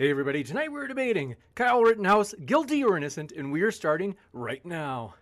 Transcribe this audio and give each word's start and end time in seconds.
Hey 0.00 0.10
everybody, 0.10 0.44
tonight 0.44 0.70
we're 0.70 0.86
debating 0.86 1.34
Kyle 1.56 1.82
Rittenhouse, 1.82 2.32
guilty 2.46 2.84
or 2.84 2.96
innocent, 2.96 3.32
and 3.32 3.50
we 3.50 3.62
are 3.62 3.72
starting 3.72 4.14
right 4.32 4.64
now 4.64 5.16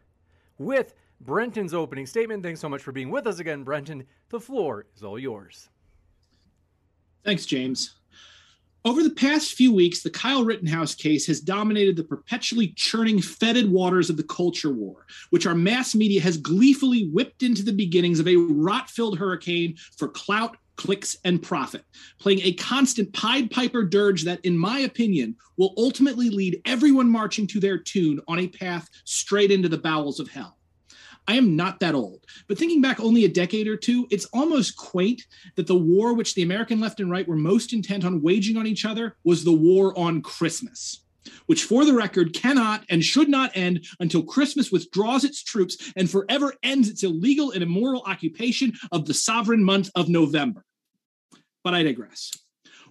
with 0.58 0.92
Brenton's 1.18 1.72
opening 1.72 2.04
statement. 2.04 2.42
Thanks 2.42 2.60
so 2.60 2.68
much 2.68 2.82
for 2.82 2.92
being 2.92 3.08
with 3.08 3.26
us 3.26 3.38
again, 3.38 3.64
Brenton. 3.64 4.04
The 4.28 4.38
floor 4.38 4.84
is 4.94 5.02
all 5.02 5.18
yours. 5.18 5.70
Thanks, 7.24 7.46
James. 7.46 7.94
Over 8.84 9.02
the 9.02 9.14
past 9.14 9.54
few 9.54 9.72
weeks, 9.72 10.02
the 10.02 10.10
Kyle 10.10 10.44
Rittenhouse 10.44 10.94
case 10.94 11.26
has 11.26 11.40
dominated 11.40 11.96
the 11.96 12.04
perpetually 12.04 12.68
churning, 12.76 13.22
fetid 13.22 13.72
waters 13.72 14.10
of 14.10 14.18
the 14.18 14.24
culture 14.24 14.74
war, 14.74 15.06
which 15.30 15.46
our 15.46 15.54
mass 15.54 15.94
media 15.94 16.20
has 16.20 16.36
gleefully 16.36 17.08
whipped 17.08 17.42
into 17.42 17.62
the 17.62 17.72
beginnings 17.72 18.20
of 18.20 18.28
a 18.28 18.36
rot 18.36 18.90
filled 18.90 19.18
hurricane 19.18 19.74
for 19.96 20.08
clout, 20.08 20.58
clicks, 20.76 21.16
and 21.24 21.42
profit, 21.42 21.84
playing 22.18 22.40
a 22.42 22.52
constant 22.52 23.12
Pied 23.12 23.50
Piper 23.50 23.82
dirge 23.82 24.22
that, 24.24 24.44
in 24.44 24.56
my 24.56 24.80
opinion, 24.80 25.36
will 25.56 25.74
ultimately 25.76 26.30
lead 26.30 26.60
everyone 26.64 27.08
marching 27.08 27.46
to 27.48 27.60
their 27.60 27.78
tune 27.78 28.20
on 28.28 28.38
a 28.38 28.48
path 28.48 28.88
straight 29.04 29.50
into 29.50 29.68
the 29.68 29.78
bowels 29.78 30.20
of 30.20 30.28
hell. 30.28 30.58
I 31.28 31.34
am 31.34 31.56
not 31.56 31.80
that 31.80 31.94
old, 31.94 32.24
but 32.46 32.56
thinking 32.56 32.80
back 32.80 33.00
only 33.00 33.24
a 33.24 33.28
decade 33.28 33.66
or 33.66 33.76
two, 33.76 34.06
it's 34.10 34.26
almost 34.26 34.76
quaint 34.76 35.26
that 35.56 35.66
the 35.66 35.74
war 35.74 36.14
which 36.14 36.34
the 36.34 36.42
American 36.42 36.78
left 36.78 37.00
and 37.00 37.10
right 37.10 37.26
were 37.26 37.36
most 37.36 37.72
intent 37.72 38.04
on 38.04 38.22
waging 38.22 38.56
on 38.56 38.66
each 38.66 38.84
other 38.84 39.16
was 39.24 39.42
the 39.42 39.52
war 39.52 39.98
on 39.98 40.22
Christmas 40.22 41.00
which 41.46 41.64
for 41.64 41.84
the 41.84 41.94
record 41.94 42.32
cannot 42.32 42.84
and 42.88 43.02
should 43.02 43.28
not 43.28 43.50
end 43.54 43.86
until 44.00 44.22
Christmas 44.22 44.70
withdraws 44.70 45.24
its 45.24 45.42
troops 45.42 45.92
and 45.96 46.10
forever 46.10 46.54
ends 46.62 46.88
its 46.88 47.02
illegal 47.02 47.50
and 47.50 47.62
immoral 47.62 48.02
occupation 48.06 48.72
of 48.92 49.06
the 49.06 49.14
sovereign 49.14 49.62
month 49.62 49.90
of 49.94 50.08
November. 50.08 50.64
But 51.66 51.74
I 51.74 51.82
digress. 51.82 52.30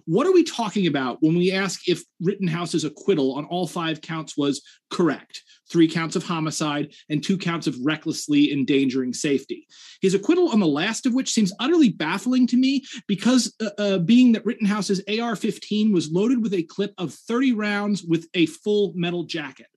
What 0.04 0.26
are 0.26 0.32
we 0.32 0.44
talking 0.44 0.86
about 0.86 1.16
when 1.22 1.34
we 1.34 1.50
ask 1.50 1.88
if 1.88 2.02
Rittenhouse's 2.20 2.84
acquittal 2.84 3.32
on 3.32 3.46
all 3.46 3.66
five 3.66 4.02
counts 4.02 4.36
was 4.36 4.60
correct? 4.90 5.42
Three 5.72 5.88
counts 5.88 6.14
of 6.14 6.24
homicide 6.24 6.92
and 7.08 7.24
two 7.24 7.38
counts 7.38 7.66
of 7.66 7.74
recklessly 7.82 8.52
endangering 8.52 9.14
safety. 9.14 9.66
His 10.02 10.12
acquittal 10.12 10.50
on 10.50 10.60
the 10.60 10.66
last 10.66 11.06
of 11.06 11.14
which 11.14 11.32
seems 11.32 11.54
utterly 11.58 11.88
baffling 11.88 12.46
to 12.48 12.58
me 12.58 12.84
because, 13.08 13.54
uh, 13.62 13.70
uh, 13.78 13.98
being 14.00 14.32
that 14.32 14.44
Rittenhouse's 14.44 15.00
AR 15.08 15.36
15 15.36 15.90
was 15.90 16.12
loaded 16.12 16.42
with 16.42 16.52
a 16.52 16.64
clip 16.64 16.92
of 16.98 17.14
30 17.14 17.54
rounds 17.54 18.02
with 18.02 18.28
a 18.34 18.44
full 18.44 18.92
metal 18.94 19.24
jacket. 19.24 19.68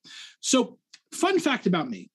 So, 0.42 0.78
fun 1.14 1.40
fact 1.40 1.68
about 1.68 1.90
me 1.90 2.10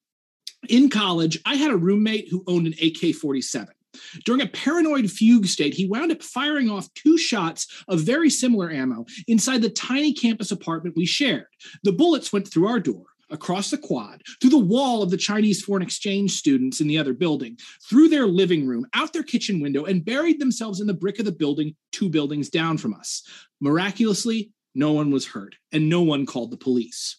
in 0.69 0.91
college, 0.91 1.39
I 1.45 1.55
had 1.55 1.71
a 1.71 1.77
roommate 1.77 2.29
who 2.29 2.43
owned 2.45 2.67
an 2.67 2.75
AK 2.79 3.15
47. 3.15 3.73
During 4.23 4.41
a 4.41 4.47
paranoid 4.47 5.09
fugue 5.09 5.45
state, 5.45 5.73
he 5.73 5.87
wound 5.87 6.11
up 6.11 6.21
firing 6.21 6.69
off 6.69 6.93
two 6.93 7.17
shots 7.17 7.83
of 7.87 8.01
very 8.01 8.29
similar 8.29 8.71
ammo 8.71 9.05
inside 9.27 9.61
the 9.61 9.69
tiny 9.69 10.13
campus 10.13 10.51
apartment 10.51 10.95
we 10.95 11.05
shared. 11.05 11.47
The 11.83 11.91
bullets 11.91 12.31
went 12.31 12.47
through 12.47 12.67
our 12.67 12.79
door, 12.79 13.05
across 13.29 13.71
the 13.71 13.77
quad, 13.77 14.21
through 14.39 14.51
the 14.51 14.57
wall 14.57 15.01
of 15.01 15.09
the 15.09 15.17
Chinese 15.17 15.63
foreign 15.63 15.83
exchange 15.83 16.31
students 16.31 16.81
in 16.81 16.87
the 16.87 16.97
other 16.97 17.13
building, 17.13 17.57
through 17.87 18.09
their 18.09 18.27
living 18.27 18.67
room, 18.67 18.85
out 18.93 19.13
their 19.13 19.23
kitchen 19.23 19.59
window, 19.59 19.85
and 19.85 20.05
buried 20.05 20.39
themselves 20.39 20.79
in 20.79 20.87
the 20.87 20.93
brick 20.93 21.19
of 21.19 21.25
the 21.25 21.31
building 21.31 21.75
two 21.91 22.09
buildings 22.09 22.49
down 22.49 22.77
from 22.77 22.93
us. 22.93 23.23
Miraculously, 23.59 24.51
no 24.73 24.91
one 24.91 25.11
was 25.11 25.25
hurt, 25.25 25.55
and 25.71 25.89
no 25.89 26.01
one 26.01 26.25
called 26.25 26.51
the 26.51 26.57
police. 26.57 27.17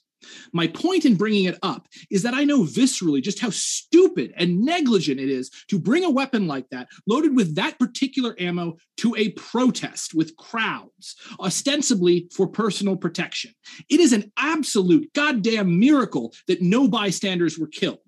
My 0.53 0.67
point 0.67 1.05
in 1.05 1.17
bringing 1.17 1.45
it 1.45 1.59
up 1.63 1.89
is 2.11 2.23
that 2.23 2.35
I 2.35 2.45
know 2.45 2.63
viscerally 2.63 3.23
just 3.23 3.41
how 3.41 3.51
stupid 3.51 4.33
and 4.37 4.61
negligent 4.61 5.21
it 5.21 5.29
is 5.29 5.51
to 5.69 5.79
bring 5.79 6.05
a 6.05 6.11
weapon 6.11 6.47
like 6.47 6.69
that, 6.71 6.89
loaded 7.07 7.37
with 7.37 7.55
that 7.57 7.79
particular 7.79 8.35
ammo, 8.39 8.77
to 8.99 9.15
a 9.17 9.31
protest 9.31 10.15
with 10.15 10.37
crowds, 10.37 11.17
ostensibly 11.41 12.29
for 12.35 12.47
personal 12.47 12.97
protection. 12.97 13.53
It 13.89 14.01
is 14.01 14.13
an 14.13 14.33
absolute 14.37 15.13
goddamn 15.15 15.79
miracle 15.79 16.33
that 16.49 16.63
no 16.63 16.89
bystanders 16.89 17.59
were 17.59 17.67
killed. 17.67 17.99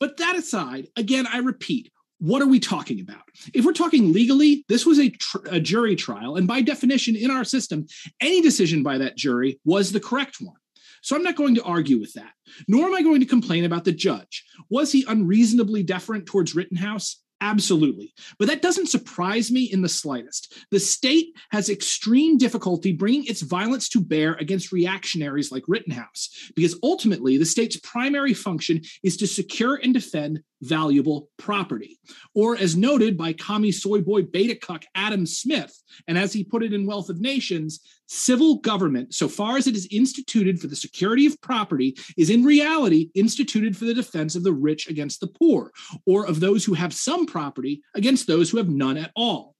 But 0.00 0.16
that 0.16 0.36
aside, 0.36 0.88
again, 0.96 1.26
I 1.26 1.38
repeat, 1.38 1.92
what 2.22 2.40
are 2.40 2.46
we 2.46 2.60
talking 2.60 3.00
about? 3.00 3.22
If 3.52 3.64
we're 3.64 3.72
talking 3.72 4.12
legally, 4.12 4.64
this 4.68 4.86
was 4.86 5.00
a, 5.00 5.10
tr- 5.10 5.46
a, 5.50 5.58
jury 5.58 5.96
trial. 5.96 6.36
And 6.36 6.46
by 6.46 6.60
definition, 6.60 7.16
in 7.16 7.32
our 7.32 7.42
system, 7.42 7.86
any 8.20 8.40
decision 8.40 8.84
by 8.84 8.98
that 8.98 9.16
jury 9.16 9.60
was 9.64 9.90
the 9.90 9.98
correct 9.98 10.36
one. 10.40 10.54
So 11.02 11.14
I'm 11.14 11.22
not 11.22 11.36
going 11.36 11.54
to 11.56 11.64
argue 11.64 12.00
with 12.00 12.14
that, 12.14 12.32
nor 12.68 12.86
am 12.86 12.94
I 12.94 13.02
going 13.02 13.20
to 13.20 13.26
complain 13.26 13.64
about 13.64 13.84
the 13.84 13.92
judge. 13.92 14.44
Was 14.70 14.92
he 14.92 15.04
unreasonably 15.06 15.84
deferent 15.84 16.26
towards 16.26 16.54
Rittenhouse? 16.54 17.18
Absolutely. 17.42 18.14
But 18.38 18.46
that 18.46 18.62
doesn't 18.62 18.88
surprise 18.88 19.50
me 19.50 19.64
in 19.64 19.82
the 19.82 19.88
slightest. 19.88 20.54
The 20.70 20.78
state 20.78 21.34
has 21.50 21.68
extreme 21.68 22.38
difficulty 22.38 22.92
bringing 22.92 23.24
its 23.24 23.40
violence 23.40 23.88
to 23.90 24.00
bear 24.00 24.34
against 24.34 24.70
reactionaries 24.70 25.50
like 25.50 25.64
Rittenhouse, 25.66 26.52
because 26.54 26.78
ultimately 26.84 27.36
the 27.38 27.44
state's 27.44 27.80
primary 27.80 28.32
function 28.32 28.80
is 29.02 29.16
to 29.16 29.26
secure 29.26 29.74
and 29.74 29.92
defend 29.92 30.40
valuable 30.60 31.30
property. 31.36 31.98
Or, 32.32 32.56
as 32.56 32.76
noted 32.76 33.18
by 33.18 33.32
commie 33.32 33.72
soy 33.72 34.02
boy 34.02 34.22
beta 34.22 34.54
cuck 34.54 34.84
Adam 34.94 35.26
Smith, 35.26 35.76
and 36.06 36.16
as 36.16 36.32
he 36.32 36.44
put 36.44 36.62
it 36.62 36.72
in 36.72 36.86
Wealth 36.86 37.08
of 37.08 37.20
Nations, 37.20 37.80
civil 38.12 38.56
government, 38.56 39.14
so 39.14 39.26
far 39.26 39.56
as 39.56 39.66
it 39.66 39.74
is 39.74 39.88
instituted 39.90 40.60
for 40.60 40.66
the 40.66 40.76
security 40.76 41.26
of 41.26 41.40
property, 41.40 41.96
is 42.16 42.30
in 42.30 42.44
reality 42.44 43.10
instituted 43.14 43.76
for 43.76 43.86
the 43.86 43.94
defense 43.94 44.36
of 44.36 44.42
the 44.42 44.52
rich 44.52 44.88
against 44.88 45.20
the 45.20 45.26
poor, 45.26 45.72
or 46.06 46.26
of 46.26 46.40
those 46.40 46.64
who 46.64 46.74
have 46.74 46.92
some 46.92 47.24
property 47.26 47.82
against 47.94 48.26
those 48.26 48.50
who 48.50 48.58
have 48.58 48.68
none 48.68 48.98
at 48.98 49.10
all. 49.16 49.54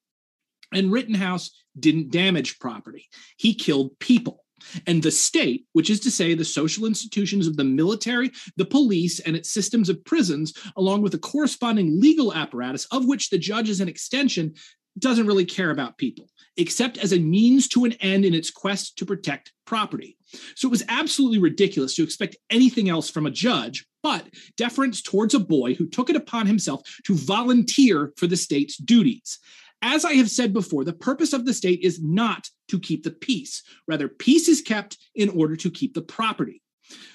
And 0.73 0.93
Rittenhouse 0.93 1.51
didn't 1.79 2.11
damage 2.11 2.59
property, 2.59 3.09
he 3.37 3.55
killed 3.55 3.99
people. 3.99 4.45
And 4.87 5.03
the 5.03 5.11
state, 5.11 5.67
which 5.73 5.91
is 5.91 5.99
to 6.01 6.11
say 6.11 6.35
the 6.35 6.45
social 6.45 6.87
institutions 6.87 7.49
of 7.49 7.57
the 7.57 7.65
military, 7.65 8.31
the 8.57 8.65
police, 8.65 9.19
and 9.19 9.35
its 9.35 9.51
systems 9.51 9.89
of 9.89 10.05
prisons, 10.05 10.53
along 10.77 11.03
with 11.03 11.11
the 11.11 11.19
corresponding 11.19 12.01
legal 12.01 12.33
apparatus, 12.33 12.85
of 12.93 13.07
which 13.07 13.31
the 13.31 13.39
judge 13.39 13.69
is 13.69 13.81
an 13.81 13.89
extension, 13.89 14.55
doesn't 14.99 15.27
really 15.27 15.45
care 15.45 15.71
about 15.71 15.99
people, 15.99 16.29
except 16.57 16.99
as 16.99 17.13
a 17.13 17.19
means 17.19 17.69
to 17.69 17.85
an 17.85 17.93
end 17.95 18.25
in 18.25 18.35
its 18.35 18.51
quest 18.51 18.99
to 18.99 19.07
protect 19.07 19.53
property. 19.65 20.17
So 20.55 20.69
it 20.69 20.71
was 20.71 20.85
absolutely 20.89 21.39
ridiculous 21.39 21.95
to 21.95 22.03
expect 22.03 22.37
anything 22.51 22.89
else 22.89 23.11
from 23.11 23.27
a 23.27 23.31
judge, 23.31 23.87
but 24.03 24.27
deference 24.57 25.03
towards 25.03 25.35
a 25.35 25.41
boy 25.41 25.75
who 25.75 25.89
took 25.89 26.11
it 26.11 26.17
upon 26.17 26.47
himself 26.47 26.83
to 27.05 27.15
volunteer 27.15 28.13
for 28.17 28.27
the 28.27 28.37
state's 28.37 28.77
duties. 28.77 29.39
As 29.83 30.05
I 30.05 30.15
have 30.15 30.31
said 30.31 30.53
before, 30.53 30.85
the 30.85 30.93
purpose 30.93 31.33
of 31.33 31.45
the 31.45 31.53
state 31.53 31.81
is 31.83 32.01
not 32.03 32.49
to 32.69 32.79
keep 32.79 33.03
the 33.03 33.11
peace. 33.11 33.63
Rather, 33.89 34.09
peace 34.09 34.49
is 34.49 34.63
kept 34.63 34.97
in 35.15 35.29
order 35.29 35.57
to 35.57 35.71
keep 35.71 35.95
the 35.95 36.03
property. 36.03 36.62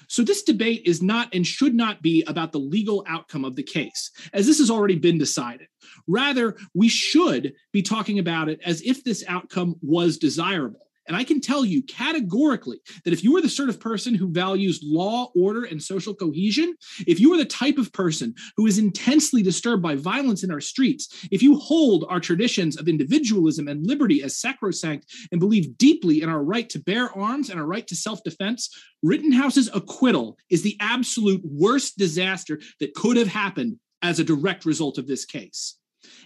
So, 0.08 0.22
this 0.22 0.42
debate 0.42 0.82
is 0.86 1.02
not 1.02 1.34
and 1.34 1.46
should 1.46 1.74
not 1.74 2.02
be 2.02 2.24
about 2.26 2.52
the 2.52 2.58
legal 2.58 3.04
outcome 3.06 3.44
of 3.44 3.56
the 3.56 3.62
case, 3.62 4.10
as 4.32 4.46
this 4.46 4.58
has 4.58 4.70
already 4.70 4.96
been 4.96 5.18
decided. 5.18 5.68
Rather, 6.06 6.56
we 6.74 6.88
should 6.88 7.52
be 7.72 7.82
talking 7.82 8.18
about 8.18 8.48
it 8.48 8.60
as 8.64 8.82
if 8.82 9.04
this 9.04 9.24
outcome 9.28 9.76
was 9.82 10.18
desirable. 10.18 10.87
And 11.08 11.16
I 11.16 11.24
can 11.24 11.40
tell 11.40 11.64
you 11.64 11.82
categorically 11.82 12.78
that 13.04 13.12
if 13.12 13.24
you 13.24 13.34
are 13.36 13.40
the 13.40 13.48
sort 13.48 13.70
of 13.70 13.80
person 13.80 14.14
who 14.14 14.30
values 14.30 14.80
law, 14.84 15.30
order, 15.34 15.64
and 15.64 15.82
social 15.82 16.14
cohesion, 16.14 16.74
if 17.06 17.18
you 17.18 17.32
are 17.32 17.38
the 17.38 17.46
type 17.46 17.78
of 17.78 17.92
person 17.92 18.34
who 18.56 18.66
is 18.66 18.78
intensely 18.78 19.42
disturbed 19.42 19.82
by 19.82 19.96
violence 19.96 20.44
in 20.44 20.50
our 20.50 20.60
streets, 20.60 21.26
if 21.32 21.42
you 21.42 21.56
hold 21.56 22.04
our 22.08 22.20
traditions 22.20 22.76
of 22.76 22.88
individualism 22.88 23.68
and 23.68 23.86
liberty 23.86 24.22
as 24.22 24.38
sacrosanct 24.38 25.06
and 25.32 25.40
believe 25.40 25.78
deeply 25.78 26.22
in 26.22 26.28
our 26.28 26.44
right 26.44 26.68
to 26.68 26.78
bear 26.78 27.10
arms 27.18 27.48
and 27.48 27.58
our 27.58 27.66
right 27.66 27.86
to 27.86 27.96
self 27.96 28.22
defense, 28.22 28.68
Rittenhouse's 29.02 29.70
acquittal 29.72 30.36
is 30.50 30.62
the 30.62 30.76
absolute 30.80 31.40
worst 31.44 31.96
disaster 31.96 32.60
that 32.80 32.94
could 32.94 33.16
have 33.16 33.28
happened 33.28 33.78
as 34.02 34.20
a 34.20 34.24
direct 34.24 34.64
result 34.64 34.98
of 34.98 35.06
this 35.06 35.24
case. 35.24 35.77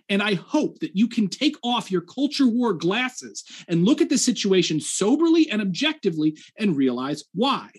And 0.09 0.23
I 0.23 0.35
hope 0.35 0.79
that 0.81 0.97
you 0.97 1.09
can 1.09 1.29
take 1.29 1.57
off 1.63 1.91
your 1.91 2.03
culture 2.03 2.47
war 2.47 2.73
glasses 2.73 3.45
and 3.69 3.85
look 3.85 4.01
at 4.01 4.09
the 4.09 4.19
situation 4.19 4.81
soberly 4.81 5.51
and 5.51 5.63
objectively 5.63 6.37
and 6.59 6.77
realize 6.77 7.25
why. 7.35 7.71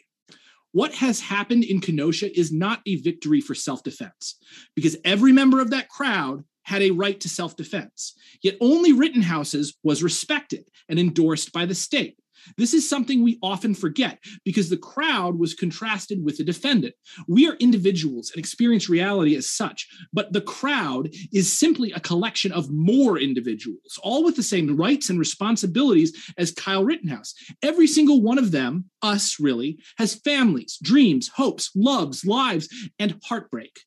What 0.72 0.94
has 0.96 1.20
happened 1.20 1.64
in 1.64 1.82
Kenosha 1.82 2.38
is 2.38 2.52
not 2.52 2.82
a 2.88 2.96
victory 2.96 3.42
for 3.42 3.54
self 3.54 3.84
defense 3.84 4.38
because 4.76 4.98
every 5.06 5.32
member 5.32 5.60
of 5.60 5.70
that 5.70 5.90
crowd 5.90 6.44
had 6.64 6.82
a 6.82 6.92
right 6.92 7.20
to 7.20 7.30
self 7.30 7.56
defense. 7.56 8.16
Yet 8.42 8.58
only 8.60 8.92
Rittenhouse's 8.92 9.76
was 9.84 10.04
respected 10.04 10.68
and 10.90 11.00
endorsed 11.00 11.54
by 11.54 11.66
the 11.66 11.76
state. 11.76 12.18
This 12.58 12.74
is 12.74 12.90
something 12.90 13.22
we 13.22 13.40
often 13.42 13.74
forget 13.74 14.20
because 14.44 14.70
the 14.70 14.78
crowd 14.78 15.38
was 15.38 15.54
contrasted 15.54 16.24
with 16.24 16.38
the 16.38 16.44
defendant. 16.44 16.96
We 17.28 17.48
are 17.48 17.56
individuals 17.56 18.32
and 18.32 18.40
experience 18.40 18.90
reality 18.90 19.36
as 19.36 19.50
such, 19.50 19.88
but 20.12 20.34
the 20.34 20.42
crowd 20.42 21.10
is 21.32 21.58
simply 21.58 21.92
a 21.92 22.00
collection 22.00 22.52
of 22.52 22.72
more 22.72 23.18
individuals, 23.18 24.00
all 24.04 24.24
with 24.24 24.36
the 24.36 24.44
same 24.44 24.76
rights 24.76 25.10
and 25.10 25.20
responsibilities 25.20 26.34
as 26.38 26.52
Kyle 26.52 26.84
Rittenhouse. 26.84 27.34
Every 27.62 27.88
single 27.88 28.22
one 28.22 28.38
of 28.38 28.52
them, 28.52 28.86
us 29.02 29.40
really, 29.40 29.80
has 29.98 30.16
families, 30.16 30.78
dreams, 30.82 31.30
hopes, 31.36 31.72
loves, 31.76 32.26
lives, 32.26 32.70
and 33.00 33.20
heartbreak. 33.24 33.80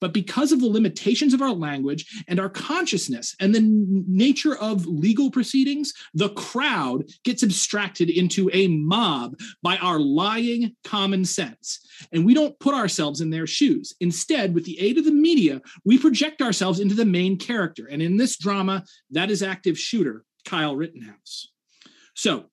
But 0.00 0.12
because 0.12 0.52
of 0.52 0.60
the 0.60 0.66
limitations 0.66 1.34
of 1.34 1.42
our 1.42 1.52
language 1.52 2.24
and 2.28 2.38
our 2.38 2.48
consciousness 2.48 3.34
and 3.40 3.54
the 3.54 3.58
n- 3.58 4.04
nature 4.06 4.56
of 4.56 4.86
legal 4.86 5.30
proceedings, 5.30 5.92
the 6.14 6.30
crowd 6.30 7.04
gets 7.24 7.42
abstracted 7.42 8.10
into 8.10 8.50
a 8.52 8.68
mob 8.68 9.38
by 9.62 9.76
our 9.78 9.98
lying 9.98 10.76
common 10.84 11.24
sense. 11.24 11.80
And 12.12 12.24
we 12.24 12.34
don't 12.34 12.58
put 12.58 12.74
ourselves 12.74 13.20
in 13.20 13.30
their 13.30 13.46
shoes. 13.46 13.94
Instead, 14.00 14.54
with 14.54 14.64
the 14.64 14.78
aid 14.80 14.98
of 14.98 15.04
the 15.04 15.12
media, 15.12 15.60
we 15.84 15.98
project 15.98 16.42
ourselves 16.42 16.80
into 16.80 16.94
the 16.94 17.04
main 17.04 17.38
character. 17.38 17.86
And 17.90 18.02
in 18.02 18.16
this 18.16 18.36
drama, 18.36 18.84
that 19.10 19.30
is 19.30 19.42
active 19.42 19.78
shooter 19.78 20.24
Kyle 20.44 20.76
Rittenhouse. 20.76 21.48
So 22.14 22.46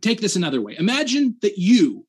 take 0.00 0.20
this 0.20 0.36
another 0.36 0.60
way. 0.60 0.76
Imagine 0.78 1.36
that 1.42 1.58
you 1.58 2.06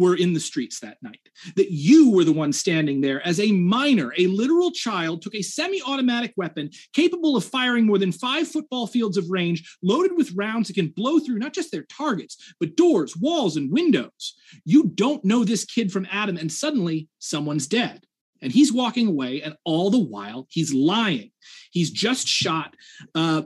were 0.00 0.16
in 0.16 0.32
the 0.32 0.40
streets 0.40 0.80
that 0.80 0.96
night, 1.02 1.20
that 1.56 1.70
you 1.70 2.10
were 2.10 2.24
the 2.24 2.32
one 2.32 2.52
standing 2.52 3.00
there 3.00 3.24
as 3.26 3.38
a 3.38 3.52
minor, 3.52 4.12
a 4.16 4.26
literal 4.26 4.70
child, 4.70 5.20
took 5.20 5.34
a 5.34 5.42
semi 5.42 5.80
automatic 5.82 6.32
weapon 6.36 6.70
capable 6.94 7.36
of 7.36 7.44
firing 7.44 7.86
more 7.86 7.98
than 7.98 8.10
five 8.10 8.48
football 8.48 8.86
fields 8.86 9.18
of 9.18 9.30
range, 9.30 9.76
loaded 9.82 10.12
with 10.16 10.32
rounds 10.32 10.68
that 10.68 10.74
can 10.74 10.88
blow 10.88 11.18
through 11.20 11.38
not 11.38 11.52
just 11.52 11.70
their 11.70 11.84
targets, 11.84 12.54
but 12.58 12.76
doors, 12.76 13.16
walls, 13.16 13.56
and 13.56 13.70
windows. 13.70 14.34
You 14.64 14.90
don't 14.94 15.24
know 15.24 15.44
this 15.44 15.64
kid 15.66 15.92
from 15.92 16.08
Adam, 16.10 16.36
and 16.38 16.50
suddenly 16.50 17.08
someone's 17.18 17.66
dead. 17.66 18.00
And 18.42 18.50
he's 18.50 18.72
walking 18.72 19.06
away, 19.06 19.42
and 19.42 19.54
all 19.64 19.90
the 19.90 19.98
while 19.98 20.46
he's 20.48 20.72
lying. 20.72 21.30
He's 21.72 21.90
just 21.90 22.26
shot 22.26 22.74
uh, 23.14 23.42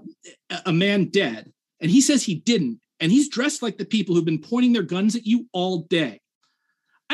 a 0.64 0.72
man 0.72 1.06
dead, 1.06 1.52
and 1.80 1.90
he 1.90 2.00
says 2.00 2.22
he 2.22 2.36
didn't. 2.36 2.80
And 3.00 3.10
he's 3.10 3.28
dressed 3.28 3.60
like 3.60 3.76
the 3.76 3.84
people 3.84 4.14
who've 4.14 4.24
been 4.24 4.40
pointing 4.40 4.72
their 4.72 4.82
guns 4.82 5.16
at 5.16 5.26
you 5.26 5.46
all 5.52 5.80
day. 5.90 6.20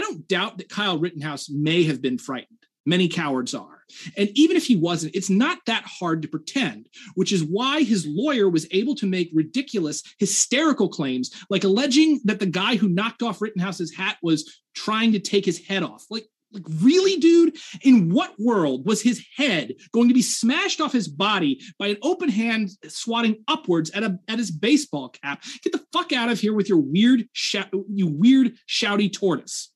I 0.01 0.03
don't 0.03 0.27
doubt 0.29 0.57
that 0.57 0.71
Kyle 0.71 0.99
Rittenhouse 0.99 1.51
may 1.51 1.83
have 1.85 2.01
been 2.01 2.17
frightened. 2.17 2.57
Many 2.87 3.07
cowards 3.07 3.55
are. 3.55 3.83
And 4.17 4.31
even 4.35 4.57
if 4.57 4.65
he 4.65 4.77
wasn't, 4.77 5.15
it's 5.15 5.29
not 5.29 5.59
that 5.67 5.85
hard 5.85 6.23
to 6.23 6.29
pretend, 6.29 6.89
which 7.17 7.33
is 7.33 7.45
why 7.45 7.83
his 7.83 8.07
lawyer 8.07 8.49
was 8.49 8.67
able 8.71 8.95
to 8.95 9.07
make 9.07 9.31
ridiculous, 9.35 10.03
hysterical 10.19 10.89
claims, 10.89 11.31
like 11.51 11.65
alleging 11.65 12.19
that 12.25 12.41
the 12.41 12.47
guy 12.47 12.77
who 12.77 12.89
knocked 12.89 13.23
off 13.23 13.43
Rittenhouse's 13.43 13.95
hat 13.95 14.17
was 14.23 14.63
trying 14.75 15.13
to 15.13 15.19
take 15.19 15.45
his 15.45 15.67
head 15.67 15.83
off. 15.83 16.07
Like, 16.09 16.25
like 16.51 16.65
really, 16.81 17.17
dude? 17.17 17.59
In 17.83 18.09
what 18.09 18.41
world 18.41 18.87
was 18.87 19.03
his 19.03 19.23
head 19.37 19.75
going 19.93 20.09
to 20.09 20.15
be 20.15 20.23
smashed 20.23 20.81
off 20.81 20.95
his 20.95 21.09
body 21.09 21.61
by 21.79 21.89
an 21.89 21.99
open 22.03 22.31
hand 22.31 22.71
swatting 22.89 23.45
upwards 23.49 23.91
at 23.91 24.03
a 24.03 24.19
at 24.29 24.39
his 24.39 24.51
baseball 24.51 25.11
cap? 25.11 25.45
Get 25.63 25.75
the 25.75 25.85
fuck 25.93 26.11
out 26.13 26.31
of 26.31 26.41
here 26.41 26.55
with 26.55 26.71
your 26.71 26.79
weird, 26.79 27.29
sh- 27.35 27.57
you 27.93 28.07
weird, 28.07 28.55
shouty 28.67 29.13
tortoise. 29.13 29.70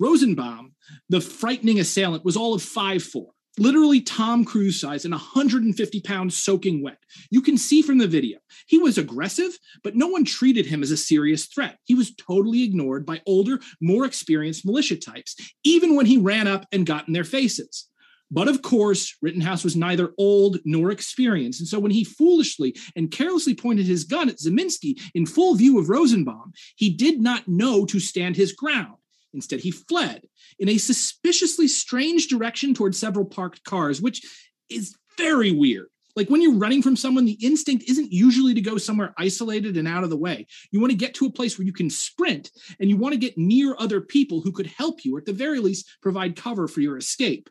Rosenbaum, 0.00 0.74
the 1.10 1.20
frightening 1.20 1.78
assailant, 1.78 2.24
was 2.24 2.36
all 2.36 2.54
of 2.54 2.62
five 2.62 3.02
four, 3.02 3.28
literally 3.58 4.00
Tom 4.00 4.44
Cruise 4.44 4.80
size 4.80 5.04
and 5.04 5.12
150 5.12 6.00
pounds 6.00 6.36
soaking 6.36 6.82
wet. 6.82 6.98
You 7.30 7.42
can 7.42 7.58
see 7.58 7.82
from 7.82 7.98
the 7.98 8.08
video, 8.08 8.38
he 8.66 8.78
was 8.78 8.96
aggressive, 8.96 9.56
but 9.84 9.94
no 9.94 10.06
one 10.06 10.24
treated 10.24 10.64
him 10.64 10.82
as 10.82 10.90
a 10.90 10.96
serious 10.96 11.46
threat. 11.46 11.76
He 11.84 11.94
was 11.94 12.14
totally 12.16 12.62
ignored 12.62 13.04
by 13.04 13.20
older, 13.26 13.60
more 13.80 14.06
experienced 14.06 14.64
militia 14.64 14.96
types, 14.96 15.36
even 15.64 15.94
when 15.94 16.06
he 16.06 16.16
ran 16.16 16.48
up 16.48 16.66
and 16.72 16.86
got 16.86 17.06
in 17.06 17.12
their 17.12 17.22
faces. 17.22 17.86
But 18.30 18.48
of 18.48 18.62
course, 18.62 19.16
Rittenhouse 19.20 19.64
was 19.64 19.76
neither 19.76 20.12
old 20.16 20.58
nor 20.64 20.92
experienced. 20.92 21.60
And 21.60 21.68
so 21.68 21.80
when 21.80 21.90
he 21.90 22.04
foolishly 22.04 22.76
and 22.94 23.10
carelessly 23.10 23.54
pointed 23.54 23.86
his 23.86 24.04
gun 24.04 24.28
at 24.28 24.38
Ziminski 24.38 25.00
in 25.14 25.26
full 25.26 25.56
view 25.56 25.78
of 25.78 25.88
Rosenbaum, 25.88 26.52
he 26.76 26.90
did 26.90 27.20
not 27.20 27.48
know 27.48 27.84
to 27.86 27.98
stand 27.98 28.36
his 28.36 28.52
ground. 28.52 28.94
Instead, 29.32 29.60
he 29.60 29.70
fled 29.70 30.22
in 30.58 30.68
a 30.68 30.78
suspiciously 30.78 31.68
strange 31.68 32.28
direction 32.28 32.74
towards 32.74 32.98
several 32.98 33.24
parked 33.24 33.62
cars, 33.64 34.00
which 34.00 34.22
is 34.68 34.94
very 35.16 35.52
weird. 35.52 35.86
Like 36.16 36.28
when 36.28 36.42
you're 36.42 36.58
running 36.58 36.82
from 36.82 36.96
someone, 36.96 37.24
the 37.24 37.38
instinct 37.40 37.88
isn't 37.88 38.12
usually 38.12 38.52
to 38.54 38.60
go 38.60 38.78
somewhere 38.78 39.14
isolated 39.16 39.76
and 39.76 39.86
out 39.86 40.02
of 40.02 40.10
the 40.10 40.16
way. 40.16 40.46
You 40.72 40.80
want 40.80 40.90
to 40.90 40.96
get 40.96 41.14
to 41.14 41.26
a 41.26 41.32
place 41.32 41.56
where 41.56 41.66
you 41.66 41.72
can 41.72 41.88
sprint 41.88 42.50
and 42.80 42.90
you 42.90 42.96
want 42.96 43.12
to 43.12 43.18
get 43.18 43.38
near 43.38 43.76
other 43.78 44.00
people 44.00 44.40
who 44.40 44.52
could 44.52 44.66
help 44.66 45.04
you, 45.04 45.14
or 45.14 45.20
at 45.20 45.26
the 45.26 45.32
very 45.32 45.60
least, 45.60 45.88
provide 46.02 46.36
cover 46.36 46.66
for 46.66 46.80
your 46.80 46.96
escape. 46.96 47.48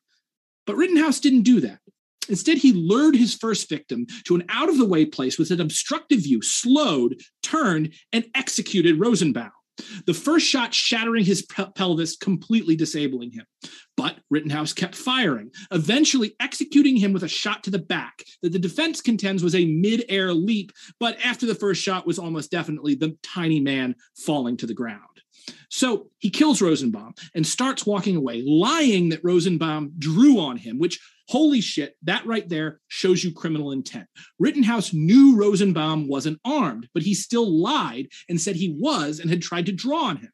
But 0.65 0.75
Rittenhouse 0.75 1.19
didn't 1.19 1.43
do 1.43 1.61
that. 1.61 1.79
Instead, 2.27 2.57
he 2.59 2.73
lured 2.73 3.15
his 3.15 3.33
first 3.33 3.69
victim 3.69 4.05
to 4.25 4.35
an 4.35 4.43
out 4.49 4.69
of 4.69 4.77
the 4.77 4.85
way 4.85 5.05
place 5.05 5.39
with 5.39 5.49
an 5.51 5.61
obstructive 5.61 6.19
view, 6.19 6.41
slowed, 6.41 7.19
turned, 7.41 7.93
and 8.13 8.25
executed 8.35 8.99
Rosenbaum. 8.99 9.51
The 10.05 10.13
first 10.13 10.45
shot 10.45 10.73
shattering 10.73 11.25
his 11.25 11.45
pelvis, 11.75 12.17
completely 12.17 12.75
disabling 12.75 13.31
him. 13.31 13.45
But 13.97 14.17
Rittenhouse 14.29 14.73
kept 14.73 14.95
firing, 14.95 15.51
eventually 15.71 16.35
executing 16.39 16.95
him 16.95 17.11
with 17.11 17.23
a 17.23 17.27
shot 17.27 17.63
to 17.65 17.71
the 17.71 17.79
back 17.79 18.23
that 18.41 18.53
the 18.53 18.59
defense 18.59 19.01
contends 19.01 19.43
was 19.43 19.55
a 19.55 19.65
mid 19.65 20.05
air 20.09 20.33
leap, 20.33 20.71
but 20.99 21.17
after 21.23 21.45
the 21.45 21.55
first 21.55 21.81
shot 21.81 22.07
was 22.07 22.19
almost 22.19 22.51
definitely 22.51 22.95
the 22.95 23.17
tiny 23.23 23.59
man 23.59 23.95
falling 24.15 24.55
to 24.57 24.67
the 24.67 24.73
ground. 24.73 25.03
So 25.69 26.09
he 26.17 26.29
kills 26.29 26.61
Rosenbaum 26.61 27.13
and 27.35 27.45
starts 27.45 27.85
walking 27.85 28.15
away, 28.15 28.43
lying 28.45 29.09
that 29.09 29.23
Rosenbaum 29.23 29.93
drew 29.97 30.39
on 30.39 30.57
him, 30.57 30.79
which 30.79 30.99
Holy 31.29 31.61
shit, 31.61 31.95
that 32.01 32.25
right 32.25 32.49
there 32.49 32.81
shows 32.87 33.23
you 33.23 33.31
criminal 33.31 33.71
intent. 33.71 34.07
Rittenhouse 34.39 34.93
knew 34.93 35.37
Rosenbaum 35.37 36.07
wasn't 36.07 36.39
armed, 36.43 36.89
but 36.91 37.03
he 37.03 37.13
still 37.13 37.47
lied 37.47 38.07
and 38.27 38.41
said 38.41 38.55
he 38.55 38.75
was 38.79 39.19
and 39.19 39.29
had 39.29 39.43
tried 39.43 39.67
to 39.67 39.71
draw 39.71 40.05
on 40.05 40.17
him. 40.17 40.31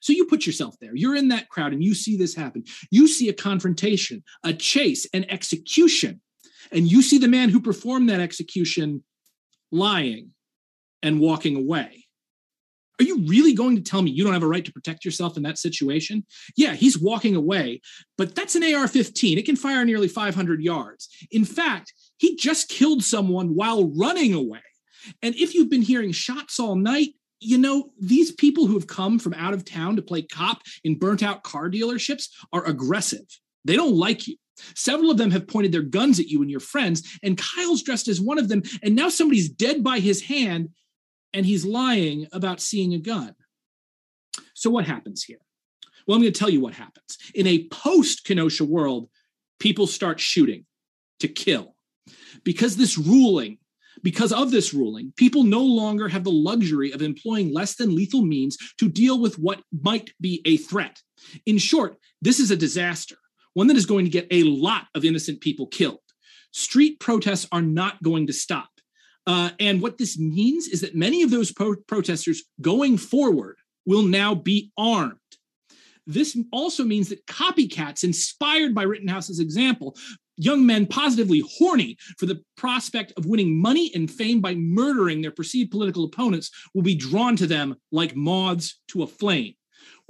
So 0.00 0.12
you 0.12 0.26
put 0.26 0.46
yourself 0.46 0.76
there. 0.80 0.94
You're 0.94 1.16
in 1.16 1.26
that 1.30 1.48
crowd 1.48 1.72
and 1.72 1.82
you 1.82 1.96
see 1.96 2.16
this 2.16 2.36
happen. 2.36 2.62
You 2.92 3.08
see 3.08 3.28
a 3.28 3.32
confrontation, 3.32 4.22
a 4.44 4.52
chase, 4.52 5.08
an 5.12 5.28
execution. 5.28 6.20
And 6.70 6.88
you 6.88 7.02
see 7.02 7.18
the 7.18 7.26
man 7.26 7.48
who 7.48 7.60
performed 7.60 8.08
that 8.10 8.20
execution 8.20 9.02
lying 9.72 10.30
and 11.02 11.18
walking 11.18 11.56
away. 11.56 12.04
Are 13.00 13.04
you 13.04 13.24
really 13.26 13.54
going 13.54 13.76
to 13.76 13.82
tell 13.82 14.02
me 14.02 14.10
you 14.10 14.22
don't 14.22 14.34
have 14.34 14.42
a 14.42 14.48
right 14.48 14.64
to 14.64 14.72
protect 14.72 15.06
yourself 15.06 15.38
in 15.38 15.42
that 15.44 15.56
situation? 15.56 16.26
Yeah, 16.54 16.74
he's 16.74 17.00
walking 17.00 17.34
away, 17.34 17.80
but 18.18 18.34
that's 18.34 18.54
an 18.54 18.74
AR 18.74 18.86
15. 18.86 19.38
It 19.38 19.46
can 19.46 19.56
fire 19.56 19.86
nearly 19.86 20.06
500 20.06 20.62
yards. 20.62 21.08
In 21.30 21.46
fact, 21.46 21.94
he 22.18 22.36
just 22.36 22.68
killed 22.68 23.02
someone 23.02 23.54
while 23.54 23.90
running 23.96 24.34
away. 24.34 24.60
And 25.22 25.34
if 25.34 25.54
you've 25.54 25.70
been 25.70 25.80
hearing 25.80 26.12
shots 26.12 26.60
all 26.60 26.76
night, 26.76 27.14
you 27.40 27.56
know, 27.56 27.88
these 27.98 28.32
people 28.32 28.66
who 28.66 28.74
have 28.74 28.86
come 28.86 29.18
from 29.18 29.32
out 29.32 29.54
of 29.54 29.64
town 29.64 29.96
to 29.96 30.02
play 30.02 30.20
cop 30.20 30.60
in 30.84 30.98
burnt 30.98 31.22
out 31.22 31.42
car 31.42 31.70
dealerships 31.70 32.28
are 32.52 32.66
aggressive. 32.66 33.24
They 33.64 33.76
don't 33.76 33.94
like 33.94 34.28
you. 34.28 34.36
Several 34.76 35.10
of 35.10 35.16
them 35.16 35.30
have 35.30 35.48
pointed 35.48 35.72
their 35.72 35.80
guns 35.80 36.20
at 36.20 36.26
you 36.26 36.42
and 36.42 36.50
your 36.50 36.60
friends, 36.60 37.18
and 37.22 37.38
Kyle's 37.38 37.82
dressed 37.82 38.08
as 38.08 38.20
one 38.20 38.38
of 38.38 38.50
them, 38.50 38.62
and 38.82 38.94
now 38.94 39.08
somebody's 39.08 39.48
dead 39.48 39.82
by 39.82 40.00
his 40.00 40.20
hand, 40.20 40.68
and 41.32 41.46
he's 41.46 41.64
lying 41.64 42.26
about 42.32 42.60
seeing 42.60 42.94
a 42.94 42.98
gun. 42.98 43.34
So, 44.54 44.70
what 44.70 44.86
happens 44.86 45.24
here? 45.24 45.38
Well, 46.06 46.16
I'm 46.16 46.22
going 46.22 46.32
to 46.32 46.38
tell 46.38 46.50
you 46.50 46.60
what 46.60 46.74
happens. 46.74 47.18
In 47.34 47.46
a 47.46 47.68
post 47.68 48.24
Kenosha 48.24 48.64
world, 48.64 49.08
people 49.58 49.86
start 49.86 50.18
shooting 50.18 50.64
to 51.20 51.28
kill. 51.28 51.76
Because 52.44 52.76
this 52.76 52.98
ruling, 52.98 53.58
because 54.02 54.32
of 54.32 54.50
this 54.50 54.72
ruling, 54.72 55.12
people 55.16 55.44
no 55.44 55.62
longer 55.62 56.08
have 56.08 56.24
the 56.24 56.32
luxury 56.32 56.90
of 56.92 57.02
employing 57.02 57.52
less 57.52 57.76
than 57.76 57.94
lethal 57.94 58.22
means 58.22 58.56
to 58.78 58.88
deal 58.88 59.20
with 59.20 59.38
what 59.38 59.62
might 59.82 60.10
be 60.20 60.40
a 60.44 60.56
threat. 60.56 61.00
In 61.46 61.58
short, 61.58 61.96
this 62.22 62.40
is 62.40 62.50
a 62.50 62.56
disaster, 62.56 63.16
one 63.54 63.66
that 63.66 63.76
is 63.76 63.86
going 63.86 64.04
to 64.04 64.10
get 64.10 64.26
a 64.30 64.44
lot 64.44 64.86
of 64.94 65.04
innocent 65.04 65.40
people 65.40 65.66
killed. 65.66 66.00
Street 66.52 66.98
protests 66.98 67.46
are 67.52 67.62
not 67.62 68.02
going 68.02 68.26
to 68.26 68.32
stop. 68.32 68.70
Uh, 69.26 69.50
and 69.60 69.82
what 69.82 69.98
this 69.98 70.18
means 70.18 70.66
is 70.66 70.80
that 70.80 70.94
many 70.94 71.22
of 71.22 71.30
those 71.30 71.52
pro- 71.52 71.76
protesters 71.86 72.42
going 72.60 72.96
forward 72.96 73.56
will 73.86 74.02
now 74.02 74.34
be 74.34 74.72
armed. 74.76 75.16
This 76.06 76.36
also 76.52 76.84
means 76.84 77.08
that 77.08 77.26
copycats 77.26 78.02
inspired 78.02 78.74
by 78.74 78.82
Rittenhouse's 78.82 79.38
example, 79.38 79.96
young 80.36 80.64
men 80.64 80.86
positively 80.86 81.42
horny 81.58 81.96
for 82.18 82.26
the 82.26 82.42
prospect 82.56 83.12
of 83.16 83.26
winning 83.26 83.60
money 83.60 83.92
and 83.94 84.10
fame 84.10 84.40
by 84.40 84.54
murdering 84.54 85.20
their 85.20 85.30
perceived 85.30 85.70
political 85.70 86.04
opponents, 86.04 86.50
will 86.74 86.82
be 86.82 86.94
drawn 86.94 87.36
to 87.36 87.46
them 87.46 87.76
like 87.92 88.16
moths 88.16 88.80
to 88.88 89.02
a 89.02 89.06
flame. 89.06 89.54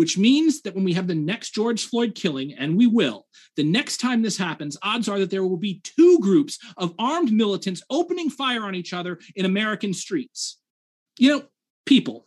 Which 0.00 0.16
means 0.16 0.62
that 0.62 0.74
when 0.74 0.82
we 0.82 0.94
have 0.94 1.08
the 1.08 1.14
next 1.14 1.52
George 1.52 1.84
Floyd 1.84 2.14
killing, 2.14 2.54
and 2.54 2.74
we 2.74 2.86
will, 2.86 3.26
the 3.56 3.62
next 3.62 3.98
time 3.98 4.22
this 4.22 4.38
happens, 4.38 4.78
odds 4.82 5.10
are 5.10 5.18
that 5.18 5.28
there 5.28 5.44
will 5.46 5.58
be 5.58 5.82
two 5.84 6.18
groups 6.20 6.58
of 6.78 6.94
armed 6.98 7.30
militants 7.30 7.82
opening 7.90 8.30
fire 8.30 8.62
on 8.62 8.74
each 8.74 8.94
other 8.94 9.18
in 9.36 9.44
American 9.44 9.92
streets. 9.92 10.58
You 11.18 11.28
know, 11.28 11.42
people, 11.84 12.26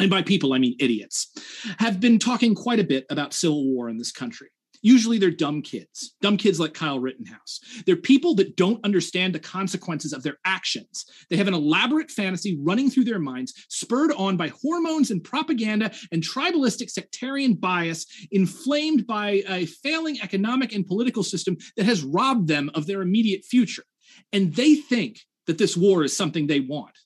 and 0.00 0.10
by 0.10 0.22
people 0.22 0.52
I 0.52 0.58
mean 0.58 0.74
idiots, 0.80 1.32
have 1.78 2.00
been 2.00 2.18
talking 2.18 2.56
quite 2.56 2.80
a 2.80 2.84
bit 2.84 3.06
about 3.10 3.32
civil 3.32 3.64
war 3.64 3.88
in 3.88 3.96
this 3.96 4.10
country. 4.10 4.48
Usually 4.82 5.18
they're 5.18 5.30
dumb 5.30 5.62
kids, 5.62 6.14
dumb 6.20 6.36
kids 6.36 6.60
like 6.60 6.74
Kyle 6.74 6.98
Rittenhouse. 6.98 7.60
They're 7.86 7.96
people 7.96 8.34
that 8.36 8.56
don't 8.56 8.84
understand 8.84 9.34
the 9.34 9.40
consequences 9.40 10.12
of 10.12 10.22
their 10.22 10.38
actions. 10.44 11.04
They 11.30 11.36
have 11.36 11.48
an 11.48 11.54
elaborate 11.54 12.10
fantasy 12.10 12.58
running 12.60 12.90
through 12.90 13.04
their 13.04 13.18
minds, 13.18 13.54
spurred 13.68 14.12
on 14.12 14.36
by 14.36 14.48
hormones 14.48 15.10
and 15.10 15.22
propaganda 15.22 15.90
and 16.12 16.22
tribalistic 16.22 16.90
sectarian 16.90 17.54
bias, 17.54 18.06
inflamed 18.30 19.06
by 19.06 19.42
a 19.48 19.66
failing 19.66 20.20
economic 20.20 20.74
and 20.74 20.86
political 20.86 21.22
system 21.22 21.56
that 21.76 21.86
has 21.86 22.02
robbed 22.02 22.48
them 22.48 22.70
of 22.74 22.86
their 22.86 23.02
immediate 23.02 23.44
future. 23.44 23.84
And 24.32 24.54
they 24.54 24.74
think 24.74 25.20
that 25.46 25.58
this 25.58 25.76
war 25.76 26.04
is 26.04 26.16
something 26.16 26.46
they 26.46 26.60
want. 26.60 26.96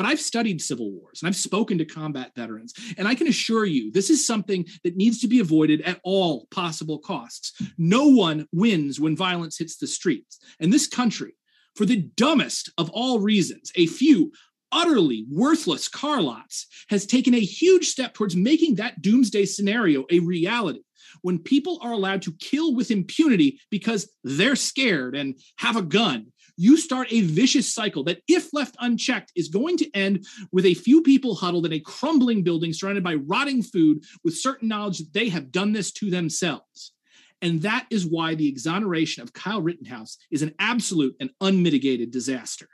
But 0.00 0.08
I've 0.08 0.18
studied 0.18 0.62
civil 0.62 0.90
wars 0.92 1.20
and 1.20 1.28
I've 1.28 1.36
spoken 1.36 1.76
to 1.76 1.84
combat 1.84 2.30
veterans, 2.34 2.72
and 2.96 3.06
I 3.06 3.14
can 3.14 3.26
assure 3.26 3.66
you 3.66 3.92
this 3.92 4.08
is 4.08 4.26
something 4.26 4.64
that 4.82 4.96
needs 4.96 5.20
to 5.20 5.28
be 5.28 5.40
avoided 5.40 5.82
at 5.82 6.00
all 6.04 6.48
possible 6.50 6.98
costs. 7.00 7.52
No 7.76 8.06
one 8.06 8.46
wins 8.50 8.98
when 8.98 9.14
violence 9.14 9.58
hits 9.58 9.76
the 9.76 9.86
streets. 9.86 10.38
And 10.58 10.72
this 10.72 10.86
country, 10.86 11.34
for 11.76 11.84
the 11.84 12.08
dumbest 12.16 12.72
of 12.78 12.88
all 12.94 13.20
reasons, 13.20 13.72
a 13.74 13.88
few 13.88 14.32
utterly 14.72 15.26
worthless 15.30 15.86
car 15.86 16.22
lots, 16.22 16.66
has 16.88 17.04
taken 17.04 17.34
a 17.34 17.38
huge 17.38 17.84
step 17.84 18.14
towards 18.14 18.34
making 18.34 18.76
that 18.76 19.02
doomsday 19.02 19.44
scenario 19.44 20.06
a 20.10 20.20
reality 20.20 20.80
when 21.20 21.38
people 21.38 21.78
are 21.82 21.92
allowed 21.92 22.22
to 22.22 22.32
kill 22.40 22.74
with 22.74 22.90
impunity 22.90 23.60
because 23.70 24.10
they're 24.24 24.56
scared 24.56 25.14
and 25.14 25.38
have 25.58 25.76
a 25.76 25.82
gun, 25.82 26.32
you 26.60 26.76
start 26.76 27.08
a 27.10 27.22
vicious 27.22 27.72
cycle 27.72 28.04
that, 28.04 28.20
if 28.28 28.52
left 28.52 28.76
unchecked, 28.80 29.32
is 29.34 29.48
going 29.48 29.78
to 29.78 29.90
end 29.94 30.26
with 30.52 30.66
a 30.66 30.74
few 30.74 31.00
people 31.00 31.34
huddled 31.34 31.64
in 31.64 31.72
a 31.72 31.80
crumbling 31.80 32.42
building 32.42 32.74
surrounded 32.74 33.02
by 33.02 33.14
rotting 33.14 33.62
food 33.62 34.04
with 34.24 34.36
certain 34.36 34.68
knowledge 34.68 34.98
that 34.98 35.14
they 35.14 35.30
have 35.30 35.50
done 35.50 35.72
this 35.72 35.90
to 35.90 36.10
themselves. 36.10 36.92
And 37.40 37.62
that 37.62 37.86
is 37.88 38.04
why 38.04 38.34
the 38.34 38.46
exoneration 38.46 39.22
of 39.22 39.32
Kyle 39.32 39.62
Rittenhouse 39.62 40.18
is 40.30 40.42
an 40.42 40.54
absolute 40.58 41.16
and 41.18 41.30
unmitigated 41.40 42.10
disaster. 42.10 42.68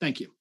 Thank 0.00 0.20
you. 0.20 0.35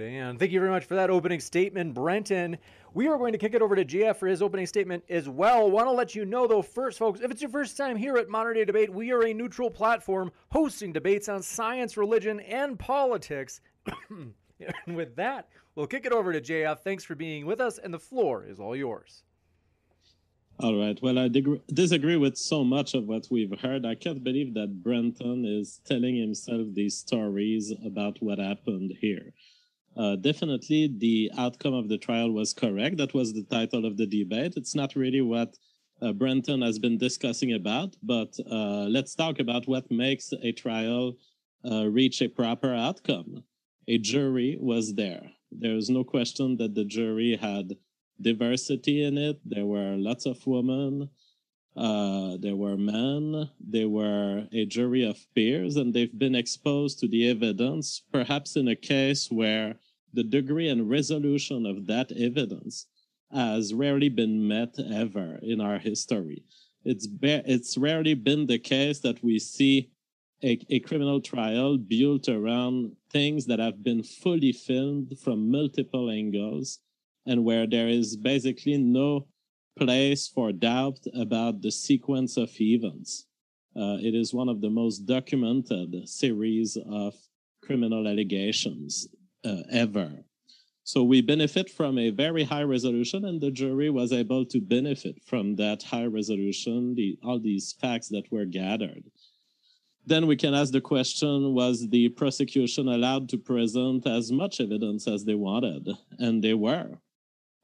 And 0.00 0.38
thank 0.38 0.52
you 0.52 0.60
very 0.60 0.70
much 0.70 0.84
for 0.84 0.94
that 0.94 1.10
opening 1.10 1.40
statement, 1.40 1.94
Brenton. 1.94 2.58
We 2.94 3.08
are 3.08 3.18
going 3.18 3.32
to 3.32 3.38
kick 3.38 3.54
it 3.54 3.62
over 3.62 3.76
to 3.76 3.84
JF 3.84 4.16
for 4.16 4.26
his 4.26 4.42
opening 4.42 4.66
statement 4.66 5.04
as 5.08 5.28
well. 5.28 5.70
Want 5.70 5.86
to 5.86 5.92
let 5.92 6.14
you 6.14 6.24
know, 6.24 6.46
though, 6.46 6.62
first, 6.62 6.98
folks, 6.98 7.20
if 7.20 7.30
it's 7.30 7.42
your 7.42 7.50
first 7.50 7.76
time 7.76 7.96
here 7.96 8.16
at 8.16 8.28
Modern 8.28 8.54
Day 8.54 8.64
Debate, 8.64 8.92
we 8.92 9.12
are 9.12 9.24
a 9.24 9.34
neutral 9.34 9.70
platform 9.70 10.32
hosting 10.50 10.92
debates 10.92 11.28
on 11.28 11.42
science, 11.42 11.96
religion, 11.96 12.40
and 12.40 12.78
politics. 12.78 13.60
and 14.10 14.34
with 14.96 15.16
that, 15.16 15.48
we'll 15.74 15.86
kick 15.86 16.06
it 16.06 16.12
over 16.12 16.32
to 16.32 16.40
JF. 16.40 16.80
Thanks 16.80 17.04
for 17.04 17.14
being 17.14 17.46
with 17.46 17.60
us, 17.60 17.78
and 17.78 17.92
the 17.92 17.98
floor 17.98 18.44
is 18.44 18.58
all 18.58 18.74
yours. 18.76 19.22
All 20.58 20.74
right. 20.74 20.98
Well, 21.02 21.18
I 21.18 21.28
dig- 21.28 21.66
disagree 21.68 22.16
with 22.16 22.38
so 22.38 22.64
much 22.64 22.94
of 22.94 23.06
what 23.06 23.28
we've 23.30 23.60
heard. 23.60 23.84
I 23.84 23.94
can't 23.94 24.24
believe 24.24 24.54
that 24.54 24.82
Brenton 24.82 25.44
is 25.44 25.82
telling 25.84 26.16
himself 26.16 26.68
these 26.72 26.96
stories 26.96 27.74
about 27.84 28.22
what 28.22 28.38
happened 28.38 28.94
here. 29.00 29.34
Uh, 29.96 30.16
definitely 30.16 30.94
the 30.98 31.30
outcome 31.38 31.72
of 31.72 31.88
the 31.88 31.96
trial 31.96 32.30
was 32.30 32.52
correct. 32.52 32.98
That 32.98 33.14
was 33.14 33.32
the 33.32 33.44
title 33.44 33.86
of 33.86 33.96
the 33.96 34.06
debate. 34.06 34.54
It's 34.56 34.74
not 34.74 34.94
really 34.94 35.22
what 35.22 35.56
uh, 36.02 36.12
Brenton 36.12 36.60
has 36.60 36.78
been 36.78 36.98
discussing 36.98 37.54
about, 37.54 37.96
but 38.02 38.36
uh, 38.50 38.84
let's 38.90 39.14
talk 39.14 39.38
about 39.38 39.66
what 39.66 39.90
makes 39.90 40.32
a 40.42 40.52
trial 40.52 41.14
uh, 41.64 41.86
reach 41.86 42.20
a 42.20 42.28
proper 42.28 42.74
outcome. 42.74 43.42
A 43.88 43.96
jury 43.96 44.58
was 44.60 44.94
there. 44.94 45.30
There's 45.50 45.88
no 45.88 46.04
question 46.04 46.58
that 46.58 46.74
the 46.74 46.84
jury 46.84 47.36
had 47.40 47.76
diversity 48.20 49.04
in 49.04 49.16
it. 49.16 49.40
There 49.44 49.64
were 49.64 49.96
lots 49.96 50.26
of 50.26 50.46
women. 50.46 51.08
Uh, 51.76 52.38
there 52.40 52.56
were 52.56 52.78
men, 52.78 53.50
there 53.60 53.88
were 53.88 54.48
a 54.50 54.64
jury 54.64 55.04
of 55.04 55.18
peers, 55.34 55.76
and 55.76 55.92
they've 55.92 56.18
been 56.18 56.34
exposed 56.34 56.98
to 56.98 57.06
the 57.06 57.28
evidence, 57.28 58.02
perhaps 58.10 58.56
in 58.56 58.68
a 58.68 58.74
case 58.74 59.30
where 59.30 59.76
the 60.16 60.24
degree 60.24 60.68
and 60.68 60.90
resolution 60.90 61.66
of 61.66 61.86
that 61.86 62.10
evidence 62.12 62.86
has 63.30 63.74
rarely 63.74 64.08
been 64.08 64.48
met 64.48 64.74
ever 64.92 65.38
in 65.42 65.60
our 65.60 65.78
history. 65.78 66.42
It's, 66.84 67.06
be- 67.06 67.42
it's 67.44 67.76
rarely 67.76 68.14
been 68.14 68.46
the 68.46 68.58
case 68.58 69.00
that 69.00 69.22
we 69.22 69.38
see 69.38 69.90
a, 70.42 70.58
a 70.70 70.80
criminal 70.80 71.20
trial 71.20 71.76
built 71.76 72.28
around 72.28 72.92
things 73.10 73.46
that 73.46 73.58
have 73.58 73.82
been 73.82 74.02
fully 74.02 74.52
filmed 74.52 75.18
from 75.22 75.50
multiple 75.50 76.10
angles 76.10 76.80
and 77.26 77.44
where 77.44 77.66
there 77.66 77.88
is 77.88 78.16
basically 78.16 78.78
no 78.78 79.26
place 79.78 80.28
for 80.28 80.52
doubt 80.52 81.00
about 81.14 81.60
the 81.60 81.70
sequence 81.70 82.36
of 82.38 82.50
events. 82.60 83.26
Uh, 83.76 83.98
it 84.00 84.14
is 84.14 84.32
one 84.32 84.48
of 84.48 84.62
the 84.62 84.70
most 84.70 85.00
documented 85.00 86.08
series 86.08 86.78
of 86.88 87.14
criminal 87.62 88.06
allegations 88.06 89.08
uh, 89.46 89.62
ever. 89.70 90.10
So 90.84 91.02
we 91.02 91.20
benefit 91.20 91.68
from 91.70 91.98
a 91.98 92.10
very 92.10 92.44
high 92.44 92.62
resolution, 92.62 93.24
and 93.24 93.40
the 93.40 93.50
jury 93.50 93.90
was 93.90 94.12
able 94.12 94.44
to 94.46 94.60
benefit 94.60 95.16
from 95.24 95.56
that 95.56 95.82
high 95.82 96.06
resolution, 96.06 96.94
the, 96.94 97.18
all 97.24 97.40
these 97.40 97.74
facts 97.80 98.08
that 98.10 98.30
were 98.30 98.44
gathered. 98.44 99.04
Then 100.06 100.28
we 100.28 100.36
can 100.36 100.54
ask 100.54 100.72
the 100.72 100.80
question 100.80 101.54
was 101.54 101.88
the 101.88 102.08
prosecution 102.10 102.88
allowed 102.88 103.28
to 103.30 103.38
present 103.38 104.06
as 104.06 104.30
much 104.30 104.60
evidence 104.60 105.08
as 105.08 105.24
they 105.24 105.34
wanted? 105.34 105.88
And 106.20 106.42
they 106.42 106.54
were. 106.54 106.90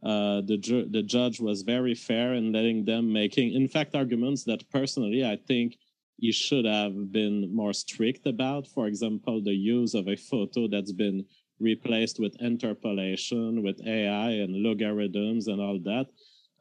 Uh, 0.03 0.41
the, 0.41 0.59
ju- 0.59 0.89
the 0.91 1.05
judge 1.05 1.39
was 1.39 1.63
very 1.63 1.95
fair 1.95 2.35
in 2.35 2.53
letting 2.53 2.85
them 2.85 3.13
making, 3.13 3.53
in 3.55 3.69
fact, 3.69 3.95
arguments 3.95 4.43
that 4.45 4.69
personally 4.71 5.25
I 5.25 5.37
think 5.37 5.79
he 6.19 6.33
should 6.33 6.65
have 6.65 7.13
been 7.13 7.55
more 7.55 7.73
strict 7.73 8.27
about. 8.27 8.67
For 8.67 8.89
example, 8.89 9.41
the 9.41 9.55
use 9.55 9.95
of 9.95 10.09
a 10.09 10.17
photo 10.17 10.67
that's 10.67 10.93
been 10.93 11.25
replaced 11.63 12.19
with 12.19 12.41
interpolation, 12.41 13.63
with 13.63 13.81
AI 13.87 14.31
and 14.31 14.57
logarithms 14.57 15.49
and 15.49 15.61
all 15.61 15.79
that. 15.81 16.07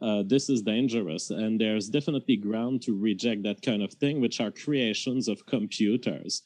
Uh, 0.01 0.23
this 0.25 0.49
is 0.49 0.61
dangerous, 0.63 1.29
and 1.29 1.61
there's 1.61 1.87
definitely 1.87 2.35
ground 2.35 2.81
to 2.81 2.97
reject 2.97 3.43
that 3.43 3.61
kind 3.61 3.83
of 3.83 3.93
thing, 3.93 4.19
which 4.19 4.39
are 4.39 4.51
creations 4.51 5.27
of 5.27 5.45
computers. 5.45 6.41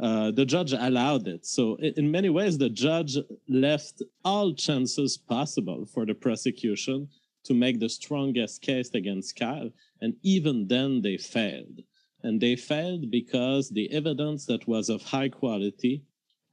Uh, 0.00 0.30
the 0.30 0.44
judge 0.44 0.72
allowed 0.72 1.26
it. 1.26 1.44
So, 1.46 1.76
in 1.76 2.10
many 2.10 2.30
ways, 2.30 2.56
the 2.56 2.70
judge 2.70 3.16
left 3.48 4.02
all 4.24 4.54
chances 4.54 5.16
possible 5.16 5.86
for 5.86 6.06
the 6.06 6.14
prosecution 6.14 7.08
to 7.44 7.54
make 7.54 7.80
the 7.80 7.88
strongest 7.88 8.62
case 8.62 8.90
against 8.94 9.38
Kyle, 9.38 9.70
and 10.00 10.14
even 10.22 10.66
then 10.66 11.00
they 11.02 11.16
failed. 11.16 11.80
And 12.22 12.40
they 12.40 12.56
failed 12.56 13.10
because 13.10 13.68
the 13.68 13.90
evidence 13.92 14.46
that 14.46 14.66
was 14.66 14.88
of 14.88 15.02
high 15.02 15.28
quality 15.28 16.02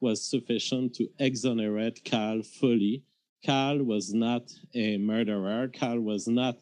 was 0.03 0.29
sufficient 0.29 0.93
to 0.95 1.07
exonerate 1.17 2.03
Kyle 2.03 2.43
fully. 2.43 3.03
Kyle 3.45 3.81
was 3.81 4.13
not 4.13 4.51
a 4.75 4.97
murderer. 4.97 5.69
Kyle 5.69 6.01
was 6.01 6.27
not 6.27 6.57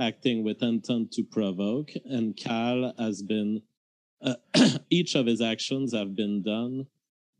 acting 0.00 0.42
with 0.42 0.62
intent 0.62 1.12
to 1.12 1.22
provoke, 1.22 1.90
and 2.06 2.38
Kyle 2.42 2.94
has 2.98 3.22
been, 3.22 3.62
uh, 4.22 4.36
each 4.90 5.14
of 5.14 5.26
his 5.26 5.42
actions 5.42 5.92
have 5.92 6.16
been 6.16 6.42
done 6.42 6.86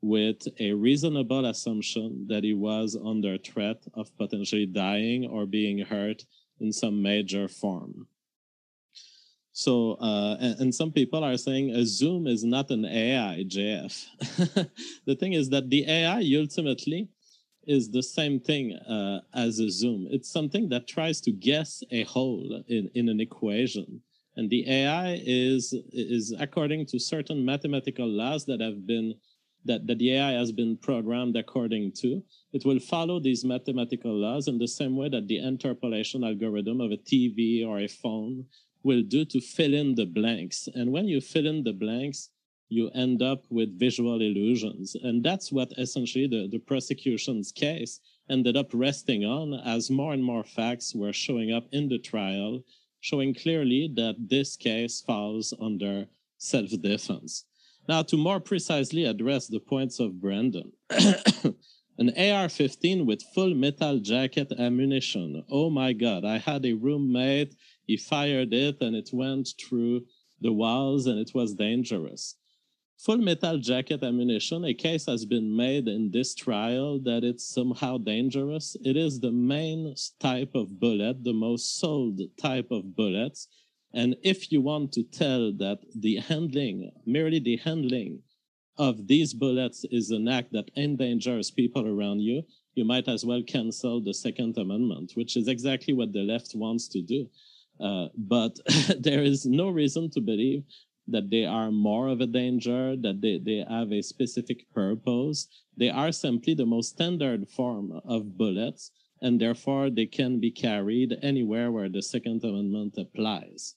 with 0.03 0.47
a 0.61 0.73
reasonable 0.73 1.47
assumption 1.47 2.27
that 2.29 2.45
he 2.45 2.53
was 2.55 2.97
under 3.13 3.39
threat 3.39 3.83
of 3.95 4.15
potentially 4.19 4.67
dying 4.67 5.27
or 5.27 5.47
being 5.47 5.79
hurt 5.79 6.25
in 6.61 6.71
some 6.71 7.03
major 7.03 7.49
form. 7.49 8.07
So, 9.57 9.93
uh, 9.95 10.37
and, 10.39 10.61
and, 10.61 10.75
some 10.75 10.93
people 10.93 11.25
are 11.25 11.39
saying 11.39 11.71
a 11.71 11.87
Zoom 11.87 12.27
is 12.27 12.45
not 12.45 12.71
an 12.71 12.85
AI, 12.85 13.43
JF. 13.49 14.69
the 15.07 15.15
thing 15.15 15.33
is 15.33 15.49
that 15.49 15.71
the 15.71 15.89
AI 15.89 16.23
ultimately 16.39 17.09
is 17.67 17.91
the 17.91 18.03
same 18.03 18.39
thing 18.39 18.75
uh, 18.75 19.23
as 19.33 19.59
a 19.59 19.71
Zoom. 19.71 20.09
It's 20.11 20.31
something 20.31 20.69
that 20.69 20.87
tries 20.87 21.23
to 21.23 21.33
guess 21.33 21.83
a 21.91 22.05
hole 22.05 22.65
in, 22.69 22.91
in 22.95 23.09
an 23.09 23.19
equation. 23.19 24.03
And 24.37 24.51
the 24.51 24.71
AI 24.71 25.23
is, 25.25 25.73
is 25.91 26.37
according 26.39 26.85
to 26.89 26.99
certain 26.99 27.43
mathematical 27.43 28.07
laws 28.07 28.45
that 28.45 28.61
have 28.61 28.87
been 28.87 29.15
that, 29.65 29.87
that 29.87 29.99
the 29.99 30.13
AI 30.13 30.33
has 30.33 30.53
been 30.53 30.77
programmed 30.77 31.37
according 31.37 31.93
to, 31.93 32.23
it 32.53 32.65
will 32.65 32.79
follow 32.79 33.19
these 33.19 33.45
mathematical 33.45 34.15
laws 34.15 34.49
in 34.49 34.59
the 34.59 34.69
same 34.69 34.97
way 34.97 35.09
that 35.09 35.27
the 35.27 35.39
interpolation 35.39 36.23
algorithm 36.23 36.81
of 36.81 36.93
a 36.93 36.99
TV 36.99 37.67
or 37.67 37.81
a 37.81 37.89
phone 37.89 38.45
will 38.87 39.03
do 39.03 39.25
to 39.25 39.41
fill 39.41 39.75
in 39.75 39.97
the 39.97 40.07
blanks. 40.07 40.69
And 40.75 40.93
when 40.93 41.07
you 41.09 41.21
fill 41.21 41.47
in 41.47 41.65
the 41.65 41.73
blanks, 41.73 42.31
you 42.69 42.89
end 42.95 43.21
up 43.21 43.45
with 43.51 43.79
visual 43.79 44.21
illusions. 44.21 44.97
And 45.03 45.23
that's 45.23 45.51
what 45.51 45.73
essentially 45.77 46.29
the, 46.29 46.49
the 46.51 46.59
prosecution's 46.59 47.53
case 47.53 48.01
ended 48.31 48.57
up 48.57 48.71
resting 48.73 49.25
on 49.25 49.55
as 49.55 49.91
more 49.91 50.13
and 50.13 50.23
more 50.23 50.45
facts 50.45 50.95
were 50.95 51.13
showing 51.13 51.53
up 51.53 51.67
in 51.73 51.89
the 51.89 51.99
trial, 51.99 52.63
showing 53.01 53.35
clearly 53.35 53.93
that 53.97 54.17
this 54.19 54.57
case 54.57 55.01
falls 55.01 55.53
under 55.61 56.07
self 56.39 56.71
defense. 56.81 57.45
Now, 57.89 58.03
to 58.03 58.17
more 58.17 58.41
precisely 58.41 59.05
address 59.05 59.47
the 59.47 59.61
points 59.61 60.01
of 60.01 60.21
Brandon, 60.21 60.73
an 61.99 62.13
AR 62.19 62.49
15 62.49 63.07
with 63.07 63.23
full 63.35 63.55
metal 63.55 64.01
jacket 64.01 64.53
ammunition. 64.59 65.45
Oh 65.49 65.71
my 65.71 65.93
God, 65.93 66.25
I 66.25 66.39
had 66.39 66.67
a 66.67 66.73
roommate, 66.73 67.55
he 67.87 67.97
fired 67.97 68.53
it 68.53 68.81
and 68.81 68.95
it 68.97 69.11
went 69.13 69.49
through 69.61 70.03
the 70.41 70.53
walls 70.53 71.07
and 71.07 71.19
it 71.19 71.33
was 71.35 71.55
dangerous. 71.55 72.37
Full 72.99 73.19
metal 73.19 73.59
jacket 73.59 74.03
ammunition, 74.03 74.65
a 74.65 74.75
case 74.75 75.07
has 75.07 75.25
been 75.25 75.55
made 75.55 75.87
in 75.87 76.11
this 76.11 76.35
trial 76.35 76.99
that 77.01 77.25
it's 77.25 77.47
somehow 77.49 77.99
dangerous. 77.99 78.77
It 78.85 78.97
is 78.97 79.21
the 79.21 79.33
main 79.33 79.95
type 80.19 80.55
of 80.55 80.81
bullet, 80.81 81.23
the 81.23 81.35
most 81.35 81.79
sold 81.79 82.21
type 82.39 82.71
of 82.71 82.97
bullets 82.97 83.49
and 83.97 84.15
if 84.23 84.53
you 84.53 84.61
want 84.61 84.93
to 84.93 85.03
tell 85.03 85.53
that 85.55 85.79
the 85.95 86.17
handling, 86.17 86.93
merely 87.07 87.39
the 87.39 87.57
handling 87.57 88.21
of 88.77 89.07
these 89.07 89.33
bullets 89.33 89.87
is 89.91 90.11
an 90.11 90.29
act 90.29 90.53
that 90.53 90.71
endangers 90.77 91.51
people 91.51 91.89
around 91.89 92.21
you, 92.21 92.43
you 92.75 92.85
might 92.85 93.09
as 93.09 93.25
well 93.25 93.43
cancel 93.43 94.03
the 94.03 94.13
Second 94.13 94.59
Amendment, 94.59 95.13
which 95.15 95.35
is 95.35 95.49
exactly 95.49 95.95
what 95.95 96.13
the 96.13 96.23
left 96.23 96.55
wants 96.55 96.89
to 96.89 97.01
do. 97.01 97.27
Uh, 97.81 98.09
but 98.17 98.59
there 98.99 99.23
is 99.23 99.47
no 99.47 99.69
reason 99.69 100.11
to 100.11 100.21
believe 100.21 100.65
that 101.09 101.31
they 101.31 101.45
are 101.45 101.71
more 101.71 102.09
of 102.09 102.21
a 102.21 102.27
danger, 102.27 102.97
that 102.97 103.21
they, 103.21 103.39
they 103.39 103.65
have 103.69 103.93
a 103.93 104.03
specific 104.03 104.67
purpose. 104.75 105.47
They 105.77 105.91
are 105.91 106.11
simply 106.11 106.55
the 106.55 106.67
most 106.67 106.91
standard 106.91 107.49
form 107.49 108.01
of 108.05 108.37
bullets, 108.37 108.91
and 109.23 109.41
therefore 109.41 109.91
they 109.91 110.07
can 110.07 110.41
be 110.41 110.51
carried 110.51 111.17
anywhere 111.23 111.71
where 111.71 111.89
the 111.89 112.03
Second 112.03 112.43
Amendment 112.43 112.95
applies. 112.99 113.77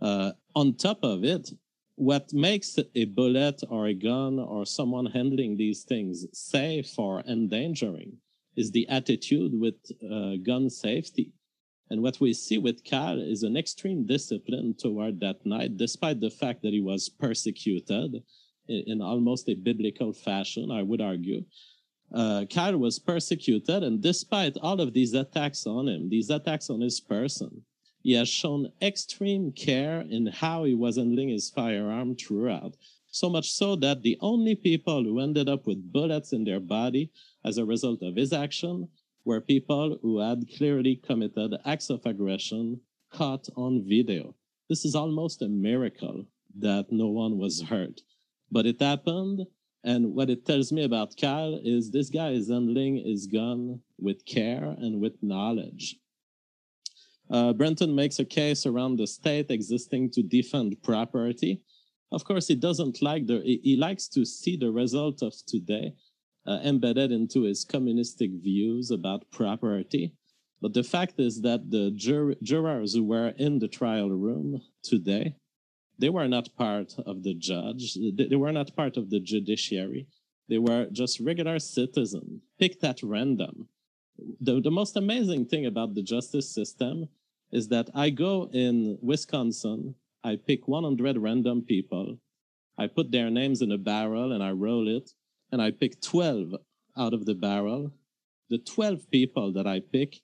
Uh, 0.00 0.32
on 0.54 0.74
top 0.74 1.00
of 1.02 1.24
it, 1.24 1.50
what 1.96 2.32
makes 2.32 2.78
a 2.94 3.04
bullet 3.04 3.62
or 3.68 3.86
a 3.86 3.94
gun 3.94 4.38
or 4.38 4.66
someone 4.66 5.06
handling 5.06 5.56
these 5.56 5.84
things 5.84 6.26
safe 6.32 6.98
or 6.98 7.20
endangering 7.20 8.16
is 8.56 8.70
the 8.70 8.88
attitude 8.88 9.52
with 9.54 9.76
uh, 10.10 10.36
gun 10.42 10.68
safety. 10.70 11.32
And 11.90 12.02
what 12.02 12.20
we 12.20 12.32
see 12.32 12.58
with 12.58 12.84
Kyle 12.84 13.20
is 13.20 13.42
an 13.42 13.56
extreme 13.56 14.06
discipline 14.06 14.74
toward 14.74 15.20
that 15.20 15.44
night, 15.44 15.76
despite 15.76 16.20
the 16.20 16.30
fact 16.30 16.62
that 16.62 16.72
he 16.72 16.80
was 16.80 17.08
persecuted 17.08 18.22
in, 18.68 19.02
almost 19.02 19.48
a 19.48 19.54
biblical 19.54 20.12
fashion, 20.12 20.70
I 20.70 20.82
would 20.82 21.00
argue. 21.00 21.44
Uh, 22.12 22.44
was 22.74 22.98
persecuted, 22.98 23.82
and 23.82 24.00
despite 24.00 24.56
all 24.58 24.80
of 24.80 24.92
these 24.92 25.14
attacks 25.14 25.66
on 25.66 25.88
him, 25.88 26.08
these 26.08 26.30
attacks 26.30 26.70
on 26.70 26.80
his 26.80 27.00
person, 27.00 27.62
he 28.02 28.12
has 28.12 28.28
shown 28.28 28.70
extreme 28.80 29.50
care 29.52 30.02
in 30.02 30.26
how 30.26 30.64
he 30.64 30.74
was 30.74 30.96
handling 30.96 31.30
his 31.30 31.50
firearm 31.50 32.14
throughout. 32.14 32.76
So 33.10 33.30
much 33.30 33.50
so 33.50 33.76
that 33.76 34.02
the 34.02 34.18
only 34.20 34.54
people 34.54 35.02
who 35.04 35.20
ended 35.20 35.48
up 35.48 35.66
with 35.66 35.92
bullets 35.92 36.32
in 36.32 36.44
their 36.44 36.60
body 36.60 37.10
as 37.44 37.58
a 37.58 37.64
result 37.64 38.02
of 38.02 38.16
his 38.16 38.32
action 38.32 38.88
were 39.24 39.40
people 39.40 39.98
who 40.02 40.18
had 40.18 40.48
clearly 40.56 40.96
committed 40.96 41.54
acts 41.64 41.90
of 41.90 42.04
aggression 42.04 42.80
caught 43.12 43.48
on 43.56 43.84
video. 43.86 44.34
This 44.68 44.84
is 44.84 44.94
almost 44.94 45.42
a 45.42 45.48
miracle 45.48 46.26
that 46.58 46.86
no 46.90 47.08
one 47.08 47.38
was 47.38 47.62
hurt. 47.62 48.00
But 48.50 48.66
it 48.66 48.80
happened, 48.80 49.46
and 49.82 50.14
what 50.14 50.30
it 50.30 50.46
tells 50.46 50.72
me 50.72 50.84
about 50.84 51.16
Kyle 51.20 51.60
is 51.62 51.90
this 51.90 52.10
guy 52.10 52.30
is 52.30 52.48
handling 52.48 52.96
his 53.04 53.26
gun 53.26 53.80
with 53.98 54.24
care 54.26 54.74
and 54.78 55.00
with 55.00 55.22
knowledge. 55.22 55.96
Uh, 57.30 57.52
Brenton 57.52 57.94
makes 57.94 58.18
a 58.18 58.24
case 58.24 58.66
around 58.66 58.96
the 58.96 59.06
state 59.06 59.50
existing 59.50 60.10
to 60.10 60.22
defend 60.22 60.82
property. 60.82 61.62
Of 62.12 62.24
course, 62.24 62.46
he 62.46 62.54
doesn't 62.54 63.02
like 63.02 63.26
the, 63.26 63.40
he 63.40 63.76
likes 63.76 64.08
to 64.08 64.24
see 64.24 64.56
the 64.56 64.70
result 64.70 65.22
of 65.22 65.34
today 65.46 65.94
uh, 66.46 66.60
embedded 66.64 67.10
into 67.12 67.42
his 67.42 67.64
communistic 67.64 68.30
views 68.32 68.90
about 68.90 69.30
property. 69.30 70.12
But 70.60 70.74
the 70.74 70.82
fact 70.82 71.18
is 71.18 71.42
that 71.42 71.70
the 71.70 71.90
jur- 71.90 72.36
jurors 72.42 72.94
who 72.94 73.04
were 73.04 73.34
in 73.36 73.58
the 73.58 73.68
trial 73.68 74.10
room 74.10 74.62
today, 74.82 75.36
they 75.98 76.08
were 76.08 76.28
not 76.28 76.54
part 76.56 76.94
of 77.06 77.22
the 77.22 77.34
judge. 77.34 77.94
They, 77.94 78.26
they 78.28 78.36
were 78.36 78.52
not 78.52 78.74
part 78.74 78.96
of 78.96 79.10
the 79.10 79.20
judiciary. 79.20 80.06
They 80.48 80.58
were 80.58 80.88
just 80.90 81.20
regular 81.20 81.58
citizens 81.58 82.42
picked 82.58 82.84
at 82.84 83.02
random 83.02 83.68
the, 84.40 84.60
the 84.60 84.70
most 84.70 84.96
amazing 84.96 85.46
thing 85.46 85.66
about 85.66 85.94
the 85.94 86.02
justice 86.02 86.52
system 86.52 87.08
is 87.52 87.68
that 87.68 87.88
I 87.94 88.10
go 88.10 88.48
in 88.52 88.98
Wisconsin, 89.00 89.94
I 90.22 90.36
pick 90.36 90.66
100 90.66 91.18
random 91.18 91.62
people, 91.62 92.18
I 92.78 92.86
put 92.86 93.10
their 93.10 93.30
names 93.30 93.62
in 93.62 93.72
a 93.72 93.78
barrel 93.78 94.32
and 94.32 94.42
I 94.42 94.50
roll 94.50 94.88
it, 94.88 95.10
and 95.54 95.62
I 95.62 95.70
pick 95.70 96.00
12 96.00 96.56
out 96.98 97.14
of 97.14 97.26
the 97.26 97.34
barrel. 97.36 97.92
The 98.50 98.58
12 98.58 99.08
people 99.08 99.52
that 99.52 99.68
I 99.68 99.82
pick 99.92 100.16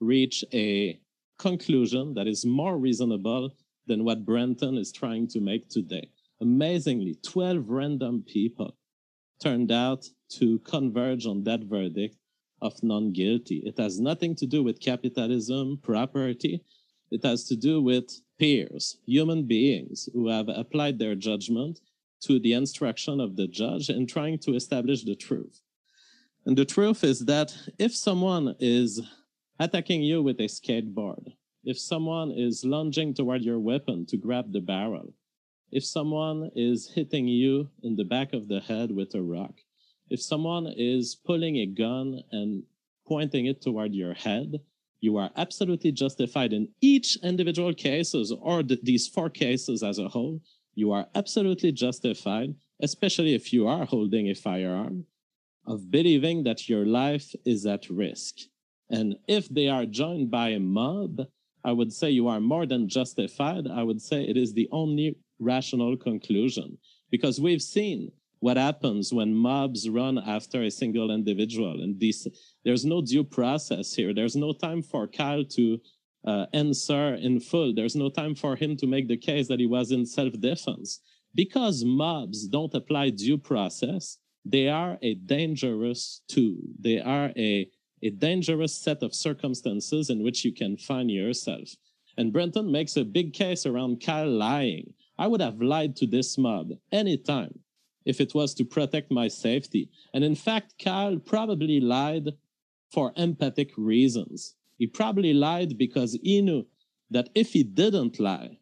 reach 0.00 0.44
a 0.52 0.98
conclusion 1.38 2.14
that 2.14 2.26
is 2.26 2.44
more 2.44 2.76
reasonable 2.76 3.54
than 3.86 4.02
what 4.02 4.24
Brenton 4.24 4.76
is 4.76 4.90
trying 4.90 5.28
to 5.28 5.40
make 5.40 5.68
today. 5.68 6.10
Amazingly, 6.40 7.16
12 7.22 7.68
random 7.68 8.24
people 8.26 8.76
turned 9.40 9.70
out 9.70 10.04
to 10.30 10.58
converge 10.64 11.26
on 11.26 11.44
that 11.44 11.62
verdict 11.62 12.16
of 12.60 12.82
non 12.82 13.12
guilty. 13.12 13.62
It 13.64 13.78
has 13.78 14.00
nothing 14.00 14.34
to 14.34 14.46
do 14.46 14.64
with 14.64 14.80
capitalism, 14.80 15.78
property. 15.80 16.60
It 17.12 17.24
has 17.24 17.44
to 17.44 17.54
do 17.54 17.80
with 17.80 18.10
peers, 18.36 18.96
human 19.06 19.44
beings 19.44 20.08
who 20.12 20.26
have 20.26 20.48
applied 20.48 20.98
their 20.98 21.14
judgment 21.14 21.78
to 22.22 22.38
the 22.38 22.52
instruction 22.52 23.20
of 23.20 23.36
the 23.36 23.46
judge 23.46 23.90
in 23.90 24.06
trying 24.06 24.38
to 24.38 24.54
establish 24.54 25.04
the 25.04 25.16
truth. 25.16 25.60
And 26.46 26.56
the 26.56 26.64
truth 26.64 27.04
is 27.04 27.20
that 27.26 27.54
if 27.78 27.94
someone 27.94 28.54
is 28.58 29.00
attacking 29.58 30.02
you 30.02 30.22
with 30.22 30.40
a 30.40 30.44
skateboard, 30.44 31.32
if 31.64 31.78
someone 31.78 32.32
is 32.32 32.64
lunging 32.64 33.14
toward 33.14 33.42
your 33.42 33.60
weapon 33.60 34.06
to 34.06 34.16
grab 34.16 34.52
the 34.52 34.60
barrel, 34.60 35.14
if 35.70 35.84
someone 35.84 36.50
is 36.54 36.90
hitting 36.94 37.28
you 37.28 37.68
in 37.82 37.96
the 37.96 38.04
back 38.04 38.32
of 38.32 38.48
the 38.48 38.60
head 38.60 38.90
with 38.90 39.14
a 39.14 39.22
rock, 39.22 39.54
if 40.10 40.20
someone 40.20 40.66
is 40.76 41.14
pulling 41.14 41.56
a 41.56 41.66
gun 41.66 42.20
and 42.32 42.62
pointing 43.06 43.46
it 43.46 43.62
toward 43.62 43.94
your 43.94 44.14
head, 44.14 44.60
you 45.00 45.16
are 45.16 45.30
absolutely 45.36 45.92
justified 45.92 46.52
in 46.52 46.68
each 46.80 47.16
individual 47.22 47.72
cases 47.72 48.32
or 48.40 48.62
th- 48.62 48.80
these 48.82 49.08
four 49.08 49.30
cases 49.30 49.82
as 49.82 49.98
a 49.98 50.08
whole. 50.08 50.40
You 50.74 50.92
are 50.92 51.06
absolutely 51.14 51.72
justified, 51.72 52.54
especially 52.80 53.34
if 53.34 53.52
you 53.52 53.66
are 53.66 53.84
holding 53.84 54.28
a 54.28 54.34
firearm, 54.34 55.06
of 55.66 55.90
believing 55.90 56.42
that 56.44 56.68
your 56.68 56.86
life 56.86 57.34
is 57.44 57.66
at 57.66 57.88
risk. 57.90 58.36
And 58.90 59.16
if 59.28 59.48
they 59.48 59.68
are 59.68 59.86
joined 59.86 60.30
by 60.30 60.50
a 60.50 60.60
mob, 60.60 61.20
I 61.64 61.72
would 61.72 61.92
say 61.92 62.10
you 62.10 62.28
are 62.28 62.40
more 62.40 62.66
than 62.66 62.88
justified. 62.88 63.68
I 63.68 63.82
would 63.82 64.02
say 64.02 64.24
it 64.24 64.36
is 64.36 64.52
the 64.52 64.68
only 64.72 65.16
rational 65.38 65.96
conclusion 65.96 66.78
because 67.10 67.40
we've 67.40 67.62
seen 67.62 68.10
what 68.40 68.56
happens 68.56 69.12
when 69.12 69.34
mobs 69.34 69.88
run 69.88 70.18
after 70.18 70.62
a 70.62 70.70
single 70.70 71.10
individual 71.10 71.80
and 71.80 71.98
this 72.00 72.26
there's 72.64 72.84
no 72.84 73.00
due 73.00 73.24
process 73.24 73.94
here 73.94 74.12
there's 74.12 74.36
no 74.36 74.52
time 74.52 74.82
for 74.82 75.06
kyle 75.06 75.44
to 75.44 75.78
uh, 76.24 76.46
answer 76.52 77.14
in 77.14 77.40
full. 77.40 77.74
There's 77.74 77.96
no 77.96 78.08
time 78.08 78.34
for 78.34 78.56
him 78.56 78.76
to 78.76 78.86
make 78.86 79.08
the 79.08 79.16
case 79.16 79.48
that 79.48 79.60
he 79.60 79.66
was 79.66 79.90
in 79.90 80.06
self 80.06 80.38
defense. 80.40 81.00
Because 81.34 81.84
mobs 81.84 82.46
don't 82.46 82.74
apply 82.74 83.10
due 83.10 83.38
process, 83.38 84.18
they 84.44 84.68
are 84.68 84.98
a 85.02 85.14
dangerous 85.14 86.22
tool. 86.28 86.56
They 86.78 87.00
are 87.00 87.32
a, 87.36 87.68
a 88.02 88.10
dangerous 88.10 88.74
set 88.74 89.02
of 89.02 89.14
circumstances 89.14 90.10
in 90.10 90.22
which 90.22 90.44
you 90.44 90.52
can 90.52 90.76
find 90.76 91.10
yourself. 91.10 91.70
And 92.18 92.32
Brenton 92.32 92.70
makes 92.70 92.96
a 92.96 93.04
big 93.04 93.32
case 93.32 93.64
around 93.64 94.02
Kyle 94.04 94.30
lying. 94.30 94.92
I 95.18 95.26
would 95.26 95.40
have 95.40 95.62
lied 95.62 95.96
to 95.96 96.06
this 96.06 96.36
mob 96.36 96.70
anytime 96.90 97.58
if 98.04 98.20
it 98.20 98.34
was 98.34 98.54
to 98.54 98.64
protect 98.64 99.10
my 99.10 99.28
safety. 99.28 99.88
And 100.12 100.24
in 100.24 100.34
fact, 100.34 100.74
Kyle 100.82 101.18
probably 101.18 101.80
lied 101.80 102.32
for 102.90 103.12
empathic 103.16 103.70
reasons. 103.76 104.56
He 104.78 104.86
probably 104.86 105.32
lied 105.32 105.78
because 105.78 106.18
he 106.22 106.42
knew 106.42 106.66
that 107.10 107.28
if 107.34 107.52
he 107.52 107.62
didn't 107.62 108.18
lie, 108.18 108.58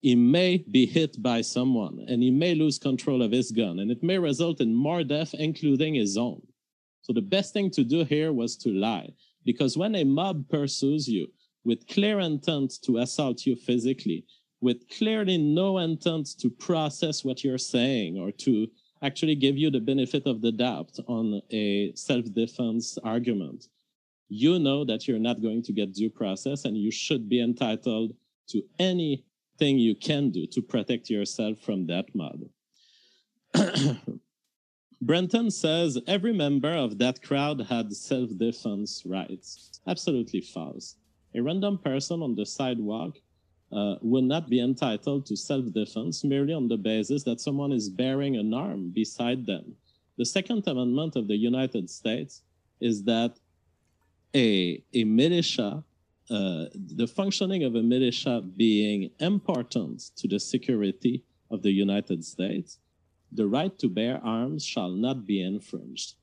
he 0.00 0.14
may 0.14 0.58
be 0.58 0.84
hit 0.84 1.22
by 1.22 1.40
someone 1.40 2.04
and 2.08 2.22
he 2.22 2.30
may 2.30 2.54
lose 2.54 2.78
control 2.78 3.22
of 3.22 3.32
his 3.32 3.52
gun 3.52 3.78
and 3.78 3.90
it 3.90 4.02
may 4.02 4.18
result 4.18 4.60
in 4.60 4.74
more 4.74 5.04
death, 5.04 5.32
including 5.34 5.94
his 5.94 6.16
own. 6.16 6.42
So 7.02 7.12
the 7.12 7.22
best 7.22 7.52
thing 7.52 7.70
to 7.70 7.84
do 7.84 8.04
here 8.04 8.32
was 8.32 8.56
to 8.58 8.70
lie 8.70 9.10
because 9.44 9.76
when 9.76 9.94
a 9.94 10.04
mob 10.04 10.48
pursues 10.48 11.08
you 11.08 11.28
with 11.64 11.86
clear 11.86 12.20
intent 12.20 12.74
to 12.82 12.98
assault 12.98 13.46
you 13.46 13.54
physically, 13.56 14.24
with 14.60 14.88
clearly 14.88 15.38
no 15.38 15.78
intent 15.78 16.28
to 16.38 16.50
process 16.50 17.24
what 17.24 17.42
you're 17.42 17.58
saying 17.58 18.18
or 18.18 18.30
to 18.30 18.68
actually 19.02 19.34
give 19.34 19.56
you 19.56 19.70
the 19.70 19.80
benefit 19.80 20.26
of 20.26 20.40
the 20.40 20.52
doubt 20.52 20.96
on 21.08 21.42
a 21.50 21.92
self-defense 21.94 22.98
argument, 23.02 23.66
you 24.32 24.58
know 24.58 24.82
that 24.82 25.06
you're 25.06 25.18
not 25.18 25.42
going 25.42 25.62
to 25.62 25.72
get 25.72 25.92
due 25.92 26.08
process 26.08 26.64
and 26.64 26.76
you 26.76 26.90
should 26.90 27.28
be 27.28 27.40
entitled 27.42 28.14
to 28.48 28.62
anything 28.78 29.78
you 29.78 29.94
can 29.94 30.30
do 30.30 30.46
to 30.46 30.62
protect 30.62 31.10
yourself 31.10 31.58
from 31.60 31.86
that 31.86 32.06
mob. 32.14 32.40
Brenton 35.02 35.50
says 35.50 35.98
every 36.06 36.32
member 36.32 36.72
of 36.72 36.96
that 36.96 37.22
crowd 37.22 37.60
had 37.60 37.92
self-defense 37.92 39.02
rights. 39.04 39.80
Absolutely 39.86 40.40
false. 40.40 40.96
A 41.34 41.42
random 41.42 41.76
person 41.76 42.22
on 42.22 42.34
the 42.34 42.46
sidewalk 42.46 43.18
uh, 43.70 43.96
would 44.00 44.24
not 44.24 44.48
be 44.48 44.60
entitled 44.60 45.26
to 45.26 45.36
self-defense 45.36 46.24
merely 46.24 46.54
on 46.54 46.68
the 46.68 46.78
basis 46.78 47.22
that 47.24 47.40
someone 47.40 47.72
is 47.72 47.90
bearing 47.90 48.36
an 48.36 48.54
arm 48.54 48.90
beside 48.90 49.44
them. 49.44 49.74
The 50.16 50.24
Second 50.24 50.66
Amendment 50.66 51.16
of 51.16 51.28
the 51.28 51.36
United 51.36 51.90
States 51.90 52.42
is 52.80 53.04
that 53.04 53.38
a, 54.34 54.82
a 54.94 55.04
militia, 55.04 55.84
uh, 56.30 56.64
the 56.74 57.06
functioning 57.06 57.64
of 57.64 57.74
a 57.74 57.82
militia 57.82 58.42
being 58.56 59.10
important 59.20 60.10
to 60.16 60.28
the 60.28 60.40
security 60.40 61.24
of 61.50 61.62
the 61.62 61.70
United 61.70 62.24
States, 62.24 62.78
the 63.32 63.46
right 63.46 63.78
to 63.78 63.88
bear 63.88 64.20
arms 64.24 64.64
shall 64.64 64.90
not 64.90 65.26
be 65.26 65.42
infringed. 65.42 66.14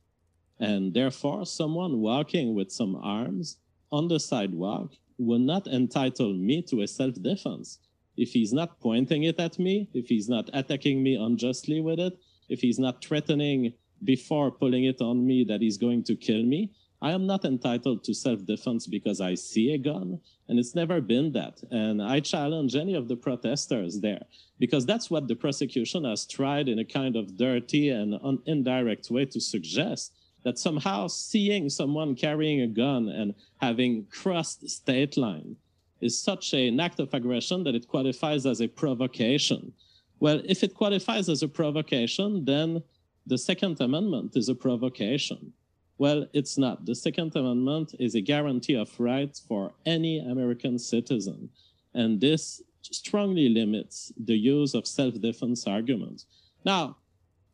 And 0.58 0.92
therefore, 0.92 1.46
someone 1.46 2.00
walking 2.00 2.54
with 2.54 2.70
some 2.70 2.96
arms 2.96 3.58
on 3.90 4.08
the 4.08 4.20
sidewalk 4.20 4.92
will 5.18 5.38
not 5.38 5.66
entitle 5.66 6.34
me 6.34 6.62
to 6.62 6.82
a 6.82 6.88
self-defense. 6.88 7.78
If 8.16 8.30
he's 8.30 8.52
not 8.52 8.80
pointing 8.80 9.24
it 9.24 9.38
at 9.40 9.58
me, 9.58 9.88
if 9.94 10.06
he's 10.08 10.28
not 10.28 10.50
attacking 10.52 11.02
me 11.02 11.14
unjustly 11.16 11.80
with 11.80 11.98
it, 11.98 12.18
if 12.48 12.60
he's 12.60 12.78
not 12.78 13.02
threatening 13.02 13.72
before 14.04 14.50
pulling 14.50 14.84
it 14.84 15.00
on 15.00 15.26
me 15.26 15.44
that 15.44 15.60
he's 15.60 15.78
going 15.78 16.02
to 16.04 16.16
kill 16.16 16.42
me, 16.42 16.72
I 17.02 17.12
am 17.12 17.26
not 17.26 17.46
entitled 17.46 18.04
to 18.04 18.14
self-defense 18.14 18.86
because 18.86 19.20
I 19.20 19.34
see 19.34 19.72
a 19.72 19.78
gun, 19.78 20.20
and 20.48 20.58
it's 20.58 20.74
never 20.74 21.00
been 21.00 21.32
that. 21.32 21.62
And 21.70 22.02
I 22.02 22.20
challenge 22.20 22.76
any 22.76 22.94
of 22.94 23.08
the 23.08 23.16
protesters 23.16 24.00
there 24.00 24.22
because 24.58 24.84
that's 24.84 25.10
what 25.10 25.26
the 25.26 25.34
prosecution 25.34 26.04
has 26.04 26.26
tried 26.26 26.68
in 26.68 26.78
a 26.78 26.84
kind 26.84 27.16
of 27.16 27.38
dirty 27.38 27.88
and 27.88 28.38
indirect 28.46 29.10
way 29.10 29.24
to 29.26 29.40
suggest 29.40 30.12
that 30.44 30.58
somehow 30.58 31.06
seeing 31.06 31.70
someone 31.70 32.14
carrying 32.14 32.60
a 32.62 32.66
gun 32.66 33.08
and 33.08 33.34
having 33.60 34.06
crossed 34.10 34.68
state 34.68 35.16
line 35.16 35.56
is 36.00 36.20
such 36.20 36.52
an 36.54 36.80
act 36.80 36.98
of 36.98 37.12
aggression 37.12 37.62
that 37.64 37.74
it 37.74 37.88
qualifies 37.88 38.46
as 38.46 38.60
a 38.60 38.68
provocation. 38.68 39.72
Well, 40.18 40.40
if 40.44 40.62
it 40.62 40.74
qualifies 40.74 41.28
as 41.28 41.42
a 41.42 41.48
provocation, 41.48 42.44
then 42.44 42.82
the 43.26 43.38
Second 43.38 43.80
Amendment 43.80 44.32
is 44.34 44.48
a 44.48 44.54
provocation. 44.54 45.52
Well, 46.00 46.26
it's 46.32 46.56
not. 46.56 46.86
The 46.86 46.94
Second 46.94 47.36
Amendment 47.36 47.94
is 47.98 48.14
a 48.14 48.22
guarantee 48.22 48.74
of 48.74 48.88
rights 48.98 49.38
for 49.38 49.74
any 49.84 50.18
American 50.20 50.78
citizen. 50.78 51.50
And 51.92 52.18
this 52.18 52.62
strongly 52.80 53.50
limits 53.50 54.10
the 54.16 54.34
use 54.34 54.72
of 54.72 54.86
self-defense 54.86 55.66
arguments. 55.66 56.24
Now, 56.64 56.96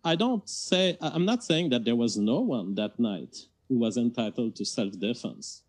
I 0.04 0.14
don't 0.14 0.48
say, 0.48 0.96
I'm 1.00 1.24
not 1.24 1.42
saying 1.42 1.70
that 1.70 1.84
there 1.84 1.96
was 1.96 2.18
no 2.18 2.38
one 2.38 2.76
that 2.76 3.00
night 3.00 3.36
who 3.68 3.78
was 3.78 3.96
entitled 3.96 4.54
to 4.54 4.64
self-defense. 4.64 5.62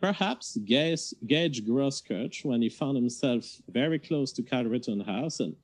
Perhaps 0.00 0.58
Gage, 0.58 1.14
Gage 1.26 1.66
Grosskreutz, 1.66 2.44
when 2.44 2.62
he 2.62 2.68
found 2.68 2.96
himself 2.96 3.60
very 3.68 3.98
close 3.98 4.30
to 4.34 4.44
Kyle 4.44 4.62
Rittenhouse 4.62 5.40
and, 5.40 5.56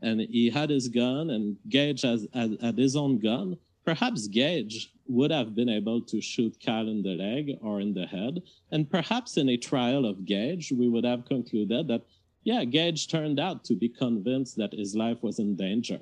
and 0.00 0.22
he 0.22 0.48
had 0.48 0.70
his 0.70 0.88
gun 0.88 1.28
and 1.28 1.58
Gage 1.68 2.00
has, 2.00 2.26
had, 2.32 2.56
had 2.62 2.78
his 2.78 2.96
own 2.96 3.18
gun, 3.18 3.58
perhaps 3.84 4.28
Gage 4.28 4.92
would 5.08 5.30
have 5.30 5.54
been 5.54 5.68
able 5.68 6.00
to 6.02 6.20
shoot 6.20 6.56
Kyle 6.64 6.88
in 6.88 7.02
the 7.02 7.16
leg 7.16 7.58
or 7.60 7.80
in 7.80 7.94
the 7.94 8.06
head. 8.06 8.42
And 8.70 8.90
perhaps 8.90 9.36
in 9.36 9.48
a 9.48 9.56
trial 9.56 10.06
of 10.06 10.24
Gage, 10.24 10.72
we 10.72 10.88
would 10.88 11.04
have 11.04 11.24
concluded 11.24 11.88
that, 11.88 12.02
yeah, 12.44 12.64
Gage 12.64 13.08
turned 13.08 13.40
out 13.40 13.64
to 13.64 13.74
be 13.74 13.88
convinced 13.88 14.56
that 14.56 14.72
his 14.72 14.94
life 14.94 15.22
was 15.22 15.38
in 15.38 15.56
danger. 15.56 16.00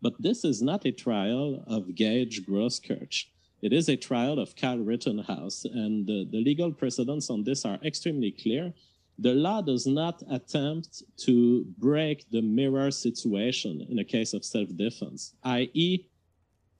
But 0.00 0.20
this 0.20 0.44
is 0.44 0.62
not 0.62 0.86
a 0.86 0.92
trial 0.92 1.64
of 1.66 1.94
Gage 1.94 2.46
Grosskreutz. 2.46 3.24
It 3.62 3.72
is 3.72 3.88
a 3.88 3.96
trial 3.96 4.38
of 4.38 4.54
Kyle 4.56 4.78
Rittenhouse, 4.78 5.64
and 5.64 6.06
the, 6.06 6.28
the 6.30 6.42
legal 6.44 6.70
precedents 6.70 7.30
on 7.30 7.44
this 7.44 7.64
are 7.64 7.78
extremely 7.82 8.30
clear. 8.30 8.74
The 9.18 9.32
law 9.32 9.62
does 9.62 9.86
not 9.86 10.22
attempt 10.30 11.02
to 11.18 11.64
break 11.78 12.28
the 12.30 12.42
mirror 12.42 12.90
situation 12.90 13.86
in 13.88 13.98
a 13.98 14.04
case 14.04 14.34
of 14.34 14.44
self-defense, 14.44 15.34
i.e., 15.44 16.06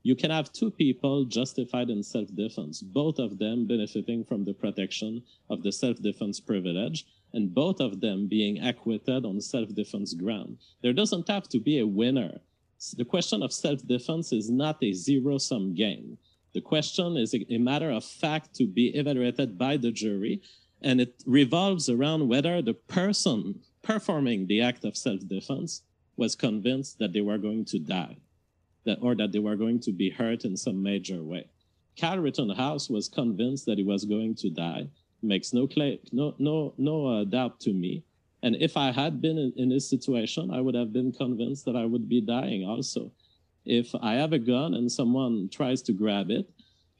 you 0.05 0.15
can 0.15 0.31
have 0.31 0.53
two 0.53 0.71
people 0.71 1.25
justified 1.25 1.89
in 1.89 2.03
self-defense, 2.03 2.83
both 2.83 3.19
of 3.19 3.39
them 3.39 3.67
benefiting 3.67 4.23
from 4.23 4.45
the 4.45 4.53
protection 4.53 5.23
of 5.49 5.63
the 5.63 5.73
self-defense 5.73 6.41
privilege, 6.41 7.07
and 7.33 7.55
both 7.55 7.81
of 7.81 8.03
them 8.03 8.27
being 8.29 8.63
acquitted 8.63 9.25
on 9.25 9.41
self-defense 9.41 10.13
ground. 10.13 10.59
There 10.83 10.93
doesn't 10.93 11.27
have 11.29 11.49
to 11.49 11.59
be 11.59 11.79
a 11.79 11.87
winner. 11.87 12.39
The 12.99 13.07
question 13.07 13.43
of 13.43 13.51
self-defense 13.51 14.31
is 14.31 14.51
not 14.51 14.77
a 14.83 14.93
zero-sum 14.93 15.75
game. 15.75 16.19
The 16.53 16.61
question 16.61 17.17
is 17.17 17.35
a, 17.35 17.57
matter 17.57 17.91
of 17.91 18.05
fact 18.05 18.55
to 18.57 18.67
be 18.67 18.89
evaluated 18.89 19.57
by 19.57 19.79
the 19.79 19.91
jury, 19.91 20.43
and 20.83 21.01
it 21.01 21.23
revolves 21.25 21.89
around 21.89 22.29
whether 22.29 22.61
the 22.61 22.75
person 22.75 23.59
performing 23.81 24.49
the 24.49 24.61
act 24.61 24.85
of 24.85 24.99
self-defense 24.99 25.81
was 26.19 26.35
convinced 26.35 26.99
that 26.99 27.15
they 27.15 27.23
were 27.23 27.39
going 27.39 27.65
to 27.65 27.79
die 27.79 28.19
that 28.85 28.99
or 29.01 29.15
that 29.15 29.33
they 29.33 29.39
were 29.39 29.57
going 29.57 29.81
to 29.81 29.93
be 29.93 30.11
hurt 30.11 30.45
in 30.45 30.57
some 30.57 30.83
major 30.83 31.23
way. 31.23 31.49
Kyle 31.99 32.19
Rittenhouse 32.19 32.91
was 32.91 33.09
convinced 33.09 33.67
that 33.67 33.79
he 33.79 33.85
was 33.85 34.05
going 34.05 34.35
to 34.37 34.51
die. 34.51 34.89
Makes 35.23 35.53
no 35.53 35.69
no 36.13 36.35
no 36.39 36.75
no 36.77 37.07
uh, 37.07 37.25
doubt 37.25 37.61
to 37.61 37.73
me. 37.73 38.05
And 38.43 38.57
if 38.57 38.77
I 38.77 38.93
had 38.93 39.23
been 39.23 39.39
in, 39.39 39.53
in 39.57 39.69
this 39.71 39.89
situation, 39.89 40.51
I 40.51 40.61
would 40.61 40.75
have 40.75 40.93
been 40.93 41.13
convinced 41.13 41.65
that 41.65 41.77
I 41.77 41.87
would 41.87 42.09
be 42.09 42.21
dying 42.21 42.67
also. 42.67 43.11
If 43.65 43.95
I 44.03 44.15
have 44.15 44.35
a 44.35 44.39
gun 44.39 44.75
and 44.75 44.93
someone 44.93 45.49
tries 45.51 45.81
to 45.83 45.95
grab 45.95 46.31
it, 46.31 46.51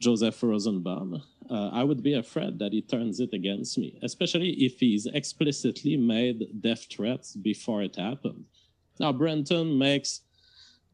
Joseph 0.01 0.43
Rosenbaum, 0.43 1.23
uh, 1.51 1.69
I 1.69 1.85
would 1.85 2.03
be 2.03 2.15
afraid 2.15 2.59
that 2.59 2.73
he 2.73 2.81
turns 2.81 3.21
it 3.21 3.35
against 3.35 3.77
me, 3.77 3.99
especially 4.03 4.51
if 4.53 4.81
he's 4.81 5.05
explicitly 5.07 5.99
made 5.99 6.63
death 6.63 6.87
threats 6.91 7.37
before 7.37 7.83
it 7.83 7.97
happened. 7.97 8.45
Now, 8.99 9.13
Brenton 9.13 9.77
makes 9.77 10.23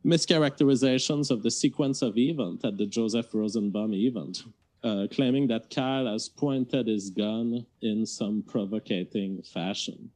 mischaracterizations 0.05 1.31
of 1.31 1.43
the 1.43 1.51
sequence 1.51 2.03
of 2.03 2.17
event 2.17 2.65
at 2.65 2.79
the 2.79 2.87
Joseph 2.87 3.35
Rosenbaum 3.35 3.93
event, 3.95 4.45
uh, 4.83 5.07
claiming 5.11 5.47
that 5.49 5.69
Kyle 5.71 6.07
has 6.07 6.29
pointed 6.29 6.87
his 6.87 7.11
gun 7.11 7.67
in 7.83 8.07
some 8.07 8.43
provocating 8.47 9.43
fashion. 9.43 10.11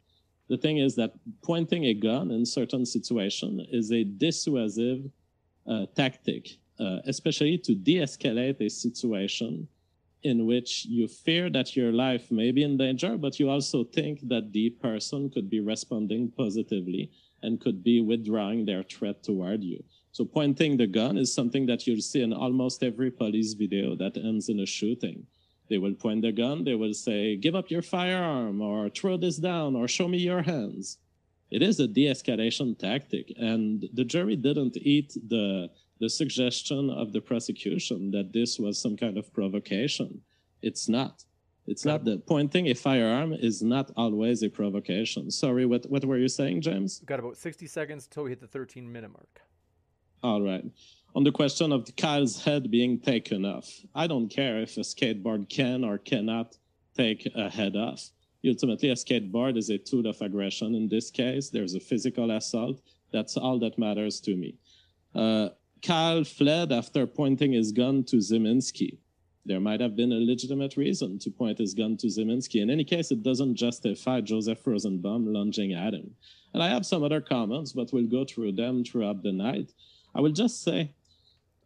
The 0.49 0.57
thing 0.57 0.79
is 0.79 0.95
that 0.97 1.15
pointing 1.43 1.85
a 1.85 1.95
gun 1.95 2.31
in 2.31 2.45
certain 2.47 2.87
situation 2.87 3.67
is 3.71 3.93
a 3.93 4.05
dissuasive 4.05 5.11
uh, 5.67 5.87
tactic, 5.95 6.59
uh, 6.79 6.99
especially 7.07 7.59
to 7.59 7.75
de-escalate 7.75 8.61
a 8.61 8.69
situation 8.69 9.69
in 10.23 10.47
which 10.47 10.87
you 10.87 11.07
fear 11.07 11.51
that 11.51 11.77
your 11.77 11.93
life 11.93 12.31
may 12.31 12.51
be 12.51 12.63
in 12.63 12.79
danger, 12.79 13.19
but 13.19 13.39
you 13.39 13.51
also 13.51 13.85
think 13.85 14.21
that 14.29 14.53
the 14.53 14.71
person 14.71 15.29
could 15.29 15.51
be 15.51 15.61
responding 15.61 16.31
positively 16.35 17.11
and 17.45 17.61
could 17.61 17.85
be 17.85 18.01
withdrawing 18.01 18.65
their 18.65 18.83
threat 18.83 19.23
toward 19.23 19.63
you. 19.63 19.83
So 20.13 20.25
pointing 20.25 20.77
the 20.77 20.87
gun 20.87 21.19
is 21.19 21.35
something 21.35 21.67
that 21.67 21.87
you'll 21.87 22.01
see 22.01 22.23
in 22.23 22.33
almost 22.33 22.83
every 22.83 23.11
police 23.11 23.53
video 23.55 23.95
that 23.97 24.17
ends 24.17 24.49
in 24.49 24.61
a 24.61 24.67
shooting. 24.67 25.27
They 25.69 25.79
will 25.79 25.95
point 25.95 26.23
the 26.23 26.33
gun, 26.33 26.65
they 26.65 26.75
will 26.75 26.95
say, 26.95 27.37
Give 27.37 27.55
up 27.55 27.71
your 27.71 27.83
firearm, 27.83 28.61
or 28.61 28.89
throw 28.91 29.17
this 29.17 29.39
down, 29.39 29.75
or 29.77 29.89
show 29.89 30.09
me 30.09 30.19
your 30.19 30.43
hands. 30.43 30.99
It 31.51 31.63
is 31.63 31.81
a 31.81 31.89
de 31.89 32.07
escalation 32.07 32.79
tactic, 32.79 33.33
and 33.37 33.89
the 33.93 34.05
jury 34.05 34.37
didn't 34.37 34.77
eat 34.77 35.17
the, 35.29 35.71
the 36.01 36.11
suggestion 36.11 36.91
of 36.91 37.13
the 37.13 37.21
prosecution 37.21 38.11
that 38.11 38.33
this 38.33 38.59
was 38.59 38.81
some 38.81 38.97
kind 38.97 39.17
of 39.17 39.33
provocation. 39.33 40.21
It's 40.63 40.89
not. 40.89 41.25
It's 41.67 41.85
not 41.85 42.05
that 42.05 42.27
pointing 42.27 42.67
a 42.69 42.75
firearm 42.75 43.33
is 43.33 43.63
not 43.63 43.91
always 43.97 44.43
a 44.43 44.51
provocation. 44.51 45.31
Sorry, 45.31 45.65
what, 45.65 45.87
what 45.89 46.05
were 46.05 46.19
you 46.19 46.29
saying, 46.29 46.61
James? 46.61 46.99
We've 47.01 47.09
got 47.09 47.21
about 47.21 47.39
60 47.39 47.67
seconds 47.67 48.05
until 48.05 48.25
we 48.25 48.31
hit 48.31 48.41
the 48.41 48.47
13 48.47 48.91
minute 48.91 49.11
mark. 49.11 49.41
All 50.23 50.43
right. 50.43 50.65
On 51.15 51.25
the 51.25 51.33
question 51.33 51.73
of 51.73 51.89
Kyle's 51.97 52.45
head 52.45 52.71
being 52.71 53.01
taken 53.01 53.45
off, 53.47 53.71
I 53.95 54.07
don't 54.07 54.29
care 54.29 54.61
if 54.61 54.77
a 54.77 54.81
skateboard 54.81 55.49
can 55.49 55.85
or 55.85 55.97
cannot 55.99 56.57
take 56.97 57.27
a 57.35 57.49
head 57.49 57.77
off. 57.77 58.11
Ultimately, 58.47 58.91
a 58.91 58.95
skateboard 58.95 59.57
is 59.57 59.71
a 59.71 59.79
tool 59.79 60.07
of 60.07 60.21
aggression. 60.21 60.75
In 60.75 60.89
this 60.89 61.11
case, 61.11 61.49
there's 61.49 61.75
a 61.75 61.81
physical 61.81 62.31
assault. 62.31 62.83
That's 63.11 63.39
all 63.39 63.59
that 63.61 63.79
matters 63.79 64.21
to 64.23 64.37
me. 64.37 64.59
Uh, 65.15 65.51
Kyle 65.83 66.25
fled 66.25 66.73
after 66.73 67.07
pointing 67.07 67.53
his 67.53 67.73
gun 67.73 68.05
to 68.05 68.17
Ziminski 68.17 68.99
there 69.47 69.61
might 69.61 69.81
have 69.81 69.95
been 69.95 70.13
a 70.13 70.21
legitimate 70.21 70.77
reason 70.77 71.19
to 71.19 71.31
point 71.31 71.59
his 71.59 71.75
gun 71.75 71.97
to 71.99 72.07
Ziminski. 72.07 72.63
In 72.63 72.71
any 72.71 72.85
case, 72.85 73.11
it 73.11 73.23
doesn't 73.23 73.57
justify 73.57 74.21
Joseph 74.21 74.67
Rosenbaum 74.67 75.33
lunging 75.33 75.75
at 75.75 75.93
him. 75.93 76.15
And 76.55 76.63
I 76.63 76.69
have 76.69 76.87
some 76.87 77.03
other 77.03 77.21
comments, 77.21 77.73
but 77.73 77.93
we'll 77.93 78.07
go 78.07 78.25
through 78.25 78.53
them 78.53 78.85
throughout 78.85 79.23
the 79.23 79.33
night. 79.33 79.73
I 80.15 80.21
will 80.21 80.33
just 80.33 80.63
say, 80.63 80.93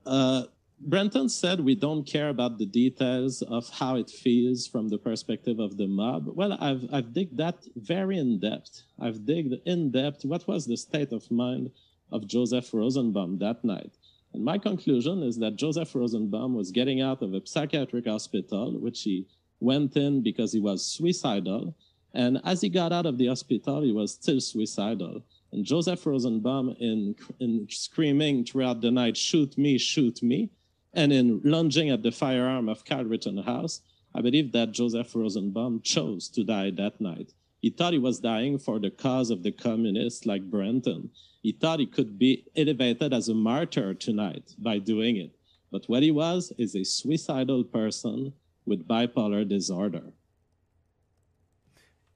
uh, 0.07 0.45
Brenton 0.81 1.29
said 1.29 1.61
we 1.61 1.75
don't 1.75 2.05
care 2.05 2.29
about 2.29 2.59
the 2.59 2.67
details 2.67 3.43
of 3.43 3.69
how 3.69 3.97
it 3.97 4.11
feels 4.11 4.67
from 4.67 4.89
the 4.89 4.99
perspective 4.99 5.59
of 5.59 5.77
the 5.77 5.89
mob. 5.89 6.29
Well, 6.29 6.57
I've 6.61 6.89
I've 6.93 7.13
digged 7.13 7.37
that 7.39 7.65
very 7.75 8.19
in 8.19 8.39
depth. 8.39 8.83
I've 9.01 9.27
digged 9.27 9.55
in 9.67 9.91
depth 9.91 10.25
what 10.25 10.47
was 10.47 10.67
the 10.67 10.77
state 10.77 11.13
of 11.13 11.29
mind 11.31 11.71
of 12.13 12.29
Joseph 12.29 12.73
Rosenbaum 12.73 13.39
that 13.39 13.65
night. 13.65 13.93
And 14.33 14.45
my 14.45 14.59
conclusion 14.59 15.23
is 15.23 15.39
that 15.39 15.57
Joseph 15.57 15.95
Rosenbaum 15.95 16.55
was 16.55 16.71
getting 16.71 17.01
out 17.01 17.23
of 17.23 17.35
a 17.35 17.47
psychiatric 17.47 18.07
hospital, 18.07 18.79
which 18.79 19.03
he 19.03 19.27
went 19.61 19.97
in 19.97 20.23
because 20.23 20.53
he 20.53 20.61
was 20.61 20.85
suicidal. 20.85 21.75
And 22.15 22.41
as 22.45 22.61
he 22.61 22.69
got 22.69 22.93
out 22.93 23.07
of 23.07 23.19
the 23.19 23.27
hospital, 23.27 23.83
he 23.83 23.93
was 23.93 24.13
still 24.13 24.41
suicidal. 24.41 25.23
And 25.53 25.65
Joseph 25.65 26.05
Rosenbaum, 26.05 26.77
in, 26.79 27.15
in 27.41 27.67
screaming 27.71 28.45
throughout 28.45 28.81
the 28.81 28.91
night, 28.91 29.17
shoot 29.17 29.57
me, 29.57 29.79
shoot 29.79 30.23
me, 30.23 30.51
and 30.93 31.13
in 31.13 31.41
lunging 31.45 31.91
at 31.91 32.03
the 32.03 32.11
firearm 32.11 32.69
of 32.69 32.85
Kyle 32.85 33.05
Rittenhouse, 33.05 33.81
I 34.15 34.21
believe 34.21 34.53
that 34.53 34.73
Joseph 34.73 35.15
Rosenbaum 35.15 35.83
chose 35.83 36.29
to 36.31 36.45
die 36.45 36.71
that 36.73 37.01
night. 37.01 37.33
He 37.61 37.71
thought 37.71 37.93
he 37.93 37.99
was 37.99 38.21
dying 38.21 38.59
for 38.59 38.79
the 38.79 38.91
cause 38.91 39.31
of 39.31 39.43
the 39.43 39.53
communists 39.53 40.27
like 40.27 40.51
Brenton. 40.51 41.11
He 41.41 41.53
thought 41.53 41.81
he 41.81 41.87
could 41.87 42.19
be 42.19 42.45
elevated 42.57 43.13
as 43.13 43.29
a 43.29 43.35
martyr 43.35 43.95
tonight 43.95 44.55
by 44.59 44.79
doing 44.79 45.17
it. 45.17 45.35
But 45.71 45.89
what 45.89 46.03
he 46.03 46.11
was 46.11 46.53
is 46.59 46.75
a 46.75 46.85
suicidal 46.85 47.65
person 47.65 48.33
with 48.67 48.89
bipolar 48.89 49.49
disorder. 49.49 50.13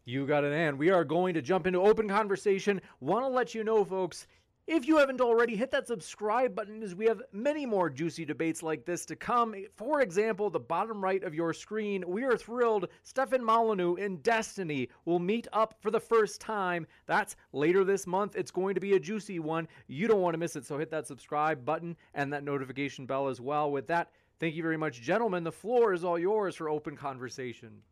You 0.05 0.27
got 0.27 0.43
it, 0.43 0.53
and 0.53 0.79
we 0.79 0.91
are 0.91 1.05
going 1.05 1.35
to 1.35 1.43
jump 1.43 1.67
into 1.67 1.81
open 1.81 2.09
conversation. 2.09 2.81
Want 2.99 3.25
to 3.25 3.29
let 3.29 3.55
you 3.55 3.63
know, 3.63 3.85
folks, 3.85 4.27
if 4.66 4.87
you 4.87 4.96
haven't 4.98 5.20
already, 5.20 5.57
hit 5.57 5.72
that 5.72 5.88
subscribe 5.88 6.55
button 6.55 6.83
as 6.83 6.94
we 6.94 7.07
have 7.07 7.20
many 7.33 7.66
more 7.66 7.90
juicy 7.90 8.25
debates 8.25 8.62
like 8.62 8.85
this 8.85 9.05
to 9.07 9.16
come. 9.16 9.55
For 9.75 10.01
example, 10.01 10.51
the 10.51 10.61
bottom 10.61 11.03
right 11.03 11.22
of 11.25 11.35
your 11.35 11.53
screen, 11.53 12.05
we 12.07 12.22
are 12.22 12.37
thrilled 12.37 12.88
Stefan 13.03 13.44
Molyneux 13.44 13.96
in 13.96 14.18
Destiny 14.18 14.88
will 15.05 15.18
meet 15.18 15.48
up 15.53 15.75
for 15.81 15.90
the 15.90 15.98
first 15.98 16.40
time. 16.40 16.87
That's 17.07 17.35
later 17.53 17.83
this 17.83 18.07
month. 18.07 18.37
It's 18.37 18.53
going 18.53 18.75
to 18.77 18.81
be 18.81 18.94
a 18.94 19.01
juicy 19.01 19.40
one. 19.40 19.66
You 19.88 20.07
don't 20.07 20.20
want 20.20 20.35
to 20.35 20.38
miss 20.38 20.55
it, 20.55 20.64
so 20.64 20.79
hit 20.79 20.90
that 20.90 21.09
subscribe 21.09 21.64
button 21.64 21.96
and 22.14 22.33
that 22.33 22.44
notification 22.44 23.05
bell 23.05 23.29
as 23.29 23.40
well. 23.40 23.70
With 23.72 23.88
that, 23.88 24.12
thank 24.38 24.55
you 24.55 24.62
very 24.62 24.77
much, 24.77 25.03
gentlemen. 25.03 25.42
The 25.42 25.51
floor 25.51 25.92
is 25.92 26.05
all 26.05 26.18
yours 26.18 26.55
for 26.55 26.68
open 26.68 26.96
conversation. 26.96 27.83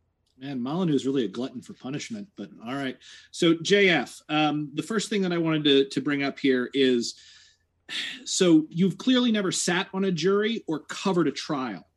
Man, 0.41 0.59
Molyneux 0.59 0.95
is 0.95 1.05
really 1.05 1.25
a 1.25 1.27
glutton 1.27 1.61
for 1.61 1.73
punishment, 1.73 2.27
but 2.35 2.49
all 2.65 2.73
right. 2.73 2.97
So, 3.29 3.53
JF, 3.53 4.21
um, 4.27 4.71
the 4.73 4.81
first 4.81 5.07
thing 5.07 5.21
that 5.21 5.31
I 5.31 5.37
wanted 5.37 5.63
to, 5.65 5.89
to 5.89 6.01
bring 6.01 6.23
up 6.23 6.39
here 6.39 6.71
is 6.73 7.13
so 8.25 8.65
you've 8.69 8.97
clearly 8.97 9.31
never 9.31 9.51
sat 9.51 9.87
on 9.93 10.05
a 10.05 10.11
jury 10.11 10.63
or 10.67 10.79
covered 10.79 11.27
a 11.27 11.31
trial. 11.31 11.87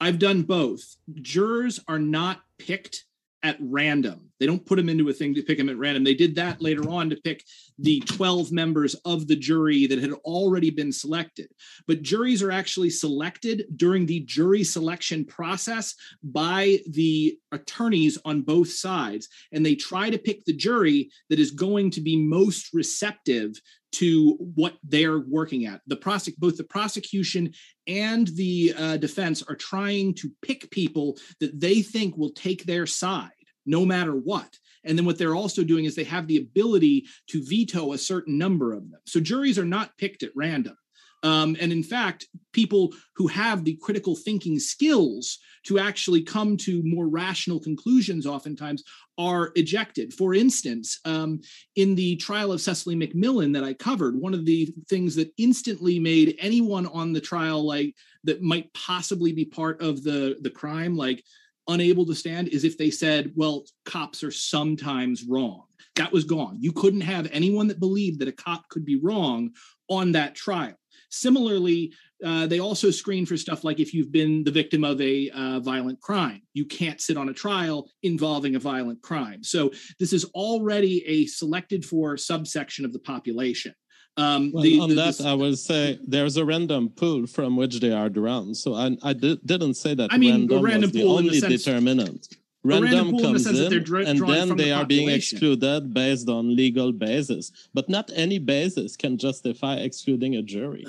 I've 0.00 0.18
done 0.18 0.42
both. 0.42 0.96
Jurors 1.14 1.78
are 1.86 2.00
not 2.00 2.40
picked 2.58 3.04
at 3.42 3.56
random. 3.60 4.28
They 4.38 4.46
don't 4.46 4.64
put 4.66 4.76
them 4.76 4.88
into 4.88 5.08
a 5.08 5.12
thing 5.12 5.34
to 5.34 5.42
pick 5.42 5.58
them 5.58 5.68
at 5.68 5.78
random. 5.78 6.02
They 6.02 6.14
did 6.14 6.34
that 6.36 6.60
later 6.60 6.88
on 6.90 7.10
to 7.10 7.16
pick 7.16 7.44
the 7.78 8.00
12 8.00 8.50
members 8.50 8.94
of 9.04 9.28
the 9.28 9.36
jury 9.36 9.86
that 9.86 10.00
had 10.00 10.12
already 10.24 10.70
been 10.70 10.92
selected. 10.92 11.48
But 11.86 12.02
juries 12.02 12.42
are 12.42 12.50
actually 12.50 12.90
selected 12.90 13.66
during 13.76 14.06
the 14.06 14.20
jury 14.20 14.64
selection 14.64 15.24
process 15.24 15.94
by 16.22 16.80
the 16.88 17.38
attorneys 17.52 18.18
on 18.24 18.42
both 18.42 18.70
sides. 18.70 19.28
And 19.52 19.64
they 19.64 19.76
try 19.76 20.10
to 20.10 20.18
pick 20.18 20.44
the 20.44 20.56
jury 20.56 21.10
that 21.30 21.38
is 21.38 21.52
going 21.52 21.90
to 21.92 22.00
be 22.00 22.16
most 22.16 22.72
receptive 22.72 23.60
to 23.92 24.36
what 24.54 24.76
they're 24.82 25.20
working 25.20 25.66
at. 25.66 25.80
The 25.86 25.96
prosec- 25.96 26.36
both 26.38 26.56
the 26.56 26.64
prosecution 26.64 27.52
and 27.86 28.28
the 28.28 28.74
uh, 28.76 28.96
defense 28.96 29.42
are 29.42 29.56
trying 29.56 30.14
to 30.14 30.30
pick 30.42 30.70
people 30.70 31.18
that 31.40 31.58
they 31.58 31.82
think 31.82 32.16
will 32.16 32.32
take 32.32 32.64
their 32.64 32.86
side 32.86 33.30
no 33.66 33.84
matter 33.84 34.12
what. 34.12 34.58
And 34.84 34.98
then 34.98 35.04
what 35.04 35.18
they're 35.18 35.34
also 35.34 35.62
doing 35.62 35.84
is 35.84 35.94
they 35.94 36.04
have 36.04 36.26
the 36.26 36.38
ability 36.38 37.06
to 37.28 37.44
veto 37.44 37.92
a 37.92 37.98
certain 37.98 38.36
number 38.36 38.72
of 38.72 38.90
them. 38.90 39.00
So 39.06 39.20
juries 39.20 39.58
are 39.58 39.64
not 39.64 39.96
picked 39.98 40.22
at 40.22 40.30
random. 40.34 40.76
Um, 41.22 41.56
and 41.60 41.72
in 41.72 41.82
fact, 41.82 42.26
people 42.52 42.92
who 43.14 43.28
have 43.28 43.64
the 43.64 43.78
critical 43.80 44.16
thinking 44.16 44.58
skills 44.58 45.38
to 45.64 45.78
actually 45.78 46.22
come 46.22 46.56
to 46.56 46.82
more 46.84 47.08
rational 47.08 47.60
conclusions 47.60 48.26
oftentimes 48.26 48.82
are 49.18 49.52
ejected. 49.54 50.12
For 50.12 50.34
instance, 50.34 50.98
um, 51.04 51.40
in 51.76 51.94
the 51.94 52.16
trial 52.16 52.50
of 52.52 52.60
Cecily 52.60 52.96
McMillan 52.96 53.52
that 53.54 53.62
I 53.64 53.74
covered, 53.74 54.16
one 54.16 54.34
of 54.34 54.44
the 54.44 54.74
things 54.88 55.14
that 55.16 55.32
instantly 55.38 55.98
made 55.98 56.36
anyone 56.40 56.86
on 56.86 57.12
the 57.12 57.20
trial 57.20 57.64
like 57.64 57.94
that 58.24 58.42
might 58.42 58.72
possibly 58.74 59.32
be 59.32 59.44
part 59.44 59.80
of 59.80 60.02
the 60.02 60.36
the 60.42 60.50
crime 60.50 60.96
like 60.96 61.22
unable 61.68 62.04
to 62.06 62.14
stand 62.14 62.48
is 62.48 62.64
if 62.64 62.76
they 62.76 62.90
said, 62.90 63.32
well, 63.36 63.64
cops 63.84 64.24
are 64.24 64.30
sometimes 64.30 65.24
wrong. 65.24 65.64
That 65.96 66.12
was 66.12 66.24
gone. 66.24 66.56
You 66.58 66.72
couldn't 66.72 67.02
have 67.02 67.28
anyone 67.30 67.68
that 67.68 67.78
believed 67.78 68.20
that 68.20 68.28
a 68.28 68.32
cop 68.32 68.68
could 68.68 68.84
be 68.84 68.96
wrong 68.96 69.50
on 69.88 70.12
that 70.12 70.34
trial. 70.34 70.74
Similarly, 71.12 71.92
uh, 72.24 72.46
they 72.46 72.58
also 72.58 72.90
screen 72.90 73.26
for 73.26 73.36
stuff 73.36 73.64
like 73.64 73.80
if 73.80 73.92
you've 73.92 74.10
been 74.10 74.44
the 74.44 74.50
victim 74.50 74.82
of 74.82 75.00
a 75.00 75.28
uh, 75.30 75.60
violent 75.60 76.00
crime, 76.00 76.42
you 76.54 76.64
can't 76.64 77.00
sit 77.00 77.16
on 77.16 77.28
a 77.28 77.32
trial 77.34 77.88
involving 78.02 78.54
a 78.54 78.58
violent 78.58 79.02
crime. 79.02 79.44
So 79.44 79.70
this 80.00 80.12
is 80.12 80.24
already 80.34 81.04
a 81.06 81.26
selected 81.26 81.84
for 81.84 82.16
subsection 82.16 82.84
of 82.84 82.92
the 82.92 82.98
population. 82.98 83.74
Um, 84.16 84.52
well, 84.52 84.62
the, 84.62 84.80
on 84.80 84.88
the, 84.90 84.94
that, 84.96 85.18
the, 85.18 85.28
I 85.28 85.34
will 85.34 85.56
say 85.56 85.98
there's 86.06 86.36
a 86.36 86.44
random 86.44 86.90
pool 86.90 87.26
from 87.26 87.56
which 87.56 87.80
they 87.80 87.92
are 87.92 88.08
drawn. 88.08 88.54
So 88.54 88.74
I, 88.74 88.96
I 89.02 89.12
did, 89.12 89.40
not 89.48 89.76
say 89.76 89.94
that 89.94 90.12
I 90.12 90.18
mean, 90.18 90.48
random, 90.48 90.62
random 90.62 90.82
was 90.82 90.92
the 90.92 91.04
only 91.04 91.40
sense, 91.40 91.64
determinant. 91.64 92.28
Random, 92.64 93.18
comes 93.18 93.46
in, 93.46 93.82
dra- 93.82 94.04
and 94.04 94.20
then 94.20 94.56
they 94.56 94.64
the 94.64 94.72
are 94.72 94.86
being 94.86 95.08
excluded 95.08 95.92
based 95.92 96.28
on 96.28 96.54
legal 96.54 96.92
basis. 96.92 97.50
But 97.74 97.88
not 97.88 98.10
any 98.14 98.38
basis 98.38 98.96
can 98.96 99.18
justify 99.18 99.76
excluding 99.76 100.36
a 100.36 100.42
jury. 100.42 100.84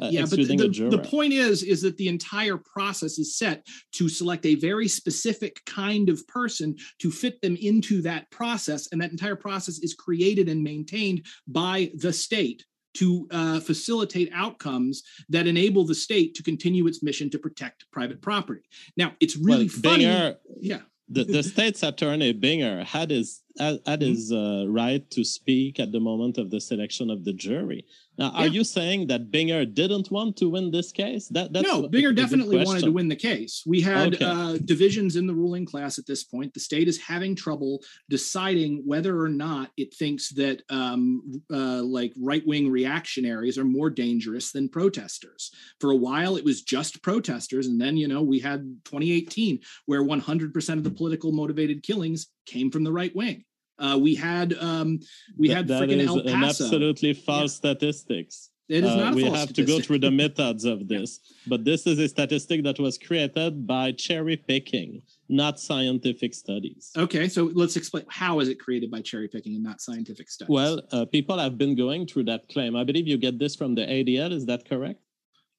Uh, 0.00 0.08
yeah, 0.10 0.22
but 0.22 0.36
the, 0.36 0.88
the 0.90 0.98
point 0.98 1.32
is, 1.32 1.62
is 1.62 1.80
that 1.80 1.96
the 1.96 2.08
entire 2.08 2.58
process 2.58 3.18
is 3.18 3.38
set 3.38 3.66
to 3.92 4.08
select 4.08 4.44
a 4.44 4.56
very 4.56 4.86
specific 4.86 5.64
kind 5.64 6.10
of 6.10 6.26
person 6.28 6.76
to 6.98 7.10
fit 7.10 7.40
them 7.40 7.56
into 7.56 8.02
that 8.02 8.30
process, 8.30 8.88
and 8.92 9.00
that 9.00 9.10
entire 9.10 9.36
process 9.36 9.78
is 9.78 9.94
created 9.94 10.50
and 10.50 10.62
maintained 10.62 11.24
by 11.46 11.90
the 11.94 12.12
state 12.12 12.66
to 12.92 13.26
uh, 13.30 13.60
facilitate 13.60 14.30
outcomes 14.34 15.02
that 15.28 15.46
enable 15.46 15.84
the 15.84 15.94
state 15.94 16.34
to 16.34 16.42
continue 16.42 16.86
its 16.86 17.02
mission 17.02 17.30
to 17.30 17.38
protect 17.38 17.90
private 17.90 18.20
property. 18.20 18.62
Now, 18.96 19.14
it's 19.20 19.36
really 19.36 19.66
well, 19.66 19.92
funny. 19.92 20.04
Binger, 20.04 20.36
yeah 20.60 20.80
the, 21.14 21.24
the 21.24 21.42
state's 21.42 21.82
attorney 21.82 22.34
Binger 22.34 22.84
had 22.84 23.10
his 23.10 23.42
had, 23.58 23.84
mm-hmm. 23.84 24.02
his 24.02 24.32
uh, 24.32 24.66
right 24.68 25.08
to 25.10 25.24
speak 25.24 25.78
at 25.78 25.92
the 25.92 26.00
moment 26.00 26.38
of 26.38 26.50
the 26.50 26.60
selection 26.60 27.10
of 27.10 27.24
the 27.24 27.32
jury. 27.32 27.86
Now, 28.16 28.30
are 28.30 28.46
Yeah. 28.46 28.52
you 28.52 28.64
saying 28.64 29.08
that 29.08 29.30
Binger 29.30 29.64
didn't 29.72 30.10
want 30.10 30.36
to 30.36 30.48
win 30.48 30.70
this 30.70 30.92
case? 30.92 31.26
That 31.28 31.52
that's 31.52 31.66
no, 31.66 31.88
Binger 31.88 32.14
definitely 32.14 32.64
wanted 32.64 32.84
to 32.84 32.92
win 32.92 33.08
the 33.08 33.16
case. 33.16 33.62
We 33.66 33.80
had 33.80 34.14
Okay. 34.14 34.24
uh, 34.24 34.58
divisions 34.64 35.16
in 35.16 35.26
the 35.26 35.34
ruling 35.34 35.64
class 35.66 35.98
at 35.98 36.06
this 36.06 36.22
point. 36.22 36.54
The 36.54 36.60
state 36.60 36.86
is 36.86 36.98
having 36.98 37.34
trouble 37.34 37.82
deciding 38.08 38.82
whether 38.86 39.20
or 39.20 39.28
not 39.28 39.70
it 39.76 39.94
thinks 39.94 40.30
that 40.30 40.62
um, 40.70 41.42
uh, 41.52 41.82
like 41.82 42.12
right 42.16 42.46
wing 42.46 42.70
reactionaries 42.70 43.58
are 43.58 43.64
more 43.64 43.90
dangerous 43.90 44.52
than 44.52 44.68
protesters. 44.68 45.50
For 45.80 45.90
a 45.90 45.96
while, 45.96 46.36
it 46.36 46.44
was 46.44 46.62
just 46.62 47.02
protesters, 47.02 47.66
and 47.66 47.80
then 47.80 47.96
you 47.96 48.06
know 48.06 48.22
we 48.22 48.38
had 48.38 48.60
2018 48.84 49.60
where 49.86 50.02
100% 50.04 50.78
of 50.78 50.84
the 50.84 50.90
political 50.90 51.32
motivated 51.32 51.82
killings 51.82 52.28
came 52.46 52.70
from 52.70 52.84
the 52.84 52.92
right 52.92 53.14
wing. 53.16 53.44
Uh, 53.78 53.98
we 54.00 54.14
had 54.14 54.54
um, 54.60 55.00
we 55.36 55.48
had 55.48 55.66
that 55.68 55.82
freaking 55.82 55.98
is 56.00 56.08
El 56.08 56.18
an 56.20 56.26
Paso. 56.40 56.64
absolutely 56.64 57.12
false 57.12 57.54
statistics. 57.54 58.50
It 58.66 58.82
is 58.82 58.90
Uh, 58.90 58.96
not 58.96 59.12
a 59.12 59.16
we 59.16 59.24
have 59.24 59.52
to 59.52 59.62
go 59.64 59.78
through 59.80 59.98
the 59.98 60.10
methods 60.22 60.64
of 60.64 60.88
this, 60.88 61.20
but 61.46 61.64
this 61.64 61.86
is 61.86 61.98
a 61.98 62.08
statistic 62.08 62.62
that 62.64 62.78
was 62.78 62.96
created 62.96 63.66
by 63.66 63.92
cherry 63.92 64.36
picking, 64.38 65.02
not 65.28 65.60
scientific 65.60 66.32
studies. 66.34 66.90
Okay, 66.96 67.28
so 67.28 67.50
let's 67.52 67.76
explain 67.76 68.04
how 68.08 68.40
is 68.40 68.48
it 68.48 68.58
created 68.58 68.90
by 68.90 69.00
cherry 69.02 69.28
picking 69.28 69.54
and 69.54 69.62
not 69.62 69.82
scientific 69.82 70.30
studies? 70.30 70.50
Well, 70.50 70.80
uh, 70.92 71.04
people 71.04 71.36
have 71.38 71.58
been 71.58 71.74
going 71.74 72.06
through 72.06 72.24
that 72.24 72.48
claim. 72.48 72.74
I 72.74 72.84
believe 72.84 73.06
you 73.06 73.18
get 73.18 73.38
this 73.38 73.54
from 73.54 73.74
the 73.74 73.82
ADL. 73.82 74.32
Is 74.32 74.46
that 74.46 74.66
correct? 74.68 75.00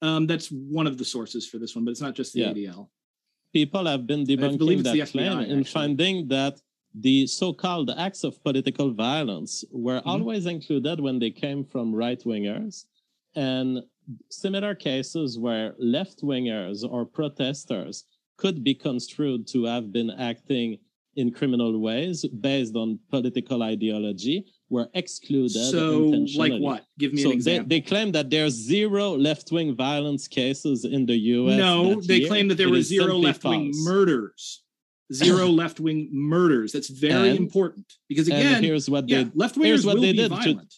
um, 0.02 0.28
that's 0.28 0.48
one 0.50 0.88
of 0.88 0.98
the 0.98 1.06
sources 1.06 1.48
for 1.48 1.58
this 1.58 1.76
one, 1.76 1.84
but 1.86 1.92
it's 1.92 2.02
not 2.02 2.16
just 2.16 2.34
the 2.34 2.42
Yeah. 2.42 2.54
ADL. 2.54 2.90
People 3.54 3.86
have 3.86 4.06
been 4.06 4.24
debunking 4.26 4.84
that 4.84 4.96
FBI, 4.96 5.12
claim 5.12 5.32
and 5.40 5.42
actually. 5.62 5.64
finding 5.64 6.28
that 6.28 6.60
the 7.00 7.28
so-called 7.28 7.90
acts 7.98 8.24
of 8.24 8.42
political 8.44 8.92
violence 8.94 9.64
were 9.72 10.00
Mm-hmm. 10.00 10.10
always 10.10 10.46
included 10.46 11.00
when 11.00 11.20
they 11.20 11.32
came 11.32 11.64
from 11.66 11.94
right-wingers, 11.94 12.86
and 13.36 13.82
similar 14.30 14.74
cases 14.76 15.38
where 15.38 15.74
left-wingers 15.80 16.84
or 16.90 17.06
protesters 17.06 18.06
could 18.38 18.64
be 18.64 18.74
construed 18.76 19.48
to 19.48 19.64
have 19.66 19.92
been 19.92 20.12
acting 20.12 20.78
in 21.16 21.32
criminal 21.32 21.80
ways 21.80 22.26
based 22.42 22.76
on 22.76 23.00
political 23.10 23.64
ideology 23.64 24.46
were 24.70 24.88
excluded 24.94 25.52
So, 25.72 26.26
like 26.38 26.54
what? 26.60 26.86
Give 27.00 27.14
me 27.14 27.22
so 27.22 27.30
an 27.30 27.32
they, 27.32 27.36
example. 27.36 27.70
they 27.70 27.82
claim 27.82 28.12
that 28.12 28.30
there's 28.30 28.54
zero 28.54 29.16
left-wing 29.18 29.76
violence 29.76 30.28
cases 30.28 30.84
in 30.86 31.06
the 31.06 31.16
U.S. 31.40 31.58
no, 31.58 32.02
they 32.02 32.18
year. 32.18 32.28
claim 32.28 32.48
that 32.50 32.56
there 32.58 32.68
It 32.68 32.72
were 32.72 32.82
zero 32.82 33.18
left 33.18 33.44
wing 33.46 33.72
false. 33.74 33.86
murders. 33.86 34.64
Zero 35.14 35.48
left 35.62 35.80
wing 35.80 36.10
murders. 36.12 36.72
That's 36.72 36.90
very 36.90 37.30
And- 37.30 37.40
important 37.40 37.86
because 38.10 38.28
And 38.28 38.38
again, 38.40 38.64
here's 38.64 38.90
what 38.90 39.08
yeah, 39.08 39.24
they 39.24 39.32
left 39.36 39.56
wingers 39.56 39.86
what 39.86 39.96
will 39.96 40.02
they 40.02 40.12
be 40.14 40.18
did 40.18 40.30
to- 40.30 40.36
violent. 40.36 40.74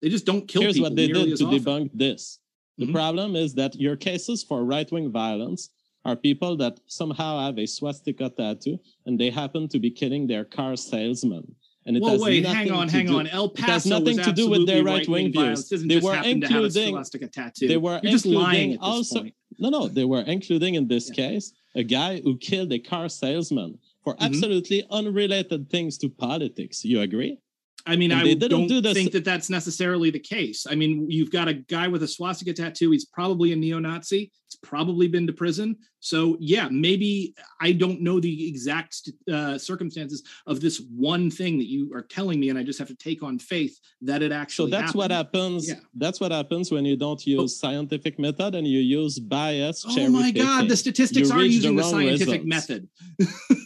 they 0.00 0.08
just 0.08 0.24
don't 0.24 0.46
kill 0.46 0.62
here's 0.62 0.74
people 0.74 0.90
what 0.90 0.96
they 0.96 1.08
did 1.08 1.36
to 1.38 1.44
often. 1.46 1.58
debunk 1.58 1.90
this. 1.94 2.38
The 2.78 2.86
Mhm. 2.86 2.92
problem 2.92 3.36
is 3.36 3.54
that 3.54 3.74
your 3.78 3.96
cases 3.96 4.42
for 4.42 4.64
right-wing 4.64 5.10
violence 5.10 5.70
are 6.04 6.16
people 6.16 6.56
that 6.56 6.80
somehow 6.86 7.38
have 7.46 7.58
a 7.58 7.66
swastika 7.66 8.28
tattoo 8.30 8.78
and 9.06 9.18
they 9.20 9.30
happen 9.30 9.68
to 9.68 9.78
be 9.78 9.90
killing 9.90 10.26
their 10.26 10.44
car 10.44 10.74
salesman. 10.76 11.54
And 11.84 11.96
it 11.96 12.02
Well, 12.02 12.12
has 12.12 12.20
wait, 12.22 12.46
hang 12.46 12.70
on, 12.70 12.86
to 12.88 12.92
hang 12.92 13.06
do- 13.06 13.18
on. 13.18 13.26
El 13.26 13.46
it 13.50 13.58
has 13.60 13.84
nothing 13.86 14.16
to 14.18 14.32
do 14.32 14.48
with 14.48 14.66
their 14.66 14.84
right-wing 14.84 15.32
views. 15.32 15.68
They 15.68 15.98
were 15.98 16.14
happen 16.14 16.40
to 16.40 16.46
have 16.46 16.62
a 16.62 16.66
including- 16.66 17.28
tattoo. 17.30 17.68
They 17.68 17.76
were 17.76 17.98
You're 18.02 18.12
just 18.12 18.24
lying 18.26 18.72
including 18.72 18.72
at 18.74 18.80
this 18.80 18.88
also 18.88 19.20
point. 19.22 19.34
No, 19.58 19.68
no, 19.68 19.88
they 19.88 20.04
were 20.04 20.22
including 20.22 20.74
in 20.74 20.88
this 20.88 21.08
Yeah. 21.08 21.14
case 21.28 21.52
a 21.74 21.82
guy 21.82 22.20
who 22.20 22.36
killed 22.36 22.72
a 22.72 22.78
car 22.78 23.08
salesman 23.08 23.78
for 24.04 24.14
Mhm. 24.16 24.20
absolutely 24.20 24.84
unrelated 24.90 25.70
things 25.70 25.96
to 25.98 26.08
politics. 26.08 26.84
You 26.84 27.00
agree? 27.00 27.38
I 27.86 27.96
mean, 27.96 28.12
And 28.12 28.20
I 28.28 28.34
don't 28.34 28.68
do 28.68 28.80
this- 28.80 28.94
think 28.94 29.10
that 29.12 29.24
that's 29.24 29.50
necessarily 29.50 30.10
the 30.10 30.18
case. 30.20 30.66
I 30.68 30.74
mean, 30.76 31.10
you've 31.10 31.30
got 31.32 31.48
a 31.48 31.54
guy 31.54 31.88
with 31.88 32.02
a 32.04 32.08
swastika 32.08 32.52
tattoo. 32.52 32.90
He's 32.92 33.04
probably 33.06 33.52
a 33.52 33.56
neo-Nazi. 33.56 34.30
Probably 34.62 35.08
been 35.08 35.26
to 35.26 35.32
prison. 35.32 35.76
So, 36.00 36.36
yeah, 36.40 36.68
maybe 36.70 37.34
I 37.60 37.72
don't 37.72 38.00
know 38.00 38.20
the 38.20 38.48
exact 38.48 39.08
uh, 39.32 39.58
circumstances 39.58 40.22
of 40.46 40.60
this 40.60 40.80
one 40.96 41.30
thing 41.30 41.58
that 41.58 41.68
you 41.68 41.92
are 41.94 42.02
telling 42.02 42.40
me, 42.40 42.48
and 42.48 42.58
I 42.58 42.62
just 42.62 42.78
have 42.78 42.88
to 42.88 42.94
take 42.94 43.22
on 43.22 43.38
faith 43.38 43.78
that 44.02 44.22
it 44.22 44.32
actually. 44.32 44.70
So 44.70 44.76
that's 44.76 44.94
what 44.94 45.10
happens. 45.10 45.68
Yeah. 45.68 45.76
That's 45.94 46.20
what 46.20 46.32
happens 46.32 46.72
when 46.72 46.84
you 46.84 46.96
don't 46.96 47.24
use 47.26 47.58
scientific 47.58 48.18
method 48.18 48.54
and 48.54 48.66
you 48.66 48.80
use 48.80 49.18
bias. 49.18 49.84
Oh 49.86 50.08
my 50.08 50.30
God! 50.30 50.54
picking. 50.56 50.68
The 50.68 50.76
statistics 50.76 51.28
You 51.28 51.34
are 51.34 51.38
the 51.38 51.46
using 51.46 51.76
the, 51.76 51.82
wrong 51.82 51.90
scientific 51.92 52.42
results. 52.44 52.46
method. 52.46 52.88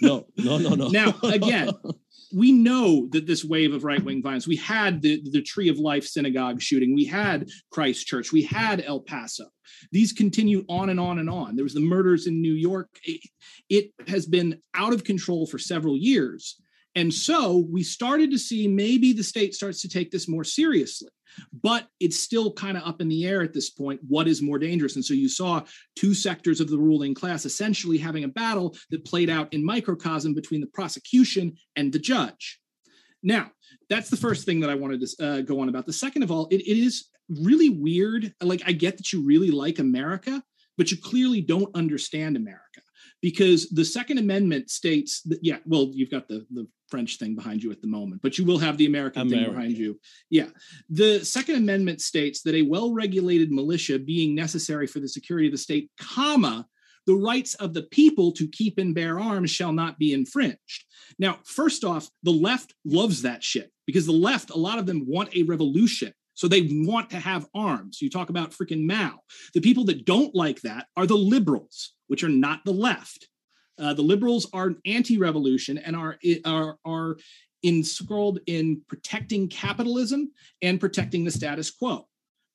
No, 0.02 0.26
no, 0.37 0.59
no, 0.59 0.74
no. 0.74 0.88
Now, 0.96 1.14
again, 1.22 1.70
we 2.33 2.53
know 2.53 3.09
that 3.12 3.27
this 3.27 3.45
wave 3.45 3.73
of 3.73 3.85
right 3.85 4.03
wing 4.03 4.23
violence, 4.23 4.47
we 4.47 4.57
had 4.57 5.03
the, 5.03 5.23
the 5.31 5.43
Tree 5.43 5.69
of 5.69 5.79
Life 5.79 6.05
synagogue 6.05 6.61
shooting, 6.61 6.95
we 6.95 7.05
had 7.05 7.49
Christchurch, 7.71 8.33
we 8.33 8.43
had 8.43 8.83
El 8.83 9.01
Paso. 9.01 9.47
These 9.93 10.12
continue 10.12 10.65
on 10.69 10.91
and 10.91 11.01
on 11.01 11.19
and 11.19 11.31
on. 11.31 11.57
There 11.57 11.65
was 11.65 11.75
the 11.75 11.81
murders 11.81 12.27
in 12.27 12.41
New 12.41 12.55
York. 12.55 12.89
It, 13.05 13.21
it 13.69 13.91
has 14.09 14.27
been 14.27 14.61
out 14.75 14.93
of 14.93 15.05
control 15.05 15.47
for 15.47 15.59
several 15.59 15.97
years. 15.97 16.61
And 16.96 17.12
so 17.12 17.66
we 17.70 17.82
started 17.82 18.30
to 18.30 18.38
see 18.38 18.66
maybe 18.66 19.12
the 19.12 19.22
state 19.22 19.54
starts 19.54 19.82
to 19.82 19.88
take 19.88 20.11
this 20.11 20.26
more 20.26 20.44
seriously. 20.44 21.11
But 21.52 21.87
it's 22.00 22.18
still 22.18 22.50
kind 22.54 22.78
of 22.78 22.85
up 22.85 23.02
in 23.02 23.09
the 23.09 23.26
air 23.26 23.42
at 23.42 23.52
this 23.52 23.68
point. 23.68 24.00
What 24.09 24.26
is 24.26 24.40
more 24.40 24.59
dangerous? 24.59 24.96
And 24.96 25.04
so 25.04 25.12
you 25.12 25.28
saw 25.28 25.62
two 25.94 26.14
sectors 26.14 26.62
of 26.62 26.70
the 26.70 26.78
ruling 26.78 27.12
class 27.12 27.44
essentially 27.44 27.98
having 27.98 28.24
a 28.24 28.28
battle 28.28 28.74
that 28.90 29.04
played 29.04 29.28
out 29.28 29.52
in 29.52 29.62
microcosm 29.62 30.32
between 30.32 30.62
the 30.62 30.66
prosecution 30.68 31.56
and 31.76 31.92
the 31.92 31.98
judge. 31.98 32.59
Now, 33.22 33.50
that's 33.90 34.09
the 34.09 34.16
first 34.16 34.46
thing 34.46 34.61
that 34.61 34.70
I 34.70 34.74
wanted 34.74 35.02
to 35.02 35.26
uh, 35.26 35.40
go 35.42 35.61
on 35.61 35.68
about. 35.68 35.85
The 35.85 35.92
second 35.92 36.22
of 36.22 36.30
all, 36.30 36.46
it, 36.46 36.62
it 36.62 36.78
is 36.78 37.09
really 37.28 37.68
weird. 37.68 38.32
Like, 38.40 38.62
I 38.64 38.72
get 38.72 38.96
that 38.96 39.12
you 39.12 39.22
really 39.22 39.50
like 39.50 39.78
America, 39.78 40.42
but 40.78 40.90
you 40.90 40.96
clearly 40.96 41.42
don't 41.42 41.74
understand 41.76 42.37
America 42.37 42.80
because 43.22 43.68
the 43.70 43.85
Second 43.85 44.18
Amendment 44.18 44.70
states 44.70 45.22
that, 45.22 45.38
yeah, 45.42 45.59
well, 45.64 45.90
you've 45.92 46.11
got 46.11 46.29
the, 46.29 46.46
the 46.50 46.66
French 46.88 47.18
thing 47.18 47.35
behind 47.35 47.62
you 47.62 47.72
at 47.72 47.81
the 47.81 47.88
moment, 47.88 48.22
but 48.22 48.38
you 48.38 48.44
will 48.44 48.59
have 48.59 48.76
the 48.76 48.87
American 48.87 49.29
thing 49.29 49.44
behind 49.44 49.76
you. 49.76 49.98
Yeah. 50.31 50.48
The 50.90 51.24
Second 51.24 51.57
Amendment 51.57 52.00
states 52.00 52.42
that 52.42 52.55
a 52.55 52.62
well-regulated 52.62 53.50
militia 53.50 53.98
being 53.98 54.35
necessary 54.35 54.87
for 54.87 55.00
the 55.00 55.09
security 55.09 55.48
of 55.48 55.52
the 55.52 55.59
state, 55.59 55.90
comma, 56.00 56.66
the 57.07 57.14
rights 57.14 57.55
of 57.55 57.72
the 57.72 57.85
people 57.85 58.33
to 58.33 58.48
keep 58.48 58.79
and 58.79 58.94
bear 58.94 59.18
arms 59.18 59.50
shall 59.50 59.72
not 59.72 59.98
be 59.98 60.12
infringed. 60.12 60.85
Now, 61.18 61.38
first 61.44 61.85
off, 61.85 62.09
the 62.22 62.33
left 62.33 62.74
loves 62.85 63.22
that 63.22 63.42
shit 63.42 63.72
because 63.87 64.07
the 64.07 64.12
left, 64.12 64.50
a 64.50 64.59
lot 64.59 64.79
of 64.79 64.87
them 64.87 65.05
want 65.07 65.35
a 65.35 65.44
revolution. 65.44 66.12
So 66.35 66.48
they 66.48 66.68
want 66.70 67.11
to 67.11 67.18
have 67.18 67.48
arms. 67.55 68.02
You 68.02 68.11
talk 68.11 68.29
about 68.29 68.50
freaking 68.50 68.87
Mao. 68.87 69.20
The 69.55 69.61
people 69.62 69.85
that 69.87 70.05
don't 70.05 70.35
like 70.35 70.61
that 70.62 70.87
are 70.96 71.07
the 71.07 71.16
liberals, 71.16 71.94
which 72.09 72.25
are 72.25 72.29
not 72.29 72.64
the 72.64 72.73
left. 72.73 73.29
Uh, 73.79 73.92
the 73.92 74.03
liberals 74.03 74.49
are 74.53 74.75
anti-revolution 74.87 75.79
and 75.79 75.95
are 75.95 76.19
are 76.45 76.79
are 76.85 77.16
enscrolled 77.62 78.38
in 78.47 78.81
protecting 78.88 79.49
capitalism 79.49 80.31
and 80.62 80.81
protecting 80.81 81.25
the 81.25 81.31
status 81.31 81.71
quo. 81.71 82.07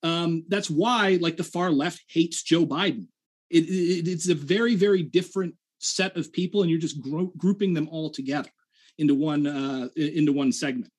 Um, 0.04 0.46
that's 0.48 0.70
why, 0.70 1.20
like 1.22 1.38
the 1.38 1.44
far 1.44 1.70
left 1.72 2.04
hates 2.08 2.42
Joe 2.44 2.66
Biden. 2.66 3.06
It, 3.50 3.66
it- 3.70 4.08
it's 4.08 4.30
a 4.30 4.36
very 4.36 4.76
very 4.76 5.04
different 5.04 5.56
set 5.80 6.16
of 6.18 6.32
people, 6.32 6.62
and 6.62 6.70
you're 6.72 6.80
just 6.80 7.02
gro- 7.02 7.34
grouping 7.38 7.74
them 7.74 7.88
all 7.90 8.10
together 8.10 8.50
into 8.98 9.14
one 9.16 9.46
uh, 9.46 9.90
into 9.96 10.34
one 10.34 10.52
segment. 10.52 10.92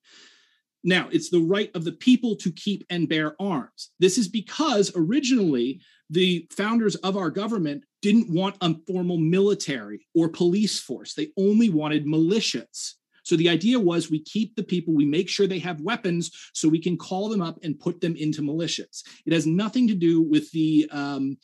Now, 0.84 1.08
it's 1.12 1.30
the 1.30 1.38
right 1.40 1.70
of 1.74 1.84
the 1.84 1.92
people 1.92 2.34
to 2.36 2.50
keep 2.50 2.84
and 2.90 3.08
bear 3.08 3.40
arms. 3.40 3.90
This 4.00 4.18
is 4.18 4.26
because 4.28 4.90
originally 4.96 5.80
the 6.10 6.48
founders 6.50 6.96
of 6.96 7.16
our 7.16 7.30
government 7.30 7.84
didn't 8.02 8.30
want 8.30 8.56
a 8.60 8.74
formal 8.86 9.16
military 9.16 10.06
or 10.14 10.28
police 10.28 10.78
force. 10.78 11.14
They 11.14 11.28
only 11.38 11.70
wanted 11.70 12.04
militias. 12.04 12.94
So 13.24 13.36
the 13.36 13.48
idea 13.48 13.78
was 13.78 14.10
we 14.10 14.22
keep 14.22 14.56
the 14.56 14.64
people, 14.64 14.94
we 14.94 15.04
make 15.04 15.28
sure 15.28 15.46
they 15.46 15.60
have 15.60 15.80
weapons 15.80 16.32
so 16.52 16.68
we 16.68 16.80
can 16.80 16.98
call 16.98 17.28
them 17.28 17.40
up 17.40 17.58
and 17.62 17.78
put 17.78 18.00
them 18.00 18.16
into 18.16 18.42
militias. 18.42 19.02
It 19.24 19.32
has 19.32 19.46
nothing 19.46 19.86
to 19.88 19.94
do 19.94 20.20
with 20.20 20.50
the 20.50 20.88
um, 20.90 21.38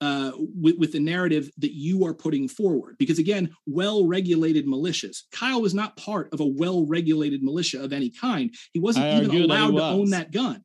uh, 0.00 0.32
with, 0.36 0.76
with 0.78 0.92
the 0.92 1.00
narrative 1.00 1.50
that 1.56 1.72
you 1.72 2.04
are 2.04 2.14
putting 2.14 2.46
forward. 2.46 2.96
Because 2.98 3.18
again, 3.18 3.50
well 3.66 4.06
regulated 4.06 4.66
militias. 4.66 5.22
Kyle 5.32 5.62
was 5.62 5.74
not 5.74 5.96
part 5.96 6.32
of 6.32 6.40
a 6.40 6.46
well 6.46 6.86
regulated 6.86 7.42
militia 7.42 7.82
of 7.82 7.92
any 7.92 8.10
kind. 8.10 8.54
He 8.72 8.80
wasn't 8.80 9.06
I 9.06 9.16
even 9.16 9.24
argue 9.24 9.46
that 9.48 9.54
he 9.54 9.64
allowed 9.64 9.76
to 9.76 9.84
own 9.84 10.10
that 10.10 10.30
gun. 10.30 10.64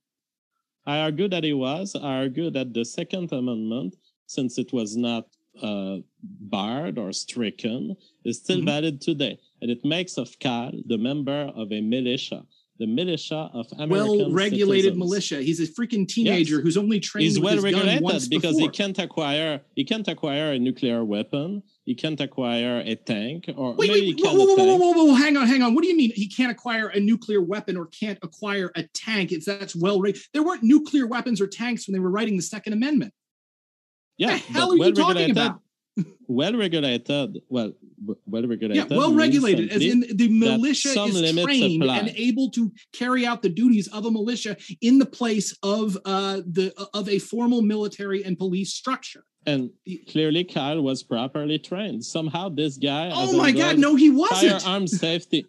I 0.86 1.00
argue 1.00 1.28
that 1.30 1.44
he 1.44 1.54
was. 1.54 1.96
I 1.96 2.18
argue 2.18 2.50
that 2.52 2.74
the 2.74 2.84
Second 2.84 3.32
Amendment, 3.32 3.96
since 4.26 4.58
it 4.58 4.74
was 4.74 4.98
not 4.98 5.26
uh, 5.62 5.98
barred 6.24 6.98
or 6.98 7.12
stricken, 7.14 7.96
is 8.26 8.38
still 8.38 8.60
Mhm. 8.62 8.66
valid 8.66 9.02
today. 9.02 9.40
And 9.62 9.70
it 9.72 9.84
makes 9.86 10.18
of 10.18 10.38
Cal 10.40 10.72
the 10.86 10.98
member 10.98 11.52
of 11.56 11.72
a 11.72 11.82
militia. 11.82 12.46
the 12.82 12.88
militia 12.88 13.50
of 13.54 13.68
American 13.74 13.90
well 13.90 14.32
regulated 14.32 14.94
citizens. 14.94 14.98
militia. 14.98 15.42
He's 15.42 15.60
a 15.60 15.68
freaking 15.68 16.08
teenager 16.08 16.62
who's 16.62 16.78
only 16.78 17.02
trained 17.02 17.26
He's 17.26 17.38
with 17.38 17.44
well 17.44 17.56
his 17.56 17.64
gun 17.64 17.74
once 17.74 17.84
regulated 17.84 18.30
because 18.30 18.56
before. 18.56 18.72
he 18.72 18.78
can't 18.78 18.98
acquire 19.00 19.62
he 19.76 19.84
can't 19.84 20.08
acquire 20.08 20.54
a 20.54 20.60
nuclear 20.60 21.04
weapon. 21.04 21.62
He 21.84 21.94
can't 21.94 22.22
acquire 22.22 22.78
a 22.86 22.96
tank, 22.96 23.50
or 23.58 23.74
Wait, 23.74 23.90
wait, 23.92 24.18
whoa, 24.22 24.34
whoa, 24.34 24.56
whoa, 24.56 24.78
whoa, 24.78 24.94
whoa, 25.08 25.14
hang 25.16 25.36
on, 25.36 25.46
hang 25.46 25.62
on. 25.62 25.76
What 25.76 25.82
do 25.84 25.90
you 25.90 25.98
mean 25.98 26.12
he 26.16 26.28
can't 26.30 26.52
acquire 26.54 26.88
a 26.88 27.02
nuclear 27.02 27.42
weapon 27.42 27.76
or 27.76 27.88
can't 27.88 28.20
acquire 28.22 28.72
a 28.76 28.84
tank? 28.94 29.34
It's 29.34 29.46
that's 29.48 29.76
well 29.76 30.00
reg- 30.00 30.18
There 30.34 30.44
weren't 30.44 30.64
nuclear 30.64 31.06
weapons 31.06 31.42
or 31.42 31.48
tanks 31.48 31.86
when 31.86 31.92
they 31.94 32.00
were 32.00 32.12
writing 32.12 32.38
the 32.38 32.44
Second 32.44 32.72
Amendment. 32.72 33.12
Yeah, 34.20 34.38
the 34.38 34.38
hell 34.54 34.72
are 34.74 34.76
you 34.76 34.94
talking 34.94 35.32
about? 35.32 35.62
Well 36.28 36.56
regulated, 36.56 37.42
well, 37.50 37.74
well 38.28 38.48
regulated. 38.48 38.78
Yeah, 38.92 38.98
well 38.98 39.14
regulated, 39.14 39.72
as 39.72 39.82
in 39.82 40.02
the 40.14 40.30
militia 40.30 40.90
is 40.90 41.44
trained 41.44 41.82
apply. 41.84 41.98
and 42.00 42.10
able 42.16 42.52
to 42.52 42.72
carry 42.94 43.26
out 43.26 43.42
the 43.42 43.50
duties 43.50 43.88
of 43.88 44.06
a 44.06 44.12
militia 44.12 44.56
in 44.82 45.00
the 45.00 45.06
place 45.06 45.58
of 45.64 45.98
uh, 46.06 46.42
the 46.46 46.72
of 46.94 47.10
a 47.10 47.20
formal 47.20 47.62
military 47.62 48.24
and 48.24 48.38
police 48.38 48.74
structure. 48.74 49.24
and 49.46 49.72
clearly 50.08 50.44
Kyle 50.44 50.82
was 50.82 51.02
properly 51.04 51.58
trained. 51.58 52.06
Somehow 52.06 52.50
this 52.50 52.78
guy. 52.78 53.10
Oh 53.14 53.36
my 53.36 53.52
God, 53.52 53.78
no, 53.80 53.96
he 53.96 54.10
wasn't. 54.10 54.62
Firearm 54.62 54.88
safety. 54.88 55.46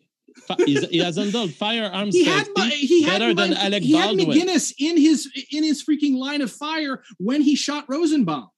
He 0.67 0.99
has 0.99 1.17
handled 1.17 1.53
firearm 1.53 2.11
He 2.13 2.25
had 2.25 2.47
safety 2.47 2.53
my- 2.57 2.69
he 2.71 3.03
had 3.03 3.19
better 3.19 3.35
than 3.35 3.53
Alec 3.53 3.83
he 3.83 3.93
had 3.93 4.17
McGinnis 4.17 4.73
in 4.79 4.97
his 4.97 5.29
in 5.53 5.63
his 5.63 5.85
freaking 5.85 6.17
line 6.17 6.41
of 6.41 6.51
fire 6.51 7.03
when 7.19 7.43
he 7.43 7.55
shot 7.55 7.85
Rosenbaum. 7.89 8.49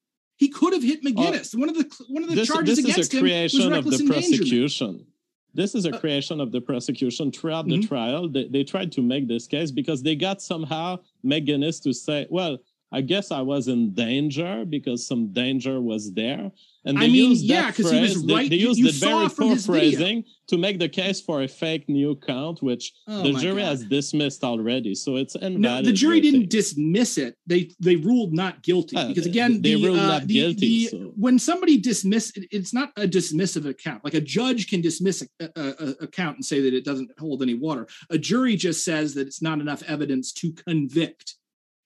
He 0.43 0.49
could 0.49 0.73
have 0.73 0.83
hit 0.83 1.05
McGinnis. 1.05 1.55
one 1.57 1.69
of 1.69 1.77
the 1.77 1.87
one 2.09 2.25
of 2.25 2.29
the 2.29 2.35
this, 2.35 2.49
charges 2.49 2.77
this 2.77 2.85
against 2.85 2.99
is 2.99 3.15
a 3.15 3.17
him 3.17 3.23
was 3.23 3.31
creation 3.31 3.61
of 3.67 3.73
reckless 3.85 3.99
the 4.01 4.07
prosecution. 4.09 5.07
This 5.55 5.75
is 5.77 5.85
a 5.87 5.95
Uh, 5.95 6.01
creation 6.01 6.41
of 6.41 6.51
the 6.51 6.61
prosecution 6.61 7.31
throughout 7.31 7.69
the 7.69 7.77
Mhm. 7.79 7.87
trial. 7.87 8.29
They, 8.29 8.49
they 8.49 8.65
tried 8.65 8.91
to 8.93 9.03
make 9.03 9.29
this 9.29 9.47
case 9.47 9.71
because 9.71 10.03
they 10.03 10.17
got 10.17 10.43
somehow 10.43 10.99
McGinnis 11.25 11.81
to 11.85 11.93
say, 11.95 12.27
well, 12.29 12.59
I 12.93 13.01
guess 13.01 13.31
I 13.31 13.41
was 13.41 13.69
in 13.69 13.95
danger 13.95 14.65
because 14.69 15.07
some 15.07 15.29
danger 15.33 15.81
was 15.81 16.13
there. 16.13 16.51
And 16.85 16.99
they 17.01 17.05
I 17.07 17.09
mean, 17.09 17.31
used 17.31 17.45
yeah, 17.45 17.63
that 17.63 17.77
'cause 17.77 17.93
he 17.93 18.01
was 18.01 18.13
phrase, 18.15 18.27
they- 18.27 18.49
They, 18.49 18.57
used 18.57 18.79
you 18.81 18.87
the 18.91 18.99
very 19.07 19.29
poor 19.29 19.51
his 19.55 19.67
video. 19.67 19.81
phrasing 19.81 20.25
to 20.49 20.59
make 20.59 20.81
the 20.81 20.89
case 20.89 21.21
for 21.21 21.43
a 21.43 21.49
fake 21.49 21.89
new 21.89 22.17
count, 22.17 22.61
which 22.61 22.93
Oh 23.07 23.23
the 23.23 23.39
jury 23.39 23.63
God. 23.63 23.69
has 23.69 23.85
dismissed 23.85 24.43
already. 24.43 24.95
So 24.97 25.15
it's 25.17 25.37
invalid. 25.37 25.61
No, 25.61 25.83
the 25.83 25.93
jury 25.93 26.21
didn't 26.21 26.51
dismiss 26.51 27.19
it. 27.19 27.37
They 27.47 27.71
they 27.79 27.95
ruled 27.97 28.33
not 28.33 28.63
guilty 28.65 28.97
Uh, 28.97 29.07
because 29.09 29.27
again, 29.27 29.63
they 29.63 29.75
the, 29.75 29.85
ruled 29.87 30.01
uh, 30.01 30.07
not 30.09 30.27
the- 30.27 30.35
guilty, 30.35 30.59
the- 30.59 30.87
so- 30.89 31.13
when 31.17 31.39
somebody 31.39 31.79
dismiss, 31.79 32.33
it- 32.37 32.49
it's 32.51 32.75
not 32.75 32.91
a 32.97 33.07
dismissive 33.07 33.65
account. 33.65 34.05
Like 34.05 34.15
a 34.15 34.21
judge 34.21 34.67
can 34.69 34.81
dismiss 34.81 35.23
a, 35.41 35.49
a, 35.55 35.65
a 35.87 35.89
account 36.09 36.37
and 36.39 36.45
say 36.45 36.61
that 36.61 36.75
it 36.75 36.85
doesn't 36.85 37.11
hold 37.19 37.43
any 37.43 37.55
water. 37.55 37.87
A 38.11 38.19
jury 38.19 38.57
just 38.57 38.85
says 38.85 39.15
that 39.15 39.29
it's 39.29 39.41
not 39.41 39.61
enough 39.61 39.85
evidence 39.85 40.33
to 40.33 40.53
convict. 40.53 41.37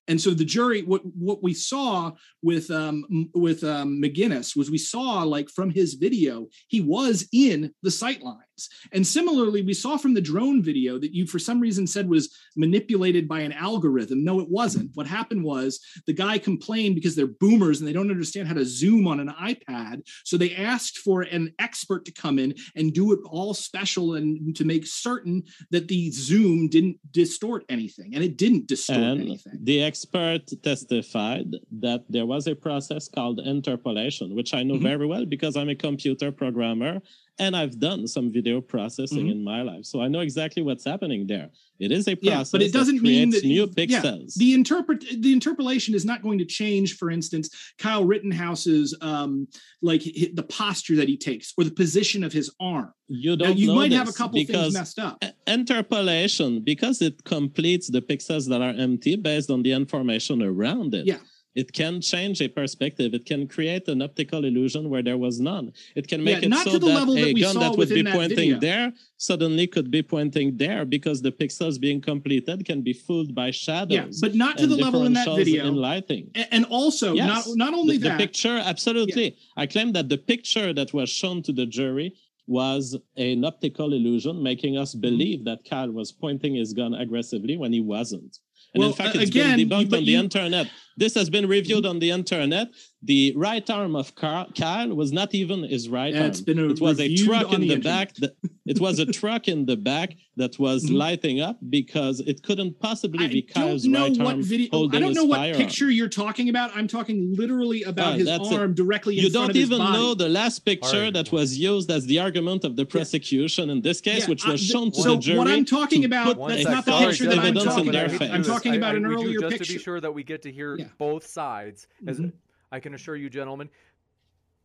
And 0.09 0.21
so 0.21 0.31
the 0.31 0.45
jury, 0.45 0.83
what 0.83 1.03
what 1.05 1.43
we 1.43 1.55
saw 1.55 2.13
with 2.43 2.71
um 2.71 3.29
with 3.35 3.65
um, 3.65 4.01
McGinnis 4.01 4.57
was 4.57 4.71
we 4.71 4.79
saw 4.79 5.23
like 5.23 5.49
from 5.51 5.71
his 5.71 5.95
video, 5.95 6.47
he 6.69 6.81
was 6.81 7.29
in 7.33 7.73
the 7.83 7.91
sight 7.91 8.23
lines. 8.23 8.46
And 8.93 9.07
similarly, 9.07 9.63
we 9.63 9.75
saw 9.75 9.97
from 9.97 10.15
the 10.15 10.21
drone 10.21 10.63
video 10.63 10.99
that 10.99 11.15
you 11.15 11.27
for 11.27 11.39
some 11.39 11.61
reason 11.61 11.87
said 11.87 12.09
was 12.09 12.35
manipulated 12.57 13.29
by 13.29 13.41
an 13.41 13.53
algorithm. 13.53 14.25
No, 14.25 14.41
it 14.41 14.49
wasn't. 14.49 14.91
What 14.95 15.07
happened 15.07 15.45
was 15.45 15.81
the 16.07 16.13
guy 16.13 16.39
complained 16.39 16.95
because 16.95 17.15
they're 17.15 17.27
boomers 17.27 17.81
and 17.81 17.89
they 17.89 17.93
don't 17.93 18.11
understand 18.11 18.49
how 18.49 18.55
to 18.55 18.65
zoom 18.65 19.07
on 19.07 19.21
an 19.21 19.29
iPad. 19.29 20.03
So 20.25 20.37
they 20.37 20.55
asked 20.55 20.99
for 20.99 21.23
an 21.23 21.53
expert 21.59 22.05
to 22.07 22.13
come 22.13 22.39
in 22.39 22.55
and 22.75 22.93
do 22.93 23.13
it 23.13 23.21
all 23.27 23.55
special 23.55 24.15
and 24.15 24.55
to 24.57 24.65
make 24.65 24.87
certain 24.87 25.43
that 25.71 25.89
the 25.89 26.11
zoom 26.11 26.69
didn't 26.69 26.99
distort 27.13 27.65
anything. 27.69 28.15
And 28.15 28.25
it 28.25 28.37
didn't 28.37 28.67
distort 28.69 28.99
And 29.01 29.21
anything. 29.21 29.59
the 29.63 29.83
expert 29.83 30.43
testified 30.63 31.57
that 31.73 32.05
there 32.09 32.27
was 32.27 32.47
a 32.47 32.55
process 32.55 33.09
called 33.09 33.41
interpolation, 33.41 34.35
which 34.35 34.55
I 34.55 34.63
know 34.63 34.77
Mhm. 34.77 34.83
very 34.83 35.07
well 35.07 35.27
because 35.27 35.57
I'm 35.57 35.69
a 35.69 35.75
computer 35.75 36.33
programmer 36.33 37.01
and 37.39 37.55
I've 37.57 37.79
done 37.79 38.07
some 38.07 38.33
video 38.33 38.61
processing 38.61 39.27
Mhm. 39.27 39.31
in 39.33 39.45
my 39.45 39.63
life. 39.63 39.85
So 39.85 40.01
I 40.01 40.09
know 40.09 40.21
exactly 40.21 40.63
what's 40.63 40.85
happening 40.85 41.27
there. 41.27 41.51
It 41.79 41.93
is 41.93 42.09
a 42.09 42.13
Yeah, 42.23 42.37
process. 42.37 42.53
but 42.53 42.63
it 42.63 42.73
doesn't 42.73 42.97
that 42.97 43.03
mean 43.03 43.31
that 43.31 43.45
new 43.45 43.67
yeah, 43.77 43.85
pixels. 44.01 44.35
the 44.37 44.55
interpret 44.55 45.05
the 45.21 45.33
interpolation 45.33 45.95
is 45.95 46.05
not 46.07 46.23
going 46.23 46.39
to 46.39 46.47
change. 46.47 46.95
For 46.97 47.11
instance, 47.11 47.51
Kyle 47.79 48.05
Rittenhouse's 48.05 48.97
um, 49.03 49.47
like 49.83 50.03
the 50.35 50.43
posture 50.49 50.97
that 50.97 51.09
he 51.09 51.17
takes 51.19 51.53
or 51.59 51.65
the 51.65 51.71
position 51.71 52.25
of 52.25 52.33
his 52.33 52.51
arm. 52.61 52.93
you 53.09 53.37
don't 53.37 53.57
you 53.59 53.69
know 53.69 53.75
might 53.77 53.93
have 53.93 54.09
a 54.09 54.13
couple 54.13 54.37
things 54.39 54.49
because 54.49 54.73
messed 54.73 54.99
up. 54.99 55.23
interpolation 55.47 56.61
because 56.61 57.03
it 57.03 57.23
completes 57.25 57.89
the 57.91 58.01
pixels 58.03 58.49
that 58.49 58.61
are 58.63 58.75
empty 58.77 59.15
based 59.17 59.51
on 59.51 59.63
the 59.63 59.73
information 59.73 60.43
around 60.43 60.95
it. 60.95 61.07
Yeah. 61.07 61.19
It 61.57 61.73
can 61.73 62.03
change 62.03 62.43
a 62.43 62.49
perspective. 62.49 63.15
It 63.15 63.25
can 63.25 63.49
create 63.49 63.89
an 63.89 64.03
optical 64.03 64.45
illusion 64.45 64.91
where 64.91 65.03
there 65.03 65.17
was 65.17 65.41
none. 65.41 65.73
It 66.01 66.07
can 66.07 66.21
Yeah, 66.21 66.35
make 66.35 66.43
it 66.45 66.49
not 66.51 66.65
so 66.67 66.73
to 66.73 66.79
the 66.79 66.87
that 66.89 66.95
level 67.01 67.15
that 67.15 67.29
a 67.29 67.33
we 67.33 67.41
gun 67.41 67.59
that 67.65 67.75
would 67.79 67.89
be 67.89 68.05
pointing 68.05 68.37
video. 68.55 68.61
there 68.61 68.93
suddenly 69.17 69.67
could 69.67 69.91
be 69.91 70.03
pointing 70.03 70.49
there 70.59 70.85
because 70.85 71.23
the 71.23 71.33
pixels 71.33 71.81
being 71.81 72.01
completed 72.13 72.67
can 72.67 72.83
be 72.83 72.93
fooled 72.93 73.35
by 73.35 73.51
shadows. 73.51 73.91
Yeah, 73.99 74.07
but 74.21 74.35
not 74.35 74.59
to 74.59 74.67
the 74.67 74.77
level 74.77 75.05
in 75.09 75.15
that 75.15 75.29
video. 75.35 75.67
in 75.67 75.75
lighting. 75.77 76.25
And 76.55 76.67
also, 76.67 77.15
Yes. 77.15 77.27
not 77.33 77.43
not 77.65 77.73
only 77.81 77.97
the, 77.97 78.09
that, 78.11 78.19
the 78.19 78.25
picture, 78.27 78.59
absolutely. 78.73 79.29
I 79.57 79.65
claim 79.75 79.89
that 79.97 80.07
the 80.15 80.19
picture 80.33 80.69
that 80.79 80.93
was 80.99 81.09
shown 81.09 81.37
to 81.47 81.53
the 81.61 81.65
jury 81.79 82.09
was 82.47 82.85
an 83.17 83.45
optical 83.51 83.89
illusion, 83.99 84.35
making 84.51 84.77
us 84.83 84.91
believe 85.09 85.41
that 85.49 85.59
Kyle 85.71 85.91
was 86.01 86.13
pointing 86.13 86.53
his 86.63 86.71
gun 86.81 86.93
aggressively 87.05 87.57
when 87.57 87.73
he 87.73 87.81
wasn't. 87.81 88.33
And 88.75 88.81
Well, 88.81 88.91
in 88.91 88.95
fact, 89.01 89.17
it's 89.17 89.31
again, 89.31 89.57
been 89.57 89.69
debunked 89.71 89.93
on 89.99 90.05
the 90.05 90.13
you- 90.13 90.19
internet. 90.27 90.67
This 90.99 91.15
has 91.15 91.29
been 91.29 91.47
reviewed 91.47 91.85
on 91.85 91.99
the 91.99 92.11
internet. 92.11 92.69
The 93.03 93.33
right 93.37 93.69
arm 93.71 93.95
of 93.95 94.15
Car- 94.15 94.49
Kyle 94.59 94.89
was 94.95 95.13
not 95.13 95.35
even 95.35 95.63
his 95.65 95.89
right 95.89 96.13
Yeah, 96.13 96.21
arm. 96.23 96.31
it's 96.31 96.41
been, 96.41 96.59
it 96.59 96.81
was 96.81 96.99
a 96.99 97.15
truck 97.15 97.53
in 97.53 97.61
the 97.61 97.77
the, 97.77 97.81
back. 97.81 98.15
That, 98.15 98.33
it 98.65 98.81
was 98.81 98.99
a 98.99 99.07
truck 99.21 99.47
in 99.47 99.67
the 99.67 99.77
back 99.77 100.17
that 100.37 100.59
was 100.59 100.87
Mhm. 100.87 100.97
lighting 100.97 101.41
up 101.41 101.59
because 101.71 102.21
it 102.21 102.43
couldn't 102.43 102.81
possibly 102.81 103.27
I 103.27 103.29
be 103.29 103.43
don't 103.43 103.55
Kyle's 103.55 103.85
know 103.85 104.05
right 104.09 104.17
what 104.19 104.27
arm 104.35 104.43
video. 104.43 104.69
holding 104.73 104.97
I 104.97 105.01
don't 105.01 105.09
his 105.11 105.17
know 105.19 105.25
what 105.27 105.37
firearm. 105.37 105.59
picture 105.63 105.91
you're 105.91 106.09
talking 106.09 106.49
about. 106.49 106.75
I'm 106.75 106.89
talking 106.89 107.35
literally 107.37 107.83
about 107.85 108.15
Ah, 108.15 108.17
his 108.17 108.27
that's 108.27 108.51
it. 108.51 108.59
arm 108.59 108.75
directly 108.75 109.19
in 109.19 109.31
front 109.31 109.31
of 109.31 109.31
his 109.31 109.31
face 109.31 109.31
you 109.31 109.31
front 109.31 109.35
don't 109.35 109.51
of 109.51 109.57
his 109.57 109.67
even 109.67 109.79
body. 109.79 109.99
know 109.99 110.15
the 110.15 110.29
last 110.31 110.59
picture 110.65 110.97
Alright. 110.97 111.13
that 111.15 111.31
was 111.31 111.59
used 111.59 111.91
as 111.91 112.07
the 112.07 112.19
argument 112.19 112.65
of 112.65 112.75
the 112.77 112.87
prosecution 112.87 113.71
in 113.71 113.83
this 113.83 114.01
case, 114.01 114.21
Yeah, 114.21 114.31
which 114.31 114.45
was 114.47 114.61
I- 114.63 114.65
shown 114.73 114.91
to 114.93 115.01
so 115.03 115.11
the 115.15 115.21
jury. 115.21 115.39
what 115.39 115.49
I'm 115.49 115.65
talking 115.67 116.05
about, 116.07 116.37
that's 116.49 116.65
not 116.65 116.85
the 116.87 116.93
picture 116.99 117.27
that 117.27 117.39
I'm 117.39 117.55
talking 117.55 117.89
about. 117.89 118.23
I'm 118.23 118.43
talking 118.43 118.73
I- 118.73 118.77
about 118.77 118.95
I- 118.95 118.97
an 118.99 119.09
we 119.09 119.17
do 119.35 119.41
just 119.51 119.63
to 119.65 119.73
be 119.75 119.79
sure 119.79 120.01
that 120.01 120.13
we 120.13 120.25
get 120.25 120.43
to 120.43 120.51
hear 120.51 120.77
Yeah. 120.87 120.93
both 120.99 121.27
sides. 121.27 121.87
As 122.07 122.19
Mhm. 122.21 122.33
I 122.73 122.81
can 122.81 122.95
assure 122.95 123.17
you, 123.17 123.29
gentlemen, 123.31 123.69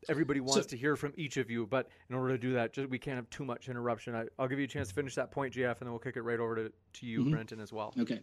everybody 0.09 0.39
wants 0.39 0.65
to 0.67 0.78
hear 0.78 0.95
from 0.95 1.13
each 1.15 1.38
of 1.38 1.49
you. 1.49 1.67
But 1.67 1.89
in 2.09 2.15
order 2.15 2.34
to 2.34 2.38
do 2.38 2.53
that, 2.53 2.74
just 2.74 2.89
we 2.89 2.97
can't 2.99 3.15
have 3.15 3.30
too 3.30 3.45
much 3.45 3.69
interruption. 3.69 4.15
I, 4.15 4.26
I'll 4.39 4.47
give 4.47 4.59
you 4.59 4.65
a 4.65 4.67
chance 4.67 4.89
to 4.89 4.93
finish 4.93 5.15
that 5.15 5.32
point, 5.32 5.53
JF, 5.53 5.80
and 5.80 5.82
then 5.82 5.89
we'll 5.91 5.99
kick 5.99 6.17
it 6.17 6.22
right 6.22 6.39
over 6.39 6.55
to, 6.55 6.72
to 6.93 7.05
you, 7.05 7.24
Mhm. 7.26 7.32
Brenton, 7.32 7.59
as 7.59 7.72
well. 7.72 7.93
Okay. 7.99 8.22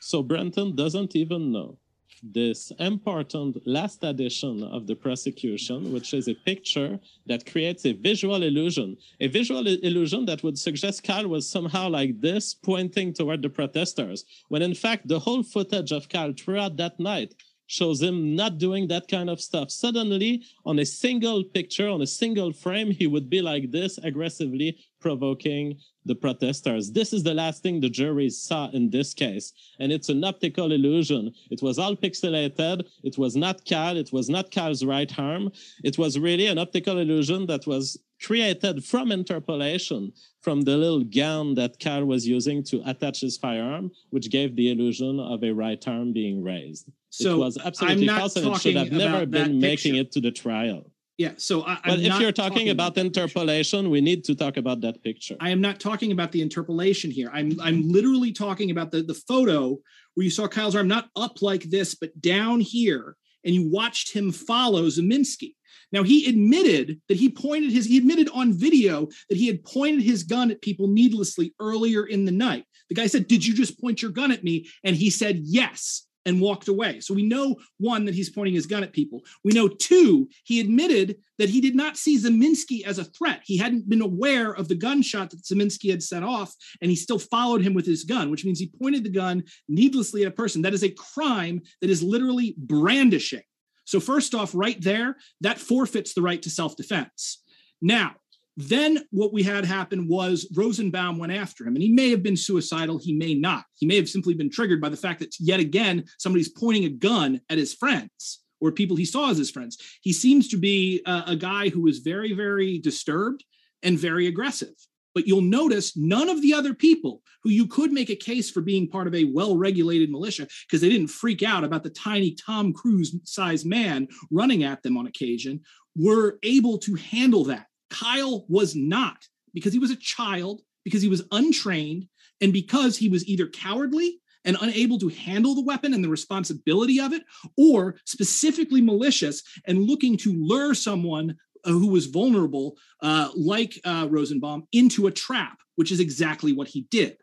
So 0.00 0.22
Brenton 0.22 0.76
doesn't 0.76 1.16
even 1.16 1.50
know 1.50 1.78
this 2.22 2.72
important 2.78 3.66
last 3.66 4.02
addition 4.02 4.62
of 4.62 4.86
the 4.86 4.94
prosecution, 4.94 5.92
which 5.92 6.14
is 6.14 6.28
a 6.28 6.34
picture 6.34 6.98
that 7.26 7.46
creates 7.50 7.84
a 7.86 7.92
visual 7.92 8.42
illusion, 8.42 8.96
a 9.20 9.28
visual 9.28 9.66
illusion 9.66 10.24
that 10.26 10.42
would 10.42 10.58
suggest 10.58 11.04
Kyle 11.04 11.28
was 11.28 11.48
somehow 11.48 11.88
like 11.88 12.20
this, 12.20 12.54
pointing 12.54 13.12
toward 13.12 13.42
the 13.42 13.48
protesters, 13.48 14.24
when 14.48 14.62
in 14.62 14.74
fact 14.74 15.08
the 15.08 15.18
whole 15.18 15.42
footage 15.42 15.92
of 15.92 16.08
Kyle 16.08 16.32
throughout 16.32 16.76
that 16.76 16.98
night 16.98 17.34
shows 17.68 18.02
him 18.02 18.34
not 18.34 18.58
doing 18.58 18.88
that 18.88 19.06
kind 19.08 19.30
of 19.30 19.40
stuff. 19.40 19.70
Suddenly, 19.70 20.42
on 20.64 20.78
a 20.78 20.86
single 20.86 21.44
picture, 21.44 21.88
on 21.88 22.00
a 22.00 22.06
single 22.06 22.52
frame, 22.52 22.90
he 22.90 23.06
would 23.06 23.28
be 23.30 23.42
like 23.42 23.70
this, 23.70 23.98
aggressively 23.98 24.78
provoking 25.00 25.78
the 26.04 26.14
protesters. 26.14 26.90
This 26.90 27.12
is 27.12 27.22
the 27.22 27.34
last 27.34 27.62
thing 27.62 27.80
the 27.80 27.88
jury 27.88 28.30
saw 28.30 28.70
in 28.70 28.90
this 28.90 29.14
case. 29.14 29.52
And 29.78 29.92
it's 29.92 30.08
an 30.08 30.24
optical 30.24 30.72
illusion. 30.72 31.32
It 31.50 31.62
was 31.62 31.78
all 31.78 31.94
pixelated. 31.94 32.84
It 33.04 33.18
was 33.18 33.36
not 33.36 33.64
Cal. 33.64 33.96
It 33.96 34.12
was 34.12 34.28
not 34.28 34.50
Cal's 34.50 34.84
right 34.84 35.12
arm. 35.18 35.52
It 35.84 35.98
was 35.98 36.18
really 36.18 36.46
an 36.46 36.58
optical 36.58 36.98
illusion 36.98 37.46
that 37.46 37.66
was 37.66 37.98
created 38.22 38.84
from 38.84 39.12
interpolation 39.12 40.12
from 40.40 40.62
the 40.62 40.76
little 40.76 41.04
gun 41.04 41.54
that 41.54 41.78
Cal 41.78 42.04
was 42.04 42.26
using 42.26 42.64
to 42.64 42.82
attach 42.86 43.20
his 43.20 43.36
firearm, 43.36 43.90
which 44.10 44.30
gave 44.30 44.56
the 44.56 44.70
illusion 44.72 45.20
of 45.20 45.44
a 45.44 45.52
right 45.52 45.86
arm 45.86 46.12
being 46.12 46.42
raised. 46.42 46.90
So 47.10 47.34
it 47.34 47.38
was 47.38 47.58
absolutely 47.58 48.08
I'm 48.08 48.16
not 48.16 48.18
false 48.18 48.36
and 48.36 48.46
it 48.46 48.60
should 48.60 48.76
have 48.76 48.92
never 48.92 49.26
been 49.26 49.60
making 49.60 49.92
picture. 49.92 50.00
it 50.00 50.12
to 50.12 50.20
the 50.20 50.30
trial. 50.30 50.90
Yeah. 51.18 51.32
So 51.36 51.64
I, 51.64 51.78
But 51.84 51.94
I'm 51.94 52.00
if 52.00 52.20
you're 52.20 52.32
talking, 52.32 52.70
about, 52.70 52.94
that 52.94 53.04
picture. 53.04 53.22
interpolation, 53.22 53.90
we 53.90 54.00
need 54.00 54.22
to 54.24 54.36
talk 54.36 54.56
about 54.56 54.80
that 54.82 55.02
picture. 55.02 55.36
I 55.40 55.50
am 55.50 55.60
not 55.60 55.80
talking 55.80 56.12
about 56.12 56.30
the 56.30 56.40
interpolation 56.40 57.10
here. 57.10 57.28
I'm 57.32 57.60
I'm 57.60 57.88
literally 57.90 58.32
talking 58.32 58.70
about 58.70 58.92
the 58.92 59.02
the 59.02 59.14
photo 59.14 59.78
where 60.14 60.24
you 60.24 60.30
saw 60.30 60.46
Kyle's 60.46 60.76
arm 60.76 60.88
not 60.88 61.10
up 61.16 61.42
like 61.42 61.64
this, 61.64 61.96
but 61.96 62.18
down 62.20 62.60
here, 62.60 63.16
and 63.44 63.52
you 63.52 63.68
watched 63.68 64.12
him 64.12 64.30
follow 64.30 64.84
Ziminski. 64.84 65.54
Now 65.90 66.04
he 66.04 66.28
admitted 66.28 67.00
that 67.08 67.16
he 67.16 67.28
pointed 67.28 67.72
his 67.72 67.86
he 67.86 67.98
admitted 67.98 68.28
on 68.32 68.52
video 68.52 69.08
that 69.28 69.38
he 69.38 69.48
had 69.48 69.64
pointed 69.64 70.02
his 70.02 70.22
gun 70.22 70.52
at 70.52 70.62
people 70.62 70.86
needlessly 70.86 71.52
earlier 71.60 72.06
in 72.06 72.26
the 72.26 72.32
night. 72.32 72.64
The 72.90 72.94
guy 72.94 73.08
said, 73.08 73.26
"Did 73.26 73.44
you 73.44 73.54
just 73.54 73.80
point 73.80 74.02
your 74.02 74.12
gun 74.12 74.30
at 74.30 74.44
me?" 74.44 74.68
And 74.84 74.94
he 74.94 75.10
said, 75.10 75.40
"Yes." 75.42 76.07
And 76.28 76.42
walked 76.42 76.68
away. 76.68 77.00
So 77.00 77.14
we 77.14 77.26
know 77.26 77.56
one 77.78 78.04
that 78.04 78.14
he's 78.14 78.28
pointing 78.28 78.54
his 78.54 78.66
gun 78.66 78.82
at 78.82 78.92
people. 78.92 79.22
We 79.44 79.54
know 79.54 79.66
two, 79.66 80.28
he 80.44 80.60
admitted 80.60 81.16
that 81.38 81.48
he 81.48 81.62
did 81.62 81.74
not 81.74 81.96
see 81.96 82.18
Ziminski 82.18 82.84
as 82.84 82.98
a 82.98 83.04
threat. 83.04 83.40
He 83.44 83.56
hadn't 83.56 83.88
been 83.88 84.02
aware 84.02 84.52
of 84.52 84.68
the 84.68 84.74
gunshot 84.74 85.30
that 85.30 85.42
Ziminski 85.42 85.88
had 85.90 86.02
set 86.02 86.22
off, 86.22 86.54
and 86.82 86.90
he 86.90 86.96
still 86.96 87.18
followed 87.18 87.62
him 87.62 87.72
with 87.72 87.86
his 87.86 88.04
gun, 88.04 88.30
which 88.30 88.44
means 88.44 88.58
he 88.58 88.70
pointed 88.78 89.04
the 89.04 89.10
gun 89.10 89.42
needlessly 89.68 90.20
at 90.20 90.28
a 90.28 90.32
person. 90.32 90.60
That 90.60 90.74
is 90.74 90.84
a 90.84 90.90
crime 90.90 91.62
that 91.80 91.88
is 91.88 92.02
literally 92.02 92.54
brandishing. 92.58 93.42
So, 93.86 93.98
first 93.98 94.34
off, 94.34 94.54
right 94.54 94.78
there, 94.82 95.16
that 95.40 95.58
forfeits 95.58 96.12
the 96.12 96.20
right 96.20 96.42
to 96.42 96.50
self 96.50 96.76
defense. 96.76 97.42
Now, 97.80 98.16
then 98.58 98.98
what 99.12 99.32
we 99.32 99.44
had 99.44 99.64
happen 99.64 100.08
was 100.08 100.50
Rosenbaum 100.56 101.16
went 101.16 101.32
after 101.32 101.64
him, 101.64 101.76
and 101.76 101.82
he 101.82 101.92
may 101.92 102.10
have 102.10 102.24
been 102.24 102.36
suicidal. 102.36 102.98
He 102.98 103.14
may 103.14 103.32
not. 103.32 103.64
He 103.76 103.86
may 103.86 103.94
have 103.94 104.08
simply 104.08 104.34
been 104.34 104.50
triggered 104.50 104.80
by 104.80 104.88
the 104.88 104.96
fact 104.96 105.20
that 105.20 105.36
yet 105.38 105.60
again 105.60 106.04
somebody's 106.18 106.48
pointing 106.48 106.84
a 106.84 106.88
gun 106.88 107.40
at 107.48 107.56
his 107.56 107.72
friends 107.72 108.42
or 108.60 108.72
people 108.72 108.96
he 108.96 109.04
saw 109.04 109.30
as 109.30 109.38
his 109.38 109.52
friends. 109.52 109.78
He 110.00 110.12
seems 110.12 110.48
to 110.48 110.56
be 110.56 111.00
a, 111.06 111.22
a 111.28 111.36
guy 111.36 111.68
who 111.68 111.86
is 111.86 112.00
very, 112.00 112.32
very 112.32 112.80
disturbed 112.80 113.44
and 113.84 113.96
very 113.96 114.26
aggressive. 114.26 114.74
But 115.14 115.28
you'll 115.28 115.40
notice 115.40 115.96
none 115.96 116.28
of 116.28 116.42
the 116.42 116.52
other 116.52 116.74
people 116.74 117.22
who 117.44 117.50
you 117.50 117.68
could 117.68 117.92
make 117.92 118.10
a 118.10 118.16
case 118.16 118.50
for 118.50 118.60
being 118.60 118.88
part 118.88 119.06
of 119.06 119.14
a 119.14 119.22
well 119.22 119.56
regulated 119.56 120.10
militia 120.10 120.48
because 120.66 120.80
they 120.80 120.88
didn't 120.88 121.08
freak 121.08 121.44
out 121.44 121.62
about 121.62 121.84
the 121.84 121.90
tiny 121.90 122.34
Tom 122.34 122.72
Cruise 122.72 123.14
sized 123.22 123.66
man 123.66 124.08
running 124.32 124.64
at 124.64 124.82
them 124.82 124.96
on 124.96 125.06
occasion 125.06 125.60
were 125.94 126.40
able 126.42 126.78
to 126.78 126.94
handle 126.96 127.44
that. 127.44 127.67
Kyle 127.90 128.44
was 128.48 128.74
not 128.74 129.26
because 129.54 129.72
he 129.72 129.78
was 129.78 129.90
a 129.90 129.96
child, 129.96 130.62
because 130.84 131.02
he 131.02 131.08
was 131.08 131.24
untrained, 131.32 132.06
and 132.40 132.52
because 132.52 132.96
he 132.96 133.08
was 133.08 133.26
either 133.26 133.48
cowardly 133.48 134.20
and 134.44 134.56
unable 134.60 134.98
to 134.98 135.08
handle 135.08 135.54
the 135.54 135.64
weapon 135.64 135.92
and 135.92 136.02
the 136.02 136.08
responsibility 136.08 137.00
of 137.00 137.12
it, 137.12 137.22
or 137.56 137.96
specifically 138.04 138.80
malicious 138.80 139.42
and 139.66 139.84
looking 139.84 140.16
to 140.16 140.32
lure 140.32 140.74
someone 140.74 141.36
uh, 141.64 141.70
who 141.70 141.88
was 141.88 142.06
vulnerable, 142.06 142.76
uh, 143.02 143.30
like 143.34 143.80
uh, 143.84 144.06
Rosenbaum, 144.08 144.66
into 144.72 145.06
a 145.06 145.12
trap, 145.12 145.58
which 145.76 145.90
is 145.90 146.00
exactly 146.00 146.52
what 146.52 146.68
he 146.68 146.82
did. 146.90 147.16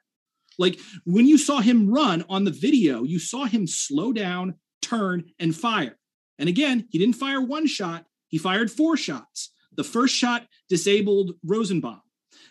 Like 0.58 0.80
when 1.06 1.26
you 1.26 1.38
saw 1.38 1.62
him 1.62 1.90
run 1.92 2.26
on 2.30 2.44
the 2.44 2.52
video, 2.52 3.04
you 3.04 3.20
saw 3.20 3.46
him 3.46 3.68
slow 3.68 4.14
down, 4.14 4.56
turn, 4.82 5.26
and 5.40 5.56
fire. 5.56 5.98
And 6.38 6.50
again, 6.50 6.88
he 6.90 7.00
didn't 7.00 7.16
fire 7.16 7.42
one 7.42 7.68
shot, 7.68 8.06
he 8.28 8.38
fired 8.38 8.70
four 8.70 8.98
shots. 8.98 9.52
The 9.78 9.84
first 9.84 10.16
shot 10.16 10.46
disabled 10.70 11.34
Rosenbaum. 11.44 12.02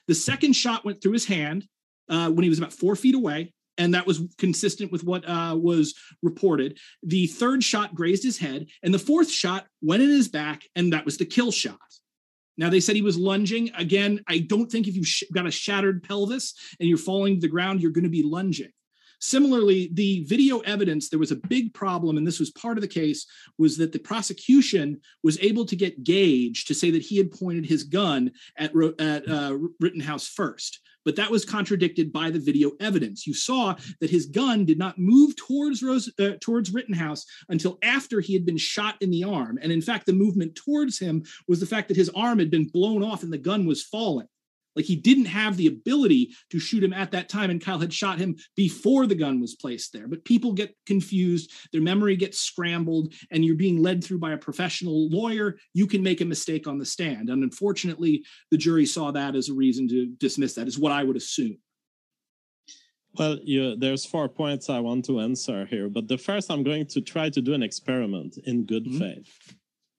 The 0.09 0.15
second 0.15 0.55
shot 0.55 0.85
went 0.85 1.03
through 1.03 1.13
his 1.13 1.27
hand 1.27 1.67
uh, 2.09 2.31
when 2.31 2.43
he 2.43 2.49
was 2.49 2.59
about 2.59 2.73
four 2.73 2.97
feet 2.97 3.15
away 3.15 3.53
and 3.79 3.95
that 3.95 4.07
was 4.07 4.23
consistent 4.39 4.93
with 4.93 5.05
what 5.05 5.29
uh, 5.29 5.57
was 5.61 5.95
reported. 6.23 6.79
The 7.03 7.27
third 7.27 7.65
shot 7.65 7.95
grazed 7.95 8.23
his 8.23 8.39
head, 8.39 8.67
and 8.83 8.95
the 8.95 8.99
fourth 8.99 9.31
shot 9.31 9.67
went 9.83 10.03
in 10.03 10.11
his 10.11 10.29
back, 10.29 10.63
and 10.77 10.93
that 10.93 11.05
was 11.05 11.17
the 11.17 11.25
kill 11.25 11.51
shot. 11.51 11.79
Now 12.57 12.71
they 12.71 12.81
said 12.81 12.95
he 12.95 13.03
was 13.03 13.17
lunging. 13.17 13.73
Again, 13.77 14.21
I 14.29 14.39
don't 14.39 14.71
think 14.71 14.87
if 14.87 14.95
you've 14.95 15.09
got 15.33 15.47
a 15.47 15.51
shattered 15.51 16.05
pelvis 16.05 16.55
and 16.79 16.89
you're 16.89 16.99
falling 16.99 17.35
to 17.35 17.41
the 17.41 17.49
ground, 17.49 17.83
you're 17.83 17.91
going 17.91 18.05
to 18.05 18.11
be 18.11 18.23
lunging. 18.23 18.71
Similarly, 19.21 19.91
the 19.93 20.25
video 20.25 20.61
evidence, 20.61 21.09
there 21.09 21.19
was 21.19 21.31
a 21.31 21.37
big 21.37 21.73
problem, 21.75 22.17
and 22.17 22.27
this 22.27 22.41
was 22.41 22.51
part 22.51 22.77
of 22.77 22.83
the 22.83 22.89
case, 22.89 23.27
was 23.59 23.77
that 23.79 23.93
the 23.93 23.99
prosecution 23.99 25.01
was 25.23 25.39
able 25.41 25.65
to 25.67 25.77
get 25.77 26.05
Gage 26.05 26.65
to 26.67 26.75
say 26.75 26.91
that 26.91 27.03
he 27.03 27.17
had 27.17 27.31
pointed 27.31 27.67
his 27.67 27.85
gun 27.85 28.33
at, 28.59 28.73
at 28.99 29.29
uh, 29.29 29.57
Rittenhouse 29.81 30.29
first 30.29 30.81
but 31.05 31.17
that 31.17 31.31
was 31.31 31.45
contradicted 31.45 32.13
by 32.13 32.31
the 32.31 32.39
video 32.39 32.73
evidence. 32.81 33.27
You 33.27 33.35
saw 33.35 33.77
that 34.01 34.11
his 34.11 34.27
gun 34.27 34.65
did 34.65 34.79
not 34.79 34.99
move 34.99 35.37
towards 35.37 35.83
Rose, 35.83 36.11
uh, 36.19 36.33
towards 36.41 36.73
Rittenhouse 36.73 37.25
until 37.49 37.79
after 37.83 38.21
he 38.21 38.33
had 38.33 38.47
been 38.47 38.57
shot 38.57 38.97
in 39.01 39.11
the 39.11 39.25
arm, 39.25 39.59
and 39.61 39.71
in 39.71 39.83
fact, 39.83 40.07
the 40.07 40.13
movement 40.13 40.55
towards 40.57 40.99
him 40.99 41.23
was 41.47 41.61
the 41.61 41.67
fact 41.67 41.89
that 41.89 41.97
his 41.97 42.11
arm 42.11 42.39
had 42.39 42.51
been 42.51 42.69
blown 42.69 43.03
off 43.03 43.23
and 43.23 43.33
the 43.33 43.39
gun 43.39 43.67
was 43.67 43.83
falling. 43.83 44.29
Like 44.77 44.85
he 44.85 44.97
didn't 44.97 45.27
have 45.27 45.57
the 45.57 45.67
ability 45.67 46.35
to 46.51 46.59
shoot 46.59 46.83
him 46.83 46.93
at 46.93 47.11
that 47.13 47.29
time, 47.29 47.51
and 47.51 47.61
Kyle 47.61 47.79
had 47.79 47.93
shot 47.93 48.19
him 48.19 48.37
before 48.57 49.07
the 49.07 49.15
gun 49.15 49.41
was 49.41 49.55
placed 49.55 49.93
there. 49.93 50.09
But 50.09 50.25
people 50.25 50.53
get 50.53 50.75
confused, 50.87 51.53
their 51.73 51.83
memory 51.83 52.17
gets 52.17 52.41
scrambled, 52.41 53.13
and 53.31 53.45
you're 53.45 53.55
being 53.57 53.83
led 53.83 54.03
through 54.03 54.19
by 54.19 54.33
a 54.33 54.39
professional 54.39 55.09
lawyer. 55.09 55.57
You 55.73 55.87
can 55.87 56.03
make 56.03 56.21
a 56.21 56.25
mistake 56.25 56.67
on 56.67 56.79
the 56.79 56.87
stand. 56.87 57.31
And 57.31 57.43
unfortunately, 57.43 58.25
the 58.51 58.59
jury 58.59 58.87
saw 58.87 59.11
that 59.13 59.35
as 59.35 59.49
a 59.49 59.55
reason 59.55 59.89
to 59.89 60.07
dismiss 60.19 60.55
that, 60.55 60.69
is 60.69 60.79
what 60.79 60.93
I 60.93 61.05
would 61.05 61.17
assume. 61.17 61.59
Well, 63.17 63.39
you, 63.45 63.77
there's 63.77 64.05
four 64.05 64.29
points 64.29 64.69
I 64.69 64.81
want 64.81 65.05
to 65.05 65.21
answer 65.21 65.67
here, 65.67 65.89
but 65.89 66.09
the 66.09 66.19
first, 66.19 66.51
I'm 66.51 66.65
going 66.65 66.87
to 66.87 67.01
try 67.01 67.31
to 67.31 67.41
do 67.41 67.55
an 67.55 67.63
experiment 67.63 68.39
in 68.45 68.67
good 68.67 68.87
mm-hmm. 68.87 68.99
faith. 68.99 69.55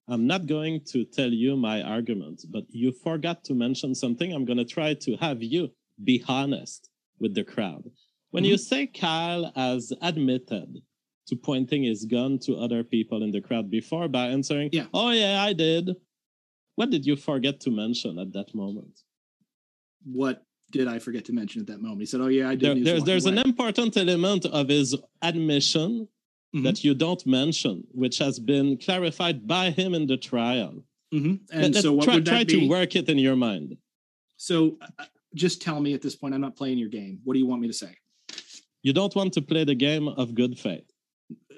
I'm 0.07 0.27
not 0.27 0.45
going 0.45 0.81
to 0.91 1.03
tell 1.03 1.29
you 1.29 1.57
my 1.57 1.81
argument, 1.81 2.45
but 2.51 2.65
you 2.69 2.91
forgot 2.91 3.43
to 3.45 3.53
mention 3.53 3.95
something. 3.95 4.31
I'm 4.31 4.45
going 4.45 4.57
to 4.57 4.65
try 4.65 4.93
to 4.93 5.15
have 5.17 5.41
you 5.41 5.69
be 6.03 6.23
honest 6.27 6.89
with 7.19 7.33
the 7.33 7.43
crowd. 7.43 7.89
When 8.31 8.43
mm-hmm. 8.43 8.51
you 8.51 8.57
say 8.57 8.87
Kyle 8.87 9.51
has 9.55 9.91
admitted 10.01 10.81
to 11.27 11.35
pointing 11.35 11.83
his 11.83 12.05
gun 12.05 12.37
to 12.39 12.55
other 12.55 12.83
people 12.83 13.23
in 13.23 13.31
the 13.31 13.41
crowd 13.41 13.71
before 13.71 14.07
by 14.07 14.27
answering, 14.27 14.69
yeah. 14.71 14.85
Oh, 14.93 15.09
yeah, 15.09 15.41
I 15.41 15.53
did. 15.53 15.95
What 16.75 16.91
did 16.91 17.05
you 17.05 17.15
forget 17.15 17.59
to 17.61 17.71
mention 17.71 18.19
at 18.19 18.33
that 18.33 18.53
moment? 18.53 18.99
What 20.03 20.43
did 20.71 20.87
I 20.87 20.99
forget 20.99 21.25
to 21.25 21.33
mention 21.33 21.61
at 21.61 21.67
that 21.67 21.81
moment? 21.81 22.01
He 22.01 22.05
said, 22.05 22.21
Oh, 22.21 22.27
yeah, 22.27 22.49
I 22.49 22.55
did. 22.55 22.77
There, 22.77 22.83
there's 22.83 23.03
there's 23.03 23.25
an 23.25 23.37
important 23.39 23.95
element 23.97 24.45
of 24.45 24.67
his 24.67 24.95
admission 25.21 26.07
mm-hmm. 26.55 26.63
that 26.63 26.83
you 26.83 26.93
don't 26.93 27.25
mention, 27.25 27.85
which 27.91 28.17
has 28.19 28.39
been 28.39 28.77
clarified 28.77 29.45
by 29.45 29.71
him 29.71 29.93
in 29.93 30.07
the 30.07 30.17
trial. 30.17 30.83
Mm-hmm. 31.13 31.35
And 31.51 31.75
Let, 31.75 31.83
so, 31.83 31.93
what 31.93 32.05
try, 32.05 32.15
would 32.15 32.25
that 32.25 32.31
try 32.31 32.43
be? 32.45 32.61
to 32.61 32.67
work 32.69 32.95
it 32.95 33.09
in 33.09 33.17
your 33.17 33.35
mind. 33.35 33.77
So, 34.37 34.77
uh, 34.97 35.05
just 35.33 35.61
tell 35.61 35.81
me 35.81 35.93
at 35.93 36.01
this 36.01 36.15
point, 36.15 36.33
I'm 36.33 36.41
not 36.41 36.55
playing 36.55 36.77
your 36.77 36.89
game. 36.89 37.19
What 37.23 37.33
do 37.33 37.39
you 37.39 37.45
want 37.45 37.61
me 37.61 37.67
to 37.67 37.73
say? 37.73 37.97
You 38.83 38.93
don't 38.93 39.13
want 39.15 39.33
to 39.33 39.41
play 39.41 39.63
the 39.65 39.75
game 39.75 40.07
of 40.07 40.33
good 40.33 40.57
faith. 40.57 40.89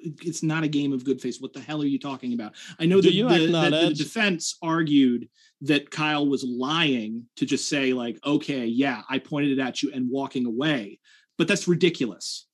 It's 0.01 0.41
not 0.41 0.63
a 0.63 0.67
game 0.67 0.93
of 0.93 1.03
good 1.03 1.21
faith. 1.21 1.37
What 1.39 1.53
the 1.53 1.59
hell 1.59 1.81
are 1.81 1.85
you 1.85 1.99
talking 1.99 2.33
about? 2.33 2.53
I 2.79 2.85
know 2.85 3.01
that 3.01 3.11
the, 3.11 3.23
that 3.51 3.71
the 3.71 3.93
defense 3.93 4.57
argued 4.61 5.27
that 5.61 5.91
Kyle 5.91 6.27
was 6.27 6.43
lying 6.43 7.25
to 7.35 7.45
just 7.45 7.67
say, 7.67 7.93
like, 7.93 8.17
okay, 8.25 8.65
yeah, 8.65 9.01
I 9.09 9.19
pointed 9.19 9.57
it 9.57 9.61
at 9.61 9.83
you 9.83 9.91
and 9.93 10.09
walking 10.09 10.45
away. 10.45 10.99
But 11.37 11.47
that's 11.47 11.67
ridiculous. 11.67 12.47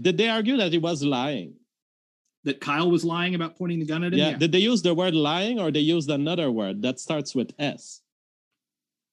Did 0.00 0.16
they 0.16 0.28
argue 0.28 0.56
that 0.56 0.72
he 0.72 0.78
was 0.78 1.02
lying? 1.02 1.54
That 2.44 2.60
Kyle 2.60 2.90
was 2.90 3.04
lying 3.04 3.34
about 3.34 3.56
pointing 3.56 3.80
the 3.80 3.86
gun 3.86 4.04
at 4.04 4.12
him? 4.12 4.18
Yeah. 4.18 4.30
yeah. 4.30 4.38
Did 4.38 4.52
they 4.52 4.58
use 4.58 4.82
the 4.82 4.94
word 4.94 5.14
lying 5.14 5.58
or 5.58 5.70
they 5.70 5.80
used 5.80 6.10
another 6.10 6.50
word 6.50 6.82
that 6.82 7.00
starts 7.00 7.34
with 7.34 7.52
S? 7.58 8.02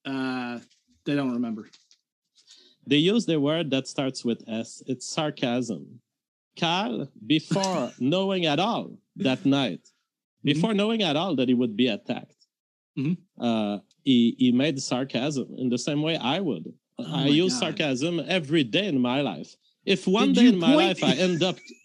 Uh, 0.05 0.59
they 1.05 1.15
don't 1.15 1.33
remember. 1.33 1.69
They 2.85 2.97
used 2.97 3.27
the 3.27 3.39
word 3.39 3.71
that 3.71 3.87
starts 3.87 4.25
with 4.25 4.43
S. 4.47 4.83
It's 4.87 5.05
sarcasm. 5.05 5.99
Kyle, 6.59 7.07
before 7.25 7.91
knowing 7.99 8.45
at 8.45 8.59
all 8.59 8.97
that 9.17 9.45
night, 9.45 9.83
mm-hmm. 9.83 10.45
before 10.45 10.73
knowing 10.73 11.01
at 11.03 11.15
all 11.15 11.35
that 11.35 11.47
he 11.47 11.53
would 11.53 11.77
be 11.77 11.87
attacked, 11.87 12.47
mm-hmm. 12.97 13.13
uh, 13.43 13.79
he, 14.03 14.35
he 14.37 14.51
made 14.51 14.81
sarcasm 14.81 15.47
in 15.57 15.69
the 15.69 15.77
same 15.77 16.01
way 16.01 16.17
I 16.17 16.39
would. 16.39 16.73
Oh 16.99 17.05
I 17.07 17.27
use 17.27 17.53
God. 17.53 17.59
sarcasm 17.59 18.21
every 18.27 18.63
day 18.63 18.87
in 18.87 18.99
my 18.99 19.21
life. 19.21 19.55
If 19.85 20.07
one 20.07 20.33
Did 20.33 20.41
day 20.41 20.47
in 20.49 20.59
my 20.59 20.75
life 20.75 21.03
I 21.03 21.13
end 21.13 21.41
up 21.41 21.55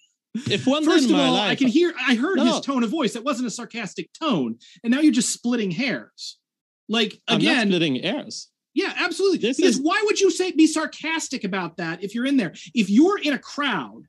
if 0.51 0.66
one 0.66 0.84
first 0.84 1.11
of 1.11 1.16
all, 1.16 1.32
life, 1.32 1.51
I 1.51 1.55
can 1.55 1.68
hear. 1.68 1.93
I 2.07 2.14
heard 2.14 2.37
no. 2.37 2.45
his 2.45 2.61
tone 2.61 2.82
of 2.82 2.91
voice. 2.91 3.14
That 3.14 3.24
wasn't 3.24 3.47
a 3.47 3.51
sarcastic 3.51 4.12
tone, 4.12 4.59
and 4.82 4.93
now 4.93 5.01
you're 5.01 5.12
just 5.12 5.32
splitting 5.32 5.70
hairs. 5.70 6.39
Like 6.89 7.20
again, 7.28 7.68
splitting 7.68 7.97
hairs. 7.97 8.49
Yeah, 8.74 8.93
absolutely. 8.99 9.39
This 9.39 9.57
because 9.57 9.76
is... 9.76 9.82
why 9.82 10.03
would 10.05 10.20
you 10.20 10.30
say 10.30 10.53
be 10.53 10.66
sarcastic 10.66 11.45
about 11.45 11.78
that 11.78 12.05
if 12.05 12.14
you're 12.14 12.26
in 12.26 12.37
there? 12.37 12.53
If 12.74 12.91
you're 12.91 13.18
in 13.18 13.32
a 13.32 13.39
crowd 13.39 14.03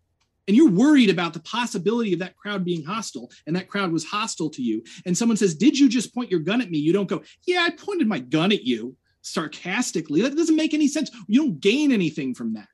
and 0.48 0.56
you're 0.56 0.70
worried 0.70 1.10
about 1.10 1.34
the 1.34 1.40
possibility 1.40 2.14
of 2.14 2.20
that 2.20 2.36
crowd 2.36 2.66
being 2.66 2.84
hostile, 2.84 3.32
and 3.46 3.56
that 3.56 3.68
crowd 3.68 3.92
was 3.92 4.04
hostile 4.04 4.50
to 4.52 4.62
you, 4.62 4.84
and 5.06 5.18
someone 5.18 5.38
says, 5.38 5.56
"Did 5.56 5.80
you 5.80 5.90
just 5.90 6.14
point 6.14 6.32
your 6.32 6.42
gun 6.42 6.62
at 6.62 6.70
me?" 6.70 6.80
You 6.80 6.94
don't 6.94 7.10
go, 7.10 7.24
"Yeah, 7.46 7.64
I 7.64 7.72
pointed 7.72 8.08
my 8.08 8.20
gun 8.20 8.52
at 8.52 8.64
you." 8.64 8.96
Sarcastically, 9.22 10.22
that 10.22 10.38
doesn't 10.38 10.56
make 10.56 10.74
any 10.74 10.88
sense. 10.88 11.12
You 11.28 11.42
don't 11.42 11.60
gain 11.60 11.92
anything 11.92 12.34
from 12.34 12.54
that. 12.54 12.70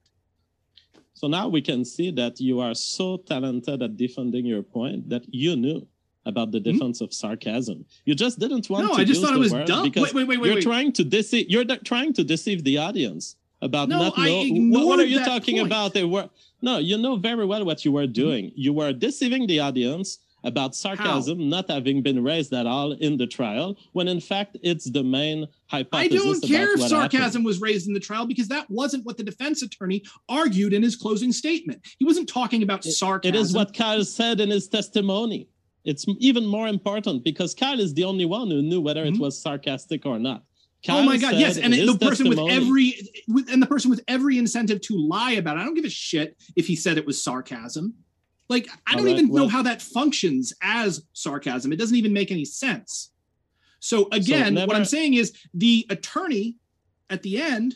So 1.23 1.29
now 1.29 1.47
we 1.47 1.61
can 1.61 1.85
see 1.85 2.11
that 2.11 2.41
you 2.41 2.59
are 2.59 2.75
so 2.75 3.15
talented 3.15 3.81
at 3.81 3.95
defending 3.95 4.45
your 4.45 4.61
point 4.61 5.07
that 5.07 5.23
you 5.33 5.55
knew 5.55 5.87
about 6.25 6.51
the 6.51 6.59
mm-hmm. 6.59 6.73
defense 6.73 6.97
mm-hmm. 6.97 7.05
of 7.05 7.13
sarcasm. 7.13 7.85
You 8.03 8.13
just 8.13 8.39
didn't 8.39 8.69
want 8.69 8.83
to 8.83 8.87
no, 8.89 8.95
to 8.95 9.01
I 9.01 9.05
just 9.05 9.21
thought 9.21 9.33
it 9.33 9.39
was 9.39 9.53
dumb. 9.53 9.89
Wait, 9.95 10.13
wait, 10.13 10.27
wait, 10.27 10.41
you're 10.43 10.55
wait. 10.55 10.63
trying 10.63 10.91
to 10.91 11.05
deceive. 11.05 11.49
You're 11.49 11.63
trying 11.63 12.11
to 12.15 12.25
deceive 12.25 12.65
the 12.65 12.77
audience 12.77 13.37
about 13.61 13.87
no, 13.87 13.99
not 13.99 14.17
know 14.17 14.43
what, 14.77 14.85
what, 14.85 14.99
are 14.99 15.05
you 15.05 15.23
talking 15.23 15.59
point. 15.59 15.67
about. 15.67 15.93
They 15.93 16.03
were 16.03 16.29
no, 16.61 16.79
you 16.79 16.97
know 16.97 17.15
very 17.15 17.45
well 17.45 17.63
what 17.63 17.85
you 17.85 17.93
were 17.93 18.05
doing. 18.05 18.47
Mm-hmm. 18.47 18.59
You 18.65 18.73
were 18.73 18.91
deceiving 18.91 19.47
the 19.47 19.61
audience 19.61 20.19
about 20.43 20.75
sarcasm 20.75 21.49
not 21.49 21.69
having 21.69 22.01
been 22.01 22.23
raised 22.23 22.53
at 22.53 22.65
all 22.65 22.91
in 22.93 23.17
the 23.17 23.27
trial, 23.27 23.77
when 23.93 24.07
in 24.07 24.19
fact 24.19 24.57
it's 24.61 24.89
the 24.89 25.03
main 25.03 25.47
hypothesis. 25.67 26.21
I 26.21 26.25
don't 26.25 26.43
care 26.43 26.73
if 26.73 26.81
sarcasm 26.81 27.21
happened. 27.21 27.45
was 27.45 27.61
raised 27.61 27.87
in 27.87 27.93
the 27.93 27.99
trial 27.99 28.25
because 28.25 28.47
that 28.49 28.69
wasn't 28.69 29.05
what 29.05 29.17
the 29.17 29.23
defense 29.23 29.61
attorney 29.61 30.03
argued 30.27 30.73
in 30.73 30.83
his 30.83 30.95
closing 30.95 31.31
statement. 31.31 31.81
He 31.97 32.05
wasn't 32.05 32.27
talking 32.27 32.63
about 32.63 32.83
sarcasm. 32.83 33.35
It 33.35 33.39
is 33.39 33.53
what 33.53 33.73
Kyle 33.73 34.03
said 34.03 34.39
in 34.39 34.49
his 34.49 34.67
testimony. 34.67 35.47
It's 35.85 36.05
even 36.19 36.45
more 36.45 36.67
important 36.67 37.23
because 37.23 37.53
Kyle 37.53 37.79
is 37.79 37.93
the 37.93 38.05
only 38.05 38.25
one 38.25 38.49
who 38.49 38.61
knew 38.61 38.79
whether 38.81 39.03
it 39.03 39.15
Mhm. 39.15 39.19
was 39.19 39.41
sarcastic 39.41 40.05
or 40.05 40.17
not. 40.19 40.43
Oh 40.89 41.01
my 41.03 41.15
god, 41.17 41.35
yes, 41.35 41.57
and 41.57 41.73
the 41.73 41.97
person 41.97 42.27
with 42.27 42.39
every 42.39 42.95
with, 43.29 43.49
and 43.49 43.61
the 43.61 43.67
person 43.67 43.89
with 43.89 44.01
every 44.09 44.37
incentive 44.37 44.81
to 44.81 44.97
lie 44.97 45.31
about 45.31 45.55
it. 45.55 45.61
I 45.61 45.63
don't 45.63 45.75
give 45.75 45.85
a 45.85 45.89
shit 45.89 46.35
if 46.57 46.67
he 46.67 46.75
said 46.75 46.97
it 46.97 47.05
was 47.05 47.23
sarcasm. 47.23 47.93
Like 48.53 48.69
I 48.87 48.95
don't 48.95 49.05
right, 49.05 49.17
even 49.17 49.33
know 49.33 49.47
how 49.47 49.63
that 49.63 49.81
functions 49.81 50.53
as 50.61 51.03
sarcasm. 51.13 51.73
It 51.73 51.79
doesn't 51.79 51.97
even 51.97 52.13
make 52.13 52.31
any 52.31 52.45
sense. 52.45 53.11
So 53.79 54.07
again, 54.11 54.53
never- 54.53 54.67
what 54.67 54.77
I'm 54.77 54.85
saying 54.85 55.15
is 55.15 55.33
the 55.53 55.85
attorney 55.89 56.57
at 57.09 57.23
the 57.23 57.41
end 57.41 57.75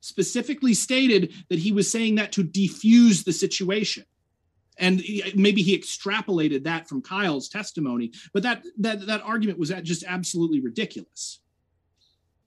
specifically 0.00 0.74
stated 0.74 1.32
that 1.48 1.58
he 1.58 1.72
was 1.72 1.90
saying 1.90 2.16
that 2.16 2.32
to 2.32 2.44
defuse 2.44 3.24
the 3.24 3.32
situation. 3.32 4.04
And 4.76 5.02
maybe 5.36 5.62
he 5.62 5.78
extrapolated 5.78 6.64
that 6.64 6.88
from 6.88 7.00
Kyle's 7.00 7.48
testimony, 7.48 8.10
but 8.32 8.42
that 8.42 8.64
that 8.78 9.06
that 9.06 9.22
argument 9.22 9.58
was 9.58 9.70
just 9.82 10.04
absolutely 10.06 10.60
ridiculous. 10.60 11.40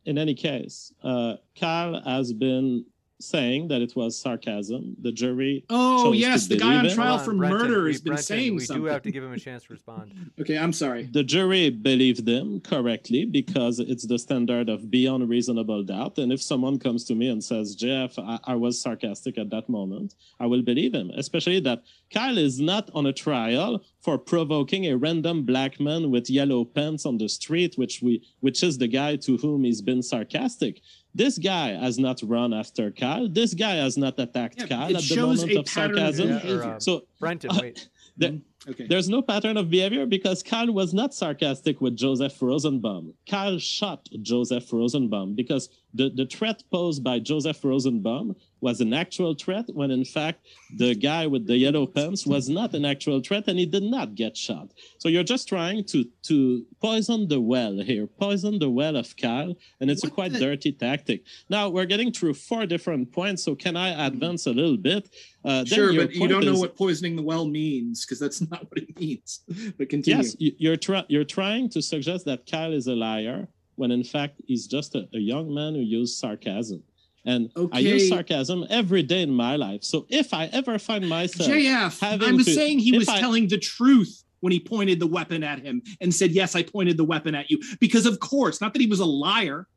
in 0.06 0.18
any 0.18 0.34
case, 0.34 0.94
uh, 1.04 1.36
Kyle 1.60 2.02
has 2.02 2.32
been 2.34 2.86
saying 3.20 3.68
that 3.70 3.82
it 3.82 3.96
was 3.96 4.18
sarcasm. 4.20 4.96
The 5.02 5.12
jury. 5.12 5.66
Oh 5.70 6.04
chose 6.06 6.14
to 6.14 6.18
yes, 6.20 6.48
the 6.48 6.58
guy 6.58 6.76
on 6.78 6.90
trial 6.90 7.16
on, 7.16 7.26
for 7.26 7.34
Brenton, 7.34 7.60
murder 7.60 7.84
we- 7.84 7.92
has 7.92 8.02
been 8.02 8.12
Brenton, 8.14 8.24
saying 8.26 8.56
we 8.56 8.60
something. 8.66 8.84
do 8.84 8.90
have 8.90 9.02
to 9.04 9.12
give 9.12 9.24
him 9.24 9.34
a 9.34 9.40
chance 9.40 9.64
to 9.64 9.74
respond. 9.74 10.12
Okay, 10.40 10.58
I'm 10.58 10.72
sorry. 10.74 11.10
The 11.12 11.24
jury 11.24 11.70
believed 11.72 12.28
him 12.28 12.60
correctly 12.62 13.26
because 13.26 13.80
it's 13.80 14.06
the 14.06 14.20
standard 14.20 14.70
of 14.70 14.92
beyond 14.92 15.28
reasonable 15.30 15.84
doubt. 15.84 16.20
And 16.20 16.32
if 16.32 16.42
someone 16.42 16.78
comes 16.78 17.04
to 17.06 17.16
me 17.16 17.30
and 17.30 17.44
says, 17.44 17.76
Jeff, 17.76 18.18
I, 18.20 18.40
I 18.44 18.56
was 18.56 18.80
sarcastic 18.80 19.38
at 19.40 19.50
that 19.50 19.68
moment, 19.68 20.14
I 20.40 20.46
will 20.46 20.62
believe 20.62 20.94
him, 20.94 21.10
especially 21.16 21.60
that 21.62 21.84
Kyle 22.14 22.38
is 22.38 22.60
not 22.60 22.90
on 22.94 23.08
a 23.08 23.14
trial 23.14 23.84
for 24.00 24.18
provoking 24.18 24.86
a 24.86 24.96
random 24.96 25.44
black 25.44 25.80
man 25.80 26.12
with 26.12 26.30
yellow 26.30 26.64
pants 26.64 27.06
on 27.06 27.18
the 27.18 27.28
street, 27.28 27.78
which 27.78 28.02
we 28.02 28.22
which 28.42 28.62
is 28.64 28.78
the 28.78 28.88
guy 28.88 29.16
to 29.18 29.38
whom 29.38 29.64
he's 29.64 29.82
been 29.82 30.04
sarcastic. 30.04 30.82
This 31.18 31.38
guy 31.40 31.70
has 31.86 31.98
not 31.98 32.22
run 32.24 32.54
after 32.54 32.92
Kyle. 32.92 33.28
This 33.28 33.52
guy 33.56 33.76
has 33.86 33.98
not 33.98 34.20
attacked 34.20 34.60
Yeah, 34.60 34.68
Kyle 34.68 34.96
at 34.96 35.02
the 35.04 35.16
moment 35.16 35.52
of 35.58 35.66
pattern 35.66 35.98
of 35.98 36.16
sarcasm. 36.16 36.28
Yeah, 36.30 36.36
or, 36.36 36.40
behavior. 36.42 36.64
uh, 36.76 36.80
So 36.80 36.92
Brenton, 37.20 37.50
Uh, 37.52 37.60
wait. 37.62 37.90
the- 38.18 38.42
Okay. 38.70 38.86
there's 38.86 39.08
no 39.08 39.22
pattern 39.22 39.56
of 39.56 39.70
behavior 39.70 40.06
because 40.06 40.44
Kyle 40.44 40.72
was 40.82 40.94
not 40.94 41.14
sarcastic 41.14 41.80
with 41.80 41.96
Joseph 41.96 42.36
Rosenbaum. 42.42 43.14
Kyle 43.30 43.58
shot 43.60 44.02
Joseph 44.22 44.68
Rosenbaum 44.74 45.36
because 45.36 45.70
the, 45.94 46.10
the 46.20 46.26
threat 46.26 46.64
posed 46.70 47.02
by 47.02 47.18
Joseph 47.20 47.64
Rosenbaum 47.64 48.36
was 48.62 48.82
an 48.82 48.94
actual 48.94 49.34
threat 49.36 49.66
when 49.74 49.92
in 49.92 50.04
fact 50.04 50.40
the 50.78 50.96
guy 50.96 51.28
with 51.28 51.46
the 51.48 51.58
yellow 51.58 51.86
pants 51.86 52.26
was 52.26 52.50
not 52.50 52.74
an 52.74 52.86
actual 52.86 53.20
threat 53.22 53.44
and 53.48 53.60
he 53.60 53.66
did 53.66 53.84
not 53.84 54.16
get 54.16 54.36
shot. 54.36 54.72
So 54.98 55.10
you're 55.10 55.24
just 55.24 55.48
trying 55.48 55.84
to 55.86 56.06
to 56.24 56.66
poison 56.82 57.28
the 57.28 57.40
well 57.40 57.78
here, 57.80 58.08
poison 58.08 58.60
the 58.60 58.70
well 58.70 58.96
of 58.96 59.16
Kyle, 59.18 59.56
and 59.80 59.90
it's 59.92 60.04
a 60.04 60.10
quite 60.10 60.34
the- 60.34 60.40
dirty 60.40 60.72
tactic. 60.72 61.24
Now 61.50 61.70
we're 61.70 61.86
getting 61.86 62.12
through 62.12 62.34
four 62.36 62.66
different 62.66 63.12
points, 63.12 63.44
so 63.44 63.56
can 63.56 63.76
I 63.78 63.90
advance 64.08 64.46
a 64.48 64.52
little 64.54 64.78
bit? 64.78 65.10
Uh, 65.46 65.64
Sure, 65.66 65.94
but 65.96 66.14
you 66.14 66.28
don't 66.28 66.44
know 66.46 66.58
what 66.60 66.76
poisoning 66.76 67.16
the 67.16 67.22
well 67.22 67.48
means 67.48 68.06
because 68.06 68.20
that's 68.20 68.42
not 68.52 68.62
what 68.70 68.78
it 68.84 69.00
means. 69.00 69.42
But 69.78 69.90
continue. 69.90 70.18
Yes, 70.24 70.36
you- 70.40 70.56
you're 70.58 70.78
you're 71.10 71.24
trying 71.40 71.70
to 71.70 71.82
suggest 71.82 72.26
that 72.26 72.46
Kyle 72.50 72.74
is 72.74 72.88
a 72.88 72.96
liar 72.96 73.48
when 73.76 73.92
in 73.92 74.04
fact 74.04 74.42
he's 74.48 74.66
just 74.66 74.96
a, 74.96 75.08
a 75.14 75.20
young 75.20 75.54
man 75.54 75.76
who 75.76 75.82
used 75.82 76.18
sarcasm. 76.18 76.82
And 77.28 77.52
I 77.74 77.80
use 77.80 78.08
sarcasm 78.08 78.66
every 78.70 79.04
day 79.04 79.22
in 79.22 79.32
my 79.32 79.58
life. 79.58 79.84
So 79.84 80.06
if 80.10 80.34
I 80.34 80.46
ever 80.54 80.80
find 80.80 81.08
myself 81.10 81.50
JF, 81.50 82.00
having 82.00 82.30
I 82.30 82.32
was 82.32 82.46
to- 82.46 82.54
saying 82.54 82.80
he 82.80 82.98
was 82.98 83.08
I- 83.10 83.20
telling 83.20 83.50
the 83.50 83.58
truth 83.58 84.24
when 84.40 84.54
he 84.54 84.60
pointed 84.62 85.00
the 85.02 85.08
weapon 85.08 85.44
at 85.44 85.60
him 85.60 85.82
and 86.00 86.16
said, 86.16 86.32
Yes, 86.32 86.56
I 86.56 86.64
pointed 86.64 86.96
the 86.96 87.04
weapon 87.04 87.36
at 87.36 87.52
you. 87.52 87.60
Because, 87.82 88.06
of 88.06 88.20
course, 88.22 88.62
not 88.62 88.72
that 88.74 88.80
he 88.80 88.88
was 88.88 89.02
a 89.02 89.06
liar. 89.06 89.68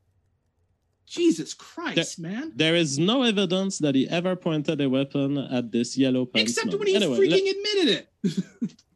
Jesus 1.07 1.53
Christ, 1.53 2.19
man. 2.19 2.53
there 2.55 2.73
is 2.73 2.97
no 2.97 3.23
evidence 3.23 3.79
that 3.79 3.95
he 3.95 4.07
ever 4.07 4.33
pointed 4.37 4.79
a 4.79 4.87
weapon 4.87 5.37
at 5.37 5.69
this 5.73 5.97
yellow 5.97 6.25
pants. 6.25 6.53
Except 6.53 6.67
man. 6.71 6.79
when 6.79 6.87
he 6.87 6.95
Anyway, 6.95 7.17
freaking 7.17 7.45
let- 7.45 7.55
admitted 7.57 8.07
it. 8.23 8.73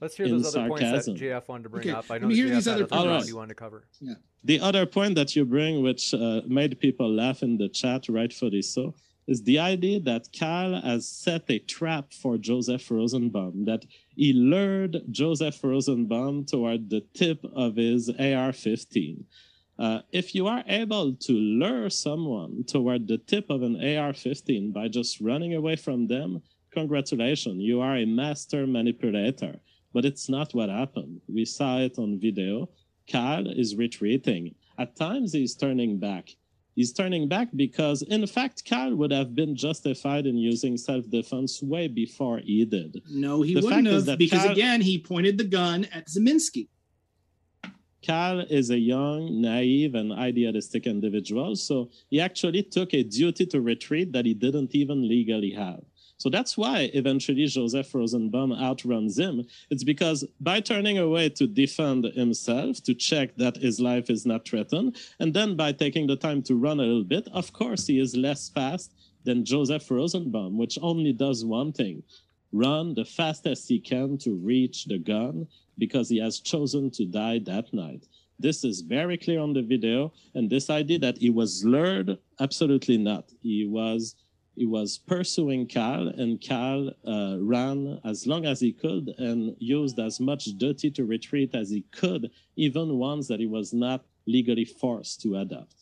Let's 0.00 0.16
hear 0.16 0.26
in 0.26 0.32
those 0.32 0.54
other 0.56 0.68
sarcasm. 0.68 0.90
points 0.92 1.06
that 1.06 1.16
JF 1.16 1.48
wanted 1.48 1.62
to 1.64 1.68
bring 1.70 1.80
Okay, 1.82 1.90
up. 1.90 2.04
I 2.10 2.14
let 2.14 2.22
know 2.22 2.28
me 2.28 2.34
that 2.34 2.40
hear 2.42 2.50
JF 2.50 2.54
these 2.54 2.68
other 2.68 2.84
a 2.84 2.86
thought 2.86 3.06
points. 3.06 3.28
you 3.28 3.36
wanted 3.36 3.48
to 3.48 3.54
cover. 3.54 3.84
Yeah. 4.00 4.14
The 4.44 4.60
other 4.60 4.86
point 4.86 5.14
that 5.16 5.34
you 5.36 5.44
bring, 5.44 5.82
which 5.82 6.14
uh, 6.14 6.42
made 6.46 6.78
people 6.80 7.10
laugh 7.10 7.42
in 7.42 7.56
the 7.58 7.68
chat, 7.68 8.08
rightfully 8.08 8.62
so, 8.62 8.94
is 9.26 9.42
the 9.42 9.58
idea 9.58 10.00
that 10.00 10.28
Kyle 10.38 10.80
has 10.80 11.08
set 11.08 11.44
a 11.50 11.58
trap 11.60 12.12
for 12.12 12.36
Joseph 12.38 12.90
Rosenbaum, 12.90 13.64
that 13.66 13.84
he 14.16 14.32
lured 14.32 15.02
Joseph 15.10 15.62
Rosenbaum 15.62 16.44
toward 16.46 16.90
the 16.90 17.02
tip 17.14 17.44
of 17.54 17.76
his 17.76 18.10
AR 18.18 18.52
15. 18.52 19.24
Uh, 19.78 20.00
if 20.12 20.34
you 20.34 20.46
are 20.46 20.62
able 20.66 21.14
to 21.14 21.32
lure 21.32 21.88
someone 21.88 22.64
toward 22.66 23.08
the 23.08 23.16
tip 23.18 23.48
of 23.48 23.62
an 23.62 23.76
AR 23.96 24.12
15 24.12 24.72
by 24.72 24.88
just 24.88 25.20
running 25.20 25.54
away 25.54 25.76
from 25.76 26.06
them, 26.06 26.42
congratulations, 26.70 27.62
you 27.62 27.80
are 27.80 27.96
a 27.96 28.04
master 28.04 28.66
manipulator. 28.66 29.58
But 29.92 30.04
it's 30.04 30.28
not 30.28 30.54
what 30.54 30.68
happened. 30.68 31.20
We 31.28 31.44
saw 31.44 31.78
it 31.78 31.98
on 31.98 32.18
video. 32.20 32.68
Kyle 33.10 33.48
is 33.48 33.74
retreating. 33.76 34.54
At 34.78 34.96
times, 34.96 35.32
he's 35.32 35.54
turning 35.56 35.98
back. 35.98 36.30
He's 36.76 36.92
turning 36.92 37.28
back 37.28 37.48
because, 37.56 38.02
in 38.02 38.24
fact, 38.26 38.64
Kyle 38.64 38.94
would 38.94 39.10
have 39.10 39.34
been 39.34 39.56
justified 39.56 40.26
in 40.26 40.36
using 40.36 40.76
self 40.76 41.10
defense 41.10 41.60
way 41.62 41.88
before 41.88 42.38
he 42.38 42.64
did. 42.64 43.02
No, 43.10 43.42
he 43.42 43.54
The 43.54 43.60
wouldn't 43.62 43.88
have, 44.08 44.16
because 44.18 44.44
Kyle- 44.44 44.52
again, 44.52 44.80
he 44.80 44.98
pointed 44.98 45.36
the 45.36 45.44
gun 45.44 45.86
at 45.92 46.06
Ziminski. 46.08 46.68
Kyle 48.06 48.40
is 48.40 48.70
a 48.70 48.78
young, 48.78 49.42
naive, 49.42 49.94
and 49.94 50.12
idealistic 50.12 50.86
individual, 50.86 51.54
so 51.54 51.90
he 52.08 52.18
actually 52.18 52.62
took 52.62 52.94
a 52.94 53.02
duty 53.02 53.44
to 53.46 53.60
retreat 53.60 54.12
that 54.12 54.24
he 54.24 54.32
didn't 54.32 54.74
even 54.74 55.06
legally 55.06 55.50
have. 55.50 55.82
So 56.20 56.28
that's 56.28 56.58
why 56.58 56.90
eventually 56.92 57.46
Joseph 57.46 57.94
Rosenbaum 57.94 58.52
outruns 58.52 59.18
him. 59.18 59.46
It's 59.70 59.84
because 59.84 60.22
by 60.38 60.60
turning 60.60 60.98
away 60.98 61.30
to 61.30 61.46
defend 61.46 62.04
himself, 62.04 62.82
to 62.82 62.92
check 62.92 63.34
that 63.36 63.56
his 63.56 63.80
life 63.80 64.10
is 64.10 64.26
not 64.26 64.46
threatened, 64.46 64.98
and 65.18 65.32
then 65.32 65.56
by 65.56 65.72
taking 65.72 66.06
the 66.06 66.16
time 66.16 66.42
to 66.42 66.56
run 66.56 66.78
a 66.78 66.82
little 66.82 67.04
bit, 67.04 67.26
of 67.32 67.54
course, 67.54 67.86
he 67.86 67.98
is 67.98 68.14
less 68.14 68.50
fast 68.50 68.92
than 69.24 69.46
Joseph 69.46 69.90
Rosenbaum, 69.90 70.58
which 70.58 70.78
only 70.82 71.14
does 71.14 71.42
one 71.42 71.72
thing 71.72 72.02
run 72.52 72.92
the 72.92 73.04
fastest 73.04 73.66
he 73.70 73.80
can 73.80 74.18
to 74.18 74.34
reach 74.34 74.84
the 74.84 74.98
gun 74.98 75.46
because 75.78 76.10
he 76.10 76.18
has 76.18 76.40
chosen 76.40 76.90
to 76.90 77.06
die 77.06 77.38
that 77.38 77.72
night. 77.72 78.06
This 78.38 78.62
is 78.62 78.82
very 78.82 79.16
clear 79.16 79.40
on 79.40 79.54
the 79.54 79.62
video, 79.62 80.12
and 80.34 80.50
this 80.50 80.68
idea 80.68 80.98
that 80.98 81.16
he 81.16 81.30
was 81.30 81.64
lured, 81.64 82.18
absolutely 82.40 82.98
not. 82.98 83.30
He 83.42 83.66
was 83.66 84.16
he 84.60 84.66
was 84.66 84.98
pursuing 84.98 85.66
Cal, 85.66 86.08
and 86.08 86.38
Cal 86.38 86.90
uh, 87.08 87.38
ran 87.40 87.98
as 88.04 88.26
long 88.26 88.44
as 88.44 88.60
he 88.60 88.72
could 88.72 89.08
and 89.16 89.56
used 89.58 89.98
as 89.98 90.20
much 90.20 90.44
duty 90.58 90.90
to 90.90 91.06
retreat 91.06 91.54
as 91.54 91.70
he 91.70 91.80
could, 91.92 92.30
even 92.56 92.98
ones 92.98 93.26
that 93.28 93.40
he 93.40 93.46
was 93.46 93.72
not 93.72 94.04
legally 94.26 94.66
forced 94.66 95.22
to 95.22 95.38
adopt. 95.38 95.76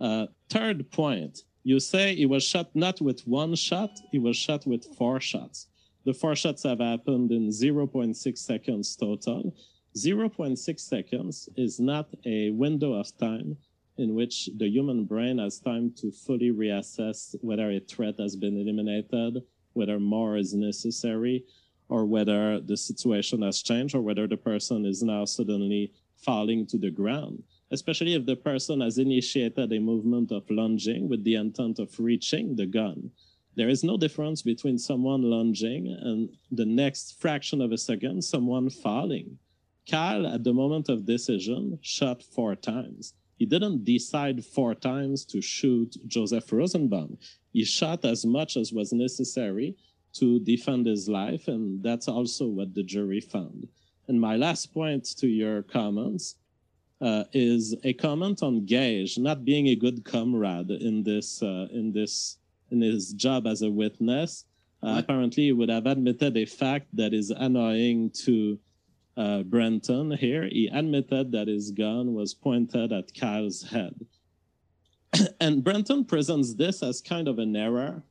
Uh, 0.00 0.26
third 0.50 0.90
point, 0.90 1.44
you 1.62 1.78
say 1.78 2.16
he 2.16 2.26
was 2.26 2.42
shot 2.42 2.74
not 2.74 3.00
with 3.00 3.20
one 3.24 3.54
shot, 3.54 3.92
he 4.10 4.18
was 4.18 4.36
shot 4.36 4.66
with 4.66 4.84
four 4.96 5.20
shots. 5.20 5.68
The 6.04 6.12
four 6.12 6.34
shots 6.34 6.64
have 6.64 6.80
happened 6.80 7.30
in 7.30 7.50
0.6 7.50 8.36
seconds 8.36 8.96
total. 8.96 9.54
0.6 9.96 10.80
seconds 10.80 11.48
is 11.56 11.78
not 11.78 12.08
a 12.26 12.50
window 12.50 12.94
of 12.94 13.16
time 13.16 13.58
in 13.98 14.14
which 14.14 14.48
the 14.56 14.68
human 14.68 15.04
brain 15.04 15.38
has 15.38 15.58
time 15.58 15.92
to 15.96 16.10
fully 16.10 16.50
reassess 16.50 17.34
whether 17.42 17.70
a 17.70 17.80
threat 17.80 18.14
has 18.18 18.36
been 18.36 18.56
eliminated, 18.56 19.42
whether 19.72 19.98
more 19.98 20.36
is 20.36 20.54
necessary, 20.54 21.44
or 21.88 22.04
whether 22.06 22.60
the 22.60 22.76
situation 22.76 23.42
has 23.42 23.62
changed, 23.62 23.94
or 23.94 24.00
whether 24.00 24.26
the 24.26 24.36
person 24.36 24.86
is 24.86 25.02
now 25.02 25.24
suddenly 25.24 25.92
falling 26.16 26.66
to 26.66 26.78
the 26.78 26.90
ground. 26.90 27.42
Especially 27.70 28.14
if 28.14 28.24
the 28.24 28.36
person 28.36 28.80
has 28.80 28.98
initiated 28.98 29.72
a 29.72 29.80
movement 29.80 30.32
of 30.32 30.48
lunging 30.48 31.08
with 31.08 31.22
the 31.24 31.34
intent 31.34 31.78
of 31.78 31.98
reaching 31.98 32.56
the 32.56 32.66
gun. 32.66 33.10
There 33.56 33.68
is 33.68 33.82
no 33.82 33.96
difference 33.96 34.42
between 34.42 34.78
someone 34.78 35.22
lunging 35.22 35.88
and 35.88 36.28
the 36.52 36.64
next 36.64 37.20
fraction 37.20 37.60
of 37.60 37.72
a 37.72 37.78
second, 37.78 38.22
someone 38.22 38.70
falling. 38.70 39.38
Kyle, 39.90 40.26
at 40.26 40.44
the 40.44 40.52
moment 40.52 40.88
of 40.88 41.06
decision, 41.06 41.78
shot 41.82 42.22
four 42.22 42.54
times. 42.54 43.14
He 43.38 43.46
didn't 43.46 43.84
decide 43.84 44.44
four 44.44 44.74
times 44.74 45.24
to 45.26 45.40
shoot 45.40 45.96
Joseph 46.06 46.52
Rosenbaum. 46.52 47.18
He 47.52 47.64
shot 47.64 48.04
as 48.04 48.26
much 48.26 48.56
as 48.56 48.72
was 48.72 48.92
necessary 48.92 49.76
to 50.14 50.40
defend 50.40 50.86
his 50.86 51.08
life, 51.08 51.48
and 51.48 51.82
that's 51.82 52.08
also 52.08 52.46
what 52.46 52.74
the 52.74 52.82
jury 52.82 53.20
found. 53.20 53.68
And 54.08 54.20
my 54.20 54.36
last 54.36 54.74
point 54.74 55.04
to 55.18 55.28
your 55.28 55.62
comments 55.62 56.34
uh, 57.00 57.24
is 57.32 57.76
a 57.84 57.92
comment 57.92 58.42
on 58.42 58.64
Gage 58.64 59.18
not 59.18 59.44
being 59.44 59.68
a 59.68 59.76
good 59.76 60.04
comrade 60.04 60.70
in 60.70 61.04
this 61.04 61.42
uh, 61.42 61.68
in 61.70 61.92
this 61.92 62.38
in 62.70 62.80
his 62.80 63.12
job 63.12 63.46
as 63.46 63.62
a 63.62 63.70
witness. 63.70 64.44
Uh, 64.82 64.96
apparently, 64.98 65.44
he 65.44 65.52
would 65.52 65.68
have 65.68 65.86
admitted 65.86 66.36
a 66.36 66.44
fact 66.44 66.86
that 66.92 67.12
is 67.12 67.30
annoying 67.30 68.10
to 68.10 68.58
uh, 69.18 69.42
Brenton 69.42 70.12
here. 70.12 70.48
He 70.50 70.68
admitted 70.72 71.32
that 71.32 71.48
his 71.48 71.72
gun 71.72 72.14
was 72.14 72.34
pointed 72.34 72.92
at 72.92 73.12
Kyle's 73.18 73.64
head. 73.64 74.06
and 75.40 75.64
Brenton 75.64 76.04
presents 76.04 76.54
this 76.54 76.82
as 76.82 77.00
kind 77.00 77.26
of 77.26 77.38
an 77.38 77.56
error 77.56 78.02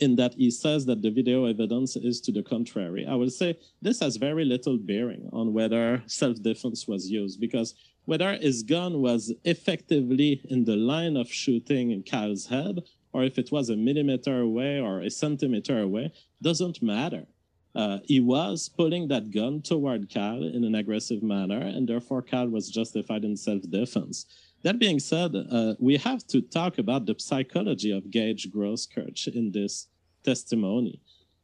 in 0.00 0.14
that 0.16 0.34
he 0.34 0.50
says 0.50 0.86
that 0.86 1.02
the 1.02 1.10
video 1.10 1.46
evidence 1.46 1.96
is 1.96 2.20
to 2.20 2.30
the 2.30 2.42
contrary. 2.42 3.06
I 3.06 3.14
will 3.14 3.30
say 3.30 3.58
this 3.80 4.00
has 4.00 4.16
very 4.16 4.44
little 4.44 4.78
bearing 4.78 5.28
on 5.32 5.52
whether 5.52 6.02
self 6.06 6.40
defense 6.42 6.86
was 6.86 7.10
used 7.10 7.40
because 7.40 7.74
whether 8.04 8.34
his 8.34 8.62
gun 8.62 9.00
was 9.00 9.32
effectively 9.44 10.40
in 10.50 10.64
the 10.64 10.76
line 10.76 11.16
of 11.16 11.32
shooting 11.32 11.90
in 11.90 12.02
Kyle's 12.02 12.46
head 12.46 12.82
or 13.12 13.24
if 13.24 13.38
it 13.38 13.50
was 13.50 13.70
a 13.70 13.76
millimeter 13.76 14.40
away 14.40 14.78
or 14.80 15.00
a 15.00 15.10
centimeter 15.10 15.80
away 15.80 16.12
doesn't 16.42 16.82
matter. 16.82 17.26
Uh, 17.74 17.98
he 18.04 18.20
was 18.20 18.68
pulling 18.68 19.08
that 19.08 19.30
gun 19.30 19.62
toward 19.62 20.12
Kyle 20.12 20.42
in 20.42 20.64
an 20.64 20.74
aggressive 20.74 21.22
manner, 21.22 21.60
and 21.60 21.88
therefore 21.88 22.22
Kyle 22.22 22.48
was 22.48 22.68
justified 22.68 23.24
in 23.24 23.36
self 23.36 23.62
defense. 23.62 24.26
That 24.62 24.78
being 24.78 25.00
said, 25.00 25.34
uh, 25.34 25.74
we 25.78 25.96
have 25.96 26.26
to 26.28 26.40
talk 26.40 26.78
about 26.78 27.06
the 27.06 27.16
psychology 27.18 27.90
of 27.90 28.10
Gage 28.10 28.50
Grosskreutz 28.50 29.26
in 29.26 29.50
this 29.50 29.88
testimony. 30.22 31.00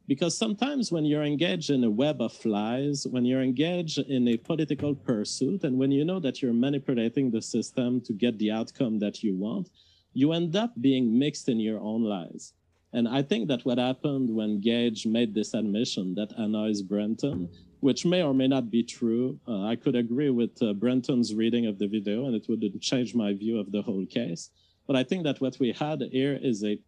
Because 0.07 0.35
sometimes 0.35 0.91
when 0.91 1.05
you're 1.05 1.23
engaged 1.23 1.69
in 1.69 1.83
a 1.83 1.89
web 1.89 2.21
of 2.21 2.43
lies, 2.43 3.05
when 3.05 3.25
you're 3.25 3.43
engaged 3.43 3.99
in 3.99 4.27
a 4.27 4.37
political 4.37 4.95
pursuit, 4.95 5.63
and 5.63 5.77
when 5.77 5.91
you 5.91 6.03
know 6.03 6.19
that 6.19 6.41
you're 6.41 6.53
manipulating 6.53 7.29
the 7.29 7.41
system 7.41 8.01
to 8.01 8.13
get 8.13 8.39
the 8.39 8.49
outcome 8.49 8.97
that 8.99 9.21
you 9.21 9.35
want, 9.35 9.69
you 10.13 10.31
end 10.31 10.55
up 10.55 10.73
being 10.81 11.17
mixed 11.17 11.47
in 11.49 11.59
your 11.59 11.79
own 11.79 12.03
lies. 12.03 12.53
And 12.93 13.07
I 13.07 13.21
think 13.21 13.47
that 13.49 13.65
what 13.65 13.77
happened 13.77 14.33
when 14.33 14.59
Gage 14.61 15.05
made 15.05 15.33
this 15.33 15.53
admission 15.53 16.15
that 16.15 16.31
annoys 16.37 16.81
Brenton 16.81 17.49
which 17.79 18.05
may 18.05 18.21
or 18.21 18.33
may 18.33 18.47
not 18.47 18.69
be 18.69 18.83
true. 18.83 19.39
Uh, 19.47 19.63
I 19.63 19.75
could 19.75 19.95
agree 19.95 20.29
with 20.29 20.61
uh, 20.61 20.73
Brenton's 20.73 21.33
reading 21.33 21.65
of 21.65 21.79
the 21.79 21.87
video, 21.87 22.25
and 22.25 22.35
it 22.35 22.45
wouldn't 22.49 22.81
change 22.81 23.15
my 23.15 23.33
view 23.33 23.57
of 23.57 23.71
the 23.71 23.81
whole 23.81 24.05
case. 24.05 24.49
But 24.87 24.95
I 24.95 25.03
think 25.03 25.23
that 25.23 25.39
what 25.39 25.59
we 25.59 25.71
had 25.71 26.01
here 26.11 26.37
is 26.41 26.63
a 26.63 26.79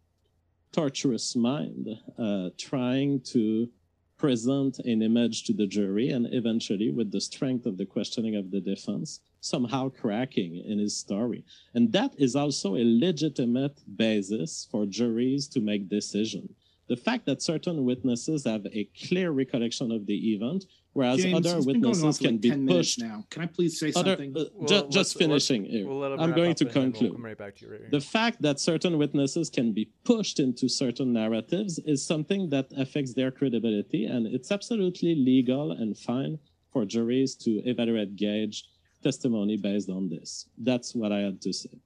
torturous 0.72 1.36
mind 1.36 1.88
uh, 2.18 2.50
trying 2.58 3.22
to 3.22 3.70
present 4.18 4.80
an 4.80 5.02
image 5.02 5.44
to 5.46 5.54
the 5.54 5.68
jury, 5.68 6.10
and 6.10 6.28
eventually, 6.34 6.92
with 6.92 7.12
the 7.12 7.22
strength 7.22 7.66
of 7.66 7.78
the 7.78 7.86
questioning 7.86 8.36
of 8.36 8.52
the 8.52 8.60
defense, 8.60 9.22
somehow 9.42 9.90
cracking 9.90 10.64
in 10.66 10.80
his 10.80 10.98
story. 10.98 11.44
And 11.74 11.92
that 11.92 12.14
is 12.18 12.36
also 12.36 12.76
a 12.76 12.86
legitimate 12.86 13.82
basis 13.98 14.68
for 14.72 14.86
juries 14.86 15.48
to 15.50 15.60
make 15.60 15.90
decisions 15.90 16.52
the 16.92 16.98
fact 16.98 17.26
that 17.26 17.42
certain 17.42 17.86
witnesses 17.86 18.44
have 18.44 18.66
a 18.74 18.84
clear 19.08 19.32
recollection 19.32 19.94
of 19.94 20.06
the 20.08 20.34
event 20.34 20.66
whereas 20.92 21.22
James, 21.24 21.48
other 21.48 21.62
witnesses 21.62 22.18
can 22.18 22.34
like 22.34 22.42
be 22.42 22.52
pushed 22.68 23.00
now. 23.00 23.24
Can 23.30 23.44
I 23.44 23.46
please 23.46 23.80
say 23.80 23.94
other, 23.96 24.12
something? 24.12 24.36
Uh, 24.36 24.44
well, 24.54 24.68
ju- 24.68 24.88
just 24.90 25.18
finishing 25.18 25.64
here. 25.64 25.88
We'll 25.88 26.20
I'm 26.20 26.34
going 26.34 26.56
to 26.56 26.66
conclude. 26.66 27.14
We'll 27.14 27.22
right 27.22 27.56
to 27.60 27.68
right 27.70 27.92
the 27.92 28.02
fact 28.02 28.42
that 28.42 28.60
certain 28.60 28.98
witnesses 28.98 29.50
can 29.50 29.72
be 29.72 29.86
pushed 30.04 30.38
into 30.42 30.68
certain 30.68 31.14
narratives 31.14 31.80
is 31.94 32.06
something 32.06 32.50
that 32.50 32.68
affects 32.76 33.14
their 33.14 33.32
credibility, 33.32 34.04
and 34.06 34.28
it's 34.28 34.52
absolutely 34.52 35.16
legal 35.16 35.72
and 35.72 35.98
fine 35.98 36.40
for 36.74 36.84
juries 36.84 37.36
to 37.36 37.52
evaluate 37.72 38.18
Gage 38.18 38.66
testimony 39.02 39.58
based 39.58 39.90
on 39.90 40.10
this. 40.10 40.48
That's 40.58 40.96
what 40.96 41.12
I 41.12 41.20
had 41.20 41.42
to 41.42 41.54
say. 41.54 41.80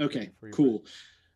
Okay, 0.00 0.30
cool. 0.52 0.84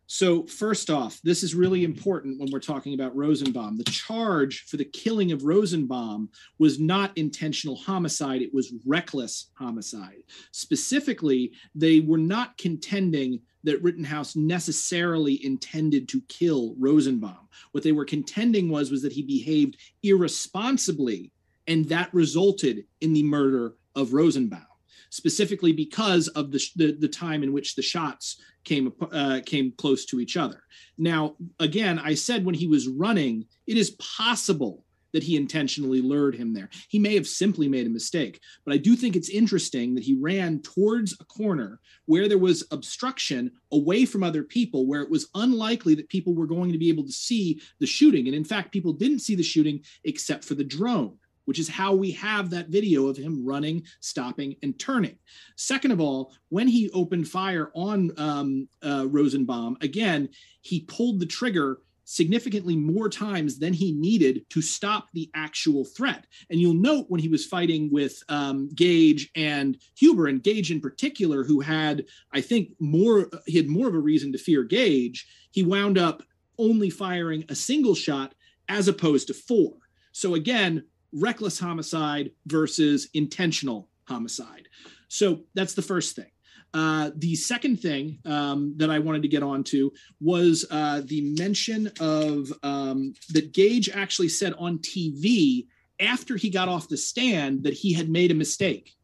So, 0.05 0.45
first 0.45 0.89
off, 0.89 1.19
this 1.23 1.43
is 1.43 1.55
really 1.55 1.83
important 1.83 2.39
when 2.39 2.49
we're 2.51 2.59
talking 2.59 2.93
about 2.93 3.15
Rosenbaum. 3.15 3.77
The 3.77 3.85
charge 3.85 4.65
for 4.67 4.77
the 4.77 4.85
killing 4.85 5.31
of 5.31 5.43
Rosenbaum 5.43 6.29
was 6.59 6.79
not 6.79 7.17
intentional 7.17 7.75
homicide, 7.75 8.41
it 8.41 8.53
was 8.53 8.73
reckless 8.85 9.49
homicide. 9.55 10.23
Specifically, 10.51 11.53
they 11.73 12.01
were 12.01 12.17
not 12.17 12.57
contending 12.57 13.39
that 13.63 13.81
Rittenhouse 13.81 14.35
necessarily 14.35 15.43
intended 15.43 16.09
to 16.09 16.21
kill 16.27 16.75
Rosenbaum. 16.77 17.47
What 17.71 17.83
they 17.83 17.93
were 17.93 18.05
contending 18.05 18.69
was, 18.69 18.91
was 18.91 19.01
that 19.03 19.13
he 19.13 19.21
behaved 19.21 19.77
irresponsibly, 20.03 21.31
and 21.65 21.85
that 21.85 22.13
resulted 22.13 22.83
in 22.99 23.13
the 23.13 23.23
murder 23.23 23.75
of 23.95 24.13
Rosenbaum 24.13 24.67
specifically 25.13 25.71
because 25.71 26.27
of 26.29 26.51
the, 26.51 26.59
the, 26.75 26.91
the 26.99 27.07
time 27.07 27.43
in 27.43 27.53
which 27.53 27.75
the 27.75 27.83
shots 27.83 28.41
came 28.63 28.91
uh, 29.11 29.41
came 29.45 29.71
close 29.77 30.05
to 30.05 30.19
each 30.19 30.37
other. 30.37 30.63
Now, 30.97 31.35
again, 31.59 31.99
I 31.99 32.15
said 32.15 32.43
when 32.43 32.55
he 32.55 32.65
was 32.65 32.87
running, 32.87 33.45
it 33.67 33.77
is 33.77 33.91
possible 34.17 34.85
that 35.11 35.21
he 35.21 35.37
intentionally 35.37 36.01
lured 36.01 36.33
him 36.33 36.55
there. 36.55 36.67
He 36.89 36.97
may 36.97 37.13
have 37.13 37.27
simply 37.27 37.67
made 37.67 37.85
a 37.85 37.91
mistake, 37.91 38.39
but 38.65 38.73
I 38.73 38.77
do 38.77 38.95
think 38.95 39.15
it's 39.15 39.29
interesting 39.29 39.93
that 39.93 40.03
he 40.03 40.17
ran 40.19 40.63
towards 40.63 41.15
a 41.19 41.25
corner 41.25 41.79
where 42.07 42.27
there 42.27 42.39
was 42.39 42.65
obstruction 42.71 43.51
away 43.71 44.05
from 44.05 44.23
other 44.23 44.41
people, 44.41 44.87
where 44.87 45.03
it 45.03 45.11
was 45.11 45.29
unlikely 45.35 45.93
that 45.93 46.09
people 46.09 46.33
were 46.33 46.47
going 46.47 46.71
to 46.71 46.79
be 46.79 46.89
able 46.89 47.03
to 47.03 47.11
see 47.11 47.61
the 47.79 47.85
shooting. 47.85 48.25
And 48.25 48.35
in 48.35 48.43
fact, 48.43 48.71
people 48.71 48.93
didn't 48.93 49.19
see 49.19 49.35
the 49.35 49.43
shooting 49.43 49.83
except 50.05 50.43
for 50.43 50.55
the 50.55 50.63
drone 50.63 51.19
which 51.45 51.59
is 51.59 51.69
how 51.69 51.93
we 51.93 52.11
have 52.11 52.49
that 52.49 52.69
video 52.69 53.07
of 53.07 53.17
him 53.17 53.45
running, 53.45 53.83
stopping, 53.99 54.55
and 54.63 54.79
turning. 54.79 55.17
Second 55.55 55.91
of 55.91 55.99
all, 55.99 56.33
when 56.49 56.67
he 56.67 56.89
opened 56.91 57.27
fire 57.27 57.71
on 57.75 58.11
um, 58.17 58.67
uh, 58.81 59.05
Rosenbaum, 59.07 59.77
again, 59.81 60.29
he 60.61 60.81
pulled 60.81 61.19
the 61.19 61.25
trigger 61.25 61.79
significantly 62.05 62.75
more 62.75 63.09
times 63.09 63.59
than 63.59 63.73
he 63.73 63.93
needed 63.93 64.45
to 64.49 64.61
stop 64.61 65.07
the 65.13 65.29
actual 65.35 65.85
threat. 65.85 66.25
And 66.49 66.59
you'll 66.59 66.73
note 66.73 67.05
when 67.07 67.21
he 67.21 67.29
was 67.29 67.45
fighting 67.45 67.89
with 67.91 68.21
um, 68.29 68.69
Gage 68.75 69.29
and 69.35 69.77
Huber, 69.97 70.27
and 70.27 70.43
Gage 70.43 70.71
in 70.71 70.81
particular, 70.81 71.43
who 71.43 71.61
had, 71.61 72.05
I 72.33 72.41
think, 72.41 72.71
more, 72.79 73.29
he 73.45 73.57
had 73.57 73.69
more 73.69 73.87
of 73.87 73.95
a 73.95 73.99
reason 73.99 74.31
to 74.33 74.37
fear 74.37 74.63
Gage, 74.63 75.27
he 75.51 75.63
wound 75.63 75.97
up 75.97 76.23
only 76.57 76.89
firing 76.89 77.45
a 77.49 77.55
single 77.55 77.95
shot 77.95 78.35
as 78.69 78.87
opposed 78.87 79.27
to 79.27 79.33
four. 79.33 79.73
So 80.11 80.35
again, 80.35 80.83
reckless 81.13 81.59
homicide 81.59 82.31
versus 82.47 83.09
intentional 83.13 83.89
homicide. 84.05 84.67
So 85.07 85.41
that's 85.53 85.73
the 85.73 85.81
first 85.81 86.15
thing. 86.15 86.31
Uh, 86.73 87.11
the 87.17 87.35
second 87.35 87.79
thing 87.79 88.17
um, 88.25 88.73
that 88.77 88.89
I 88.89 88.97
wanted 88.97 89.21
to 89.21 89.27
get 89.27 89.43
onto 89.43 89.91
was 90.19 90.65
uh, 90.71 91.01
the 91.05 91.21
mention 91.37 91.91
of 91.99 92.51
um, 92.63 93.13
that 93.29 93.53
Gage 93.53 93.89
actually 93.89 94.29
said 94.29 94.53
on 94.57 94.79
TV 94.79 95.67
after 95.99 96.35
he 96.35 96.49
got 96.49 96.69
off 96.69 96.89
the 96.89 96.97
stand 96.97 97.63
that 97.63 97.73
he 97.73 97.93
had 97.93 98.09
made 98.09 98.31
a 98.31 98.35
mistake 98.35 98.95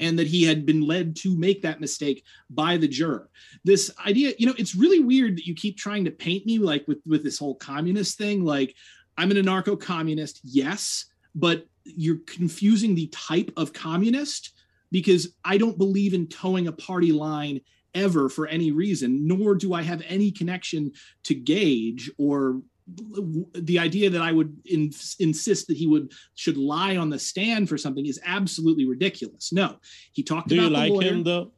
and 0.00 0.18
that 0.18 0.26
he 0.26 0.42
had 0.42 0.66
been 0.66 0.80
led 0.80 1.14
to 1.14 1.36
make 1.38 1.62
that 1.62 1.80
mistake 1.80 2.24
by 2.50 2.76
the 2.76 2.88
juror. 2.88 3.30
This 3.64 3.92
idea, 4.04 4.34
you 4.38 4.46
know, 4.46 4.54
it's 4.58 4.74
really 4.74 4.98
weird 4.98 5.36
that 5.36 5.46
you 5.46 5.54
keep 5.54 5.76
trying 5.76 6.04
to 6.06 6.10
paint 6.10 6.44
me 6.46 6.58
like 6.58 6.86
with 6.88 6.98
with 7.06 7.22
this 7.22 7.38
whole 7.38 7.54
communist 7.54 8.18
thing. 8.18 8.44
Like 8.44 8.74
I'm 9.16 9.30
an 9.30 9.36
anarcho 9.36 9.80
communist, 9.80 10.40
yes, 10.42 11.06
but 11.34 11.66
you're 11.84 12.20
confusing 12.26 12.94
the 12.94 13.08
type 13.08 13.50
of 13.56 13.72
communist 13.72 14.52
because 14.90 15.34
I 15.44 15.58
don't 15.58 15.78
believe 15.78 16.14
in 16.14 16.28
toeing 16.28 16.68
a 16.68 16.72
party 16.72 17.12
line 17.12 17.60
ever 17.94 18.28
for 18.28 18.46
any 18.46 18.72
reason, 18.72 19.26
nor 19.26 19.54
do 19.54 19.74
I 19.74 19.82
have 19.82 20.02
any 20.08 20.30
connection 20.30 20.92
to 21.24 21.34
Gage 21.34 22.10
or 22.18 22.62
the 22.86 23.78
idea 23.78 24.10
that 24.10 24.20
I 24.20 24.32
would 24.32 24.56
in, 24.66 24.92
insist 25.18 25.68
that 25.68 25.76
he 25.76 25.86
would 25.86 26.12
should 26.34 26.56
lie 26.56 26.96
on 26.96 27.08
the 27.08 27.18
stand 27.18 27.68
for 27.68 27.78
something 27.78 28.04
is 28.04 28.20
absolutely 28.24 28.84
ridiculous. 28.84 29.52
No, 29.52 29.76
he 30.12 30.22
talked 30.22 30.48
do 30.48 30.56
about. 30.58 30.76
Do 30.76 30.84
you 30.84 30.94
like 30.94 31.06
him 31.06 31.22
though? 31.22 31.52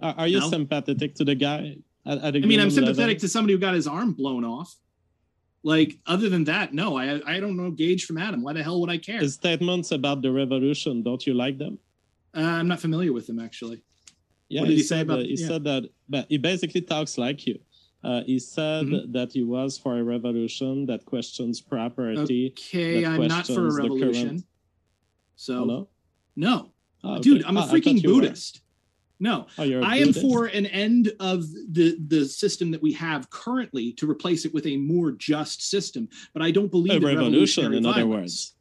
Are, 0.00 0.14
are 0.18 0.28
you 0.28 0.40
no? 0.40 0.48
sympathetic 0.48 1.14
to 1.16 1.24
the 1.24 1.34
guy? 1.34 1.76
At, 2.06 2.18
at 2.18 2.36
I 2.36 2.40
mean, 2.40 2.58
I'm 2.58 2.70
sympathetic 2.70 2.98
level? 2.98 3.20
to 3.20 3.28
somebody 3.28 3.52
who 3.52 3.60
got 3.60 3.74
his 3.74 3.86
arm 3.86 4.12
blown 4.12 4.44
off. 4.44 4.74
Like 5.64 5.98
other 6.06 6.28
than 6.28 6.44
that, 6.44 6.74
no, 6.74 6.98
I 6.98 7.20
I 7.24 7.38
don't 7.38 7.56
know 7.56 7.70
Gage 7.70 8.04
from 8.04 8.18
Adam. 8.18 8.42
Why 8.42 8.52
the 8.52 8.62
hell 8.62 8.80
would 8.80 8.90
I 8.90 8.98
care? 8.98 9.20
His 9.20 9.34
statements 9.34 9.92
about 9.92 10.20
the 10.20 10.32
revolution, 10.32 11.02
don't 11.02 11.24
you 11.24 11.34
like 11.34 11.58
them? 11.58 11.78
Uh, 12.36 12.40
I'm 12.40 12.68
not 12.68 12.80
familiar 12.80 13.12
with 13.12 13.26
them 13.26 13.38
actually. 13.38 13.82
Yeah, 14.48 14.62
what 14.62 14.68
did 14.68 14.72
he, 14.72 14.78
he 14.78 14.82
say 14.82 15.00
about? 15.00 15.18
That, 15.18 15.26
he 15.26 15.36
yeah. 15.36 15.46
said 15.46 15.64
that, 15.64 15.88
but 16.08 16.26
he 16.28 16.38
basically 16.38 16.80
talks 16.80 17.16
like 17.16 17.46
you. 17.46 17.58
Uh, 18.02 18.22
he 18.24 18.38
said 18.40 18.86
mm-hmm. 18.86 19.12
that 19.12 19.32
he 19.32 19.44
was 19.44 19.78
for 19.78 19.98
a 19.98 20.02
revolution 20.02 20.86
that 20.86 21.04
questions 21.04 21.60
property. 21.60 22.52
Okay, 22.52 23.06
I'm 23.06 23.28
not 23.28 23.46
for 23.46 23.68
a 23.68 23.72
revolution. 23.72 24.42
So 25.36 25.64
no, 25.64 25.88
no, 26.34 26.72
oh, 27.04 27.12
okay. 27.12 27.20
dude, 27.20 27.44
I'm 27.44 27.56
a 27.56 27.60
ah, 27.60 27.68
freaking 27.68 28.02
Buddhist. 28.02 28.62
No, 29.20 29.46
Oh, 29.56 29.82
I 29.82 29.98
am 29.98 30.12
for 30.12 30.46
an 30.46 30.66
end 30.66 31.12
of 31.20 31.44
the 31.70 31.96
the 32.08 32.24
system 32.24 32.70
that 32.72 32.82
we 32.82 32.92
have 32.94 33.30
currently 33.30 33.92
to 33.94 34.10
replace 34.10 34.44
it 34.44 34.52
with 34.52 34.66
a 34.66 34.76
more 34.76 35.12
just 35.12 35.68
system. 35.70 36.08
But 36.34 36.42
I 36.42 36.50
don't 36.50 36.70
believe 36.70 37.04
a 37.04 37.08
in 37.08 37.16
revolution, 37.16 37.72
in 37.72 37.86
other 37.86 38.00
violence. 38.02 38.10
words. 38.10 38.54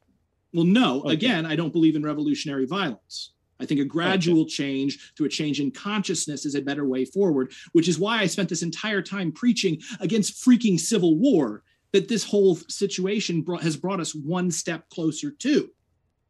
Well, 0.53 0.65
no. 0.65 1.01
Okay. 1.01 1.13
Again, 1.13 1.45
I 1.45 1.55
don't 1.55 1.73
believe 1.73 1.95
in 1.95 2.03
revolutionary 2.03 2.65
violence. 2.67 3.31
I 3.59 3.65
think 3.65 3.79
a 3.79 3.85
gradual 3.85 4.45
change 4.45 5.13
to 5.15 5.25
a 5.25 5.29
change 5.29 5.59
in 5.59 5.71
consciousness 5.71 6.45
is 6.45 6.55
a 6.55 6.61
better 6.61 6.85
way 6.85 7.05
forward, 7.05 7.53
which 7.73 7.87
is 7.87 7.99
why 7.99 8.19
I 8.19 8.25
spent 8.25 8.49
this 8.49 8.63
entire 8.63 9.01
time 9.01 9.31
preaching 9.31 9.79
against 9.99 10.43
freaking 10.43 10.79
civil 10.79 11.15
war 11.17 11.63
that 11.91 12.07
this 12.07 12.23
whole 12.23 12.55
situation 12.55 13.41
brought, 13.41 13.61
has 13.61 13.77
brought 13.77 13.99
us 13.99 14.15
one 14.15 14.49
step 14.49 14.89
closer 14.89 15.29
to. 15.29 15.69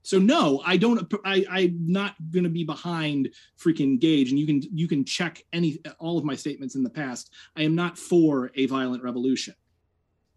So 0.03 0.17
no, 0.19 0.61
I 0.65 0.77
don't. 0.77 1.11
I, 1.25 1.45
I'm 1.49 1.77
not 1.85 2.15
going 2.31 2.43
to 2.43 2.49
be 2.49 2.63
behind 2.63 3.29
freaking 3.59 3.99
Gage, 3.99 4.31
and 4.31 4.39
you 4.39 4.45
can 4.47 4.61
you 4.73 4.87
can 4.87 5.05
check 5.05 5.43
any 5.53 5.79
all 5.99 6.17
of 6.17 6.23
my 6.25 6.35
statements 6.35 6.75
in 6.75 6.83
the 6.83 6.89
past. 6.89 7.31
I 7.55 7.63
am 7.63 7.75
not 7.75 7.97
for 7.97 8.51
a 8.55 8.65
violent 8.65 9.03
revolution. 9.03 9.53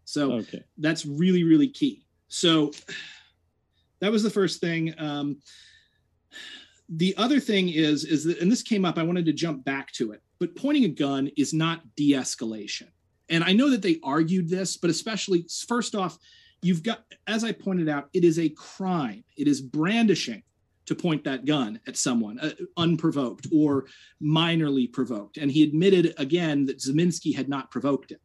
So 0.03 0.33
Okay. 0.33 0.63
that's 0.77 1.05
really 1.05 1.43
really 1.43 1.67
key 1.67 2.05
so 2.27 2.71
that 3.99 4.11
was 4.11 4.23
the 4.23 4.29
first 4.29 4.59
thing 4.59 4.93
um, 4.97 5.37
the 6.89 7.15
other 7.17 7.39
thing 7.39 7.69
is 7.69 8.03
is 8.03 8.23
that 8.25 8.39
and 8.39 8.51
this 8.51 8.61
came 8.61 8.85
up 8.85 8.97
i 8.97 9.03
wanted 9.03 9.25
to 9.25 9.33
jump 9.33 9.63
back 9.63 9.91
to 9.91 10.11
it 10.11 10.21
but 10.39 10.55
pointing 10.55 10.85
a 10.85 10.89
gun 10.89 11.29
is 11.37 11.53
not 11.53 11.81
de-escalation 11.95 12.87
and 13.29 13.43
i 13.43 13.51
know 13.53 13.69
that 13.69 13.81
they 13.81 13.99
argued 14.03 14.49
this 14.49 14.77
but 14.77 14.89
especially 14.89 15.45
first 15.67 15.95
off 15.95 16.17
you've 16.65 16.83
got 16.83 17.03
as 17.27 17.43
i 17.43 17.51
pointed 17.51 17.87
out 17.87 18.09
it 18.13 18.23
is 18.23 18.39
a 18.39 18.49
crime 18.49 19.23
it 19.37 19.47
is 19.47 19.61
brandishing 19.61 20.41
to 20.85 20.93
point 20.93 21.23
that 21.23 21.45
gun 21.45 21.79
at 21.87 21.97
someone 21.97 22.39
uh, 22.39 22.51
unprovoked 22.77 23.47
or 23.53 23.85
minorly 24.21 24.91
provoked 24.91 25.37
and 25.37 25.51
he 25.51 25.63
admitted 25.63 26.13
again 26.17 26.65
that 26.65 26.79
ziminski 26.79 27.35
had 27.35 27.49
not 27.49 27.71
provoked 27.71 28.11
it 28.11 28.21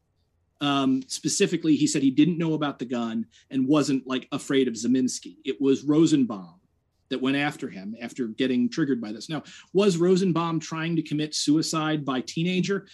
um, 0.61 1.03
specifically, 1.07 1.75
he 1.75 1.87
said 1.87 2.03
he 2.03 2.11
didn't 2.11 2.39
know 2.39 2.55
about 2.55 2.79
the 2.79 2.85
gun 2.85 3.27
and 3.51 3.67
wasn't 3.67 4.07
like 4.07 4.29
afraid 4.31 4.69
of 4.69 4.75
Ziminski. 4.75 5.37
It 5.45 5.61
was 5.61 5.85
Rosenbaum 5.85 6.61
that 7.09 7.21
went 7.21 7.37
after 7.37 7.69
him 7.69 7.97
after 8.01 8.29
getting 8.29 8.69
triggered 8.69 9.01
by 9.01 9.13
this. 9.13 9.29
Now, 9.29 9.43
was 9.73 9.97
Rosenbaum 9.97 10.61
trying 10.61 10.97
to 10.97 11.03
commit 11.03 11.35
suicide 11.35 12.05
by 12.05 12.21
teenager? 12.21 12.87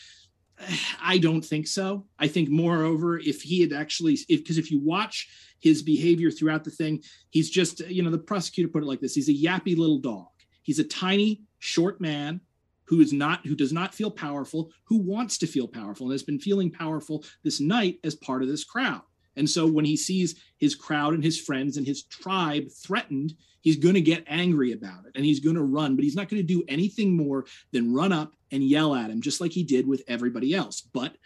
I 1.03 1.19
don't 1.19 1.45
think 1.45 1.67
so. 1.67 2.07
I 2.19 2.29
think, 2.29 2.49
moreover, 2.49 3.19
if 3.19 3.43
he 3.43 3.61
had 3.61 3.73
actually, 3.73 4.15
if 4.29 4.41
because 4.41 4.59
if 4.59 4.71
you 4.71 4.81
watch 4.81 5.29
his 5.61 5.83
behavior 5.83 6.31
throughout 6.31 6.65
the 6.65 6.71
thing, 6.71 7.03
he's 7.31 7.51
just, 7.51 7.81
you 7.81 8.03
know, 8.03 8.11
the 8.11 8.19
prosecutor 8.19 8.69
put 8.69 8.83
it 8.83 8.87
like 8.87 9.01
this: 9.01 9.15
he's 9.15 9.29
a 9.29 9.33
yappy 9.33 9.77
little 9.77 9.99
dog. 9.99 10.29
He's 10.63 10.79
a 10.79 10.85
tiny, 10.85 11.43
short 11.59 12.01
man 12.01 12.41
who 12.85 13.01
is 13.01 13.13
not 13.13 13.45
who 13.45 13.55
does 13.57 13.73
not 13.73 13.95
feel 13.95 14.11
powerful 14.11 14.71
who 14.85 14.99
wants 14.99 15.39
to 15.39 15.47
feel 15.47 15.67
powerful 15.67 16.07
and 16.07 16.13
has 16.13 16.23
been 16.23 16.39
feeling 16.39 16.71
powerful 16.71 17.25
this 17.43 17.61
night 17.61 17.99
as 18.05 18.15
part 18.15 18.43
of 18.43 18.49
this 18.49 18.63
crowd 18.63 19.03
and 19.37 19.49
so 19.49 19.67
when 19.67 19.85
he 19.85 19.97
sees 19.97 20.41
his 20.59 20.75
crowd 20.75 21.13
and 21.13 21.25
his 21.25 21.41
friends 21.41 21.77
and 21.77 21.87
his 21.87 22.05
tribe 22.05 22.71
threatened 22.71 23.35
he's 23.63 23.77
going 23.77 23.95
to 23.95 24.01
get 24.01 24.23
angry 24.29 24.73
about 24.73 25.05
it 25.07 25.13
and 25.17 25.25
he's 25.25 25.41
going 25.41 25.57
to 25.57 25.63
run 25.63 25.97
but 25.97 26.05
he's 26.05 26.15
not 26.15 26.29
going 26.29 26.41
to 26.41 26.47
do 26.47 26.63
anything 26.69 27.17
more 27.17 27.45
than 27.73 27.93
run 27.93 28.13
up 28.13 28.36
and 28.53 28.65
yell 28.65 28.95
at 28.95 29.11
him 29.11 29.21
just 29.21 29.41
like 29.41 29.53
he 29.53 29.63
did 29.63 29.87
with 29.87 30.03
everybody 30.09 30.55
else 30.55 30.81
but 30.81 31.17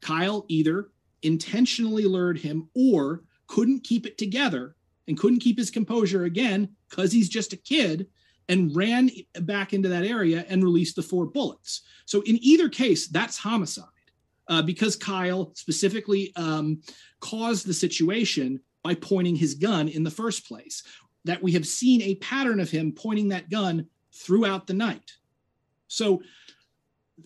kyle 0.00 0.44
either 0.48 0.90
intentionally 1.22 2.04
lured 2.04 2.38
him 2.38 2.68
or 2.74 3.22
couldn't 3.46 3.84
keep 3.84 4.06
it 4.06 4.18
together 4.18 4.76
and 5.08 5.18
couldn't 5.18 5.40
keep 5.40 5.58
his 5.58 5.70
composure 5.70 6.24
again 6.24 6.68
because 6.88 7.12
he's 7.12 7.28
just 7.28 7.52
a 7.52 7.56
kid 7.56 8.06
and 8.48 8.74
ran 8.76 9.10
back 9.42 9.72
into 9.72 9.88
that 9.88 10.04
area 10.04 10.44
and 10.48 10.62
released 10.62 10.96
the 10.96 11.02
four 11.02 11.26
bullets. 11.26 11.82
So 12.04 12.22
in 12.22 12.38
either 12.42 12.68
case, 12.68 13.08
that's 13.08 13.36
homicide 13.36 13.86
uh, 14.48 14.62
because 14.62 14.96
Kyle 14.96 15.52
specifically 15.54 16.32
um, 16.36 16.80
caused 17.20 17.66
the 17.66 17.74
situation 17.74 18.60
by 18.82 18.94
pointing 18.94 19.34
his 19.34 19.54
gun 19.54 19.88
in 19.88 20.04
the 20.04 20.10
first 20.10 20.46
place. 20.46 20.82
That 21.24 21.42
we 21.42 21.50
have 21.52 21.66
seen 21.66 22.02
a 22.02 22.14
pattern 22.16 22.60
of 22.60 22.70
him 22.70 22.92
pointing 22.92 23.28
that 23.30 23.50
gun 23.50 23.88
throughout 24.14 24.68
the 24.68 24.74
night. 24.74 25.10
So 25.88 26.22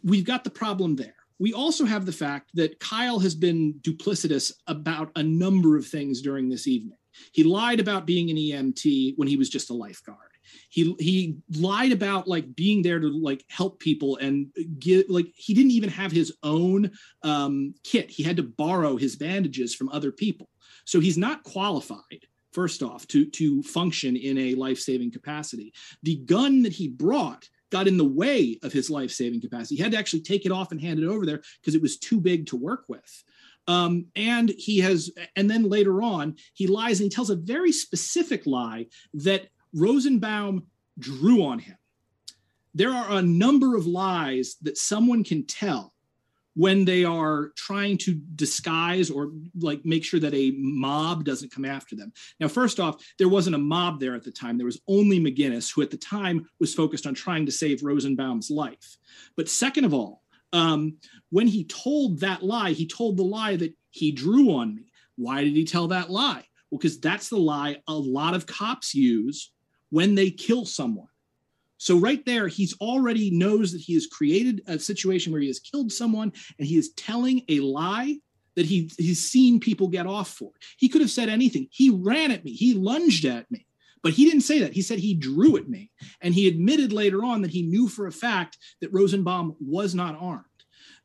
we've 0.02 0.24
got 0.24 0.44
the 0.44 0.50
problem 0.50 0.96
there. 0.96 1.14
We 1.38 1.52
also 1.54 1.86
have 1.86 2.04
the 2.04 2.12
fact 2.12 2.50
that 2.54 2.80
Kyle 2.80 3.18
has 3.18 3.34
been 3.34 3.74
duplicitous 3.80 4.52
about 4.66 5.10
a 5.16 5.22
number 5.22 5.76
of 5.76 5.86
things 5.86 6.20
during 6.20 6.48
this 6.48 6.68
evening. 6.68 6.98
He 7.32 7.44
lied 7.44 7.80
about 7.80 8.06
being 8.06 8.30
an 8.30 8.36
EMT 8.36 9.14
when 9.16 9.26
he 9.26 9.36
was 9.36 9.48
just 9.48 9.70
a 9.70 9.74
lifeguard 9.74 10.30
he 10.68 10.94
he 10.98 11.36
lied 11.56 11.92
about 11.92 12.28
like 12.28 12.54
being 12.54 12.82
there 12.82 12.98
to 12.98 13.08
like 13.08 13.44
help 13.48 13.80
people 13.80 14.16
and 14.16 14.48
get 14.78 15.10
like 15.10 15.26
he 15.34 15.54
didn't 15.54 15.72
even 15.72 15.90
have 15.90 16.12
his 16.12 16.32
own 16.42 16.90
um, 17.22 17.74
kit 17.84 18.10
he 18.10 18.22
had 18.22 18.36
to 18.36 18.42
borrow 18.42 18.96
his 18.96 19.16
bandages 19.16 19.74
from 19.74 19.88
other 19.90 20.12
people 20.12 20.48
so 20.84 21.00
he's 21.00 21.18
not 21.18 21.42
qualified 21.44 22.26
first 22.52 22.82
off 22.82 23.06
to 23.06 23.26
to 23.26 23.62
function 23.62 24.16
in 24.16 24.38
a 24.38 24.54
life-saving 24.54 25.10
capacity 25.10 25.72
the 26.02 26.16
gun 26.16 26.62
that 26.62 26.72
he 26.72 26.88
brought 26.88 27.48
got 27.70 27.88
in 27.88 27.96
the 27.96 28.04
way 28.04 28.58
of 28.62 28.72
his 28.72 28.90
life-saving 28.90 29.40
capacity 29.40 29.76
he 29.76 29.82
had 29.82 29.92
to 29.92 29.98
actually 29.98 30.20
take 30.20 30.44
it 30.44 30.52
off 30.52 30.72
and 30.72 30.80
hand 30.80 30.98
it 30.98 31.06
over 31.06 31.24
there 31.24 31.42
because 31.60 31.74
it 31.74 31.82
was 31.82 31.98
too 31.98 32.20
big 32.20 32.46
to 32.46 32.56
work 32.56 32.84
with 32.88 33.24
um, 33.68 34.06
and 34.16 34.48
he 34.48 34.78
has 34.80 35.10
and 35.36 35.48
then 35.48 35.68
later 35.68 36.02
on 36.02 36.36
he 36.54 36.66
lies 36.66 36.98
and 37.00 37.04
he 37.04 37.14
tells 37.14 37.30
a 37.30 37.36
very 37.36 37.72
specific 37.72 38.46
lie 38.46 38.86
that 39.14 39.48
Rosenbaum 39.72 40.66
drew 40.98 41.44
on 41.44 41.58
him. 41.58 41.76
There 42.74 42.90
are 42.90 43.12
a 43.12 43.22
number 43.22 43.76
of 43.76 43.86
lies 43.86 44.56
that 44.62 44.78
someone 44.78 45.24
can 45.24 45.46
tell 45.46 45.92
when 46.54 46.84
they 46.84 47.04
are 47.04 47.52
trying 47.56 47.96
to 47.96 48.20
disguise 48.34 49.10
or 49.10 49.30
like 49.60 49.84
make 49.84 50.04
sure 50.04 50.20
that 50.20 50.34
a 50.34 50.52
mob 50.56 51.24
doesn't 51.24 51.52
come 51.52 51.64
after 51.64 51.94
them. 51.94 52.12
Now, 52.40 52.48
first 52.48 52.80
off, 52.80 53.04
there 53.18 53.28
wasn't 53.28 53.56
a 53.56 53.60
mob 53.60 54.00
there 54.00 54.14
at 54.14 54.24
the 54.24 54.32
time. 54.32 54.58
There 54.58 54.66
was 54.66 54.80
only 54.88 55.20
McGinnis, 55.20 55.72
who 55.72 55.82
at 55.82 55.90
the 55.90 55.96
time 55.96 56.46
was 56.58 56.74
focused 56.74 57.06
on 57.06 57.14
trying 57.14 57.46
to 57.46 57.52
save 57.52 57.82
Rosenbaum's 57.82 58.50
life. 58.50 58.96
But 59.36 59.48
second 59.48 59.84
of 59.84 59.94
all, 59.94 60.22
um, 60.52 60.96
when 61.30 61.46
he 61.46 61.64
told 61.64 62.20
that 62.20 62.42
lie, 62.42 62.72
he 62.72 62.86
told 62.86 63.16
the 63.16 63.22
lie 63.22 63.56
that 63.56 63.74
he 63.90 64.10
drew 64.10 64.52
on 64.54 64.74
me. 64.74 64.90
Why 65.16 65.44
did 65.44 65.54
he 65.54 65.64
tell 65.64 65.88
that 65.88 66.10
lie? 66.10 66.44
Well, 66.70 66.78
because 66.78 66.98
that's 67.00 67.28
the 67.28 67.36
lie 67.36 67.82
a 67.86 67.94
lot 67.94 68.34
of 68.34 68.46
cops 68.46 68.94
use 68.94 69.52
when 69.90 70.14
they 70.14 70.30
kill 70.30 70.64
someone. 70.64 71.08
So 71.80 71.96
right 71.96 72.22
there, 72.26 72.46
he's 72.46 72.76
already 72.78 73.30
knows 73.30 73.72
that 73.72 73.80
he 73.80 73.94
has 73.94 74.06
created 74.06 74.60
a 74.66 74.78
situation 74.78 75.32
where 75.32 75.40
he 75.40 75.46
has 75.46 75.58
killed 75.58 75.90
someone 75.90 76.30
and 76.58 76.68
he 76.68 76.76
is 76.76 76.92
telling 76.92 77.42
a 77.48 77.60
lie 77.60 78.18
that 78.54 78.66
he, 78.66 78.90
he's 78.98 79.30
seen 79.30 79.60
people 79.60 79.88
get 79.88 80.06
off 80.06 80.28
for. 80.28 80.50
He 80.76 80.90
could 80.90 81.00
have 81.00 81.10
said 81.10 81.30
anything. 81.30 81.68
He 81.70 81.88
ran 81.88 82.32
at 82.32 82.44
me, 82.44 82.52
he 82.52 82.74
lunged 82.74 83.24
at 83.24 83.50
me, 83.50 83.66
but 84.02 84.12
he 84.12 84.26
didn't 84.26 84.42
say 84.42 84.58
that. 84.58 84.74
He 84.74 84.82
said 84.82 84.98
he 84.98 85.14
drew 85.14 85.56
at 85.56 85.70
me. 85.70 85.90
And 86.20 86.34
he 86.34 86.48
admitted 86.48 86.92
later 86.92 87.24
on 87.24 87.40
that 87.40 87.50
he 87.50 87.62
knew 87.62 87.88
for 87.88 88.06
a 88.06 88.12
fact 88.12 88.58
that 88.82 88.92
Rosenbaum 88.92 89.56
was 89.58 89.94
not 89.94 90.18
armed. 90.20 90.44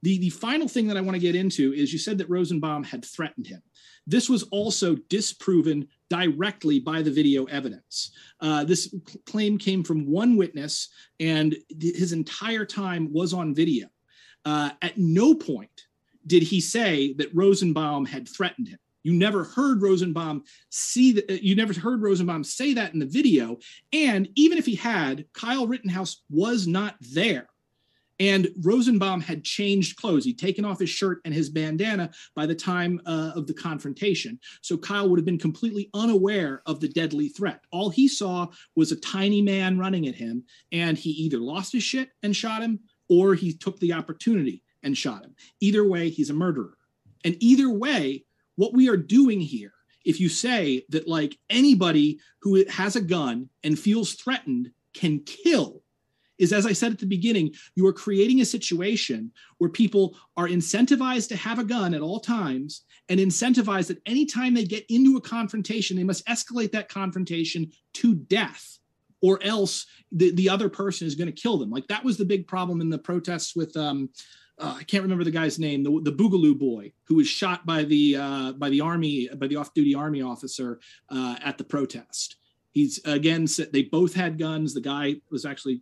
The, 0.02 0.18
the 0.20 0.30
final 0.30 0.68
thing 0.68 0.88
that 0.88 0.98
I 0.98 1.02
want 1.02 1.16
to 1.16 1.22
get 1.22 1.36
into 1.36 1.72
is 1.72 1.94
you 1.94 2.00
said 2.00 2.18
that 2.18 2.30
Rosenbaum 2.30 2.84
had 2.84 3.06
threatened 3.06 3.48
him. 3.48 3.62
This 4.08 4.30
was 4.30 4.44
also 4.44 4.96
disproven 5.10 5.88
directly 6.10 6.80
by 6.80 7.02
the 7.02 7.12
video 7.12 7.46
evidence. 7.46 8.12
Uh, 8.40 8.64
this 8.64 8.94
claim 9.26 9.58
came 9.58 9.84
from 9.84 10.10
one 10.10 10.38
witness, 10.38 10.90
and 11.20 11.56
his 11.80 12.14
entire 12.14 12.66
time 12.66 13.12
was 13.12 13.34
on 13.34 13.56
video. 13.56 13.88
Uh, 14.44 14.70
at 14.82 14.98
no 14.98 15.34
point 15.34 15.88
did 16.28 16.44
he 16.44 16.62
say 16.62 17.14
that 17.14 17.34
Rosenbaum 17.34 18.06
had 18.06 18.30
threatened 18.30 18.68
him. 18.68 18.80
You 19.04 19.14
never 19.14 19.44
heard 19.44 19.84
Rosenbaum 19.84 20.44
see 20.70 21.12
that. 21.14 21.44
You 21.44 21.56
never 21.56 21.80
heard 21.80 22.02
Rosenbaum 22.02 22.44
say 22.44 22.74
that 22.74 22.94
in 22.94 23.00
the 23.00 23.06
video. 23.06 23.58
And 23.94 24.28
even 24.36 24.58
if 24.58 24.66
he 24.66 24.74
had, 24.74 25.26
Kyle 25.34 25.68
Rittenhouse 25.68 26.24
was 26.30 26.66
not 26.66 26.96
there. 27.14 27.48
And 28.20 28.48
Rosenbaum 28.62 29.22
had 29.22 29.44
changed 29.44 29.98
clothes. 29.98 30.24
He'd 30.24 30.40
taken 30.40 30.64
off 30.64 30.80
his 30.80 30.90
shirt 30.90 31.20
and 31.26 31.34
his 31.34 31.50
bandana 31.50 32.12
by 32.36 32.46
the 32.46 32.56
time 32.56 33.02
uh, 33.06 33.32
of 33.36 33.46
the 33.46 33.54
confrontation. 33.54 34.40
So 34.62 34.78
Kyle 34.78 35.10
would 35.10 35.20
have 35.20 35.26
been 35.26 35.38
completely 35.38 35.90
unaware 35.94 36.62
of 36.66 36.80
the 36.80 36.88
deadly 36.88 37.30
threat. 37.30 37.62
All 37.72 37.90
he 37.90 38.08
saw 38.08 38.48
was 38.76 38.92
a 38.92 39.00
tiny 39.00 39.42
man 39.42 39.78
running 39.78 40.08
at 40.08 40.16
him, 40.16 40.44
and 40.72 40.98
he 40.98 41.10
either 41.12 41.40
lost 41.40 41.74
his 41.74 41.84
shit 41.84 42.10
and 42.24 42.36
shot 42.36 42.62
him, 42.62 42.80
or 43.10 43.36
he 43.36 43.54
took 43.54 43.80
the 43.80 43.94
opportunity 43.94 44.64
and 44.84 44.98
shot 44.98 45.24
him. 45.24 45.36
Either 45.60 45.86
way, 45.88 46.10
he's 46.10 46.30
a 46.30 46.34
murderer. 46.34 46.78
And 47.26 47.36
either 47.40 47.70
way, 47.70 48.24
what 48.56 48.74
we 48.74 48.88
are 48.88 48.98
doing 48.98 49.42
here, 49.42 49.74
if 50.06 50.20
you 50.20 50.30
say 50.30 50.86
that 50.90 51.08
like 51.08 51.38
anybody 51.50 52.20
who 52.42 52.64
has 52.70 52.96
a 52.96 53.02
gun 53.02 53.50
and 53.64 53.78
feels 53.78 54.14
threatened 54.14 54.70
can 54.94 55.20
kill, 55.20 55.82
is 56.38 56.54
as 56.54 56.66
I 56.66 56.74
said 56.74 56.92
at 56.92 57.00
the 57.00 57.06
beginning, 57.06 57.54
you 57.76 57.86
are 57.88 57.94
creating 57.94 58.42
a 58.42 58.46
situation 58.46 59.32
where 59.58 59.70
people 59.70 60.18
are 60.38 60.48
incentivized 60.48 61.30
to 61.30 61.36
have 61.36 61.60
a 61.60 61.64
gun 61.64 61.94
at 61.94 62.02
all 62.02 62.20
times 62.20 62.84
and 63.10 63.20
incentivized 63.20 63.88
that 63.88 64.02
anytime 64.06 64.54
they 64.54 64.66
get 64.66 64.86
into 64.90 65.18
a 65.18 65.22
confrontation, 65.22 65.96
they 65.96 66.04
must 66.04 66.26
escalate 66.28 66.72
that 66.72 66.90
confrontation 66.90 67.72
to 67.94 68.16
death 68.16 68.80
or 69.22 69.42
else 69.44 69.86
the, 70.12 70.32
the 70.32 70.50
other 70.50 70.70
person 70.70 71.08
is 71.08 71.16
going 71.16 71.28
to 71.28 71.42
kill 71.42 71.58
them. 71.58 71.72
Like 71.72 71.88
that 71.88 72.04
was 72.04 72.18
the 72.18 72.26
big 72.26 72.48
problem 72.48 72.82
in 72.82 72.90
the 72.90 72.98
protests 72.98 73.56
with 73.56 73.76
um, 73.78 74.10
uh, 74.58 74.76
I 74.78 74.84
can't 74.84 75.04
remember 75.04 75.24
the 75.24 75.32
guy's 75.32 75.60
name, 75.60 75.84
the, 75.84 76.00
the 76.04 76.16
Boogaloo 76.16 76.58
boy 76.58 76.94
who 77.08 77.16
was 77.16 77.28
shot 77.28 77.66
by 77.66 77.84
the 77.84 78.16
uh, 78.16 78.52
by 78.54 78.70
the 78.70 78.82
army 78.82 79.30
by 79.36 79.48
the 79.48 79.58
off-duty 79.58 79.96
army 79.96 80.22
officer 80.22 80.80
uh, 81.10 81.36
at 81.44 81.58
the 81.58 81.64
protest. 81.64 82.38
He's 82.72 83.00
again 83.06 83.48
said 83.48 83.74
they 83.74 83.84
both 83.84 84.14
had 84.14 84.38
guns. 84.38 84.74
The 84.74 84.82
guy 84.82 85.16
was 85.30 85.46
actually 85.46 85.82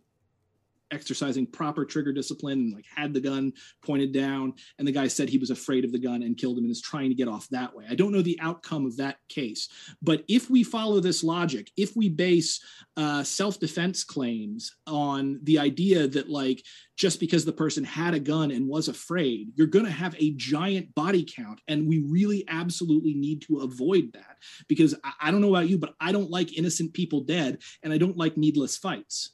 exercising 0.94 1.46
proper 1.46 1.84
trigger 1.84 2.12
discipline 2.12 2.58
and 2.58 2.74
like 2.74 2.86
had 2.94 3.12
the 3.12 3.20
gun 3.20 3.52
pointed 3.84 4.12
down 4.12 4.54
and 4.78 4.86
the 4.86 4.92
guy 4.92 5.08
said 5.08 5.28
he 5.28 5.38
was 5.38 5.50
afraid 5.50 5.84
of 5.84 5.92
the 5.92 5.98
gun 5.98 6.22
and 6.22 6.38
killed 6.38 6.56
him 6.56 6.64
and 6.64 6.70
is 6.70 6.80
trying 6.80 7.08
to 7.08 7.14
get 7.14 7.28
off 7.28 7.48
that 7.50 7.74
way. 7.74 7.84
I 7.88 7.94
don't 7.94 8.12
know 8.12 8.22
the 8.22 8.38
outcome 8.40 8.86
of 8.86 8.96
that 8.98 9.16
case 9.28 9.68
but 10.00 10.24
if 10.28 10.48
we 10.48 10.62
follow 10.62 11.00
this 11.00 11.24
logic 11.24 11.70
if 11.76 11.96
we 11.96 12.08
base 12.08 12.60
uh, 12.96 13.22
self-defense 13.22 14.04
claims 14.04 14.76
on 14.86 15.40
the 15.42 15.58
idea 15.58 16.06
that 16.06 16.28
like 16.30 16.62
just 16.96 17.18
because 17.18 17.44
the 17.44 17.52
person 17.52 17.82
had 17.82 18.14
a 18.14 18.20
gun 18.20 18.50
and 18.50 18.68
was 18.68 18.88
afraid 18.88 19.48
you're 19.56 19.66
going 19.66 19.84
to 19.84 19.90
have 19.90 20.14
a 20.18 20.32
giant 20.34 20.94
body 20.94 21.24
count 21.24 21.60
and 21.68 21.88
we 21.88 22.04
really 22.08 22.44
absolutely 22.48 23.14
need 23.14 23.42
to 23.42 23.58
avoid 23.58 24.12
that 24.12 24.36
because 24.68 24.94
I, 25.02 25.12
I 25.22 25.30
don't 25.30 25.40
know 25.40 25.54
about 25.54 25.68
you 25.68 25.78
but 25.78 25.94
i 26.00 26.12
don't 26.12 26.30
like 26.30 26.56
innocent 26.56 26.94
people 26.94 27.20
dead 27.22 27.58
and 27.82 27.92
i 27.92 27.98
don't 27.98 28.16
like 28.16 28.36
needless 28.36 28.76
fights 28.76 29.33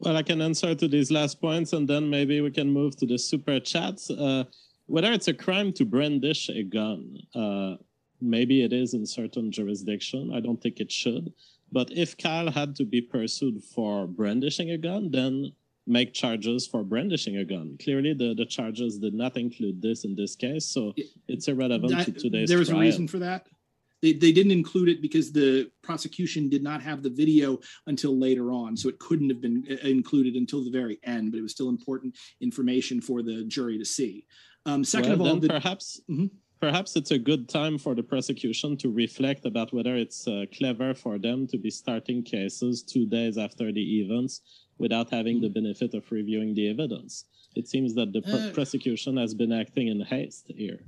well, 0.00 0.16
I 0.16 0.22
can 0.22 0.40
answer 0.40 0.74
to 0.74 0.88
these 0.88 1.10
last 1.10 1.40
points, 1.40 1.72
and 1.72 1.86
then 1.86 2.08
maybe 2.08 2.40
we 2.40 2.50
can 2.50 2.70
move 2.70 2.96
to 2.96 3.06
the 3.06 3.18
super 3.18 3.60
chats. 3.60 4.10
Uh, 4.10 4.44
whether 4.86 5.12
it's 5.12 5.28
a 5.28 5.34
crime 5.34 5.72
to 5.74 5.84
brandish 5.84 6.48
a 6.48 6.62
gun, 6.62 7.18
uh, 7.34 7.76
maybe 8.20 8.62
it 8.62 8.72
is 8.72 8.94
in 8.94 9.06
certain 9.06 9.52
jurisdiction. 9.52 10.32
I 10.34 10.40
don't 10.40 10.60
think 10.60 10.80
it 10.80 10.90
should. 10.90 11.32
But 11.70 11.92
if 11.92 12.16
Kyle 12.16 12.50
had 12.50 12.74
to 12.76 12.84
be 12.84 13.00
pursued 13.00 13.62
for 13.62 14.06
brandishing 14.06 14.70
a 14.70 14.78
gun, 14.78 15.10
then 15.10 15.52
make 15.86 16.12
charges 16.14 16.66
for 16.66 16.82
brandishing 16.82 17.36
a 17.36 17.44
gun. 17.44 17.76
Clearly, 17.82 18.14
the, 18.14 18.34
the 18.34 18.46
charges 18.46 18.98
did 18.98 19.14
not 19.14 19.36
include 19.36 19.80
this 19.82 20.04
in 20.04 20.16
this 20.16 20.34
case, 20.34 20.64
so 20.64 20.94
it's 21.28 21.46
irrelevant 21.46 21.92
that, 21.92 22.06
to 22.06 22.12
today's 22.12 22.48
There 22.48 22.58
was 22.58 22.68
trial. 22.68 22.80
a 22.80 22.84
reason 22.84 23.06
for 23.06 23.18
that? 23.18 23.46
They, 24.02 24.12
they 24.12 24.32
didn't 24.32 24.52
include 24.52 24.88
it 24.88 25.02
because 25.02 25.32
the 25.32 25.70
prosecution 25.82 26.48
did 26.48 26.62
not 26.62 26.82
have 26.82 27.02
the 27.02 27.10
video 27.10 27.58
until 27.86 28.18
later 28.18 28.50
on. 28.52 28.76
So 28.76 28.88
it 28.88 28.98
couldn't 28.98 29.28
have 29.30 29.40
been 29.40 29.64
uh, 29.70 29.86
included 29.86 30.34
until 30.36 30.64
the 30.64 30.70
very 30.70 30.98
end, 31.04 31.30
but 31.32 31.38
it 31.38 31.42
was 31.42 31.52
still 31.52 31.68
important 31.68 32.16
information 32.40 33.00
for 33.00 33.22
the 33.22 33.44
jury 33.44 33.78
to 33.78 33.84
see. 33.84 34.26
Um, 34.66 34.84
second 34.84 35.18
well, 35.18 35.28
of 35.28 35.34
all, 35.34 35.40
the, 35.40 35.48
perhaps 35.48 36.00
Mhm. 36.10 36.30
perhaps 36.60 36.96
it's 36.96 37.10
a 37.10 37.18
good 37.18 37.48
time 37.48 37.78
for 37.78 37.94
the 37.94 38.02
prosecution 38.02 38.76
to 38.78 38.90
reflect 38.90 39.46
about 39.46 39.72
whether 39.72 39.96
it's 39.96 40.26
uh, 40.28 40.44
clever 40.52 40.94
for 40.94 41.18
them 41.18 41.46
to 41.46 41.56
be 41.58 41.70
starting 41.70 42.22
cases 42.22 42.82
two 42.82 43.06
days 43.06 43.38
after 43.38 43.72
the 43.72 44.00
events 44.00 44.42
without 44.78 45.10
having 45.10 45.40
the 45.40 45.48
benefit 45.48 45.94
of 45.94 46.10
reviewing 46.10 46.54
the 46.54 46.68
evidence. 46.68 47.24
It 47.56 47.66
seems 47.68 47.94
that 47.94 48.12
the 48.12 48.22
pr- 48.22 48.36
Uh, 48.48 48.50
prosecution 48.52 49.16
has 49.16 49.32
been 49.34 49.52
acting 49.52 49.88
in 49.88 50.00
haste 50.00 50.46
here. 50.48 50.80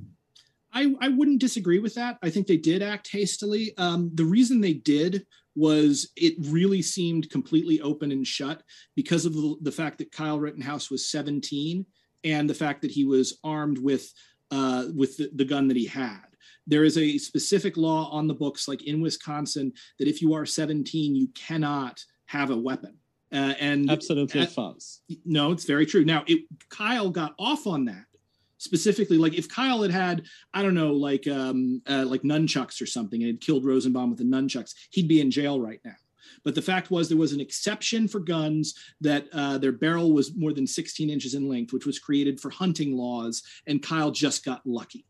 I, 0.73 0.95
I 1.01 1.09
wouldn't 1.09 1.41
disagree 1.41 1.79
with 1.79 1.95
that. 1.95 2.19
I 2.23 2.31
think 2.31 2.47
they 2.47 2.57
did 2.57 2.83
act 2.83 3.09
hastily. 3.11 3.73
Um, 3.79 4.11
the 4.15 4.25
reason 4.25 4.61
they 4.61 4.75
did 4.75 5.27
was 5.55 6.11
it 6.17 6.35
really 6.41 6.81
seemed 6.81 7.31
completely 7.31 7.81
open 7.81 8.11
and 8.11 8.27
shut 8.27 8.63
because 8.97 9.27
of 9.27 9.35
the, 9.35 9.57
the 9.63 9.73
fact 9.73 9.99
that 9.99 10.13
Kyle 10.13 10.41
Rittenhouse 10.41 10.91
was 10.91 11.11
17 11.11 11.85
and 12.25 12.49
the 12.49 12.55
fact 12.55 12.83
that 12.83 12.91
he 12.91 13.05
was 13.05 13.39
armed 13.45 13.79
with 13.79 14.11
uh, 14.51 14.87
with 14.95 15.17
the, 15.17 15.31
the 15.35 15.45
gun 15.45 15.67
that 15.69 15.77
he 15.79 15.87
had. 15.87 16.21
There 16.67 16.85
is 16.85 16.99
a 16.99 17.17
specific 17.19 17.77
law 17.77 18.11
on 18.11 18.27
the 18.29 18.35
books, 18.35 18.69
like 18.69 18.87
in 18.87 19.01
Wisconsin, 19.01 19.73
that 19.99 20.09
if 20.09 20.21
you 20.21 20.35
are 20.35 20.45
17, 20.45 21.17
you 21.17 21.29
cannot 21.35 22.05
have 22.27 22.51
a 22.51 22.57
weapon. 22.57 22.97
Uh, 23.33 23.55
and 23.59 23.91
Absolutely 23.91 24.43
at- 24.43 24.53
false. 24.53 25.01
no, 25.25 25.53
it's 25.53 25.65
very 25.65 25.87
true. 25.87 26.05
Now, 26.05 26.23
it, 26.27 26.43
Kyle 26.69 27.09
got 27.09 27.35
off 27.39 27.67
on 27.67 27.87
that 27.87 28.05
specifically. 28.63 29.19
Like 29.19 29.35
if 29.35 29.49
Kyle 29.49 29.83
had 29.83 29.91
had, 29.91 30.23
I 30.55 30.63
don't 30.63 30.75
know, 30.75 30.93
like 30.93 31.27
um, 31.27 31.83
uh, 31.89 32.05
like 32.07 32.23
nunchucks 32.23 32.81
or 32.81 32.87
something, 32.87 33.21
and 33.23 33.29
had 33.29 33.41
killed 33.41 33.65
Rosenbaum 33.65 34.11
with 34.11 34.19
the 34.19 34.25
nunchucks, 34.25 34.75
he'd 34.91 35.09
be 35.09 35.21
in 35.21 35.31
jail 35.31 35.61
right 35.61 35.81
now. 35.85 35.97
But 36.45 36.55
the 36.55 36.63
fact 36.63 36.91
was, 36.91 37.09
there 37.09 37.19
was 37.19 37.33
an 37.33 37.41
exception 37.41 38.09
for 38.09 38.19
guns 38.21 38.75
that 39.01 39.27
uh, 39.33 39.59
their 39.59 39.73
barrel 39.73 40.13
was 40.13 40.35
more 40.35 40.53
than 40.53 40.67
16 40.67 41.11
inches 41.11 41.35
in 41.35 41.49
length, 41.49 41.73
which 41.73 41.87
was 41.87 41.99
created 41.99 42.41
for 42.41 42.51
hunting 42.51 42.97
laws, 42.97 43.43
and 43.67 43.83
Kyle 43.83 44.11
just 44.11 44.45
got 44.45 44.63
lucky 44.65 45.05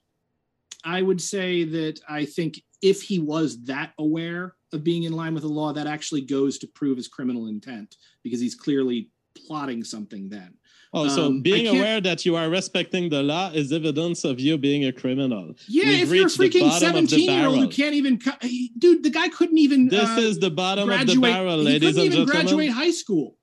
I 0.84 1.02
would 1.02 1.20
say 1.20 1.64
that 1.64 2.00
I 2.08 2.24
think 2.24 2.62
if 2.82 3.02
he 3.02 3.18
was 3.18 3.62
that 3.64 3.92
aware 3.98 4.54
of 4.72 4.84
being 4.84 5.02
in 5.02 5.12
line 5.12 5.34
with 5.34 5.42
the 5.42 5.48
law, 5.48 5.72
that 5.72 5.86
actually 5.86 6.22
goes 6.22 6.58
to 6.58 6.66
prove 6.66 6.96
his 6.96 7.08
criminal 7.08 7.48
intent 7.48 7.96
because 8.22 8.40
he's 8.40 8.54
clearly 8.54 9.10
plotting 9.34 9.84
something 9.84 10.28
then. 10.28 10.54
Oh, 10.92 11.06
so 11.08 11.26
Um, 11.26 11.40
being 11.40 11.68
aware 11.68 12.00
that 12.00 12.26
you 12.26 12.34
are 12.34 12.48
respecting 12.48 13.10
the 13.10 13.22
law 13.22 13.50
is 13.52 13.72
evidence 13.72 14.24
of 14.24 14.40
you 14.40 14.58
being 14.58 14.84
a 14.84 14.92
criminal. 14.92 15.54
Yeah, 15.68 15.84
We've 15.84 16.02
if 16.02 16.08
you're 16.12 16.26
a 16.26 16.30
freaking 16.30 16.68
bottom 16.68 16.96
of 16.96 17.10
the 17.10 17.26
17 17.26 17.30
year 17.30 17.46
old 17.46 17.58
who 17.58 17.68
can't 17.68 17.94
even, 17.94 18.20
dude, 18.76 19.04
the 19.04 19.10
guy 19.10 19.28
couldn't 19.28 19.58
even. 19.58 19.88
This 19.88 20.08
uh, 20.08 20.20
is 20.20 20.40
the 20.40 20.50
bottom 20.50 20.90
of 20.90 21.06
the 21.06 21.16
barrel, 21.16 21.58
he 21.58 21.64
ladies 21.64 21.94
couldn't 21.94 22.12
even 22.12 22.24
graduate 22.26 22.70
high 22.70 22.90
school. 22.90 23.36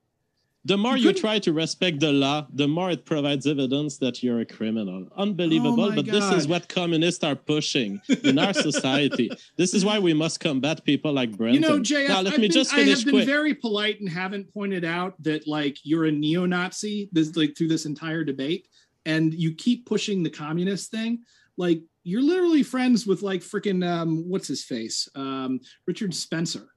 The 0.68 0.76
more 0.76 0.97
He 0.97 1.03
you 1.03 1.13
try 1.13 1.39
to 1.39 1.53
respect 1.53 2.01
the 2.01 2.11
law, 2.11 2.45
the 2.51 2.68
more 2.68 2.91
it 2.91 3.05
provides 3.05 3.47
evidence 3.47 3.99
that 3.99 4.22
you're 4.22 4.41
a 4.41 4.45
criminal. 4.45 5.07
Unbelievable, 5.15 5.86
Oh 5.86 5.95
but 5.95 6.05
this 6.05 6.30
is 6.34 6.45
what 6.45 6.68
communists 6.68 7.24
are 7.24 7.38
pushing 7.38 8.01
in 8.26 8.38
our 8.38 8.51
society. 8.70 9.32
This 9.55 9.74
is 9.74 9.86
why 9.86 9.97
we 9.99 10.13
must 10.13 10.41
combat 10.41 10.84
people 10.84 11.13
like 11.13 11.32
Brenton. 11.38 11.63
You 11.63 11.70
know, 11.70 11.80
JF, 11.80 12.09
now, 12.09 12.20
let 12.22 12.34
I've 12.34 12.39
me 12.39 12.47
been, 12.49 12.51
just 12.51 12.74
I 12.74 12.82
have 12.82 13.05
been 13.05 13.13
quick. 13.13 13.26
very 13.26 13.53
polite 13.53 14.01
and 14.01 14.09
haven't 14.09 14.53
pointed 14.53 14.84
out 14.84 15.13
that 15.24 15.47
like 15.47 15.78
you're 15.84 16.05
a 16.05 16.11
neo-Nazi 16.11 17.09
this 17.13 17.38
like 17.38 17.55
through 17.57 17.70
this 17.70 17.86
entire 17.86 18.26
debate, 18.26 18.68
and 19.05 19.34
you 19.34 19.55
keep 19.55 19.86
pushing 19.86 20.22
the 20.22 20.30
communist 20.30 20.91
thing. 20.91 21.24
Like 21.55 21.82
you're 22.03 22.22
literally 22.22 22.63
friends 22.63 23.07
with 23.07 23.22
like 23.22 23.39
freaking 23.39 23.88
um, 23.88 24.28
what's 24.28 24.49
his 24.49 24.65
face, 24.65 25.07
um, 25.15 25.61
Richard 25.88 26.13
Spencer. 26.13 26.68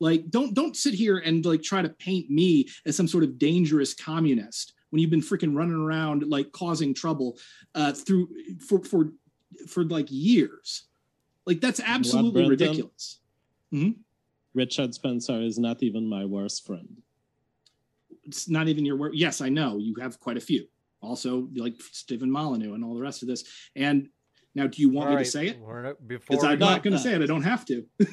Like 0.00 0.30
don't 0.30 0.54
don't 0.54 0.76
sit 0.76 0.94
here 0.94 1.18
and 1.18 1.44
like 1.44 1.62
try 1.62 1.82
to 1.82 1.88
paint 1.88 2.30
me 2.30 2.68
as 2.84 2.96
some 2.96 3.08
sort 3.08 3.24
of 3.24 3.38
dangerous 3.38 3.94
communist 3.94 4.74
when 4.90 5.00
you've 5.00 5.10
been 5.10 5.20
freaking 5.20 5.56
running 5.56 5.74
around 5.74 6.24
like 6.28 6.52
causing 6.52 6.94
trouble 6.94 7.38
uh, 7.74 7.92
through 7.92 8.28
for 8.66 8.82
for 8.84 9.12
for 9.68 9.84
like 9.84 10.06
years. 10.10 10.84
Like 11.46 11.60
that's 11.60 11.80
absolutely 11.84 12.48
ridiculous. 12.48 13.20
Richard 14.54 14.94
Spencer 14.94 15.40
is 15.40 15.58
not 15.58 15.82
even 15.82 16.08
my 16.08 16.24
worst 16.24 16.66
friend. 16.66 17.02
it's 18.24 18.48
not 18.48 18.68
even 18.68 18.84
your 18.84 18.96
work. 18.96 19.12
Yes, 19.14 19.40
I 19.40 19.48
know 19.48 19.78
you 19.78 19.94
have 20.00 20.18
quite 20.18 20.36
a 20.36 20.40
few. 20.40 20.66
Also, 21.00 21.48
like 21.54 21.74
Stefan 21.92 22.30
Molyneux 22.30 22.74
and 22.74 22.84
all 22.84 22.94
the 22.94 23.02
rest 23.02 23.22
of 23.22 23.28
this. 23.28 23.44
And 23.76 24.08
Now, 24.56 24.66
do 24.66 24.80
you 24.80 24.88
want 24.88 25.08
All 25.08 25.12
me 25.12 25.16
right, 25.18 25.24
to 25.26 25.30
say 25.30 25.46
it? 25.48 25.58
we're 25.60 25.82
not- 25.82 26.08
Because 26.08 26.26
Before 26.28 26.46
I'm 26.46 26.58
not 26.58 26.82
going 26.82 26.94
to 26.94 26.98
say 26.98 27.12
it. 27.14 27.20
I 27.22 27.26
don't 27.26 27.42
have 27.42 27.64
to. 27.66 27.84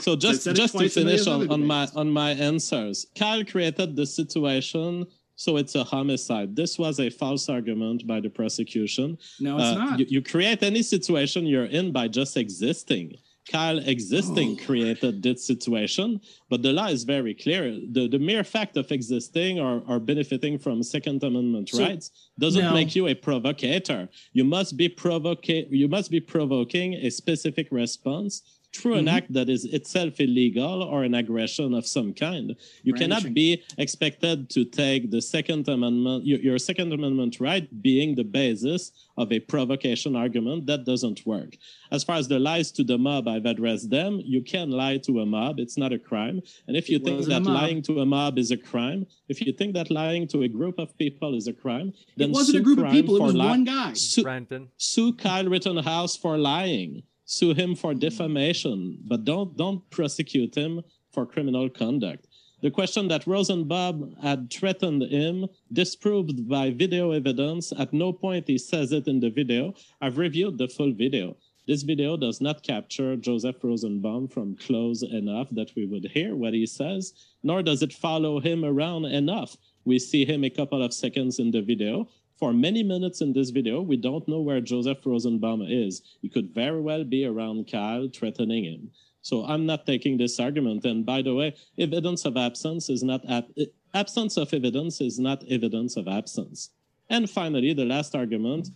So 0.00 0.16
just 0.16 0.46
just 0.46 0.72
to 0.72 0.78
twice 0.78 0.96
in 0.96 1.04
the 1.06 1.12
finish 1.18 1.26
on, 1.26 1.50
on 1.50 1.62
my 1.66 1.86
on 1.94 2.08
my 2.10 2.30
answers, 2.30 2.96
Kyle 3.18 3.44
created 3.44 3.96
the 3.96 4.06
situation, 4.06 5.04
so 5.36 5.58
it's 5.58 5.74
a 5.74 5.84
homicide. 5.84 6.56
This 6.56 6.78
was 6.78 6.98
a 7.00 7.10
false 7.10 7.50
argument 7.50 8.06
by 8.06 8.18
the 8.20 8.30
prosecution. 8.30 9.18
no, 9.40 9.58
it's 9.58 9.66
Uh, 9.66 9.74
not. 9.84 9.98
You, 10.00 10.06
you 10.08 10.22
create 10.22 10.62
any 10.62 10.82
situation 10.82 11.44
you're 11.52 11.66
in 11.80 11.92
by 11.92 12.08
just 12.08 12.38
existing. 12.38 13.06
Kyle 13.50 13.78
existing 13.94 14.50
Oh. 14.60 14.64
created 14.66 15.22
this 15.22 15.44
situation, 15.44 16.20
but 16.48 16.62
the 16.62 16.72
law 16.72 16.86
is 16.88 17.02
very 17.04 17.34
clear. 17.34 17.62
The, 17.96 18.06
the 18.08 18.18
mere 18.18 18.44
fact 18.44 18.76
of 18.76 18.90
existing 18.92 19.58
or, 19.58 19.82
or 19.88 19.98
benefiting 19.98 20.58
from 20.58 20.82
Second 20.82 21.22
Amendment 21.24 21.68
So- 21.70 21.82
rights 21.82 22.10
doesn't 22.38 22.62
No. 22.70 22.74
make 22.74 22.94
you 22.94 23.08
a 23.08 23.14
provocateur. 23.14 24.08
You 24.32 24.44
must 24.44 24.76
be 24.76 24.88
provoca- 24.88 25.66
you 25.70 25.88
must 25.88 26.10
be 26.10 26.20
provoking 26.20 26.94
a 26.94 27.10
specific 27.10 27.66
response 27.70 28.42
through 28.72 28.94
an 28.94 29.06
Mhm. 29.06 29.12
act 29.12 29.32
that 29.32 29.48
is 29.48 29.64
itself 29.64 30.20
illegal 30.20 30.82
or 30.82 31.02
an 31.02 31.14
aggression 31.14 31.74
of 31.74 31.86
some 31.86 32.12
kind. 32.14 32.54
You 32.84 32.92
cannot 32.94 33.34
be 33.34 33.62
expected 33.78 34.48
to 34.50 34.64
take 34.64 35.10
the 35.10 35.20
Second 35.20 35.68
Amendment, 35.68 36.24
your, 36.24 36.38
your 36.40 36.58
Second 36.58 36.92
Amendment 36.92 37.40
right 37.40 37.66
being 37.82 38.14
the 38.14 38.24
basis 38.24 38.92
of 39.16 39.32
a 39.32 39.40
provocation 39.40 40.14
argument. 40.14 40.66
That 40.66 40.84
doesn't 40.84 41.26
work. 41.26 41.56
As 41.90 42.04
far 42.04 42.16
as 42.16 42.28
the 42.28 42.38
lies 42.38 42.70
to 42.72 42.84
the 42.84 42.96
mob, 42.96 43.26
I've 43.26 43.46
addressed 43.46 43.90
them. 43.90 44.22
You 44.24 44.40
can 44.42 44.70
lie 44.70 44.98
to 44.98 45.20
a 45.20 45.26
mob, 45.26 45.58
it's 45.58 45.76
not 45.76 45.92
a 45.92 45.98
crime. 45.98 46.40
And 46.68 46.76
if 46.76 46.88
you 46.88 46.96
It 46.96 47.04
think 47.04 47.24
that 47.26 47.42
lying 47.42 47.82
to 47.82 48.00
a 48.00 48.06
mob 48.06 48.38
is 48.38 48.50
a 48.52 48.56
crime, 48.56 49.06
if 49.28 49.40
you 49.44 49.52
think 49.52 49.74
that 49.74 49.90
lying 49.90 50.28
to 50.28 50.42
a 50.42 50.48
group 50.48 50.78
of 50.78 50.96
people 50.96 51.34
is 51.34 51.48
a 51.48 51.52
crime, 51.52 51.92
then 52.16 52.30
it 52.30 52.34
wasn't 52.34 52.56
a 52.56 52.58
sue 52.60 52.64
group 52.64 52.78
of 52.78 52.84
crime 52.84 52.94
people. 52.94 53.16
It 53.16 53.22
was 53.22 53.34
li- 53.34 53.40
one 53.46 53.64
guy. 53.64 53.92
Sue, 53.94 54.22
Brenton. 54.22 54.68
sue 54.76 55.12
Kyle 55.14 55.46
Rittenhouse 55.46 56.16
for 56.16 56.38
lying. 56.38 57.02
Sue 57.32 57.54
him 57.54 57.76
for 57.76 57.94
defamation, 57.94 58.98
but 59.06 59.24
don't 59.24 59.56
don't 59.56 59.88
prosecute 59.88 60.52
him 60.56 60.82
for 61.12 61.24
criminal 61.24 61.70
conduct. 61.70 62.26
The 62.60 62.72
question 62.72 63.06
that 63.06 63.24
Rosenbaum 63.24 64.16
had 64.20 64.52
threatened 64.52 65.02
him, 65.04 65.46
disproved 65.72 66.48
by 66.48 66.72
video 66.72 67.12
evidence. 67.12 67.72
At 67.78 67.92
no 67.92 68.12
point 68.12 68.48
he 68.48 68.58
says 68.58 68.90
it 68.90 69.06
in 69.06 69.20
the 69.20 69.30
video. 69.30 69.74
I've 70.00 70.18
reviewed 70.18 70.58
the 70.58 70.66
full 70.66 70.92
video. 70.92 71.36
This 71.68 71.84
video 71.84 72.16
does 72.16 72.40
not 72.40 72.64
capture 72.64 73.14
Joseph 73.14 73.62
Rosenbaum 73.62 74.26
from 74.26 74.56
close 74.56 75.04
enough 75.04 75.50
that 75.52 75.70
we 75.76 75.86
would 75.86 76.06
hear 76.06 76.34
what 76.34 76.52
he 76.52 76.66
says, 76.66 77.14
nor 77.44 77.62
does 77.62 77.80
it 77.80 77.92
follow 77.92 78.40
him 78.40 78.64
around 78.64 79.04
enough. 79.04 79.56
We 79.84 80.00
see 80.00 80.24
him 80.24 80.42
a 80.42 80.50
couple 80.50 80.82
of 80.82 80.92
seconds 80.92 81.38
in 81.38 81.52
the 81.52 81.62
video. 81.62 82.08
For 82.40 82.54
many 82.54 82.82
minutes 82.82 83.20
in 83.20 83.34
this 83.34 83.50
video, 83.50 83.82
we 83.82 83.98
don't 83.98 84.26
know 84.26 84.40
where 84.40 84.62
Joseph 84.62 85.04
Rosenbaum 85.04 85.60
is. 85.68 86.00
He 86.22 86.28
could 86.30 86.54
very 86.54 86.80
well 86.80 87.04
be 87.04 87.26
around 87.26 87.70
Kyle, 87.70 88.08
threatening 88.08 88.64
him. 88.64 88.90
So 89.20 89.44
I'm 89.44 89.66
not 89.66 89.84
taking 89.84 90.16
this 90.16 90.40
argument. 90.40 90.86
And 90.86 91.04
by 91.04 91.20
the 91.20 91.34
way, 91.34 91.54
evidence 91.78 92.24
of 92.24 92.38
absence 92.38 92.88
is 92.88 93.02
not 93.02 93.20
ab- 93.28 93.52
absence 93.92 94.38
of 94.38 94.54
evidence 94.54 95.02
is 95.02 95.18
not 95.18 95.44
evidence 95.50 95.98
of 95.98 96.08
absence. 96.08 96.70
And 97.10 97.28
finally, 97.28 97.74
the 97.74 97.84
last 97.84 98.14
argument 98.14 98.70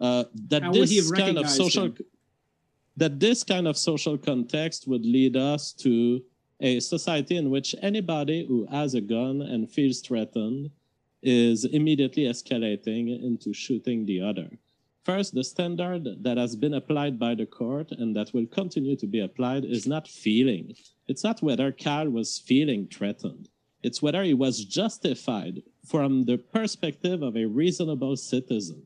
uh, 0.00 0.24
that 0.48 0.64
How 0.64 0.72
this 0.72 1.10
kind 1.12 1.38
of 1.38 1.48
social 1.48 1.84
him? 1.84 1.96
that 2.96 3.20
this 3.20 3.44
kind 3.44 3.68
of 3.68 3.76
social 3.76 4.18
context 4.18 4.88
would 4.88 5.06
lead 5.06 5.36
us 5.36 5.72
to 5.72 6.22
a 6.60 6.80
society 6.80 7.36
in 7.36 7.50
which 7.50 7.74
anybody 7.82 8.46
who 8.46 8.66
has 8.66 8.94
a 8.94 9.00
gun 9.00 9.42
and 9.42 9.70
feels 9.70 10.00
threatened 10.00 10.70
is 11.26 11.64
immediately 11.64 12.22
escalating 12.22 13.20
into 13.22 13.52
shooting 13.52 14.06
the 14.06 14.20
other. 14.20 14.48
First, 15.04 15.34
the 15.34 15.42
standard 15.42 16.22
that 16.22 16.36
has 16.36 16.54
been 16.54 16.74
applied 16.74 17.18
by 17.18 17.34
the 17.34 17.46
court 17.46 17.90
and 17.90 18.14
that 18.14 18.32
will 18.32 18.46
continue 18.46 18.94
to 18.96 19.06
be 19.06 19.20
applied 19.20 19.64
is 19.64 19.86
not 19.88 20.06
feeling. 20.06 20.74
It's 21.08 21.24
not 21.24 21.42
whether 21.42 21.72
Kyle 21.72 22.08
was 22.08 22.38
feeling 22.38 22.86
threatened. 22.86 23.48
It's 23.82 24.00
whether 24.00 24.22
he 24.22 24.34
was 24.34 24.64
justified 24.64 25.62
from 25.84 26.24
the 26.24 26.38
perspective 26.38 27.22
of 27.22 27.36
a 27.36 27.46
reasonable 27.46 28.16
citizen 28.16 28.82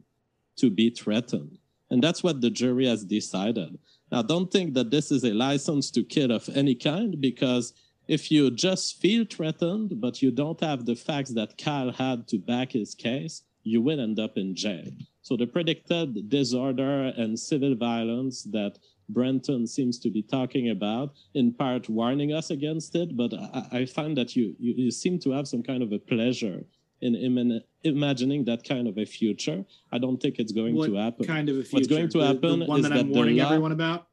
to 0.56 0.70
be 0.70 0.90
threatened. 0.90 1.58
And 1.90 2.02
that's 2.02 2.22
what 2.22 2.40
the 2.40 2.50
jury 2.50 2.86
has 2.86 3.04
decided. 3.04 3.78
Now, 4.10 4.22
don't 4.22 4.50
think 4.50 4.74
that 4.74 4.90
this 4.90 5.10
is 5.10 5.24
a 5.24 5.34
license 5.34 5.90
to 5.92 6.02
kill 6.02 6.32
of 6.32 6.48
any 6.54 6.74
kind, 6.74 7.20
because 7.20 7.74
if 8.16 8.22
you 8.34 8.50
just 8.50 9.00
feel 9.02 9.24
threatened, 9.24 10.00
but 10.04 10.14
you 10.22 10.30
don't 10.42 10.60
have 10.68 10.80
the 10.84 10.96
facts 11.08 11.30
that 11.38 11.56
Kyle 11.64 11.92
had 11.92 12.18
to 12.30 12.36
back 12.38 12.68
his 12.72 12.90
case, 12.94 13.34
you 13.62 13.80
will 13.86 14.00
end 14.00 14.18
up 14.26 14.34
in 14.42 14.48
jail. 14.64 14.90
So 15.22 15.36
the 15.36 15.46
predicted 15.46 16.08
disorder 16.28 16.94
and 17.16 17.38
civil 17.38 17.74
violence 17.90 18.36
that 18.58 18.78
Brenton 19.16 19.66
seems 19.66 19.98
to 20.00 20.08
be 20.10 20.22
talking 20.22 20.70
about, 20.70 21.08
in 21.34 21.52
part 21.52 21.88
warning 21.88 22.32
us 22.32 22.50
against 22.50 22.94
it, 23.02 23.16
but 23.16 23.32
I, 23.34 23.66
I 23.80 23.84
find 23.98 24.16
that 24.18 24.34
you, 24.36 24.54
you, 24.58 24.72
you 24.84 24.90
seem 24.90 25.18
to 25.20 25.30
have 25.36 25.46
some 25.52 25.62
kind 25.62 25.82
of 25.82 25.92
a 25.92 25.98
pleasure 26.12 26.64
in 27.02 27.12
imagining 27.84 28.44
that 28.44 28.62
kind 28.72 28.86
of 28.86 28.98
a 28.98 29.04
future. 29.06 29.64
I 29.92 29.98
don't 29.98 30.18
think 30.22 30.34
it's 30.38 30.52
going 30.52 30.74
What 30.74 30.86
to 30.86 30.96
happen. 30.96 31.24
kind 31.26 31.48
of 31.48 31.56
a 31.58 31.62
future? 31.64 31.74
What's 31.76 31.88
going 31.88 32.08
to 32.10 32.18
The- 32.18 32.26
happen 32.26 32.58
The, 32.60 32.66
one 32.66 32.80
is 32.80 32.88
that 32.88 32.98
I'm 32.98 33.10
warning 33.10 33.36
law- 33.38 33.46
everyone 33.46 33.72
about. 33.72 34.08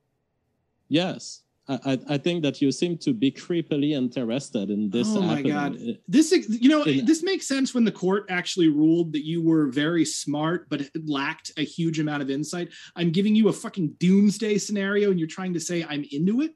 Yes. 0.87 1.41
I, 1.69 1.99
I 2.07 2.17
think 2.17 2.43
that 2.43 2.61
you 2.61 2.71
seem 2.71 2.97
to 2.99 3.13
be 3.13 3.29
creepily 3.29 3.91
interested 3.91 4.69
in 4.69 4.89
this 4.89 5.07
Oh 5.09 5.21
my. 5.21 5.41
God. 5.41 5.75
Uh, 5.75 5.93
This, 6.07 6.31
you 6.49 6.69
know, 6.69 6.83
In- 6.83 7.05
this 7.05 7.23
makes 7.23 7.45
sense 7.45 7.73
when 7.73 7.83
the 7.83 7.91
court 7.91 8.25
actually 8.29 8.69
ruled 8.69 9.11
that 9.13 9.25
you 9.25 9.41
were 9.41 9.67
very 9.67 10.05
smart 10.05 10.69
but 10.69 10.83
lacked 11.05 11.51
a 11.57 11.63
huge 11.63 11.99
amount 11.99 12.21
of 12.23 12.29
insight. 12.29 12.69
I'm 12.95 13.11
giving 13.11 13.35
you 13.35 13.49
a 13.49 13.53
fucking 13.53 13.95
doomsday 13.99 14.57
scenario, 14.59 15.11
and 15.11 15.19
you're 15.19 15.27
trying 15.27 15.53
to 15.55 15.59
say 15.59 15.83
I'm 15.83 16.05
into 16.11 16.39
it. 16.41 16.51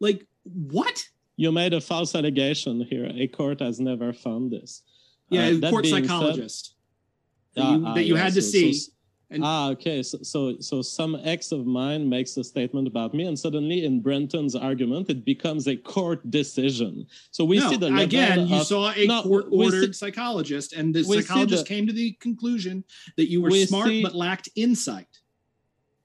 Like 0.00 0.26
what? 0.42 1.04
You 1.36 1.52
made 1.52 1.72
a 1.72 1.80
false 1.80 2.16
allegation 2.16 2.80
here. 2.80 3.08
A 3.14 3.28
court 3.28 3.60
has 3.60 3.78
never 3.78 4.12
found 4.12 4.50
this. 4.50 4.82
Yeah, 5.30 5.52
Uh, 5.62 5.70
court 5.70 5.84
being 5.84 5.94
said- 5.94 6.04
psychologist 6.06 6.74
that 7.54 7.62
Ah, 7.64 7.76
you, 7.76 7.86
ah, 7.86 7.94
that 7.94 8.04
you 8.06 8.14
yeah, 8.16 8.22
had 8.24 8.34
to 8.34 8.42
so- 8.42 8.50
see. 8.50 8.72
so- 8.72 8.90
And- 9.30 9.44
ah, 9.44 9.68
okay. 9.70 10.02
So, 10.02 10.18
so, 10.22 10.58
so 10.58 10.80
some 10.80 11.16
ex 11.22 11.52
of 11.52 11.66
mine 11.66 12.08
makes 12.08 12.36
a 12.38 12.44
statement 12.44 12.86
about 12.88 13.12
me, 13.12 13.24
and 13.26 13.38
suddenly, 13.38 13.84
in 13.84 14.00
Brenton's 14.00 14.54
argument, 14.54 15.10
it 15.10 15.24
becomes 15.24 15.68
a 15.68 15.76
court 15.76 16.30
decision. 16.30 17.06
So 17.30 17.44
we 17.44 17.58
no, 17.58 17.68
see 17.70 17.76
the 17.76 17.94
again, 17.94 18.48
you 18.48 18.64
saw 18.64 18.90
a 18.92 19.06
No, 19.06 19.22
court-ordered 19.22 19.94
see- 19.94 19.98
psychologist, 19.98 20.72
and 20.72 20.94
the 20.94 21.04
psychologist 21.04 21.64
the- 21.64 21.68
came 21.68 21.86
to 21.86 21.92
the 21.92 22.12
conclusion 22.20 22.84
that 23.16 23.28
you 23.30 23.42
were 23.42 23.50
We 23.50 23.66
smart 23.66 23.88
see- 23.88 24.02
but 24.02 24.14
lacked 24.14 24.48
insight. 24.56 25.08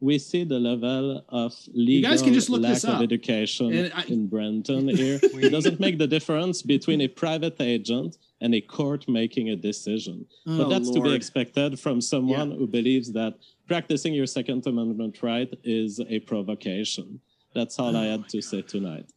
We 0.04 0.20
see 0.20 0.44
the 0.44 0.60
level 0.60 1.24
of 1.30 1.54
legal 1.74 2.12
guys 2.12 2.22
can 2.22 2.34
just 2.34 2.50
look 2.50 2.62
lack 2.62 2.74
this 2.74 2.84
of 2.84 3.02
education 3.02 3.90
I- 3.96 4.04
in 4.04 4.28
Brenton 4.28 4.90
here. 4.90 5.18
it 5.24 5.50
doesn't 5.50 5.80
make 5.80 5.98
the 5.98 6.08
difference 6.08 6.62
between 6.62 7.00
a 7.02 7.08
private 7.08 7.56
agent 7.62 8.18
and 8.42 8.54
a 8.54 8.60
court 8.60 9.08
making 9.08 9.50
a 9.52 9.56
decision. 9.56 10.26
but 10.46 10.66
Oh, 10.66 10.70
that's 10.70 10.92
to 10.92 11.00
be 11.00 11.14
expected 11.16 11.80
from 11.80 12.02
someone 12.02 12.52
who 12.52 12.68
believes 12.68 13.14
that 13.14 13.36
practicing 13.66 14.14
your 14.14 14.28
Second 14.28 14.68
Amendment 14.68 15.24
right 15.24 15.52
is 15.64 16.02
a 16.16 16.20
provocation. 16.20 17.22
That's 17.56 17.80
all 17.80 17.96
I 17.96 18.08
oh, 18.08 18.12
had 18.12 18.30
to 18.30 18.42
say 18.42 18.62
tonight. 18.62 19.08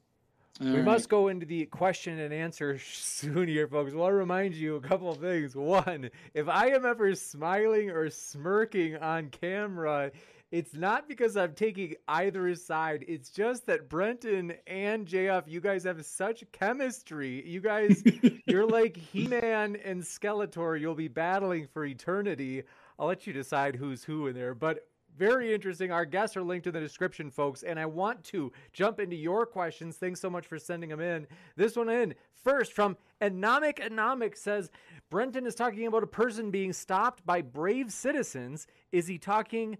All 0.61 0.69
we 0.69 0.77
right. 0.77 0.85
must 0.85 1.09
go 1.09 1.29
into 1.29 1.45
the 1.45 1.67
question 1.67 2.21
and 2.21 2.33
answer 2.33 2.79
soon 3.19 3.49
here, 3.49 3.67
folks. 3.67 3.93
Well, 3.93 4.07
I'll 4.07 4.13
remind 4.13 4.55
you 4.55 4.77
a 4.77 4.81
couple 4.81 5.11
of 5.11 5.19
things. 5.19 5.57
One, 5.57 6.11
if 6.33 6.49
I 6.49 6.69
am 6.69 6.87
ever 6.87 7.13
smiling 7.17 7.91
or 7.91 8.09
smirking 8.09 8.97
on 8.97 9.31
camera, 9.31 10.13
it's 10.53 10.75
not 10.75 11.09
because 11.09 11.37
I'm 11.37 11.55
taking 11.55 11.95
either 12.07 12.55
side. 12.55 13.05
It's 13.09 13.31
just 13.31 13.67
that 13.67 13.89
Brenton 13.89 14.55
and 14.67 15.07
JF, 15.07 15.45
you 15.47 15.61
guys 15.61 15.85
have 15.85 16.05
such 16.05 16.45
chemistry. 16.53 17.47
You 17.47 17.61
guys, 17.61 18.03
you're 18.47 18.67
like 18.67 18.97
He 18.97 19.27
Man 19.27 19.77
and 19.85 20.03
Skeletor. 20.03 20.81
You'll 20.81 20.95
be 20.95 21.09
battling 21.09 21.67
for 21.67 21.85
eternity. 21.85 22.63
I'll 22.99 23.09
let 23.09 23.27
you 23.27 23.33
decide 23.33 23.75
who's 23.75 24.05
who 24.05 24.29
in 24.29 24.35
there. 24.35 24.55
But 24.55 24.87
very 25.19 25.53
interesting. 25.53 25.91
Our 25.91 26.05
guests 26.05 26.37
are 26.37 26.43
linked 26.43 26.67
in 26.67 26.75
the 26.75 26.81
description, 26.81 27.31
folks. 27.31 27.63
And 27.63 27.79
I 27.79 27.87
want 27.87 28.23
to 28.25 28.53
jump 28.73 29.01
into 29.01 29.17
your 29.17 29.47
questions. 29.47 29.97
Thanks 29.97 30.21
so 30.21 30.31
much 30.31 30.47
for 30.47 30.59
sending 30.59 30.91
them 30.91 31.01
in. 31.01 31.27
This 31.57 31.77
one 31.77 31.89
in 31.89 32.15
first 32.45 32.73
from 32.73 32.97
Anomic 33.21 33.79
Anomic 33.79 34.37
says 34.37 34.71
Brenton 35.11 35.47
is 35.47 35.55
talking 35.55 35.87
about 35.87 36.05
a 36.05 36.07
person 36.07 36.51
being 36.51 36.73
stopped 36.73 37.27
by 37.27 37.43
brave 37.43 37.93
citizens. 37.93 38.67
Is 38.93 39.09
he 39.09 39.19
talking 39.19 39.79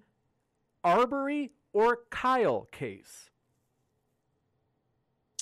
Arbery 0.85 1.53
or 1.73 2.01
Kyle 2.11 2.69
case? 2.73 3.31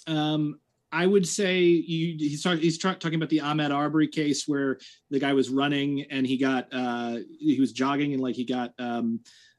Um, 0.07 0.61
I 0.95 1.07
would 1.07 1.27
say 1.27 1.61
you, 1.61 2.17
he's 2.19 2.43
talking 2.43 2.61
he's 2.61 2.79
tra- 2.79 2.95
talking 2.95 3.17
about 3.17 3.29
the 3.29 3.41
Ahmaud 3.41 3.75
Arbery 3.75 4.07
case 4.07 4.47
where 4.47 4.79
the 5.11 5.19
guy 5.19 5.33
was 5.33 5.51
running 5.51 6.03
and 6.11 6.25
he 6.25 6.37
got 6.37 6.69
uh, 6.73 7.19
he 7.41 7.59
was 7.59 7.73
jogging 7.73 8.13
and 8.13 8.23
like 8.23 8.37
he 8.37 8.45
got 8.45 8.73
um, 8.79 9.19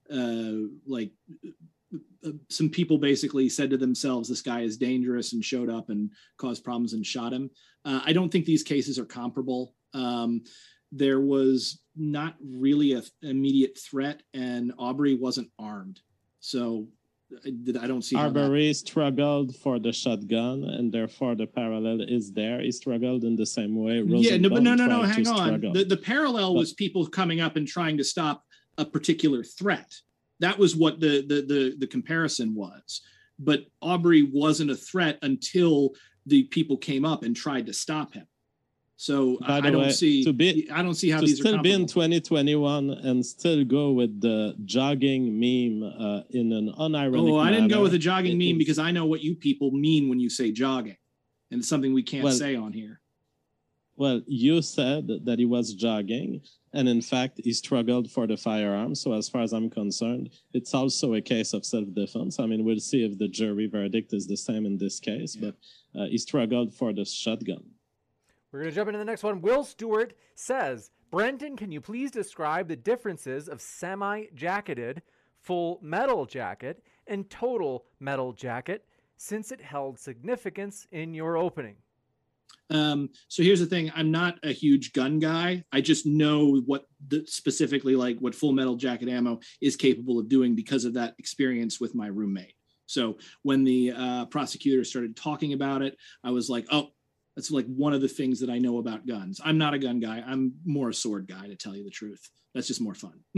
uh, 0.10 0.70
like 0.88 1.12
uh, 2.26 2.32
some 2.50 2.70
people 2.70 2.98
basically 2.98 3.50
said 3.50 3.70
to 3.70 3.78
themselves 3.78 4.30
this 4.30 4.42
guy 4.42 4.62
is 4.62 4.78
dangerous 4.78 5.34
and 5.34 5.44
showed 5.44 5.70
up 5.70 5.90
and 5.90 6.10
caused 6.38 6.64
problems 6.64 6.94
and 6.94 7.06
shot 7.06 7.34
him. 7.34 7.50
Uh, 7.84 8.00
I 8.06 8.14
don't 8.14 8.32
think 8.32 8.46
these 8.46 8.64
cases 8.64 8.98
are 8.98 9.06
comparable. 9.06 9.76
Um, 9.94 10.44
there 10.96 11.20
was 11.20 11.82
not 11.96 12.36
really 12.44 12.94
a 12.94 13.04
immediate 13.22 13.78
threat 13.78 14.22
and 14.34 14.74
Aubrey 14.78 15.16
wasn't 15.16 15.50
armed. 15.60 16.00
So 16.40 16.88
I 17.46 17.88
don't 17.88 18.04
see. 18.04 18.16
Arbery 18.16 18.74
struggled 18.74 19.56
for 19.56 19.80
the 19.80 19.92
shotgun, 19.92 20.64
and 20.64 20.92
therefore 20.92 21.36
the 21.36 21.48
parallel 21.48 22.02
is 22.02 22.32
there. 22.32 22.62
He 22.62 22.72
struggled 22.72 23.24
in 23.24 23.36
the 23.36 23.46
same 23.46 23.76
way. 23.76 24.00
Rosenbaum 24.00 24.22
yeah, 24.22 24.38
no, 24.38 24.50
but 24.50 24.64
no, 24.64 24.76
no, 24.76 24.86
no. 24.86 25.02
Hang 25.02 25.28
on. 25.28 25.62
The, 25.74 25.84
the 25.84 25.98
parallel 25.98 26.54
but, 26.54 26.60
was 26.60 26.74
people 26.74 27.06
coming 27.08 27.42
up 27.42 27.56
and 27.56 27.68
trying 27.68 27.98
to 27.98 28.04
stop 28.04 28.44
a 28.78 28.86
particular 28.86 29.44
threat. 29.44 29.92
That 30.40 30.58
was 30.58 30.76
what 30.76 31.00
the 31.00 31.26
the 31.28 31.42
the, 31.42 31.76
the 31.80 31.88
comparison 31.88 32.54
was. 32.54 33.02
But 33.40 33.66
Aubrey 33.82 34.24
wasn't 34.24 34.72
a 34.72 34.76
threat 34.76 35.18
until 35.22 35.94
the 36.26 36.44
people 36.44 36.78
came 36.78 37.06
up 37.06 37.24
and 37.24 37.36
tried 37.36 37.66
to 37.66 37.74
stop 37.74 38.14
him. 38.14 38.28
So 38.98 39.38
By 39.42 39.48
I, 39.48 39.58
I 39.58 39.70
don't 39.72 39.82
way, 39.82 39.92
see. 39.92 40.24
To 40.24 40.32
be, 40.32 40.70
I 40.72 40.82
don't 40.82 40.94
see 40.94 41.10
how 41.10 41.20
to 41.20 41.26
these 41.26 41.40
still 41.40 41.62
be 41.62 41.72
in 41.72 41.86
2021 41.86 42.90
and 42.90 43.26
still 43.26 43.66
go 43.66 43.92
with 43.92 44.22
the 44.22 44.56
jogging 44.64 45.38
meme 45.38 45.84
uh, 45.84 46.22
in 46.30 46.54
an 46.54 46.74
unironic. 46.80 47.32
Oh, 47.32 47.40
I 47.40 47.52
didn't 47.52 47.68
go 47.68 47.82
with 47.82 47.94
a 47.94 48.00
jogging 48.00 48.42
it, 48.42 48.46
meme 48.46 48.58
because 48.58 48.80
I 48.80 48.92
know 48.92 49.06
what 49.06 49.22
you 49.22 49.36
people 49.36 49.72
mean 49.72 50.08
when 50.08 50.20
you 50.20 50.30
say 50.30 50.52
jogging, 50.52 50.98
and 51.52 51.60
it's 51.60 51.68
something 51.68 51.94
we 51.94 52.04
can't 52.04 52.24
well, 52.24 52.34
say 52.34 52.56
on 52.56 52.72
here. 52.72 53.02
Well, 53.98 54.22
you 54.28 54.62
said 54.62 55.08
that 55.26 55.40
he 55.40 55.46
was 55.46 55.74
jogging, 55.74 56.42
and 56.74 56.88
in 56.88 57.02
fact, 57.02 57.42
he 57.44 57.54
struggled 57.54 58.10
for 58.12 58.28
the 58.28 58.38
firearm. 58.38 58.96
So, 58.96 59.14
as 59.14 59.28
far 59.28 59.42
as 59.42 59.52
I'm 59.54 59.70
concerned, 59.70 60.32
it's 60.54 60.74
also 60.74 61.16
a 61.16 61.22
case 61.22 61.54
of 61.54 61.66
self-defense. 61.66 62.40
I 62.40 62.46
mean, 62.46 62.64
we'll 62.64 62.80
see 62.80 63.06
if 63.06 63.18
the 63.18 63.28
jury 63.28 63.68
verdict 63.68 64.14
is 64.14 64.26
the 64.28 64.38
same 64.38 64.66
in 64.66 64.78
this 64.78 65.00
case, 65.00 65.36
yeah. 65.36 65.52
but 65.94 66.02
uh, 66.02 66.06
he 66.08 66.18
struggled 66.18 66.74
for 66.74 66.94
the 66.94 67.06
shotgun. 67.06 67.64
We're 68.56 68.62
going 68.62 68.72
to 68.72 68.76
jump 68.76 68.88
into 68.88 69.00
the 69.00 69.04
next 69.04 69.24
one. 69.24 69.42
Will 69.42 69.66
Stewart 69.66 70.14
says, 70.36 70.90
Brenton, 71.12 71.58
can 71.58 71.74
you 71.74 71.82
please 71.82 72.10
describe 72.10 72.70
the 72.70 72.78
differences 72.78 73.50
of 73.50 73.60
semi 73.60 74.28
jacketed, 74.34 75.02
full 75.42 75.78
metal 75.82 76.26
jacket, 76.26 76.82
and 77.06 77.30
total 77.30 77.84
metal 78.00 78.32
jacket 78.32 78.86
since 79.18 79.52
it 79.52 79.60
held 79.60 80.00
significance 80.00 80.88
in 80.94 81.14
your 81.14 81.36
opening? 81.36 81.76
Um, 82.70 83.10
so 83.28 83.44
here's 83.44 83.60
the 83.60 83.66
thing 83.66 83.92
I'm 83.94 84.10
not 84.10 84.40
a 84.42 84.54
huge 84.54 84.94
gun 84.94 85.20
guy. 85.20 85.66
I 85.74 85.82
just 85.82 86.06
know 86.06 86.62
what 86.66 86.86
the, 87.06 87.26
specifically 87.28 87.98
like 87.98 88.20
what 88.20 88.34
full 88.34 88.54
metal 88.54 88.78
jacket 88.78 89.10
ammo 89.10 89.42
is 89.60 89.76
capable 89.76 90.18
of 90.18 90.30
doing 90.30 90.56
because 90.56 90.86
of 90.86 90.94
that 90.94 91.14
experience 91.20 91.82
with 91.82 91.94
my 91.94 92.08
roommate. 92.08 92.56
So 92.86 93.18
when 93.42 93.66
the 93.66 93.92
uh, 93.92 94.26
prosecutor 94.28 94.84
started 94.86 95.18
talking 95.18 95.52
about 95.52 95.82
it, 95.82 95.98
I 96.24 96.32
was 96.32 96.50
like, 96.50 96.68
oh, 96.72 96.92
that's 97.36 97.52
like 97.52 97.66
one 97.66 97.94
of 97.94 98.02
the 98.02 98.08
things 98.08 98.40
that 98.40 98.50
I 98.50 98.60
know 98.60 98.78
about 98.78 99.06
guns. 99.06 99.42
I'm 99.44 99.58
not 99.58 99.74
a 99.74 99.80
gun 99.80 100.00
guy. 100.00 100.24
I'm 100.26 100.54
more 100.66 100.90
a 100.90 100.94
sword 100.94 101.28
guy, 101.28 101.48
to 101.48 101.56
tell 101.56 101.76
you 101.76 101.84
the 101.84 101.90
truth. 101.90 102.30
That's 102.54 102.68
just 102.68 102.82
more 102.82 102.96
fun. 102.96 103.20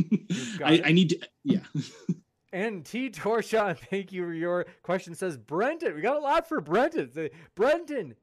I, 0.63 0.81
I, 0.85 0.91
need 0.91 1.09
to, 1.09 1.29
yeah. 1.43 1.63
and 2.53 2.85
T. 2.85 3.09
Torsha, 3.09 3.77
thank 3.89 4.11
you 4.11 4.23
for 4.23 4.33
your 4.33 4.67
question. 4.83 5.15
Says 5.15 5.37
Brendan, 5.37 5.95
we 5.95 6.01
got 6.01 6.17
a 6.17 6.19
lot 6.19 6.47
for 6.47 6.61
Brendan. 6.61 7.29
Brendan, 7.55 8.13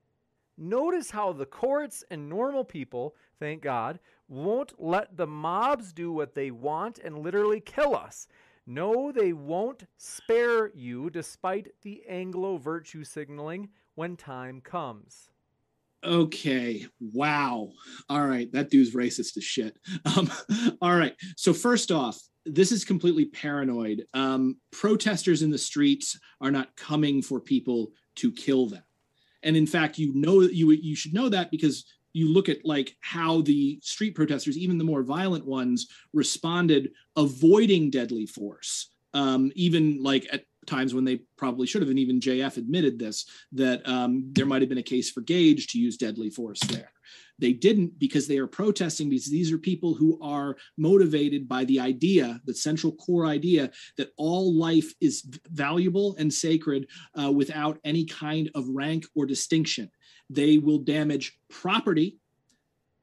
notice 0.57 1.11
how 1.11 1.33
the 1.33 1.47
courts 1.47 2.05
and 2.09 2.29
normal 2.29 2.65
people, 2.65 3.17
thank 3.41 3.61
God, 3.61 3.99
won't 4.29 4.81
let 4.81 5.17
the 5.17 5.27
mobs 5.27 5.93
do 5.93 6.13
what 6.13 6.37
they 6.37 6.53
want 6.53 7.01
and 7.01 7.19
literally 7.19 7.61
kill 7.61 7.97
us. 7.97 8.29
No, 8.67 9.11
they 9.11 9.33
won't 9.33 9.85
spare 9.99 10.71
you 10.73 11.11
despite 11.11 11.73
the 11.83 12.03
Anglo 12.09 12.57
virtue 12.59 13.03
signaling 13.03 13.69
when 13.97 14.17
time 14.17 14.61
comes 14.61 15.31
okay 16.05 16.87
wow. 17.01 17.71
All 18.09 18.27
right 18.27 18.51
that 18.53 18.71
dude's 18.71 18.95
racist 18.95 19.37
as 19.37 19.45
shit. 19.45 19.77
Um, 20.17 20.31
all 20.81 20.95
right 20.95 21.15
so 21.37 21.53
first 21.53 21.91
off 21.91 22.21
this 22.47 22.73
is 22.73 22.85
completely 22.85 23.25
paranoid. 23.25 24.07
Um, 24.13 24.59
protesters 24.71 25.43
in 25.43 25.51
the 25.51 25.59
streets 25.59 26.19
are 26.43 26.51
not 26.51 26.77
coming 26.77 27.23
for 27.23 27.41
people 27.41 27.93
to 28.17 28.31
kill 28.31 28.67
them. 28.67 28.83
And 29.43 29.57
in 29.57 29.67
fact 29.67 29.99
you 29.99 30.13
know 30.15 30.43
you 30.43 30.71
you 30.73 30.95
should 30.95 31.15
know 31.15 31.29
that 31.29 31.51
because 31.51 31.85
you 32.13 32.33
look 32.33 32.49
at 32.49 32.65
like 32.65 32.97
how 33.01 33.43
the 33.43 33.79
street 33.83 34.15
protesters 34.15 34.57
even 34.57 34.79
the 34.79 34.85
more 34.85 35.03
violent 35.03 35.45
ones 35.45 35.89
responded 36.13 36.91
avoiding 37.17 37.91
deadly 37.91 38.27
force. 38.27 38.91
Um, 39.13 39.53
even 39.55 40.03
like 40.03 40.27
at 40.33 40.45
times 40.67 40.95
when 40.95 41.05
they 41.05 41.21
probably 41.37 41.67
should 41.67 41.83
have, 41.83 41.91
and 41.91 41.99
even 41.99 42.21
JF 42.21 42.57
admitted 42.57 42.99
this, 42.99 43.27
that 43.53 43.87
um, 43.89 44.31
there 44.33 44.47
might 44.47 44.63
have 44.63 44.69
been 44.69 44.79
a 44.79 44.83
case 44.83 45.11
for 45.11 45.21
Gage 45.21 45.69
to 45.69 45.79
use 45.79 45.97
deadly 45.97 46.31
force 46.31 46.61
there. 46.61 46.91
They 47.39 47.53
didn't 47.53 47.99
because 47.99 48.29
they 48.29 48.39
are 48.39 48.47
protesting 48.47 49.11
because 49.11 49.31
these 49.31 49.53
are 49.53 49.59
people 49.59 49.95
who 49.95 50.19
are 50.23 50.57
motivated 50.79 51.49
by 51.49 51.65
the 51.65 51.81
idea, 51.81 52.41
the 52.45 52.55
central 52.55 52.93
core 52.93 53.27
idea 53.27 53.71
that 53.97 54.11
all 54.17 54.55
life 54.55 54.93
is 55.01 55.25
valuable 55.51 56.15
and 56.19 56.33
sacred 56.33 56.89
uh, 57.21 57.33
without 57.33 57.79
any 57.85 58.05
kind 58.05 58.51
of 58.55 58.69
rank 58.69 59.05
or 59.17 59.27
distinction. 59.27 59.91
They 60.31 60.59
will 60.59 60.79
damage 60.79 61.37
property 61.51 62.19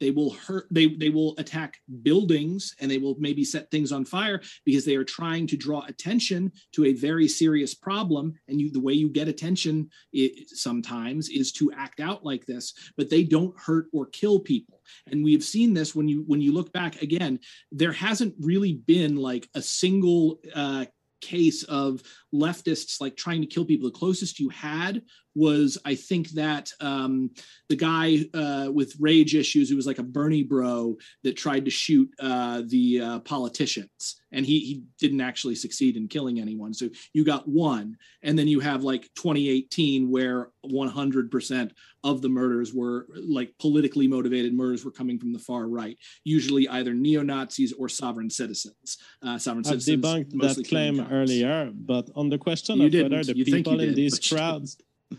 they 0.02 0.12
will 0.12 0.32
hurt 0.32 0.68
they 0.72 0.88
they 0.88 1.10
will 1.10 1.36
attack 1.38 1.78
buildings 2.02 2.76
and 2.82 2.90
they 2.90 2.98
will 2.98 3.16
maybe 3.20 3.46
set 3.46 3.70
things 3.72 3.92
on 3.92 4.04
fire 4.04 4.42
because 4.66 4.84
they 4.84 4.96
are 4.96 5.06
trying 5.06 5.48
to 5.48 5.56
draw 5.56 5.86
attention 5.88 6.52
to 6.74 6.86
a 6.86 6.94
very 6.94 7.28
serious 7.28 7.74
problem. 7.74 8.34
And 8.50 8.60
you 8.60 8.72
the 8.72 8.82
way 8.82 8.94
you 8.94 9.10
get 9.10 9.30
attention 9.30 9.90
it, 10.12 10.50
sometimes 10.50 11.30
is 11.30 11.54
to 11.54 11.72
act 11.72 12.00
out 12.02 12.26
like 12.26 12.46
this 12.46 12.74
but 12.98 13.10
they 13.10 13.24
don't 13.24 13.58
hurt 13.58 13.86
or 13.94 14.08
kill 14.08 14.40
people. 14.40 14.82
And 15.08 15.24
we 15.24 15.34
have 15.34 15.44
seen 15.44 15.74
this 15.74 15.96
when 15.96 16.08
you 16.08 16.24
when 16.28 16.42
you 16.42 16.52
look 16.52 16.74
back 16.74 17.02
again 17.02 17.40
there 17.72 17.94
hasn't 17.94 18.34
really 18.40 18.74
been 18.74 19.16
like 19.16 19.48
a 19.54 19.62
single 19.62 20.40
uh, 20.56 20.86
case 21.22 21.64
of 21.64 22.02
leftists 22.34 23.02
like 23.02 23.16
trying 23.16 23.42
to 23.42 23.48
kill 23.48 23.66
people. 23.66 23.90
The 23.90 23.98
closest 23.98 24.40
you 24.40 24.50
had 24.50 25.02
was, 25.36 25.78
I 25.86 25.96
think, 25.96 26.30
that 26.32 26.72
um, 26.82 27.32
the 27.70 27.76
guy 27.76 28.26
uh, 28.34 28.72
with 28.72 28.96
rage 29.00 29.36
issues 29.36 29.70
who 29.70 29.76
was 29.76 29.88
like 29.88 30.00
a 30.00 30.04
Bernie 30.04 30.44
bro 30.44 30.98
that 31.24 31.38
tried 31.38 31.66
to 31.66 31.72
shoot 31.72 32.10
uh, 32.20 32.64
the 32.68 33.02
uh, 33.02 33.20
politicians. 33.20 34.18
And 34.34 34.46
he, 34.46 34.60
he 34.60 34.84
didn't 35.00 35.22
actually 35.22 35.56
succeed 35.56 35.98
in 35.98 36.08
killing 36.08 36.40
anyone. 36.40 36.74
So 36.74 36.90
you 37.14 37.26
got 37.26 37.48
one. 37.48 37.98
And 38.24 38.38
then 38.38 38.48
you 38.48 38.60
have 38.62 38.84
like 38.84 39.10
2018, 39.16 40.10
where 40.10 40.50
100% 40.66 41.72
of 42.04 42.22
the 42.22 42.30
murders 42.30 42.74
were 42.74 43.08
like 43.16 43.54
politically 43.60 44.08
motivated 44.08 44.54
murders 44.54 44.84
were 44.84 44.92
coming 44.92 45.20
from 45.20 45.34
the 45.34 45.40
far 45.40 45.68
right, 45.68 45.98
usually 46.24 46.68
either 46.70 46.94
neo 46.94 47.22
Nazis 47.22 47.74
or 47.74 47.88
sovereign 47.90 48.30
citizens. 48.30 48.98
Uh, 49.22 49.38
sovereign 49.38 49.66
I've 49.68 49.84
citizens. 49.84 50.04
debunked 50.04 50.56
that 50.56 50.68
claim 50.68 51.08
earlier, 51.12 51.72
but 51.74 52.10
on 52.22 52.30
the 52.30 52.38
question 52.38 52.74
you 52.80 52.86
of 52.86 52.92
didn't. 52.92 53.12
whether 53.12 53.34
the 53.34 53.38
you 53.40 53.46
people 53.46 53.80
in 53.80 53.90
did, 53.90 53.96
these 54.02 54.18
crowds, 54.30 54.78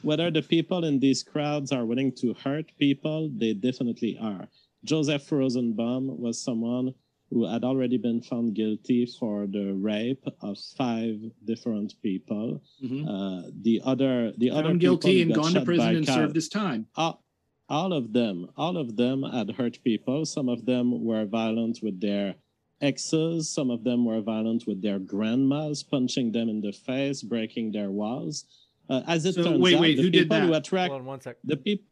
whether 0.09 0.29
the 0.31 0.45
people 0.55 0.81
in 0.91 0.99
these 1.07 1.23
crowds 1.33 1.69
are 1.77 1.85
willing 1.85 2.13
to 2.23 2.27
hurt 2.45 2.67
people, 2.79 3.19
they 3.43 3.53
definitely 3.53 4.17
are. 4.33 4.45
Joseph 4.85 5.31
Rosenbaum 5.31 6.05
was 6.25 6.43
someone 6.49 6.95
who 7.31 7.41
had 7.53 7.65
already 7.65 7.97
been 7.97 8.21
found 8.21 8.55
guilty 8.55 9.07
for 9.19 9.47
the 9.47 9.73
rape 9.73 10.25
of 10.43 10.59
five 10.77 11.17
different 11.45 11.91
people. 12.03 12.63
Mm-hmm. 12.85 13.09
Uh, 13.09 13.43
the 13.67 13.81
other, 13.85 14.33
the 14.37 14.51
found 14.51 14.67
other 14.67 14.75
guilty 14.75 15.23
and 15.23 15.35
gone 15.35 15.53
to 15.55 15.63
prison 15.63 15.97
and 15.97 16.07
served 16.07 16.35
his 16.35 16.49
time. 16.49 16.87
All, 16.95 17.25
all 17.69 17.93
of 17.93 18.13
them, 18.13 18.37
all 18.57 18.77
of 18.77 18.97
them 18.97 19.23
had 19.23 19.51
hurt 19.59 19.83
people. 19.83 20.27
Some 20.27 20.49
of 20.49 20.67
them 20.67 21.05
were 21.09 21.25
violent 21.25 21.79
with 21.83 22.01
their 22.01 22.35
exes. 22.83 23.49
Some 23.49 23.71
of 23.71 23.85
them 23.85 24.05
were 24.05 24.21
violent 24.21 24.67
with 24.67 24.83
their 24.83 24.99
grandmas, 24.99 25.83
punching 25.83 26.33
them 26.33 26.49
in 26.49 26.61
the 26.61 26.73
face, 26.73 27.23
breaking 27.23 27.73
their 27.73 27.91
walls. 27.91 28.45
Uh, 28.91 29.03
as 29.07 29.25
it 29.25 29.35
so, 29.35 29.45
turns 29.45 29.61
wait, 29.61 29.75
out, 29.77 29.81
wait, 29.81 29.97
the 29.97 30.03
who 30.03 30.11
people 30.11 30.21
did 30.21 30.31
that? 30.31 30.43
who 30.43 30.55
attract 30.55 30.91
Hold 30.91 31.01
on 31.03 31.07
one 31.07 31.21
sec. 31.21 31.37
the 31.45 31.57
people. 31.57 31.87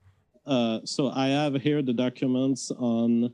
Uh, 0.45 0.81
so 0.85 1.11
I 1.11 1.29
have 1.29 1.55
here 1.55 1.83
the 1.83 1.93
documents 1.93 2.71
on. 2.71 3.33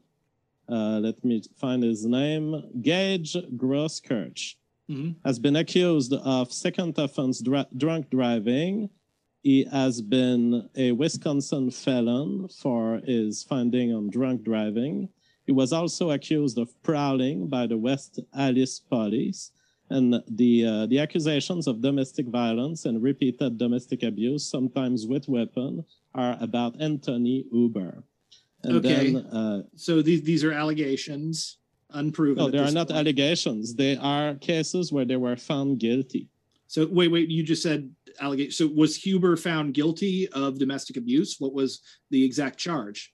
Uh, 0.68 0.98
let 0.98 1.24
me 1.24 1.42
find 1.56 1.82
his 1.82 2.04
name. 2.04 2.60
Gage 2.82 3.36
Grosskreutz 3.56 4.56
mm-hmm. 4.90 5.12
has 5.24 5.38
been 5.38 5.56
accused 5.56 6.12
of 6.12 6.52
second 6.52 6.98
offense 6.98 7.40
dr- 7.40 7.68
drunk 7.76 8.10
driving. 8.10 8.90
He 9.42 9.64
has 9.70 10.02
been 10.02 10.68
a 10.74 10.90
Wisconsin 10.90 11.70
felon 11.70 12.48
for 12.48 13.00
his 13.04 13.44
finding 13.44 13.94
on 13.94 14.10
drunk 14.10 14.42
driving. 14.42 15.08
He 15.46 15.52
was 15.52 15.72
also 15.72 16.10
accused 16.10 16.58
of 16.58 16.70
prowling 16.82 17.46
by 17.46 17.66
the 17.66 17.78
West 17.78 18.18
Allis 18.36 18.80
police, 18.80 19.52
and 19.90 20.20
the 20.28 20.66
uh, 20.66 20.86
the 20.86 20.98
accusations 20.98 21.68
of 21.68 21.80
domestic 21.80 22.26
violence 22.26 22.84
and 22.84 23.00
repeated 23.02 23.56
domestic 23.56 24.02
abuse, 24.02 24.44
sometimes 24.44 25.06
with 25.06 25.28
weapon, 25.28 25.84
are 26.14 26.36
about 26.40 26.80
Anthony 26.80 27.44
Huber. 27.52 28.02
And 28.64 28.76
okay. 28.78 29.12
Then, 29.12 29.26
uh, 29.26 29.62
so 29.76 30.02
these 30.02 30.22
these 30.22 30.42
are 30.42 30.52
allegations, 30.52 31.58
unproven. 31.90 32.42
No, 32.42 32.50
they 32.50 32.58
are 32.58 32.72
not 32.72 32.88
point. 32.88 32.98
allegations. 32.98 33.76
They 33.76 33.96
are 33.96 34.34
cases 34.34 34.92
where 34.92 35.04
they 35.04 35.16
were 35.16 35.36
found 35.36 35.78
guilty. 35.78 36.28
So 36.66 36.88
wait, 36.90 37.12
wait. 37.12 37.28
You 37.28 37.44
just 37.44 37.62
said 37.62 37.88
allegation. 38.20 38.50
So 38.50 38.66
was 38.74 38.96
Huber 38.96 39.36
found 39.36 39.74
guilty 39.74 40.28
of 40.30 40.58
domestic 40.58 40.96
abuse? 40.96 41.36
What 41.38 41.52
was 41.52 41.82
the 42.10 42.24
exact 42.24 42.58
charge? 42.58 43.12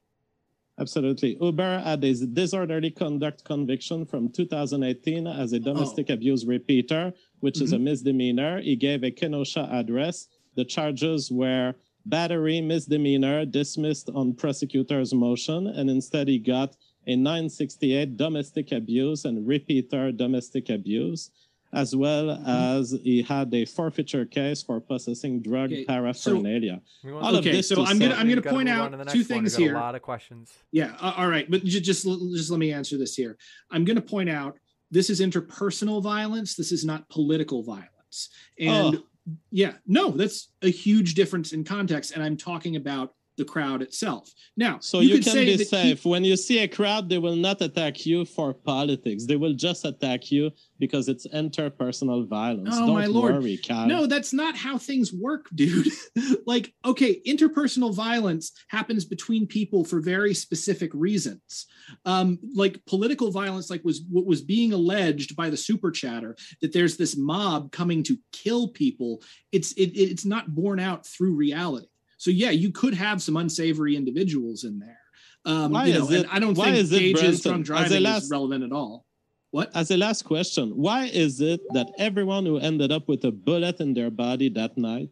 Absolutely. 0.81 1.37
Huber 1.41 1.81
had 1.81 2.03
a 2.03 2.15
disorderly 2.27 2.91
conduct 2.91 3.45
conviction 3.45 4.07
from 4.07 4.31
2018 4.31 5.27
as 5.27 5.53
a 5.53 5.61
domestic 5.61 6.07
oh. 6.09 6.15
abuse 6.15 6.45
repeater, 6.47 7.13
which 7.41 7.57
mm-hmm. 7.57 7.65
is 7.65 7.73
a 7.73 7.77
mm-hmm. 7.77 7.85
misdemeanor. 7.85 8.61
He 8.61 8.77
gave 8.77 9.05
a 9.05 9.11
Kenosha 9.11 9.69
address. 9.71 10.29
The 10.57 10.65
charges 10.65 11.31
were 11.31 11.75
battery 12.07 12.61
misdemeanor 12.61 13.45
dismissed 13.45 14.11
on 14.15 14.35
prosecutor's 14.35 15.13
motion, 15.15 15.67
and 15.67 15.91
instead 15.91 16.29
he 16.29 16.39
got 16.39 16.77
a 17.07 17.17
968 17.17 18.17
domestic 18.17 18.73
abuse 18.73 19.25
and 19.25 19.47
repeater 19.47 20.13
domestic 20.13 20.69
abuse 20.71 21.31
as 21.73 21.97
well 21.97 22.25
mm-hmm. 22.27 22.79
as 22.79 22.91
he 23.03 23.23
had 23.23 23.53
a 23.55 23.65
forfeiture 23.65 24.27
case 24.27 24.63
for 24.63 24.81
possessing 24.81 25.41
drug 25.41 25.73
okay, 25.73 25.85
paraphernalia. 25.85 26.81
So, 27.03 27.19
all 27.19 27.37
okay, 27.37 27.51
of 27.51 27.57
this 27.57 27.69
so 27.69 27.85
I'm 27.85 27.99
gonna 27.99 28.15
I'm 28.15 28.29
gonna 28.29 28.43
point 28.43 28.69
out 28.69 29.09
two 29.09 29.25
things 29.25 29.57
here. 29.57 29.75
A 29.75 29.79
lot 29.79 29.95
of 29.95 30.03
questions. 30.03 30.53
Yeah, 30.71 30.95
uh, 31.01 31.15
all 31.17 31.29
right, 31.29 31.51
but 31.51 31.65
just 31.65 31.85
just 31.85 32.05
just 32.05 32.51
let 32.51 32.59
me 32.59 32.73
answer 32.73 32.99
this 32.99 33.15
here. 33.15 33.37
I'm 33.71 33.85
gonna 33.85 34.03
point 34.03 34.29
out 34.29 34.59
this 34.91 35.09
is 35.09 35.21
interpersonal 35.21 36.03
violence. 36.03 36.55
This 36.55 36.73
is 36.73 36.85
not 36.85 37.09
political 37.09 37.63
violence, 37.63 38.29
and 38.59 38.97
oh. 38.97 39.33
yeah, 39.51 39.73
no, 39.87 40.11
that's 40.11 40.49
a 40.63 40.71
huge 40.71 41.15
difference 41.15 41.53
in 41.53 41.65
context. 41.65 42.13
And 42.13 42.23
I'm 42.23 42.37
talking 42.37 42.77
about 42.77 43.15
the 43.37 43.45
crowd 43.45 43.83
itself. 43.83 44.31
Now, 44.57 44.79
so 44.81 45.01
you, 45.01 45.17
you 45.17 45.23
can 45.23 45.35
be 45.35 45.65
safe. 45.65 46.03
He, 46.03 46.09
when 46.09 46.25
you 46.25 46.37
see 46.37 46.59
a 46.59 46.69
crowd, 46.69 47.09
they 47.09 47.19
will 47.19 47.37
not 47.37 47.61
attack 47.63 48.05
you 48.05 48.25
for 48.25 48.53
politics. 48.53 49.27
They 49.27 49.37
will 49.37 49.55
just 49.55 49.85
attack 49.85 50.31
you 50.31 50.51
because 50.79 51.09
it's 51.09 51.27
interpersonal 51.29 52.29
violence. 52.29 52.71
Oh 52.73 52.87
Don't 52.87 52.95
my 52.95 53.07
lord! 53.07 53.35
Worry, 53.35 53.59
No, 53.87 54.07
that's 54.07 54.33
not 54.33 54.57
how 54.57 54.77
things 54.77 55.13
work, 55.13 55.47
dude. 55.55 55.89
like, 56.47 56.75
okay, 56.85 57.21
interpersonal 57.27 57.95
violence 57.95 58.53
happens 58.69 59.05
between 59.05 59.47
people 59.47 59.85
for 59.85 60.01
very 60.01 60.35
specific 60.35 60.91
reasons. 60.93 61.67
Um, 62.05 62.39
like 62.55 62.85
political 62.87 63.31
violence, 63.31 63.71
like 63.71 63.85
was 63.85 64.03
what 64.11 64.27
was 64.27 64.43
being 64.43 64.73
alleged 64.73 65.37
by 65.37 65.49
the 65.51 65.57
super 65.57 65.91
chatter 65.91 66.37
that 66.61 66.73
there's 66.73 66.97
this 66.97 67.17
mob 67.17 67.73
coming 67.73 68.03
to 68.03 68.19
kill 68.33 68.69
people. 68.69 69.23
It's 69.53 69.73
it, 69.73 69.93
it's 69.95 70.25
not 70.25 70.55
borne 70.55 70.81
out 70.81 71.07
through 71.07 71.35
reality. 71.35 71.87
So 72.23 72.31
yeah, 72.31 72.51
you 72.51 72.71
could 72.71 72.95
have 72.95 73.21
some 73.21 73.37
unsavory 73.37 73.97
individuals 73.97 74.63
in 74.63 74.79
there. 74.79 75.01
Um, 75.45 75.73
why 75.73 75.87
you 75.87 75.95
know, 75.95 76.05
is 76.05 76.13
it, 76.13 76.27
I 76.31 76.39
don't 76.39 76.55
think 76.55 76.77
is 76.77 76.91
Gage's 76.91 77.43
drunk 77.43 77.67
driving 77.67 78.01
last, 78.01 78.23
is 78.23 78.31
relevant 78.31 78.63
at 78.63 78.71
all. 78.71 79.07
What? 79.51 79.75
As 79.75 79.91
a 79.91 79.97
last 79.97 80.23
question, 80.23 80.71
why 80.71 81.07
is 81.07 81.41
it 81.41 81.61
that 81.73 81.89
everyone 81.99 82.47
who 82.47 82.59
ended 82.59 82.93
up 82.93 83.09
with 83.09 83.25
a 83.25 83.33
bullet 83.33 83.81
in 83.81 83.93
their 83.93 84.09
body 84.09 84.49
that 84.51 84.79
night 84.79 85.11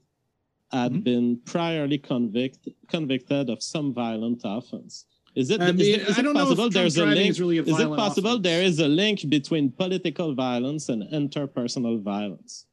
had 0.70 0.92
mm-hmm. 0.92 1.00
been 1.00 1.36
priorly 1.38 2.00
convict, 2.00 2.68
convicted 2.86 3.50
of 3.50 3.60
some 3.60 3.92
violent 3.92 4.42
offense? 4.44 5.06
Is 5.34 5.50
it, 5.50 5.60
I 5.60 5.72
mean, 5.72 5.80
is 5.80 5.88
it, 5.88 6.00
is 6.10 6.16
it 6.16 6.32
possible 6.32 6.70
there's 6.70 6.96
a 6.96 7.06
link? 7.06 7.30
Is, 7.30 7.40
really 7.40 7.58
a 7.58 7.62
is 7.62 7.80
it 7.80 7.88
possible 7.88 8.34
offense. 8.34 8.44
there 8.44 8.62
is 8.62 8.78
a 8.78 8.86
link 8.86 9.28
between 9.28 9.72
political 9.72 10.32
violence 10.32 10.88
and 10.88 11.02
interpersonal 11.12 12.00
violence? 12.00 12.66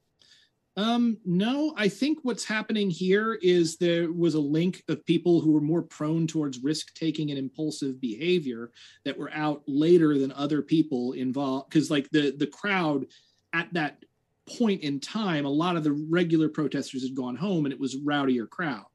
Um, 0.77 1.17
no, 1.25 1.73
I 1.75 1.89
think 1.89 2.19
what's 2.21 2.45
happening 2.45 2.91
here 2.91 3.39
is 3.41 3.77
there 3.77 4.13
was 4.13 4.35
a 4.35 4.39
link 4.39 4.83
of 4.87 5.03
people 5.07 5.41
who 5.41 5.51
were 5.51 5.59
more 5.59 5.81
prone 5.81 6.27
towards 6.27 6.63
risk 6.63 6.93
taking 6.93 7.31
and 7.31 7.39
impulsive 7.39 7.99
behavior 7.99 8.71
that 9.03 9.17
were 9.17 9.31
out 9.33 9.63
later 9.65 10.19
than 10.19 10.31
other 10.33 10.61
people 10.61 11.13
involved. 11.13 11.69
Because 11.69 11.89
like 11.89 12.07
the 12.11 12.35
the 12.37 12.45
crowd 12.45 13.07
at 13.53 13.73
that 13.73 14.03
point 14.47 14.83
in 14.83 14.99
time, 14.99 15.45
a 15.45 15.49
lot 15.49 15.77
of 15.77 15.83
the 15.83 15.93
regular 16.11 16.47
protesters 16.47 17.01
had 17.01 17.15
gone 17.15 17.35
home, 17.35 17.65
and 17.65 17.73
it 17.73 17.79
was 17.79 17.97
rowdier 18.05 18.47
crowd. 18.47 18.85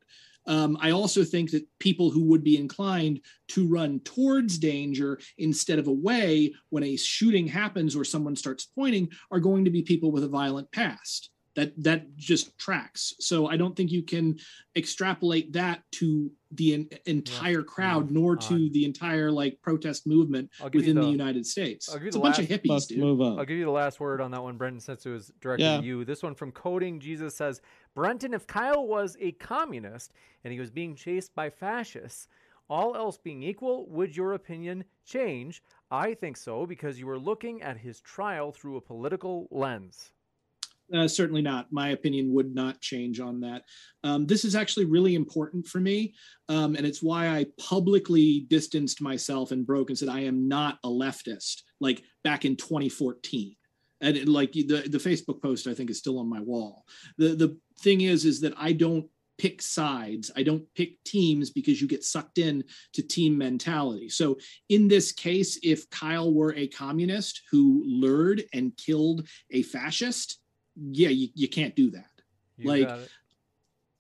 Um, 0.47 0.79
I 0.81 0.93
also 0.93 1.25
think 1.25 1.51
that 1.51 1.67
people 1.81 2.11
who 2.11 2.25
would 2.25 2.45
be 2.45 2.59
inclined 2.59 3.21
to 3.49 3.67
run 3.67 4.01
towards 4.01 4.59
danger 4.59 5.19
instead 5.39 5.81
of 5.81 5.89
away 5.89 6.55
when 6.71 6.85
a 6.85 6.97
shooting 6.97 7.49
happens 7.49 7.97
or 7.97 8.05
someone 8.05 8.37
starts 8.37 8.67
pointing 8.67 9.09
are 9.33 9.41
going 9.41 9.65
to 9.65 9.71
be 9.71 9.83
people 9.83 10.13
with 10.13 10.25
a 10.25 10.29
violent 10.29 10.71
past 10.73 11.32
that 11.55 11.73
that 11.83 12.17
just 12.17 12.57
tracks 12.59 13.15
so 13.21 13.49
i 13.49 13.57
don't 13.57 13.77
think 13.77 13.91
you 13.91 14.03
can 14.03 14.39
extrapolate 14.77 15.53
that 15.53 15.83
to 15.91 16.31
the 16.53 16.89
entire 17.07 17.63
crowd 17.63 18.07
mm-hmm. 18.07 18.15
nor 18.15 18.37
to 18.37 18.71
the 18.71 18.85
entire 18.85 19.31
like 19.31 19.59
protest 19.63 20.07
movement 20.07 20.51
within 20.73 20.95
the, 20.97 21.03
the, 21.03 21.09
united 21.09 21.47
states 21.47 21.95
it's 22.03 22.17
a 22.17 22.21
bunch 22.21 22.39
of 22.39 22.47
hippies 22.47 22.87
dude. 22.87 22.99
Move 22.99 23.21
on. 23.21 23.39
i'll 23.39 23.45
give 23.45 23.57
you 23.57 23.65
the 23.65 23.71
last 23.71 24.01
word 24.01 24.21
on 24.21 24.31
that 24.31 24.43
one 24.43 24.57
brenton 24.57 24.81
since 24.81 25.05
it 25.07 25.11
was 25.11 25.33
directed 25.41 25.65
yeah. 25.65 25.79
to 25.79 25.85
you 25.85 26.05
this 26.05 26.23
one 26.23 26.35
from 26.35 26.53
coding 26.53 26.99
jesus 27.01 27.35
says 27.35 27.61
brenton 27.95 28.35
if 28.35 28.47
kyle 28.47 28.87
was 28.87 29.17
a 29.21 29.33
communist 29.33 30.13
and 30.45 30.53
he 30.53 30.61
was 30.61 30.71
being 30.71 30.95
chased 30.95 31.35
by 31.35 31.51
fascists 31.51 32.29
all 32.73 32.97
else 32.97 33.19
being 33.19 33.43
equal, 33.43 33.87
would 33.89 34.17
your 34.17 34.33
opinion 34.33 34.85
change? 35.05 35.63
I 35.91 36.15
think 36.15 36.39
so 36.39 36.65
because 36.65 36.99
you 36.99 37.07
were 37.07 37.19
looking 37.19 37.61
at 37.61 37.77
his 37.77 38.01
trial 38.01 38.51
through 38.51 38.77
a 38.77 38.81
political 38.81 39.47
lens. 39.51 40.13
Uh, 40.93 41.09
certainly 41.09 41.41
not. 41.41 41.73
My 41.73 41.91
opinion 41.91 42.33
would 42.35 42.55
not 42.55 42.81
change 42.81 43.19
on 43.19 43.41
that. 43.41 43.63
Um, 44.05 44.27
this 44.27 44.45
is 44.45 44.55
actually 44.55 44.85
really 44.85 45.15
important 45.15 45.67
for 45.67 45.81
me. 45.81 46.15
Um, 46.49 46.77
and 46.77 46.87
it's 46.87 47.03
why 47.03 47.29
I 47.29 47.47
publicly 47.59 48.47
distanced 48.49 49.01
myself 49.01 49.53
and 49.53 49.67
broke 49.67 49.89
and 49.89 49.99
said, 49.99 50.11
I 50.11 50.21
am 50.21 50.49
not 50.49 50.79
a 50.85 50.89
leftist, 50.89 51.63
like 51.81 52.03
back 52.25 52.45
in 52.45 52.57
2014. 52.57 53.57
And 54.03 54.17
it, 54.17 54.29
like 54.29 54.53
the, 54.53 54.85
the 54.89 54.99
Facebook 54.99 55.41
post, 55.41 55.67
I 55.67 55.75
think 55.75 55.89
is 55.89 55.99
still 55.99 56.19
on 56.19 56.29
my 56.29 56.41
wall. 56.41 56.85
The, 57.17 57.29
the 57.29 57.59
thing 57.81 58.03
is, 58.03 58.25
is 58.25 58.41
that 58.41 58.53
I 58.59 58.73
don't 58.73 59.07
pick 59.39 59.63
sides. 59.63 60.31
I 60.37 60.43
don't 60.43 60.65
pick 60.75 61.03
teams 61.05 61.51
because 61.51 61.81
you 61.81 61.89
get 61.89 62.05
sucked 62.05 62.39
in 62.39 62.65
to 62.93 63.03
team 63.03 63.39
mentality. 63.39 64.09
So 64.09 64.39
in 64.69 64.89
this 64.89 65.11
case, 65.11 65.59
if 65.63 65.89
Kyle 65.89 66.35
were 66.35 66.55
a 66.55 66.69
communist 66.69 67.43
who 67.51 67.83
lured 67.87 68.45
and 68.53 68.77
killed 68.77 69.27
a 69.51 69.63
fascist, 69.63 70.42
yeah, 70.77 71.09
you, 71.09 71.29
you 71.35 71.49
can't 71.49 71.75
do 71.77 71.91
that. 71.91 72.11
You 72.57 72.69
like, 72.69 72.89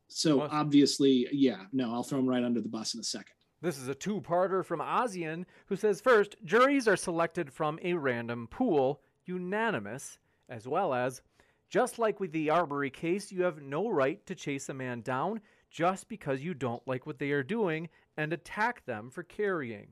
so 0.09 0.43
obviously, 0.43 1.27
yeah, 1.33 1.65
no, 1.73 1.93
I'll 1.93 2.03
throw 2.03 2.19
him 2.19 2.29
right 2.29 2.45
under 2.45 2.61
the 2.61 2.69
bus 2.69 2.95
in 2.95 3.01
a 3.01 3.05
second. 3.05 3.35
This 3.61 3.79
is 3.79 3.89
a 3.89 3.95
two 3.95 4.21
parter 4.21 4.65
from 4.65 4.81
Ozian, 4.81 5.45
who 5.67 5.77
says 5.77 6.01
first, 6.01 6.37
juries 6.45 6.89
are 6.89 6.97
selected 6.97 7.53
from 7.53 7.79
a 7.83 7.95
random 7.95 8.49
pool, 8.49 9.01
unanimous, 9.25 10.19
as 10.49 10.67
well 10.67 10.93
as, 10.93 11.23
just 11.71 11.99
like 11.99 12.21
with 12.21 12.33
the 12.33 12.51
Arbery 12.51 12.91
case, 12.91 13.33
you 13.33 13.45
have 13.45 13.63
no 13.63 13.89
right 13.89 14.25
to 14.27 14.35
chase 14.35 14.69
a 14.69 14.75
man 14.75 15.01
down 15.01 15.41
just 15.71 16.09
because 16.09 16.43
you 16.43 16.53
don't 16.53 16.87
like 16.87 17.07
what 17.07 17.19
they 17.19 17.31
are 17.31 17.43
doing 17.43 17.89
and 18.17 18.33
attack 18.33 18.85
them 18.85 19.11
for 19.11 19.23
carrying. 19.23 19.89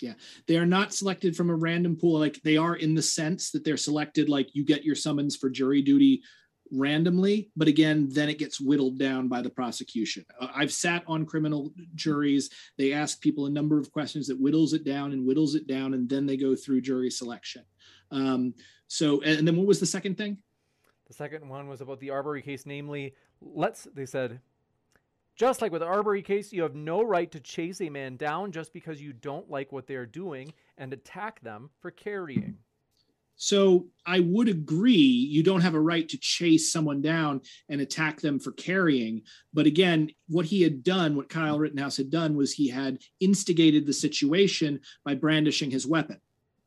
Yeah, 0.00 0.14
they 0.46 0.56
are 0.56 0.66
not 0.66 0.94
selected 0.94 1.36
from 1.36 1.50
a 1.50 1.54
random 1.54 1.96
pool. 1.96 2.20
Like 2.20 2.40
they 2.42 2.56
are 2.56 2.76
in 2.76 2.94
the 2.94 3.02
sense 3.02 3.50
that 3.50 3.64
they're 3.64 3.76
selected, 3.76 4.28
like 4.28 4.54
you 4.54 4.64
get 4.64 4.84
your 4.84 4.94
summons 4.94 5.36
for 5.36 5.50
jury 5.50 5.82
duty 5.82 6.22
randomly, 6.70 7.50
but 7.56 7.68
again, 7.68 8.08
then 8.10 8.28
it 8.28 8.38
gets 8.38 8.60
whittled 8.60 8.98
down 8.98 9.28
by 9.28 9.42
the 9.42 9.50
prosecution. 9.50 10.24
Uh, 10.40 10.48
I've 10.54 10.72
sat 10.72 11.02
on 11.06 11.26
criminal 11.26 11.72
juries. 11.94 12.50
They 12.76 12.92
ask 12.92 13.20
people 13.20 13.46
a 13.46 13.50
number 13.50 13.78
of 13.78 13.90
questions 13.90 14.26
that 14.28 14.38
whittles 14.38 14.72
it 14.72 14.84
down 14.84 15.12
and 15.12 15.26
whittles 15.26 15.54
it 15.54 15.66
down, 15.66 15.94
and 15.94 16.08
then 16.08 16.26
they 16.26 16.36
go 16.36 16.54
through 16.54 16.82
jury 16.82 17.10
selection. 17.10 17.64
Um, 18.10 18.54
so, 18.86 19.22
and 19.22 19.46
then 19.46 19.56
what 19.56 19.66
was 19.66 19.80
the 19.80 19.86
second 19.86 20.16
thing? 20.16 20.38
The 21.06 21.14
second 21.14 21.48
one 21.48 21.68
was 21.68 21.80
about 21.80 22.00
the 22.00 22.10
Arbery 22.10 22.42
case, 22.42 22.66
namely, 22.66 23.14
let's, 23.40 23.88
they 23.94 24.06
said, 24.06 24.40
just 25.38 25.62
like 25.62 25.70
with 25.70 25.80
the 25.80 25.86
Arbery 25.86 26.20
case, 26.20 26.52
you 26.52 26.62
have 26.62 26.74
no 26.74 27.00
right 27.00 27.30
to 27.30 27.38
chase 27.38 27.80
a 27.80 27.88
man 27.88 28.16
down 28.16 28.50
just 28.50 28.72
because 28.72 29.00
you 29.00 29.12
don't 29.12 29.48
like 29.48 29.70
what 29.70 29.86
they 29.86 29.94
are 29.94 30.04
doing 30.04 30.52
and 30.76 30.92
attack 30.92 31.40
them 31.40 31.70
for 31.80 31.92
carrying. 31.92 32.56
So 33.36 33.86
I 34.04 34.18
would 34.18 34.48
agree 34.48 34.96
you 34.96 35.44
don't 35.44 35.60
have 35.60 35.76
a 35.76 35.80
right 35.80 36.08
to 36.08 36.18
chase 36.18 36.72
someone 36.72 37.00
down 37.00 37.42
and 37.68 37.80
attack 37.80 38.20
them 38.20 38.40
for 38.40 38.50
carrying. 38.50 39.22
But 39.54 39.66
again, 39.66 40.10
what 40.26 40.46
he 40.46 40.62
had 40.62 40.82
done, 40.82 41.14
what 41.14 41.28
Kyle 41.28 41.56
Rittenhouse 41.56 41.96
had 41.96 42.10
done, 42.10 42.36
was 42.36 42.52
he 42.52 42.68
had 42.68 42.98
instigated 43.20 43.86
the 43.86 43.92
situation 43.92 44.80
by 45.04 45.14
brandishing 45.14 45.70
his 45.70 45.86
weapon. 45.86 46.20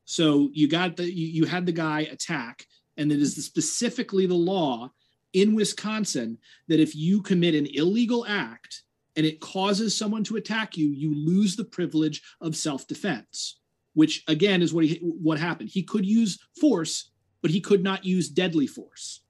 So 0.06 0.50
you 0.54 0.70
got 0.70 0.96
the 0.96 1.14
you, 1.14 1.28
you 1.28 1.46
had 1.46 1.66
the 1.66 1.74
guy 1.74 2.02
attack, 2.02 2.66
and 2.96 3.12
it 3.12 3.22
is 3.22 3.36
specifically 3.46 4.28
the 4.28 4.34
law 4.34 4.92
in 5.34 5.56
Wisconsin 5.56 6.38
that 6.68 6.80
if 6.80 6.96
you 6.96 7.22
commit 7.22 7.56
an 7.56 7.68
illegal 7.74 8.26
act 8.28 8.84
and 9.16 9.26
it 9.26 9.40
causes 9.40 9.96
someone 9.96 10.24
to 10.26 10.38
attack 10.38 10.78
you, 10.78 10.88
you 10.88 11.14
lose 11.14 11.56
the 11.56 11.66
privilege 11.66 12.22
of 12.40 12.56
self-defense, 12.56 13.60
which 13.94 14.24
again 14.28 14.62
is 14.62 14.74
what 14.74 14.86
he 14.86 14.96
what 15.02 15.40
happened. 15.40 15.70
He 15.70 15.84
could 15.84 16.06
use 16.06 16.40
force, 16.60 17.12
but 17.42 17.52
he 17.52 17.62
could 17.62 17.84
not 17.84 18.06
use 18.06 18.30
deadly 18.30 18.68
force. 18.68 19.22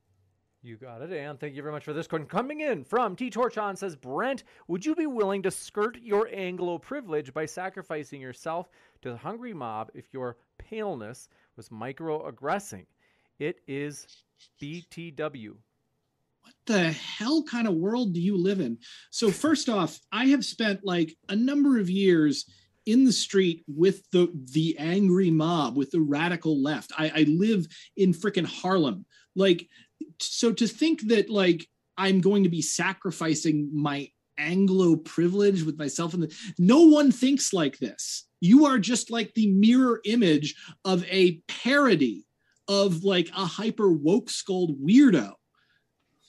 You 0.63 0.77
got 0.77 1.01
it, 1.01 1.11
and 1.11 1.39
thank 1.39 1.55
you 1.55 1.63
very 1.63 1.73
much 1.73 1.83
for 1.83 1.93
this 1.93 2.05
question. 2.05 2.27
Coming 2.27 2.61
in 2.61 2.83
from 2.83 3.15
T. 3.15 3.31
Torchon 3.31 3.75
says, 3.75 3.95
Brent, 3.95 4.43
would 4.67 4.85
you 4.85 4.93
be 4.93 5.07
willing 5.07 5.41
to 5.41 5.49
skirt 5.49 5.97
your 5.99 6.29
Anglo 6.31 6.77
privilege 6.77 7.33
by 7.33 7.47
sacrificing 7.47 8.21
yourself 8.21 8.69
to 9.01 9.09
the 9.09 9.17
hungry 9.17 9.55
mob 9.55 9.89
if 9.95 10.13
your 10.13 10.37
paleness 10.59 11.29
was 11.57 11.69
microaggressing? 11.69 12.85
It 13.39 13.61
is 13.67 14.05
BTW 14.61 15.55
what 16.41 16.53
the 16.65 16.91
hell 16.91 17.43
kind 17.43 17.67
of 17.67 17.75
world 17.75 18.13
do 18.13 18.21
you 18.21 18.37
live 18.37 18.59
in? 18.59 18.77
So, 19.09 19.31
first 19.31 19.69
off, 19.69 19.99
I 20.11 20.25
have 20.27 20.45
spent 20.45 20.85
like 20.85 21.15
a 21.29 21.35
number 21.35 21.79
of 21.79 21.89
years 21.89 22.45
in 22.85 23.05
the 23.05 23.13
street 23.13 23.63
with 23.67 24.09
the 24.11 24.31
the 24.53 24.77
angry 24.77 25.29
mob, 25.31 25.77
with 25.77 25.91
the 25.91 26.01
radical 26.01 26.61
left. 26.61 26.91
I, 26.97 27.11
I 27.15 27.23
live 27.23 27.67
in 27.95 28.13
freaking 28.13 28.45
Harlem. 28.45 29.05
Like, 29.35 29.67
so 30.19 30.51
to 30.53 30.67
think 30.67 31.07
that 31.07 31.29
like 31.29 31.67
I'm 31.97 32.21
going 32.21 32.43
to 32.43 32.49
be 32.49 32.61
sacrificing 32.61 33.69
my 33.73 34.09
Anglo 34.37 34.95
privilege 34.95 35.61
with 35.63 35.77
myself 35.77 36.13
and 36.13 36.23
the 36.23 36.35
no 36.57 36.81
one 36.81 37.11
thinks 37.11 37.53
like 37.53 37.77
this. 37.77 38.25
You 38.39 38.65
are 38.65 38.79
just 38.79 39.11
like 39.11 39.33
the 39.35 39.51
mirror 39.51 40.01
image 40.03 40.55
of 40.83 41.05
a 41.05 41.41
parody 41.47 42.25
of 42.67 43.03
like 43.03 43.29
a 43.35 43.45
hyper 43.45 43.91
woke 43.91 44.29
scold 44.29 44.79
weirdo. 44.81 45.33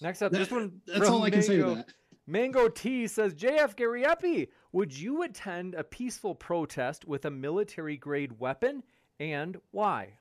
Next 0.03 0.21
up, 0.23 0.33
That- 0.33 0.39
this 0.39 0.51
one. 0.51 0.81
that's 0.87 0.99
from 0.99 1.15
all 1.15 1.23
I 1.23 1.31
can 1.31 1.43
say 1.43 1.57
to 1.57 1.63
Mango- 1.67 1.75
that. 1.77 1.89
Mango 2.27 2.69
T 2.69 3.07
says, 3.07 3.35
JF 3.35 3.77
Gariépy, 3.77 4.49
would 4.73 4.97
you 4.97 5.23
attend 5.23 5.75
a 5.75 5.85
peaceful 5.85 6.35
protest 6.35 7.07
with 7.07 7.25
a 7.25 7.31
military 7.31 7.97
grade 7.97 8.39
weapon 8.39 8.83
and 9.19 9.59
why? 9.71 10.15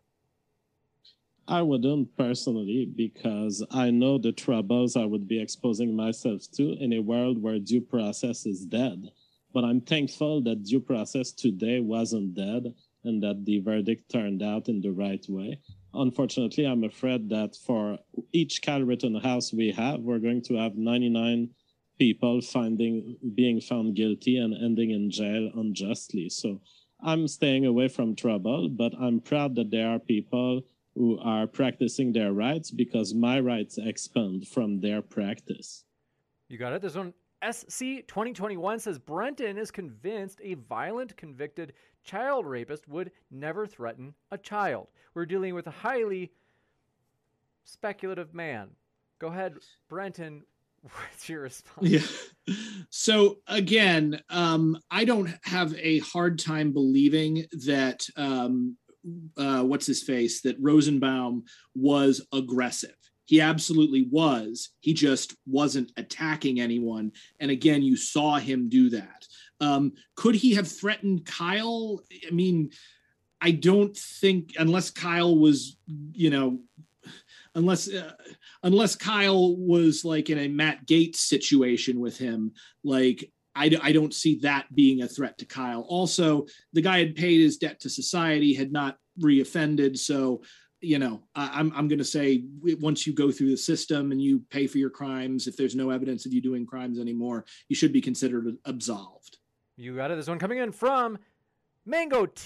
I 1.48 1.62
wouldn't 1.64 2.16
personally 2.16 2.86
because 2.86 3.66
I 3.72 3.90
know 3.92 4.18
the 4.18 4.32
troubles 4.32 4.96
I 4.96 5.06
would 5.06 5.28
be 5.28 5.42
exposing 5.42 5.96
myself 5.96 6.44
to 6.54 6.74
in 6.80 6.94
a 6.94 7.00
world 7.00 7.42
where 7.42 7.60
due 7.60 7.82
process 7.82 8.46
is 8.46 8.66
dead. 8.66 9.12
But 9.54 9.66
I'm 9.66 9.82
thankful 9.82 10.42
that 10.44 10.64
due 10.64 10.80
process 10.80 11.32
today 11.32 11.80
wasn't 11.82 12.36
dead 12.36 12.74
and 13.04 13.22
that 13.24 13.44
the 13.46 13.60
verdict 13.60 14.10
turned 14.10 14.42
out 14.42 14.70
in 14.70 14.82
the 14.82 14.92
right 14.92 15.26
way. 15.28 15.60
Unfortunately, 15.94 16.66
I'm 16.66 16.84
afraid 16.84 17.30
that 17.30 17.56
for 17.56 18.00
each 18.32 18.62
Cal 18.62 18.82
Rittenhouse 18.82 19.52
we 19.54 19.72
have, 19.72 20.00
we're 20.00 20.20
going 20.20 20.42
to 20.44 20.56
have 20.56 20.76
99 20.76 21.50
people 22.00 22.42
finding 22.42 23.18
being 23.36 23.62
found 23.62 23.96
guilty 23.96 24.38
and 24.38 24.54
ending 24.54 24.92
in 24.92 25.12
jail 25.12 25.52
unjustly. 25.56 26.30
So 26.30 26.62
I'm 27.04 27.28
staying 27.28 27.66
away 27.66 27.90
from 27.90 28.16
trouble, 28.16 28.70
but 28.70 28.94
I'm 29.00 29.20
proud 29.20 29.56
that 29.56 29.72
there 29.72 29.90
are 29.90 30.00
people 30.00 30.62
who 30.96 31.20
are 31.20 31.48
practicing 31.48 32.12
their 32.12 32.34
rights 32.34 32.72
because 32.72 33.14
my 33.14 33.40
rights 33.40 33.78
expand 33.78 34.48
from 34.48 34.80
their 34.80 35.02
practice. 35.02 35.84
You 36.48 36.58
got 36.58 36.74
it. 36.74 36.82
This 36.82 36.96
one, 36.96 37.14
SC 37.50 38.06
2021 38.08 38.80
says 38.80 39.00
Brenton 39.00 39.58
is 39.58 39.72
convinced 39.72 40.40
a 40.44 40.56
violent 40.56 41.16
convicted 41.18 41.74
child 42.04 42.46
rapist 42.46 42.88
would 42.88 43.12
never 43.30 43.66
threaten 43.66 44.14
a 44.32 44.38
child. 44.38 44.88
We're 45.14 45.26
dealing 45.26 45.56
with 45.56 45.68
a 45.68 45.72
highly 45.72 46.32
speculative 47.64 48.34
man. 48.34 48.70
Go 49.20 49.28
ahead, 49.28 49.56
Brenton. 49.90 50.44
What's 50.82 51.30
your 51.30 51.42
response? 51.42 51.88
Yeah. 51.88 52.56
So 52.90 53.38
again, 53.46 54.20
um, 54.30 54.80
I 54.90 55.06
don't 55.06 55.30
have 55.44 55.76
a 55.76 56.00
hard 56.00 56.40
time 56.40 56.74
believing 56.74 57.46
that 57.66 58.04
um, 58.18 58.78
uh, 59.38 59.64
what's 59.64 59.86
his 59.86 60.04
face 60.04 60.42
that 60.42 60.58
Rosenbaum 60.60 61.44
was 61.76 62.26
aggressive. 62.34 62.96
He 63.32 63.40
absolutely 63.40 64.10
was. 64.12 64.72
He 64.82 64.94
just 64.94 65.38
wasn't 65.46 65.94
attacking 65.96 66.60
anyone. 66.60 67.14
And 67.40 67.50
again, 67.50 67.82
you 67.82 67.96
saw 67.96 68.36
him 68.36 68.68
do 68.68 68.90
that. 68.90 69.26
Um, 69.62 69.94
could 70.18 70.36
he 70.36 70.54
have 70.56 70.68
threatened 70.68 71.26
Kyle? 71.26 72.02
I 72.28 72.32
mean, 72.32 72.72
I 73.40 73.52
don't 73.52 73.96
think 73.96 74.56
unless 74.60 74.90
Kyle 74.90 75.34
was, 75.34 75.78
you 76.12 76.30
know, 76.30 76.60
unless 77.56 77.88
uh, 77.88 78.12
unless 78.64 78.98
Kyle 78.98 79.56
was 79.56 80.04
like 80.04 80.30
in 80.30 80.38
a 80.38 80.50
Matt 80.50 80.86
Gaetz 80.86 81.16
situation 81.16 82.02
with 82.02 82.18
him, 82.18 82.52
like 82.84 83.32
I, 83.56 83.72
I 83.82 83.94
don't 83.94 84.14
see 84.14 84.40
that 84.40 84.66
being 84.76 85.04
a 85.04 85.08
threat 85.08 85.38
to 85.38 85.46
Kyle. 85.46 85.86
Also, 85.88 86.48
the 86.74 86.82
guy 86.82 87.00
had 87.00 87.16
paid 87.16 87.40
his 87.40 87.56
debt 87.56 87.80
to 87.80 87.90
society, 87.90 88.54
had 88.54 88.74
not 88.74 88.98
reoffended, 89.22 89.98
so 89.98 90.42
you 90.82 91.00
know 91.00 91.22
I, 91.36 91.60
I'm 91.60 91.72
I'm 91.76 91.88
going 91.88 92.00
to 92.00 92.06
say 92.06 92.44
once 92.62 93.08
you 93.08 93.14
go 93.14 93.32
through 93.32 93.52
the 93.52 93.58
system 93.58 94.12
and 94.12 94.22
you 94.22 94.40
pay 94.50 94.68
for 94.68 94.78
your 94.78 94.90
crimes, 94.90 95.48
if 95.48 95.56
there's 95.56 95.76
no 95.76 95.90
evidence 95.90 96.26
of 96.26 96.34
you 96.34 96.42
doing 96.42 96.66
crimes 96.66 97.00
anymore, 97.00 97.46
you 97.70 97.76
should 97.76 97.94
be 97.94 98.02
considered 98.02 98.58
absolved. 98.66 99.38
You 99.78 99.96
got 99.96 100.12
it. 100.12 100.16
This 100.16 100.28
one 100.28 100.40
coming 100.40 100.58
in 100.60 100.72
from 100.72 101.18
Mango 101.86 102.26
T. 102.26 102.44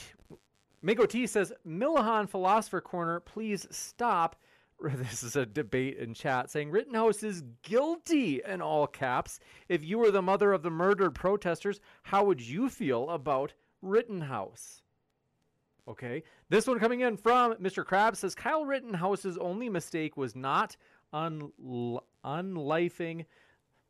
Mango 0.81 1.07
T 1.07 1.25
says, 1.25 1.51
Milahan 1.67 2.29
Philosopher 2.29 2.79
Corner, 2.79 3.19
please 3.19 3.67
stop. 3.71 4.35
This 4.83 5.23
is 5.23 5.35
a 5.35 5.45
debate 5.45 5.97
in 5.97 6.13
chat 6.13 6.51
saying 6.51 6.69
Rittenhouse 6.69 7.23
is 7.23 7.43
guilty 7.63 8.41
in 8.45 8.61
all 8.61 8.85
caps. 8.85 9.39
If 9.69 9.83
you 9.83 9.97
were 9.97 10.11
the 10.11 10.21
mother 10.21 10.51
of 10.51 10.63
the 10.63 10.69
murdered 10.69 11.15
protesters, 11.15 11.79
how 12.03 12.25
would 12.25 12.41
you 12.41 12.69
feel 12.69 13.09
about 13.09 13.53
Rittenhouse? 13.81 14.83
Okay. 15.87 16.23
This 16.49 16.65
one 16.67 16.79
coming 16.79 17.01
in 17.01 17.15
from 17.17 17.53
Mr. 17.55 17.83
Krabs 17.85 18.17
says 18.17 18.33
Kyle 18.35 18.65
Rittenhouse's 18.65 19.37
only 19.37 19.69
mistake 19.69 20.17
was 20.17 20.35
not 20.35 20.75
un- 21.13 21.51
unlifing 22.23 23.25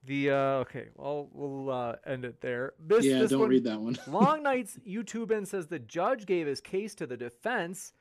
the. 0.04 0.32
Uh, 0.32 0.36
okay, 0.64 0.90
well, 0.96 1.30
we'll 1.32 1.70
uh, 1.70 1.96
end 2.06 2.26
it 2.26 2.42
there. 2.42 2.74
This, 2.80 3.06
yeah, 3.06 3.20
this 3.20 3.32
don't 3.32 3.40
one, 3.42 3.50
read 3.50 3.64
that 3.64 3.80
one. 3.80 3.98
Long 4.08 4.44
Night's 4.44 4.78
YouTube 4.88 5.32
and 5.32 5.48
says 5.48 5.68
the 5.68 5.80
judge 5.80 6.26
gave 6.26 6.48
his 6.48 6.60
case 6.62 6.96
to 6.96 7.08
the 7.08 7.18
defense. 7.18 7.94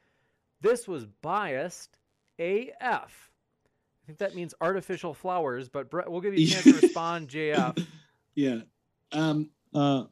This 0.60 0.88
was 0.88 1.06
biased 1.06 1.98
AF. 2.38 3.30
I 4.02 4.06
think 4.06 4.18
that 4.18 4.34
means 4.34 4.54
artificial 4.60 5.14
flowers, 5.14 5.68
but 5.68 5.88
Brett, 5.88 6.10
we'll 6.10 6.20
give 6.20 6.36
you 6.36 6.46
a 6.46 6.50
chance 6.50 6.64
to 6.64 6.72
respond, 6.86 7.28
JF. 7.28 7.86
yeah. 8.34 8.60
Um, 9.12 9.50
Uh, 9.72 10.04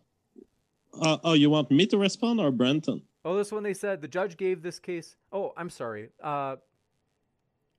uh, 1.01 1.19
oh, 1.25 1.33
you 1.35 1.51
want 1.51 1.71
me 1.71 1.87
to 1.87 1.99
respond 1.99 2.41
or 2.41 2.51
Brenton? 2.51 3.03
Oh, 3.24 3.36
this 3.36 3.53
one 3.53 3.62
they 3.62 3.74
said 3.74 4.01
the 4.01 4.09
judge 4.09 4.36
gave 4.36 4.62
this 4.62 4.78
case. 4.78 5.16
Oh, 5.32 5.53
I'm 5.57 5.70
sorry. 5.70 6.09
Uh, 6.23 6.57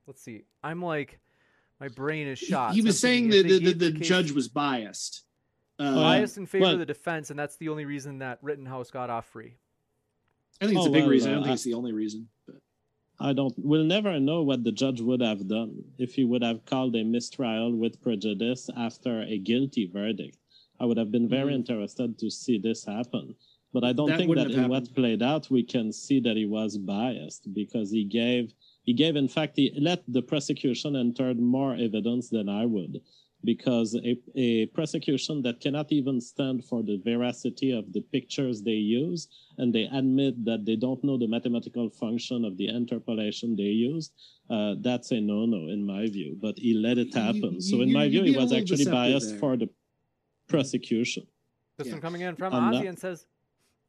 let's 0.07 0.21
see. 0.21 0.43
I'm 0.63 0.81
like, 0.81 1.19
my 1.79 1.89
brain 1.89 2.27
is 2.27 2.39
shot. 2.39 2.73
he 2.73 2.81
So 2.81 2.85
was 2.87 2.99
saying 2.99 3.29
that 3.29 3.45
if 3.45 3.61
the, 3.63 3.73
the, 3.73 3.89
the 3.91 3.99
case 3.99 4.07
judge 4.07 4.31
was 4.31 4.47
biased. 4.47 5.23
Uh, 5.79 5.95
biased 5.95 6.37
in 6.37 6.45
favor 6.45 6.63
well- 6.63 6.73
of 6.73 6.79
the 6.79 6.85
defense, 6.85 7.29
and 7.29 7.37
that's 7.37 7.57
the 7.57 7.69
only 7.69 7.85
reason 7.85 8.19
that 8.19 8.39
Rittenhouse 8.41 8.89
got 8.91 9.09
off 9.09 9.25
free. 9.27 9.55
I 10.61 10.65
think 10.67 10.77
it's 10.77 10.85
Oh, 10.87 10.89
a 10.89 10.93
big 10.93 11.03
well, 11.03 11.09
reason. 11.09 11.29
I 11.29 11.33
uh, 11.33 11.35
don't 11.37 11.43
think 11.45 11.53
it's 11.55 11.63
the 11.63 11.73
only 11.73 11.91
reason. 11.91 12.29
But. 12.47 12.55
I 13.19 13.33
don't. 13.33 13.53
We'll 13.57 13.83
never 13.83 14.19
know 14.19 14.43
what 14.43 14.63
the 14.63 14.71
judge 14.71 15.01
would 15.01 15.21
have 15.21 15.47
done 15.47 15.83
if 15.97 16.13
he 16.13 16.23
would 16.23 16.43
have 16.43 16.63
called 16.65 16.95
a 16.95 17.03
mistrial 17.03 17.75
with 17.75 18.01
prejudice 18.01 18.69
after 18.77 19.23
a 19.23 19.37
guilty 19.39 19.89
verdict. 19.91 20.37
I 20.79 20.85
would 20.85 20.97
have 20.97 21.11
been 21.11 21.27
very 21.27 21.51
Mhm. 21.53 21.55
interested 21.57 22.17
to 22.19 22.29
see 22.29 22.57
this 22.59 22.85
happen. 22.85 23.35
But 23.73 23.83
I 23.83 23.91
don't 23.91 24.07
That 24.09 24.17
think 24.19 24.35
that 24.35 24.51
have 24.51 24.63
in 24.65 24.69
what 24.69 24.93
played 24.93 25.23
out 25.23 25.49
we 25.49 25.63
can 25.63 25.91
see 25.91 26.19
that 26.21 26.37
he 26.37 26.45
was 26.45 26.77
biased 26.77 27.51
because 27.53 27.89
he 27.91 28.03
gave 28.03 28.53
he 28.83 28.93
gave 28.93 29.15
in 29.15 29.27
fact 29.27 29.53
he 29.57 29.65
let 29.89 30.01
the 30.07 30.21
prosecution 30.21 30.95
enter 30.95 31.33
more 31.33 31.73
evidence 31.87 32.29
than 32.29 32.47
I 32.49 32.65
would 32.65 33.01
because 33.45 33.89
a, 33.95 34.15
a 34.35 34.67
prosecution 34.67 35.41
that 35.41 35.59
cannot 35.59 35.91
even 35.91 36.21
stand 36.21 36.63
for 36.69 36.81
the 36.83 36.97
veracity 37.03 37.71
of 37.71 37.91
the 37.91 38.01
pictures 38.15 38.61
they 38.61 38.81
use 39.01 39.27
and 39.57 39.73
they 39.75 39.85
admit 39.99 40.35
that 40.45 40.63
they 40.65 40.77
don't 40.77 41.03
know 41.03 41.17
the 41.17 41.27
mathematical 41.27 41.89
function 41.89 42.45
of 42.45 42.55
the 42.57 42.67
interpolation 42.79 43.55
they 43.55 43.73
used 43.93 44.13
uh, 44.55 44.75
that's 44.81 45.09
a 45.11 45.19
no-no 45.19 45.61
in 45.75 45.81
my 45.83 46.03
view 46.07 46.37
but 46.45 46.55
he 46.59 46.73
let 46.87 46.97
it 46.99 47.11
happen 47.13 47.55
you- 47.55 47.61
so 47.69 47.81
in 47.81 47.89
you- 47.89 47.93
my 47.99 48.07
view 48.07 48.23
he 48.23 48.37
was 48.37 48.53
actually 48.53 48.85
biased 48.85 49.31
there. 49.31 49.39
for 49.39 49.57
the 49.57 49.67
prosecution 50.47 51.25
This 51.77 51.87
Yeah. 51.87 51.93
one 51.93 52.01
coming 52.01 52.21
in 52.21 52.35
from 52.35 52.53
I'm 52.53 52.71
Ozzy 52.73 52.87
and 52.87 52.99
says, 52.99 53.25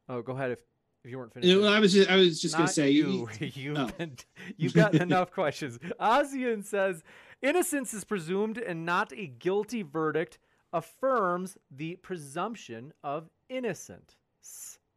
"Oh, 0.09 0.23
go 0.23 0.33
ahead 0.33 0.51
if 0.53 0.61
if 1.05 1.11
you 1.11 1.19
weren't 1.19 1.33
You 1.37 1.43
finished." 1.43 1.61
know, 1.61 1.69
I 1.69 1.81
was 1.81 1.93
just, 1.93 2.11
I 2.11 2.17
was 2.17 2.41
just 2.41 2.57
gonna 2.57 2.69
say 2.69 2.91
you. 2.91 3.29
You've 3.41 3.79
oh. 3.79 3.91
been, 3.99 4.17
you've 4.57 4.75
got 4.75 4.95
enough 4.95 5.31
questions. 5.31 5.79
Ozian 6.01 6.65
says 6.65 7.03
innocence 7.43 7.93
is 7.95 8.05
presumed 8.05 8.59
and 8.59 8.85
not 8.85 9.13
a 9.13 9.27
guilty 9.27 9.83
verdict 9.83 10.39
affirms 10.73 11.57
the 11.71 11.97
presumption 11.97 12.93
of 13.03 13.29
innocent. 13.49 14.17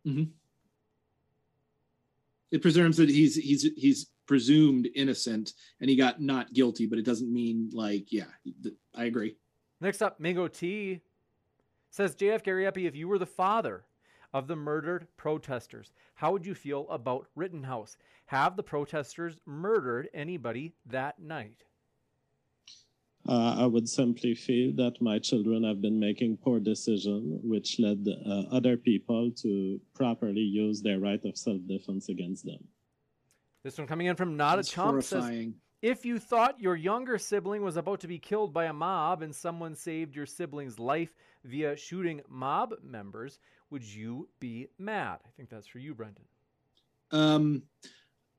Mm-hmm. 0.05 0.31
it 2.51 2.61
presumes 2.61 2.95
that 2.97 3.09
he's 3.09 3.35
he's 3.35 3.63
he's 3.75 4.07
presumed 4.25 4.87
innocent 4.95 5.53
and 5.81 5.89
he 5.89 5.95
got 5.95 6.21
not 6.21 6.53
guilty, 6.53 6.85
but 6.85 6.97
it 6.97 7.05
doesn't 7.05 7.31
mean 7.31 7.69
like 7.73 8.11
yeah. 8.11 8.25
I 8.95 9.05
agree. 9.05 9.35
Next 9.81 10.01
up, 10.01 10.19
Mingo 10.19 10.47
T 10.47 11.01
says 11.89 12.15
JF 12.15 12.43
Gariépy, 12.43 12.87
if 12.87 12.95
you 12.95 13.07
were 13.07 13.19
the 13.19 13.25
father 13.25 13.85
of 14.33 14.47
the 14.47 14.55
murdered 14.55 15.07
protesters, 15.17 15.93
how 16.15 16.31
would 16.31 16.45
you 16.45 16.55
feel 16.55 16.87
about 16.89 17.27
Rittenhouse? 17.35 17.97
Have 18.27 18.55
the 18.55 18.63
protesters 18.63 19.37
murdered 19.45 20.09
anybody 20.13 20.73
that 20.85 21.19
night? 21.19 21.63
Uh, 23.27 23.55
I 23.59 23.65
would 23.65 23.89
simply 23.89 24.35
feel 24.35 24.73
that 24.77 25.01
my 25.01 25.19
children 25.19 25.63
have 25.63 25.81
been 25.81 25.99
making 25.99 26.37
poor 26.37 26.59
decisions, 26.59 27.41
which 27.43 27.77
led 27.77 28.07
uh, 28.07 28.43
other 28.51 28.77
people 28.77 29.31
to 29.41 29.81
properly 29.93 30.41
use 30.41 30.81
their 30.81 30.99
right 30.99 31.23
of 31.25 31.37
self-defense 31.37 32.07
against 32.07 32.45
them. 32.45 32.63
This 33.63 33.77
one 33.77 33.87
coming 33.87 34.07
in 34.07 34.15
from 34.15 34.37
Not 34.37 34.57
That's 34.57 34.69
a 34.69 34.71
Chump 34.71 35.03
says. 35.03 35.49
If 35.81 36.05
you 36.05 36.19
thought 36.19 36.59
your 36.59 36.75
younger 36.75 37.17
sibling 37.17 37.61
was 37.63 37.77
about 37.77 37.99
to 37.99 38.07
be 38.07 38.17
killed 38.17 38.53
by 38.53 38.65
a 38.65 38.73
mob 38.73 39.21
and 39.21 39.35
someone 39.35 39.75
saved 39.75 40.15
your 40.15 40.25
sibling's 40.25 40.79
life 40.79 41.13
via 41.43 41.75
shooting 41.75 42.21
mob 42.29 42.73
members, 42.81 43.39
would 43.69 43.83
you 43.83 44.29
be 44.39 44.67
mad? 44.77 45.19
I 45.25 45.29
think 45.35 45.49
that's 45.49 45.67
for 45.67 45.79
you, 45.79 45.93
Brendan. 45.93 46.23
Um, 47.11 47.63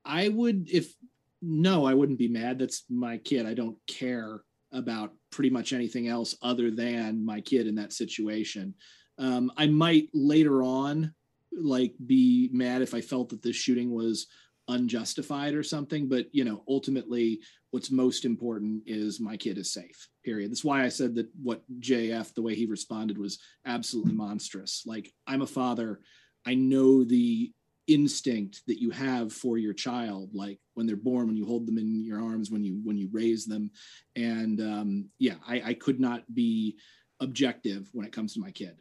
I 0.05 0.29
would 0.29 0.69
if 0.71 0.93
no, 1.41 1.85
I 1.85 1.93
wouldn't 1.93 2.19
be 2.19 2.27
mad. 2.27 2.59
That's 2.59 2.83
my 2.89 3.17
kid. 3.17 3.45
I 3.45 3.53
don't 3.53 3.77
care 3.87 4.41
about 4.71 5.13
pretty 5.31 5.49
much 5.49 5.73
anything 5.73 6.07
else 6.07 6.35
other 6.41 6.69
than 6.69 7.25
my 7.25 7.41
kid 7.41 7.67
in 7.67 7.75
that 7.75 7.93
situation. 7.93 8.73
Um, 9.17 9.51
I 9.57 9.67
might 9.67 10.09
later 10.13 10.63
on 10.63 11.13
like 11.51 11.93
be 12.05 12.49
mad 12.51 12.81
if 12.81 12.93
I 12.93 13.01
felt 13.01 13.29
that 13.29 13.41
this 13.41 13.55
shooting 13.55 13.91
was 13.91 14.27
unjustified 14.67 15.55
or 15.55 15.63
something, 15.63 16.07
but 16.07 16.27
you 16.31 16.43
know, 16.43 16.63
ultimately 16.67 17.39
what's 17.71 17.91
most 17.91 18.25
important 18.25 18.83
is 18.85 19.19
my 19.19 19.37
kid 19.37 19.57
is 19.57 19.71
safe. 19.71 20.07
Period. 20.23 20.51
That's 20.51 20.63
why 20.63 20.83
I 20.83 20.89
said 20.89 21.15
that 21.15 21.27
what 21.41 21.63
JF 21.79 22.33
the 22.33 22.41
way 22.41 22.55
he 22.55 22.65
responded 22.65 23.17
was 23.17 23.39
absolutely 23.65 24.13
monstrous. 24.13 24.83
Like 24.85 25.11
I'm 25.27 25.41
a 25.41 25.47
father, 25.47 25.99
I 26.45 26.55
know 26.55 27.03
the 27.03 27.51
instinct 27.89 28.61
that 28.67 28.79
you 28.79 28.91
have 28.91 29.33
for 29.33 29.57
your 29.57 29.73
child 29.73 30.29
like 30.35 30.59
when 30.75 30.85
they're 30.85 30.95
born 30.95 31.25
when 31.25 31.35
you 31.35 31.43
hold 31.43 31.65
them 31.65 31.79
in 31.79 32.05
your 32.05 32.21
arms 32.21 32.51
when 32.51 32.63
you 32.63 32.79
when 32.83 32.99
you 32.99 33.09
raise 33.11 33.47
them 33.47 33.71
and 34.15 34.61
um, 34.61 35.09
yeah 35.17 35.33
I, 35.47 35.61
I 35.65 35.73
could 35.73 35.99
not 35.99 36.23
be 36.31 36.77
objective 37.19 37.89
when 37.91 38.05
it 38.05 38.11
comes 38.11 38.35
to 38.35 38.39
my 38.39 38.51
kid 38.51 38.79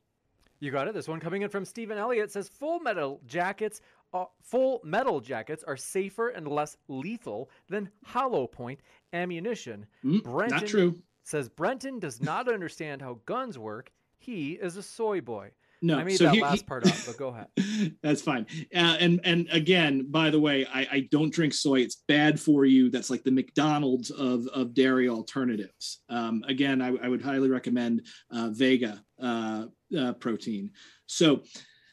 you 0.60 0.70
got 0.70 0.89
it 0.89 0.94
this 0.94 1.09
one 1.09 1.20
coming 1.20 1.40
in 1.40 1.48
from 1.48 1.65
stephen 1.65 1.97
elliott 1.97 2.31
says 2.31 2.51
full 2.51 2.81
metal 2.81 3.23
jackets 3.27 3.81
uh, 4.12 4.24
full 4.43 4.80
metal 4.85 5.20
jackets 5.20 5.64
are 5.64 5.76
safer 5.76 6.28
and 6.28 6.48
less 6.48 6.76
lethal 6.89 7.51
than 7.68 7.90
hollow 8.05 8.47
point 8.47 8.80
ammunition 9.12 9.86
mm, 10.05 10.22
brenton 10.22 10.59
not 10.59 10.66
true 10.66 10.94
says 11.24 11.48
brenton 11.48 11.98
does 11.98 12.20
not 12.20 12.48
understand 12.52 13.02
how 13.02 13.18
guns 13.26 13.59
work 13.59 13.90
he 14.18 14.52
is 14.52 14.76
a 14.76 14.82
soy 14.82 15.20
boy 15.20 15.51
no, 15.80 15.98
I 15.98 16.05
made 16.05 16.16
so 16.16 16.24
that 16.24 16.35
he, 16.35 16.43
last 16.43 16.60
he, 16.60 16.64
part 16.64 16.86
up, 16.86 16.94
but 17.06 17.16
go 17.16 17.28
ahead. 17.28 17.94
That's 18.02 18.20
fine. 18.20 18.47
Uh, 18.74 18.97
and 18.98 19.20
and 19.22 19.48
again, 19.52 20.10
by 20.10 20.30
the 20.30 20.40
way, 20.40 20.66
I, 20.66 20.89
I 20.90 21.09
don't 21.10 21.32
drink 21.32 21.55
soy. 21.55 21.80
It's 21.80 22.02
bad 22.09 22.40
for 22.40 22.64
you. 22.64 22.90
That's 22.90 23.10
like 23.10 23.22
the 23.22 23.30
McDonald's 23.30 24.10
of 24.10 24.47
of 24.48 24.74
dairy 24.74 25.09
alternatives. 25.09 26.01
Um, 26.09 26.43
again, 26.48 26.82
I, 26.82 26.97
I 27.01 27.09
would 27.09 27.22
highly 27.22 27.48
recommend 27.48 28.06
uh, 28.32 28.48
Vega 28.51 29.02
uh, 29.22 29.66
uh 29.97 30.14
protein. 30.14 30.72
So 31.06 31.43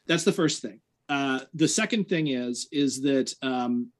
that's 0.06 0.24
the 0.24 0.32
first 0.32 0.62
thing. 0.62 0.80
Uh, 1.08 1.40
the 1.54 1.68
second 1.68 2.08
thing 2.08 2.28
is 2.28 2.68
is 2.72 3.00
that 3.02 3.32
um, 3.42 3.92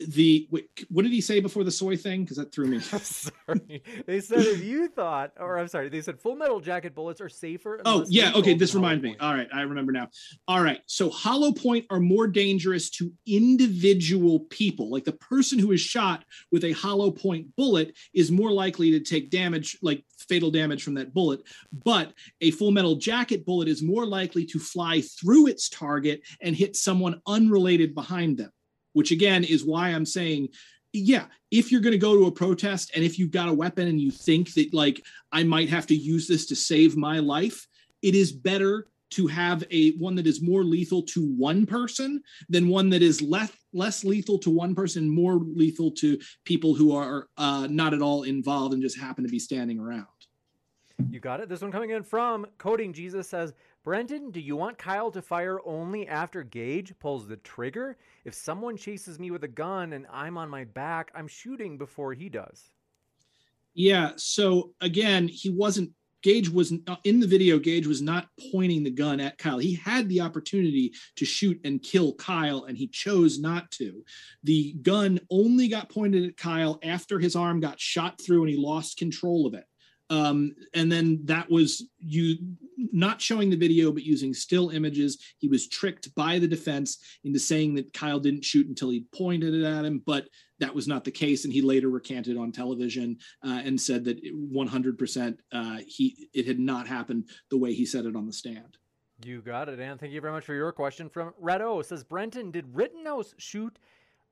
the 0.00 0.48
what 0.88 1.02
did 1.02 1.12
he 1.12 1.20
say 1.20 1.40
before 1.40 1.64
the 1.64 1.70
soy 1.70 1.96
thing? 1.96 2.22
Because 2.22 2.36
that 2.36 2.52
threw 2.52 2.66
me. 2.66 2.80
sorry, 2.80 3.82
they 4.06 4.20
said 4.20 4.40
if 4.40 4.62
you 4.62 4.88
thought, 4.88 5.32
or 5.38 5.58
I'm 5.58 5.68
sorry, 5.68 5.88
they 5.88 6.00
said 6.00 6.20
Full 6.20 6.36
Metal 6.36 6.60
Jacket 6.60 6.94
bullets 6.94 7.20
are 7.20 7.28
safer. 7.28 7.80
Oh 7.84 8.04
yeah, 8.08 8.32
okay. 8.34 8.54
This 8.54 8.74
reminds 8.74 9.02
me. 9.02 9.16
All 9.20 9.34
right, 9.34 9.48
I 9.52 9.62
remember 9.62 9.92
now. 9.92 10.08
All 10.46 10.62
right, 10.62 10.80
so 10.86 11.10
hollow 11.10 11.52
point 11.52 11.86
are 11.90 11.98
more 12.00 12.28
dangerous 12.28 12.90
to 12.90 13.12
individual 13.26 14.40
people. 14.50 14.90
Like 14.90 15.04
the 15.04 15.12
person 15.12 15.58
who 15.58 15.72
is 15.72 15.80
shot 15.80 16.24
with 16.52 16.64
a 16.64 16.72
hollow 16.72 17.10
point 17.10 17.54
bullet 17.56 17.96
is 18.14 18.30
more 18.30 18.52
likely 18.52 18.92
to 18.92 19.00
take 19.00 19.30
damage, 19.30 19.78
like 19.82 20.04
fatal 20.28 20.50
damage 20.50 20.84
from 20.84 20.94
that 20.94 21.12
bullet. 21.12 21.42
But 21.72 22.12
a 22.40 22.52
full 22.52 22.70
metal 22.70 22.96
jacket 22.96 23.44
bullet 23.44 23.66
is 23.66 23.82
more 23.82 24.06
likely 24.06 24.46
to 24.46 24.60
fly 24.60 25.00
through 25.00 25.48
its 25.48 25.68
target 25.68 26.22
and 26.40 26.54
hit 26.54 26.76
someone 26.76 27.20
unrelated 27.26 27.94
behind 27.94 28.38
them 28.38 28.52
which 28.92 29.10
again 29.10 29.44
is 29.44 29.64
why 29.64 29.88
I'm 29.88 30.06
saying, 30.06 30.48
yeah, 30.92 31.26
if 31.50 31.70
you're 31.70 31.80
going 31.80 31.92
to 31.92 31.98
go 31.98 32.16
to 32.16 32.26
a 32.26 32.32
protest 32.32 32.92
and 32.94 33.04
if 33.04 33.18
you've 33.18 33.30
got 33.30 33.48
a 33.48 33.52
weapon 33.52 33.88
and 33.88 34.00
you 34.00 34.10
think 34.10 34.54
that 34.54 34.72
like 34.72 35.04
I 35.32 35.42
might 35.42 35.68
have 35.68 35.86
to 35.88 35.94
use 35.94 36.26
this 36.26 36.46
to 36.46 36.56
save 36.56 36.96
my 36.96 37.18
life, 37.18 37.66
it 38.02 38.14
is 38.14 38.32
better 38.32 38.86
to 39.10 39.26
have 39.26 39.64
a 39.70 39.92
one 39.92 40.14
that 40.16 40.26
is 40.26 40.42
more 40.42 40.64
lethal 40.64 41.02
to 41.02 41.24
one 41.24 41.64
person 41.64 42.22
than 42.48 42.68
one 42.68 42.90
that 42.90 43.02
is 43.02 43.22
less 43.22 43.52
less 43.72 44.04
lethal 44.04 44.38
to 44.38 44.50
one 44.50 44.74
person, 44.74 45.08
more 45.08 45.36
lethal 45.36 45.90
to 45.90 46.18
people 46.44 46.74
who 46.74 46.94
are 46.94 47.28
uh, 47.36 47.66
not 47.70 47.94
at 47.94 48.02
all 48.02 48.22
involved 48.22 48.72
and 48.72 48.82
just 48.82 48.98
happen 48.98 49.24
to 49.24 49.30
be 49.30 49.38
standing 49.38 49.78
around. 49.78 50.06
You 51.10 51.20
got 51.20 51.40
it. 51.40 51.48
This 51.48 51.60
one 51.60 51.70
coming 51.70 51.90
in 51.90 52.02
from 52.02 52.46
Coding 52.58 52.92
Jesus 52.92 53.28
says, 53.28 53.52
Brenton, 53.84 54.30
do 54.30 54.40
you 54.40 54.56
want 54.56 54.76
Kyle 54.76 55.10
to 55.10 55.22
fire 55.22 55.60
only 55.64 56.06
after 56.06 56.42
Gage 56.42 56.92
pulls 56.98 57.26
the 57.26 57.36
trigger? 57.38 57.96
If 58.24 58.34
someone 58.34 58.76
chases 58.76 59.18
me 59.18 59.30
with 59.30 59.44
a 59.44 59.48
gun 59.48 59.92
and 59.92 60.06
I'm 60.12 60.36
on 60.36 60.50
my 60.50 60.64
back, 60.64 61.10
I'm 61.14 61.28
shooting 61.28 61.78
before 61.78 62.12
he 62.12 62.28
does. 62.28 62.70
Yeah. 63.74 64.12
So 64.16 64.74
again, 64.80 65.28
he 65.28 65.50
wasn't. 65.50 65.92
Gage 66.24 66.48
was 66.50 66.72
in 67.04 67.20
the 67.20 67.28
video. 67.28 67.60
Gage 67.60 67.86
was 67.86 68.02
not 68.02 68.26
pointing 68.50 68.82
the 68.82 68.90
gun 68.90 69.20
at 69.20 69.38
Kyle. 69.38 69.58
He 69.58 69.74
had 69.76 70.08
the 70.08 70.20
opportunity 70.20 70.92
to 71.14 71.24
shoot 71.24 71.60
and 71.62 71.80
kill 71.80 72.12
Kyle, 72.14 72.64
and 72.64 72.76
he 72.76 72.88
chose 72.88 73.38
not 73.38 73.70
to. 73.72 74.04
The 74.42 74.72
gun 74.82 75.20
only 75.30 75.68
got 75.68 75.90
pointed 75.90 76.24
at 76.24 76.36
Kyle 76.36 76.80
after 76.82 77.20
his 77.20 77.36
arm 77.36 77.60
got 77.60 77.78
shot 77.78 78.20
through 78.20 78.42
and 78.42 78.50
he 78.50 78.56
lost 78.56 78.98
control 78.98 79.46
of 79.46 79.54
it 79.54 79.64
um, 80.10 80.54
and 80.74 80.90
then 80.90 81.20
that 81.24 81.50
was 81.50 81.84
you 81.98 82.36
not 82.92 83.20
showing 83.20 83.50
the 83.50 83.56
video 83.56 83.92
but 83.92 84.04
using 84.04 84.32
still 84.32 84.70
images. 84.70 85.18
He 85.38 85.48
was 85.48 85.68
tricked 85.68 86.14
by 86.14 86.38
the 86.38 86.48
defense 86.48 86.98
into 87.24 87.38
saying 87.38 87.74
that 87.74 87.92
kyle 87.92 88.20
didn't 88.20 88.44
shoot 88.44 88.68
until 88.68 88.90
he 88.90 89.04
pointed 89.14 89.54
it 89.54 89.64
at 89.64 89.84
him 89.84 90.02
but 90.06 90.28
that 90.60 90.74
was 90.74 90.88
not 90.88 91.04
the 91.04 91.10
case. 91.10 91.44
And 91.44 91.52
he 91.52 91.62
later 91.62 91.88
recanted 91.88 92.36
on 92.36 92.50
television 92.50 93.16
uh, 93.44 93.60
and 93.64 93.80
said 93.80 94.04
that 94.04 94.24
100% 94.24 95.38
uh, 95.52 95.78
he 95.86 96.28
it 96.32 96.46
had 96.46 96.58
not 96.58 96.86
happened 96.86 97.28
the 97.50 97.58
way 97.58 97.74
he 97.74 97.86
said 97.86 98.06
it 98.06 98.16
on 98.16 98.26
the 98.26 98.32
stand. 98.32 98.76
You 99.24 99.42
got 99.42 99.68
it 99.68 99.80
and 99.80 100.00
thank 100.00 100.12
you 100.12 100.20
very 100.20 100.32
much 100.32 100.44
for 100.44 100.54
your 100.54 100.72
question 100.72 101.08
from 101.08 101.34
red 101.38 101.60
o. 101.60 101.82
Says 101.82 102.04
brenton 102.04 102.50
did 102.50 102.64
rittenhouse 102.72 103.34
shoot 103.36 103.78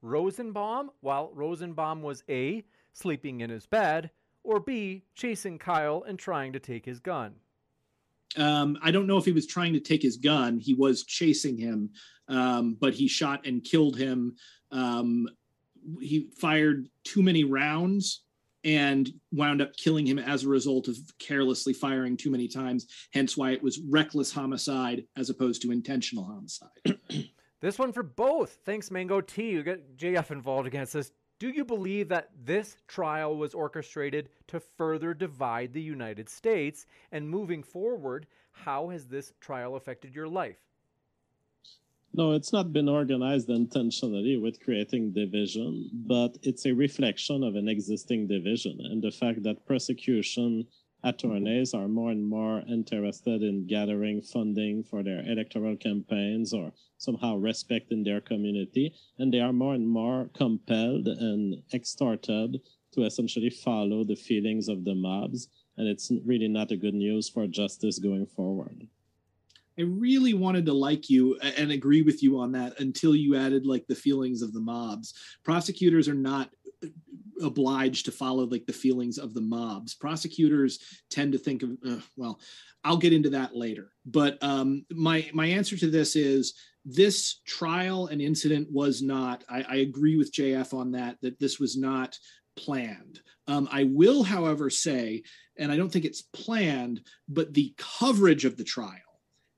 rosenbaum 0.01 0.91
while 1.01 1.31
rosenbaum 1.35 2.03
was 2.03 2.23
a 2.29 2.65
sleeping 2.93 3.41
in 3.41 3.51
his 3.51 3.67
bed 3.67 4.11
or 4.47 4.61
B, 4.61 5.03
chasing 5.15 5.59
Kyle 5.59 6.05
and 6.07 6.19
trying 6.19 6.53
to 6.53 6.61
take 6.61 6.87
his 6.87 7.01
gun? 7.01 7.35
Um, 8.37 8.79
I 8.83 8.91
don't 8.91 9.07
know 9.07 9.19
if 9.19 9.25
he 9.25 9.33
was 9.33 9.47
trying 9.47 9.73
to 9.73 9.81
take 9.81 10.03
his 10.03 10.17
gun. 10.17 10.59
He 10.59 10.75
was 10.75 11.05
chasing 11.05 11.59
him, 11.59 11.91
um, 12.29 12.77
but 12.81 12.95
he 12.95 13.09
shot 13.09 13.47
and 13.47 13.65
killed 13.65 13.97
him. 13.97 14.37
Um, 14.71 15.29
he 16.01 16.29
fired 16.39 16.89
too 17.05 17.23
many 17.23 17.45
rounds 17.45 18.23
and 18.65 19.11
wound 19.33 19.63
up 19.63 19.77
killing 19.77 20.05
him 20.05 20.19
as 20.19 20.43
a 20.43 20.49
result 20.49 20.89
of 20.89 20.97
carelessly 21.19 21.73
firing 21.73 22.17
too 22.17 22.31
many 22.31 22.49
times. 22.49 22.89
Hence 23.13 23.37
why 23.37 23.53
it 23.53 23.63
was 23.63 23.81
reckless 23.89 24.33
homicide 24.33 25.05
as 25.17 25.31
opposed 25.31 25.63
to 25.63 25.71
intentional 25.71 26.25
homicide. 26.25 26.99
this 27.61 27.79
one 27.79 27.93
for 27.93 28.03
both. 28.03 28.59
Thanks, 28.65 28.91
Mango 28.91 29.21
T. 29.21 29.51
You 29.51 29.63
get 29.63 29.97
JF 29.97 30.33
involved 30.33 30.67
again. 30.67 30.83
It 30.83 30.89
says 30.89 31.13
do 31.39 31.51
you 31.51 31.65
believe 31.65 32.09
that 32.09 32.31
this 32.45 32.77
trial 32.89 33.37
was 33.37 33.55
orchestrated 33.55 34.31
to 34.49 34.61
further 34.61 35.13
divide 35.13 35.73
the 35.73 35.83
United 35.83 36.29
States? 36.29 36.87
And 37.13 37.29
moving 37.29 37.63
forward, 37.63 38.27
how 38.53 38.89
has 38.89 39.07
this 39.07 39.33
trial 39.41 39.77
affected 39.77 40.15
your 40.15 40.29
life? 40.29 40.57
No, 42.15 42.33
it's 42.33 42.53
not 42.53 42.73
been 42.73 42.89
organized 42.89 43.51
intentionally 43.51 44.39
with 44.39 44.61
creating 44.61 45.13
division, 45.13 45.91
but 45.93 46.39
it's 46.43 46.65
a 46.65 46.73
reflection 46.73 47.43
of 47.43 47.57
an 47.57 47.69
existing 47.69 48.27
division 48.27 48.79
and 48.81 49.03
the 49.03 49.11
fact 49.11 49.43
that 49.43 49.67
prosecution 49.67 50.67
attorneys 51.05 51.75
are 51.75 51.89
more 51.89 52.11
and 52.11 52.27
more 52.27 52.63
interested 52.69 53.43
in 53.43 53.67
gathering 53.67 54.21
funding 54.23 54.83
for 54.83 55.03
their 55.03 55.23
electoral 55.27 55.77
campaigns 55.77 56.53
or 56.53 56.73
somehow 56.99 57.37
respect 57.37 57.93
in 57.93 58.03
their 58.03 58.21
community, 58.21 58.95
and 59.19 59.33
they 59.33 59.41
are 59.41 59.53
more 59.53 59.75
and 59.75 59.89
more 59.89 60.31
compelled 60.35 61.07
and 61.07 61.63
extorted 61.73 62.61
to 62.93 63.05
essentially 63.05 63.51
follow 63.51 64.05
the 64.05 64.17
feelings 64.17 64.69
of 64.69 64.85
the 64.85 64.95
mobs, 64.95 65.49
and 65.77 65.87
it's 65.87 66.11
really 66.25 66.49
not 66.49 66.71
a 66.71 66.77
good 66.77 66.95
news 66.95 67.29
for 67.29 67.47
justice 67.47 67.99
going 67.99 68.27
forward. 68.27 68.89
I 69.79 69.83
really 69.83 70.33
wanted 70.33 70.65
to 70.67 70.73
like 70.73 71.11
you 71.11 71.39
and 71.59 71.71
agree 71.71 72.01
with 72.01 72.23
you 72.23 72.39
on 72.39 72.51
that 72.53 72.81
until 72.81 73.15
you 73.15 73.37
added 73.37 73.67
like 73.67 73.87
the 73.87 73.95
feelings 73.95 74.41
of 74.41 74.55
the 74.55 74.61
mobs. 74.61 75.13
Prosecutors 75.45 76.09
are 76.09 76.15
not 76.15 76.51
obliged 77.43 78.05
to 78.07 78.13
follow 78.13 78.45
like 78.45 78.67
the 78.67 78.73
feelings 78.73 79.19
of 79.19 79.35
the 79.35 79.41
mobs. 79.41 79.95
Prosecutors 79.95 80.79
tend 81.11 81.33
to 81.33 81.39
think 81.39 81.63
of 81.63 81.77
uh, 81.87 82.01
well, 82.17 82.41
I'll 82.85 82.97
get 82.97 83.13
into 83.13 83.31
that 83.31 83.55
later. 83.55 83.93
But 84.05 84.39
um, 84.43 84.85
my 84.91 85.29
my 85.33 85.47
answer 85.47 85.77
to 85.77 85.91
this 85.91 86.17
is 86.17 86.55
this 86.85 87.41
trial 87.47 88.07
and 88.07 88.21
incident 88.21 88.69
was 88.71 89.03
not. 89.03 89.45
I, 89.49 89.65
I 89.69 89.75
agree 89.77 90.17
with 90.17 90.33
JF 90.33 90.73
on 90.73 90.93
that. 90.93 91.17
That 91.23 91.39
this 91.39 91.59
was 91.59 91.77
not 91.77 92.19
planned. 92.57 93.21
Um, 93.49 93.69
I 93.71 93.85
will, 93.85 94.23
however, 94.23 94.71
say, 94.71 95.23
and 95.59 95.71
I 95.71 95.77
don't 95.77 95.91
think 95.91 96.05
it's 96.05 96.23
planned, 96.23 97.01
but 97.29 97.55
the 97.55 97.75
coverage 97.77 98.45
of 98.45 98.57
the 98.57 98.65
trial 98.65 99.01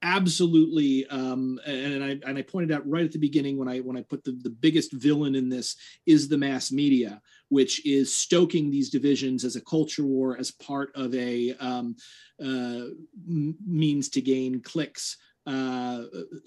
absolutely 0.03 1.07
um, 1.09 1.59
and 1.67 2.05
I 2.05 2.19
and 2.27 2.39
I 2.39 2.43
pointed 2.43 2.73
out 2.73 2.89
right 2.89 3.05
at 3.05 3.13
the 3.13 3.19
beginning 3.19 3.57
when 3.57 3.69
I 3.69 3.79
when 3.79 3.97
I 3.97 4.03
put 4.03 4.25
the, 4.25 4.39
the 4.43 4.51
biggest 4.51 4.93
villain 4.93 5.35
in 5.35 5.49
this 5.49 5.77
is 6.07 6.29
the 6.29 6.39
mass 6.39 6.71
media, 6.71 7.21
which 7.49 7.85
is 7.87 8.15
stoking 8.15 8.71
these 8.71 8.91
divisions 8.91 9.45
as 9.45 9.57
a 9.57 9.61
culture 9.61 10.05
war 10.05 10.37
as 10.39 10.51
part 10.51 10.91
of 10.95 11.15
a 11.15 11.55
um, 11.61 11.97
uh, 12.45 12.85
means 13.27 14.09
to 14.11 14.21
gain 14.21 14.61
clicks 14.61 15.17
uh, 15.47 16.03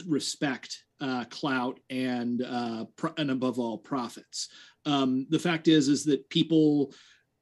respect, 0.05 0.83
uh, 0.99 1.25
clout, 1.31 1.79
and 1.89 2.43
uh, 2.43 2.85
pro- 2.95 3.13
and 3.17 3.31
above 3.31 3.57
all 3.57 3.77
profits. 3.77 4.49
Um, 4.85 5.25
the 5.29 5.39
fact 5.39 5.67
is, 5.67 5.87
is 5.87 6.05
that 6.05 6.29
people 6.29 6.93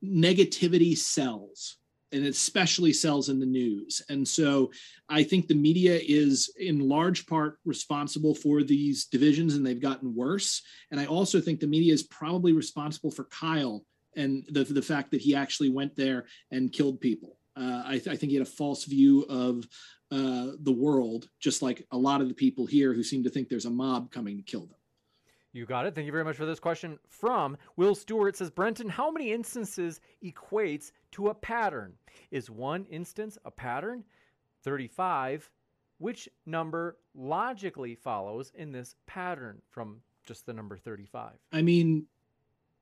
negativity 0.01 0.97
sells 0.97 1.78
and 2.11 2.25
especially 2.25 2.93
sells 2.93 3.29
in 3.29 3.39
the 3.39 3.45
news. 3.45 4.01
And 4.09 4.27
so 4.27 4.71
I 5.07 5.23
think 5.23 5.47
the 5.47 5.55
media 5.55 5.99
is 6.01 6.51
in 6.59 6.87
large 6.89 7.27
part 7.27 7.59
responsible 7.65 8.35
for 8.35 8.63
these 8.63 9.05
divisions 9.05 9.55
and 9.55 9.65
they've 9.65 9.79
gotten 9.79 10.15
worse. 10.15 10.61
And 10.91 10.99
I 10.99 11.05
also 11.05 11.39
think 11.39 11.59
the 11.59 11.67
media 11.67 11.93
is 11.93 12.03
probably 12.03 12.53
responsible 12.53 13.11
for 13.11 13.25
Kyle 13.25 13.83
and 14.15 14.43
the, 14.49 14.63
the 14.63 14.81
fact 14.81 15.11
that 15.11 15.21
he 15.21 15.35
actually 15.35 15.69
went 15.69 15.95
there 15.95 16.25
and 16.51 16.71
killed 16.71 16.99
people. 16.99 17.37
Uh, 17.55 17.83
I, 17.85 17.91
th- 17.93 18.07
I, 18.07 18.15
think 18.15 18.29
he 18.29 18.37
had 18.37 18.47
a 18.47 18.49
false 18.49 18.85
view 18.85 19.23
of 19.23 19.67
uh, 20.11 20.55
the 20.61 20.71
world, 20.71 21.29
just 21.39 21.61
like 21.61 21.85
a 21.91 21.97
lot 21.97 22.21
of 22.21 22.29
the 22.29 22.33
people 22.33 22.65
here 22.65 22.93
who 22.93 23.03
seem 23.03 23.23
to 23.23 23.29
think 23.29 23.49
there's 23.49 23.65
a 23.65 23.69
mob 23.69 24.11
coming 24.11 24.37
to 24.37 24.43
kill 24.43 24.61
them. 24.61 24.75
You 25.51 25.65
got 25.65 25.87
it. 25.87 25.95
Thank 25.95 26.05
you 26.05 26.11
very 26.11 26.23
much 26.23 26.35
for 26.35 26.45
this 26.45 26.59
question 26.59 26.99
from 27.09 27.57
Will 27.75 27.95
Stewart. 27.95 28.37
Says 28.37 28.51
Brenton, 28.51 28.87
how 28.87 29.09
many 29.09 29.33
instances 29.33 29.99
equates 30.23 30.91
to 31.13 31.29
a 31.29 31.33
pattern? 31.33 31.93
Is 32.31 32.49
one 32.49 32.85
instance 32.85 33.37
a 33.45 33.51
pattern? 33.51 34.03
35. 34.63 35.49
Which 35.97 36.29
number 36.45 36.97
logically 37.13 37.95
follows 37.95 38.51
in 38.55 38.71
this 38.71 38.95
pattern 39.05 39.61
from 39.69 40.01
just 40.25 40.45
the 40.45 40.53
number 40.53 40.77
35? 40.77 41.33
I 41.51 41.61
mean, 41.61 42.05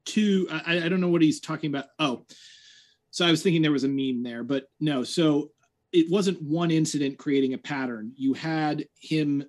two, 0.05 0.47
I, 0.51 0.85
I 0.85 0.89
don't 0.89 1.01
know 1.01 1.09
what 1.09 1.21
he's 1.21 1.39
talking 1.39 1.69
about. 1.69 1.85
Oh, 1.99 2.25
so 3.09 3.25
I 3.25 3.31
was 3.31 3.41
thinking 3.41 3.61
there 3.61 3.71
was 3.71 3.83
a 3.83 3.87
meme 3.87 4.23
there, 4.23 4.43
but 4.43 4.69
no. 4.79 5.03
So 5.03 5.51
it 5.91 6.11
wasn't 6.11 6.41
one 6.41 6.71
incident 6.71 7.17
creating 7.17 7.53
a 7.53 7.57
pattern. 7.57 8.11
You 8.15 8.33
had 8.33 8.85
him 8.99 9.43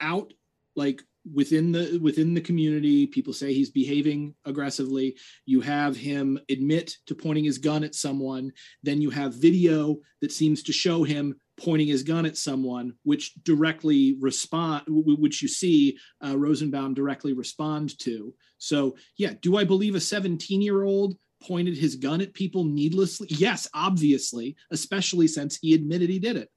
out 0.00 0.32
like 0.74 1.02
within 1.32 1.72
the 1.72 1.98
within 2.02 2.34
the 2.34 2.40
community 2.40 3.06
people 3.06 3.32
say 3.32 3.52
he's 3.52 3.70
behaving 3.70 4.34
aggressively. 4.44 5.16
You 5.44 5.60
have 5.60 5.96
him 5.96 6.38
admit 6.48 6.96
to 7.06 7.14
pointing 7.14 7.44
his 7.44 7.58
gun 7.58 7.84
at 7.84 7.94
someone. 7.94 8.52
Then 8.82 9.00
you 9.00 9.10
have 9.10 9.34
video 9.34 9.96
that 10.20 10.32
seems 10.32 10.62
to 10.64 10.72
show 10.72 11.02
him 11.02 11.34
pointing 11.58 11.88
his 11.88 12.02
gun 12.02 12.26
at 12.26 12.36
someone 12.36 12.92
which 13.02 13.32
directly 13.42 14.16
respond 14.20 14.82
which 14.86 15.42
you 15.42 15.48
see 15.48 15.98
uh, 16.24 16.36
rosenbaum 16.36 16.94
directly 16.94 17.32
respond 17.32 17.98
to. 18.00 18.34
So 18.58 18.96
yeah 19.16 19.32
do 19.40 19.56
i 19.56 19.64
believe 19.64 19.94
a 19.94 20.00
17 20.00 20.62
year 20.62 20.84
old 20.84 21.16
pointed 21.42 21.76
his 21.76 21.96
gun 21.96 22.20
at 22.20 22.34
people 22.34 22.64
needlessly? 22.64 23.28
Yes 23.30 23.68
obviously 23.74 24.56
especially 24.70 25.28
since 25.28 25.56
he 25.56 25.74
admitted 25.74 26.10
he 26.10 26.18
did 26.18 26.36
it 26.36 26.50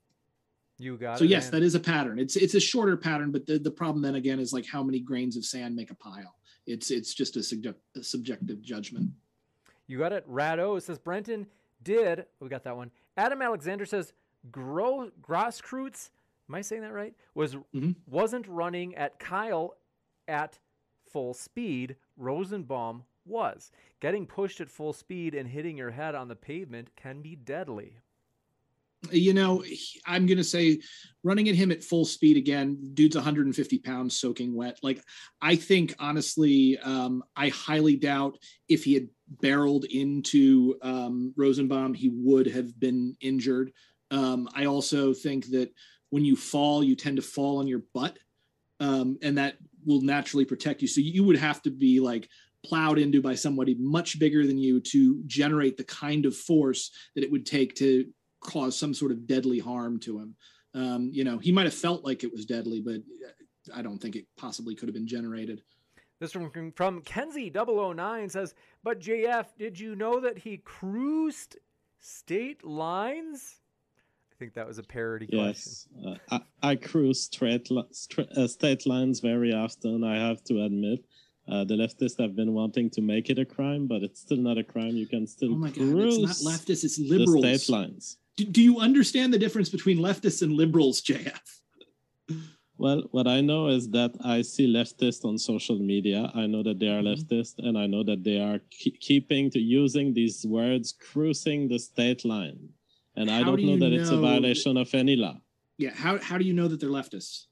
you 0.79 0.97
got 0.97 1.17
so 1.19 1.25
it. 1.25 1.29
yes, 1.29 1.51
man. 1.51 1.59
that 1.61 1.65
is 1.65 1.75
a 1.75 1.79
pattern. 1.79 2.17
It's 2.19 2.35
it's 2.35 2.55
a 2.55 2.59
shorter 2.59 2.97
pattern, 2.97 3.31
but 3.31 3.45
the, 3.45 3.59
the 3.59 3.71
problem 3.71 4.01
then 4.01 4.15
again 4.15 4.39
is 4.39 4.53
like 4.53 4.65
how 4.65 4.81
many 4.81 4.99
grains 4.99 5.35
of 5.37 5.45
sand 5.45 5.75
make 5.75 5.91
a 5.91 5.95
pile. 5.95 6.35
It's 6.65 6.89
it's 6.91 7.13
just 7.13 7.35
a, 7.37 7.43
subject, 7.43 7.79
a 7.95 8.03
subjective 8.03 8.61
judgment. 8.61 9.09
You 9.87 9.97
got 9.97 10.13
it. 10.13 10.29
Rado 10.29 10.81
says 10.81 10.97
Brenton 10.99 11.47
did. 11.83 12.25
We 12.39 12.47
got 12.49 12.63
that 12.63 12.77
one. 12.77 12.91
Adam 13.17 13.41
Alexander 13.41 13.85
says 13.85 14.13
Gro 14.51 15.09
Grosskreutz. 15.21 16.09
Am 16.47 16.55
I 16.55 16.61
saying 16.61 16.81
that 16.83 16.93
right? 16.93 17.13
Was 17.35 17.55
Mhm. 17.75 17.95
wasn't 18.07 18.47
running 18.47 18.95
at 18.95 19.19
Kyle 19.19 19.75
at 20.27 20.59
full 21.11 21.33
speed. 21.33 21.95
Rosenbaum 22.17 23.03
was. 23.25 23.71
Getting 23.99 24.25
pushed 24.25 24.61
at 24.61 24.69
full 24.69 24.93
speed 24.93 25.33
and 25.35 25.49
hitting 25.49 25.77
your 25.77 25.91
head 25.91 26.15
on 26.15 26.27
the 26.27 26.35
pavement 26.35 26.95
can 26.95 27.21
be 27.21 27.35
deadly. 27.35 27.97
You 29.11 29.33
know, 29.33 29.63
I'm 30.05 30.25
gonna 30.25 30.43
say 30.43 30.81
running 31.23 31.49
at 31.49 31.55
him 31.55 31.71
at 31.71 31.83
full 31.83 32.05
speed 32.05 32.37
again. 32.37 32.77
Dude's 32.93 33.15
150 33.15 33.79
pounds, 33.79 34.19
soaking 34.19 34.53
wet. 34.53 34.79
Like 34.83 35.01
I 35.41 35.55
think 35.55 35.95
honestly, 35.99 36.77
um, 36.79 37.23
I 37.35 37.49
highly 37.49 37.95
doubt 37.95 38.37
if 38.67 38.83
he 38.83 38.93
had 38.93 39.07
barreled 39.41 39.85
into 39.85 40.75
um, 40.81 41.33
Rosenbaum, 41.37 41.93
he 41.93 42.09
would 42.09 42.47
have 42.47 42.77
been 42.79 43.15
injured. 43.21 43.71
Um, 44.11 44.49
I 44.53 44.65
also 44.65 45.13
think 45.13 45.47
that 45.51 45.71
when 46.09 46.25
you 46.25 46.35
fall, 46.35 46.83
you 46.83 46.95
tend 46.95 47.17
to 47.17 47.21
fall 47.21 47.59
on 47.59 47.67
your 47.67 47.83
butt, 47.93 48.17
um, 48.79 49.17
and 49.21 49.37
that 49.37 49.57
will 49.85 50.01
naturally 50.01 50.45
protect 50.45 50.81
you. 50.81 50.87
So 50.87 51.01
you 51.01 51.23
would 51.23 51.37
have 51.37 51.61
to 51.63 51.71
be 51.71 51.99
like 51.99 52.27
plowed 52.65 52.99
into 52.99 53.21
by 53.21 53.35
somebody 53.35 53.75
much 53.79 54.19
bigger 54.19 54.45
than 54.45 54.57
you 54.57 54.81
to 54.81 55.21
generate 55.25 55.77
the 55.77 55.83
kind 55.83 56.25
of 56.25 56.35
force 56.35 56.91
that 57.15 57.23
it 57.23 57.31
would 57.31 57.45
take 57.45 57.75
to 57.75 58.05
cause 58.39 58.77
some 58.77 58.93
sort 58.93 59.11
of 59.11 59.27
deadly 59.27 59.59
harm 59.59 59.99
to 60.01 60.19
him. 60.19 60.35
Um, 60.73 61.09
you 61.11 61.23
know, 61.23 61.37
he 61.37 61.51
might 61.51 61.65
have 61.65 61.73
felt 61.73 62.03
like 62.03 62.23
it 62.23 62.31
was 62.31 62.45
deadly, 62.45 62.79
but 62.81 63.01
I 63.73 63.81
don't 63.81 63.97
think 63.99 64.15
it 64.15 64.25
possibly 64.37 64.75
could 64.75 64.87
have 64.87 64.93
been 64.93 65.07
generated. 65.07 65.61
This 66.19 66.31
from 66.33 66.71
from 66.75 67.01
Kenzie 67.01 67.49
009 67.49 68.29
says, 68.29 68.53
"But 68.83 68.99
JF, 68.99 69.45
did 69.57 69.79
you 69.79 69.95
know 69.95 70.19
that 70.19 70.37
he 70.37 70.57
cruised 70.57 71.57
state 71.99 72.63
lines?" 72.65 73.61
I 74.31 74.35
think 74.37 74.53
that 74.53 74.67
was 74.67 74.77
a 74.77 74.83
parody 74.83 75.27
question. 75.27 75.73
Yes, 75.97 76.17
uh, 76.31 76.39
I, 76.61 76.71
I 76.71 76.75
cruise 76.75 77.23
straight, 77.23 77.69
li- 77.71 77.83
stra- 77.91 78.27
uh, 78.35 78.47
state 78.47 78.85
lines 78.85 79.19
very 79.21 79.53
often. 79.53 80.03
I 80.03 80.17
have 80.17 80.43
to 80.45 80.63
admit, 80.63 81.05
uh, 81.47 81.63
the 81.65 81.75
leftists 81.75 82.17
have 82.21 82.35
been 82.35 82.53
wanting 82.53 82.89
to 82.91 83.01
make 83.01 83.29
it 83.29 83.39
a 83.39 83.45
crime, 83.45 83.87
but 83.87 84.01
it's 84.03 84.19
still 84.21 84.37
not 84.37 84.57
a 84.57 84.63
crime. 84.63 84.95
You 84.95 85.07
can 85.07 85.25
still 85.27 85.53
Oh 85.53 85.57
my 85.57 85.69
God, 85.71 85.77
it's 85.79 86.43
not 86.43 86.53
leftists, 86.53 86.83
it's 86.83 86.99
liberals. 86.99 87.31
the 87.33 87.39
liberals. 87.39 87.63
state 87.63 87.71
lines. 87.73 88.17
Do, 88.39 88.45
do 88.45 88.61
you 88.61 88.79
understand 88.79 89.33
the 89.33 89.37
difference 89.37 89.67
between 89.67 89.97
leftists 89.99 90.41
and 90.41 90.53
liberals, 90.53 91.01
JF? 91.01 91.41
Well, 92.77 93.03
what 93.11 93.27
I 93.27 93.41
know 93.41 93.67
is 93.67 93.89
that 93.89 94.11
I 94.23 94.41
see 94.43 94.65
leftists 94.73 95.25
on 95.25 95.37
social 95.37 95.77
media. 95.77 96.31
I 96.33 96.45
know 96.47 96.63
that 96.63 96.79
they 96.79 96.87
are 96.87 97.01
Mhm. 97.01 97.09
leftist, 97.11 97.55
and 97.59 97.77
I 97.77 97.85
know 97.93 98.03
that 98.09 98.23
they 98.23 98.39
are 98.39 98.59
ke- 98.59 98.95
keeping 99.07 99.49
to 99.55 99.59
using 99.59 100.13
these 100.13 100.45
words, 100.45 100.93
cruising 100.93 101.67
the 101.67 101.79
state 101.79 102.23
line. 102.23 102.59
And 103.17 103.29
I 103.29 103.43
don't 103.43 103.59
do 103.59 103.65
know 103.65 103.77
that 103.83 103.91
it's 103.91 104.09
a 104.09 104.21
violation 104.31 104.77
of 104.77 104.87
any 104.95 105.17
law. 105.17 105.37
Yeah, 105.77 105.93
how, 105.93 106.17
how 106.19 106.37
do 106.37 106.45
you 106.45 106.53
know 106.53 106.69
that 106.69 106.79
they're 106.79 106.95
leftists? 107.01 107.47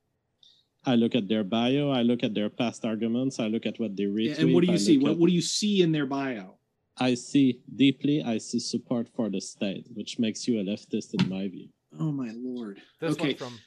I 0.85 0.95
look 0.95 1.15
at 1.15 1.27
their 1.27 1.43
bio, 1.43 1.89
I 1.89 2.03
look 2.03 2.23
at 2.23 2.33
their 2.33 2.49
past 2.49 2.85
arguments, 2.85 3.39
I 3.41 3.47
look 3.49 3.65
at 3.65 3.77
what 3.77 3.97
they 3.97 4.05
retweet. 4.05 4.27
Yeah, 4.37 4.41
and 4.45 4.53
what 4.53 4.63
do 4.63 4.69
I 4.69 4.73
you 4.75 4.79
see? 4.79 4.97
What, 4.97 5.11
at- 5.11 5.17
what 5.17 5.27
do 5.27 5.33
you 5.33 5.41
see 5.41 5.81
in 5.81 5.91
their 5.91 6.05
bio? 6.05 6.56
I 6.99 7.13
see 7.13 7.59
deeply, 7.75 8.23
I 8.23 8.37
see 8.37 8.59
support 8.59 9.07
for 9.15 9.29
the 9.29 9.41
state, 9.41 9.87
which 9.93 10.19
makes 10.19 10.47
you 10.47 10.59
a 10.59 10.63
leftist 10.63 11.13
in 11.19 11.29
my 11.29 11.47
view. 11.47 11.69
Oh 11.99 12.11
my 12.11 12.31
lord. 12.35 12.81
This 12.99 13.13
okay. 13.13 13.29
one 13.29 13.35
from 13.35 13.59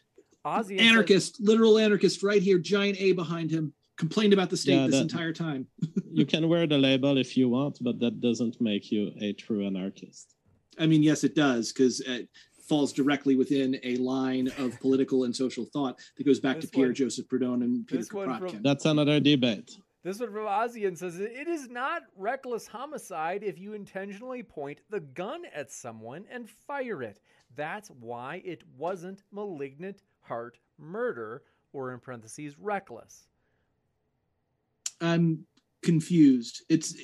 Ozzy 0.45 0.79
says- 0.79 0.87
Anarchist, 0.87 1.41
literal 1.41 1.79
anarchist 1.79 2.23
right 2.23 2.43
here, 2.43 2.59
giant 2.59 3.01
A 3.01 3.13
behind 3.13 3.51
him, 3.51 3.73
complained 3.97 4.33
about 4.33 4.51
the 4.51 4.57
state 4.57 4.75
Yeah, 4.75 4.87
this 4.87 4.97
that- 4.97 5.03
entire 5.03 5.33
time. 5.33 5.67
you 6.13 6.27
can 6.27 6.49
wear 6.49 6.67
the 6.67 6.79
label 6.79 7.19
if 7.19 7.37
you 7.37 7.49
want, 7.49 7.79
but 7.81 7.99
that 8.01 8.21
doesn't 8.21 8.61
make 8.61 8.91
you 8.91 9.13
a 9.21 9.33
true 9.33 9.67
anarchist. 9.67 10.35
I 10.79 10.87
mean, 10.87 11.03
yes, 11.03 11.25
it 11.25 11.35
does, 11.35 11.73
because 11.73 12.01
it 12.01 12.29
falls 12.69 12.93
directly 12.93 13.37
within 13.37 13.79
a 13.83 13.97
line 13.97 14.49
of 14.59 14.79
political 14.81 15.25
and 15.25 15.35
social 15.35 15.67
thought 15.73 15.99
that 16.17 16.25
goes 16.25 16.41
back 16.41 16.57
This 16.57 16.67
to 16.67 16.71
Pierre 16.71 16.93
Joseph 16.93 17.27
Proudhon 17.29 17.63
and 17.63 17.87
Peter 17.87 17.99
this 18.01 18.13
one 18.13 18.27
from- 18.39 18.49
Kropotkin. 18.49 18.63
That's 18.63 18.85
another 18.87 19.21
debate. 19.21 19.77
This 20.03 20.19
one 20.19 20.33
from 20.33 20.47
Ozian 20.47 20.97
says 20.97 21.21
it 21.21 21.47
is 21.47 21.69
not 21.69 22.03
reckless 22.17 22.67
homicide 22.67 23.43
if 23.43 23.59
you 23.59 23.75
intentionally 23.75 24.43
point 24.43 24.81
the 24.89 25.01
gun 25.01 25.43
at 25.55 25.71
someone 25.71 26.25
and 26.31 26.49
fire 26.49 27.03
it. 27.03 27.21
That's 27.55 27.91
why 27.91 28.41
it 28.45 28.63
wasn't 28.79 29.23
malignant 29.31 30.03
heart 30.23 30.59
murder, 30.79 31.43
or 31.73 31.93
in 31.93 32.01
parentheses, 32.01 32.59
reckless. 32.59 33.27
I'm 35.03 35.45
confused. 35.83 36.63
It's 36.71 36.95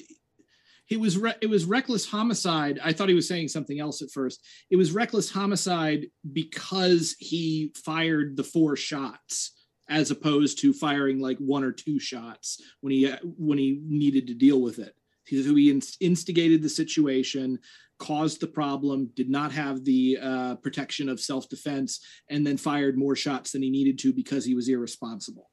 it 0.88 0.98
was 0.98 1.18
re- 1.18 1.34
it 1.42 1.50
was 1.50 1.66
reckless 1.66 2.06
homicide. 2.06 2.78
I 2.82 2.92
thought 2.92 3.08
he 3.08 3.14
was 3.14 3.28
saying 3.28 3.48
something 3.48 3.78
else 3.78 4.00
at 4.00 4.10
first. 4.10 4.42
It 4.70 4.76
was 4.76 4.92
reckless 4.92 5.30
homicide 5.30 6.06
because 6.32 7.16
he 7.18 7.72
fired 7.84 8.36
the 8.36 8.44
four 8.44 8.76
shots 8.76 9.52
as 9.88 10.10
opposed 10.10 10.60
to 10.60 10.72
firing 10.72 11.20
like 11.20 11.38
one 11.38 11.64
or 11.64 11.72
two 11.72 11.98
shots 11.98 12.60
when 12.80 12.92
he 12.92 13.10
when 13.22 13.58
he 13.58 13.80
needed 13.86 14.26
to 14.26 14.34
deal 14.34 14.60
with 14.60 14.78
it. 14.78 14.94
He, 15.24 15.70
instigated 16.00 16.62
the 16.62 16.68
situation, 16.68 17.58
caused 17.98 18.40
the 18.40 18.46
problem, 18.46 19.10
did 19.16 19.28
not 19.28 19.52
have 19.52 19.84
the 19.84 20.18
uh, 20.22 20.54
protection 20.56 21.08
of 21.08 21.20
self 21.20 21.48
defense, 21.48 22.00
and 22.28 22.46
then 22.46 22.56
fired 22.56 22.96
more 22.96 23.16
shots 23.16 23.52
than 23.52 23.62
he 23.62 23.70
needed 23.70 23.98
to 24.00 24.12
because 24.12 24.44
he 24.44 24.54
was 24.54 24.68
irresponsible. 24.68 25.50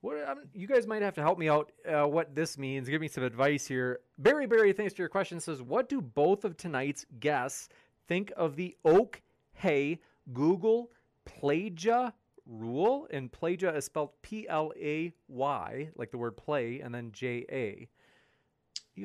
What 0.00 0.28
um, 0.28 0.42
you 0.52 0.66
guys 0.66 0.86
might 0.86 1.02
have 1.02 1.14
to 1.14 1.22
help 1.22 1.38
me 1.38 1.48
out. 1.48 1.72
Uh, 1.88 2.04
what 2.04 2.34
this 2.34 2.58
means? 2.58 2.88
Give 2.88 3.00
me 3.00 3.08
some 3.08 3.24
advice 3.24 3.66
here. 3.66 4.00
Barry 4.18 4.46
Barry, 4.46 4.72
thanks 4.72 4.94
for 4.94 5.02
your 5.02 5.08
question, 5.08 5.40
says, 5.40 5.62
"What 5.62 5.88
do 5.88 6.00
both 6.00 6.44
of 6.44 6.56
tonight's 6.56 7.06
guests 7.20 7.68
think 8.06 8.32
of 8.36 8.56
the 8.56 8.76
Oak 8.84 9.22
Hay 9.54 10.00
Google 10.32 10.90
Plagia 11.26 12.12
rule?" 12.46 13.06
And 13.10 13.30
Plagia 13.30 13.74
is 13.76 13.84
spelled 13.84 14.10
P 14.22 14.48
L 14.48 14.72
A 14.76 15.12
Y, 15.28 15.90
like 15.96 16.10
the 16.10 16.18
word 16.18 16.36
play, 16.36 16.80
and 16.80 16.94
then 16.94 17.12
J 17.12 17.44
A. 17.50 17.88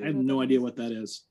I 0.02 0.06
have 0.08 0.16
no 0.16 0.42
idea 0.42 0.62
what 0.62 0.76
that 0.76 0.92
is. 0.92 1.24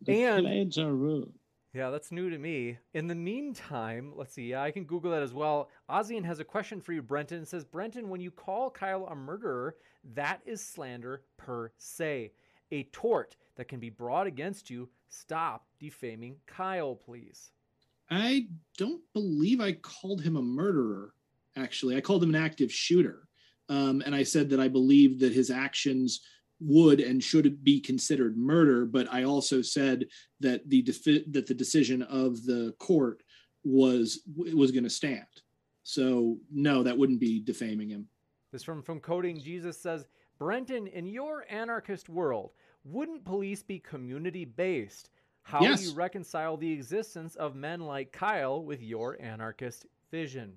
The 0.00 0.24
And- 0.24 0.46
plagiar 0.46 0.90
rule. 0.90 1.32
Yeah, 1.74 1.88
that's 1.88 2.12
new 2.12 2.28
to 2.28 2.36
me. 2.36 2.78
In 2.92 3.06
the 3.06 3.14
meantime, 3.14 4.12
let's 4.14 4.34
see. 4.34 4.50
Yeah, 4.50 4.62
I 4.62 4.70
can 4.70 4.84
Google 4.84 5.10
that 5.12 5.22
as 5.22 5.32
well. 5.32 5.70
Ozian 5.88 6.24
has 6.24 6.38
a 6.38 6.44
question 6.44 6.82
for 6.82 6.92
you, 6.92 7.00
Brenton. 7.00 7.40
It 7.42 7.48
says, 7.48 7.64
Brenton, 7.64 8.10
when 8.10 8.20
you 8.20 8.30
call 8.30 8.70
Kyle 8.70 9.06
a 9.06 9.14
murderer, 9.14 9.76
that 10.12 10.42
is 10.44 10.60
slander 10.62 11.22
per 11.38 11.72
se. 11.78 12.32
A 12.72 12.82
tort 12.84 13.36
that 13.56 13.68
can 13.68 13.80
be 13.80 13.88
brought 13.88 14.26
against 14.26 14.68
you. 14.68 14.90
Stop 15.08 15.66
defaming 15.78 16.36
Kyle, 16.46 16.94
please. 16.94 17.52
I 18.12 18.46
don't 18.76 19.00
believe 19.14 19.60
I 19.60 19.72
called 19.72 20.20
him 20.22 20.36
a 20.36 20.42
murderer, 20.42 21.14
actually. 21.56 21.96
I 21.96 22.00
called 22.00 22.22
him 22.22 22.34
an 22.34 22.42
active 22.42 22.70
shooter. 22.70 23.26
Um, 23.68 24.02
and 24.04 24.14
I 24.14 24.22
said 24.22 24.50
that 24.50 24.60
I 24.60 24.68
believed 24.68 25.20
that 25.20 25.32
his 25.32 25.50
actions 25.50 26.20
would 26.60 27.00
and 27.00 27.22
should 27.22 27.64
be 27.64 27.80
considered 27.80 28.36
murder. 28.36 28.84
But 28.84 29.12
I 29.12 29.24
also 29.24 29.62
said 29.62 30.06
that 30.40 30.68
the 30.68 30.82
defi- 30.82 31.24
that 31.30 31.46
the 31.46 31.54
decision 31.54 32.02
of 32.02 32.44
the 32.44 32.74
court 32.78 33.22
was 33.64 34.20
was 34.36 34.72
going 34.72 34.84
to 34.84 34.90
stand. 34.90 35.26
So 35.82 36.38
no, 36.52 36.82
that 36.82 36.96
wouldn't 36.96 37.20
be 37.20 37.40
defaming 37.40 37.88
him. 37.88 38.06
This 38.52 38.62
from 38.62 38.82
from 38.82 39.00
coding 39.00 39.40
Jesus 39.40 39.80
says, 39.80 40.06
Brenton, 40.38 40.86
in 40.86 41.06
your 41.06 41.46
anarchist 41.48 42.08
world, 42.08 42.50
wouldn't 42.84 43.24
police 43.24 43.62
be 43.62 43.78
community 43.78 44.44
based? 44.44 45.10
How 45.42 45.62
yes. 45.62 45.80
do 45.80 45.88
you 45.88 45.94
reconcile 45.94 46.56
the 46.56 46.72
existence 46.72 47.34
of 47.36 47.54
men 47.54 47.80
like 47.80 48.12
Kyle 48.12 48.62
with 48.62 48.82
your 48.82 49.20
anarchist 49.20 49.86
vision? 50.10 50.54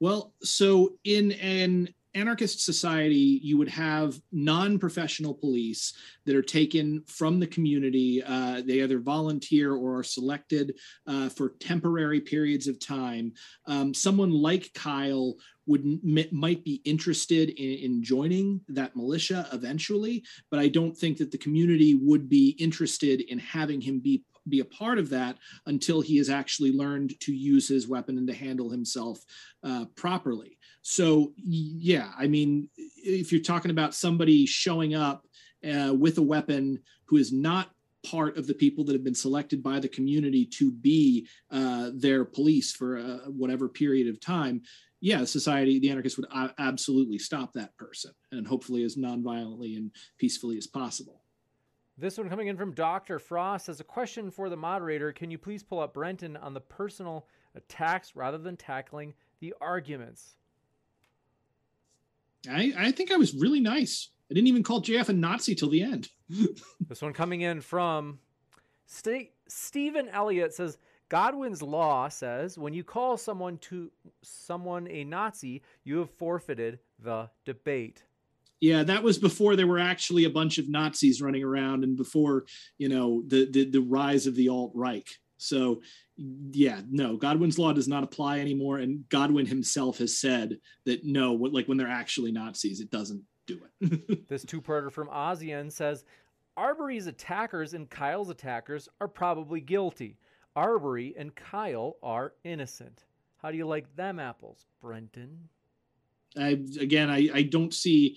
Well, 0.00 0.32
so 0.42 0.94
in 1.04 1.32
an 1.32 1.94
anarchist 2.14 2.64
society, 2.64 3.40
you 3.42 3.58
would 3.58 3.68
have 3.68 4.20
non 4.32 4.78
professional 4.78 5.34
police 5.34 5.94
that 6.26 6.36
are 6.36 6.42
taken 6.42 7.02
from 7.06 7.40
the 7.40 7.46
community. 7.46 8.22
Uh, 8.24 8.62
they 8.64 8.82
either 8.82 8.98
volunteer 8.98 9.74
or 9.74 9.98
are 9.98 10.04
selected 10.04 10.76
uh, 11.06 11.28
for 11.28 11.50
temporary 11.60 12.20
periods 12.20 12.68
of 12.68 12.78
time. 12.78 13.32
Um, 13.66 13.92
someone 13.92 14.30
like 14.30 14.72
Kyle 14.74 15.34
would 15.66 15.84
might 16.32 16.62
be 16.64 16.82
interested 16.84 17.50
in, 17.50 17.78
in, 17.84 18.02
joining 18.02 18.60
that 18.68 18.94
militia 18.94 19.48
eventually, 19.52 20.22
but 20.50 20.60
I 20.60 20.68
don't 20.68 20.96
think 20.96 21.16
that 21.18 21.30
the 21.30 21.38
community 21.38 21.94
would 21.94 22.28
be 22.28 22.50
interested 22.58 23.22
in 23.22 23.38
having 23.38 23.80
him 23.80 24.00
be 24.00 24.24
be 24.48 24.60
a 24.60 24.64
part 24.64 24.98
of 24.98 25.08
that 25.10 25.38
until 25.66 26.00
he 26.00 26.18
has 26.18 26.28
actually 26.28 26.72
learned 26.72 27.18
to 27.20 27.32
use 27.32 27.68
his 27.68 27.88
weapon 27.88 28.18
and 28.18 28.28
to 28.28 28.34
handle 28.34 28.70
himself 28.70 29.24
uh, 29.62 29.86
properly. 29.96 30.58
So, 30.86 31.32
yeah, 31.38 32.12
I 32.16 32.26
mean, 32.26 32.68
if 32.76 33.32
you're 33.32 33.40
talking 33.40 33.70
about 33.70 33.94
somebody 33.94 34.44
showing 34.44 34.94
up 34.94 35.24
uh, 35.66 35.94
with 35.98 36.18
a 36.18 36.22
weapon 36.22 36.78
who 37.06 37.16
is 37.16 37.32
not 37.32 37.70
part 38.06 38.36
of 38.36 38.46
the 38.46 38.52
people 38.52 38.84
that 38.84 38.92
have 38.92 39.02
been 39.02 39.14
selected 39.14 39.62
by 39.62 39.80
the 39.80 39.88
community 39.88 40.44
to 40.44 40.70
be 40.70 41.26
uh, 41.50 41.90
their 41.94 42.26
police 42.26 42.72
for 42.72 42.98
uh, 42.98 43.30
whatever 43.30 43.66
period 43.66 44.08
of 44.08 44.20
time, 44.20 44.60
yeah, 45.00 45.24
society, 45.24 45.78
the 45.78 45.88
anarchists 45.88 46.18
would 46.18 46.28
absolutely 46.58 47.18
stop 47.18 47.54
that 47.54 47.74
person 47.78 48.12
and 48.32 48.46
hopefully 48.46 48.84
as 48.84 48.96
nonviolently 48.96 49.78
and 49.78 49.90
peacefully 50.18 50.58
as 50.58 50.66
possible. 50.66 51.22
This 51.96 52.18
one 52.18 52.28
coming 52.28 52.48
in 52.48 52.58
from 52.58 52.74
Dr. 52.74 53.18
Frost 53.18 53.70
as 53.70 53.80
a 53.80 53.84
question 53.84 54.30
for 54.30 54.50
the 54.50 54.56
moderator. 54.56 55.12
Can 55.12 55.30
you 55.30 55.38
please 55.38 55.62
pull 55.62 55.80
up 55.80 55.94
Brenton 55.94 56.36
on 56.36 56.52
the 56.52 56.60
personal 56.60 57.26
attacks 57.54 58.14
rather 58.14 58.36
than 58.36 58.58
tackling 58.58 59.14
the 59.40 59.54
arguments? 59.62 60.36
I, 62.50 62.72
I 62.76 62.92
think 62.92 63.12
I 63.12 63.16
was 63.16 63.34
really 63.34 63.60
nice. 63.60 64.10
I 64.30 64.34
didn't 64.34 64.48
even 64.48 64.62
call 64.62 64.82
JF 64.82 65.10
a 65.10 65.12
Nazi 65.12 65.54
till 65.54 65.68
the 65.68 65.82
end. 65.82 66.08
this 66.88 67.02
one 67.02 67.12
coming 67.12 67.42
in 67.42 67.60
from 67.60 68.18
St- 68.86 69.30
Stephen 69.48 70.08
Elliott 70.08 70.54
says 70.54 70.78
Godwin's 71.08 71.62
law 71.62 72.08
says 72.08 72.56
when 72.58 72.72
you 72.72 72.82
call 72.82 73.16
someone 73.16 73.58
to 73.58 73.90
someone 74.22 74.88
a 74.88 75.04
Nazi, 75.04 75.62
you 75.84 75.98
have 75.98 76.10
forfeited 76.10 76.78
the 76.98 77.28
debate. 77.44 78.02
Yeah, 78.60 78.82
that 78.84 79.02
was 79.02 79.18
before 79.18 79.56
there 79.56 79.66
were 79.66 79.78
actually 79.78 80.24
a 80.24 80.30
bunch 80.30 80.56
of 80.58 80.70
Nazis 80.70 81.20
running 81.20 81.44
around 81.44 81.84
and 81.84 81.96
before, 81.96 82.44
you 82.78 82.88
know, 82.88 83.22
the 83.26 83.50
the, 83.50 83.70
the 83.70 83.80
rise 83.80 84.26
of 84.26 84.34
the 84.34 84.48
alt 84.48 84.72
right. 84.74 85.08
So 85.36 85.82
yeah, 86.16 86.80
no, 86.90 87.16
Godwin's 87.16 87.58
law 87.58 87.72
does 87.72 87.88
not 87.88 88.04
apply 88.04 88.38
anymore. 88.38 88.78
And 88.78 89.08
Godwin 89.08 89.46
himself 89.46 89.98
has 89.98 90.18
said 90.18 90.58
that 90.86 91.04
no, 91.04 91.32
like 91.32 91.66
when 91.66 91.76
they're 91.76 91.88
actually 91.88 92.32
Nazis, 92.32 92.80
it 92.80 92.90
doesn't 92.90 93.22
do 93.46 93.60
it. 93.80 94.28
this 94.28 94.44
two-parter 94.44 94.90
from 94.90 95.08
Ozian 95.08 95.70
says 95.70 96.04
Arbery's 96.56 97.06
attackers 97.06 97.74
and 97.74 97.90
Kyle's 97.90 98.30
attackers 98.30 98.88
are 99.00 99.08
probably 99.08 99.60
guilty. 99.60 100.18
Arbery 100.56 101.14
and 101.18 101.34
Kyle 101.34 101.96
are 102.02 102.34
innocent. 102.44 103.04
How 103.38 103.50
do 103.50 103.56
you 103.56 103.66
like 103.66 103.94
them 103.96 104.20
apples, 104.20 104.66
Brenton? 104.80 105.48
I 106.36 106.60
again, 106.80 107.10
I, 107.10 107.28
I 107.32 107.42
don't 107.42 107.74
see 107.74 108.16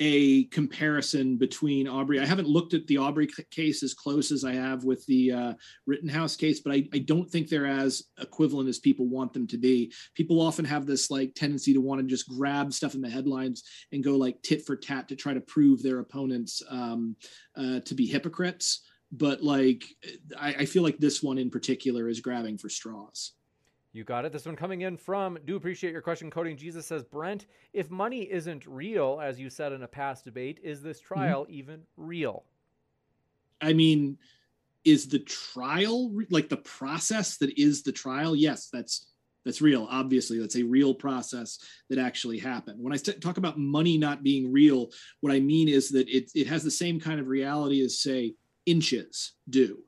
a 0.00 0.44
comparison 0.44 1.36
between 1.36 1.86
Aubrey. 1.86 2.18
I 2.18 2.26
haven't 2.26 2.48
looked 2.48 2.74
at 2.74 2.86
the 2.88 2.98
Aubrey 2.98 3.28
case 3.50 3.82
as 3.82 3.94
close 3.94 4.32
as 4.32 4.44
I 4.44 4.52
have 4.52 4.82
with 4.82 5.06
the 5.06 5.32
uh, 5.32 5.54
Rittenhouse 5.86 6.36
case, 6.36 6.60
but 6.60 6.72
I, 6.72 6.88
I, 6.92 6.98
don't 6.98 7.30
think 7.30 7.48
they're 7.48 7.66
as 7.66 8.02
equivalent 8.20 8.68
as 8.68 8.80
people 8.80 9.06
want 9.06 9.32
them 9.32 9.46
to 9.46 9.56
be. 9.56 9.92
People 10.14 10.40
often 10.40 10.64
have 10.64 10.84
this 10.84 11.12
like 11.12 11.34
tendency 11.34 11.72
to 11.72 11.80
want 11.80 12.00
to 12.00 12.06
just 12.06 12.28
grab 12.28 12.72
stuff 12.72 12.96
in 12.96 13.02
the 13.02 13.10
headlines 13.10 13.62
and 13.92 14.02
go 14.02 14.16
like 14.16 14.42
tit 14.42 14.66
for 14.66 14.76
tat 14.76 15.08
to 15.08 15.16
try 15.16 15.32
to 15.32 15.40
prove 15.40 15.82
their 15.82 16.00
opponents 16.00 16.60
um, 16.68 17.14
uh, 17.56 17.78
to 17.80 17.94
be 17.94 18.06
hypocrites. 18.06 18.82
But 19.12 19.44
like, 19.44 19.84
I, 20.36 20.54
I 20.54 20.64
feel 20.64 20.82
like 20.82 20.98
this 20.98 21.22
one 21.22 21.38
in 21.38 21.50
particular 21.50 22.08
is 22.08 22.20
grabbing 22.20 22.58
for 22.58 22.68
straws. 22.68 23.32
You 23.94 24.02
got 24.02 24.24
it. 24.24 24.32
This 24.32 24.44
one 24.44 24.56
coming 24.56 24.82
in 24.82 24.96
from 24.96 25.38
do 25.46 25.54
appreciate 25.54 25.92
your 25.92 26.02
question. 26.02 26.28
Coding 26.28 26.56
Jesus 26.56 26.84
says, 26.84 27.04
Brent, 27.04 27.46
if 27.72 27.92
money 27.92 28.22
isn't 28.22 28.66
real, 28.66 29.20
as 29.22 29.38
you 29.38 29.48
said 29.48 29.72
in 29.72 29.84
a 29.84 29.88
past 29.88 30.24
debate, 30.24 30.58
is 30.64 30.82
this 30.82 30.98
mm-hmm. 30.98 31.14
trial 31.14 31.44
mm-hmm. 31.44 31.54
even 31.54 31.82
real? 31.96 32.42
I 33.60 33.72
mean, 33.72 34.18
is 34.84 35.06
the 35.06 35.20
trial 35.20 36.10
like 36.28 36.48
the 36.48 36.56
process 36.56 37.36
that 37.36 37.56
is 37.56 37.84
the 37.84 37.92
trial? 37.92 38.34
Yes, 38.34 38.68
that's 38.72 39.06
that's 39.44 39.62
real. 39.62 39.86
Obviously, 39.88 40.40
that's 40.40 40.56
a 40.56 40.64
real 40.64 40.92
process 40.92 41.60
that 41.88 41.98
actually 41.98 42.38
happened. 42.38 42.82
When 42.82 42.92
I 42.92 42.96
talk 42.96 43.36
about 43.36 43.58
money 43.58 43.96
not 43.96 44.24
being 44.24 44.50
real, 44.50 44.90
what 45.20 45.32
I 45.32 45.38
mean 45.38 45.68
is 45.68 45.90
that 45.90 46.08
it 46.08 46.32
it 46.34 46.48
has 46.48 46.64
the 46.64 46.70
same 46.70 46.98
kind 46.98 47.20
of 47.20 47.28
reality 47.28 47.84
as 47.84 48.00
say 48.00 48.34
inches 48.66 49.34
do 49.48 49.78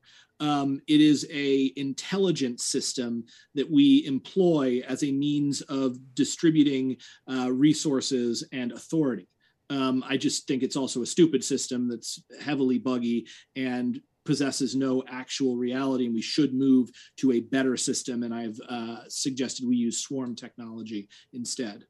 um, 0.40 0.80
it 0.86 1.00
is 1.00 1.26
a 1.30 1.72
intelligence 1.76 2.64
system 2.64 3.24
that 3.54 3.70
we 3.70 4.04
employ 4.06 4.82
as 4.86 5.02
a 5.02 5.12
means 5.12 5.62
of 5.62 5.96
distributing 6.14 6.96
uh, 7.30 7.50
resources 7.52 8.46
and 8.52 8.72
authority. 8.72 9.28
Um, 9.70 10.04
I 10.06 10.16
just 10.16 10.46
think 10.46 10.62
it's 10.62 10.76
also 10.76 11.02
a 11.02 11.06
stupid 11.06 11.42
system 11.42 11.88
that's 11.88 12.22
heavily 12.40 12.78
buggy 12.78 13.26
and 13.56 14.00
possesses 14.24 14.76
no 14.76 15.02
actual 15.08 15.56
reality, 15.56 16.06
and 16.06 16.14
we 16.14 16.22
should 16.22 16.52
move 16.52 16.90
to 17.16 17.32
a 17.32 17.40
better 17.40 17.76
system. 17.76 18.22
And 18.22 18.34
I've 18.34 18.60
uh, 18.68 18.98
suggested 19.08 19.66
we 19.66 19.76
use 19.76 20.02
swarm 20.02 20.34
technology 20.34 21.08
instead. 21.32 21.84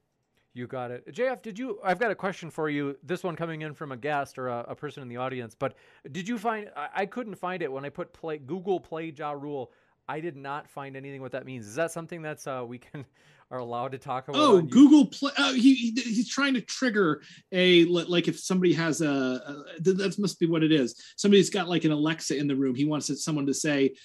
You 0.57 0.65
got 0.65 0.89
it. 0.89 1.05
JF, 1.13 1.43
did 1.43 1.59
you? 1.59 1.79
I've 1.83 1.99
got 1.99 2.09
a 2.09 2.15
question 2.15 2.49
for 2.49 2.67
you. 2.67 2.97
This 3.03 3.23
one 3.23 3.35
coming 3.35 3.61
in 3.61 3.75
from 3.75 3.91
a 3.91 3.97
guest 3.97 4.39
or 4.39 4.47
a, 4.47 4.65
a 4.69 4.75
person 4.75 5.03
in 5.03 5.07
the 5.07 5.17
audience. 5.17 5.55
But 5.57 5.75
did 6.11 6.27
you 6.27 6.39
find? 6.39 6.71
I, 6.75 6.89
I, 6.95 7.05
couldn't 7.05 7.35
find 7.35 7.61
it 7.61 7.71
when 7.71 7.85
I 7.85 7.89
put 7.89 8.11
play 8.11 8.39
Google 8.39 8.79
Play 8.79 9.13
Ja 9.15 9.31
Rule. 9.31 9.71
I 10.09 10.19
did 10.19 10.35
not 10.35 10.69
find 10.69 10.95
anything 10.95 11.21
what 11.21 11.33
that 11.33 11.45
means. 11.45 11.67
Is 11.67 11.75
that 11.75 11.91
something 11.91 12.21
that's 12.21 12.47
uh, 12.47 12.63
we 12.65 12.77
can 12.77 13.05
are 13.51 13.59
allowed 13.59 13.93
to 13.93 13.97
talk 13.97 14.27
about. 14.27 14.41
Oh, 14.41 14.61
Google 14.61 15.05
Play. 15.05 15.31
Oh, 15.37 15.53
he, 15.53 15.73
he, 15.73 15.91
he's 15.91 16.29
trying 16.29 16.53
to 16.55 16.61
trigger 16.61 17.21
a 17.51 17.85
like 17.85 18.27
if 18.27 18.39
somebody 18.39 18.73
has 18.73 19.01
a, 19.01 19.07
a, 19.09 19.81
that 19.81 20.15
must 20.19 20.39
be 20.39 20.45
what 20.45 20.63
it 20.63 20.71
is. 20.71 20.95
Somebody's 21.15 21.49
got 21.49 21.69
like 21.69 21.85
an 21.85 21.91
Alexa 21.91 22.37
in 22.37 22.47
the 22.47 22.55
room. 22.55 22.75
He 22.75 22.85
wants 22.85 23.11
someone 23.23 23.45
to 23.45 23.53
say 23.53 23.95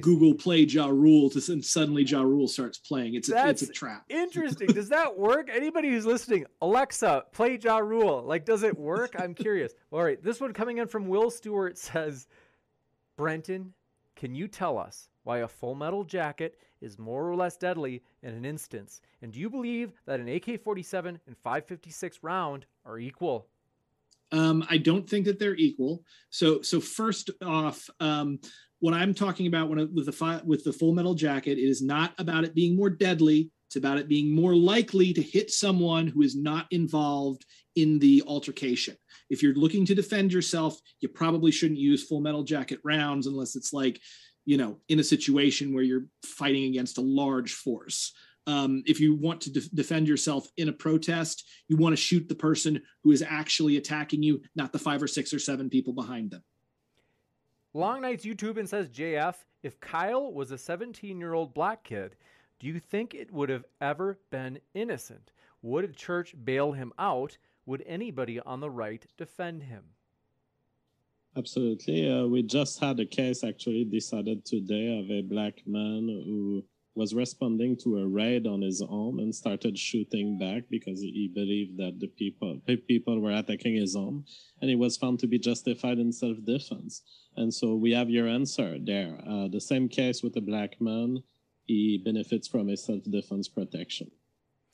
Google 0.00 0.34
Play 0.34 0.62
Ja 0.62 0.88
Rule 0.88 1.30
to 1.30 1.52
and 1.52 1.64
suddenly 1.64 2.02
Ja 2.02 2.22
Rule 2.22 2.48
starts 2.48 2.78
playing. 2.78 3.14
It's 3.14 3.30
a, 3.30 3.48
it's 3.48 3.62
a 3.62 3.68
trap. 3.68 4.04
Interesting. 4.08 4.68
does 4.68 4.88
that 4.88 5.16
work? 5.16 5.48
Anybody 5.52 5.90
who's 5.90 6.06
listening, 6.06 6.46
Alexa, 6.60 7.24
play 7.32 7.58
Ja 7.62 7.78
Rule. 7.78 8.22
Like, 8.24 8.44
does 8.44 8.62
it 8.62 8.76
work? 8.76 9.14
I'm 9.18 9.34
curious. 9.34 9.72
All 9.92 10.02
right, 10.02 10.22
this 10.22 10.40
one 10.40 10.52
coming 10.52 10.78
in 10.78 10.88
from 10.88 11.06
Will 11.06 11.30
Stewart 11.30 11.78
says, 11.78 12.26
Brenton, 13.16 13.74
can 14.18 14.34
you 14.34 14.48
tell 14.48 14.76
us 14.76 15.08
why 15.22 15.38
a 15.38 15.48
full 15.48 15.76
metal 15.76 16.02
jacket 16.02 16.58
is 16.80 16.98
more 16.98 17.30
or 17.30 17.36
less 17.36 17.56
deadly 17.56 18.02
in 18.24 18.34
an 18.34 18.44
instance? 18.44 19.00
And 19.22 19.32
do 19.32 19.38
you 19.38 19.48
believe 19.48 19.92
that 20.06 20.18
an 20.18 20.28
AK 20.28 20.60
47 20.60 21.20
and 21.24 21.36
556 21.38 22.18
round 22.22 22.66
are 22.84 22.98
equal? 22.98 23.46
Um, 24.32 24.66
I 24.68 24.76
don't 24.76 25.08
think 25.08 25.24
that 25.26 25.38
they're 25.38 25.54
equal. 25.54 26.02
So, 26.30 26.60
so 26.62 26.80
first 26.80 27.30
off, 27.44 27.88
um, 28.00 28.40
what 28.80 28.92
I'm 28.92 29.14
talking 29.14 29.46
about 29.46 29.68
when 29.68 29.94
with 29.94 30.06
the 30.06 30.12
fi- 30.12 30.42
with 30.44 30.64
the 30.64 30.72
full 30.72 30.92
metal 30.92 31.14
jacket, 31.14 31.56
it 31.58 31.68
is 31.68 31.80
not 31.80 32.12
about 32.18 32.42
it 32.42 32.54
being 32.54 32.76
more 32.76 32.90
deadly. 32.90 33.52
It's 33.68 33.76
about 33.76 33.98
it 33.98 34.08
being 34.08 34.34
more 34.34 34.56
likely 34.56 35.12
to 35.12 35.22
hit 35.22 35.50
someone 35.50 36.06
who 36.06 36.22
is 36.22 36.34
not 36.34 36.66
involved 36.70 37.44
in 37.76 37.98
the 37.98 38.22
altercation. 38.26 38.96
If 39.30 39.42
you're 39.42 39.54
looking 39.54 39.84
to 39.86 39.94
defend 39.94 40.32
yourself, 40.32 40.80
you 41.00 41.08
probably 41.08 41.50
shouldn't 41.50 41.78
use 41.78 42.02
full 42.02 42.20
metal 42.20 42.42
jacket 42.42 42.80
rounds 42.82 43.26
unless 43.26 43.56
it's 43.56 43.72
like 43.72 44.00
you 44.48 44.56
know, 44.56 44.78
in 44.88 44.98
a 44.98 45.04
situation 45.04 45.74
where 45.74 45.82
you're 45.82 46.06
fighting 46.24 46.64
against 46.64 46.96
a 46.96 47.02
large 47.02 47.52
force. 47.52 48.14
Um, 48.46 48.82
if 48.86 48.98
you 48.98 49.14
want 49.14 49.42
to 49.42 49.52
de- 49.52 49.68
defend 49.74 50.08
yourself 50.08 50.48
in 50.56 50.70
a 50.70 50.72
protest, 50.72 51.44
you 51.68 51.76
want 51.76 51.92
to 51.92 52.00
shoot 52.00 52.30
the 52.30 52.34
person 52.34 52.80
who 53.04 53.10
is 53.10 53.20
actually 53.20 53.76
attacking 53.76 54.22
you, 54.22 54.40
not 54.56 54.72
the 54.72 54.78
five 54.78 55.02
or 55.02 55.06
six 55.06 55.34
or 55.34 55.38
seven 55.38 55.68
people 55.68 55.92
behind 55.92 56.30
them. 56.30 56.42
Long 57.74 58.00
Nights 58.00 58.24
YouTube 58.24 58.56
and 58.56 58.66
says, 58.66 58.88
JF, 58.88 59.34
if 59.62 59.78
Kyle 59.80 60.32
was 60.32 60.50
a 60.50 60.56
17 60.56 61.20
year 61.20 61.34
old 61.34 61.52
black 61.52 61.84
kid, 61.84 62.16
do 62.60 62.66
you 62.66 62.80
think 62.80 63.14
it 63.14 63.32
would 63.32 63.48
have 63.48 63.64
ever 63.80 64.18
been 64.30 64.58
innocent? 64.74 65.32
Would 65.62 65.84
a 65.84 65.88
church 65.88 66.34
bail 66.44 66.72
him 66.72 66.92
out? 66.98 67.38
Would 67.66 67.84
anybody 67.86 68.40
on 68.40 68.60
the 68.60 68.70
right 68.70 69.04
defend 69.16 69.64
him? 69.64 69.84
Absolutely. 71.36 72.10
Uh, 72.10 72.26
we 72.26 72.42
just 72.42 72.80
had 72.80 72.98
a 72.98 73.06
case 73.06 73.44
actually 73.44 73.84
decided 73.84 74.44
today 74.44 74.98
of 74.98 75.10
a 75.10 75.22
black 75.22 75.62
man 75.66 76.08
who 76.08 76.64
was 76.96 77.14
responding 77.14 77.76
to 77.76 77.98
a 77.98 78.08
raid 78.08 78.44
on 78.44 78.60
his 78.60 78.80
home 78.80 79.20
and 79.20 79.32
started 79.32 79.78
shooting 79.78 80.36
back 80.36 80.64
because 80.68 81.00
he 81.00 81.30
believed 81.32 81.78
that 81.78 82.00
the 82.00 82.08
people 82.08 82.60
people 82.88 83.20
were 83.20 83.30
attacking 83.30 83.76
his 83.76 83.94
home 83.94 84.24
and 84.60 84.68
he 84.68 84.74
was 84.74 84.96
found 84.96 85.16
to 85.20 85.28
be 85.28 85.38
justified 85.38 86.00
in 86.00 86.12
self-defense 86.12 87.02
and 87.36 87.54
so 87.54 87.76
we 87.76 87.92
have 87.92 88.10
your 88.10 88.26
answer 88.26 88.78
there 88.82 89.16
uh, 89.30 89.46
the 89.46 89.60
same 89.60 89.88
case 89.88 90.24
with 90.24 90.34
the 90.34 90.40
black 90.40 90.80
man 90.80 91.22
he 91.68 92.02
benefits 92.04 92.48
from 92.48 92.68
a 92.68 92.76
self-defense 92.76 93.48
protection 93.48 94.10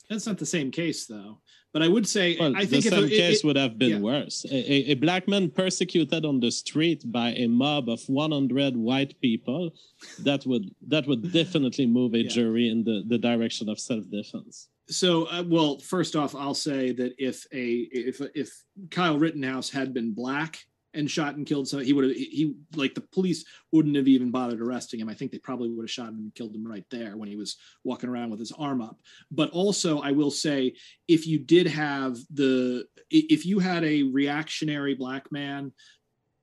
that's 0.09 0.27
not 0.27 0.37
the 0.37 0.45
same 0.45 0.71
case, 0.71 1.05
though. 1.05 1.39
But 1.73 1.81
I 1.81 1.87
would 1.87 2.07
say 2.07 2.37
well, 2.39 2.55
I 2.55 2.65
think 2.65 2.85
the 2.85 2.89
same 2.89 3.03
it, 3.05 3.09
case 3.09 3.39
it, 3.39 3.45
would 3.45 3.57
have 3.57 3.77
been 3.77 3.89
yeah. 3.89 3.99
worse. 3.99 4.45
A, 4.45 4.55
a, 4.55 4.91
a, 4.91 4.93
black 4.95 5.27
man 5.27 5.49
persecuted 5.49 6.23
on 6.23 6.39
the 6.39 6.49
street 6.49 7.03
by 7.11 7.31
a 7.31 7.47
mob 7.47 7.89
of 7.89 8.01
100 8.07 8.77
white 8.77 9.19
people, 9.19 9.71
that 10.19 10.45
would 10.45 10.73
that 10.87 11.05
would 11.07 11.33
definitely 11.33 11.85
move 11.85 12.13
a 12.13 12.19
yeah. 12.19 12.29
jury 12.29 12.69
in 12.69 12.83
the, 12.83 13.03
the 13.07 13.17
direction 13.17 13.67
of 13.67 13.79
self-defense. 13.79 14.69
So, 14.87 15.25
uh, 15.25 15.43
well, 15.45 15.79
first 15.79 16.15
off, 16.15 16.33
I'll 16.33 16.53
say 16.53 16.93
that 16.93 17.13
if 17.17 17.45
a 17.51 17.87
if 17.91 18.21
if 18.33 18.63
Kyle 18.89 19.17
Rittenhouse 19.17 19.69
had 19.69 19.93
been 19.93 20.13
black 20.13 20.59
and 20.95 21.09
shot 21.09 21.35
and 21.35 21.45
killed 21.45 21.67
so 21.67 21.79
he 21.79 21.93
would 21.93 22.05
have 22.05 22.15
he 22.15 22.55
like 22.75 22.95
the 22.95 23.01
police 23.01 23.45
wouldn't 23.71 23.95
have 23.95 24.07
even 24.07 24.31
bothered 24.31 24.61
arresting 24.61 24.99
him. 24.99 25.09
I 25.09 25.13
think 25.13 25.31
they 25.31 25.37
probably 25.37 25.69
would 25.69 25.83
have 25.83 25.91
shot 25.91 26.09
him 26.09 26.15
and 26.15 26.35
killed 26.35 26.55
him 26.55 26.65
right 26.65 26.85
there 26.89 27.17
when 27.17 27.29
he 27.29 27.35
was 27.35 27.57
walking 27.83 28.09
around 28.09 28.29
with 28.29 28.39
his 28.39 28.51
arm 28.51 28.81
up. 28.81 28.99
But 29.31 29.51
also 29.51 29.99
i 29.99 30.11
will 30.11 30.31
say 30.31 30.73
if 31.07 31.27
you 31.27 31.39
did 31.39 31.67
have 31.67 32.17
the 32.33 32.85
if 33.09 33.45
you 33.45 33.59
had 33.59 33.83
a 33.83 34.03
reactionary 34.03 34.95
black 34.95 35.31
man 35.31 35.71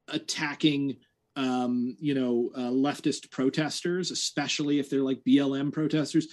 attacking 0.08 0.96
um, 1.36 1.96
you 1.98 2.14
know, 2.14 2.50
uh, 2.54 2.70
leftist 2.70 3.30
protesters, 3.30 4.10
especially 4.10 4.78
if 4.78 4.90
they're 4.90 5.00
like 5.00 5.22
BLM 5.26 5.72
protesters, 5.72 6.28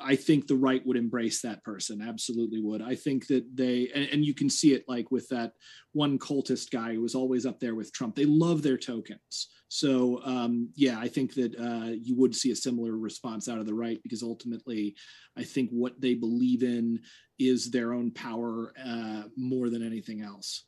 I 0.00 0.16
think 0.16 0.46
the 0.46 0.56
right 0.56 0.84
would 0.86 0.96
embrace 0.96 1.40
that 1.42 1.64
person. 1.64 2.02
Absolutely 2.02 2.60
would. 2.60 2.82
I 2.82 2.94
think 2.94 3.26
that 3.28 3.44
they, 3.54 3.90
and, 3.94 4.08
and, 4.10 4.24
you 4.24 4.34
can 4.34 4.50
see 4.50 4.74
it 4.74 4.84
like 4.88 5.10
with 5.10 5.28
that 5.28 5.52
one 5.92 6.18
cultist 6.18 6.70
guy 6.70 6.94
who 6.94 7.00
was 7.00 7.14
always 7.14 7.46
up 7.46 7.60
there 7.60 7.74
with 7.74 7.92
Trump. 7.92 8.14
They 8.14 8.24
love 8.24 8.62
their 8.62 8.76
tokens. 8.76 9.48
So, 9.68 10.20
um, 10.24 10.68
yeah, 10.74 10.98
I 10.98 11.08
think 11.08 11.34
that 11.34 11.56
uh, 11.58 11.92
you 11.98 12.14
would 12.16 12.34
see 12.34 12.50
a 12.50 12.56
similar 12.56 12.96
response 12.96 13.48
out 13.48 13.58
of 13.58 13.66
the 13.66 13.74
right 13.74 14.00
because 14.02 14.22
ultimately, 14.22 14.94
I 15.36 15.44
think 15.44 15.70
what 15.70 15.98
they 15.98 16.14
believe 16.14 16.62
in 16.62 17.00
is 17.38 17.70
their 17.70 17.94
own 17.94 18.10
power 18.10 18.74
uh, 18.84 19.22
more 19.36 19.70
than 19.70 19.84
anything 19.84 20.20
else. 20.20 20.64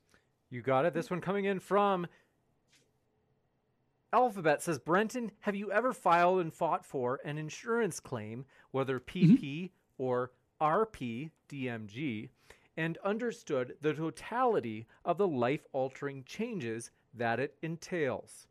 You 0.51 0.63
got 0.63 0.87
it. 0.87 0.95
This 0.95 1.11
one 1.11 1.21
coming 1.21 1.47
in 1.47 1.61
from 1.61 2.07
Alphabet 4.15 4.63
says, 4.63 4.79
Brenton, 4.79 5.33
have 5.41 5.57
you 5.57 5.73
ever 5.73 5.93
filed 5.93 6.39
and 6.39 6.55
fought 6.55 6.87
for 6.87 7.19
an 7.25 7.37
insurance 7.37 7.99
claim, 7.99 8.45
whether 8.71 9.01
PP 9.01 9.41
mm-hmm. 9.41 9.67
or 9.99 10.31
RP 10.61 11.33
DMG, 11.49 12.29
and 12.77 12.97
understood 12.99 13.75
the 13.81 13.93
totality 13.93 14.87
of 15.05 15.19
the 15.19 15.27
life 15.27 15.67
altering 15.73 16.23
changes 16.27 16.93
that 17.15 17.41
it 17.41 17.57
entails? 17.63 18.47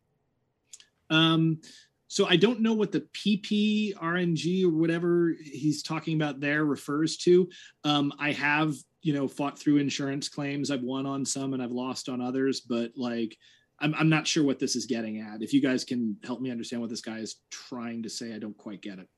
Um, 1.08 1.62
so 2.08 2.26
I 2.26 2.36
don't 2.36 2.60
know 2.60 2.74
what 2.74 2.92
the 2.92 3.06
PP 3.14 3.94
RNG 3.94 4.64
or 4.66 4.70
whatever 4.70 5.34
he's 5.42 5.82
talking 5.82 6.14
about 6.14 6.40
there 6.40 6.66
refers 6.66 7.16
to. 7.18 7.48
Um, 7.84 8.12
I 8.18 8.32
have, 8.32 8.74
you 9.00 9.14
know, 9.14 9.26
fought 9.26 9.58
through 9.58 9.78
insurance 9.78 10.28
claims. 10.28 10.70
I've 10.70 10.82
won 10.82 11.06
on 11.06 11.24
some 11.24 11.54
and 11.54 11.62
I've 11.62 11.72
lost 11.72 12.10
on 12.10 12.20
others, 12.20 12.60
but 12.60 12.92
like 12.96 13.38
I'm, 13.80 13.94
I'm 13.94 14.08
not 14.08 14.26
sure 14.26 14.44
what 14.44 14.58
this 14.58 14.76
is 14.76 14.86
getting 14.86 15.20
at. 15.20 15.42
If 15.42 15.52
you 15.52 15.60
guys 15.60 15.84
can 15.84 16.16
help 16.24 16.40
me 16.40 16.50
understand 16.50 16.80
what 16.80 16.90
this 16.90 17.00
guy 17.00 17.18
is 17.18 17.36
trying 17.50 18.02
to 18.04 18.10
say, 18.10 18.34
I 18.34 18.38
don't 18.38 18.56
quite 18.56 18.80
get 18.80 18.98
it. 18.98 19.08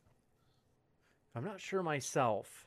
I'm 1.34 1.44
not 1.44 1.60
sure 1.60 1.82
myself. 1.82 2.66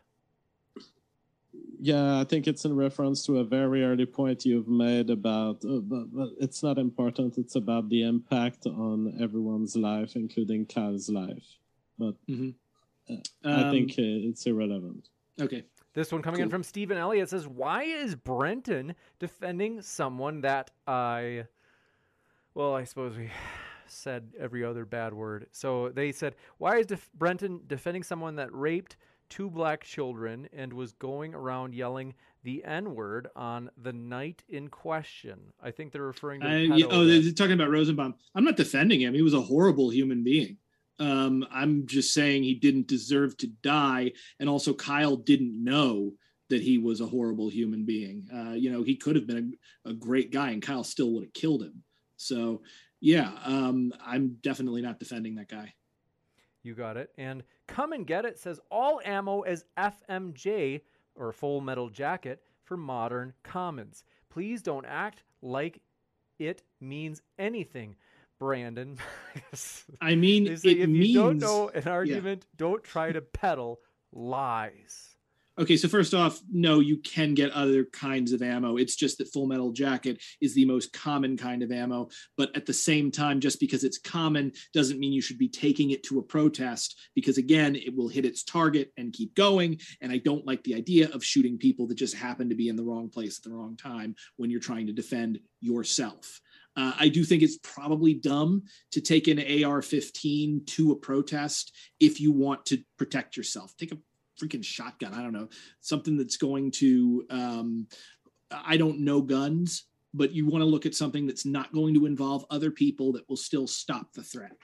Yeah, 1.82 2.20
I 2.20 2.26
think 2.26 2.48
it's 2.48 2.66
in 2.66 2.76
reference 2.76 3.26
to 3.26 3.40
a 3.40 3.44
very 3.44 3.84
early 3.84 4.06
point 4.06 4.46
you've 4.46 4.68
made 4.68 5.10
about, 5.10 5.66
uh, 5.66 5.80
but, 5.80 6.14
but, 6.14 6.30
it's 6.40 6.62
not 6.62 6.78
important. 6.78 7.40
It's 7.40 7.56
about 7.56 7.90
the 7.90 8.04
impact 8.04 8.68
on 8.68 9.18
everyone's 9.20 9.76
life, 9.76 10.16
including 10.16 10.68
Kyle's 10.68 11.10
life. 11.10 11.58
But 11.98 12.14
mm-hmm. 12.30 12.52
uh, 13.10 13.50
um, 13.50 13.66
I 13.66 13.72
think 13.72 13.92
uh, 13.92 14.30
it's 14.30 14.46
irrelevant. 14.46 15.10
Okay. 15.42 15.64
This 15.94 16.12
one 16.12 16.22
coming 16.22 16.38
cool. 16.38 16.44
in 16.44 16.50
from 16.50 16.64
Stephen 16.64 16.98
Elliott 16.98 17.30
says, 17.30 17.48
"Why 17.48 17.84
is 17.84 18.14
Brenton 18.14 18.94
defending 19.18 19.82
someone 19.82 20.42
that 20.42 20.70
I?" 20.86 21.46
Well, 22.60 22.76
I 22.76 22.84
suppose 22.84 23.16
we 23.18 23.32
said 23.88 24.34
every 24.38 24.66
other 24.66 24.84
bad 24.84 25.14
word. 25.14 25.48
So 25.54 25.90
they 25.90 26.12
said, 26.12 26.36
why 26.58 26.78
is 26.78 26.88
Def- 26.88 27.10
Brenton 27.14 27.62
defending 27.68 28.04
someone 28.04 28.36
that 28.36 28.54
raped 28.54 28.98
two 29.30 29.50
black 29.50 29.86
children 29.86 30.50
and 30.52 30.74
was 30.74 30.92
going 30.92 31.34
around 31.34 31.74
yelling 31.74 32.16
the 32.44 32.66
N 32.66 32.96
word 32.96 33.30
on 33.34 33.70
the 33.82 33.94
night 33.94 34.44
in 34.50 34.68
question? 34.68 35.40
I 35.64 35.72
think 35.72 35.94
they're 35.94 36.02
referring 36.02 36.42
to. 36.42 36.48
Uh, 36.48 36.76
yeah, 36.76 36.86
oh, 36.90 37.06
they're 37.06 37.32
talking 37.32 37.54
about 37.54 37.72
Rosenbaum. 37.72 38.16
I'm 38.36 38.44
not 38.44 38.58
defending 38.58 39.00
him. 39.00 39.14
He 39.14 39.22
was 39.22 39.34
a 39.34 39.42
horrible 39.42 39.90
human 39.90 40.26
being. 40.26 40.58
Um, 41.00 41.48
I'm 41.50 41.88
just 41.88 42.14
saying 42.14 42.44
he 42.44 42.56
didn't 42.56 42.88
deserve 42.90 43.38
to 43.38 43.48
die, 43.64 44.12
and 44.38 44.50
also 44.50 44.74
Kyle 44.74 45.16
didn't 45.16 45.64
know 45.64 46.12
that 46.50 46.62
he 46.62 46.78
was 46.78 47.00
a 47.00 47.06
horrible 47.06 47.48
human 47.48 47.86
being. 47.86 48.28
Uh, 48.36 48.52
you 48.52 48.70
know, 48.70 48.84
he 48.84 48.98
could 48.98 49.16
have 49.16 49.28
been 49.28 49.54
a, 49.86 49.92
a 49.92 49.94
great 49.94 50.34
guy, 50.34 50.50
and 50.50 50.62
Kyle 50.62 50.84
still 50.84 51.14
would 51.14 51.24
have 51.24 51.34
killed 51.34 51.64
him. 51.64 51.84
So 52.20 52.62
yeah, 53.02 53.32
um, 53.46 53.94
I'm 54.06 54.38
definitely 54.42 54.82
not 54.82 55.00
defending 55.00 55.36
that 55.36 55.50
guy. 55.50 55.74
You 56.64 56.76
got 56.76 56.98
it. 56.98 57.12
And 57.18 57.44
come 57.68 57.94
and 57.94 58.06
get 58.06 58.26
it 58.26 58.38
says 58.38 58.60
all 58.70 59.00
ammo 59.06 59.44
is 59.44 59.66
FMJ 59.78 60.82
or 61.16 61.32
Full 61.32 61.62
Metal 61.62 61.90
Jacket 61.90 62.44
for 62.64 62.76
modern 62.78 63.34
commons. 63.44 64.04
Please 64.30 64.62
don't 64.62 64.86
act 64.86 65.24
like 65.42 65.82
it 66.38 66.64
means 66.80 67.22
anything. 67.38 67.96
Brandon. 68.40 68.98
I 70.02 70.16
mean, 70.16 70.48
if 70.48 70.64
means, 70.64 71.10
you 71.10 71.14
don't 71.14 71.40
know 71.40 71.70
an 71.70 71.88
argument, 71.88 72.46
yeah. 72.46 72.56
don't 72.58 72.84
try 72.84 73.12
to 73.12 73.22
peddle 73.22 73.82
lies. 74.14 75.18
Okay, 75.60 75.76
so 75.76 75.90
first 75.90 76.14
off, 76.14 76.40
no, 76.50 76.80
you 76.80 76.96
can 77.00 77.34
get 77.34 77.52
other 77.52 77.84
kinds 77.84 78.32
of 78.32 78.42
ammo. 78.42 78.78
It's 78.78 78.96
just 78.96 79.18
that 79.18 79.34
Full 79.34 79.46
Metal 79.46 79.74
Jacket 79.74 80.24
is 80.40 80.56
the 80.56 80.64
most 80.64 80.94
common 80.94 81.36
kind 81.36 81.62
of 81.62 81.70
ammo. 81.70 82.08
But 82.38 82.56
at 82.56 82.66
the 82.66 82.72
same 82.72 83.12
time, 83.12 83.42
just 83.42 83.60
because 83.60 83.84
it's 83.84 83.98
common 83.98 84.54
doesn't 84.74 85.02
mean 85.02 85.12
you 85.12 85.22
should 85.22 85.38
be 85.38 85.50
taking 85.50 85.92
it 85.92 86.02
to 86.04 86.20
a 86.20 86.24
protest, 86.24 86.98
because 87.14 87.38
again, 87.38 87.76
it 87.76 87.94
will 87.94 88.08
hit 88.08 88.24
its 88.24 88.46
target 88.46 88.94
and 88.96 89.12
keep 89.12 89.36
going. 89.36 89.82
And 90.00 90.14
I 90.14 90.20
don't 90.20 90.48
like 90.48 90.64
the 90.64 90.76
idea 90.76 91.10
of 91.10 91.26
shooting 91.26 91.58
people 91.58 91.88
that 91.88 91.96
just 91.96 92.16
happen 92.16 92.48
to 92.48 92.56
be 92.56 92.70
in 92.70 92.78
the 92.78 92.86
wrong 92.86 93.10
place 93.10 93.38
at 93.38 93.44
the 93.44 93.54
wrong 93.54 93.76
time 93.76 94.16
when 94.38 94.50
you're 94.50 94.62
trying 94.62 94.88
to 94.88 94.94
defend 94.94 95.40
yourself. 95.60 96.40
Uh, 96.78 96.94
I 96.98 97.10
do 97.10 97.26
think 97.26 97.44
it's 97.44 97.60
probably 97.62 98.14
dumb 98.14 98.64
to 98.94 99.02
take 99.02 99.28
an 99.28 99.66
AR 99.66 99.82
15 99.82 100.64
to 100.68 100.94
a 100.94 100.96
protest 100.96 101.76
if 102.00 102.22
you 102.22 102.32
want 102.32 102.66
to 102.68 102.82
protect 102.98 103.36
yourself. 103.36 103.74
Take 103.78 103.92
a 103.92 103.98
freaking 104.42 104.64
shotgun. 104.64 105.14
I 105.14 105.22
don't 105.22 105.34
know 105.34 105.50
something 105.82 106.18
that's 106.18 106.38
going 106.38 106.72
to. 106.72 107.26
Um, 107.30 107.88
I 108.52 108.78
don't 108.78 109.02
know 109.02 109.22
guns, 109.22 109.86
but 110.14 110.32
you 110.32 110.48
want 110.48 110.62
to 110.62 110.66
look 110.66 110.86
at 110.86 110.96
something 110.96 111.28
that's 111.28 111.46
not 111.46 111.72
going 111.74 111.94
to 111.94 112.06
involve 112.06 112.46
other 112.50 112.72
people 112.72 113.12
that 113.14 113.28
will 113.30 113.38
still 113.38 113.68
stop 113.68 114.14
the 114.14 114.24
threat. 114.24 114.56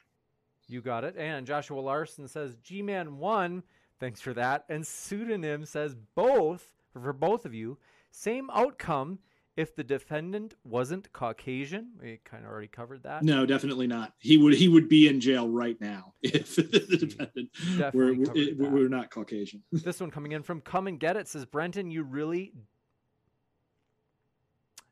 You 0.68 0.82
got 0.82 1.04
it. 1.04 1.16
And 1.18 1.46
Joshua 1.46 1.80
Larson 1.80 2.28
says 2.28 2.56
G 2.64 2.82
Man 2.82 3.18
one. 3.18 3.64
Thanks 4.00 4.22
for 4.22 4.34
that. 4.34 4.66
And 4.70 4.86
pseudonym 4.86 5.66
says 5.66 5.96
both 6.16 6.72
for 6.92 7.14
both 7.14 7.46
of 7.46 7.54
you. 7.54 7.78
Same 8.12 8.50
outcome 8.50 9.20
if 9.58 9.76
the 9.76 9.84
defendant 9.84 10.54
wasn't 10.64 11.12
Caucasian, 11.14 11.92
we 12.02 12.20
kind 12.26 12.44
of 12.44 12.52
already 12.52 12.68
covered 12.68 13.04
that. 13.04 13.24
No, 13.24 13.46
definitely 13.46 13.88
not. 13.88 14.14
He 14.20 14.38
would 14.38 14.54
he 14.54 14.68
would 14.68 14.90
be 14.90 15.08
in 15.08 15.22
jail 15.22 15.48
right 15.50 15.80
now 15.80 16.14
if 16.22 16.56
the 16.56 16.64
mm-hmm. 16.64 17.06
defendant 17.06 17.94
were, 17.94 18.14
were, 18.14 18.70
were 18.70 18.90
not 18.90 19.10
Caucasian. 19.10 19.64
this 19.72 20.02
one 20.02 20.12
coming 20.12 20.34
in 20.34 20.44
from 20.44 20.62
Come 20.62 20.88
and 20.88 21.00
Get 21.00 21.16
It 21.16 21.28
says 21.28 21.46
Brenton, 21.46 21.90
you 21.90 22.04
really 22.04 22.52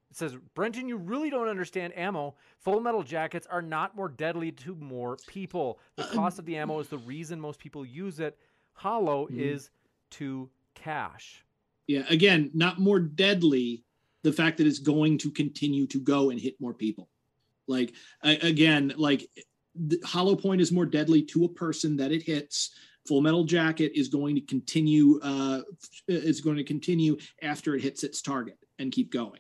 It 0.10 0.18
says, 0.18 0.38
Brenton, 0.54 0.88
you 0.88 0.96
really 0.96 1.30
don't 1.30 1.50
understand 1.50 1.98
ammo. 1.98 2.36
Full 2.60 2.80
metal 2.80 3.04
jackets 3.04 3.48
are 3.48 3.62
not 3.62 3.96
more 3.98 4.10
deadly 4.10 4.52
to 4.52 4.76
more 4.76 5.18
people. 5.28 5.80
The 5.98 6.04
uh, 6.04 6.14
cost 6.14 6.40
um, 6.40 6.44
of 6.44 6.46
the 6.46 6.56
ammo 6.56 6.80
is 6.80 6.88
the 6.88 6.98
reason 7.00 7.40
most 7.40 7.60
people 7.60 7.86
use 7.86 8.22
it. 8.22 8.38
Hollow 8.74 9.28
Mhm. 9.28 9.40
is 9.40 9.70
to 10.12 10.50
cash. 10.74 11.44
Yeah, 11.88 12.06
again, 12.10 12.50
not 12.54 12.80
more 12.80 13.00
deadly. 13.00 13.84
The 14.24 14.32
fact 14.32 14.58
that 14.58 14.68
it's 14.68 14.80
going 14.80 15.18
to 15.20 15.32
continue 15.32 15.86
to 15.88 16.00
go 16.00 16.30
and 16.30 16.40
hit 16.40 16.56
more 16.60 16.74
people. 16.74 17.10
Like 17.68 17.94
again, 18.22 18.94
like 18.98 19.28
the 19.76 20.00
hollow 20.06 20.36
point 20.36 20.62
is 20.62 20.72
more 20.72 20.86
deadly 20.86 21.22
to 21.24 21.46
a 21.46 21.50
person 21.50 21.98
that 21.98 22.12
it 22.12 22.24
hits. 22.24 22.72
Full 23.08 23.22
metal 23.22 23.44
jacket 23.44 23.92
is 23.96 24.08
going 24.08 24.36
to 24.36 24.42
continue. 24.42 25.20
Uh, 25.22 25.62
is 26.08 26.40
going 26.42 26.56
to 26.58 26.64
continue 26.64 27.18
after 27.42 27.76
it 27.76 27.82
hits 27.82 28.04
its 28.04 28.22
target 28.22 28.58
and 28.80 28.92
keep 28.92 29.12
going. 29.12 29.40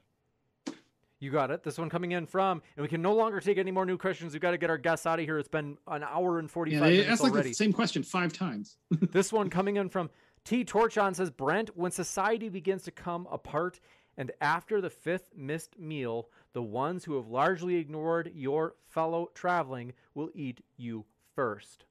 You 1.21 1.31
got 1.31 1.51
it. 1.51 1.63
This 1.63 1.77
one 1.77 1.89
coming 1.89 2.11
in 2.11 2.25
from, 2.25 2.61
and 2.75 2.81
we 2.81 2.89
can 2.89 3.01
no 3.01 3.13
longer 3.13 3.39
take 3.39 3.57
any 3.57 3.71
more 3.71 3.85
new 3.85 3.97
questions. 3.97 4.33
We've 4.33 4.41
got 4.41 4.51
to 4.51 4.57
get 4.57 4.69
our 4.69 4.77
guests 4.77 5.05
out 5.05 5.19
of 5.19 5.25
here. 5.25 5.39
It's 5.39 5.47
been 5.47 5.77
an 5.87 6.03
hour 6.03 6.39
and 6.39 6.51
45 6.51 6.73
Yeah, 6.81 7.01
minutes 7.03 7.21
like 7.21 7.31
already. 7.31 7.49
the 7.49 7.55
same 7.55 7.71
question 7.71 8.03
five 8.03 8.33
times. 8.33 8.75
this 9.13 9.31
one 9.31 9.49
coming 9.49 9.77
in 9.77 9.87
from 9.87 10.09
T 10.43 10.65
Torchon 10.65 11.15
says 11.15 11.31
Brent, 11.31 11.77
when 11.77 11.91
society 11.91 12.49
begins 12.49 12.83
to 12.83 12.91
come 12.91 13.25
apart 13.31 13.79
and 14.17 14.31
after 14.41 14.81
the 14.81 14.89
fifth 14.89 15.29
missed 15.35 15.79
meal, 15.79 16.29
the 16.53 16.61
ones 16.61 17.03
who 17.03 17.15
have 17.15 17.27
largely 17.27 17.75
ignored 17.75 18.31
your 18.35 18.75
fellow 18.89 19.29
traveling 19.33 19.93
will 20.13 20.29
eat 20.35 20.63
you 20.77 21.05
first. 21.35 21.85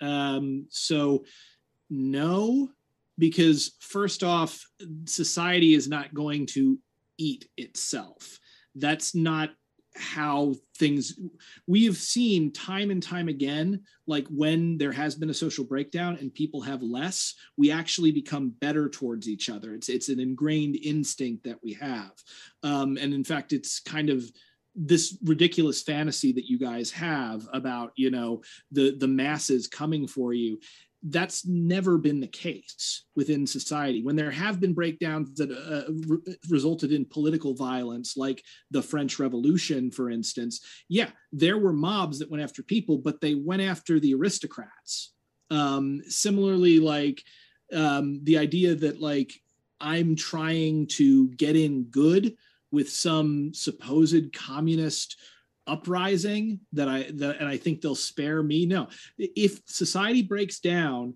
Um, 0.00 0.66
so 0.68 1.24
no, 1.88 2.70
because 3.18 3.72
first 3.80 4.22
off, 4.22 4.64
society 5.04 5.74
is 5.74 5.88
not 5.88 6.14
going 6.14 6.46
to 6.46 6.78
eat 7.18 7.48
itself. 7.56 8.38
That's 8.74 9.14
not 9.14 9.50
how 9.96 10.54
things 10.76 11.18
we 11.66 11.84
have 11.84 11.96
seen 11.96 12.52
time 12.52 12.90
and 12.90 13.02
time 13.02 13.28
again 13.28 13.82
like 14.06 14.26
when 14.28 14.78
there 14.78 14.92
has 14.92 15.14
been 15.14 15.30
a 15.30 15.34
social 15.34 15.64
breakdown 15.64 16.16
and 16.20 16.32
people 16.32 16.60
have 16.60 16.80
less 16.80 17.34
we 17.56 17.70
actually 17.70 18.12
become 18.12 18.54
better 18.60 18.88
towards 18.88 19.28
each 19.28 19.50
other. 19.50 19.74
It's 19.74 19.88
it's 19.88 20.08
an 20.08 20.20
ingrained 20.20 20.76
instinct 20.82 21.44
that 21.44 21.62
we 21.62 21.72
have. 21.74 22.12
Um, 22.62 22.96
and 23.00 23.12
in 23.12 23.24
fact 23.24 23.52
it's 23.52 23.80
kind 23.80 24.10
of 24.10 24.24
this 24.76 25.18
ridiculous 25.24 25.82
fantasy 25.82 26.32
that 26.32 26.48
you 26.48 26.58
guys 26.58 26.90
have 26.92 27.46
about 27.52 27.92
you 27.96 28.10
know 28.10 28.42
the 28.70 28.96
the 28.96 29.08
masses 29.08 29.66
coming 29.66 30.06
for 30.06 30.32
you 30.32 30.60
that's 31.02 31.46
never 31.46 31.96
been 31.96 32.20
the 32.20 32.26
case 32.26 33.04
within 33.16 33.46
society. 33.46 34.02
When 34.02 34.16
there 34.16 34.30
have 34.30 34.60
been 34.60 34.74
breakdowns 34.74 35.34
that 35.36 35.50
uh, 35.50 35.92
re- 36.06 36.36
resulted 36.48 36.92
in 36.92 37.06
political 37.06 37.54
violence 37.54 38.16
like 38.16 38.42
the 38.70 38.82
french 38.82 39.18
revolution 39.18 39.90
for 39.90 40.10
instance 40.10 40.60
yeah 40.88 41.10
there 41.32 41.58
were 41.58 41.72
mobs 41.72 42.18
that 42.18 42.30
went 42.30 42.42
after 42.42 42.62
people 42.62 42.98
but 42.98 43.20
they 43.20 43.34
went 43.34 43.62
after 43.62 43.98
the 43.98 44.14
aristocrats. 44.14 45.12
Um, 45.50 46.02
similarly 46.06 46.78
like 46.78 47.22
um, 47.72 48.20
the 48.22 48.38
idea 48.38 48.74
that 48.74 49.00
like 49.00 49.32
i'm 49.80 50.14
trying 50.14 50.86
to 50.86 51.28
get 51.30 51.56
in 51.56 51.84
good 51.84 52.34
with 52.70 52.90
some 52.90 53.52
supposed 53.54 54.32
communist 54.32 55.16
uprising 55.70 56.60
that 56.72 56.88
I 56.88 57.10
that 57.14 57.38
and 57.38 57.48
I 57.48 57.56
think 57.56 57.80
they'll 57.80 57.94
spare 57.94 58.42
me. 58.42 58.66
No, 58.66 58.88
if 59.18 59.60
society 59.66 60.22
breaks 60.22 60.58
down, 60.60 61.14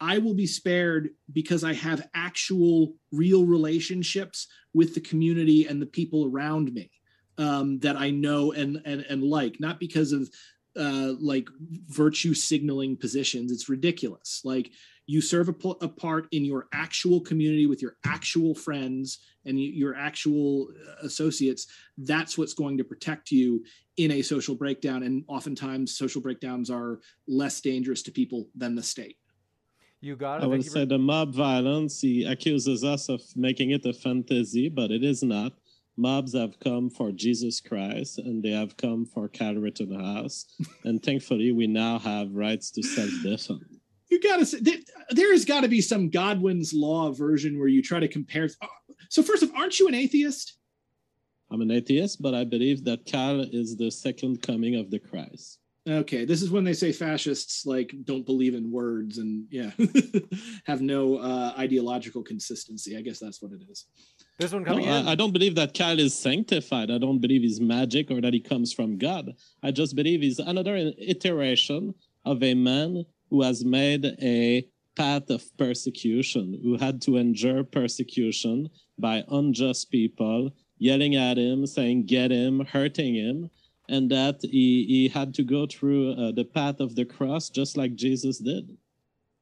I 0.00 0.18
will 0.18 0.34
be 0.34 0.46
spared 0.46 1.10
because 1.32 1.64
I 1.64 1.74
have 1.74 2.08
actual 2.14 2.94
real 3.12 3.44
relationships 3.44 4.46
with 4.72 4.94
the 4.94 5.00
community 5.00 5.66
and 5.66 5.82
the 5.82 5.86
people 5.86 6.30
around 6.30 6.72
me 6.72 6.90
um, 7.38 7.78
that 7.80 7.96
I 7.96 8.10
know 8.10 8.52
and 8.52 8.80
and 8.84 9.04
and 9.08 9.22
like, 9.22 9.58
not 9.58 9.80
because 9.80 10.12
of 10.12 10.30
uh, 10.78 11.14
like 11.18 11.48
virtue 11.88 12.34
signaling 12.34 12.96
positions. 12.96 13.50
It's 13.50 13.68
ridiculous. 13.68 14.42
Like 14.44 14.70
you 15.06 15.20
serve 15.20 15.48
a, 15.48 15.52
pl- 15.52 15.78
a 15.80 15.88
part 15.88 16.26
in 16.32 16.44
your 16.44 16.66
actual 16.72 17.20
community 17.20 17.66
with 17.66 17.80
your 17.80 17.96
actual 18.04 18.54
friends 18.54 19.18
and 19.44 19.56
y- 19.56 19.70
your 19.72 19.94
actual 19.94 20.68
uh, 20.88 21.06
associates. 21.06 21.66
That's 21.96 22.36
what's 22.36 22.54
going 22.54 22.76
to 22.78 22.84
protect 22.84 23.30
you 23.30 23.64
in 23.96 24.10
a 24.10 24.22
social 24.22 24.54
breakdown. 24.54 25.04
And 25.04 25.24
oftentimes, 25.28 25.96
social 25.96 26.20
breakdowns 26.20 26.70
are 26.70 27.00
less 27.28 27.60
dangerous 27.60 28.02
to 28.02 28.10
people 28.10 28.48
than 28.56 28.74
the 28.74 28.82
state. 28.82 29.16
You 30.00 30.16
got 30.16 30.34
it. 30.34 30.38
I 30.38 30.40
Thank 30.40 30.50
would 30.52 30.64
say 30.64 30.72
very- 30.72 30.86
the 30.86 30.98
mob 30.98 31.34
violence, 31.34 32.00
he 32.00 32.24
accuses 32.24 32.84
us 32.84 33.08
of 33.08 33.22
making 33.36 33.70
it 33.70 33.86
a 33.86 33.92
fantasy, 33.92 34.68
but 34.68 34.90
it 34.90 35.02
is 35.04 35.22
not. 35.22 35.52
Mobs 35.96 36.34
have 36.34 36.60
come 36.60 36.90
for 36.90 37.10
Jesus 37.10 37.58
Christ 37.60 38.18
and 38.18 38.42
they 38.42 38.50
have 38.50 38.76
come 38.76 39.06
for 39.06 39.28
Kyle 39.28 39.54
Rittenhouse. 39.54 40.44
and 40.84 41.02
thankfully, 41.02 41.52
we 41.52 41.66
now 41.66 41.98
have 42.00 42.32
rights 42.34 42.70
to 42.72 42.82
self 42.82 43.08
defense. 43.22 43.75
You 44.08 44.20
got 44.20 44.36
to 44.38 44.46
say, 44.46 44.60
there, 44.60 44.78
there 45.10 45.32
has 45.32 45.44
got 45.44 45.62
to 45.62 45.68
be 45.68 45.80
some 45.80 46.10
Godwin's 46.10 46.72
Law 46.72 47.12
version 47.12 47.58
where 47.58 47.68
you 47.68 47.82
try 47.82 48.00
to 48.00 48.08
compare. 48.08 48.48
oh, 48.62 48.68
So, 49.08 49.22
first 49.22 49.42
of 49.42 49.52
aren't 49.54 49.78
you 49.78 49.88
an 49.88 49.94
atheist? 49.94 50.58
I'm 51.50 51.60
an 51.60 51.70
atheist, 51.70 52.20
but 52.20 52.34
I 52.34 52.44
believe 52.44 52.84
that 52.84 53.10
Kyle 53.10 53.40
is 53.40 53.76
the 53.76 53.90
second 53.90 54.42
coming 54.42 54.76
of 54.76 54.90
the 54.90 54.98
Christ. 54.98 55.60
Okay, 55.88 56.24
this 56.24 56.42
is 56.42 56.50
when 56.50 56.64
they 56.64 56.72
say 56.72 56.90
fascists 56.90 57.64
like 57.64 57.94
don't 58.04 58.26
believe 58.26 58.54
in 58.54 58.72
words 58.72 59.18
and 59.18 59.46
yeah, 59.50 59.70
have 60.66 60.80
no 60.80 61.18
uh, 61.18 61.54
ideological 61.56 62.24
consistency. 62.24 62.96
I 62.96 63.02
guess 63.02 63.20
that's 63.20 63.40
what 63.40 63.52
it 63.52 63.60
is. 63.70 63.86
this 64.40 64.52
one 64.52 64.64
No, 64.64 64.70
coming 64.72 64.86
in. 64.86 65.06
I, 65.06 65.12
I 65.12 65.14
don't 65.14 65.32
believe 65.32 65.54
that 65.54 65.78
Kyle 65.78 66.00
is 66.00 66.12
sanctified. 66.12 66.90
I 66.90 66.98
don't 66.98 67.20
believe 67.20 67.42
he's 67.42 67.60
magic 67.60 68.10
or 68.10 68.20
that 68.20 68.34
he 68.34 68.40
comes 68.40 68.72
from 68.72 68.98
God. 68.98 69.32
I 69.62 69.70
just 69.70 69.94
believe 69.94 70.22
he's 70.22 70.40
another 70.40 70.74
iteration 70.98 71.94
of 72.24 72.42
a 72.42 72.54
man 72.54 73.04
who 73.30 73.42
has 73.42 73.64
made 73.64 74.06
a 74.22 74.66
path 74.96 75.30
of 75.30 75.44
persecution, 75.58 76.58
who 76.62 76.76
had 76.76 77.02
to 77.02 77.16
endure 77.16 77.64
persecution 77.64 78.68
by 78.98 79.24
unjust 79.28 79.90
people 79.90 80.50
yelling 80.78 81.16
at 81.16 81.38
him, 81.38 81.66
saying, 81.66 82.06
Get 82.06 82.30
him, 82.30 82.64
hurting 82.64 83.14
him, 83.14 83.50
and 83.88 84.10
that 84.10 84.40
he, 84.42 84.84
he 84.88 85.08
had 85.08 85.34
to 85.34 85.42
go 85.42 85.66
through 85.66 86.12
uh, 86.12 86.32
the 86.32 86.44
path 86.44 86.80
of 86.80 86.94
the 86.94 87.04
cross 87.04 87.50
just 87.50 87.76
like 87.76 87.94
Jesus 87.94 88.38
did. 88.38 88.76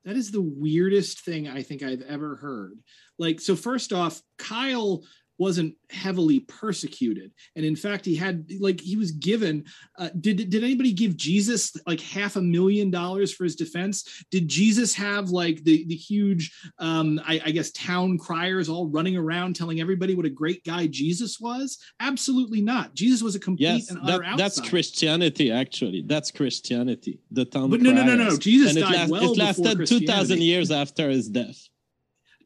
That 0.05 0.17
is 0.17 0.31
the 0.31 0.43
weirdest 0.43 1.25
thing 1.25 1.49
I 1.49 1.63
think 1.63 1.83
I've 1.83 2.03
ever 2.03 2.37
heard. 2.37 2.79
Like, 3.19 3.41
so 3.41 3.57
first 3.57 3.93
off, 3.93 4.21
Kyle 4.37 5.03
wasn't 5.39 5.75
heavily 5.91 6.41
persecuted, 6.41 7.33
and 7.57 7.65
in 7.65 7.77
fact, 7.77 8.05
he 8.05 8.15
had 8.17 8.51
like 8.61 8.81
he 8.81 8.97
was 8.97 9.13
given. 9.13 9.65
Uh, 9.99 10.11
did 10.21 10.51
did 10.51 10.65
anybody 10.65 10.93
give 10.93 11.17
Jesus 11.17 11.75
like 11.87 12.01
half 12.01 12.37
a 12.37 12.43
million 12.43 12.91
dollars 12.91 13.33
for 13.33 13.45
his 13.45 13.57
defense? 13.57 14.25
Did 14.31 14.49
Jesus 14.49 14.95
have 14.95 15.31
like 15.31 15.63
the 15.65 15.85
the 15.87 15.95
huge, 15.95 16.53
um, 16.79 17.21
I, 17.27 17.41
I 17.45 17.51
guess, 17.51 17.71
town 17.71 18.19
criers 18.19 18.69
all 18.69 18.89
running 18.89 19.17
around 19.17 19.57
telling 19.57 19.81
everybody 19.81 20.15
what 20.15 20.27
a 20.27 20.31
great 20.31 20.65
guy 20.65 20.87
Jesus 20.87 21.41
was? 21.41 21.79
Absolutely 22.01 22.61
not. 22.61 22.95
Jesus 22.95 23.23
was 23.23 23.35
a 23.35 23.41
complete 23.41 23.65
Yes, 23.67 23.91
and 23.91 24.07
that, 24.07 24.21
utter 24.21 24.37
that's. 24.37 24.61
Christianity. 24.69 25.51
Actually, 25.53 26.03
that's 26.03 26.31
Christianity. 26.31 27.21
The 27.31 27.45
town. 27.45 27.71
But 27.71 27.81
no, 27.81 27.93
no, 27.93 28.05
no, 28.05 28.17
no. 28.17 28.37
Jesus 28.37 28.71
and 28.71 28.79
it, 28.79 28.83
died 28.83 28.95
last- 28.95 29.11
well 29.11 29.33
it 29.33 29.39
lasted 29.39 29.87
two 29.87 30.07
thousand 30.07 30.43
years 30.43 30.71
after 30.71 31.09
his 31.09 31.29
death. 31.29 31.69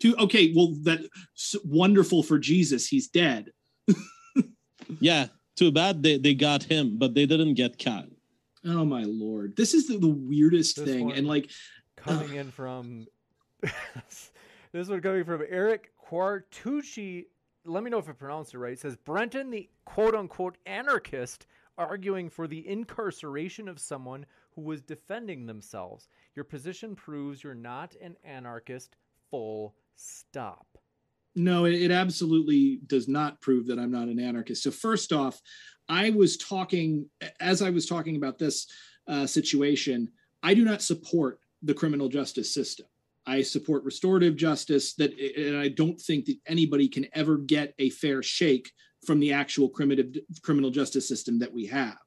To, 0.00 0.16
okay, 0.16 0.52
well, 0.54 0.74
that's 0.82 1.56
wonderful 1.64 2.22
for 2.22 2.38
Jesus. 2.38 2.86
He's 2.86 3.08
dead. 3.08 3.50
Yeah, 5.00 5.26
too 5.56 5.70
bad 5.70 6.02
they, 6.02 6.18
they 6.18 6.34
got 6.34 6.62
him, 6.62 6.98
but 6.98 7.14
they 7.14 7.26
didn't 7.26 7.54
get 7.54 7.78
Kyle. 7.78 8.06
Oh 8.64 8.84
my 8.84 9.04
lord, 9.04 9.56
this 9.56 9.74
is 9.74 9.86
the, 9.86 9.98
the 9.98 10.08
weirdest 10.08 10.76
This 10.76 10.84
thing, 10.84 11.12
and 11.12 11.26
like, 11.26 11.50
coming 11.96 12.34
in 12.34 12.50
from 12.50 13.06
this 14.72 14.88
one 14.88 15.00
coming 15.00 15.24
from 15.24 15.42
Eric 15.48 15.92
Quartucci. 16.04 17.26
Let 17.64 17.82
me 17.82 17.90
know 17.90 17.98
if 17.98 18.08
I 18.08 18.12
pronounced 18.12 18.54
it 18.54 18.58
right. 18.58 18.72
It 18.72 18.80
says 18.80 18.96
Brenton, 18.96 19.50
the 19.50 19.68
quote 19.84 20.14
unquote 20.14 20.58
anarchist, 20.66 21.46
arguing 21.76 22.28
for 22.28 22.48
the 22.48 22.66
incarceration 22.66 23.68
of 23.68 23.78
someone 23.78 24.26
who 24.54 24.62
was 24.62 24.82
defending 24.82 25.46
themselves. 25.46 26.08
Your 26.34 26.44
position 26.44 26.96
proves 26.96 27.44
you're 27.44 27.54
not 27.54 27.94
an 28.02 28.16
anarchist. 28.24 28.96
Full 29.30 29.74
stop. 29.98 30.66
no, 31.34 31.64
it, 31.66 31.74
it 31.74 31.90
absolutely 31.90 32.80
does 32.86 33.08
not 33.08 33.40
prove 33.40 33.66
that 33.66 33.78
I'm 33.78 33.90
not 33.90 34.08
an 34.08 34.18
anarchist. 34.18 34.62
So 34.62 34.70
first 34.70 35.12
off, 35.12 35.40
I 35.88 36.10
was 36.10 36.36
talking 36.36 37.08
as 37.40 37.62
I 37.62 37.70
was 37.70 37.86
talking 37.86 38.16
about 38.16 38.38
this 38.38 38.66
uh, 39.06 39.26
situation. 39.26 40.08
I 40.42 40.54
do 40.54 40.64
not 40.64 40.82
support 40.82 41.40
the 41.62 41.74
criminal 41.74 42.08
justice 42.08 42.52
system. 42.52 42.86
I 43.26 43.42
support 43.42 43.84
restorative 43.84 44.36
justice. 44.36 44.94
That, 44.94 45.12
and 45.18 45.56
I 45.56 45.68
don't 45.68 46.00
think 46.00 46.26
that 46.26 46.36
anybody 46.46 46.88
can 46.88 47.06
ever 47.14 47.38
get 47.38 47.74
a 47.78 47.90
fair 47.90 48.22
shake 48.22 48.70
from 49.06 49.20
the 49.20 49.32
actual 49.32 49.68
criminal 49.68 50.04
criminal 50.42 50.70
justice 50.70 51.08
system 51.08 51.38
that 51.38 51.52
we 51.52 51.66
have. 51.66 51.98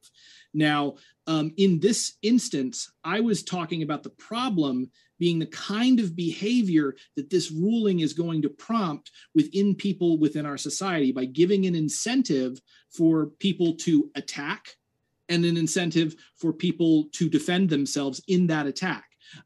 Now, 0.54 0.96
Um, 1.26 1.52
in 1.56 1.78
this 1.78 2.14
instance, 2.22 2.90
I 3.04 3.20
was 3.20 3.42
talking 3.42 3.82
about 3.82 4.02
the 4.02 4.10
problem 4.10 4.90
being 5.18 5.38
the 5.38 5.46
kind 5.46 6.00
of 6.00 6.16
behavior 6.16 6.96
that 7.14 7.30
this 7.30 7.52
ruling 7.52 8.00
is 8.00 8.12
going 8.12 8.42
to 8.42 8.48
prompt 8.48 9.12
within 9.36 9.74
people 9.74 10.18
within 10.18 10.44
our 10.44 10.58
society 10.58 11.12
by 11.12 11.24
giving 11.24 11.64
an 11.66 11.76
incentive 11.76 12.60
for 12.90 13.26
people 13.38 13.74
to 13.76 14.10
attack 14.16 14.76
and 15.28 15.44
an 15.44 15.56
incentive 15.56 16.16
for 16.36 16.52
people 16.52 17.04
to 17.12 17.28
defend 17.28 17.70
themselves 17.70 18.20
in 18.26 18.48
that 18.48 18.66
attack. 18.66 19.04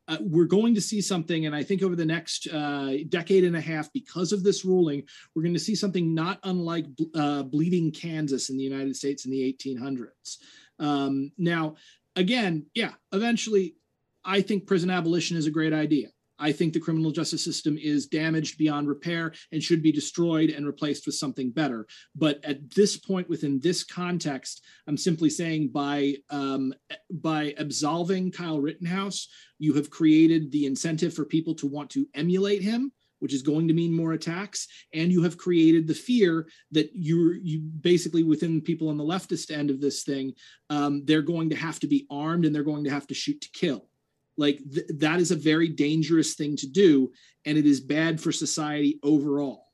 Uh, 0.09 0.17
we're 0.21 0.47
going 0.47 0.75
to 0.75 0.81
see 0.81 1.01
something, 1.01 1.47
and 1.47 1.55
I 1.55 1.63
think 1.63 1.83
over 1.83 1.95
the 1.95 2.07
next 2.07 2.49
uh, 2.49 2.95
decade 3.09 3.45
and 3.45 3.57
a 3.57 3.61
half, 3.61 3.93
because 3.93 4.33
of 4.33 4.43
this 4.43 4.65
ruling, 4.65 5.03
we're 5.35 5.43
going 5.43 5.55
to 5.55 5.61
see 5.61 5.75
something 5.75 6.15
not 6.15 6.41
unlike 6.45 6.87
uh, 7.15 7.43
Bleeding 7.45 7.93
Kansas 7.93 8.51
in 8.51 8.57
the 8.57 8.65
United 8.65 8.97
States 8.97 9.27
in 9.27 9.31
the 9.31 9.57
1800s. 9.63 10.39
Um, 10.79 11.33
now, 11.39 11.77
again, 12.15 12.67
yeah, 12.75 12.93
eventually 13.13 13.77
I 14.25 14.41
think 14.43 14.67
prison 14.67 14.91
abolition 14.91 15.37
is 15.37 15.47
a 15.47 15.51
great 15.51 15.73
idea. 15.73 16.09
I 16.39 16.53
think 16.53 16.73
the 16.73 16.81
criminal 16.81 17.11
justice 17.11 17.43
system 17.43 17.79
is 17.79 18.07
damaged 18.07 18.59
beyond 18.59 18.89
repair 18.89 19.33
and 19.53 19.63
should 19.63 19.83
be 19.83 19.93
destroyed 19.93 20.51
and 20.51 20.67
replaced 20.67 21.07
with 21.07 21.15
something 21.15 21.51
better. 21.51 21.87
But 22.15 22.45
at 22.45 22.71
this 22.75 22.97
point, 22.97 23.29
within 23.29 23.61
this 23.61 23.85
context, 23.85 24.63
I'm 24.87 24.99
simply 24.99 25.31
saying 25.31 25.71
by 25.73 26.17
um, 26.31 26.75
by 27.11 27.55
absolving 27.59 28.33
Kyle 28.33 28.61
Rittenhouse, 28.61 29.29
you 29.59 29.73
have 29.75 29.91
created 29.91 30.53
the 30.53 30.67
incentive 30.67 31.15
for 31.15 31.25
people 31.25 31.55
to 31.57 31.67
want 31.67 31.91
to 31.91 32.07
emulate 32.15 32.63
him, 32.63 32.93
which 33.21 33.35
is 33.35 33.43
going 33.43 33.69
to 33.69 33.75
mean 33.75 33.93
more 33.93 34.13
attacks, 34.13 34.69
and 34.95 35.13
you 35.13 35.23
have 35.23 35.37
created 35.37 35.87
the 35.87 35.95
fear 35.95 36.47
that 36.73 36.91
you 36.95 37.39
you 37.43 37.61
basically 37.61 38.23
within 38.23 38.61
people 38.61 38.89
on 38.89 38.97
the 38.97 39.05
leftist 39.05 39.51
end 39.51 39.71
of 39.71 39.81
this 39.81 40.03
thing, 40.03 40.33
um, 40.71 41.05
they're 41.05 41.23
going 41.23 41.51
to 41.51 41.57
have 41.57 41.81
to 41.81 41.87
be 41.87 42.07
armed 42.11 42.45
and 42.45 42.55
they're 42.55 42.63
going 42.63 42.85
to 42.85 42.91
have 42.91 43.07
to 43.07 43.15
shoot 43.15 43.41
to 43.41 43.51
kill. 43.53 43.89
Like 44.37 44.61
th- 44.73 44.87
that 44.99 45.21
is 45.21 45.31
a 45.31 45.37
very 45.37 45.69
dangerous 45.69 46.35
thing 46.35 46.57
to 46.57 46.67
do 46.67 47.11
and 47.45 47.57
it 47.57 47.65
is 47.65 47.81
bad 47.81 48.21
for 48.21 48.33
society 48.33 48.99
overall 49.03 49.66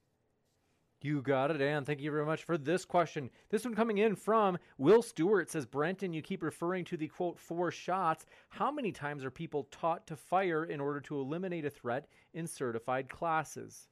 you 1.04 1.22
got 1.22 1.50
it, 1.50 1.60
and 1.60 1.86
thank 1.86 2.00
you 2.00 2.10
very 2.10 2.26
much 2.26 2.44
for 2.44 2.58
this 2.58 2.84
question. 2.84 3.30
This 3.50 3.64
one 3.64 3.74
coming 3.74 3.98
in 3.98 4.16
from 4.16 4.58
Will 4.78 5.02
Stewart 5.02 5.50
says, 5.50 5.66
Brenton, 5.66 6.12
you 6.12 6.22
keep 6.22 6.42
referring 6.42 6.84
to 6.86 6.96
the 6.96 7.08
quote, 7.08 7.38
four 7.38 7.70
shots. 7.70 8.26
How 8.48 8.70
many 8.70 8.92
times 8.92 9.24
are 9.24 9.30
people 9.30 9.68
taught 9.70 10.06
to 10.06 10.16
fire 10.16 10.64
in 10.64 10.80
order 10.80 11.00
to 11.00 11.20
eliminate 11.20 11.64
a 11.64 11.70
threat 11.70 12.06
in 12.34 12.46
certified 12.46 13.08
classes? 13.08 13.88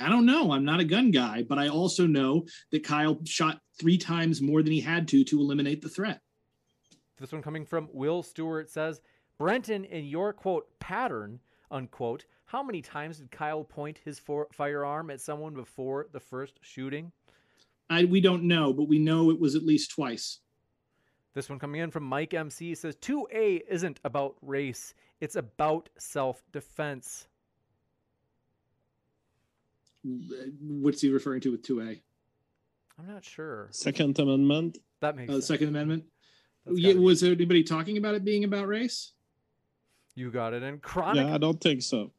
I 0.00 0.08
don't 0.08 0.26
know. 0.26 0.52
I'm 0.52 0.64
not 0.64 0.80
a 0.80 0.84
gun 0.84 1.10
guy, 1.10 1.42
but 1.42 1.58
I 1.58 1.68
also 1.68 2.06
know 2.06 2.46
that 2.70 2.84
Kyle 2.84 3.18
shot 3.24 3.60
three 3.78 3.98
times 3.98 4.40
more 4.40 4.62
than 4.62 4.72
he 4.72 4.80
had 4.80 5.06
to 5.08 5.24
to 5.24 5.40
eliminate 5.40 5.82
the 5.82 5.88
threat. 5.88 6.20
This 7.18 7.32
one 7.32 7.42
coming 7.42 7.66
from 7.66 7.88
Will 7.92 8.22
Stewart 8.22 8.70
says, 8.70 9.00
Brenton, 9.38 9.84
in 9.84 10.04
your 10.04 10.32
quote 10.32 10.66
pattern, 10.80 11.40
unquote, 11.70 12.24
how 12.52 12.62
many 12.62 12.82
times 12.82 13.16
did 13.16 13.30
Kyle 13.30 13.64
point 13.64 13.98
his 14.04 14.18
for- 14.18 14.48
firearm 14.52 15.08
at 15.08 15.22
someone 15.22 15.54
before 15.54 16.08
the 16.12 16.20
first 16.20 16.58
shooting? 16.60 17.10
I, 17.88 18.04
we 18.04 18.20
don't 18.20 18.42
know, 18.44 18.74
but 18.74 18.88
we 18.88 18.98
know 18.98 19.30
it 19.30 19.40
was 19.40 19.56
at 19.56 19.62
least 19.62 19.92
twice. 19.92 20.40
This 21.32 21.48
one 21.48 21.58
coming 21.58 21.80
in 21.80 21.90
from 21.90 22.04
Mike 22.04 22.34
MC 22.34 22.74
says 22.74 22.94
2A 22.96 23.62
isn't 23.70 24.00
about 24.04 24.36
race, 24.42 24.92
it's 25.18 25.34
about 25.34 25.88
self 25.96 26.42
defense. 26.52 27.26
What's 30.04 31.00
he 31.00 31.08
referring 31.08 31.40
to 31.42 31.52
with 31.52 31.66
2A? 31.66 32.00
I'm 32.98 33.06
not 33.06 33.24
sure. 33.24 33.68
Second 33.70 34.18
Amendment? 34.18 34.76
That 35.00 35.16
makes 35.16 35.30
uh, 35.30 35.34
sense. 35.34 35.46
Second 35.46 35.68
Amendment? 35.68 36.04
Yeah, 36.70 36.94
was 36.94 37.22
there 37.22 37.32
anybody 37.32 37.64
talking 37.64 37.96
about 37.96 38.14
it 38.14 38.26
being 38.26 38.44
about 38.44 38.68
race? 38.68 39.12
You 40.14 40.30
got 40.30 40.52
it. 40.52 40.62
And 40.62 40.82
chronic. 40.82 41.26
Yeah, 41.26 41.34
I 41.34 41.38
don't 41.38 41.58
think 41.58 41.80
so. 41.80 42.10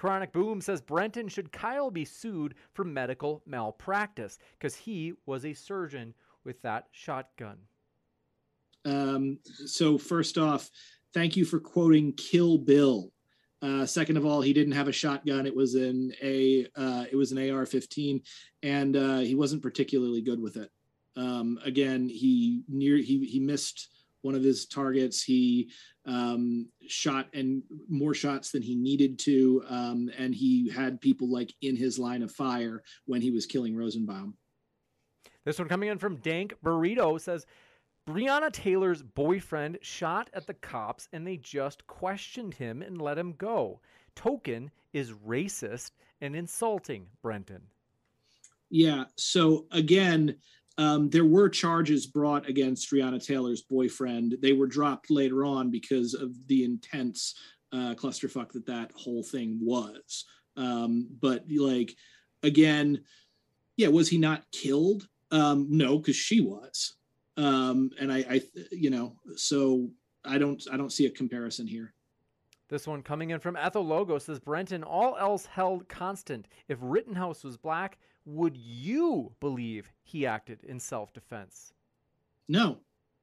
Chronic 0.00 0.32
Boom 0.32 0.62
says 0.62 0.80
Brenton 0.80 1.28
should 1.28 1.52
Kyle 1.52 1.90
be 1.90 2.06
sued 2.06 2.54
for 2.72 2.86
medical 2.86 3.42
malpractice 3.44 4.38
because 4.58 4.74
he 4.74 5.12
was 5.26 5.44
a 5.44 5.52
surgeon 5.52 6.14
with 6.42 6.62
that 6.62 6.86
shotgun. 6.90 7.58
Um, 8.86 9.38
so 9.44 9.98
first 9.98 10.38
off, 10.38 10.70
thank 11.12 11.36
you 11.36 11.44
for 11.44 11.60
quoting 11.60 12.14
Kill 12.14 12.56
Bill. 12.56 13.12
Uh, 13.60 13.84
second 13.84 14.16
of 14.16 14.24
all, 14.24 14.40
he 14.40 14.54
didn't 14.54 14.72
have 14.72 14.88
a 14.88 14.92
shotgun. 14.92 15.44
It 15.44 15.54
was 15.54 15.74
an 15.74 16.14
a 16.22 16.66
uh, 16.74 17.04
it 17.12 17.16
was 17.16 17.32
an 17.32 17.36
AR-15, 17.36 18.22
and 18.62 18.96
uh, 18.96 19.18
he 19.18 19.34
wasn't 19.34 19.60
particularly 19.60 20.22
good 20.22 20.40
with 20.40 20.56
it. 20.56 20.70
Um, 21.14 21.58
again, 21.62 22.08
he 22.08 22.62
near 22.68 22.96
he 22.96 23.26
he 23.26 23.38
missed 23.38 23.90
one 24.22 24.34
of 24.34 24.42
his 24.42 24.66
targets. 24.66 25.22
He 25.22 25.70
um, 26.06 26.68
shot 26.86 27.28
and 27.34 27.62
more 27.88 28.14
shots 28.14 28.50
than 28.50 28.62
he 28.62 28.76
needed 28.76 29.18
to, 29.20 29.62
um, 29.68 30.10
and 30.16 30.34
he 30.34 30.68
had 30.70 31.00
people 31.00 31.30
like 31.30 31.52
in 31.62 31.76
his 31.76 31.98
line 31.98 32.22
of 32.22 32.32
fire 32.32 32.82
when 33.06 33.20
he 33.20 33.30
was 33.30 33.46
killing 33.46 33.76
Rosenbaum. 33.76 34.34
This 35.44 35.58
one 35.58 35.68
coming 35.68 35.88
in 35.88 35.98
from 35.98 36.16
Dank 36.16 36.54
Burrito 36.64 37.20
says. 37.20 37.46
Breonna 38.08 38.50
Taylor's 38.50 39.02
boyfriend 39.02 39.78
shot 39.82 40.30
at 40.32 40.46
the 40.46 40.54
cops 40.54 41.06
and 41.12 41.24
they 41.24 41.36
just 41.36 41.86
questioned 41.86 42.54
him 42.54 42.82
and 42.82 43.00
let 43.00 43.18
him 43.18 43.34
go. 43.34 43.80
Token 44.16 44.70
is 44.92 45.12
racist 45.12 45.92
and 46.20 46.34
insulting, 46.34 47.06
Brenton. 47.22 47.62
Yeah. 48.70 49.04
So 49.16 49.66
again, 49.72 50.36
um, 50.78 51.10
there 51.10 51.24
were 51.24 51.48
charges 51.48 52.06
brought 52.06 52.48
against 52.48 52.90
Breonna 52.90 53.24
Taylor's 53.24 53.62
boyfriend. 53.62 54.36
They 54.40 54.52
were 54.52 54.66
dropped 54.66 55.10
later 55.10 55.44
on 55.44 55.70
because 55.70 56.14
of 56.14 56.34
the 56.46 56.64
intense 56.64 57.34
uh, 57.72 57.94
clusterfuck 57.94 58.52
that 58.52 58.66
that 58.66 58.92
whole 58.94 59.22
thing 59.22 59.58
was. 59.60 60.24
Um, 60.56 61.08
but 61.20 61.44
like, 61.50 61.94
again, 62.42 63.02
yeah, 63.76 63.88
was 63.88 64.08
he 64.08 64.18
not 64.18 64.44
killed? 64.52 65.08
Um, 65.30 65.66
no, 65.70 65.98
because 65.98 66.16
she 66.16 66.40
was. 66.40 66.94
Um, 67.36 67.90
and 68.00 68.12
I, 68.12 68.18
I, 68.30 68.42
you 68.72 68.90
know, 68.90 69.16
so 69.36 69.88
I 70.24 70.38
don't, 70.38 70.62
I 70.72 70.76
don't 70.76 70.92
see 70.92 71.06
a 71.06 71.10
comparison 71.10 71.66
here. 71.66 71.94
This 72.68 72.86
one 72.86 73.02
coming 73.02 73.30
in 73.30 73.40
from 73.40 73.56
Ethel 73.56 73.84
Logo 73.84 74.18
says 74.18 74.38
Brenton, 74.38 74.84
all 74.84 75.16
else 75.16 75.44
held 75.44 75.88
constant. 75.88 76.46
If 76.68 76.78
Rittenhouse 76.80 77.42
was 77.42 77.56
black, 77.56 77.98
would 78.24 78.56
you 78.56 79.32
believe 79.40 79.90
he 80.02 80.26
acted 80.26 80.64
in 80.64 80.80
self 80.80 81.12
defense? 81.12 81.72
No. 82.48 82.78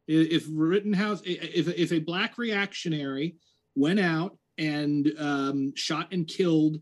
If 0.08 0.46
Rittenhouse, 0.50 1.22
if, 1.26 1.68
if 1.68 1.92
a 1.92 2.00
black 2.00 2.38
reactionary 2.38 3.36
went 3.76 4.00
out 4.00 4.38
and 4.58 5.12
um, 5.20 5.74
shot 5.76 6.08
and 6.14 6.26
killed 6.26 6.78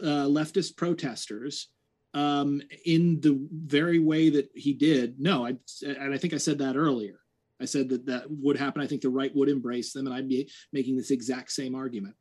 uh, 0.00 0.26
leftist 0.26 0.76
protesters 0.76 1.68
um, 2.14 2.62
in 2.86 3.20
the 3.20 3.44
very 3.52 3.98
way 3.98 4.30
that 4.30 4.50
he 4.54 4.72
did, 4.72 5.18
no, 5.18 5.44
I, 5.44 5.56
and 5.82 6.14
I 6.14 6.18
think 6.18 6.32
I 6.32 6.38
said 6.38 6.58
that 6.58 6.76
earlier. 6.76 7.18
I 7.60 7.64
said 7.64 7.88
that 7.88 8.06
that 8.06 8.24
would 8.28 8.56
happen. 8.56 8.82
I 8.82 8.86
think 8.86 9.02
the 9.02 9.08
right 9.08 9.34
would 9.34 9.48
embrace 9.48 9.92
them, 9.92 10.06
and 10.06 10.14
I'd 10.14 10.28
be 10.28 10.50
making 10.72 10.96
this 10.96 11.10
exact 11.10 11.50
same 11.50 11.74
argument. 11.74 12.14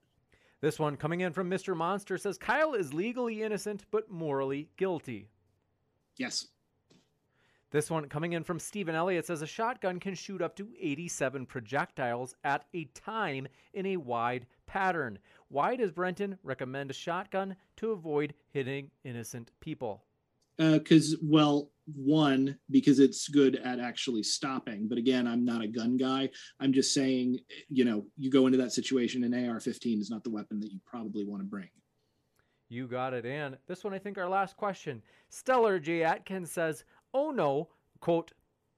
This 0.64 0.80
one 0.80 0.95
coming 0.95 1.19
in 1.19 1.34
from 1.34 1.49
Mr. 1.49 1.76
Monster 1.76 2.18
says 2.18 2.38
Kyle 2.38 2.73
is 2.73 2.94
legally 2.94 3.44
innocent 3.44 3.84
but 3.91 4.10
morally 4.10 4.69
guilty. 4.77 5.27
Yes. 6.15 6.48
This 7.72 7.91
one 7.91 8.07
coming 8.07 8.31
in 8.31 8.45
from 8.45 8.60
Stephen 8.60 8.95
Elliott 8.95 9.26
says 9.26 9.41
a 9.41 9.45
shotgun 9.45 9.99
can 9.99 10.15
shoot 10.15 10.41
up 10.41 10.56
to 10.56 10.69
87 10.80 11.48
projectiles 11.48 12.34
at 12.45 12.64
a 12.73 12.85
time 12.94 13.45
in 13.73 13.88
a 13.88 13.98
wide 13.98 14.45
pattern. 14.65 15.19
Why 15.49 15.76
does 15.76 15.91
Brenton 15.91 16.38
recommend 16.44 16.91
a 16.91 16.94
shotgun 16.94 17.57
to 17.76 17.91
avoid 17.91 18.34
hitting 18.52 18.90
innocent 19.03 19.52
people? 19.60 20.06
Because, 20.58 21.14
uh, 21.16 21.18
well, 21.24 21.70
one 21.96 22.58
because 22.70 23.00
it's 23.00 23.28
good 23.28 23.58
at 23.58 23.80
actually 23.80 24.24
stopping 24.24 24.88
but 24.88 24.98
again 24.98 25.28
i'm 25.28 25.44
not 25.44 25.62
a 25.62 25.68
gun 25.68 25.98
guy. 25.98 26.30
I'm 26.60 26.72
just 26.72 26.94
saying 26.94 27.40
you 27.70 27.84
know 27.86 28.06
you 28.18 28.32
go 28.32 28.46
into 28.46 28.58
that 28.60 28.72
situation 28.72 29.24
an 29.24 29.34
ar-15 29.34 30.00
is 30.00 30.10
not 30.10 30.24
the 30.24 30.30
weapon 30.30 30.60
that 30.62 30.72
you 30.72 30.80
probably 30.86 31.26
want 31.26 31.42
to 31.42 31.46
bring. 31.46 31.70
You 32.70 32.88
got 32.88 33.14
it 33.14 33.26
and 33.26 33.58
this 33.68 33.84
one 33.84 33.94
i 33.94 34.00
think 34.00 34.18
our 34.18 34.30
last 34.30 34.56
question. 34.56 35.02
Stellar 35.30 35.80
j 35.80 36.04
atkins 36.04 36.52
says 36.52 36.86
oh 37.14 37.32
no 37.32 37.70
quote 38.00 38.32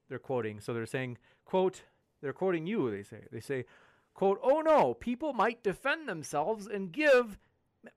they're 0.10 0.20
quoting 0.20 0.60
so 0.60 0.74
they're 0.74 0.86
saying 0.86 1.18
quote 1.46 1.84
they're 2.22 2.34
quoting 2.34 2.66
you 2.66 2.90
they 2.90 3.04
say 3.04 3.26
they 3.32 3.40
say 3.40 3.66
quote 4.16 4.40
oh 4.42 4.62
no 4.62 4.94
people 4.96 5.34
might 5.34 5.64
defend 5.64 6.10
themselves 6.10 6.66
and 6.66 6.92
give 6.92 7.38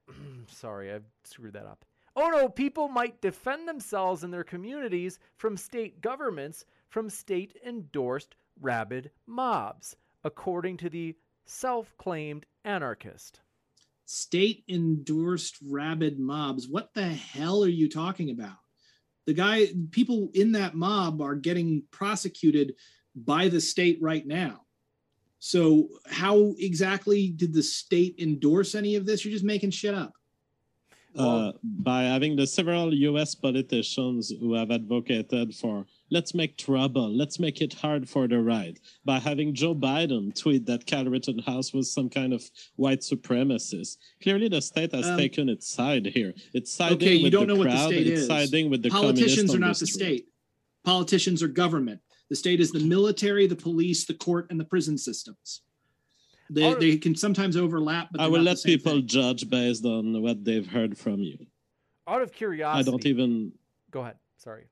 sorry 0.49 0.93
i 0.93 0.99
screwed 1.25 1.55
that 1.55 1.65
up 1.67 1.85
Oh 2.21 2.31
no, 2.31 2.49
people 2.49 2.89
might 2.89 3.21
defend 3.21 3.69
themselves 3.69 4.25
and 4.25 4.35
their 4.35 4.43
communities 4.43 5.21
from 5.37 5.57
state 5.57 6.01
governments 6.01 6.65
from 6.89 7.09
state 7.09 7.57
endorsed 7.65 8.35
rabid 8.61 9.13
mobs, 9.29 9.95
according 10.25 10.79
to 10.79 10.91
the 10.91 11.15
self 11.47 11.97
claimed 11.97 12.45
anarchist. 12.65 13.39
State 14.05 14.65
endorsed 14.69 15.59
rabid 15.65 16.19
mobs. 16.19 16.67
What 16.67 16.93
the 16.93 17.07
hell 17.07 17.63
are 17.63 17.69
you 17.69 17.89
talking 17.89 18.31
about? 18.31 18.57
The 19.27 19.35
guy, 19.35 19.69
people 19.93 20.29
in 20.35 20.51
that 20.53 20.75
mob 20.75 21.23
are 21.23 21.37
getting 21.37 21.85
prosecuted 21.93 22.75
by 23.15 23.49
the 23.49 23.61
state 23.61 23.99
right 24.03 24.27
now. 24.27 24.63
So, 25.39 25.87
how 26.09 26.57
exactly 26.59 27.29
did 27.29 27.55
the 27.55 27.63
state 27.63 28.17
endorse 28.19 28.75
any 28.75 28.97
of 28.97 29.07
this? 29.07 29.25
You're 29.25 29.31
just 29.31 29.45
making 29.45 29.71
shit 29.71 29.95
up. 29.95 30.15
Uh, 31.19 31.53
by 31.63 32.03
having 32.03 32.37
the 32.37 32.47
several 32.47 32.95
U.S. 32.95 33.35
politicians 33.35 34.33
who 34.41 34.55
have 34.55 34.71
advocated 34.71 35.55
for 35.55 35.85
let's 36.11 36.33
make 36.35 36.57
trouble, 36.57 37.09
let's 37.15 37.39
make 37.39 37.61
it 37.61 37.75
hard 37.75 38.09
for 38.09 38.29
the 38.29 38.41
right. 38.41 38.79
By 39.05 39.19
having 39.19 39.53
Joe 39.55 39.75
Biden 39.75 40.35
tweet 40.35 40.65
that 40.67 40.87
Kyle 40.87 41.05
Rittenhouse 41.07 41.73
was 41.75 41.93
some 41.93 42.09
kind 42.09 42.33
of 42.33 42.43
white 42.77 43.01
supremacist. 43.01 43.97
Clearly, 44.23 44.49
the 44.49 44.63
state 44.63 44.93
has 44.93 45.07
Um, 45.07 45.19
taken 45.19 45.49
its 45.49 45.69
side 45.69 46.07
here. 46.07 46.35
It's 46.55 46.73
siding 46.73 46.97
Okay, 46.97 47.15
you 47.17 47.25
with 47.25 47.33
don't 47.33 47.47
the 47.49 47.55
know 47.55 47.59
what 47.61 47.71
the 47.71 47.87
state 47.87 48.07
it's 48.07 48.21
is. 48.23 48.27
siding 48.27 48.71
with 48.71 48.83
the 48.83 48.91
Politicians 48.91 49.55
are 49.55 49.59
not 49.59 49.79
the 49.79 49.87
state. 49.87 50.29
Politicians 50.85 51.43
are 51.43 51.49
government. 51.49 52.01
The 52.31 52.37
state 52.37 52.61
is 52.61 52.71
the 52.71 52.81
military, 52.81 53.47
the 53.47 53.57
police, 53.57 54.05
the 54.07 54.15
court, 54.15 54.47
and 54.51 54.61
the 54.61 54.65
prison 54.65 54.97
systems. 54.99 55.63
They, 56.51 56.75
they 56.75 56.97
can 56.97 57.15
sometimes 57.15 57.57
overlap, 57.57 58.09
but 58.13 58.21
I 58.21 58.27
will 58.29 58.41
let 58.43 58.63
people 58.65 58.93
thing. 58.93 59.07
judge 59.07 59.49
based 59.51 59.85
on 59.85 60.23
what 60.23 60.45
they've 60.45 60.67
heard 60.67 60.97
from 60.97 61.21
you. 61.21 61.39
Out 62.07 62.23
of 62.23 62.33
curiosity, 62.33 62.89
I 62.89 62.91
don't 62.91 63.05
even 63.07 63.53
Go 63.91 64.01
ahead. 64.01 64.17
Sorry. 64.39 64.65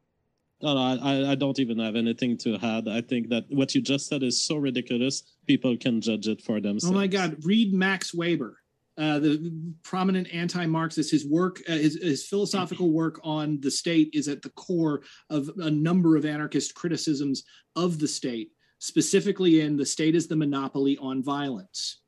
No, 0.63 0.75
no, 0.75 0.81
I, 0.81 1.13
I- 1.13 1.31
I 1.33 1.35
don't 1.35 1.59
even 1.59 1.79
have 1.79 1.97
anything 1.97 2.39
to 2.39 2.57
add. 2.63 2.89
I 2.89 3.03
think 3.03 3.29
that 3.29 3.45
what 3.51 3.75
you 3.75 3.83
just 3.83 4.07
said 4.09 4.23
is 4.23 4.43
so 4.43 4.57
ridiculous. 4.57 5.23
People 5.47 5.77
can 5.77 6.01
judge 6.01 6.29
it 6.29 6.41
for 6.41 6.61
themselves. 6.61 6.95
Oh 6.95 6.99
my 6.99 7.07
God! 7.07 7.37
Read 7.45 7.75
Max 7.75 8.15
Weber, 8.15 8.59
uh, 8.97 9.19
the 9.19 9.53
prominent 9.83 10.29
anti-Marxist. 10.33 11.11
His 11.11 11.27
work, 11.27 11.61
uh, 11.69 11.73
his, 11.73 11.97
his 12.03 12.27
philosophical 12.27 12.91
work 12.91 13.21
on 13.23 13.61
the 13.61 13.71
state, 13.71 14.09
is 14.15 14.29
at 14.29 14.41
the 14.41 14.49
core 14.51 15.03
of 15.29 15.51
a 15.59 15.71
number 15.71 16.17
of 16.17 16.25
anarchist 16.25 16.75
criticisms 16.75 17.43
of 17.75 17.99
the 17.99 18.09
state, 18.09 18.51
specifically 18.79 19.61
in 19.61 19.77
the 19.77 19.87
state 19.87 20.15
is 20.15 20.29
the 20.29 20.37
monopoly 20.37 20.97
on 20.99 21.23
violence. 21.23 22.01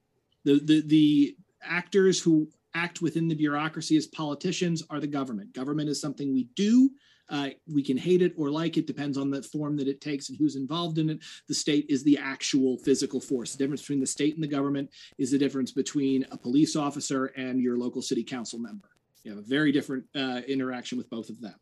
The 0.45 0.61
the 0.65 0.83
the 0.87 1.37
actors 1.63 2.21
who 2.21 2.49
act 2.75 3.03
within 3.03 3.29
the 3.29 3.35
bureaucracy 3.35 3.97
as 3.97 4.07
politicians 4.07 4.83
are 4.91 5.01
the 5.01 5.07
government. 5.07 5.55
Government 5.55 5.89
is 5.89 6.01
something 6.01 6.33
we 6.33 6.49
do. 6.55 6.91
Uh, 7.31 7.51
we 7.71 7.83
can 7.83 7.97
hate 7.99 8.23
it 8.23 8.33
or 8.39 8.51
like 8.51 8.79
it, 8.79 8.87
depends 8.87 9.19
on 9.19 9.31
the 9.31 9.43
form 9.43 9.77
that 9.77 9.87
it 9.89 10.01
takes 10.01 10.31
and 10.31 10.39
who's 10.39 10.57
involved 10.57 10.97
in 10.97 11.11
it. 11.11 11.19
The 11.47 11.55
state 11.55 11.85
is 11.89 12.03
the 12.03 12.17
actual 12.17 12.79
physical 12.79 13.21
force. 13.21 13.53
The 13.53 13.59
difference 13.59 13.83
between 13.83 14.01
the 14.01 14.07
state 14.07 14.35
and 14.35 14.43
the 14.43 14.49
government 14.49 14.89
is 15.19 15.31
the 15.31 15.39
difference 15.39 15.71
between 15.71 16.25
a 16.31 16.39
police 16.39 16.75
officer 16.75 17.27
and 17.37 17.61
your 17.61 17.77
local 17.77 18.01
city 18.01 18.25
council 18.25 18.59
member. 18.59 18.89
You 19.25 19.33
have 19.33 19.45
a 19.45 19.47
very 19.47 19.73
different 19.73 20.05
uh, 20.17 20.41
interaction 20.49 20.97
with 20.97 21.11
both 21.11 21.29
of 21.29 21.39
them. 21.41 21.55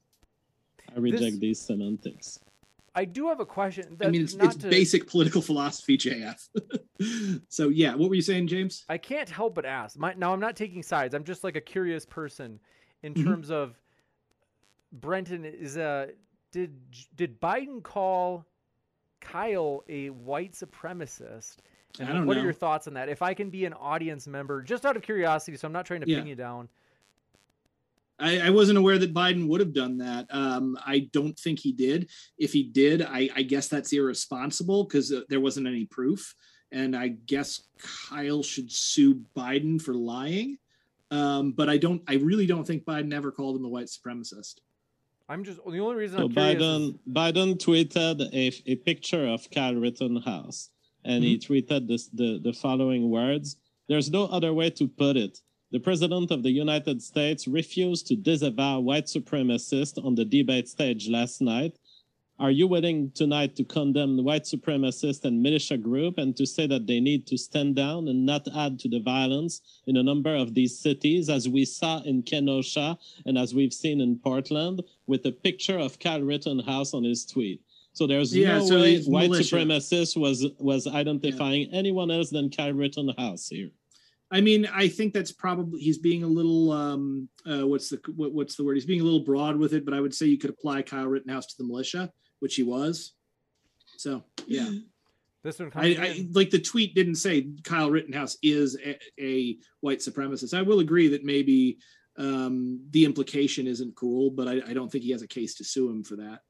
I 0.94 1.00
reject 1.00 1.22
This- 1.22 1.38
these 1.40 1.60
semantics. 1.60 2.38
I 2.96 3.04
do 3.04 3.28
have 3.28 3.40
a 3.40 3.46
question. 3.46 3.98
I 4.02 4.08
mean, 4.08 4.22
it's, 4.22 4.34
it's 4.34 4.56
to- 4.56 4.68
basic 4.70 5.06
political 5.06 5.42
philosophy, 5.42 5.98
JF. 6.04 6.48
so, 7.48 7.68
yeah, 7.68 7.94
what 7.94 8.08
were 8.08 8.14
you 8.14 8.22
saying, 8.22 8.48
James? 8.48 8.84
I 8.88 8.96
can't 8.96 9.28
help 9.28 9.54
but 9.54 9.66
ask. 9.66 9.98
My, 9.98 10.14
now, 10.14 10.32
I'm 10.32 10.40
not 10.40 10.56
taking 10.56 10.82
sides. 10.82 11.14
I'm 11.14 11.22
just 11.24 11.44
like 11.44 11.56
a 11.56 11.60
curious 11.60 12.06
person 12.06 12.58
in 13.02 13.12
Mhm. 13.12 13.24
terms 13.24 13.50
of 13.50 13.78
Brenton. 14.92 15.44
Is 15.44 15.76
a 15.76 16.08
did 16.52 16.72
did 17.14 17.38
Biden 17.38 17.82
call 17.82 18.46
Kyle 19.20 19.84
a 19.88 20.08
white 20.10 20.52
supremacist? 20.52 21.56
And 22.00 22.08
I 22.08 22.12
don't 22.12 22.26
what 22.26 22.34
know. 22.34 22.40
are 22.40 22.44
your 22.44 22.52
thoughts 22.54 22.86
on 22.88 22.94
that? 22.94 23.08
If 23.10 23.20
I 23.22 23.34
can 23.34 23.50
be 23.50 23.64
an 23.66 23.72
audience 23.74 24.26
member, 24.26 24.62
just 24.62 24.86
out 24.86 24.96
of 24.96 25.02
curiosity, 25.02 25.56
so 25.58 25.66
I'm 25.66 25.72
not 25.72 25.84
trying 25.86 26.00
to 26.02 26.08
Yeah. 26.10 26.18
pin 26.18 26.26
you 26.26 26.34
down. 26.34 26.68
I, 28.18 28.38
I 28.40 28.50
wasn't 28.50 28.78
aware 28.78 28.98
that 28.98 29.12
Biden 29.12 29.46
would 29.48 29.60
have 29.60 29.74
done 29.74 29.98
that. 29.98 30.26
Um, 30.30 30.76
I 30.86 31.08
don't 31.12 31.38
think 31.38 31.58
he 31.58 31.72
did. 31.72 32.08
If 32.38 32.52
he 32.52 32.62
did, 32.64 33.02
I, 33.02 33.28
I 33.34 33.42
guess 33.42 33.68
that's 33.68 33.92
irresponsible 33.92 34.84
because 34.84 35.12
uh, 35.12 35.20
there 35.28 35.40
wasn't 35.40 35.66
any 35.66 35.84
proof. 35.84 36.34
And 36.72 36.96
I 36.96 37.08
guess 37.08 37.62
Kyle 38.08 38.42
should 38.42 38.72
sue 38.72 39.20
Biden 39.36 39.80
for 39.80 39.94
lying. 39.94 40.58
Um, 41.10 41.52
but 41.52 41.68
I 41.68 41.76
don't. 41.76 42.02
I 42.08 42.14
really 42.14 42.46
don't 42.46 42.66
think 42.66 42.84
Biden 42.84 43.14
ever 43.14 43.30
called 43.30 43.56
him 43.56 43.64
a 43.64 43.68
white 43.68 43.86
supremacist. 43.86 44.56
I'm 45.28 45.44
just 45.44 45.58
the 45.64 45.78
only 45.78 45.94
reason 45.96 46.18
So 46.18 46.24
I'm. 46.24 46.32
Biden 46.32 46.88
is- 46.88 46.94
Biden 47.12 47.56
tweeted 47.58 48.20
a, 48.32 48.52
a 48.72 48.74
picture 48.76 49.26
of 49.26 49.48
Kyle 49.50 49.74
Rittenhouse, 49.76 50.70
and 51.04 51.22
he 51.22 51.36
Mm-hmm. 51.38 51.52
tweeted 51.52 51.86
this, 51.86 52.08
the 52.08 52.40
the 52.42 52.52
following 52.52 53.08
words: 53.08 53.56
"There's 53.88 54.10
no 54.10 54.24
other 54.24 54.52
way 54.52 54.70
to 54.70 54.88
put 54.88 55.16
it. 55.16 55.38
The 55.72 55.80
president 55.80 56.30
of 56.30 56.42
the 56.44 56.50
United 56.50 57.02
States 57.02 57.48
refused 57.48 58.06
to 58.06 58.16
disavow 58.16 58.78
white 58.80 59.06
supremacists 59.06 60.02
on 60.04 60.14
the 60.14 60.24
debate 60.24 60.68
stage 60.68 61.08
last 61.08 61.40
night. 61.40 61.76
Are 62.38 62.50
you 62.52 62.66
willing 62.68 63.10
tonight 63.12 63.56
to 63.56 63.64
condemn 63.64 64.22
white 64.22 64.44
supremacists 64.44 65.24
and 65.24 65.42
militia 65.42 65.76
group 65.78 66.18
and 66.18 66.36
to 66.36 66.46
say 66.46 66.66
that 66.68 66.86
they 66.86 67.00
need 67.00 67.26
to 67.28 67.36
stand 67.38 67.74
down 67.76 68.06
and 68.08 68.24
not 68.24 68.46
add 68.54 68.78
to 68.80 68.88
the 68.88 69.00
violence 69.00 69.60
in 69.86 69.96
a 69.96 70.02
number 70.02 70.34
of 70.36 70.54
these 70.54 70.78
cities, 70.78 71.28
as 71.30 71.48
we 71.48 71.64
saw 71.64 72.00
in 72.02 72.22
Kenosha 72.22 72.96
and 73.24 73.36
as 73.36 73.54
we've 73.54 73.72
seen 73.72 74.00
in 74.00 74.18
Portland, 74.18 74.82
with 75.06 75.24
a 75.26 75.32
picture 75.32 75.78
of 75.78 75.98
Kyle 75.98 76.20
Rittenhouse 76.22 76.94
on 76.94 77.02
his 77.04 77.24
tweet? 77.24 77.60
So 77.94 78.06
there's 78.06 78.36
Yeah, 78.36 78.58
no 78.58 78.66
so 78.66 78.80
way 78.82 79.00
white 79.00 79.30
militia. 79.30 79.56
supremacist 79.56 80.16
was 80.20 80.46
was 80.58 80.86
identifying 80.86 81.70
anyone 81.72 82.10
else 82.10 82.28
than 82.30 82.50
Kyle 82.50 82.74
Rittenhouse 82.74 83.48
here. 83.48 83.70
I 84.30 84.40
mean, 84.40 84.66
I 84.66 84.88
think 84.88 85.14
that's 85.14 85.30
probably 85.30 85.80
he's 85.80 85.98
being 85.98 86.24
a 86.24 86.26
little 86.26 86.72
um, 86.72 87.28
uh, 87.48 87.66
what's 87.66 87.90
the 87.90 88.00
what, 88.16 88.32
what's 88.32 88.56
the 88.56 88.64
word? 88.64 88.74
He's 88.74 88.86
being 88.86 89.00
a 89.00 89.04
little 89.04 89.24
broad 89.24 89.56
with 89.56 89.72
it, 89.72 89.84
but 89.84 89.94
I 89.94 90.00
would 90.00 90.14
say 90.14 90.26
you 90.26 90.38
could 90.38 90.50
apply 90.50 90.82
Kyle 90.82 91.06
Rittenhouse 91.06 91.46
to 91.46 91.54
the 91.58 91.64
militia, 91.64 92.12
which 92.40 92.56
he 92.56 92.64
was. 92.64 93.12
So 93.98 94.24
yeah, 94.46 94.68
this 95.44 95.60
one 95.60 95.70
I, 95.76 95.86
I 95.86 96.28
like 96.32 96.50
the 96.50 96.60
tweet 96.60 96.94
didn't 96.94 97.14
say 97.14 97.48
Kyle 97.62 97.90
Rittenhouse 97.90 98.36
is 98.42 98.76
a, 98.84 98.98
a 99.20 99.58
white 99.80 100.00
supremacist. 100.00 100.58
I 100.58 100.62
will 100.62 100.80
agree 100.80 101.06
that 101.08 101.24
maybe 101.24 101.78
um, 102.18 102.80
the 102.90 103.04
implication 103.04 103.68
isn't 103.68 103.94
cool, 103.94 104.30
but 104.30 104.48
I, 104.48 104.60
I 104.66 104.74
don't 104.74 104.90
think 104.90 105.04
he 105.04 105.12
has 105.12 105.22
a 105.22 105.28
case 105.28 105.54
to 105.56 105.64
sue 105.64 105.88
him 105.88 106.02
for 106.02 106.16
that. 106.16 106.40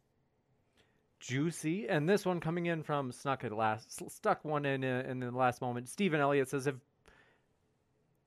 juicy. 1.20 1.89
And 1.89 2.09
this 2.09 2.24
one 2.24 2.40
coming 2.40 2.66
in 2.66 2.82
from 2.82 3.12
snuck 3.12 3.44
at 3.44 3.53
last, 3.53 4.03
stuck 4.11 4.44
one 4.44 4.65
in 4.65 4.82
in 4.85 5.20
the 5.20 5.31
last 5.31 5.61
moment. 5.61 5.89
Stephen 5.89 6.20
Elliott 6.20 6.48
says 6.48 6.66
if 6.66 6.77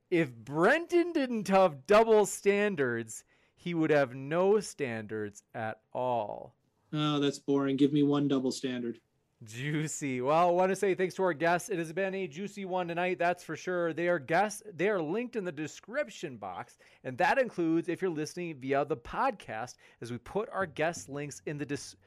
if 0.09 0.35
Brenton 0.35 1.13
didn't 1.13 1.47
have 1.47 1.85
double 1.87 2.25
standards, 2.25 3.23
he 3.55 3.73
would 3.73 3.89
have 3.89 4.15
no 4.15 4.59
standards 4.59 5.43
at 5.53 5.79
all. 5.93 6.55
Oh, 6.93 7.19
that's 7.19 7.39
boring. 7.39 7.77
Give 7.77 7.93
me 7.93 8.03
one 8.03 8.27
double 8.27 8.51
standard. 8.51 8.99
Juicy. 9.43 10.19
Well, 10.19 10.49
I 10.49 10.51
want 10.51 10.69
to 10.69 10.75
say 10.75 10.95
thanks 10.95 11.15
to 11.15 11.23
our 11.23 11.33
guests. 11.33 11.69
It 11.69 11.77
has 11.77 11.93
been 11.93 12.13
a 12.13 12.27
juicy 12.27 12.65
one 12.65 12.89
tonight, 12.89 13.19
that's 13.19 13.43
for 13.43 13.55
sure. 13.55 13.93
They 13.93 14.09
are 14.09 14.19
guests. 14.19 14.63
They 14.75 14.89
are 14.89 15.01
linked 15.01 15.37
in 15.37 15.45
the 15.45 15.51
description 15.51 16.35
box, 16.35 16.77
and 17.05 17.17
that 17.19 17.39
includes 17.39 17.87
if 17.87 18.01
you're 18.01 18.11
listening 18.11 18.59
via 18.59 18.83
the 18.83 18.97
podcast, 18.97 19.75
as 20.01 20.11
we 20.11 20.17
put 20.17 20.49
our 20.51 20.65
guest 20.65 21.07
links 21.07 21.41
in 21.45 21.57
the 21.57 21.65
description 21.65 22.05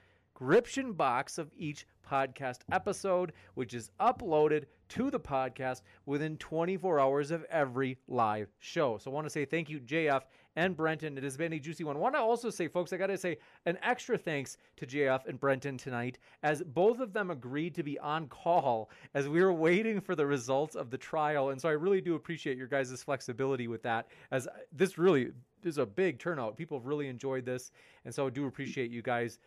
box 0.92 1.38
of 1.38 1.50
each 1.56 1.86
podcast 2.08 2.58
episode, 2.70 3.32
which 3.54 3.74
is 3.74 3.90
uploaded 4.00 4.64
to 4.88 5.10
the 5.10 5.20
podcast 5.20 5.82
within 6.04 6.36
24 6.36 7.00
hours 7.00 7.30
of 7.30 7.44
every 7.44 7.96
live 8.08 8.48
show. 8.58 8.98
So 8.98 9.10
I 9.10 9.14
want 9.14 9.24
to 9.24 9.30
say 9.30 9.44
thank 9.44 9.70
you, 9.70 9.80
JF 9.80 10.22
and 10.56 10.76
Brenton. 10.76 11.16
It 11.16 11.24
has 11.24 11.36
been 11.36 11.54
a 11.54 11.58
juicy 11.58 11.84
one. 11.84 11.96
I 11.96 12.00
want 12.00 12.14
to 12.14 12.20
also 12.20 12.50
say, 12.50 12.68
folks, 12.68 12.92
I 12.92 12.98
got 12.98 13.06
to 13.06 13.16
say 13.16 13.38
an 13.64 13.78
extra 13.82 14.18
thanks 14.18 14.58
to 14.76 14.86
JF 14.86 15.26
and 15.26 15.40
Brenton 15.40 15.78
tonight, 15.78 16.18
as 16.42 16.62
both 16.62 17.00
of 17.00 17.14
them 17.14 17.30
agreed 17.30 17.74
to 17.76 17.82
be 17.82 17.98
on 18.00 18.28
call 18.28 18.90
as 19.14 19.28
we 19.28 19.42
were 19.42 19.52
waiting 19.52 19.98
for 20.00 20.14
the 20.14 20.26
results 20.26 20.74
of 20.74 20.90
the 20.90 20.98
trial. 20.98 21.50
And 21.50 21.60
so 21.60 21.68
I 21.70 21.72
really 21.72 22.02
do 22.02 22.14
appreciate 22.14 22.58
your 22.58 22.66
guys' 22.66 23.02
flexibility 23.02 23.68
with 23.68 23.82
that, 23.84 24.08
as 24.30 24.46
this 24.72 24.98
really 24.98 25.30
is 25.64 25.78
a 25.78 25.86
big 25.86 26.18
turnout. 26.18 26.58
People 26.58 26.78
have 26.78 26.86
really 26.86 27.08
enjoyed 27.08 27.46
this. 27.46 27.70
And 28.04 28.14
so 28.14 28.26
I 28.26 28.30
do 28.30 28.46
appreciate 28.46 28.90
you 28.90 29.00
guys. 29.00 29.38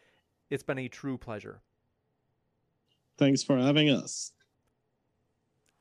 It's 0.49 0.63
been 0.63 0.79
a 0.79 0.87
true 0.87 1.17
pleasure. 1.17 1.61
Thanks 3.17 3.43
for 3.43 3.57
having 3.57 3.89
us. 3.89 4.31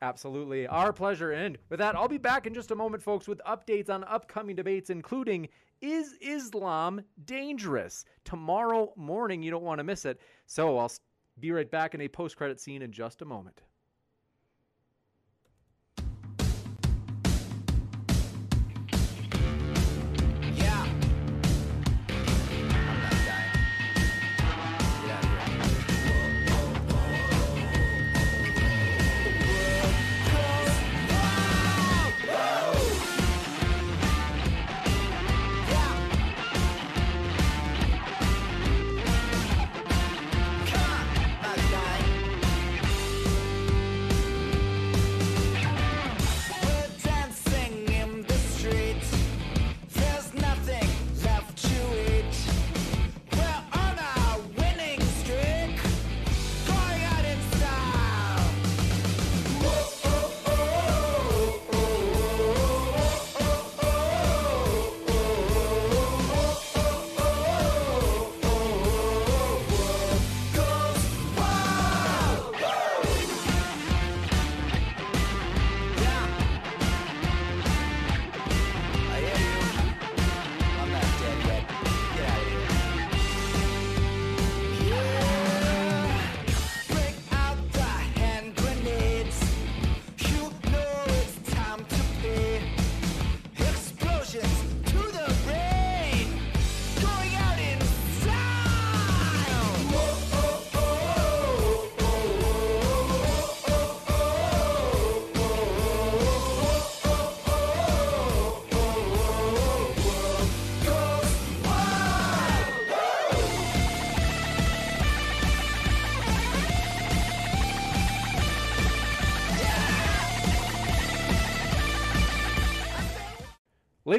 Absolutely. 0.02 0.66
Our 0.66 0.92
pleasure. 0.92 1.32
And 1.32 1.56
with 1.70 1.78
that, 1.78 1.96
I'll 1.96 2.08
be 2.08 2.18
back 2.18 2.46
in 2.46 2.54
just 2.54 2.70
a 2.70 2.76
moment, 2.76 3.02
folks, 3.02 3.26
with 3.26 3.40
updates 3.46 3.88
on 3.88 4.04
upcoming 4.04 4.54
debates, 4.54 4.90
including 4.90 5.48
Is 5.80 6.14
Islam 6.20 7.00
Dangerous? 7.24 8.04
Tomorrow 8.24 8.92
morning. 8.96 9.42
You 9.42 9.50
don't 9.50 9.62
want 9.62 9.78
to 9.78 9.84
miss 9.84 10.04
it. 10.04 10.20
So 10.46 10.76
I'll 10.78 10.92
be 11.40 11.52
right 11.52 11.70
back 11.70 11.94
in 11.94 12.02
a 12.02 12.08
post 12.08 12.36
credit 12.36 12.60
scene 12.60 12.82
in 12.82 12.92
just 12.92 13.22
a 13.22 13.24
moment. 13.24 13.62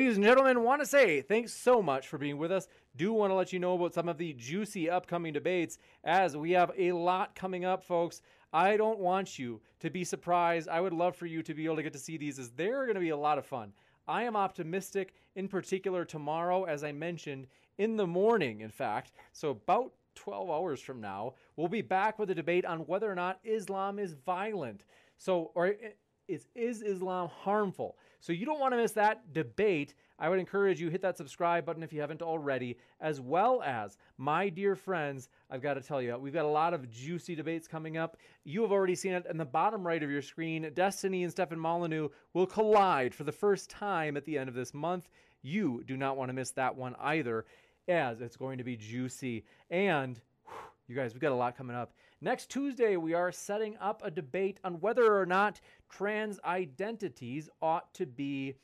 Ladies 0.06 0.18
and 0.18 0.26
gentlemen, 0.28 0.62
want 0.62 0.84
to 0.84 0.86
say 0.86 1.22
thanks 1.22 1.52
so 1.52 1.82
much 1.82 2.08
for 2.08 2.20
being 2.20 2.38
with 2.38 2.52
us. 2.52 2.68
Do 2.96 3.12
want 3.12 3.32
to 3.32 3.34
let 3.36 3.52
you 3.52 3.58
know 3.58 3.74
about 3.74 3.96
some 3.96 4.08
of 4.08 4.20
the 4.20 4.34
juicy 4.34 4.88
upcoming 4.88 5.34
debates 5.34 5.80
as 6.04 6.38
we 6.38 6.52
have 6.52 6.72
a 6.78 6.92
lot 6.92 7.34
coming 7.34 7.66
up, 7.66 7.84
folks. 7.84 8.22
I 8.54 8.78
don't 8.78 9.00
want 9.00 9.40
you 9.40 9.62
to 9.80 9.90
be 9.90 10.04
surprised. 10.04 10.70
I 10.70 10.80
would 10.80 10.94
love 10.94 11.16
for 11.16 11.26
you 11.26 11.42
to 11.42 11.56
be 11.56 11.66
able 11.66 11.78
to 11.78 11.82
get 11.82 11.94
to 11.94 11.98
see 11.98 12.18
these 12.18 12.38
as 12.38 12.52
they're 12.52 12.86
going 12.86 12.94
to 12.94 13.02
be 13.02 13.10
a 13.10 13.18
lot 13.18 13.40
of 13.40 13.48
fun. 13.48 13.74
I 14.08 14.26
am 14.26 14.36
optimistic, 14.36 15.16
in 15.36 15.48
particular 15.48 16.06
tomorrow, 16.06 16.66
as 16.66 16.84
I 16.84 16.92
mentioned, 16.92 17.48
in 17.80 17.98
the 17.98 18.06
morning, 18.06 18.62
in 18.62 18.70
fact. 18.70 19.12
So, 19.34 19.50
about 19.50 19.92
12 20.14 20.52
hours 20.52 20.82
from 20.82 21.02
now, 21.02 21.34
we'll 21.56 21.68
be 21.68 21.82
back 21.82 22.20
with 22.20 22.30
a 22.30 22.36
debate 22.36 22.66
on 22.66 22.82
whether 22.82 23.12
or 23.12 23.16
not 23.16 23.40
Islam 23.44 23.98
is 23.98 24.14
violent. 24.14 24.84
So, 25.18 25.50
or 25.56 25.70
eh, 25.70 25.94
is 26.28 26.46
is 26.54 26.84
Islam 26.84 27.28
harmful? 27.28 27.98
So 28.20 28.34
you 28.34 28.46
don't 28.46 28.60
want 28.60 28.74
to 28.74 28.78
miss 28.78 28.94
that 28.94 29.34
debate. 29.34 29.94
I 30.18 30.30
would 30.30 30.40
encourage 30.40 30.80
you 30.80 30.90
hit 30.90 31.02
that 31.02 31.18
subscribe 31.18 31.66
button 31.66 31.84
if 31.84 31.92
you 31.92 32.02
haven't 32.02 32.22
already, 32.22 32.78
as 33.02 33.20
well 33.20 33.62
as 33.62 33.98
my 34.18 34.50
dear 34.50 34.76
friends. 34.76 35.30
I've 35.50 35.62
got 35.62 35.74
to 35.74 35.82
tell 35.82 36.02
you, 36.02 36.18
we've 36.18 36.34
got 36.34 36.46
a 36.46 36.48
lot 36.48 36.74
of 36.74 36.90
juicy 36.90 37.36
debates 37.36 37.68
coming 37.68 37.98
up. 37.98 38.18
You 38.44 38.62
have 38.62 38.72
already 38.72 38.96
seen 38.96 39.14
it 39.14 39.26
in 39.30 39.38
the 39.38 39.46
bottom 39.46 39.86
right 39.86 40.02
of 40.02 40.10
your 40.10 40.22
screen. 40.22 40.70
Destiny 40.74 41.24
and 41.24 41.32
Stefan 41.32 41.60
Molyneux 41.60 42.10
will 42.34 42.48
collide 42.48 43.14
for 43.14 43.24
the 43.24 43.32
first 43.32 43.70
time 43.70 44.16
at 44.16 44.26
the 44.26 44.38
end 44.38 44.48
of 44.48 44.56
this 44.56 44.74
month. 44.74 45.10
You 45.42 45.84
do 45.86 45.98
not 45.98 46.18
want 46.18 46.30
to 46.30 46.34
miss 46.34 46.52
that 46.52 46.76
one 46.76 46.96
either, 47.00 47.46
as 47.88 48.22
it's 48.22 48.38
going 48.38 48.58
to 48.58 48.64
be 48.64 48.78
juicy 48.78 49.46
and. 49.70 50.20
Whew, 50.46 50.56
you 50.88 50.96
guys, 50.96 51.14
we've 51.14 51.22
got 51.22 51.32
a 51.32 51.36
lot 51.36 51.58
coming 51.58 51.76
up. 51.76 51.94
Next 52.22 52.50
Tuesday, 52.50 52.96
we 52.96 53.14
are 53.14 53.32
setting 53.32 53.76
up 53.82 54.02
a 54.04 54.10
debate 54.10 54.60
on 54.64 54.80
whether 54.80 55.20
or 55.20 55.26
not 55.26 55.60
trans 55.90 56.40
identities 56.46 57.50
ought 57.62 57.94
to 57.96 58.06
be, 58.06 58.56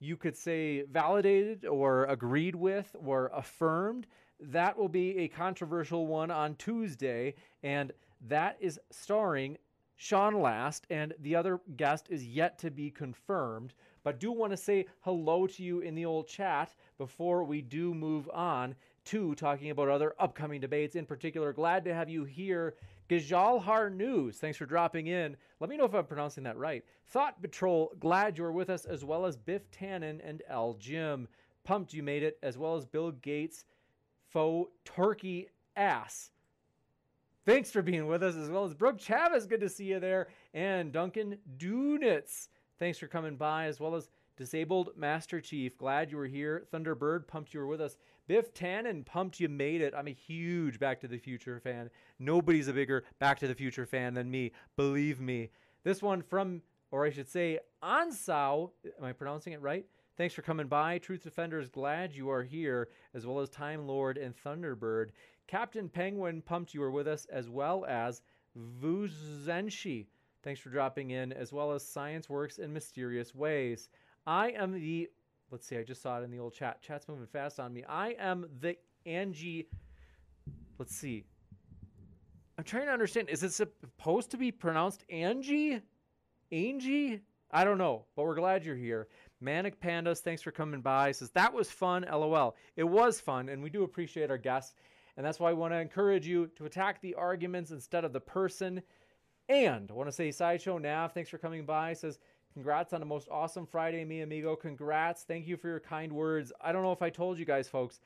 you 0.00 0.16
could 0.16 0.36
say, 0.36 0.82
validated 0.82 1.64
or 1.64 2.04
agreed 2.06 2.56
with 2.56 2.94
or 3.04 3.30
affirmed. 3.32 4.08
That 4.40 4.76
will 4.76 4.88
be 4.88 5.18
a 5.18 5.28
controversial 5.28 6.08
one 6.08 6.32
on 6.32 6.56
Tuesday, 6.56 7.34
and 7.62 7.92
that 8.28 8.56
is 8.60 8.80
starring 8.90 9.56
Sean 9.94 10.42
Last, 10.42 10.86
and 10.90 11.14
the 11.20 11.36
other 11.36 11.60
guest 11.76 12.08
is 12.10 12.26
yet 12.26 12.58
to 12.58 12.70
be 12.70 12.90
confirmed. 12.90 13.72
But 14.02 14.20
do 14.20 14.30
want 14.30 14.52
to 14.52 14.56
say 14.56 14.86
hello 15.00 15.46
to 15.46 15.62
you 15.62 15.80
in 15.80 15.94
the 15.94 16.04
old 16.04 16.28
chat 16.28 16.74
before 16.98 17.44
we 17.44 17.62
do 17.62 17.94
move 17.94 18.28
on 18.34 18.74
to 19.06 19.34
talking 19.34 19.70
about 19.70 19.88
other 19.88 20.14
upcoming 20.18 20.60
debates. 20.60 20.96
In 20.96 21.06
particular, 21.06 21.52
glad 21.52 21.84
to 21.84 21.94
have 21.94 22.08
you 22.08 22.24
here. 22.24 22.74
Gajalhar 23.08 23.94
News, 23.94 24.36
thanks 24.36 24.58
for 24.58 24.66
dropping 24.66 25.06
in. 25.06 25.36
Let 25.60 25.70
me 25.70 25.76
know 25.76 25.84
if 25.84 25.94
I'm 25.94 26.04
pronouncing 26.04 26.44
that 26.44 26.58
right. 26.58 26.84
Thought 27.08 27.40
Patrol, 27.40 27.92
glad 28.00 28.36
you're 28.36 28.52
with 28.52 28.68
us, 28.68 28.84
as 28.84 29.04
well 29.04 29.24
as 29.26 29.36
Biff 29.36 29.70
Tannen 29.70 30.20
and 30.24 30.42
L. 30.48 30.76
Jim. 30.78 31.28
Pumped 31.64 31.94
you 31.94 32.02
made 32.02 32.22
it, 32.22 32.38
as 32.42 32.58
well 32.58 32.76
as 32.76 32.84
Bill 32.84 33.12
Gates, 33.12 33.64
faux 34.30 34.70
turkey 34.84 35.48
ass. 35.76 36.30
Thanks 37.44 37.70
for 37.70 37.82
being 37.82 38.08
with 38.08 38.22
us, 38.22 38.34
as 38.34 38.50
well 38.50 38.64
as 38.64 38.74
Brooke 38.74 38.98
Chavez. 38.98 39.46
Good 39.46 39.60
to 39.60 39.68
see 39.68 39.84
you 39.84 40.00
there. 40.00 40.28
And 40.52 40.92
Duncan 40.92 41.38
Dunitz. 41.58 42.48
Thanks 42.78 42.98
for 42.98 43.06
coming 43.06 43.36
by, 43.36 43.66
as 43.66 43.78
well 43.78 43.94
as 43.94 44.10
Disabled 44.36 44.90
Master 44.96 45.40
Chief, 45.40 45.78
glad 45.78 46.10
you 46.10 46.18
were 46.18 46.26
here. 46.26 46.66
Thunderbird, 46.72 47.26
pumped 47.26 47.54
you 47.54 47.60
were 47.60 47.66
with 47.66 47.80
us. 47.80 47.96
Biff 48.26 48.52
Tannen, 48.52 49.04
pumped 49.04 49.38
you 49.38 49.48
made 49.48 49.80
it. 49.80 49.94
I'm 49.96 50.08
a 50.08 50.12
huge 50.12 50.80
Back 50.80 51.00
to 51.00 51.08
the 51.08 51.18
Future 51.18 51.60
fan. 51.60 51.90
Nobody's 52.18 52.68
a 52.68 52.72
bigger 52.72 53.04
Back 53.18 53.38
to 53.40 53.48
the 53.48 53.54
Future 53.54 53.86
fan 53.86 54.14
than 54.14 54.30
me, 54.30 54.52
believe 54.76 55.20
me. 55.20 55.50
This 55.84 56.02
one 56.02 56.22
from, 56.22 56.62
or 56.90 57.04
I 57.06 57.10
should 57.10 57.28
say, 57.28 57.60
Ansau, 57.82 58.70
am 58.98 59.04
I 59.04 59.12
pronouncing 59.12 59.52
it 59.52 59.60
right? 59.60 59.86
Thanks 60.16 60.34
for 60.34 60.42
coming 60.42 60.66
by. 60.66 60.98
Truth 60.98 61.22
Defenders, 61.22 61.68
glad 61.68 62.14
you 62.14 62.30
are 62.30 62.42
here, 62.42 62.88
as 63.14 63.26
well 63.26 63.38
as 63.38 63.48
Time 63.50 63.86
Lord 63.86 64.18
and 64.18 64.34
Thunderbird. 64.34 65.10
Captain 65.46 65.88
Penguin, 65.88 66.42
pumped 66.42 66.74
you 66.74 66.80
were 66.80 66.90
with 66.90 67.06
us, 67.06 67.26
as 67.26 67.48
well 67.48 67.84
as 67.84 68.22
Vuzenshi. 68.82 70.06
Thanks 70.42 70.60
for 70.60 70.70
dropping 70.70 71.10
in, 71.10 71.32
as 71.32 71.52
well 71.52 71.70
as 71.70 71.86
Science 71.86 72.28
Works 72.28 72.58
in 72.58 72.72
Mysterious 72.72 73.34
Ways. 73.34 73.88
I 74.26 74.50
am 74.50 74.72
the 74.72 75.08
let's 75.50 75.66
see, 75.66 75.76
I 75.76 75.82
just 75.82 76.02
saw 76.02 76.20
it 76.20 76.24
in 76.24 76.30
the 76.30 76.38
old 76.38 76.54
chat. 76.54 76.82
Chat's 76.82 77.08
moving 77.08 77.26
fast 77.26 77.60
on 77.60 77.72
me. 77.72 77.84
I 77.88 78.10
am 78.18 78.46
the 78.60 78.76
Angie. 79.04 79.68
Let's 80.78 80.94
see. 80.94 81.24
I'm 82.58 82.64
trying 82.64 82.86
to 82.86 82.92
understand. 82.92 83.28
Is 83.28 83.42
it 83.42 83.52
supposed 83.52 84.30
to 84.30 84.36
be 84.36 84.50
pronounced 84.50 85.04
Angie? 85.10 85.80
Angie? 86.50 87.20
I 87.50 87.64
don't 87.64 87.78
know, 87.78 88.04
but 88.16 88.24
we're 88.24 88.34
glad 88.34 88.64
you're 88.64 88.76
here. 88.76 89.08
Manic 89.40 89.80
Pandas, 89.80 90.20
thanks 90.20 90.42
for 90.42 90.50
coming 90.50 90.80
by. 90.80 91.12
Says 91.12 91.30
that 91.30 91.52
was 91.52 91.70
fun. 91.70 92.06
LOL. 92.10 92.56
It 92.76 92.84
was 92.84 93.20
fun, 93.20 93.48
and 93.48 93.62
we 93.62 93.70
do 93.70 93.84
appreciate 93.84 94.30
our 94.30 94.38
guests, 94.38 94.74
and 95.16 95.24
that's 95.24 95.38
why 95.38 95.50
I 95.50 95.54
want 95.54 95.72
to 95.72 95.78
encourage 95.80 96.26
you 96.26 96.48
to 96.56 96.64
attack 96.64 97.00
the 97.00 97.14
arguments 97.14 97.70
instead 97.70 98.04
of 98.04 98.12
the 98.12 98.20
person. 98.20 98.82
And 99.48 99.90
I 99.90 99.94
want 99.94 100.08
to 100.08 100.12
say 100.12 100.32
Sideshow 100.32 100.78
Nav, 100.78 101.12
thanks 101.12 101.30
for 101.30 101.38
coming 101.38 101.64
by. 101.64 101.92
Says 101.92 102.18
Congrats 102.56 102.94
on 102.94 103.00
the 103.00 103.06
most 103.06 103.28
awesome 103.30 103.66
Friday, 103.66 104.02
mi 104.02 104.22
amigo. 104.22 104.56
Congrats. 104.56 105.24
Thank 105.24 105.46
you 105.46 105.58
for 105.58 105.68
your 105.68 105.78
kind 105.78 106.10
words. 106.10 106.54
I 106.58 106.72
don't 106.72 106.82
know 106.82 106.92
if 106.92 107.02
I 107.02 107.10
told 107.10 107.38
you 107.38 107.44
guys, 107.44 107.68
folks. 107.68 108.00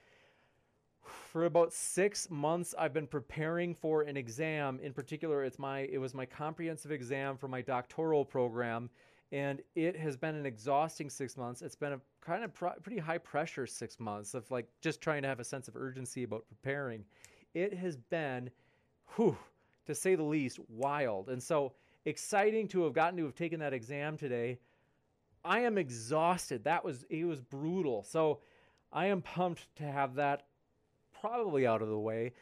For 1.05 1.44
about 1.44 1.72
six 1.72 2.28
months, 2.28 2.74
I've 2.77 2.93
been 2.93 3.06
preparing 3.06 3.77
for 3.77 4.02
an 4.02 4.16
exam. 4.16 4.81
In 4.82 4.93
particular, 4.93 5.44
it's 5.44 5.60
my 5.60 5.82
it 5.82 5.98
was 5.98 6.14
my 6.14 6.27
comprehensive 6.27 6.90
exam 6.90 7.36
for 7.36 7.47
my 7.47 7.62
doctoral 7.62 8.24
program, 8.24 8.90
and 9.31 9.62
it 9.77 9.97
has 9.97 10.16
been 10.16 10.35
an 10.35 10.47
exhausting 10.47 11.10
six 11.10 11.36
months. 11.36 11.62
It's 11.62 11.77
been 11.77 11.93
a 11.93 12.01
kind 12.20 12.43
of 12.43 12.52
pr- 12.52 12.81
pretty 12.82 12.98
high 12.98 13.18
pressure 13.18 13.68
six 13.68 14.01
months 14.01 14.35
of 14.35 14.51
like 14.51 14.66
just 14.81 15.01
trying 15.01 15.22
to 15.22 15.28
have 15.28 15.39
a 15.39 15.44
sense 15.44 15.68
of 15.68 15.77
urgency 15.77 16.24
about 16.24 16.44
preparing. 16.48 17.05
It 17.55 17.72
has 17.74 17.97
been, 17.97 18.51
whew, 19.14 19.36
to 19.86 19.94
say 19.94 20.16
the 20.16 20.24
least, 20.24 20.59
wild. 20.68 21.28
And 21.28 21.40
so 21.40 21.74
exciting 22.05 22.68
to 22.68 22.85
have 22.85 22.93
gotten 22.93 23.18
to 23.18 23.24
have 23.24 23.35
taken 23.35 23.60
that 23.60 23.72
exam 23.72 24.16
today. 24.16 24.59
I 25.44 25.60
am 25.60 25.78
exhausted. 25.78 26.64
That 26.64 26.85
was 26.85 27.05
it 27.09 27.24
was 27.24 27.40
brutal. 27.40 28.05
So 28.05 28.40
I 28.93 29.06
am 29.06 29.22
pumped 29.22 29.74
to 29.77 29.85
have 29.85 30.16
that 30.16 30.47
probably 31.20 31.66
out 31.66 31.82
of 31.82 31.89
the 31.89 31.98
way. 31.98 32.32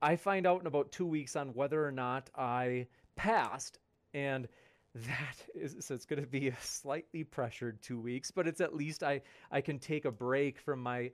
I 0.00 0.16
find 0.16 0.46
out 0.46 0.60
in 0.60 0.66
about 0.66 0.92
two 0.92 1.06
weeks 1.06 1.36
on 1.36 1.48
whether 1.48 1.84
or 1.84 1.92
not 1.92 2.30
I 2.36 2.86
passed, 3.16 3.78
and 4.14 4.46
that 4.94 5.36
is 5.54 5.76
so 5.80 5.94
it's 5.94 6.06
going 6.06 6.22
to 6.22 6.28
be 6.28 6.48
a 6.48 6.56
slightly 6.60 7.24
pressured 7.24 7.82
two 7.82 8.00
weeks, 8.00 8.30
but 8.30 8.46
it's 8.46 8.60
at 8.60 8.74
least 8.74 9.02
I 9.02 9.22
I 9.50 9.60
can 9.60 9.78
take 9.78 10.04
a 10.04 10.12
break 10.12 10.58
from 10.58 10.82
my 10.82 11.10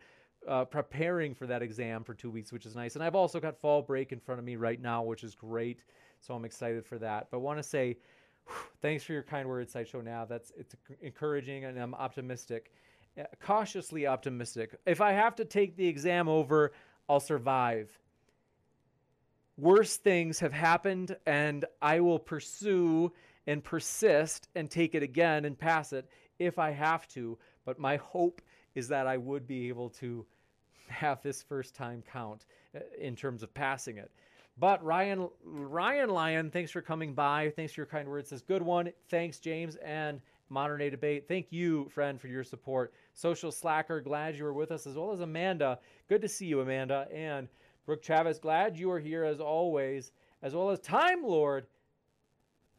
uh, 0.46 0.64
preparing 0.64 1.34
for 1.34 1.46
that 1.46 1.62
exam 1.62 2.04
for 2.04 2.14
two 2.14 2.30
weeks, 2.30 2.52
which 2.52 2.66
is 2.66 2.74
nice. 2.74 2.96
And 2.96 3.04
I've 3.04 3.14
also 3.14 3.40
got 3.40 3.60
fall 3.60 3.82
break 3.82 4.12
in 4.12 4.18
front 4.20 4.38
of 4.38 4.44
me 4.44 4.56
right 4.56 4.80
now, 4.80 5.02
which 5.02 5.22
is 5.24 5.34
great. 5.34 5.80
So 6.22 6.34
I'm 6.34 6.44
excited 6.44 6.86
for 6.86 6.98
that. 6.98 7.28
But 7.30 7.40
want 7.40 7.58
to 7.58 7.64
say 7.64 7.98
thanks 8.80 9.02
for 9.02 9.12
your 9.12 9.24
kind 9.24 9.48
words, 9.48 9.72
Sideshow 9.72 10.00
Now. 10.00 10.24
That's 10.24 10.52
it's 10.56 10.74
encouraging, 11.00 11.64
and 11.64 11.78
I'm 11.78 11.94
optimistic, 11.94 12.72
uh, 13.18 13.24
cautiously 13.40 14.06
optimistic. 14.06 14.78
If 14.86 15.00
I 15.00 15.12
have 15.12 15.34
to 15.36 15.44
take 15.44 15.76
the 15.76 15.86
exam 15.86 16.28
over, 16.28 16.72
I'll 17.08 17.20
survive. 17.20 17.98
Worse 19.58 19.96
things 19.96 20.38
have 20.38 20.52
happened, 20.52 21.16
and 21.26 21.64
I 21.82 22.00
will 22.00 22.20
pursue 22.20 23.12
and 23.48 23.62
persist 23.62 24.48
and 24.54 24.70
take 24.70 24.94
it 24.94 25.02
again 25.02 25.44
and 25.44 25.58
pass 25.58 25.92
it 25.92 26.08
if 26.38 26.58
I 26.58 26.70
have 26.70 27.08
to. 27.08 27.36
But 27.64 27.80
my 27.80 27.96
hope 27.96 28.40
is 28.76 28.88
that 28.88 29.08
I 29.08 29.16
would 29.16 29.46
be 29.46 29.68
able 29.68 29.90
to 29.90 30.24
have 30.88 31.20
this 31.22 31.42
first 31.42 31.74
time 31.74 32.02
count 32.12 32.46
uh, 32.76 32.80
in 32.98 33.16
terms 33.16 33.42
of 33.42 33.52
passing 33.52 33.98
it. 33.98 34.12
But 34.62 34.84
Ryan 34.84 35.28
Ryan 35.42 36.10
Lyon, 36.10 36.48
thanks 36.48 36.70
for 36.70 36.80
coming 36.80 37.14
by. 37.14 37.52
Thanks 37.56 37.72
for 37.72 37.80
your 37.80 37.86
kind 37.86 38.06
words. 38.06 38.28
Says 38.28 38.42
good 38.42 38.62
one. 38.62 38.92
Thanks, 39.10 39.40
James 39.40 39.74
and 39.84 40.20
Modern 40.50 40.78
Day 40.78 40.88
Debate. 40.88 41.26
Thank 41.26 41.48
you, 41.50 41.88
friend, 41.88 42.20
for 42.20 42.28
your 42.28 42.44
support. 42.44 42.94
Social 43.12 43.50
Slacker, 43.50 44.00
glad 44.00 44.36
you 44.36 44.44
were 44.44 44.52
with 44.52 44.70
us, 44.70 44.86
as 44.86 44.94
well 44.94 45.10
as 45.10 45.18
Amanda. 45.18 45.80
Good 46.08 46.22
to 46.22 46.28
see 46.28 46.46
you, 46.46 46.60
Amanda. 46.60 47.08
And 47.12 47.48
Brooke 47.86 48.04
Chavez, 48.04 48.38
glad 48.38 48.78
you 48.78 48.88
are 48.92 49.00
here 49.00 49.24
as 49.24 49.40
always, 49.40 50.12
as 50.44 50.54
well 50.54 50.70
as 50.70 50.78
Time 50.78 51.24
Lord. 51.24 51.66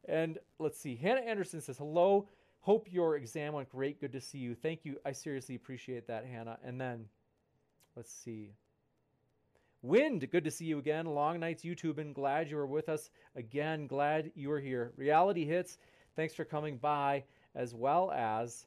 And 0.06 0.38
let's 0.60 0.80
see, 0.80 0.96
Hannah 0.96 1.20
Anderson 1.20 1.60
says 1.60 1.80
hello. 1.80 2.30
Hope 2.62 2.88
your 2.90 3.18
exam 3.18 3.56
went 3.56 3.68
great. 3.68 4.00
Good 4.00 4.14
to 4.14 4.22
see 4.22 4.38
you. 4.38 4.56
Thank 4.56 4.86
you. 4.86 5.00
I 5.06 5.12
seriously 5.12 5.56
appreciate 5.56 6.08
that, 6.08 6.26
Hannah. 6.26 6.60
And 6.64 6.80
then 6.80 7.08
let's 7.98 8.14
see. 8.14 8.54
Wind, 9.84 10.26
good 10.32 10.46
to 10.46 10.52
see 10.52 10.64
you 10.64 10.80
again. 10.80 11.06
Long 11.06 11.42
nights 11.42 11.64
YouTubing. 11.66 12.14
Glad 12.14 12.50
you 12.50 12.56
were 12.56 12.66
with 12.66 12.88
us 12.88 13.10
again. 13.36 13.86
Glad 13.86 14.32
you 14.34 14.48
were 14.48 14.62
here. 14.62 14.94
Reality 14.96 15.46
hits. 15.46 15.78
Thanks 16.16 16.34
for 16.34 16.46
coming 16.46 16.78
by, 16.78 17.26
as 17.54 17.74
well 17.74 18.10
as. 18.12 18.66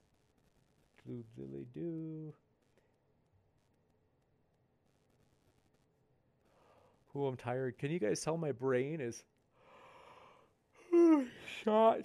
Who 7.14 7.26
I'm 7.26 7.36
tired. 7.36 7.78
Can 7.78 7.90
you 7.90 7.98
guys 7.98 8.20
tell 8.20 8.36
my 8.36 8.52
brain 8.52 9.00
is 9.00 9.22
shot? 11.64 12.00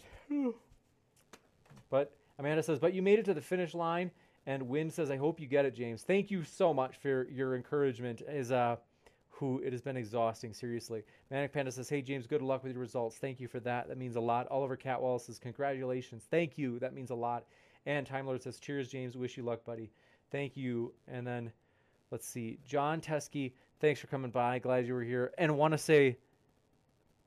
But 1.89 2.15
Amanda 2.39 2.63
says, 2.63 2.79
but 2.79 2.93
you 2.93 3.01
made 3.01 3.19
it 3.19 3.25
to 3.25 3.33
the 3.33 3.41
finish 3.41 3.73
line 3.73 4.09
And 4.47 4.69
Win 4.69 4.89
says, 4.89 5.11
I 5.11 5.17
hope 5.17 5.41
you 5.41 5.47
get 5.47 5.65
it, 5.65 5.75
James. 5.75 6.03
Thank 6.03 6.31
you 6.31 6.45
so 6.45 6.73
much 6.73 6.95
for 6.95 7.27
your 7.29 7.57
encouragement. 7.57 8.21
Is 8.21 8.53
uh 8.53 8.77
who 9.41 9.59
it 9.65 9.73
has 9.73 9.81
been 9.81 9.97
exhausting, 9.97 10.53
seriously. 10.53 11.03
Manic 11.31 11.51
Panda 11.51 11.71
says, 11.71 11.89
Hey 11.89 12.03
James, 12.03 12.27
good 12.27 12.43
luck 12.43 12.63
with 12.63 12.73
your 12.73 12.79
results. 12.79 13.17
Thank 13.17 13.39
you 13.39 13.47
for 13.47 13.59
that. 13.61 13.87
That 13.87 13.97
means 13.97 14.15
a 14.15 14.21
lot. 14.21 14.47
Oliver 14.51 14.75
Catwall 14.77 15.17
says, 15.17 15.39
Congratulations. 15.39 16.27
Thank 16.29 16.59
you. 16.59 16.77
That 16.77 16.93
means 16.93 17.09
a 17.09 17.15
lot. 17.15 17.45
And 17.87 18.05
Time 18.05 18.27
Lord 18.27 18.43
says, 18.43 18.59
Cheers, 18.59 18.89
James. 18.89 19.17
Wish 19.17 19.35
you 19.35 19.43
luck, 19.43 19.65
buddy. 19.65 19.91
Thank 20.31 20.55
you. 20.55 20.93
And 21.07 21.25
then 21.25 21.51
let's 22.11 22.27
see. 22.27 22.59
John 22.63 23.01
Teskey, 23.01 23.53
thanks 23.79 23.99
for 23.99 24.05
coming 24.05 24.29
by. 24.29 24.59
Glad 24.59 24.85
you 24.85 24.93
were 24.93 25.03
here. 25.03 25.33
And 25.39 25.57
want 25.57 25.71
to 25.71 25.79
say 25.79 26.19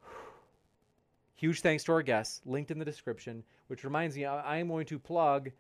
huge 1.35 1.63
thanks 1.63 1.83
to 1.85 1.93
our 1.93 2.03
guests, 2.03 2.43
linked 2.47 2.71
in 2.71 2.79
the 2.79 2.85
description, 2.85 3.43
which 3.67 3.83
reminds 3.83 4.15
me, 4.17 4.25
I, 4.25 4.59
am 4.59 4.69
going 4.69 4.87
to 4.87 5.01
plug 5.01 5.51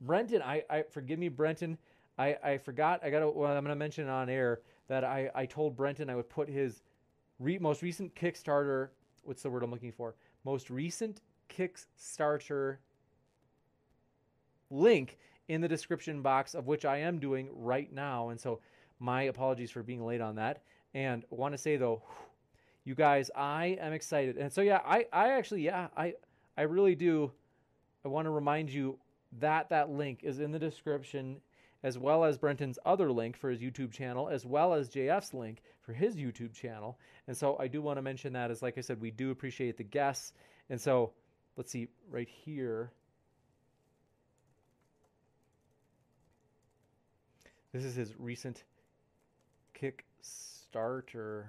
Brenton. 0.00 0.42
I, 0.42 0.64
I 0.68 0.82
forgive 0.82 1.20
me, 1.20 1.28
Brenton. 1.28 1.78
I, 2.18 2.36
I 2.42 2.58
forgot. 2.58 3.04
I 3.04 3.10
got. 3.10 3.36
Well, 3.36 3.52
I'm 3.52 3.62
going 3.62 3.72
to 3.72 3.76
mention 3.76 4.08
on 4.08 4.28
air 4.28 4.62
that 4.90 5.04
I, 5.04 5.30
I 5.36 5.46
told 5.46 5.76
Brenton 5.76 6.10
I 6.10 6.16
would 6.16 6.28
put 6.28 6.48
his 6.48 6.82
re, 7.38 7.58
most 7.58 7.80
recent 7.80 8.12
Kickstarter. 8.16 8.88
What's 9.22 9.40
the 9.40 9.48
word 9.48 9.62
I'm 9.62 9.70
looking 9.70 9.92
for? 9.92 10.16
Most 10.44 10.68
recent 10.68 11.20
Kickstarter 11.48 12.78
link 14.68 15.16
in 15.46 15.60
the 15.60 15.68
description 15.68 16.22
box 16.22 16.54
of 16.54 16.66
which 16.66 16.84
I 16.84 16.98
am 16.98 17.20
doing 17.20 17.48
right 17.52 17.92
now. 17.92 18.30
And 18.30 18.40
so, 18.40 18.60
my 18.98 19.22
apologies 19.22 19.70
for 19.70 19.84
being 19.84 20.04
late 20.04 20.20
on 20.20 20.34
that. 20.34 20.62
And 20.92 21.24
want 21.30 21.54
to 21.54 21.58
say 21.58 21.76
though, 21.76 22.02
you 22.84 22.96
guys, 22.96 23.30
I 23.36 23.78
am 23.80 23.92
excited. 23.92 24.38
And 24.38 24.52
so 24.52 24.60
yeah, 24.60 24.80
I 24.84 25.06
I 25.12 25.30
actually 25.30 25.62
yeah 25.62 25.86
I 25.96 26.14
I 26.58 26.62
really 26.62 26.96
do. 26.96 27.30
I 28.04 28.08
want 28.08 28.26
to 28.26 28.30
remind 28.30 28.70
you 28.70 28.98
that 29.38 29.68
that 29.68 29.88
link 29.88 30.20
is 30.24 30.40
in 30.40 30.50
the 30.50 30.58
description 30.58 31.40
as 31.82 31.98
well 31.98 32.24
as 32.24 32.38
Brenton's 32.38 32.78
other 32.84 33.10
link 33.10 33.36
for 33.36 33.50
his 33.50 33.60
YouTube 33.60 33.92
channel, 33.92 34.28
as 34.28 34.44
well 34.44 34.74
as 34.74 34.88
JF's 34.88 35.32
link 35.32 35.62
for 35.80 35.92
his 35.92 36.16
YouTube 36.16 36.52
channel. 36.52 36.98
And 37.26 37.36
so 37.36 37.56
I 37.58 37.68
do 37.68 37.80
want 37.80 37.98
to 37.98 38.02
mention 38.02 38.32
that 38.34 38.50
as, 38.50 38.62
like 38.62 38.76
I 38.76 38.82
said, 38.82 39.00
we 39.00 39.10
do 39.10 39.30
appreciate 39.30 39.76
the 39.76 39.84
guests. 39.84 40.32
And 40.68 40.80
so 40.80 41.12
let's 41.56 41.72
see 41.72 41.88
right 42.10 42.28
here. 42.28 42.92
This 47.72 47.84
is 47.84 47.94
his 47.94 48.14
recent 48.18 48.64
Kickstarter. 49.74 51.46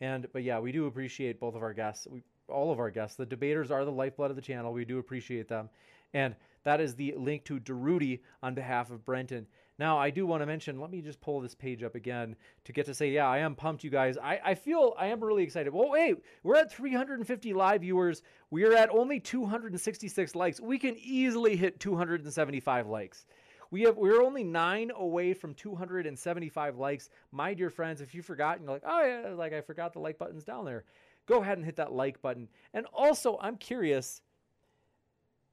And 0.00 0.26
but 0.32 0.42
yeah, 0.42 0.58
we 0.58 0.72
do 0.72 0.86
appreciate 0.86 1.38
both 1.38 1.54
of 1.54 1.62
our 1.62 1.74
guests. 1.74 2.06
We 2.10 2.22
all 2.50 2.72
of 2.72 2.78
our 2.78 2.90
guests. 2.90 3.16
The 3.16 3.26
debaters 3.26 3.70
are 3.70 3.84
the 3.84 3.92
lifeblood 3.92 4.30
of 4.30 4.36
the 4.36 4.42
channel. 4.42 4.72
We 4.72 4.84
do 4.84 4.98
appreciate 4.98 5.48
them. 5.48 5.70
And 6.12 6.34
that 6.64 6.80
is 6.80 6.94
the 6.94 7.14
link 7.16 7.44
to 7.44 7.58
Durutti 7.58 8.20
on 8.42 8.54
behalf 8.54 8.90
of 8.90 9.04
Brenton. 9.04 9.46
Now, 9.78 9.96
I 9.96 10.10
do 10.10 10.26
want 10.26 10.42
to 10.42 10.46
mention, 10.46 10.78
let 10.78 10.90
me 10.90 11.00
just 11.00 11.22
pull 11.22 11.40
this 11.40 11.54
page 11.54 11.82
up 11.82 11.94
again 11.94 12.36
to 12.64 12.72
get 12.72 12.84
to 12.86 12.94
say, 12.94 13.10
yeah, 13.10 13.26
I 13.26 13.38
am 13.38 13.54
pumped, 13.54 13.82
you 13.82 13.88
guys. 13.88 14.18
I, 14.18 14.38
I 14.44 14.54
feel 14.54 14.94
I 14.98 15.06
am 15.06 15.24
really 15.24 15.42
excited. 15.42 15.72
Well, 15.72 15.88
wait, 15.88 16.16
we're 16.42 16.56
at 16.56 16.70
350 16.70 17.54
live 17.54 17.80
viewers. 17.80 18.22
We 18.50 18.64
are 18.64 18.74
at 18.74 18.90
only 18.90 19.20
266 19.20 20.34
likes. 20.34 20.60
We 20.60 20.78
can 20.78 20.96
easily 20.98 21.56
hit 21.56 21.80
275 21.80 22.88
likes. 22.88 23.24
We 23.70 23.82
have 23.82 23.96
we're 23.96 24.22
only 24.22 24.42
nine 24.42 24.90
away 24.94 25.32
from 25.32 25.54
275 25.54 26.76
likes. 26.76 27.08
My 27.30 27.54
dear 27.54 27.70
friends, 27.70 28.00
if 28.00 28.14
you 28.14 28.20
forgot 28.20 28.56
and 28.56 28.64
you're 28.64 28.74
like, 28.74 28.82
oh 28.84 29.06
yeah, 29.06 29.30
like 29.34 29.52
I 29.52 29.60
forgot 29.60 29.92
the 29.92 30.00
like 30.00 30.18
button's 30.18 30.44
down 30.44 30.64
there 30.64 30.84
go 31.30 31.42
ahead 31.42 31.58
and 31.58 31.64
hit 31.64 31.76
that 31.76 31.92
like 31.92 32.20
button. 32.20 32.48
And 32.74 32.86
also, 32.92 33.38
I'm 33.40 33.56
curious 33.56 34.20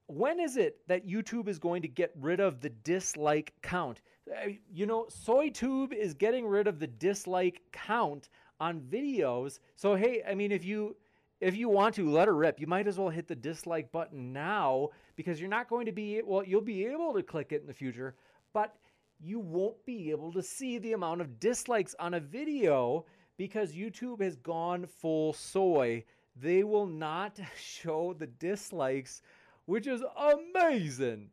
when 0.08 0.40
is 0.40 0.58
it 0.58 0.80
that 0.88 1.06
YouTube 1.06 1.48
is 1.48 1.60
going 1.60 1.82
to 1.82 1.88
get 1.88 2.12
rid 2.20 2.40
of 2.40 2.62
the 2.62 2.70
dislike 2.70 3.54
count? 3.62 4.02
Uh, 4.30 4.49
you 4.74 4.86
know, 4.86 5.06
SoyTube 5.06 5.94
is 5.94 6.14
getting 6.14 6.48
rid 6.48 6.68
of 6.68 6.80
the 6.80 6.88
dislike 6.88 7.62
count 7.72 8.30
on 8.60 8.82
videos. 8.82 9.60
So 9.76 9.95
hey, 9.95 10.24
I 10.28 10.34
mean 10.34 10.52
if 10.52 10.66
you 10.66 10.95
if 11.40 11.56
you 11.56 11.70
want 11.70 11.94
to 11.95 12.10
let 12.10 12.28
her 12.28 12.36
rip, 12.36 12.60
you 12.60 12.66
might 12.66 12.88
as 12.88 12.98
well 12.98 13.10
hit 13.10 13.28
the 13.28 13.36
dislike 13.36 13.91
button 13.91 14.34
now 14.34 14.90
because 15.16 15.40
you're 15.40 15.49
not 15.49 15.70
going 15.70 15.86
to 15.86 15.91
be 15.91 16.22
well, 16.26 16.44
you'll 16.44 16.62
be 16.62 16.86
able 16.88 17.14
to 17.14 17.22
click 17.22 17.52
it 17.52 17.62
in 17.62 17.68
the 17.68 17.74
future, 17.74 18.16
but 18.54 18.76
you 19.20 19.40
won't 19.40 19.84
be 19.86 20.10
able 20.10 20.32
to 20.32 20.41
see 20.41 20.78
the 20.78 20.94
amount 20.94 21.22
of 21.22 21.40
dislikes 21.40 21.95
on 21.99 22.16
a 22.16 22.20
video 22.20 23.06
because 23.38 23.73
YouTube 23.73 24.22
has 24.22 24.35
gone 24.35 24.85
full 24.85 25.34
soy. 25.34 26.03
They 26.35 26.64
will 26.64 26.88
not 26.88 27.39
show 27.59 28.14
the 28.18 28.27
dislikes, 28.27 29.22
which 29.65 29.88
is 29.88 30.03
amazing. 30.18 31.30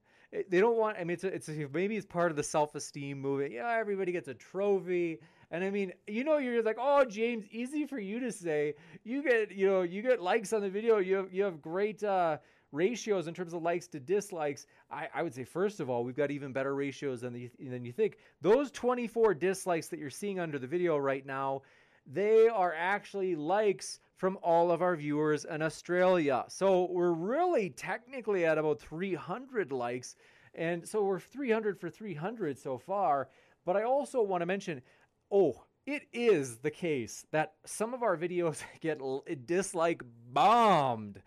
They 0.49 0.61
don't 0.61 0.77
want. 0.77 0.97
I 0.99 1.05
mean, 1.05 1.15
it's, 1.15 1.25
a, 1.25 1.29
it's 1.29 1.49
a, 1.49 1.69
maybe 1.73 1.97
it's 1.97 2.07
part 2.07 2.33
of 2.33 2.37
the 2.37 2.43
self-esteem 2.43 3.21
movement. 3.21 3.53
Yeah, 3.53 3.77
everybody 3.79 4.11
gets 4.11 4.27
a 4.27 4.35
trophy, 4.35 5.21
and 5.53 5.63
I 5.63 5.71
mean, 5.71 5.93
you 6.09 6.25
know, 6.25 6.39
you're 6.39 6.63
like, 6.63 6.79
oh, 6.81 7.05
James, 7.05 7.45
easy 7.53 7.87
for 7.87 8.01
you 8.01 8.19
to 8.19 8.33
say. 8.33 8.75
You 9.05 9.23
get, 9.23 9.53
you 9.53 9.69
know, 9.69 9.83
you 9.83 10.03
get 10.03 10.21
likes 10.21 10.53
on 10.53 10.63
the 10.63 10.69
video. 10.69 10.99
You 10.99 11.15
have, 11.15 11.33
you 11.33 11.45
have 11.45 11.63
great 11.63 12.03
uh, 12.03 12.39
ratios 12.73 13.29
in 13.29 13.35
terms 13.35 13.55
of 13.55 13.63
likes 13.63 13.87
to 13.89 14.01
dislikes. 14.01 14.67
I, 14.91 15.07
I 15.15 15.23
would 15.23 15.33
say, 15.33 15.45
first 15.45 15.79
of 15.79 15.89
all, 15.89 16.03
we've 16.03 16.17
got 16.17 16.33
even 16.33 16.53
better 16.53 16.75
ratios 16.75 17.21
than 17.21 17.33
the, 17.33 17.51
than 17.61 17.85
you 17.85 17.93
think. 17.93 18.17
Those 18.43 18.73
24 18.73 19.35
dislikes 19.35 19.87
that 19.89 20.01
you're 20.01 20.11
seeing 20.11 20.41
under 20.41 20.59
the 20.59 20.67
video 20.67 20.97
right 20.97 21.25
now 21.25 21.63
they 22.07 22.49
are 22.49 22.75
actually 22.77 23.35
likes 23.35 24.01
from 24.17 24.39
all 24.43 24.71
of 24.71 24.83
our 24.83 24.97
viewers 24.97 25.45
in 25.45 25.63
Australia. 25.63 26.45
So 26.49 26.89
we're 26.91 27.13
really 27.13 27.71
technically 27.71 28.45
at 28.47 28.59
about 28.59 28.81
300 28.81 29.73
likes. 29.73 30.17
And 30.55 30.87
so 30.87 31.03
we're 31.03 31.21
300 31.21 31.81
for 31.81 31.91
300 31.91 32.59
so 32.59 32.79
far. 32.79 33.29
But 33.65 33.77
I 33.77 33.83
also 33.83 34.23
want 34.23 34.43
to 34.43 34.47
mention 34.47 34.83
oh, 35.31 35.65
it 35.87 36.05
is 36.13 36.59
the 36.59 36.71
case 36.71 37.27
that 37.33 37.55
some 37.65 37.93
of 37.93 38.03
our 38.03 38.17
videos 38.17 38.63
get 38.81 39.01
dislike 39.47 40.03
bombed. 40.33 41.21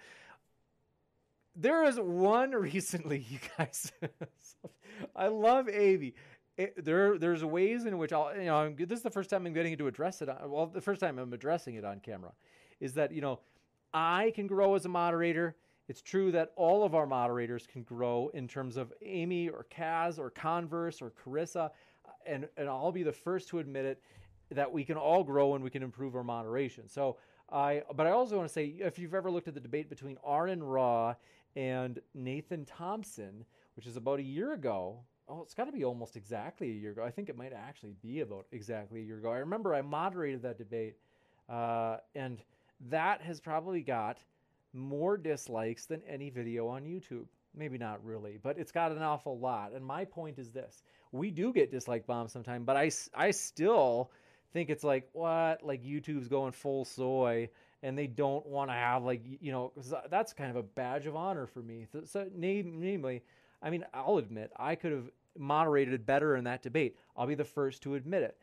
There 1.56 1.84
is 1.84 2.00
one 2.00 2.52
recently, 2.52 3.26
you 3.30 3.40
guys. 3.58 3.92
I 5.16 5.28
love 5.28 5.68
Avi 5.68 6.16
it, 6.58 6.84
there 6.84 7.18
there's 7.18 7.46
ways 7.46 7.86
in 7.86 7.98
which 7.98 8.12
I'll 8.12 8.36
you 8.36 8.46
know 8.46 8.74
this 8.78 8.98
is 8.98 9.04
the 9.04 9.12
first 9.12 9.30
time 9.30 9.46
I'm 9.46 9.54
getting 9.54 9.78
to 9.78 9.88
address 9.88 10.22
it. 10.22 10.30
On, 10.30 10.50
well, 10.50 10.66
the 10.66 10.82
first 10.82 11.00
time 11.00 11.20
I'm 11.20 11.32
addressing 11.34 11.76
it 11.76 11.86
on 11.86 12.00
camera, 12.00 12.32
is 12.80 12.94
that 12.94 13.12
you 13.12 13.22
know 13.22 13.40
I 13.94 14.32
can 14.36 14.48
grow 14.48 14.76
as 14.76 14.86
a 14.86 14.90
moderator. 14.90 15.56
It's 15.88 16.02
true 16.02 16.32
that 16.34 16.52
all 16.58 16.84
of 16.84 16.96
our 16.96 17.06
moderators 17.06 17.66
can 17.66 17.84
grow 17.84 18.30
in 18.34 18.48
terms 18.48 18.76
of 18.76 18.92
Amy 19.02 19.48
or 19.48 19.66
Kaz 19.72 20.20
or 20.20 20.30
Converse 20.30 21.02
or 21.02 21.12
Carissa, 21.12 21.70
uh, 22.06 22.12
and 22.26 22.48
and 22.58 22.68
I'll 22.68 22.92
be 22.92 23.04
the 23.04 23.14
first 23.14 23.50
to 23.50 23.60
admit 23.60 23.86
it 23.86 24.02
that 24.50 24.72
we 24.72 24.84
can 24.84 24.98
all 24.98 25.24
grow 25.24 25.56
and 25.56 25.64
we 25.64 25.70
can 25.70 25.84
improve 25.84 26.16
our 26.16 26.24
moderation. 26.24 26.90
So 26.90 27.18
I 27.52 27.84
but 27.96 28.08
I 28.08 28.12
also 28.12 28.36
want 28.36 28.48
to 28.48 28.54
say 28.54 28.66
if 28.80 28.98
you've 28.98 29.14
ever 29.14 29.30
looked 29.30 29.48
at 29.48 29.54
the 29.54 29.60
debate 29.60 29.90
between 29.90 30.18
Aron 30.28 30.64
Ra 30.64 31.14
and 31.56 32.00
Nathan 32.16 32.66
Thompson, 32.66 33.46
which 33.76 33.86
is 33.86 33.96
about 33.96 34.20
a 34.20 34.24
year 34.24 34.54
ago, 34.54 35.00
oh, 35.30 35.42
it's 35.42 35.54
got 35.54 35.66
to 35.66 35.72
be 35.72 35.84
almost 35.84 36.16
exactly 36.16 36.70
a 36.70 36.74
year 36.74 36.92
ago. 36.92 37.04
I 37.04 37.12
think 37.12 37.30
it 37.30 37.38
might 37.38 37.54
actually 37.54 37.96
be 38.02 38.22
about 38.22 38.46
exactly 38.52 39.02
a 39.02 39.04
year 39.04 39.18
ago. 39.18 39.32
I 39.32 39.38
remember 39.38 39.74
I 39.74 39.82
moderated 39.82 40.42
that 40.44 40.58
debate, 40.58 40.96
uh, 41.50 41.98
and 42.16 42.42
that 42.90 43.22
has 43.22 43.40
probably 43.40 43.82
got 43.82 44.20
more 44.74 45.18
dislikes 45.18 45.86
than 45.86 46.02
any 46.08 46.30
video 46.30 46.68
on 46.68 46.84
YouTube. 46.84 47.26
Maybe 47.56 47.78
not 47.78 48.04
really, 48.06 48.38
but 48.42 48.60
it's 48.60 48.72
got 48.72 48.92
an 48.92 49.02
awful 49.02 49.40
lot. 49.40 49.72
And 49.74 49.84
my 49.84 50.06
point 50.06 50.38
is 50.38 50.52
this 50.52 50.84
we 51.12 51.32
do 51.32 51.54
get 51.54 51.72
dislike 51.72 52.06
bombs 52.06 52.32
sometimes, 52.32 52.66
but 52.66 52.78
I, 52.78 52.92
I 53.16 53.32
still 53.32 54.12
think 54.54 54.70
it's 54.70 54.84
like, 54.84 55.10
what? 55.14 55.64
Like 55.64 55.84
YouTube's 55.84 56.28
going 56.28 56.52
full 56.52 56.86
soy 56.86 57.50
and 57.84 57.98
they 57.98 58.08
don't 58.08 58.46
want 58.46 58.70
to 58.70 58.74
have, 58.74 59.04
like, 59.04 59.22
you 59.40 59.52
know, 59.52 59.72
that's 60.10 60.34
kind 60.34 60.50
of 60.50 60.56
a 60.56 60.64
badge 60.64 61.06
of 61.06 61.16
honor 61.16 61.46
for 61.46 61.62
me. 61.62 61.86
So, 62.06 62.28
namely, 62.36 63.24
I 63.62 63.70
mean, 63.70 63.86
I'll 63.94 64.18
admit 64.18 64.52
I 64.56 64.76
could 64.76 64.92
have 64.92 65.10
moderated 65.38 66.06
better 66.06 66.36
in 66.36 66.44
that 66.46 66.64
debate. 66.64 66.98
I'll 67.16 67.28
be 67.28 67.36
the 67.36 67.44
first 67.46 67.84
to 67.84 67.96
admit 67.96 68.24
it. 68.24 68.38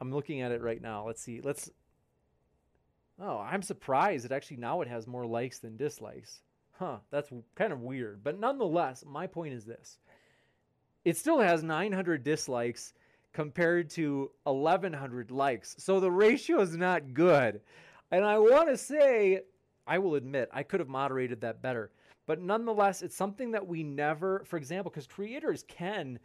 I'm 0.00 0.12
looking 0.12 0.40
at 0.40 0.52
it 0.52 0.62
right 0.62 0.82
now. 0.82 1.06
Let's 1.06 1.22
see. 1.22 1.40
Let's. 1.40 1.70
Oh, 3.20 3.38
I'm 3.38 3.62
surprised 3.62 4.24
that 4.24 4.32
actually 4.32 4.56
now 4.56 4.80
it 4.80 4.88
has 4.88 5.06
more 5.06 5.24
likes 5.24 5.60
than 5.60 5.76
dislikes. 5.76 6.40
Huh, 6.72 6.98
that's 7.10 7.30
kind 7.54 7.72
of 7.72 7.80
weird. 7.80 8.24
But 8.24 8.40
nonetheless, 8.40 9.04
my 9.06 9.26
point 9.26 9.54
is 9.54 9.64
this 9.64 9.98
it 11.04 11.16
still 11.16 11.38
has 11.38 11.62
900 11.62 12.24
dislikes 12.24 12.92
compared 13.32 13.90
to 13.90 14.30
1100 14.44 15.30
likes. 15.30 15.74
So 15.78 16.00
the 16.00 16.10
ratio 16.10 16.60
is 16.60 16.76
not 16.76 17.14
good. 17.14 17.60
And 18.10 18.24
I 18.24 18.38
want 18.38 18.68
to 18.68 18.76
say, 18.76 19.42
I 19.86 19.98
will 19.98 20.14
admit, 20.14 20.48
I 20.52 20.62
could 20.62 20.80
have 20.80 20.88
moderated 20.88 21.40
that 21.42 21.60
better. 21.60 21.90
But 22.26 22.40
nonetheless, 22.40 23.02
it's 23.02 23.16
something 23.16 23.50
that 23.52 23.66
we 23.66 23.82
never, 23.82 24.42
for 24.44 24.56
example, 24.56 24.90
because 24.90 25.06
creators 25.06 25.64
can 25.68 26.18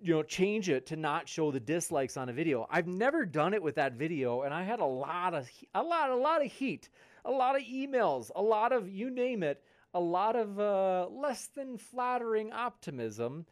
you 0.00 0.12
know 0.12 0.22
change 0.22 0.68
it 0.68 0.86
to 0.86 0.96
not 0.96 1.28
show 1.28 1.52
the 1.52 1.60
dislikes 1.60 2.16
on 2.16 2.28
a 2.28 2.32
video 2.32 2.66
i've 2.72 2.88
never 2.88 3.24
done 3.24 3.54
it 3.54 3.62
with 3.62 3.76
that 3.76 3.92
video 3.92 4.42
and 4.42 4.52
i 4.52 4.60
had 4.64 4.80
a 4.80 4.84
lot 4.84 5.32
of 5.32 5.48
a 5.76 5.82
lot 5.82 6.10
a 6.10 6.16
lot 6.16 6.44
of 6.44 6.50
heat 6.50 6.88
a 7.24 7.30
lot 7.30 7.54
of 7.54 7.62
emails 7.62 8.32
a 8.34 8.42
lot 8.42 8.72
of 8.72 8.88
you 8.88 9.10
name 9.10 9.44
it 9.44 9.62
a 9.94 10.00
lot 10.00 10.36
of 10.36 10.58
uh, 10.58 11.06
less 11.10 11.46
than 11.48 11.76
flattering 11.76 12.52
optimism 12.52 13.44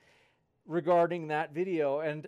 regarding 0.66 1.28
that 1.28 1.52
video. 1.52 2.00
And 2.00 2.26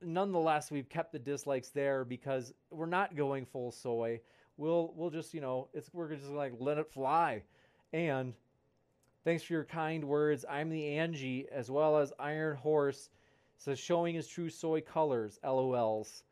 nonetheless, 0.00 0.70
we've 0.70 0.88
kept 0.88 1.12
the 1.12 1.18
dislikes 1.18 1.70
there 1.70 2.04
because 2.04 2.52
we're 2.70 2.86
not 2.86 3.16
going 3.16 3.46
full 3.46 3.72
soy. 3.72 4.20
We'll 4.56 4.92
we'll 4.94 5.10
just 5.10 5.34
you 5.34 5.40
know 5.40 5.68
it's 5.72 5.92
we're 5.92 6.14
just 6.14 6.30
like 6.30 6.52
let 6.58 6.78
it 6.78 6.90
fly. 6.90 7.42
And 7.92 8.34
thanks 9.24 9.42
for 9.42 9.52
your 9.52 9.64
kind 9.64 10.04
words. 10.04 10.44
I'm 10.48 10.68
the 10.68 10.96
Angie 10.96 11.46
as 11.52 11.70
well 11.70 11.98
as 11.98 12.12
Iron 12.18 12.56
Horse 12.56 13.10
says 13.56 13.78
showing 13.78 14.14
his 14.14 14.26
true 14.26 14.50
soy 14.50 14.80
colors. 14.80 15.38
LOLs. 15.44 16.24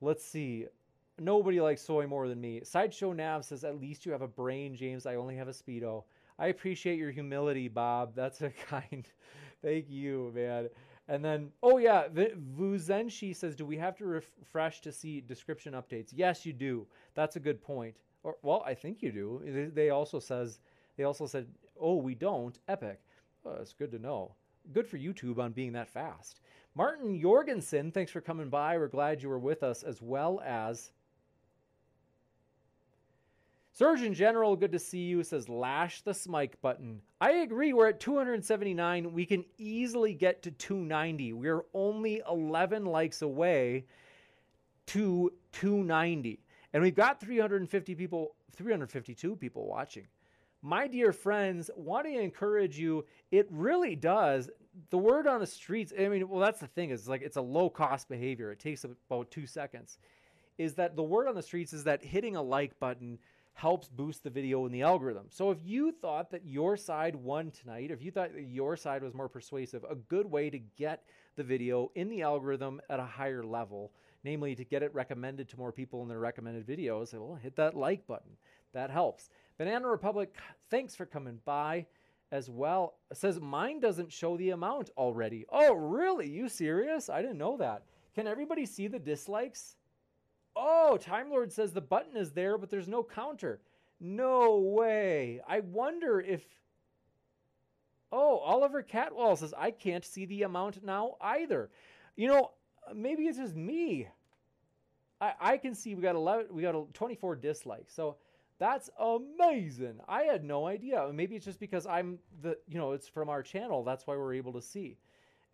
Let's 0.00 0.24
see. 0.24 0.66
Nobody 1.18 1.60
likes 1.60 1.82
soy 1.82 2.06
more 2.06 2.28
than 2.28 2.40
me. 2.40 2.60
Sideshow 2.62 3.12
Nav 3.12 3.44
says, 3.44 3.64
At 3.64 3.80
least 3.80 4.06
you 4.06 4.12
have 4.12 4.22
a 4.22 4.28
brain, 4.28 4.76
James. 4.76 5.04
I 5.04 5.16
only 5.16 5.36
have 5.36 5.48
a 5.48 5.52
Speedo. 5.52 6.04
I 6.38 6.48
appreciate 6.48 6.98
your 6.98 7.10
humility, 7.10 7.66
Bob. 7.66 8.14
That's 8.14 8.42
a 8.42 8.50
kind. 8.68 9.08
Thank 9.62 9.90
you, 9.90 10.32
man. 10.34 10.68
And 11.08 11.24
then, 11.24 11.50
oh 11.62 11.78
yeah, 11.78 12.06
Vuzenshi 12.08 13.34
says, 13.34 13.56
"Do 13.56 13.64
we 13.64 13.78
have 13.78 13.96
to 13.96 14.04
refresh 14.04 14.80
to 14.82 14.92
see 14.92 15.22
description 15.22 15.72
updates?" 15.72 16.12
Yes, 16.14 16.44
you 16.44 16.52
do. 16.52 16.86
That's 17.14 17.36
a 17.36 17.40
good 17.40 17.62
point. 17.62 17.96
Or 18.22 18.36
well, 18.42 18.62
I 18.66 18.74
think 18.74 19.02
you 19.02 19.10
do. 19.10 19.70
They 19.74 19.88
also 19.88 20.20
says 20.20 20.60
they 20.98 21.04
also 21.04 21.26
said, 21.26 21.46
"Oh, 21.80 21.96
we 21.96 22.14
don't." 22.14 22.58
Epic. 22.68 23.00
Oh, 23.44 23.56
it's 23.60 23.72
good 23.72 23.92
to 23.92 23.98
know. 23.98 24.34
Good 24.72 24.86
for 24.86 24.98
YouTube 24.98 25.38
on 25.38 25.52
being 25.52 25.72
that 25.72 25.88
fast. 25.88 26.40
Martin 26.74 27.20
Jorgensen, 27.20 27.90
thanks 27.90 28.12
for 28.12 28.20
coming 28.20 28.50
by. 28.50 28.76
We're 28.76 28.88
glad 28.88 29.22
you 29.22 29.28
were 29.28 29.38
with 29.38 29.62
us, 29.62 29.82
as 29.82 30.02
well 30.02 30.40
as 30.44 30.92
Surgeon 33.78 34.12
General, 34.12 34.56
good 34.56 34.72
to 34.72 34.78
see 34.80 35.04
you, 35.04 35.22
says 35.22 35.48
lash 35.48 36.02
the 36.02 36.12
smike 36.12 36.60
button. 36.60 37.00
I 37.20 37.30
agree. 37.30 37.72
We're 37.72 37.90
at 37.90 38.00
279. 38.00 39.12
We 39.12 39.24
can 39.24 39.44
easily 39.56 40.14
get 40.14 40.42
to 40.42 40.50
290. 40.50 41.32
We're 41.34 41.62
only 41.72 42.20
11 42.28 42.86
likes 42.86 43.22
away 43.22 43.86
to 44.86 45.32
290. 45.52 46.40
And 46.72 46.82
we've 46.82 46.96
got 46.96 47.20
350 47.20 47.94
people, 47.94 48.34
352 48.56 49.36
people 49.36 49.68
watching. 49.68 50.08
My 50.68 50.86
dear 50.86 51.14
friends, 51.14 51.70
want 51.76 52.04
to 52.04 52.12
encourage 52.12 52.78
you. 52.78 53.06
It 53.30 53.48
really 53.50 53.96
does. 53.96 54.50
The 54.90 54.98
word 54.98 55.26
on 55.26 55.40
the 55.40 55.46
streets, 55.46 55.94
I 55.98 56.08
mean, 56.08 56.28
well, 56.28 56.40
that's 56.40 56.60
the 56.60 56.66
thing, 56.66 56.90
is 56.90 57.08
like 57.08 57.22
it's 57.22 57.38
a 57.38 57.40
low 57.40 57.70
cost 57.70 58.06
behavior. 58.06 58.52
It 58.52 58.60
takes 58.60 58.84
about 58.84 59.30
two 59.30 59.46
seconds. 59.46 59.96
Is 60.58 60.74
that 60.74 60.94
the 60.94 61.02
word 61.02 61.26
on 61.26 61.34
the 61.34 61.42
streets 61.42 61.72
is 61.72 61.84
that 61.84 62.04
hitting 62.04 62.36
a 62.36 62.42
like 62.42 62.78
button 62.78 63.18
helps 63.54 63.88
boost 63.88 64.22
the 64.22 64.28
video 64.28 64.66
in 64.66 64.72
the 64.72 64.82
algorithm. 64.82 65.28
So 65.30 65.50
if 65.50 65.58
you 65.64 65.90
thought 65.90 66.30
that 66.32 66.44
your 66.44 66.76
side 66.76 67.16
won 67.16 67.50
tonight, 67.50 67.90
if 67.90 68.02
you 68.02 68.10
thought 68.10 68.34
that 68.34 68.42
your 68.42 68.76
side 68.76 69.02
was 69.02 69.14
more 69.14 69.28
persuasive, 69.30 69.86
a 69.88 69.94
good 69.94 70.30
way 70.30 70.50
to 70.50 70.58
get 70.76 71.02
the 71.36 71.44
video 71.44 71.90
in 71.94 72.10
the 72.10 72.20
algorithm 72.20 72.82
at 72.90 73.00
a 73.00 73.06
higher 73.06 73.42
level, 73.42 73.90
namely 74.22 74.54
to 74.54 74.66
get 74.66 74.82
it 74.82 74.94
recommended 74.94 75.48
to 75.48 75.56
more 75.56 75.72
people 75.72 76.02
in 76.02 76.08
their 76.08 76.18
recommended 76.18 76.66
videos, 76.66 77.14
well, 77.14 77.38
hit 77.42 77.56
that 77.56 77.74
like 77.74 78.06
button. 78.06 78.32
That 78.74 78.90
helps. 78.90 79.30
Banana 79.58 79.88
Republic, 79.88 80.34
thanks 80.70 80.94
for 80.94 81.04
coming 81.04 81.40
by 81.44 81.86
as 82.30 82.48
well. 82.48 82.94
It 83.10 83.16
says 83.16 83.40
mine 83.40 83.80
doesn't 83.80 84.12
show 84.12 84.36
the 84.36 84.50
amount 84.50 84.90
already. 84.96 85.46
Oh, 85.50 85.74
really? 85.74 86.28
You 86.28 86.48
serious? 86.48 87.08
I 87.08 87.22
didn't 87.22 87.38
know 87.38 87.56
that. 87.56 87.82
Can 88.14 88.26
everybody 88.26 88.66
see 88.66 88.86
the 88.86 88.98
dislikes? 88.98 89.76
Oh, 90.54 90.96
Time 90.96 91.30
Lord 91.30 91.52
says 91.52 91.72
the 91.72 91.80
button 91.80 92.16
is 92.16 92.32
there, 92.32 92.56
but 92.56 92.70
there's 92.70 92.88
no 92.88 93.02
counter. 93.02 93.60
No 94.00 94.58
way. 94.58 95.40
I 95.46 95.60
wonder 95.60 96.20
if. 96.20 96.44
Oh, 98.10 98.38
Oliver 98.38 98.82
Catwall 98.82 99.36
says 99.36 99.52
I 99.56 99.70
can't 99.70 100.04
see 100.04 100.24
the 100.26 100.44
amount 100.44 100.82
now 100.84 101.16
either. 101.20 101.70
You 102.16 102.28
know, 102.28 102.52
maybe 102.94 103.24
it's 103.24 103.38
just 103.38 103.54
me. 103.54 104.08
I, 105.20 105.32
I 105.40 105.56
can 105.56 105.74
see 105.74 105.94
we 105.94 106.02
got 106.02 106.14
11, 106.14 106.46
we 106.50 106.62
got 106.62 106.94
24 106.94 107.36
dislikes. 107.36 107.92
So 107.92 108.16
that's 108.58 108.90
amazing. 108.98 110.00
I 110.08 110.22
had 110.22 110.44
no 110.44 110.66
idea. 110.66 111.08
Maybe 111.12 111.36
it's 111.36 111.44
just 111.44 111.60
because 111.60 111.86
I'm 111.86 112.18
the, 112.42 112.58
you 112.66 112.78
know, 112.78 112.92
it's 112.92 113.06
from 113.06 113.28
our 113.28 113.42
channel. 113.42 113.84
That's 113.84 114.06
why 114.06 114.16
we're 114.16 114.34
able 114.34 114.52
to 114.54 114.62
see. 114.62 114.98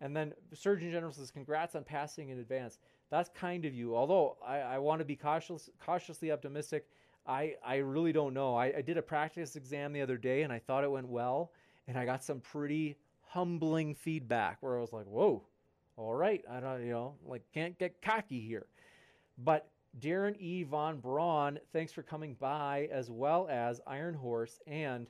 And 0.01 0.15
then 0.15 0.33
Surgeon 0.53 0.91
General 0.91 1.11
says, 1.11 1.31
congrats 1.31 1.75
on 1.75 1.83
passing 1.83 2.29
in 2.29 2.39
advance. 2.39 2.79
That's 3.11 3.29
kind 3.29 3.65
of 3.65 3.73
you. 3.73 3.95
Although 3.95 4.37
I, 4.45 4.57
I 4.57 4.77
want 4.79 4.99
to 4.99 5.05
be 5.05 5.15
cautious, 5.15 5.69
cautiously 5.83 6.31
optimistic. 6.31 6.87
I, 7.27 7.55
I 7.65 7.77
really 7.77 8.11
don't 8.11 8.33
know. 8.33 8.55
I, 8.55 8.73
I 8.77 8.81
did 8.81 8.97
a 8.97 9.01
practice 9.01 9.55
exam 9.55 9.93
the 9.93 10.01
other 10.01 10.17
day 10.17 10.41
and 10.41 10.51
I 10.51 10.59
thought 10.59 10.83
it 10.83 10.91
went 10.91 11.07
well. 11.07 11.51
And 11.87 11.97
I 11.97 12.05
got 12.05 12.23
some 12.23 12.39
pretty 12.39 12.97
humbling 13.21 13.93
feedback 13.93 14.57
where 14.61 14.77
I 14.77 14.81
was 14.81 14.91
like, 14.91 15.05
whoa, 15.05 15.43
all 15.97 16.13
right. 16.15 16.43
I 16.49 16.59
don't, 16.59 16.83
you 16.83 16.91
know, 16.91 17.13
like 17.25 17.43
can't 17.53 17.77
get 17.77 18.01
cocky 18.01 18.41
here. 18.41 18.65
But 19.37 19.69
Darren 19.99 20.35
E. 20.39 20.63
Von 20.63 20.99
Braun, 20.99 21.59
thanks 21.71 21.93
for 21.93 22.03
coming 22.03 22.35
by, 22.39 22.89
as 22.91 23.09
well 23.09 23.47
as 23.49 23.79
Iron 23.87 24.13
Horse 24.13 24.59
and 24.67 25.07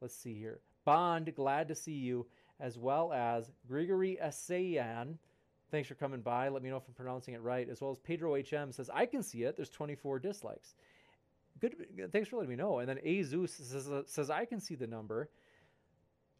let's 0.00 0.14
see 0.14 0.34
here. 0.34 0.60
Bond, 0.84 1.34
glad 1.34 1.68
to 1.68 1.74
see 1.74 1.92
you, 1.92 2.26
as 2.60 2.78
well 2.78 3.12
as 3.12 3.50
Grigory 3.66 4.18
Asayan. 4.22 5.16
Thanks 5.70 5.88
for 5.88 5.94
coming 5.94 6.20
by. 6.20 6.48
Let 6.48 6.62
me 6.62 6.70
know 6.70 6.76
if 6.76 6.84
I'm 6.88 6.94
pronouncing 6.94 7.34
it 7.34 7.42
right. 7.42 7.68
As 7.68 7.80
well 7.80 7.90
as 7.90 7.98
Pedro 7.98 8.34
HM 8.34 8.72
says, 8.72 8.90
I 8.92 9.06
can 9.06 9.22
see 9.22 9.42
it. 9.42 9.56
There's 9.56 9.68
24 9.68 10.18
dislikes. 10.18 10.74
Good. 11.60 12.10
Thanks 12.12 12.28
for 12.28 12.36
letting 12.36 12.50
me 12.50 12.56
know. 12.56 12.78
And 12.78 12.88
then 12.88 12.98
Azus 13.04 13.50
says, 13.50 13.90
uh, 13.90 14.02
says 14.06 14.30
I 14.30 14.44
can 14.44 14.60
see 14.60 14.76
the 14.76 14.86
number. 14.86 15.28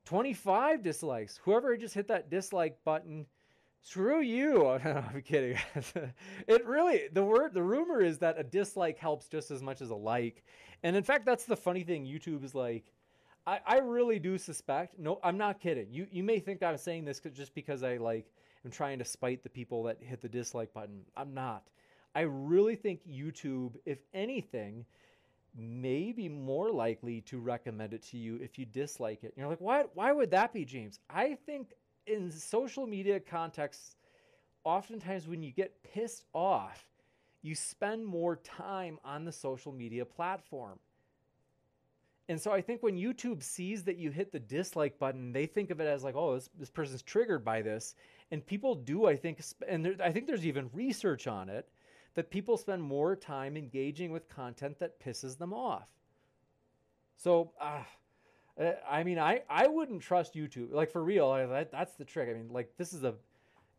25 0.06 0.82
dislikes. 0.82 1.38
Whoever 1.44 1.76
just 1.76 1.94
hit 1.94 2.08
that 2.08 2.30
dislike 2.30 2.82
button, 2.84 3.26
screw 3.82 4.20
you. 4.20 4.66
I'm 4.84 5.22
kidding. 5.22 5.58
it 6.46 6.66
really, 6.66 7.08
the 7.12 7.24
word, 7.24 7.54
the 7.54 7.62
rumor 7.62 8.00
is 8.00 8.18
that 8.18 8.38
a 8.38 8.44
dislike 8.44 8.98
helps 8.98 9.28
just 9.28 9.50
as 9.50 9.62
much 9.62 9.80
as 9.80 9.90
a 9.90 9.94
like. 9.94 10.44
And 10.82 10.96
in 10.96 11.02
fact, 11.02 11.26
that's 11.26 11.44
the 11.44 11.56
funny 11.56 11.82
thing. 11.82 12.06
YouTube 12.06 12.44
is 12.44 12.54
like, 12.54 12.92
I, 13.46 13.60
I 13.66 13.78
really 13.78 14.18
do 14.18 14.36
suspect. 14.36 14.98
No, 14.98 15.18
I'm 15.24 15.38
not 15.38 15.58
kidding. 15.58 15.86
You 15.90 16.06
you 16.10 16.22
may 16.22 16.38
think 16.38 16.62
I'm 16.62 16.76
saying 16.76 17.06
this 17.06 17.20
just 17.32 17.54
because 17.54 17.82
I 17.82 17.96
like 17.96 18.26
am 18.64 18.70
trying 18.70 18.98
to 18.98 19.04
spite 19.04 19.42
the 19.42 19.48
people 19.48 19.82
that 19.84 19.96
hit 20.02 20.20
the 20.20 20.28
dislike 20.28 20.74
button. 20.74 21.00
I'm 21.16 21.32
not. 21.32 21.62
I 22.14 22.22
really 22.22 22.76
think 22.76 23.00
YouTube, 23.08 23.72
if 23.86 23.98
anything, 24.12 24.84
may 25.56 26.12
be 26.12 26.28
more 26.28 26.70
likely 26.70 27.22
to 27.22 27.38
recommend 27.38 27.94
it 27.94 28.02
to 28.10 28.18
you 28.18 28.36
if 28.36 28.58
you 28.58 28.66
dislike 28.66 29.24
it. 29.24 29.28
And 29.28 29.38
you're 29.38 29.48
like, 29.48 29.60
why? 29.60 29.84
Why 29.94 30.12
would 30.12 30.30
that 30.32 30.52
be, 30.52 30.66
James? 30.66 31.00
I 31.08 31.38
think 31.46 31.72
in 32.08 32.30
social 32.30 32.86
media 32.86 33.20
contexts, 33.20 33.96
oftentimes 34.64 35.28
when 35.28 35.42
you 35.42 35.52
get 35.52 35.82
pissed 35.82 36.24
off, 36.32 36.84
you 37.42 37.54
spend 37.54 38.04
more 38.04 38.36
time 38.36 38.98
on 39.04 39.24
the 39.24 39.32
social 39.32 39.72
media 39.72 40.04
platform. 40.04 40.78
And 42.28 42.38
so 42.40 42.52
I 42.52 42.60
think 42.60 42.82
when 42.82 42.96
YouTube 42.96 43.42
sees 43.42 43.84
that 43.84 43.96
you 43.96 44.10
hit 44.10 44.32
the 44.32 44.38
dislike 44.38 44.98
button, 44.98 45.32
they 45.32 45.46
think 45.46 45.70
of 45.70 45.80
it 45.80 45.86
as 45.86 46.04
like, 46.04 46.14
oh, 46.14 46.34
this, 46.34 46.50
this 46.58 46.70
person's 46.70 47.02
triggered 47.02 47.44
by 47.44 47.62
this. 47.62 47.94
And 48.30 48.44
people 48.44 48.74
do, 48.74 49.06
I 49.06 49.16
think, 49.16 49.40
and 49.66 49.84
there, 49.84 49.94
I 50.02 50.12
think 50.12 50.26
there's 50.26 50.44
even 50.44 50.68
research 50.74 51.26
on 51.26 51.48
it 51.48 51.68
that 52.14 52.30
people 52.30 52.58
spend 52.58 52.82
more 52.82 53.16
time 53.16 53.56
engaging 53.56 54.10
with 54.10 54.28
content 54.28 54.78
that 54.80 55.00
pisses 55.00 55.38
them 55.38 55.54
off. 55.54 55.88
So, 57.16 57.52
uh, 57.60 57.82
I 58.88 59.04
mean, 59.04 59.18
I, 59.18 59.42
I 59.48 59.68
wouldn't 59.68 60.02
trust 60.02 60.34
YouTube. 60.34 60.72
Like 60.72 60.90
for 60.90 61.04
real, 61.04 61.28
I, 61.28 61.46
that, 61.46 61.70
that's 61.70 61.94
the 61.94 62.04
trick. 62.04 62.28
I 62.28 62.32
mean, 62.32 62.48
like 62.50 62.72
this 62.76 62.92
is 62.92 63.04
a, 63.04 63.14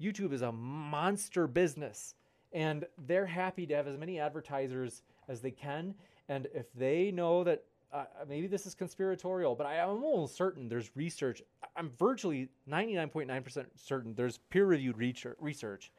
YouTube 0.02 0.32
is 0.32 0.42
a 0.42 0.52
monster 0.52 1.48
business 1.48 2.16
and 2.54 2.86
they're 3.06 3.26
happy 3.26 3.66
to 3.68 3.76
have 3.76 3.88
as 3.88 3.98
many 3.98 4.20
advertisers 4.20 5.04
as 5.28 5.42
they 5.42 5.52
can. 5.52 5.94
And 6.30 6.48
if 6.54 6.72
they 6.74 7.12
know 7.12 7.44
that 7.44 7.64
uh, 7.92 8.06
maybe 8.28 8.48
this 8.48 8.66
is 8.66 8.76
conspiratorial, 8.76 9.56
but 9.56 9.66
I 9.66 9.76
am 9.76 10.04
almost 10.04 10.36
certain 10.36 10.70
there's 10.70 10.92
research. 10.96 11.42
I'm 11.76 11.92
virtually 11.98 12.50
99.9% 12.70 13.66
certain 13.76 14.14
there's 14.16 14.38
peer 14.50 14.66
reviewed 14.66 14.98
research. 14.98 15.92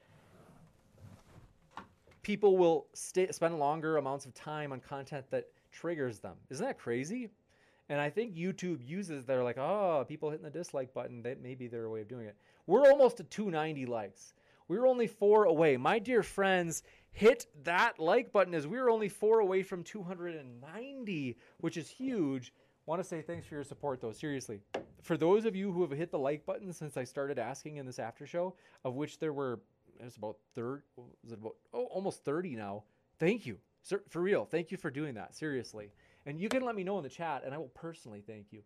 People 2.23 2.57
will 2.57 2.87
stay, 2.95 3.31
spend 3.31 3.59
longer 3.59 3.97
amounts 3.97 4.25
of 4.25 4.35
time 4.35 4.73
on 4.73 4.81
content 4.81 5.27
that 5.31 5.49
triggers 5.73 6.21
them. 6.21 6.37
Isn't 6.51 6.65
that 6.65 6.79
crazy? 6.79 7.31
And 7.91 8.01
I 8.01 8.09
think 8.09 8.37
YouTube 8.37 8.79
uses, 8.89 9.25
they're 9.25 9.43
like, 9.43 9.59
oh, 9.59 10.05
people 10.09 10.31
hitting 10.31 10.45
the 10.45 10.51
dislike 10.51 10.95
button, 10.95 11.23
that 11.25 11.43
may 11.43 11.57
be 11.57 11.67
their 11.67 11.91
way 11.91 12.01
of 12.01 12.09
doing 12.09 12.27
it. 12.27 12.37
We're 12.69 12.89
almost 12.89 13.17
to 13.17 13.25
290 13.25 13.85
likes. 13.87 14.33
We 14.69 14.77
are 14.77 14.87
only 14.87 15.09
four 15.09 15.45
away. 15.45 15.77
My 15.77 15.99
dear 15.99 16.23
friends, 16.23 16.85
hit 17.11 17.49
that 17.65 17.99
like 17.99 18.31
button 18.31 18.55
as 18.55 18.69
we 18.69 18.79
are 18.79 18.89
only 18.89 19.09
four 19.09 19.41
away 19.41 19.65
from 19.65 19.83
290, 19.83 21.37
which 21.59 21.77
is 21.77 21.91
huge. 21.91 22.53
Want 22.87 23.03
to 23.03 23.09
say 23.09 23.23
thanks 23.23 23.49
for 23.49 23.57
your 23.57 23.65
support, 23.65 24.01
though. 24.01 24.13
Seriously, 24.13 24.61
for 25.03 25.17
those 25.17 25.45
of 25.45 25.57
you 25.57 25.73
who 25.73 25.83
have 25.83 25.91
hit 25.91 26.13
the 26.13 26.19
like 26.19 26.47
button 26.47 26.73
since 26.73 26.97
I 26.97 27.03
started 27.03 27.41
asking 27.41 27.79
in 27.79 27.87
this 27.87 27.99
after 27.99 28.25
show, 28.25 28.55
of 28.85 28.95
which 28.95 29.19
there 29.19 29.33
were, 29.33 29.59
there's 29.99 30.17
about 30.17 30.37
third, 30.55 30.85
was 30.97 31.33
it 31.33 31.41
about 31.41 31.57
oh 31.75 31.87
almost 31.87 32.25
30 32.25 32.55
now. 32.55 32.85
Thank 33.19 33.47
you, 33.47 33.59
for 34.09 34.21
real. 34.21 34.45
Thank 34.45 34.71
you 34.71 34.77
for 34.77 34.91
doing 34.91 35.15
that. 35.15 35.35
Seriously, 35.35 35.91
and 36.27 36.41
you 36.41 36.49
can 36.49 36.65
let 36.65 36.75
me 36.75 36.85
know 36.85 36.99
in 36.99 37.03
the 37.03 37.11
chat, 37.11 37.43
and 37.45 37.55
I 37.55 37.59
will 37.59 37.69
personally 37.69 38.23
thank 38.27 38.53
you. 38.53 38.63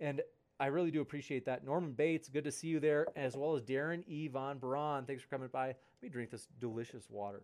And 0.00 0.20
I 0.58 0.66
really 0.66 0.90
do 0.90 1.00
appreciate 1.00 1.44
that. 1.46 1.64
Norman 1.64 1.92
Bates, 1.92 2.28
good 2.28 2.44
to 2.44 2.52
see 2.52 2.68
you 2.68 2.80
there, 2.80 3.06
as 3.14 3.36
well 3.36 3.54
as 3.54 3.62
Darren 3.62 4.02
E. 4.06 4.28
Von 4.28 4.58
Braun. 4.58 5.04
Thanks 5.04 5.22
for 5.22 5.28
coming 5.28 5.48
by. 5.52 5.66
Let 5.68 5.76
me 6.02 6.08
drink 6.08 6.30
this 6.30 6.48
delicious 6.60 7.08
water. 7.10 7.42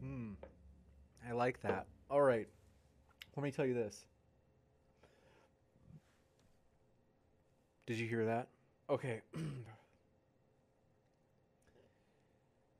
Hmm. 0.00 0.32
I 1.28 1.32
like 1.32 1.60
that. 1.62 1.86
All 2.10 2.22
right. 2.22 2.48
Let 3.36 3.42
me 3.42 3.50
tell 3.50 3.66
you 3.66 3.74
this. 3.74 4.04
Did 7.86 7.98
you 7.98 8.06
hear 8.08 8.24
that? 8.26 8.48
Okay. 8.88 9.20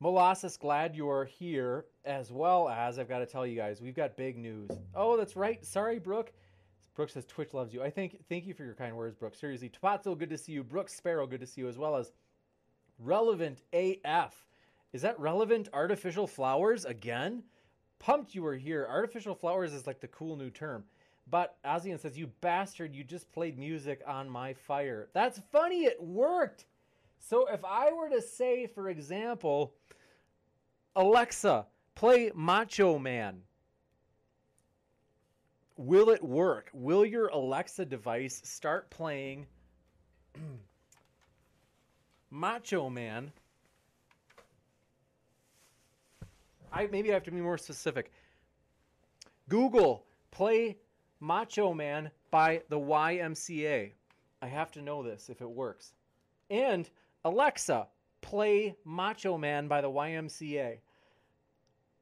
Molasses, 0.00 0.56
glad 0.56 0.96
you're 0.96 1.24
here, 1.24 1.84
as 2.04 2.32
well 2.32 2.68
as 2.68 2.98
I've 2.98 3.08
got 3.08 3.20
to 3.20 3.26
tell 3.26 3.46
you 3.46 3.56
guys, 3.56 3.80
we've 3.80 3.94
got 3.94 4.16
big 4.16 4.36
news. 4.36 4.70
Oh, 4.94 5.16
that's 5.16 5.36
right. 5.36 5.64
Sorry, 5.64 5.98
Brooke. 6.00 6.32
Brooke 6.94 7.10
says 7.10 7.24
Twitch 7.24 7.54
loves 7.54 7.72
you. 7.72 7.82
I 7.82 7.90
think 7.90 8.18
thank 8.28 8.46
you 8.46 8.52
for 8.52 8.64
your 8.64 8.74
kind 8.74 8.96
words, 8.96 9.14
Brooke. 9.14 9.34
Seriously, 9.34 9.70
Topazzo, 9.70 10.18
good 10.18 10.30
to 10.30 10.38
see 10.38 10.52
you. 10.52 10.64
Brooke 10.64 10.88
Sparrow, 10.88 11.26
good 11.26 11.40
to 11.40 11.46
see 11.46 11.60
you, 11.62 11.68
as 11.68 11.78
well 11.78 11.96
as 11.96 12.12
Relevant 12.98 13.62
AF. 13.72 14.46
Is 14.92 15.02
that 15.02 15.18
relevant 15.18 15.68
artificial 15.72 16.26
flowers 16.26 16.84
again? 16.84 17.42
Pumped 17.98 18.34
you 18.34 18.42
were 18.42 18.56
here. 18.56 18.86
Artificial 18.88 19.34
flowers 19.34 19.72
is 19.72 19.86
like 19.86 20.00
the 20.00 20.08
cool 20.08 20.36
new 20.36 20.50
term. 20.50 20.84
But 21.32 21.56
Azian 21.64 21.98
says, 21.98 22.18
You 22.18 22.26
bastard, 22.42 22.94
you 22.94 23.02
just 23.02 23.32
played 23.32 23.58
music 23.58 24.02
on 24.06 24.28
my 24.28 24.52
fire. 24.52 25.08
That's 25.14 25.40
funny, 25.50 25.86
it 25.86 26.00
worked. 26.00 26.66
So 27.18 27.46
if 27.46 27.64
I 27.64 27.90
were 27.90 28.10
to 28.10 28.20
say, 28.20 28.66
for 28.66 28.90
example, 28.90 29.72
Alexa, 30.94 31.64
play 31.94 32.30
Macho 32.34 32.98
Man, 32.98 33.40
will 35.78 36.10
it 36.10 36.22
work? 36.22 36.68
Will 36.74 37.06
your 37.06 37.28
Alexa 37.28 37.86
device 37.86 38.42
start 38.44 38.90
playing 38.90 39.46
Macho 42.30 42.90
Man? 42.90 43.32
I 46.70 46.88
maybe 46.88 47.10
I 47.10 47.14
have 47.14 47.24
to 47.24 47.30
be 47.30 47.40
more 47.40 47.56
specific. 47.56 48.12
Google, 49.48 50.04
play 50.30 50.76
Macho 51.22 51.72
Man 51.72 52.10
by 52.32 52.62
the 52.68 52.78
YMCA. 52.78 53.92
I 54.42 54.46
have 54.48 54.72
to 54.72 54.82
know 54.82 55.04
this 55.04 55.30
if 55.30 55.40
it 55.40 55.48
works. 55.48 55.94
And 56.50 56.90
Alexa, 57.24 57.86
play 58.22 58.74
Macho 58.84 59.38
Man 59.38 59.68
by 59.68 59.80
the 59.80 59.88
YMCA. 59.88 60.78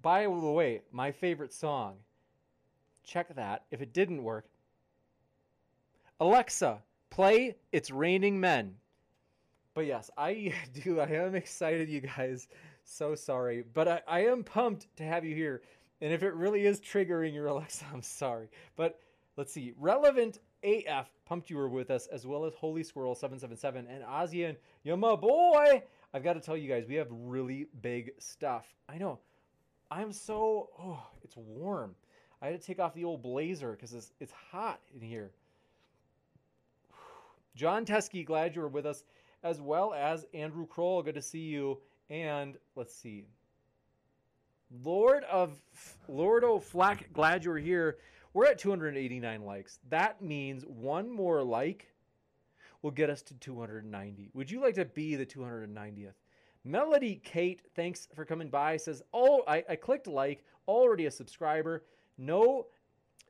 By 0.00 0.22
the 0.22 0.30
way, 0.30 0.80
my 0.90 1.12
favorite 1.12 1.52
song. 1.52 1.96
Check 3.04 3.34
that. 3.36 3.64
If 3.70 3.82
it 3.82 3.92
didn't 3.92 4.22
work, 4.22 4.46
Alexa, 6.18 6.78
play 7.10 7.56
It's 7.72 7.90
Raining 7.90 8.40
Men. 8.40 8.74
But 9.74 9.84
yes, 9.84 10.10
I 10.16 10.54
do. 10.82 10.98
I 10.98 11.08
am 11.08 11.34
excited, 11.34 11.90
you 11.90 12.00
guys. 12.00 12.48
So 12.84 13.14
sorry. 13.14 13.64
But 13.74 13.86
I, 13.86 14.00
I 14.08 14.20
am 14.28 14.44
pumped 14.44 14.86
to 14.96 15.02
have 15.04 15.26
you 15.26 15.34
here. 15.34 15.60
And 16.00 16.10
if 16.10 16.22
it 16.22 16.32
really 16.32 16.64
is 16.64 16.80
triggering 16.80 17.34
your 17.34 17.48
Alexa, 17.48 17.84
I'm 17.92 18.00
sorry. 18.00 18.48
But 18.76 18.98
let's 19.36 19.52
see. 19.52 19.72
Relevant 19.78 20.38
AF 20.62 21.10
pumped 21.24 21.50
you 21.50 21.56
were 21.56 21.68
with 21.68 21.90
us, 21.90 22.06
as 22.08 22.26
well 22.26 22.44
as 22.44 22.54
Holy 22.54 22.82
Squirrel 22.82 23.14
777 23.14 23.86
and 23.86 24.04
Ozian. 24.04 24.56
You're 24.84 24.96
my 24.96 25.16
boy. 25.16 25.82
I've 26.12 26.24
got 26.24 26.34
to 26.34 26.40
tell 26.40 26.56
you 26.56 26.68
guys, 26.68 26.86
we 26.88 26.96
have 26.96 27.08
really 27.10 27.66
big 27.82 28.12
stuff. 28.18 28.66
I 28.88 28.98
know. 28.98 29.18
I'm 29.90 30.12
so. 30.12 30.70
Oh, 30.78 31.02
it's 31.22 31.36
warm. 31.36 31.94
I 32.42 32.46
had 32.46 32.60
to 32.60 32.66
take 32.66 32.78
off 32.78 32.94
the 32.94 33.04
old 33.04 33.22
blazer 33.22 33.72
because 33.72 33.92
it's, 33.92 34.12
it's 34.18 34.32
hot 34.50 34.80
in 34.94 35.00
here. 35.00 35.30
John 37.54 37.84
Teskey, 37.84 38.24
glad 38.24 38.54
you 38.54 38.62
were 38.62 38.68
with 38.68 38.86
us, 38.86 39.04
as 39.42 39.60
well 39.60 39.92
as 39.92 40.24
Andrew 40.32 40.66
Kroll. 40.66 41.02
Good 41.02 41.16
to 41.16 41.22
see 41.22 41.40
you. 41.40 41.78
And 42.08 42.56
let's 42.76 42.94
see. 42.94 43.26
Lord 44.84 45.24
of 45.24 45.60
Lord 46.08 46.44
Flack, 46.62 47.12
glad 47.12 47.44
you 47.44 47.50
were 47.50 47.58
here. 47.58 47.98
We're 48.32 48.46
at 48.46 48.58
289 48.58 49.44
likes. 49.44 49.78
That 49.88 50.22
means 50.22 50.64
one 50.64 51.10
more 51.10 51.42
like 51.42 51.92
will 52.82 52.90
get 52.90 53.10
us 53.10 53.22
to 53.22 53.34
290. 53.34 54.30
Would 54.34 54.50
you 54.50 54.60
like 54.60 54.74
to 54.76 54.84
be 54.84 55.16
the 55.16 55.26
290th? 55.26 56.14
Melody 56.64 57.20
Kate, 57.24 57.62
thanks 57.74 58.08
for 58.14 58.24
coming 58.24 58.48
by. 58.48 58.76
Says, 58.76 59.02
oh, 59.12 59.42
I, 59.48 59.64
I 59.68 59.76
clicked 59.76 60.06
like, 60.06 60.44
already 60.68 61.06
a 61.06 61.10
subscriber. 61.10 61.84
No 62.18 62.66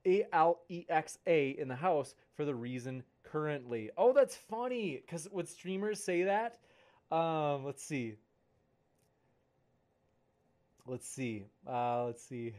A 0.04 0.26
L 0.32 0.60
E 0.68 0.84
X 0.88 1.18
A 1.26 1.50
in 1.50 1.68
the 1.68 1.76
house 1.76 2.14
for 2.34 2.44
the 2.44 2.54
reason 2.54 3.02
currently. 3.22 3.90
Oh, 3.96 4.12
that's 4.12 4.36
funny 4.36 5.00
because 5.00 5.28
would 5.30 5.48
streamers 5.48 6.02
say 6.02 6.24
that? 6.24 6.58
Um, 7.10 7.64
let's 7.64 7.82
see. 7.82 8.16
Let's 10.86 11.08
see. 11.08 11.44
Uh, 11.66 12.06
let's 12.06 12.24
see. 12.24 12.54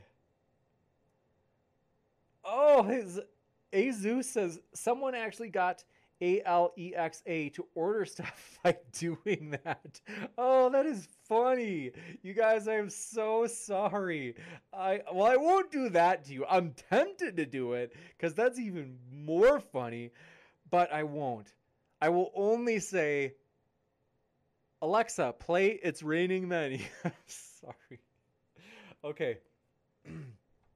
Oh, 2.54 2.84
his 2.84 3.18
Azu 3.72 4.24
says 4.24 4.60
someone 4.74 5.16
actually 5.16 5.50
got 5.50 5.86
A 6.22 6.42
L 6.44 6.74
E 6.78 6.94
X 6.94 7.24
A 7.26 7.48
to 7.50 7.66
order 7.76 8.04
stuff 8.06 8.60
by 8.64 8.76
doing 8.92 9.58
that. 9.64 10.02
Oh, 10.38 10.70
that 10.70 10.86
is 10.86 11.08
funny. 11.30 11.92
You 12.22 12.34
guys, 12.34 12.68
I 12.68 12.74
am 12.74 12.90
so 12.90 13.48
sorry. 13.48 14.36
I 14.74 15.00
well, 15.14 15.28
I 15.28 15.38
won't 15.38 15.72
do 15.72 15.88
that 15.90 16.26
to 16.26 16.34
you. 16.34 16.46
I'm 16.50 16.74
tempted 16.90 17.38
to 17.38 17.46
do 17.46 17.72
it 17.72 17.96
because 18.18 18.34
that's 18.34 18.60
even 18.60 18.98
more 19.10 19.62
funny, 19.62 20.12
but 20.70 20.92
I 20.92 21.04
won't. 21.04 21.54
I 22.02 22.10
will 22.10 22.32
only 22.36 22.80
say, 22.80 23.36
Alexa, 24.82 25.36
play 25.40 25.80
It's 25.82 26.04
Raining 26.04 26.50
Men. 26.50 26.80
sorry. 27.28 28.02
Okay. 29.06 29.38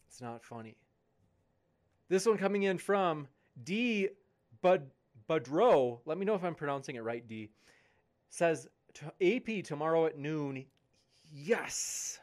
it's 0.07 0.21
not 0.21 0.41
funny. 0.41 0.77
This 2.09 2.25
one 2.25 2.37
coming 2.37 2.63
in 2.63 2.77
from 2.77 3.27
D 3.63 4.09
Bud 4.61 4.89
Budrow. 5.29 5.99
Let 6.05 6.17
me 6.17 6.25
know 6.25 6.35
if 6.35 6.43
I'm 6.43 6.55
pronouncing 6.55 6.95
it 6.95 7.03
right, 7.03 7.27
D. 7.27 7.49
Says 8.29 8.67
AP 9.21 9.63
tomorrow 9.63 10.05
at 10.05 10.17
noon. 10.17 10.65
Yes. 11.31 12.19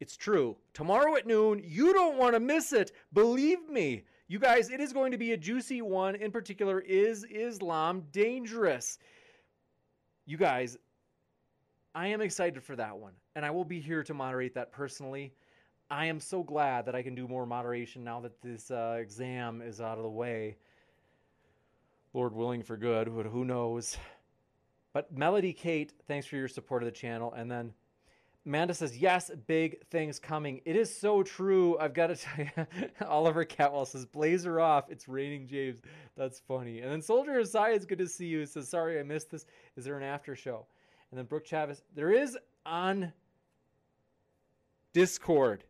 It's 0.00 0.16
true. 0.16 0.56
Tomorrow 0.74 1.16
at 1.16 1.26
noon, 1.26 1.60
you 1.64 1.92
don't 1.92 2.16
want 2.16 2.34
to 2.34 2.40
miss 2.40 2.72
it. 2.72 2.92
Believe 3.12 3.68
me. 3.68 4.04
You 4.28 4.38
guys, 4.38 4.70
it 4.70 4.80
is 4.80 4.92
going 4.92 5.10
to 5.10 5.18
be 5.18 5.32
a 5.32 5.36
juicy 5.36 5.82
one. 5.82 6.14
In 6.14 6.30
particular, 6.30 6.80
is 6.80 7.24
Islam 7.24 8.04
dangerous? 8.12 8.98
You 10.26 10.36
guys, 10.36 10.76
I 11.94 12.08
am 12.08 12.20
excited 12.20 12.62
for 12.62 12.76
that 12.76 12.96
one, 12.96 13.14
and 13.34 13.44
I 13.44 13.50
will 13.50 13.64
be 13.64 13.80
here 13.80 14.04
to 14.04 14.14
moderate 14.14 14.54
that 14.54 14.70
personally. 14.70 15.32
I 15.90 16.06
am 16.06 16.20
so 16.20 16.42
glad 16.42 16.86
that 16.86 16.94
I 16.94 17.02
can 17.02 17.14
do 17.14 17.26
more 17.26 17.46
moderation 17.46 18.04
now 18.04 18.20
that 18.20 18.42
this 18.42 18.70
uh, 18.70 18.98
exam 19.00 19.62
is 19.62 19.80
out 19.80 19.96
of 19.96 20.04
the 20.04 20.10
way. 20.10 20.56
Lord 22.12 22.34
willing 22.34 22.62
for 22.62 22.76
good, 22.76 23.14
but 23.14 23.26
who 23.26 23.44
knows? 23.44 23.96
But 24.92 25.16
Melody 25.16 25.52
Kate, 25.52 25.92
thanks 26.06 26.26
for 26.26 26.36
your 26.36 26.48
support 26.48 26.82
of 26.82 26.86
the 26.86 26.92
channel. 26.92 27.32
And 27.32 27.50
then 27.50 27.72
Amanda 28.44 28.74
says, 28.74 28.96
Yes, 28.96 29.30
big 29.46 29.86
things 29.88 30.18
coming. 30.18 30.60
It 30.64 30.76
is 30.76 30.94
so 30.94 31.22
true. 31.22 31.78
I've 31.78 31.94
got 31.94 32.08
to 32.08 32.16
tell 32.16 32.44
you, 32.44 32.66
Oliver 33.06 33.44
Catwell 33.44 33.86
says, 33.86 34.06
Blazer 34.06 34.60
off. 34.60 34.90
It's 34.90 35.08
raining 35.08 35.46
James. 35.46 35.80
That's 36.16 36.40
funny. 36.40 36.80
And 36.80 36.90
then 36.90 37.02
Soldier 37.02 37.38
Aside, 37.38 37.74
it's 37.74 37.86
good 37.86 37.98
to 37.98 38.08
see 38.08 38.26
you. 38.26 38.44
Says, 38.46 38.68
Sorry, 38.68 38.98
I 38.98 39.02
missed 39.02 39.30
this. 39.30 39.46
Is 39.76 39.84
there 39.84 39.96
an 39.96 40.02
after 40.02 40.34
show? 40.34 40.66
And 41.10 41.18
then 41.18 41.26
Brooke 41.26 41.46
Chavez, 41.46 41.82
there 41.94 42.10
is 42.10 42.36
on 42.66 43.12
Discord, 44.92 45.64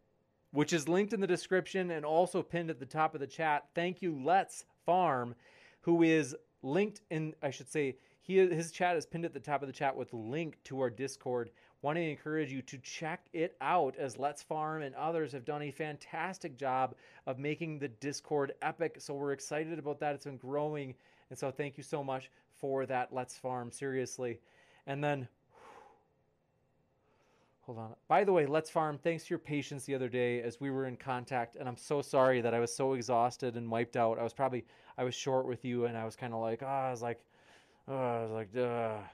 which 0.51 0.73
is 0.73 0.89
linked 0.89 1.13
in 1.13 1.21
the 1.21 1.27
description 1.27 1.91
and 1.91 2.05
also 2.05 2.43
pinned 2.43 2.71
at 2.71 2.81
the 2.81 2.87
top 2.87 3.15
of 3.15 3.21
the 3.21 3.27
chat. 3.27 3.67
Thank 3.75 4.03
you, 4.03 4.19
Let's 4.23 4.65
Farm, 4.87 5.35
who 5.83 6.03
is 6.03 6.35
linked 6.63 7.03
in, 7.11 7.35
I 7.43 7.51
should 7.51 7.71
say, 7.71 7.97
he, 8.23 8.37
his 8.37 8.73
chat 8.73 8.97
is 8.97 9.07
pinned 9.07 9.25
at 9.25 9.33
the 9.33 9.41
top 9.41 9.63
of 9.63 9.69
the 9.69 9.73
chat 9.73 9.97
with 9.97 10.13
link 10.13 10.59
to 10.65 10.81
our 10.81 10.91
Discord. 10.91 11.51
Want 11.81 11.97
to 11.97 12.03
encourage 12.03 12.53
you 12.53 12.61
to 12.63 12.79
check 12.79 13.27
it 13.33 13.57
out 13.61 13.97
as 13.97 14.19
Let's 14.19 14.43
Farm 14.43 14.83
and 14.83 14.95
others 14.95 15.33
have 15.33 15.45
done 15.45 15.63
a 15.63 15.71
fantastic 15.71 16.57
job 16.57 16.95
of 17.27 17.39
making 17.39 17.79
the 17.79 17.89
Discord 17.89 18.53
epic. 18.61 18.97
So 18.99 19.15
we're 19.15 19.33
excited 19.33 19.79
about 19.79 20.01
that. 20.01 20.15
It's 20.15 20.25
been 20.25 20.37
growing. 20.37 20.95
And 21.31 21.39
so 21.39 21.51
thank 21.51 21.77
you 21.77 21.83
so 21.83 22.03
much 22.03 22.31
for 22.59 22.85
that, 22.87 23.13
Let's 23.13 23.39
Farm, 23.39 23.71
seriously. 23.71 24.41
And 24.87 25.03
then, 25.03 25.29
hold 27.69 27.79
on. 27.79 27.95
By 28.09 28.25
the 28.25 28.33
way, 28.33 28.47
Let's 28.47 28.71
Farm, 28.71 28.97
thanks 28.97 29.27
for 29.27 29.35
your 29.35 29.39
patience 29.39 29.85
the 29.85 29.95
other 29.95 30.09
day 30.09 30.41
as 30.41 30.59
we 30.59 30.71
were 30.71 30.87
in 30.87 30.97
contact. 30.97 31.57
And 31.57 31.69
I'm 31.69 31.77
so 31.77 32.01
sorry 32.01 32.41
that 32.41 32.55
I 32.55 32.61
was 32.61 32.75
so 32.75 32.95
exhausted 32.95 33.57
and 33.59 33.71
wiped 33.71 33.95
out. 33.95 34.19
I 34.19 34.23
was 34.23 34.33
probably, 34.33 34.65
I 34.97 35.05
was 35.05 35.15
short 35.15 35.47
with 35.47 35.67
you 35.67 35.85
and 35.85 35.95
I 35.95 36.07
was 36.07 36.17
kind 36.17 36.33
of 36.33 36.41
like, 36.41 36.63
ah, 36.65 36.85
oh, 36.85 36.89
I 36.89 36.91
was 36.91 37.03
like, 37.03 37.21
uh, 37.87 37.93
I 37.93 38.23
was 38.23 38.31
like, 38.31 38.49
Ugh. 38.57 39.05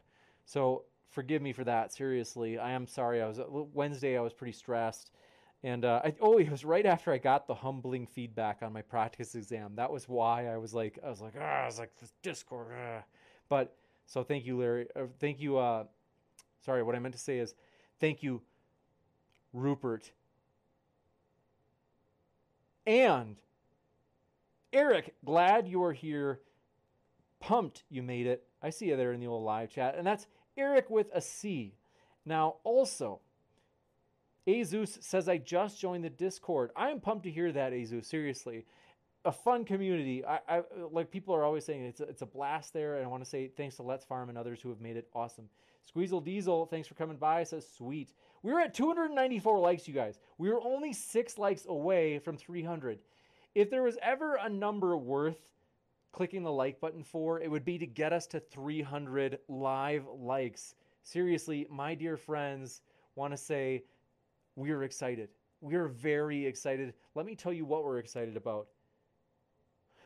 so 0.44 0.84
forgive 1.10 1.42
me 1.42 1.52
for 1.52 1.64
that. 1.64 1.92
Seriously, 1.92 2.56
I 2.56 2.70
am 2.70 2.86
sorry. 2.86 3.20
I 3.20 3.26
was 3.26 3.40
Wednesday. 3.50 4.16
I 4.16 4.20
was 4.20 4.32
pretty 4.32 4.52
stressed, 4.52 5.10
and 5.64 5.84
uh, 5.84 6.02
I, 6.04 6.14
oh, 6.20 6.38
it 6.38 6.48
was 6.48 6.64
right 6.64 6.86
after 6.86 7.12
I 7.12 7.18
got 7.18 7.48
the 7.48 7.54
humbling 7.54 8.06
feedback 8.06 8.58
on 8.62 8.72
my 8.72 8.82
practice 8.82 9.34
exam. 9.34 9.74
That 9.76 9.92
was 9.92 10.08
why 10.08 10.46
I 10.46 10.58
was 10.58 10.74
like, 10.74 10.98
I 11.04 11.10
was 11.10 11.20
like, 11.20 11.34
ah, 11.40 11.62
I 11.62 11.66
was 11.66 11.78
like 11.78 11.90
this 12.00 12.12
Discord. 12.22 12.68
Uh. 12.72 13.02
But 13.48 13.76
so 14.06 14.22
thank 14.22 14.44
you, 14.44 14.58
Larry. 14.58 14.86
Uh, 14.94 15.06
thank 15.20 15.40
you. 15.40 15.58
Uh, 15.58 15.84
sorry, 16.64 16.84
what 16.84 16.94
I 16.94 17.00
meant 17.00 17.14
to 17.14 17.20
say 17.20 17.38
is, 17.38 17.54
thank 18.04 18.22
you, 18.22 18.42
Rupert. 19.54 20.12
And 22.86 23.36
Eric, 24.74 25.14
glad 25.24 25.66
you 25.66 25.82
are 25.84 25.94
here. 25.94 26.40
Pumped 27.40 27.84
you 27.88 28.02
made 28.02 28.26
it. 28.26 28.44
I 28.62 28.68
see 28.68 28.88
you 28.88 28.96
there 28.98 29.12
in 29.12 29.20
the 29.20 29.26
old 29.26 29.42
live 29.42 29.70
chat. 29.70 29.94
And 29.96 30.06
that's 30.06 30.26
Eric 30.58 30.90
with 30.90 31.06
a 31.14 31.20
C. 31.22 31.76
Now, 32.26 32.56
also, 32.62 33.20
Azus 34.46 35.02
says, 35.02 35.26
I 35.26 35.38
just 35.38 35.80
joined 35.80 36.04
the 36.04 36.10
Discord. 36.10 36.72
I 36.76 36.90
am 36.90 37.00
pumped 37.00 37.24
to 37.24 37.30
hear 37.30 37.52
that, 37.52 37.72
Azus. 37.72 38.04
Seriously. 38.04 38.66
A 39.24 39.32
fun 39.32 39.64
community. 39.64 40.22
I, 40.26 40.40
I 40.46 40.62
like 40.92 41.10
people 41.10 41.34
are 41.34 41.44
always 41.44 41.64
saying 41.64 41.84
it's 41.84 42.00
a, 42.00 42.04
it's 42.04 42.20
a 42.20 42.26
blast 42.26 42.74
there, 42.74 42.96
and 42.96 43.06
I 43.06 43.08
want 43.08 43.24
to 43.24 43.30
say 43.30 43.48
thanks 43.48 43.76
to 43.76 43.82
Let's 43.82 44.04
Farm 44.04 44.28
and 44.28 44.36
others 44.36 44.60
who 44.60 44.68
have 44.68 44.82
made 44.82 44.98
it 44.98 45.08
awesome. 45.14 45.48
Squeezel 45.92 46.24
Diesel, 46.24 46.66
thanks 46.66 46.88
for 46.88 46.94
coming 46.94 47.16
by. 47.16 47.44
Says 47.44 47.66
sweet. 47.76 48.12
We 48.42 48.52
are 48.52 48.60
at 48.60 48.74
294 48.74 49.58
likes, 49.58 49.88
you 49.88 49.94
guys. 49.94 50.18
We 50.38 50.50
are 50.50 50.60
only 50.60 50.92
six 50.92 51.38
likes 51.38 51.66
away 51.66 52.18
from 52.18 52.36
300. 52.36 52.98
If 53.54 53.70
there 53.70 53.82
was 53.82 53.98
ever 54.02 54.36
a 54.36 54.48
number 54.48 54.96
worth 54.96 55.54
clicking 56.12 56.42
the 56.42 56.52
like 56.52 56.80
button 56.80 57.02
for, 57.02 57.40
it 57.40 57.50
would 57.50 57.64
be 57.64 57.78
to 57.78 57.86
get 57.86 58.12
us 58.12 58.26
to 58.28 58.40
300 58.40 59.38
live 59.48 60.04
likes. 60.18 60.74
Seriously, 61.02 61.66
my 61.70 61.94
dear 61.94 62.16
friends, 62.16 62.82
want 63.14 63.32
to 63.32 63.36
say 63.36 63.84
we're 64.56 64.82
excited. 64.82 65.28
We're 65.60 65.88
very 65.88 66.46
excited. 66.46 66.94
Let 67.14 67.26
me 67.26 67.34
tell 67.34 67.52
you 67.52 67.64
what 67.64 67.84
we're 67.84 67.98
excited 67.98 68.36
about. 68.36 68.68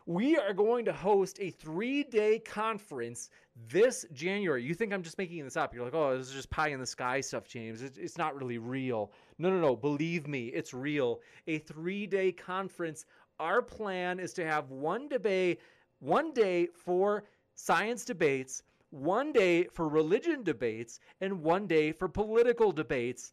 We 0.09 0.39
are 0.39 0.55
going 0.55 0.87
to 0.87 0.93
host 0.95 1.37
a 1.39 1.51
three 1.51 2.03
day 2.03 2.39
conference 2.39 3.29
this 3.69 4.07
January. 4.15 4.65
You 4.65 4.73
think 4.73 4.91
I'm 4.91 5.03
just 5.03 5.19
making 5.19 5.45
this 5.45 5.55
up. 5.55 5.75
You're 5.75 5.85
like, 5.85 5.93
oh, 5.93 6.17
this 6.17 6.29
is 6.29 6.33
just 6.33 6.49
pie 6.49 6.69
in 6.69 6.81
the 6.81 6.87
sky 6.87 7.21
stuff, 7.21 7.47
James. 7.47 7.83
It's 7.83 8.17
not 8.17 8.35
really 8.35 8.57
real. 8.57 9.13
No, 9.37 9.51
no, 9.51 9.61
no. 9.61 9.77
Believe 9.77 10.27
me, 10.27 10.47
it's 10.47 10.73
real. 10.73 11.21
A 11.47 11.59
three 11.59 12.07
day 12.07 12.33
conference. 12.33 13.05
Our 13.39 13.61
plan 13.61 14.19
is 14.19 14.33
to 14.33 14.47
have 14.47 14.71
one 14.71 15.09
debate, 15.09 15.61
one 15.99 16.33
day 16.33 16.69
for 16.75 17.25
science 17.55 18.07
debates, 18.07 18.63
one 18.89 19.31
day 19.31 19.65
for 19.65 19.91
religion 19.91 20.43
debates, 20.43 21.01
and 21.21 21.43
one 21.43 21.67
day 21.67 21.93
for 21.93 22.09
political 22.09 22.73
debates. 22.73 23.33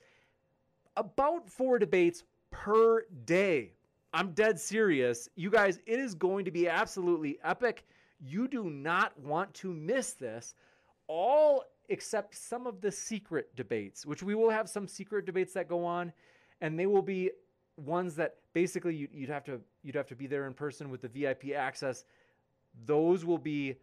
About 0.97 1.49
four 1.49 1.79
debates 1.79 2.25
per 2.51 3.03
day. 3.23 3.75
I'm 4.16 4.32
dead 4.32 4.58
serious. 4.58 5.27
You 5.35 5.50
guys, 5.50 5.82
it 5.85 6.00
is 6.00 6.16
going 6.16 6.45
to 6.45 6.52
be 6.52 6.69
absolutely 6.69 7.38
epic. 7.44 7.85
You 8.22 8.48
do 8.48 8.69
not 8.69 9.11
want 9.19 9.53
to 9.56 9.74
miss 9.74 10.14
this. 10.14 10.56
All 11.10 11.66
except 11.90 12.34
some 12.34 12.66
of 12.66 12.80
the 12.80 12.90
secret 12.90 13.53
debates, 13.58 14.06
which 14.06 14.24
we 14.24 14.34
will 14.34 14.50
have 14.50 14.69
some 14.69 14.88
secret 14.88 15.26
debates 15.26 15.52
that 15.56 15.68
go 15.68 15.84
on, 15.84 16.14
and 16.61 16.80
they 16.80 16.85
will 16.85 17.02
be 17.02 17.30
ones 17.76 18.16
that 18.16 18.38
basically 18.53 18.95
you, 18.95 19.10
would 19.19 19.27
have 19.27 19.44
to 19.44 19.60
you'd 19.84 19.95
have 19.95 20.08
to 20.08 20.16
be 20.16 20.27
there 20.27 20.48
in 20.48 20.53
person 20.53 20.90
with 20.90 21.02
the 21.02 21.10
VIP 21.10 21.53
access. 21.53 22.06
Those 22.85 23.26
will 23.26 23.38
be 23.38 23.76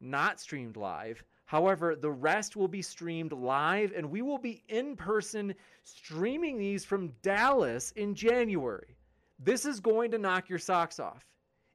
not 0.00 0.40
streamed 0.40 0.78
live. 0.78 1.22
However, 1.44 1.94
the 1.94 2.10
rest 2.10 2.56
will 2.56 2.68
be 2.68 2.80
streamed 2.80 3.32
live, 3.32 3.92
and 3.94 4.10
we 4.10 4.22
will 4.22 4.38
be 4.38 4.64
in 4.70 4.96
person 4.96 5.54
streaming 5.82 6.56
these 6.56 6.86
from 6.86 7.12
Dallas 7.20 7.92
in 7.96 8.14
January. 8.14 8.96
This 9.38 9.64
is 9.64 9.80
going 9.80 10.10
to 10.12 10.18
knock 10.18 10.48
your 10.48 10.58
socks 10.58 10.98
off. 11.00 11.24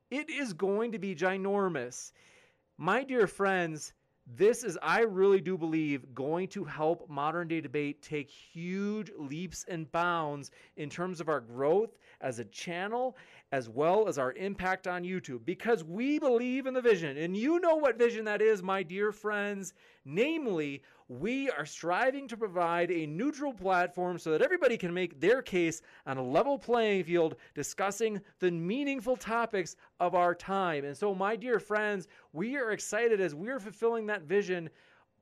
It 0.10 0.30
is 0.30 0.54
going 0.54 0.92
to 0.92 1.00
be 1.00 1.16
ginormous. 1.16 2.12
My 2.78 3.04
dear 3.04 3.28
friends, 3.28 3.94
this 4.26 4.64
is, 4.64 4.78
I 4.82 5.02
really 5.02 5.42
do 5.42 5.58
believe, 5.58 6.14
going 6.14 6.48
to 6.50 6.64
help 6.64 7.10
modern 7.10 7.48
day 7.48 7.62
debate 7.62 8.02
take 8.02 8.30
huge 8.30 9.12
leaps 9.18 9.66
and 9.68 9.92
bounds 9.92 10.52
in 10.78 10.90
terms 10.90 11.20
of 11.20 11.30
our 11.30 11.40
growth 11.40 11.98
as 12.22 12.40
a 12.40 12.46
channel, 12.46 13.18
as 13.52 13.68
well 13.68 14.08
as 14.08 14.18
our 14.18 14.34
impact 14.34 14.88
on 14.88 15.04
YouTube, 15.04 15.44
because 15.46 15.84
we 15.84 16.20
believe 16.20 16.68
in 16.68 16.74
the 16.74 16.82
vision. 16.82 17.18
And 17.18 17.36
you 17.36 17.60
know 17.60 17.76
what 17.76 17.98
vision 17.98 18.26
that 18.26 18.42
is, 18.42 18.62
my 18.62 18.84
dear 18.84 19.12
friends. 19.12 19.74
Namely, 20.06 20.84
we 21.08 21.50
are 21.50 21.66
striving 21.66 22.28
to 22.28 22.38
provide 22.38 22.92
a 22.92 23.08
neutral 23.08 23.52
platform 23.52 24.20
so 24.20 24.32
that 24.32 24.44
everybody 24.44 24.78
can 24.78 24.94
make 24.94 25.20
their 25.20 25.42
case 25.42 25.82
on 26.06 26.18
a 26.18 26.24
level 26.24 26.60
playing 26.60 27.04
field, 27.04 27.36
discussing 27.56 28.22
the 28.40 28.52
meaningful 28.52 29.18
topics 29.18 29.76
of 30.00 30.14
our 30.14 30.36
time. 30.36 30.86
And 30.86 30.96
so, 30.96 31.16
my 31.16 31.36
dear 31.36 31.60
friends, 31.60 32.08
we 32.34 32.56
are 32.58 32.72
excited 32.72 33.20
as 33.20 33.34
we 33.34 33.50
are 33.50 33.60
fulfilling 33.60 34.06
that 34.08 34.24
vision 34.24 34.70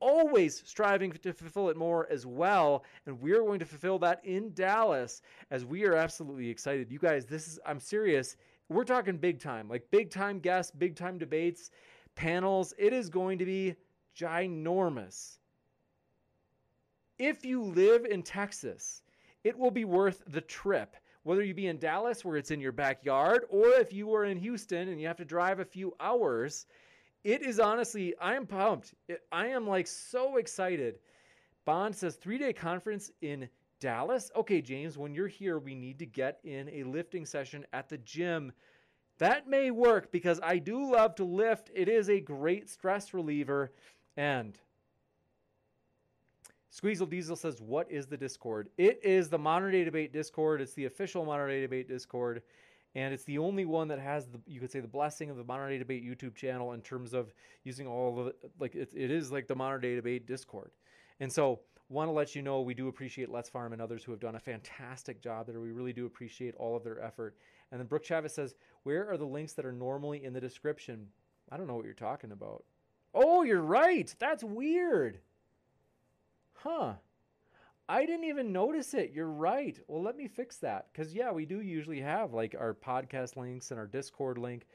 always 0.00 0.62
striving 0.66 1.12
to 1.12 1.32
fulfill 1.32 1.68
it 1.68 1.76
more 1.76 2.06
as 2.10 2.26
well. 2.26 2.84
And 3.06 3.20
we're 3.20 3.42
going 3.42 3.58
to 3.58 3.64
fulfill 3.64 3.98
that 4.00 4.20
in 4.24 4.52
Dallas 4.54 5.22
as 5.50 5.64
we 5.64 5.84
are 5.84 5.94
absolutely 5.94 6.48
excited. 6.48 6.90
You 6.90 6.98
guys, 6.98 7.26
this 7.26 7.46
is, 7.46 7.58
I'm 7.66 7.80
serious. 7.80 8.36
We're 8.68 8.84
talking 8.84 9.16
big 9.16 9.40
time, 9.40 9.68
like 9.68 9.90
big 9.90 10.10
time 10.10 10.40
guests, 10.40 10.72
big 10.72 10.94
time 10.94 11.18
debates, 11.18 11.70
panels. 12.14 12.74
It 12.78 12.92
is 12.92 13.08
going 13.08 13.38
to 13.38 13.44
be 13.44 13.76
ginormous. 14.16 15.38
If 17.18 17.44
you 17.44 17.62
live 17.62 18.04
in 18.04 18.22
Texas, 18.22 19.02
it 19.44 19.56
will 19.56 19.70
be 19.70 19.84
worth 19.84 20.22
the 20.28 20.40
trip. 20.40 20.96
Whether 21.24 21.42
you 21.42 21.52
be 21.52 21.66
in 21.66 21.78
Dallas, 21.78 22.24
where 22.24 22.36
it's 22.36 22.50
in 22.50 22.60
your 22.60 22.72
backyard, 22.72 23.44
or 23.50 23.68
if 23.68 23.92
you 23.92 24.14
are 24.14 24.24
in 24.24 24.38
Houston 24.38 24.88
and 24.88 25.00
you 25.00 25.06
have 25.06 25.16
to 25.16 25.24
drive 25.24 25.60
a 25.60 25.64
few 25.64 25.94
hours, 26.00 26.66
it 27.24 27.42
is 27.42 27.58
honestly, 27.58 28.14
I 28.20 28.34
am 28.34 28.46
pumped. 28.46 28.94
I 29.32 29.48
am 29.48 29.66
like 29.66 29.86
so 29.86 30.36
excited. 30.36 31.00
Bond 31.64 31.94
says 31.94 32.16
three 32.16 32.38
day 32.38 32.52
conference 32.52 33.10
in 33.20 33.48
Dallas. 33.80 34.30
Okay, 34.34 34.60
James, 34.60 34.96
when 34.96 35.14
you're 35.14 35.28
here, 35.28 35.58
we 35.58 35.74
need 35.74 35.98
to 35.98 36.06
get 36.06 36.40
in 36.44 36.68
a 36.70 36.84
lifting 36.84 37.24
session 37.24 37.64
at 37.72 37.88
the 37.88 37.98
gym. 37.98 38.52
That 39.18 39.48
may 39.48 39.70
work 39.70 40.12
because 40.12 40.40
I 40.42 40.58
do 40.58 40.92
love 40.92 41.16
to 41.16 41.24
lift. 41.24 41.70
It 41.74 41.88
is 41.88 42.08
a 42.08 42.20
great 42.20 42.68
stress 42.70 43.12
reliever. 43.12 43.72
And 44.16 44.58
Squeezel 46.72 47.10
Diesel 47.10 47.36
says, 47.36 47.60
What 47.60 47.90
is 47.90 48.06
the 48.06 48.16
Discord? 48.16 48.68
It 48.78 49.00
is 49.02 49.28
the 49.28 49.38
Modern 49.38 49.72
Day 49.72 49.84
Debate 49.84 50.12
Discord. 50.12 50.60
It's 50.60 50.74
the 50.74 50.84
official 50.84 51.24
Modern 51.24 51.48
Day 51.48 51.60
Debate 51.60 51.88
Discord. 51.88 52.42
And 52.94 53.12
it's 53.12 53.24
the 53.24 53.38
only 53.38 53.64
one 53.64 53.88
that 53.88 53.98
has 53.98 54.26
the, 54.26 54.40
you 54.46 54.60
could 54.60 54.72
say, 54.72 54.80
the 54.80 54.88
blessing 54.88 55.30
of 55.30 55.36
the 55.36 55.44
Modern 55.44 55.70
Day 55.70 55.78
Debate 55.78 56.04
YouTube 56.04 56.34
channel 56.34 56.72
in 56.72 56.80
terms 56.80 57.12
of 57.14 57.32
using 57.64 57.86
all 57.86 58.14
the. 58.14 58.34
Like, 58.58 58.74
it, 58.74 58.90
it 58.94 59.10
is 59.10 59.30
like 59.30 59.46
the 59.46 59.54
Modern 59.54 59.80
Day 59.80 59.94
Debate 59.94 60.26
Discord. 60.26 60.70
And 61.20 61.32
so, 61.32 61.60
want 61.90 62.08
to 62.08 62.12
let 62.12 62.34
you 62.34 62.42
know 62.42 62.60
we 62.60 62.74
do 62.74 62.88
appreciate 62.88 63.30
Let's 63.30 63.48
Farm 63.48 63.72
and 63.72 63.80
others 63.80 64.04
who 64.04 64.12
have 64.12 64.20
done 64.20 64.34
a 64.34 64.40
fantastic 64.40 65.22
job 65.22 65.46
there. 65.46 65.60
We 65.60 65.72
really 65.72 65.92
do 65.92 66.06
appreciate 66.06 66.54
all 66.56 66.76
of 66.76 66.84
their 66.84 67.02
effort. 67.02 67.36
And 67.70 67.80
then 67.80 67.86
Brooke 67.86 68.04
Chavez 68.04 68.34
says, 68.34 68.54
Where 68.82 69.10
are 69.10 69.16
the 69.16 69.24
links 69.24 69.54
that 69.54 69.66
are 69.66 69.72
normally 69.72 70.24
in 70.24 70.32
the 70.32 70.40
description? 70.40 71.06
I 71.50 71.56
don't 71.56 71.66
know 71.66 71.76
what 71.76 71.84
you're 71.84 71.94
talking 71.94 72.32
about. 72.32 72.64
Oh, 73.14 73.42
you're 73.42 73.62
right. 73.62 74.14
That's 74.18 74.44
weird. 74.44 75.18
Huh. 76.54 76.94
I 77.88 78.04
didn't 78.04 78.24
even 78.24 78.52
notice 78.52 78.92
it. 78.92 79.12
You're 79.14 79.30
right. 79.30 79.78
Well, 79.88 80.02
let 80.02 80.16
me 80.16 80.28
fix 80.28 80.56
that. 80.58 80.88
Because, 80.92 81.14
yeah, 81.14 81.32
we 81.32 81.46
do 81.46 81.60
usually 81.60 82.00
have 82.00 82.34
like 82.34 82.54
our 82.58 82.74
podcast 82.74 83.36
links 83.36 83.70
and 83.70 83.80
our 83.80 83.86
Discord 83.86 84.36
link. 84.36 84.66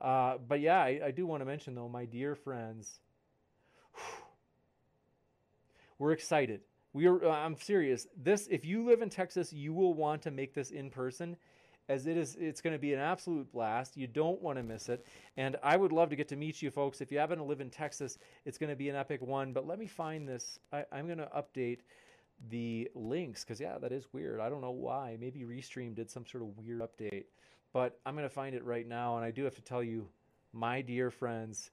Uh, 0.00 0.38
but 0.48 0.60
yeah, 0.60 0.80
I, 0.80 1.00
I 1.06 1.10
do 1.10 1.26
want 1.26 1.42
to 1.42 1.44
mention, 1.44 1.74
though, 1.74 1.88
my 1.88 2.04
dear 2.06 2.34
friends, 2.34 3.00
we're 5.98 6.12
excited. 6.12 6.60
We 6.92 7.06
are, 7.06 7.22
uh, 7.24 7.30
I'm 7.30 7.56
serious. 7.56 8.06
This, 8.16 8.48
if 8.50 8.64
you 8.64 8.86
live 8.86 9.02
in 9.02 9.10
Texas, 9.10 9.52
you 9.52 9.74
will 9.74 9.94
want 9.94 10.22
to 10.22 10.30
make 10.30 10.54
this 10.54 10.70
in 10.70 10.90
person 10.90 11.36
as 11.88 12.06
it 12.06 12.16
is 12.16 12.36
it's 12.40 12.60
going 12.60 12.72
to 12.72 12.78
be 12.78 12.94
an 12.94 13.00
absolute 13.00 13.50
blast 13.52 13.96
you 13.96 14.06
don't 14.06 14.40
want 14.40 14.56
to 14.56 14.62
miss 14.62 14.88
it 14.88 15.06
and 15.36 15.56
i 15.62 15.76
would 15.76 15.92
love 15.92 16.08
to 16.08 16.16
get 16.16 16.28
to 16.28 16.36
meet 16.36 16.62
you 16.62 16.70
folks 16.70 17.00
if 17.00 17.12
you 17.12 17.18
happen 17.18 17.38
to 17.38 17.44
live 17.44 17.60
in 17.60 17.68
texas 17.68 18.18
it's 18.44 18.58
going 18.58 18.70
to 18.70 18.76
be 18.76 18.88
an 18.88 18.96
epic 18.96 19.20
one 19.20 19.52
but 19.52 19.66
let 19.66 19.78
me 19.78 19.86
find 19.86 20.26
this 20.26 20.58
I, 20.72 20.84
am 20.92 21.06
going 21.06 21.18
to 21.18 21.28
update 21.36 21.80
the 22.50 22.90
links 22.94 23.44
because 23.44 23.60
yeah 23.60 23.78
that 23.78 23.92
is 23.92 24.06
weird 24.12 24.40
i 24.40 24.48
don't 24.48 24.60
know 24.60 24.70
why 24.70 25.16
maybe 25.20 25.40
restream 25.40 25.94
did 25.94 26.10
some 26.10 26.26
sort 26.26 26.42
of 26.42 26.56
weird 26.58 26.80
update 26.80 27.24
but 27.72 27.98
i'm 28.04 28.14
going 28.14 28.28
to 28.28 28.34
find 28.34 28.54
it 28.54 28.64
right 28.64 28.86
now 28.86 29.16
and 29.16 29.24
i 29.24 29.30
do 29.30 29.44
have 29.44 29.54
to 29.54 29.62
tell 29.62 29.82
you 29.82 30.06
my 30.52 30.82
dear 30.82 31.10
friends 31.10 31.70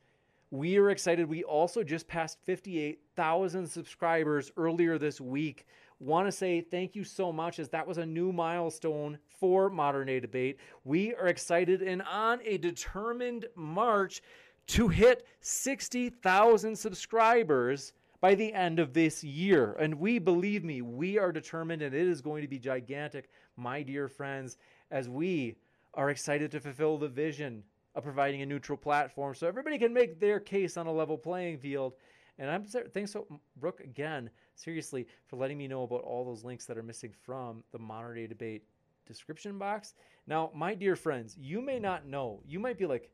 we 0.52 0.78
are 0.78 0.90
excited. 0.90 1.30
We 1.30 1.44
also 1.44 1.82
just 1.82 2.10
passed 2.10 2.38
58,000 2.44 3.66
subscribers 3.66 4.52
earlier 4.58 4.98
this 4.98 5.22
week. 5.22 5.66
Want 6.00 6.28
to 6.28 6.32
say 6.32 6.60
thank 6.60 6.94
you 6.94 7.06
so 7.06 7.32
much, 7.32 7.58
as 7.58 7.70
that 7.70 7.88
was 7.88 7.98
a 7.98 8.06
new 8.06 8.34
milestone 8.34 9.18
for 9.40 9.70
Modern 9.70 10.08
Day 10.08 10.20
Debate. 10.20 10.58
We 10.84 11.16
are 11.16 11.28
excited 11.28 11.82
and 11.82 12.02
on 12.02 12.40
a 12.44 12.58
determined 12.58 13.46
march 13.56 14.22
to 14.68 14.90
hit 14.90 15.26
60,000 15.40 16.76
subscribers 16.76 17.94
by 18.22 18.36
the 18.36 18.54
end 18.54 18.80
of 18.80 18.94
this 18.94 19.24
year. 19.24 19.74
And 19.80 19.96
we, 19.96 20.20
believe 20.20 20.64
me, 20.64 20.82
we 20.82 21.18
are 21.18 21.32
determined 21.32 21.82
and 21.82 21.94
it 21.94 22.08
is 22.08 22.22
going 22.22 22.42
to 22.44 22.48
be 22.48 22.60
gigantic, 22.60 23.30
my 23.58 23.82
dear 23.82 24.08
friends, 24.08 24.58
as 24.92 25.10
we 25.10 25.58
are 25.96 26.12
excited 26.12 26.52
to 26.52 26.60
fulfill 26.60 26.98
the 26.98 27.10
vision 27.10 27.64
of 27.96 28.04
providing 28.04 28.42
a 28.42 28.46
neutral 28.46 28.78
platform 28.78 29.36
so 29.36 29.48
everybody 29.48 29.78
can 29.78 29.94
make 29.94 30.20
their 30.20 30.40
case 30.40 30.78
on 30.78 30.88
a 30.88 30.92
level 30.92 31.18
playing 31.18 31.58
field. 31.58 31.94
And 32.40 32.50
I'm 32.50 32.64
thanks 32.64 33.12
so 33.12 33.28
Brooke 33.58 33.82
again, 33.82 34.30
seriously, 34.56 35.06
for 35.28 35.36
letting 35.36 35.58
me 35.58 35.68
know 35.68 35.84
about 35.84 36.04
all 36.04 36.24
those 36.24 36.46
links 36.46 36.66
that 36.66 36.78
are 36.78 36.84
missing 36.84 37.12
from 37.26 37.64
the 37.72 37.80
modern 37.80 38.16
day 38.16 38.28
debate 38.28 38.64
description 39.06 39.58
box. 39.58 39.94
Now, 40.28 40.52
my 40.56 40.74
dear 40.74 40.96
friends, 40.96 41.36
you 41.38 41.62
may 41.62 41.80
not 41.80 42.08
know. 42.08 42.42
You 42.48 42.60
might 42.60 42.78
be 42.78 42.86
like, 42.86 43.12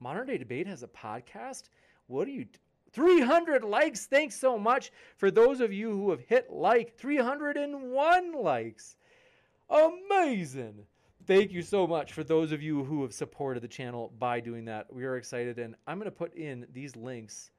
Modern 0.00 0.26
Day 0.26 0.38
Debate 0.38 0.66
has 0.66 0.82
a 0.82 0.88
podcast? 0.88 1.70
What 2.06 2.28
are 2.28 2.32
you 2.32 2.46
300 2.92 3.64
likes. 3.64 4.06
Thanks 4.06 4.36
so 4.36 4.58
much 4.58 4.92
for 5.16 5.30
those 5.30 5.60
of 5.60 5.72
you 5.72 5.90
who 5.90 6.10
have 6.10 6.20
hit 6.20 6.50
like 6.50 6.96
301 6.96 8.32
likes. 8.32 8.96
Amazing. 9.70 10.86
Thank 11.26 11.52
you 11.52 11.60
so 11.60 11.86
much 11.86 12.14
for 12.14 12.24
those 12.24 12.52
of 12.52 12.62
you 12.62 12.84
who 12.84 13.02
have 13.02 13.12
supported 13.12 13.62
the 13.62 13.68
channel 13.68 14.12
by 14.18 14.40
doing 14.40 14.64
that. 14.64 14.90
We 14.90 15.04
are 15.04 15.16
excited 15.16 15.58
and 15.58 15.74
I'm 15.86 15.98
going 15.98 16.10
to 16.10 16.16
put 16.16 16.34
in 16.34 16.66
these 16.72 16.96
links 16.96 17.50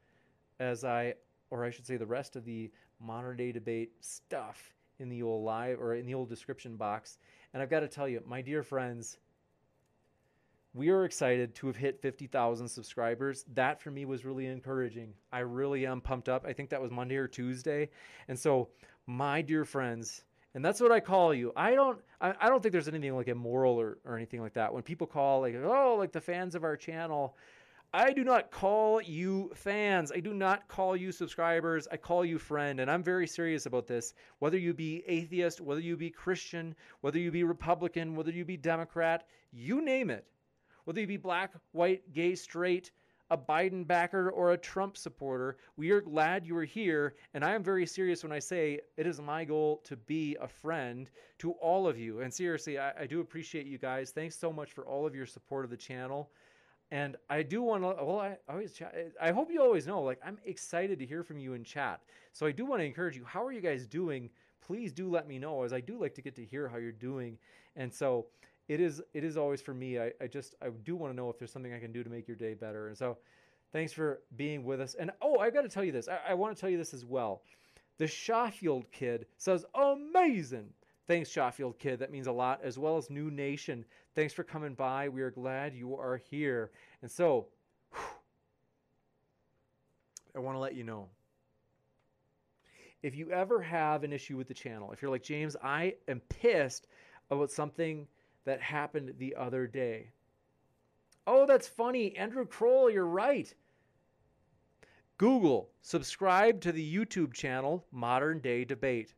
as 0.60 0.84
I 0.84 1.14
or 1.52 1.66
I 1.66 1.70
should 1.70 1.86
say 1.86 1.98
the 1.98 2.06
rest 2.06 2.36
of 2.36 2.46
the 2.46 2.72
modern 3.00 3.38
day 3.38 3.52
debate 3.52 3.92
stuff 4.02 4.74
in 5.00 5.10
the 5.10 5.24
old 5.24 5.46
live 5.46 5.80
or 5.80 5.96
in 5.96 6.06
the 6.06 6.14
old 6.14 6.30
description 6.30 6.76
box. 6.76 7.18
And 7.54 7.62
I've 7.62 7.70
got 7.70 7.80
to 7.82 7.88
tell 7.88 8.08
you, 8.08 8.22
my 8.26 8.42
dear 8.42 8.64
friends, 8.64 9.18
we 10.74 10.90
are 10.90 11.06
excited 11.06 11.56
to 11.56 11.68
have 11.68 11.76
hit 11.76 12.02
50,000 12.02 12.68
subscribers. 12.68 13.44
That 13.54 13.82
for 13.82 13.90
me 13.90 14.06
was 14.06 14.24
really 14.24 14.46
encouraging. 14.46 15.14
I 15.32 15.40
really 15.40 15.86
am 15.86 16.00
pumped 16.00 16.30
up. 16.30 16.46
I 16.46 16.54
think 16.54 16.70
that 16.70 16.82
was 16.82 16.92
Monday 16.92 17.16
or 17.16 17.28
Tuesday. 17.28 17.90
And 18.28 18.38
so, 18.38 18.70
my 19.08 19.42
dear 19.42 19.66
friends, 19.66 20.24
and 20.54 20.64
that's 20.64 20.80
what 20.80 20.92
I 20.92 21.00
call 21.00 21.34
you. 21.34 21.52
I 21.56 21.74
don't 21.74 22.00
I, 22.22 22.34
I 22.40 22.50
don't 22.50 22.62
think 22.62 22.72
there's 22.72 22.88
anything 22.88 23.16
like 23.16 23.28
immoral 23.28 23.80
or, 23.80 23.98
or 24.06 24.16
anything 24.16 24.42
like 24.42 24.54
that. 24.54 24.74
When 24.74 24.84
people 24.84 25.08
call 25.08 25.42
like, 25.42 25.56
oh, 25.56 25.96
like 25.98 26.12
the 26.12 26.22
fans 26.22 26.54
of 26.54 26.64
our 26.64 26.78
channel, 26.78 27.36
I 27.92 28.14
do 28.14 28.24
not 28.24 28.52
call 28.52 29.02
you 29.02 29.52
fans. 29.56 30.12
I 30.12 30.20
do 30.20 30.34
not 30.34 30.68
call 30.68 30.96
you 30.96 31.12
subscribers. 31.12 31.88
I 31.92 31.98
call 31.98 32.24
you 32.24 32.38
friend. 32.38 32.80
And 32.80 32.92
I'm 32.92 33.02
very 33.02 33.26
serious 33.26 33.66
about 33.66 33.88
this. 33.88 34.14
Whether 34.38 34.60
you 34.60 34.76
be 34.76 35.04
atheist, 35.08 35.62
whether 35.62 35.82
you 35.82 35.98
be 35.98 36.12
Christian, 36.12 36.76
whether 37.02 37.18
you 37.18 37.32
be 37.32 37.44
Republican, 37.44 38.16
whether 38.16 38.32
you 38.32 38.46
be 38.46 38.58
Democrat, 38.58 39.26
you 39.52 39.82
name 39.82 40.12
it 40.12 40.26
whether 40.90 41.02
you 41.02 41.06
be 41.06 41.18
black, 41.18 41.54
white, 41.74 42.02
gay, 42.14 42.34
straight, 42.34 42.90
a 43.30 43.38
Biden 43.38 43.86
backer, 43.86 44.32
or 44.32 44.54
a 44.54 44.58
Trump 44.58 44.98
supporter, 44.98 45.58
we 45.78 45.92
are 45.92 46.02
glad 46.02 46.48
you 46.48 46.58
are 46.58 46.66
here. 46.66 47.14
And 47.36 47.46
I 47.46 47.54
am 47.54 47.62
very 47.62 47.86
serious 47.86 48.24
when 48.24 48.32
I 48.32 48.40
say 48.40 48.80
it 48.98 49.06
is 49.06 49.22
my 49.22 49.46
goal 49.46 49.82
to 49.84 49.96
be 49.96 50.36
a 50.42 50.48
friend 50.48 51.08
to 51.38 51.52
all 51.62 51.88
of 51.88 52.00
you. 52.00 52.22
And 52.22 52.34
seriously, 52.34 52.80
I, 52.80 53.02
I 53.02 53.06
do 53.06 53.20
appreciate 53.20 53.68
you 53.68 53.78
guys. 53.78 54.10
Thanks 54.10 54.36
so 54.36 54.52
much 54.52 54.72
for 54.72 54.88
all 54.88 55.06
of 55.06 55.14
your 55.14 55.28
support 55.28 55.64
of 55.64 55.70
the 55.70 55.78
channel. 55.78 56.32
And 56.90 57.18
I 57.30 57.44
do 57.44 57.62
want 57.62 57.84
to, 57.84 58.04
well, 58.04 58.20
I 58.20 58.38
always 58.50 58.74
chat. 58.74 58.96
I 59.22 59.30
hope 59.30 59.52
you 59.52 59.62
always 59.62 59.86
know, 59.86 60.02
like, 60.02 60.20
I'm 60.26 60.40
excited 60.44 60.98
to 60.98 61.06
hear 61.06 61.24
from 61.24 61.38
you 61.38 61.54
in 61.54 61.64
chat. 61.64 62.02
So 62.34 62.48
I 62.48 62.52
do 62.52 62.66
want 62.66 62.82
to 62.82 62.86
encourage 62.86 63.16
you. 63.16 63.26
How 63.26 63.46
are 63.46 63.52
you 63.52 63.62
guys 63.62 63.86
doing? 63.86 64.32
Please 64.60 64.92
do 64.92 65.08
let 65.08 65.28
me 65.28 65.38
know, 65.38 65.62
as 65.62 65.72
I 65.72 65.82
do 65.82 66.02
like 66.02 66.16
to 66.16 66.24
get 66.24 66.36
to 66.38 66.44
hear 66.44 66.68
how 66.68 66.78
you're 66.78 66.92
doing. 66.92 67.38
And 67.76 67.94
so 67.94 68.26
it 68.70 68.80
is 68.80 69.02
it 69.14 69.24
is 69.24 69.36
always 69.36 69.62
for 69.62 69.74
me. 69.74 70.00
I, 70.00 70.12
I 70.22 70.28
just 70.28 70.56
I 70.62 70.70
do 70.70 70.96
want 70.96 71.12
to 71.12 71.18
know 71.18 71.30
if 71.30 71.38
there's 71.38 71.52
something 71.52 71.74
I 71.74 71.80
can 71.80 71.92
do 71.92 72.04
to 72.04 72.10
make 72.10 72.28
your 72.28 72.38
day 72.38 72.54
better. 72.54 72.88
And 72.88 72.98
so 72.98 73.18
thanks 73.74 73.92
for 73.92 74.22
being 74.38 74.64
with 74.64 74.80
us. 74.80 74.96
And 74.98 75.12
oh, 75.22 75.40
I've 75.40 75.54
got 75.54 75.64
to 75.64 75.70
tell 75.70 75.84
you 75.84 75.92
this. 75.92 76.08
I, 76.08 76.32
I 76.32 76.34
want 76.36 76.56
to 76.56 76.62
tell 76.62 76.70
you 76.70 76.78
this 76.78 76.94
as 76.94 77.04
well. 77.04 77.42
The 77.98 78.08
Shawfield 78.08 78.86
kid 78.92 79.26
says 79.38 79.66
amazing. 79.74 80.70
Thanks, 81.08 81.30
Shawfield 81.30 81.80
kid. 81.80 82.00
That 82.00 82.12
means 82.12 82.28
a 82.28 82.32
lot, 82.32 82.62
as 82.64 82.78
well 82.78 82.96
as 82.96 83.10
New 83.10 83.32
Nation. 83.32 83.84
Thanks 84.14 84.32
for 84.32 84.44
coming 84.44 84.76
by. 84.76 85.10
We 85.10 85.24
are 85.24 85.32
glad 85.32 85.74
you 85.74 85.96
are 85.96 86.22
here. 86.30 86.70
And 87.02 87.10
so, 87.10 87.48
whew, 87.92 88.04
I 90.36 90.40
want 90.40 90.56
to 90.56 90.60
let 90.60 90.76
you 90.76 90.84
know 90.84 91.10
if 93.02 93.16
you 93.16 93.32
ever 93.32 93.62
have 93.62 94.04
an 94.04 94.14
issue 94.14 94.38
with 94.38 94.48
the 94.48 94.54
channel, 94.54 94.92
if 94.92 95.02
you're 95.02 95.10
like, 95.10 95.24
James, 95.24 95.56
I 95.64 95.96
am 96.08 96.22
pissed 96.30 96.88
about 97.32 97.50
something 97.50 98.08
that 98.50 98.62
happened 98.62 99.14
the 99.20 99.36
other 99.36 99.68
day. 99.68 100.10
Oh, 101.28 101.46
that's 101.46 101.68
funny. 101.68 102.18
Andrew 102.18 102.48
Kroll, 102.48 102.90
you're 102.90 103.06
right. 103.06 103.54
Google, 105.20 105.70
subscribe 105.82 106.60
to 106.62 106.72
the 106.72 106.96
YouTube 106.96 107.32
channel 107.32 107.86
Modern 107.92 108.40
Day 108.40 108.66
Debate. 108.66 109.14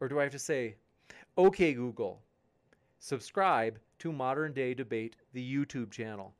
Or 0.00 0.08
do 0.08 0.20
I 0.20 0.24
have 0.24 0.32
to 0.32 0.38
say, 0.38 0.74
okay, 1.38 1.72
Google, 1.72 2.20
subscribe 2.98 3.78
to 4.00 4.12
Modern 4.12 4.52
Day 4.52 4.74
Debate, 4.74 5.16
the 5.32 5.42
YouTube 5.42 5.90
channel? 5.90 6.34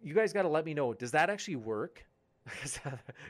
You 0.00 0.14
guys 0.14 0.32
got 0.32 0.42
to 0.42 0.48
let 0.48 0.64
me 0.64 0.72
know. 0.72 0.94
Does 0.94 1.10
that 1.10 1.28
actually 1.28 1.56
work? 1.56 2.06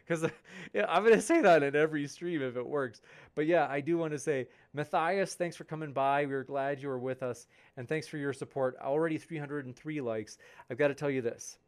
because 0.07 0.29
yeah, 0.73 0.87
I'm 0.89 1.05
to 1.05 1.21
say 1.21 1.41
that 1.41 1.63
in 1.63 1.77
every 1.77 2.07
stream 2.09 2.43
if 2.43 2.57
it 2.57 2.67
works. 2.67 3.01
But 3.35 3.47
yeah, 3.47 3.67
I 3.71 3.81
do 3.81 3.97
want 3.97 4.13
to 4.13 4.19
say, 4.19 4.49
Matthias, 4.73 5.35
thanks 5.35 5.57
for 5.57 5.65
coming 5.65 5.93
by. 5.93 6.27
We 6.27 6.35
are 6.35 6.45
glad 6.45 6.83
you 6.83 6.89
were 6.89 6.99
with 6.99 7.23
us, 7.23 7.47
and 7.77 7.89
thanks 7.89 8.09
for 8.09 8.19
your 8.19 8.33
support. 8.33 8.77
Already 8.83 9.19
303 9.19 10.01
likes. 10.01 10.39
I've 10.71 10.79
got 10.79 10.89
to 10.89 10.95
tell 10.95 11.11
you 11.11 11.23
this. 11.23 11.59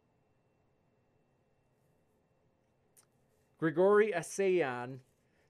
Grigori 3.59 4.11
Asayan 4.11 4.99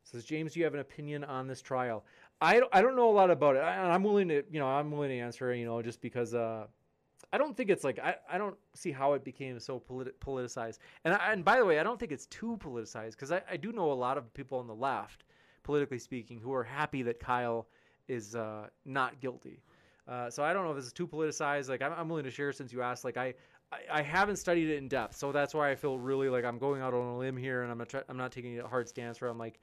says, 0.04 0.24
James, 0.24 0.56
you 0.56 0.64
have 0.64 0.74
an 0.74 0.80
opinion 0.80 1.24
on 1.24 1.48
this 1.48 1.62
trial. 1.62 2.06
I, 2.40 2.62
I 2.72 2.82
don't 2.82 2.96
know 2.96 3.10
a 3.10 3.12
lot 3.12 3.32
about 3.32 3.56
it. 3.56 3.60
And 3.60 3.92
I, 3.92 3.96
am 3.96 4.04
willing 4.04 4.30
to, 4.30 4.44
you 4.50 4.60
know, 4.60 4.68
I'm 4.68 4.92
willing 4.92 5.10
to 5.10 5.20
answer, 5.20 5.54
you 5.54 5.66
know, 5.66 5.82
just 5.82 6.02
because 6.02 6.34
uh, 6.34 6.68
I 7.34 7.38
don't 7.38 7.58
think 7.58 7.70
it's 7.70 7.84
like 7.84 8.00
I, 8.00 8.16
I 8.32 8.38
don't 8.38 8.56
see 8.74 8.92
how 8.92 9.14
it 9.14 9.24
became 9.24 9.60
so 9.60 9.80
politi- 9.80 10.14
politicized. 10.26 10.80
And 11.04 11.14
I, 11.14 11.34
and 11.34 11.44
by 11.44 11.58
the 11.58 11.66
way, 11.66 11.80
I 11.80 11.84
don't 11.84 12.00
think 12.00 12.12
it's 12.12 12.26
too 12.28 12.58
politicized 12.62 13.12
because 13.12 13.32
I, 13.32 13.42
I 13.50 13.58
do 13.58 13.72
know 13.72 13.92
a 13.92 13.94
lot 13.94 14.18
of 14.18 14.34
people 14.34 14.60
on 14.60 14.68
the 14.68 14.76
left, 14.76 15.26
politically 15.64 16.00
speaking, 16.00 16.40
who 16.40 16.54
are 16.54 16.64
happy 16.64 17.04
that 17.04 17.20
Kyle 17.20 17.68
is 18.08 18.36
uh, 18.36 18.68
not 18.86 19.20
guilty. 19.20 19.62
Uh, 20.08 20.30
so 20.30 20.44
I 20.44 20.54
don't 20.54 20.64
know 20.64 20.72
if 20.72 20.78
this 20.78 20.86
is 20.86 20.94
too 20.94 21.08
politicized. 21.08 21.68
Like 21.68 21.82
I'm, 21.82 21.92
I'm 21.94 22.08
willing 22.08 22.24
to 22.24 22.32
share 22.32 22.54
since 22.54 22.72
you 22.72 22.82
asked. 22.82 23.04
Like 23.04 23.18
I, 23.18 23.34
I, 23.72 23.80
I 23.92 24.02
haven't 24.02 24.38
studied 24.38 24.70
it 24.70 24.78
in 24.78 24.88
depth, 24.88 25.18
so 25.18 25.32
that's 25.34 25.54
why 25.54 25.70
I 25.70 25.76
feel 25.76 25.98
really 25.98 26.30
like 26.30 26.46
I'm 26.46 26.58
going 26.58 26.82
out 26.82 26.94
on 26.94 27.06
a 27.06 27.18
limb 27.18 27.36
here, 27.36 27.64
and 27.64 27.72
I'm 27.72 27.86
try, 27.86 28.02
I'm 28.08 28.18
not 28.18 28.32
taking 28.32 28.60
a 28.60 28.68
hard 28.68 28.88
stance 28.88 29.20
where 29.20 29.30
I'm 29.30 29.38
like, 29.38 29.60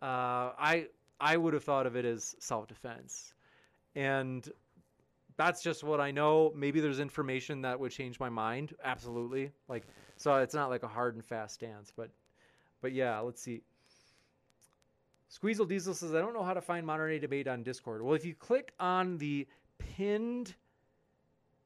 uh, 0.00 0.54
I 0.56 0.86
I 1.20 1.36
would 1.36 1.54
have 1.54 1.64
thought 1.64 1.86
of 1.86 1.96
it 1.96 2.04
as 2.04 2.36
self 2.38 2.68
defense, 2.68 3.34
and 3.96 4.48
that's 5.38 5.62
just 5.62 5.82
what 5.82 6.00
I 6.00 6.10
know. 6.10 6.52
Maybe 6.54 6.80
there's 6.80 7.00
information 7.00 7.62
that 7.62 7.80
would 7.80 7.92
change 7.92 8.20
my 8.20 8.28
mind. 8.28 8.74
Absolutely. 8.84 9.50
Like 9.68 9.84
so 10.16 10.36
it's 10.36 10.54
not 10.54 10.68
like 10.68 10.82
a 10.82 10.88
hard 10.88 11.14
and 11.14 11.24
fast 11.24 11.54
stance, 11.54 11.90
but 11.96 12.10
but 12.82 12.92
yeah, 12.92 13.18
let's 13.20 13.40
see. 13.40 13.62
Squeezle 15.30 15.68
Diesel 15.68 15.94
says, 15.94 16.14
I 16.14 16.20
don't 16.20 16.34
know 16.34 16.42
how 16.42 16.54
to 16.54 16.60
find 16.60 16.86
modern 16.86 17.10
day 17.10 17.18
debate 17.18 17.48
on 17.48 17.62
Discord. 17.62 18.02
Well, 18.02 18.14
if 18.14 18.24
you 18.24 18.34
click 18.34 18.72
on 18.80 19.18
the 19.18 19.46
pinned, 19.78 20.54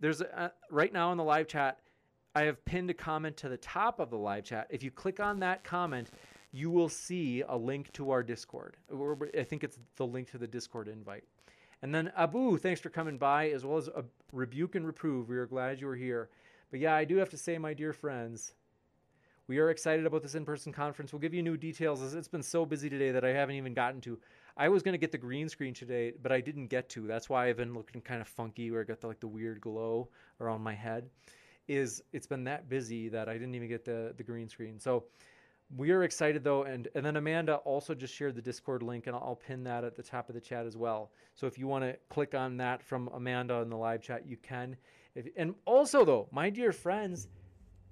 there's 0.00 0.20
a, 0.20 0.38
uh, 0.38 0.48
right 0.70 0.92
now 0.92 1.12
in 1.12 1.18
the 1.18 1.24
live 1.24 1.46
chat, 1.46 1.78
I 2.34 2.42
have 2.42 2.64
pinned 2.64 2.90
a 2.90 2.94
comment 2.94 3.36
to 3.38 3.48
the 3.48 3.58
top 3.58 4.00
of 4.00 4.10
the 4.10 4.16
live 4.16 4.44
chat. 4.44 4.66
If 4.70 4.82
you 4.82 4.90
click 4.90 5.20
on 5.20 5.38
that 5.40 5.62
comment, 5.62 6.10
you 6.50 6.70
will 6.70 6.88
see 6.88 7.42
a 7.48 7.56
link 7.56 7.92
to 7.92 8.10
our 8.10 8.22
Discord. 8.22 8.76
I 9.38 9.44
think 9.44 9.64
it's 9.64 9.78
the 9.96 10.06
link 10.06 10.30
to 10.32 10.38
the 10.38 10.46
Discord 10.46 10.88
invite. 10.88 11.24
And 11.82 11.92
then 11.92 12.12
Abu, 12.16 12.58
thanks 12.58 12.80
for 12.80 12.90
coming 12.90 13.18
by, 13.18 13.50
as 13.50 13.64
well 13.64 13.76
as 13.76 13.88
a 13.88 14.04
rebuke 14.32 14.76
and 14.76 14.86
reprove. 14.86 15.28
We 15.28 15.36
are 15.36 15.46
glad 15.46 15.80
you 15.80 15.88
are 15.88 15.96
here. 15.96 16.30
But 16.70 16.80
yeah, 16.80 16.94
I 16.94 17.04
do 17.04 17.16
have 17.16 17.30
to 17.30 17.36
say, 17.36 17.58
my 17.58 17.74
dear 17.74 17.92
friends, 17.92 18.54
we 19.48 19.58
are 19.58 19.68
excited 19.68 20.06
about 20.06 20.22
this 20.22 20.36
in-person 20.36 20.72
conference. 20.72 21.12
We'll 21.12 21.20
give 21.20 21.34
you 21.34 21.42
new 21.42 21.56
details. 21.56 22.14
It's 22.14 22.28
been 22.28 22.44
so 22.44 22.64
busy 22.64 22.88
today 22.88 23.10
that 23.10 23.24
I 23.24 23.30
haven't 23.30 23.56
even 23.56 23.74
gotten 23.74 24.00
to. 24.02 24.18
I 24.56 24.68
was 24.68 24.82
going 24.82 24.92
to 24.92 24.98
get 24.98 25.10
the 25.10 25.18
green 25.18 25.48
screen 25.48 25.74
today, 25.74 26.12
but 26.22 26.30
I 26.30 26.40
didn't 26.40 26.68
get 26.68 26.88
to. 26.90 27.06
That's 27.06 27.28
why 27.28 27.48
I've 27.48 27.56
been 27.56 27.74
looking 27.74 28.00
kind 28.00 28.20
of 28.20 28.28
funky, 28.28 28.70
where 28.70 28.82
I 28.82 28.84
got 28.84 29.00
the, 29.00 29.08
like 29.08 29.20
the 29.20 29.26
weird 29.26 29.60
glow 29.60 30.08
around 30.40 30.62
my 30.62 30.74
head. 30.74 31.10
Is 31.68 32.02
it's 32.12 32.26
been 32.26 32.44
that 32.44 32.68
busy 32.68 33.08
that 33.10 33.28
I 33.28 33.34
didn't 33.34 33.54
even 33.54 33.68
get 33.68 33.84
the 33.84 34.12
the 34.16 34.24
green 34.24 34.48
screen. 34.48 34.80
So 34.80 35.04
we 35.76 35.90
are 35.90 36.02
excited 36.02 36.44
though 36.44 36.64
and 36.64 36.88
and 36.94 37.04
then 37.04 37.16
amanda 37.16 37.56
also 37.56 37.94
just 37.94 38.14
shared 38.14 38.34
the 38.34 38.42
discord 38.42 38.82
link 38.82 39.06
and 39.06 39.16
i'll 39.16 39.40
pin 39.46 39.64
that 39.64 39.84
at 39.84 39.96
the 39.96 40.02
top 40.02 40.28
of 40.28 40.34
the 40.34 40.40
chat 40.40 40.66
as 40.66 40.76
well 40.76 41.10
so 41.34 41.46
if 41.46 41.58
you 41.58 41.66
want 41.66 41.82
to 41.84 41.96
click 42.08 42.34
on 42.34 42.56
that 42.56 42.82
from 42.82 43.08
amanda 43.14 43.54
in 43.56 43.70
the 43.70 43.76
live 43.76 44.02
chat 44.02 44.26
you 44.26 44.36
can 44.36 44.76
if, 45.14 45.26
and 45.36 45.54
also 45.64 46.04
though 46.04 46.28
my 46.30 46.50
dear 46.50 46.72
friends 46.72 47.28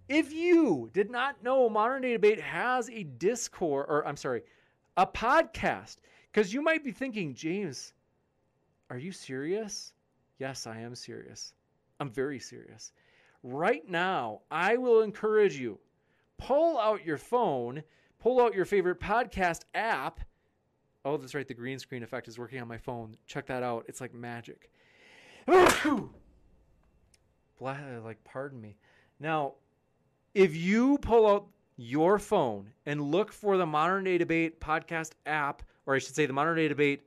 if 0.09 0.33
you 0.33 0.91
did 0.93 1.11
not 1.11 1.43
know 1.43 1.69
modern 1.69 2.03
day 2.03 2.13
debate 2.13 2.41
has 2.41 2.91
a 2.91 3.05
discord 3.05 3.87
or 3.89 4.07
i'm 4.07 4.17
sorry 4.17 4.43
a 4.97 5.07
podcast 5.07 5.97
because 6.33 6.53
you 6.53 6.63
might 6.63 6.85
be 6.85 6.91
thinking 6.91 7.35
james 7.35 7.95
are 8.91 8.99
you 8.99 9.13
serious 9.13 9.93
Yes, 10.41 10.67
I 10.67 10.81
am 10.81 10.95
serious. 10.95 11.53
I'm 12.01 12.11
very 12.11 12.41
serious. 12.41 12.93
Right 13.43 13.87
now, 13.87 14.41
I 14.51 14.79
will 14.79 15.03
encourage 15.03 15.57
you 15.57 15.79
pull 16.41 16.79
out 16.79 17.05
your 17.05 17.19
phone, 17.19 17.83
pull 18.19 18.41
out 18.41 18.55
your 18.55 18.65
favorite 18.65 19.01
podcast 19.01 19.63
app. 19.75 20.21
Oh, 21.05 21.17
that's 21.17 21.35
right. 21.35 21.47
The 21.47 21.55
green 21.55 21.79
screen 21.79 22.03
effect 22.03 22.29
is 22.29 22.39
working 22.39 22.61
on 22.61 22.69
my 22.69 22.79
phone. 22.79 23.17
Check 23.27 23.47
that 23.47 23.63
out. 23.63 23.85
It's 23.89 24.01
like 24.01 24.15
magic. 24.15 24.71
Like, 27.61 28.25
pardon 28.25 28.59
me. 28.59 28.77
Now, 29.19 29.53
if 30.35 30.57
you 30.57 30.97
pull 30.99 31.27
out 31.27 31.47
your 31.77 32.19
phone 32.19 32.73
and 32.87 33.11
look 33.11 33.33
for 33.33 33.59
the 33.59 33.67
Modern 33.67 34.05
Day 34.05 34.17
Debate 34.17 34.61
podcast 34.61 35.13
app, 35.27 35.63
or 35.85 35.95
I 35.95 35.99
should 35.99 36.15
say 36.15 36.25
the 36.25 36.33
Modern 36.33 36.57
Day 36.57 36.69
Debate 36.69 37.03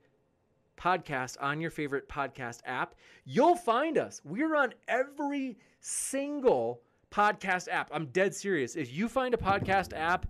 podcast 0.76 1.36
on 1.40 1.60
your 1.60 1.70
favorite 1.70 2.08
podcast 2.08 2.60
app, 2.66 2.94
you'll 3.24 3.56
find 3.56 3.98
us. 3.98 4.20
We're 4.24 4.54
on 4.54 4.74
every 4.86 5.58
single 5.80 6.82
podcast 7.14 7.68
app. 7.70 7.90
I'm 7.92 8.06
dead 8.06 8.34
serious. 8.34 8.74
If 8.74 8.92
you 8.92 9.08
find 9.08 9.34
a 9.34 9.36
podcast 9.36 9.96
app 9.96 10.26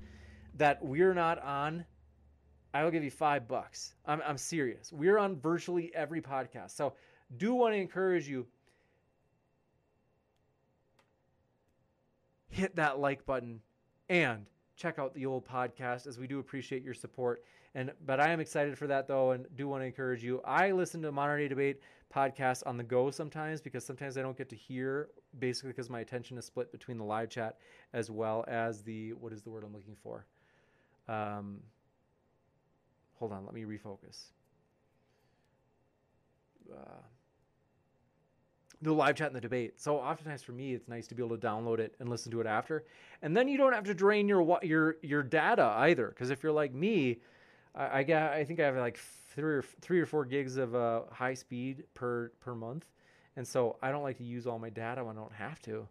that 0.57 0.85
we're 0.85 1.15
not 1.15 1.43
on, 1.43 1.85
I 2.75 2.85
will 2.85 2.91
give 2.91 3.05
you 3.05 3.11
five 3.11 3.49
bucks. 3.49 3.95
I'm, 4.05 4.21
I'm 4.27 4.37
serious. 4.37 4.93
We're 4.93 5.19
on 5.19 5.37
virtually 5.37 5.93
every 5.95 6.21
podcast. 6.21 6.73
So 6.73 6.95
do 7.39 7.55
want 7.55 7.75
to 7.75 7.79
encourage 7.79 8.29
you 8.29 8.47
hit 12.51 12.77
that 12.77 12.99
like 12.99 13.25
button 13.25 13.61
and 14.09 14.47
check 14.77 14.99
out 14.99 15.15
the 15.15 15.25
old 15.25 15.47
podcast 15.47 16.07
as 16.07 16.19
we 16.19 16.27
do 16.27 16.39
appreciate 16.39 16.83
your 16.83 16.95
support 16.95 17.43
and 17.75 17.93
but 18.07 18.21
i 18.21 18.31
am 18.31 18.41
excited 18.41 18.77
for 18.77 18.87
that 18.87 19.07
though 19.07 19.33
and 19.33 19.47
do 19.57 19.69
want 19.69 19.83
to 19.83 19.87
encourage 19.87 20.23
you 20.23 20.41
i 20.45 20.71
listen 20.71 21.03
to 21.03 21.11
modern 21.13 21.39
day 21.39 21.49
debate 21.49 21.81
podcast 22.15 22.63
on 22.67 22.77
the 22.77 22.83
go 22.83 23.11
sometimes 23.11 23.61
because 23.61 23.85
sometimes 23.85 24.17
i 24.17 24.23
don't 24.23 24.39
get 24.39 24.49
to 24.49 24.57
hear 24.57 25.09
basically 25.39 25.71
because 25.71 25.91
my 25.91 26.01
attention 26.01 26.39
is 26.39 26.45
split 26.45 26.71
between 26.71 26.97
the 26.99 27.05
live 27.05 27.29
chat 27.29 27.59
as 27.93 28.11
well 28.11 28.45
as 28.47 28.83
the 28.83 29.13
what 29.15 29.33
is 29.33 29.43
the 29.43 29.51
word 29.51 29.65
i'm 29.65 29.73
looking 29.73 29.97
for 30.03 30.27
um, 31.07 31.61
hold 33.15 33.33
on 33.33 33.45
let 33.45 33.55
me 33.55 33.65
refocus 33.65 34.27
uh, 36.73 37.03
the 38.83 38.93
live 38.93 39.17
chat 39.17 39.29
and 39.29 39.37
the 39.37 39.41
debate. 39.41 39.81
So 39.81 39.97
oftentimes 39.97 40.43
for 40.43 40.53
me, 40.53 40.75
it's 40.75 40.89
nice 40.89 41.07
to 41.09 41.15
be 41.15 41.25
able 41.25 41.37
to 41.37 41.47
download 41.47 41.79
it 41.79 41.95
and 41.99 42.09
listen 42.09 42.31
to 42.33 42.41
it 42.41 42.47
after, 42.47 42.85
and 43.23 43.37
then 43.37 43.49
you 43.49 43.57
don't 43.57 43.73
have 43.73 43.85
to 43.85 43.95
drain 43.95 44.29
your 44.29 44.59
your 44.63 44.97
your 45.03 45.23
data 45.23 45.65
either. 45.79 46.09
Because 46.09 46.31
if 46.31 46.43
you're 46.43 46.53
like 46.53 46.75
me, 46.75 47.19
I, 47.75 47.99
I 47.99 48.03
got 48.03 48.33
I 48.33 48.45
think 48.45 48.61
I 48.61 48.65
have 48.65 48.77
like 48.77 48.99
three 49.35 49.55
or 49.55 49.65
three 49.81 50.01
or 50.01 50.07
four 50.07 50.25
gigs 50.25 50.57
of 50.57 50.75
uh, 50.75 51.03
high 51.11 51.35
speed 51.35 51.85
per 51.95 52.31
per 52.41 52.55
month, 52.55 52.87
and 53.37 53.47
so 53.47 53.77
I 53.83 53.91
don't 53.91 54.03
like 54.03 54.19
to 54.19 54.25
use 54.25 54.47
all 54.47 54.59
my 54.59 54.71
data 54.71 55.05
when 55.05 55.17
I 55.17 55.21
don't 55.21 55.33
have 55.33 55.61
to. 55.63 55.87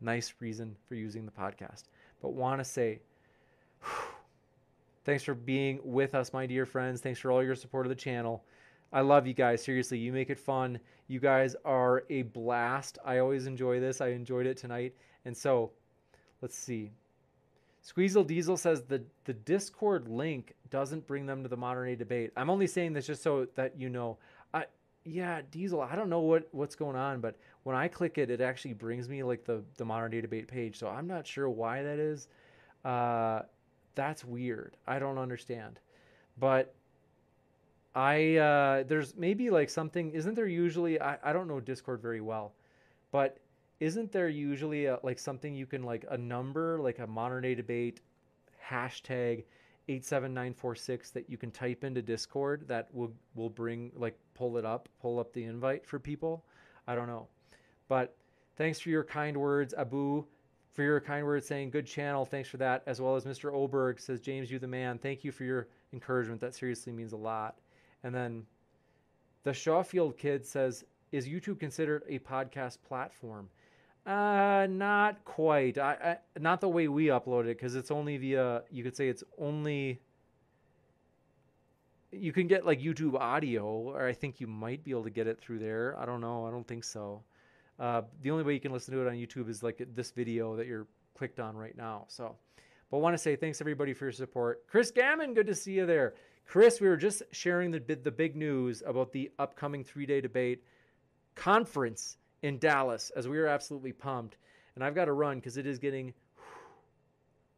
Nice 0.00 0.32
reason 0.40 0.76
for 0.88 0.94
using 0.94 1.26
the 1.26 1.32
podcast, 1.32 1.84
but 2.22 2.32
want 2.32 2.60
to 2.60 2.64
say. 2.64 3.00
Thanks 5.04 5.24
for 5.24 5.34
being 5.34 5.80
with 5.82 6.14
us, 6.14 6.32
my 6.32 6.44
dear 6.44 6.66
friends. 6.66 7.00
Thanks 7.00 7.18
for 7.18 7.32
all 7.32 7.42
your 7.42 7.54
support 7.54 7.86
of 7.86 7.90
the 7.90 7.96
channel. 7.96 8.44
I 8.92 9.00
love 9.00 9.26
you 9.26 9.32
guys. 9.32 9.62
Seriously, 9.62 9.98
you 9.98 10.12
make 10.12 10.28
it 10.28 10.38
fun. 10.38 10.78
You 11.08 11.20
guys 11.20 11.56
are 11.64 12.04
a 12.10 12.22
blast. 12.22 12.98
I 13.04 13.18
always 13.18 13.46
enjoy 13.46 13.80
this. 13.80 14.00
I 14.00 14.08
enjoyed 14.08 14.46
it 14.46 14.58
tonight. 14.58 14.94
And 15.24 15.36
so, 15.36 15.70
let's 16.42 16.56
see. 16.56 16.92
Squeezle 17.86 18.26
Diesel 18.26 18.56
says 18.56 18.82
the 18.82 19.02
the 19.24 19.32
Discord 19.32 20.08
link 20.08 20.54
doesn't 20.70 21.06
bring 21.06 21.26
them 21.26 21.42
to 21.42 21.48
the 21.48 21.56
modern 21.56 21.86
day 21.86 21.96
debate. 21.96 22.30
I'm 22.36 22.50
only 22.50 22.66
saying 22.66 22.92
this 22.92 23.06
just 23.06 23.22
so 23.22 23.46
that 23.54 23.78
you 23.78 23.88
know. 23.88 24.18
I 24.52 24.66
yeah, 25.04 25.40
Diesel. 25.50 25.80
I 25.80 25.96
don't 25.96 26.10
know 26.10 26.20
what 26.20 26.48
what's 26.52 26.74
going 26.74 26.96
on, 26.96 27.20
but 27.20 27.36
when 27.62 27.74
I 27.74 27.88
click 27.88 28.18
it, 28.18 28.30
it 28.30 28.40
actually 28.40 28.74
brings 28.74 29.08
me 29.08 29.22
like 29.22 29.44
the 29.44 29.62
the 29.76 29.84
modern 29.84 30.10
day 30.10 30.20
debate 30.20 30.46
page. 30.46 30.78
So 30.78 30.88
I'm 30.88 31.06
not 31.06 31.26
sure 31.26 31.48
why 31.48 31.82
that 31.82 31.98
is. 31.98 32.28
Uh, 32.84 33.42
that's 33.94 34.24
weird. 34.24 34.76
I 34.86 34.98
don't 34.98 35.18
understand, 35.18 35.80
but 36.38 36.74
I 37.94 38.36
uh, 38.36 38.82
there's 38.84 39.16
maybe 39.16 39.50
like 39.50 39.70
something. 39.70 40.12
Isn't 40.12 40.34
there 40.34 40.46
usually? 40.46 41.00
I, 41.00 41.18
I 41.24 41.32
don't 41.32 41.48
know 41.48 41.60
Discord 41.60 42.00
very 42.02 42.20
well, 42.20 42.52
but 43.10 43.38
isn't 43.80 44.12
there 44.12 44.28
usually 44.28 44.86
a, 44.86 44.98
like 45.02 45.18
something 45.18 45.54
you 45.54 45.66
can 45.66 45.82
like 45.82 46.04
a 46.10 46.18
number 46.18 46.78
like 46.80 46.98
a 46.98 47.06
modern 47.06 47.42
day 47.42 47.54
debate 47.54 48.00
hashtag 48.70 49.44
87946 49.88 51.10
that 51.10 51.28
you 51.28 51.36
can 51.36 51.50
type 51.50 51.82
into 51.82 52.00
Discord 52.00 52.68
that 52.68 52.88
will 52.94 53.12
will 53.34 53.50
bring 53.50 53.90
like 53.96 54.16
pull 54.34 54.56
it 54.56 54.64
up, 54.64 54.88
pull 55.00 55.18
up 55.18 55.32
the 55.32 55.44
invite 55.44 55.84
for 55.84 55.98
people. 55.98 56.44
I 56.86 56.94
don't 56.94 57.08
know, 57.08 57.26
but 57.88 58.16
thanks 58.56 58.78
for 58.78 58.90
your 58.90 59.02
kind 59.04 59.36
words, 59.36 59.74
Abu. 59.74 60.24
For 60.72 60.84
your 60.84 61.00
kind 61.00 61.26
words 61.26 61.46
saying 61.46 61.70
good 61.70 61.86
channel, 61.86 62.24
thanks 62.24 62.48
for 62.48 62.56
that, 62.58 62.84
as 62.86 63.00
well 63.00 63.16
as 63.16 63.24
Mr. 63.24 63.52
Oberg 63.52 63.98
says, 63.98 64.20
James, 64.20 64.52
you 64.52 64.60
the 64.60 64.68
man. 64.68 64.98
Thank 64.98 65.24
you 65.24 65.32
for 65.32 65.42
your 65.42 65.66
encouragement. 65.92 66.40
That 66.40 66.54
seriously 66.54 66.92
means 66.92 67.12
a 67.12 67.16
lot. 67.16 67.58
And 68.04 68.14
then 68.14 68.46
the 69.42 69.52
Shawfield 69.52 70.16
kid 70.16 70.46
says, 70.46 70.84
"Is 71.10 71.26
YouTube 71.26 71.58
considered 71.58 72.04
a 72.08 72.20
podcast 72.20 72.78
platform?" 72.86 73.48
Uh, 74.06 74.66
not 74.70 75.24
quite. 75.24 75.78
I, 75.78 76.16
I 76.34 76.40
not 76.40 76.60
the 76.60 76.68
way 76.68 76.88
we 76.88 77.06
upload 77.06 77.42
it 77.42 77.58
because 77.58 77.74
it's 77.74 77.90
only 77.90 78.16
via. 78.16 78.62
You 78.70 78.82
could 78.82 78.96
say 78.96 79.08
it's 79.08 79.24
only. 79.38 80.00
You 82.12 82.32
can 82.32 82.48
get 82.48 82.66
like 82.66 82.80
YouTube 82.80 83.14
audio, 83.14 83.64
or 83.66 84.06
I 84.06 84.12
think 84.12 84.40
you 84.40 84.46
might 84.46 84.82
be 84.82 84.90
able 84.90 85.04
to 85.04 85.10
get 85.10 85.26
it 85.26 85.38
through 85.38 85.60
there. 85.60 85.96
I 85.98 86.06
don't 86.06 86.20
know. 86.20 86.46
I 86.46 86.50
don't 86.50 86.66
think 86.66 86.82
so. 86.82 87.22
Uh, 87.78 88.02
the 88.22 88.30
only 88.30 88.42
way 88.42 88.52
you 88.54 88.60
can 88.60 88.72
listen 88.72 88.92
to 88.94 89.00
it 89.00 89.08
on 89.08 89.14
YouTube 89.14 89.48
is 89.48 89.62
like 89.62 89.82
this 89.94 90.10
video 90.10 90.56
that 90.56 90.66
you're 90.66 90.86
clicked 91.16 91.38
on 91.38 91.56
right 91.56 91.76
now. 91.76 92.06
So, 92.08 92.36
but 92.90 92.98
want 92.98 93.14
to 93.14 93.18
say 93.18 93.36
thanks 93.36 93.60
everybody 93.60 93.92
for 93.92 94.06
your 94.06 94.12
support. 94.12 94.66
Chris 94.66 94.90
Gammon, 94.90 95.34
good 95.34 95.46
to 95.46 95.54
see 95.54 95.72
you 95.72 95.86
there. 95.86 96.14
Chris, 96.46 96.80
we 96.80 96.88
were 96.88 96.96
just 96.96 97.22
sharing 97.32 97.70
the 97.70 97.78
the 98.02 98.10
big 98.10 98.34
news 98.34 98.82
about 98.84 99.12
the 99.12 99.30
upcoming 99.38 99.84
three 99.84 100.06
day 100.06 100.20
debate 100.20 100.64
conference 101.36 102.16
in 102.42 102.58
Dallas, 102.58 103.10
as 103.16 103.28
we 103.28 103.38
are 103.38 103.46
absolutely 103.46 103.92
pumped. 103.92 104.36
And 104.74 104.84
I've 104.84 104.94
got 104.94 105.06
to 105.06 105.12
run 105.12 105.38
because 105.38 105.56
it 105.56 105.66
is 105.66 105.78
getting 105.78 106.14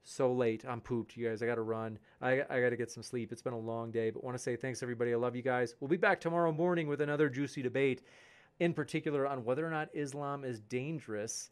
so 0.03 0.33
late. 0.33 0.65
I'm 0.67 0.81
pooped, 0.81 1.17
you 1.17 1.29
guys. 1.29 1.43
I 1.43 1.47
got 1.47 1.57
to 1.57 1.63
run. 1.63 1.99
I, 2.21 2.43
I 2.51 2.61
got 2.61 2.71
to 2.71 2.77
get 2.77 2.91
some 2.91 3.03
sleep. 3.03 3.33
It's 3.33 3.43
been 3.43 3.53
a 3.53 3.59
long 3.59 3.91
day, 3.91 4.11
but 4.11 4.25
want 4.25 4.37
to 4.37 4.43
say 4.43 4.57
thanks 4.57 4.83
everybody. 4.83 5.13
I 5.13 5.17
love 5.17 5.37
you 5.37 5.43
guys. 5.43 5.75
We'll 5.81 5.89
be 5.89 5.97
back 5.97 6.21
tomorrow 6.21 6.53
morning 6.53 6.89
with 6.89 7.01
another 7.01 7.29
juicy 7.29 7.63
debate, 7.63 8.03
in 8.61 8.75
particular 8.75 9.27
on 9.27 9.45
whether 9.45 9.67
or 9.67 9.71
not 9.71 9.89
Islam 9.95 10.45
is 10.45 10.61
dangerous. 10.61 11.51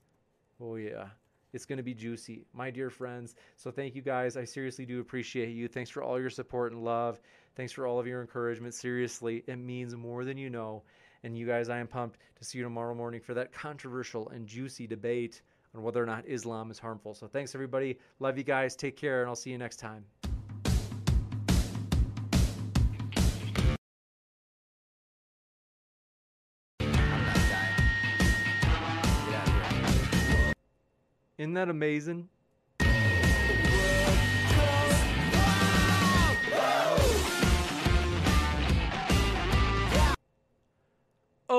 Oh 0.60 0.76
yeah. 0.76 1.07
It's 1.52 1.67
going 1.67 1.78
to 1.78 1.83
be 1.83 1.94
juicy, 1.94 2.47
my 2.52 2.70
dear 2.70 2.91
friends. 2.91 3.34
So 3.57 3.70
thank 3.73 3.97
you 3.97 4.02
guys. 4.02 4.36
I 4.36 4.44
seriously 4.44 4.86
do 4.86 5.00
appreciate 5.00 5.49
you. 5.50 5.67
Thanks 5.67 5.91
for 5.91 6.02
all 6.02 6.20
your 6.20 6.31
support 6.31 6.73
and 6.73 6.84
love. 6.84 7.20
Thanks 7.57 7.73
for 7.73 7.86
all 7.86 7.99
of 7.99 8.07
your 8.07 8.20
encouragement. 8.20 8.75
Seriously, 8.75 9.42
it 9.49 9.57
means 9.57 9.97
more 9.97 10.25
than 10.25 10.39
you 10.39 10.49
know. 10.49 10.84
And 11.23 11.36
you 11.36 11.47
guys, 11.47 11.68
I 11.68 11.78
am 11.78 11.86
pumped 11.86 12.18
to 12.36 12.44
see 12.44 12.58
you 12.58 12.65
tomorrow 12.65 12.94
morning 12.94 13.20
for 13.20 13.34
that 13.34 13.52
controversial 13.52 14.31
and 14.31 14.47
juicy 14.47 14.86
debate 14.86 15.42
on 15.74 15.82
whether 15.82 16.02
or 16.02 16.07
not 16.07 16.24
Islam 16.26 16.70
is 16.70 16.78
harmful. 16.78 17.15
So 17.15 17.26
thanks, 17.26 17.55
everybody. 17.55 17.99
Love 18.20 18.39
you 18.39 18.44
guys. 18.44 18.74
Take 18.74 18.97
care, 18.97 19.20
and 19.20 19.28
I'll 19.28 19.36
see 19.36 19.50
you 19.50 19.58
next 19.58 19.76
time. 19.76 20.05
Isn't 31.36 31.55
that 31.55 31.68
amazing? 31.70 32.28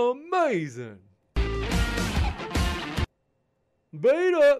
Amazing. 0.09 0.97
Beat 3.91 4.33
We're 4.33 4.59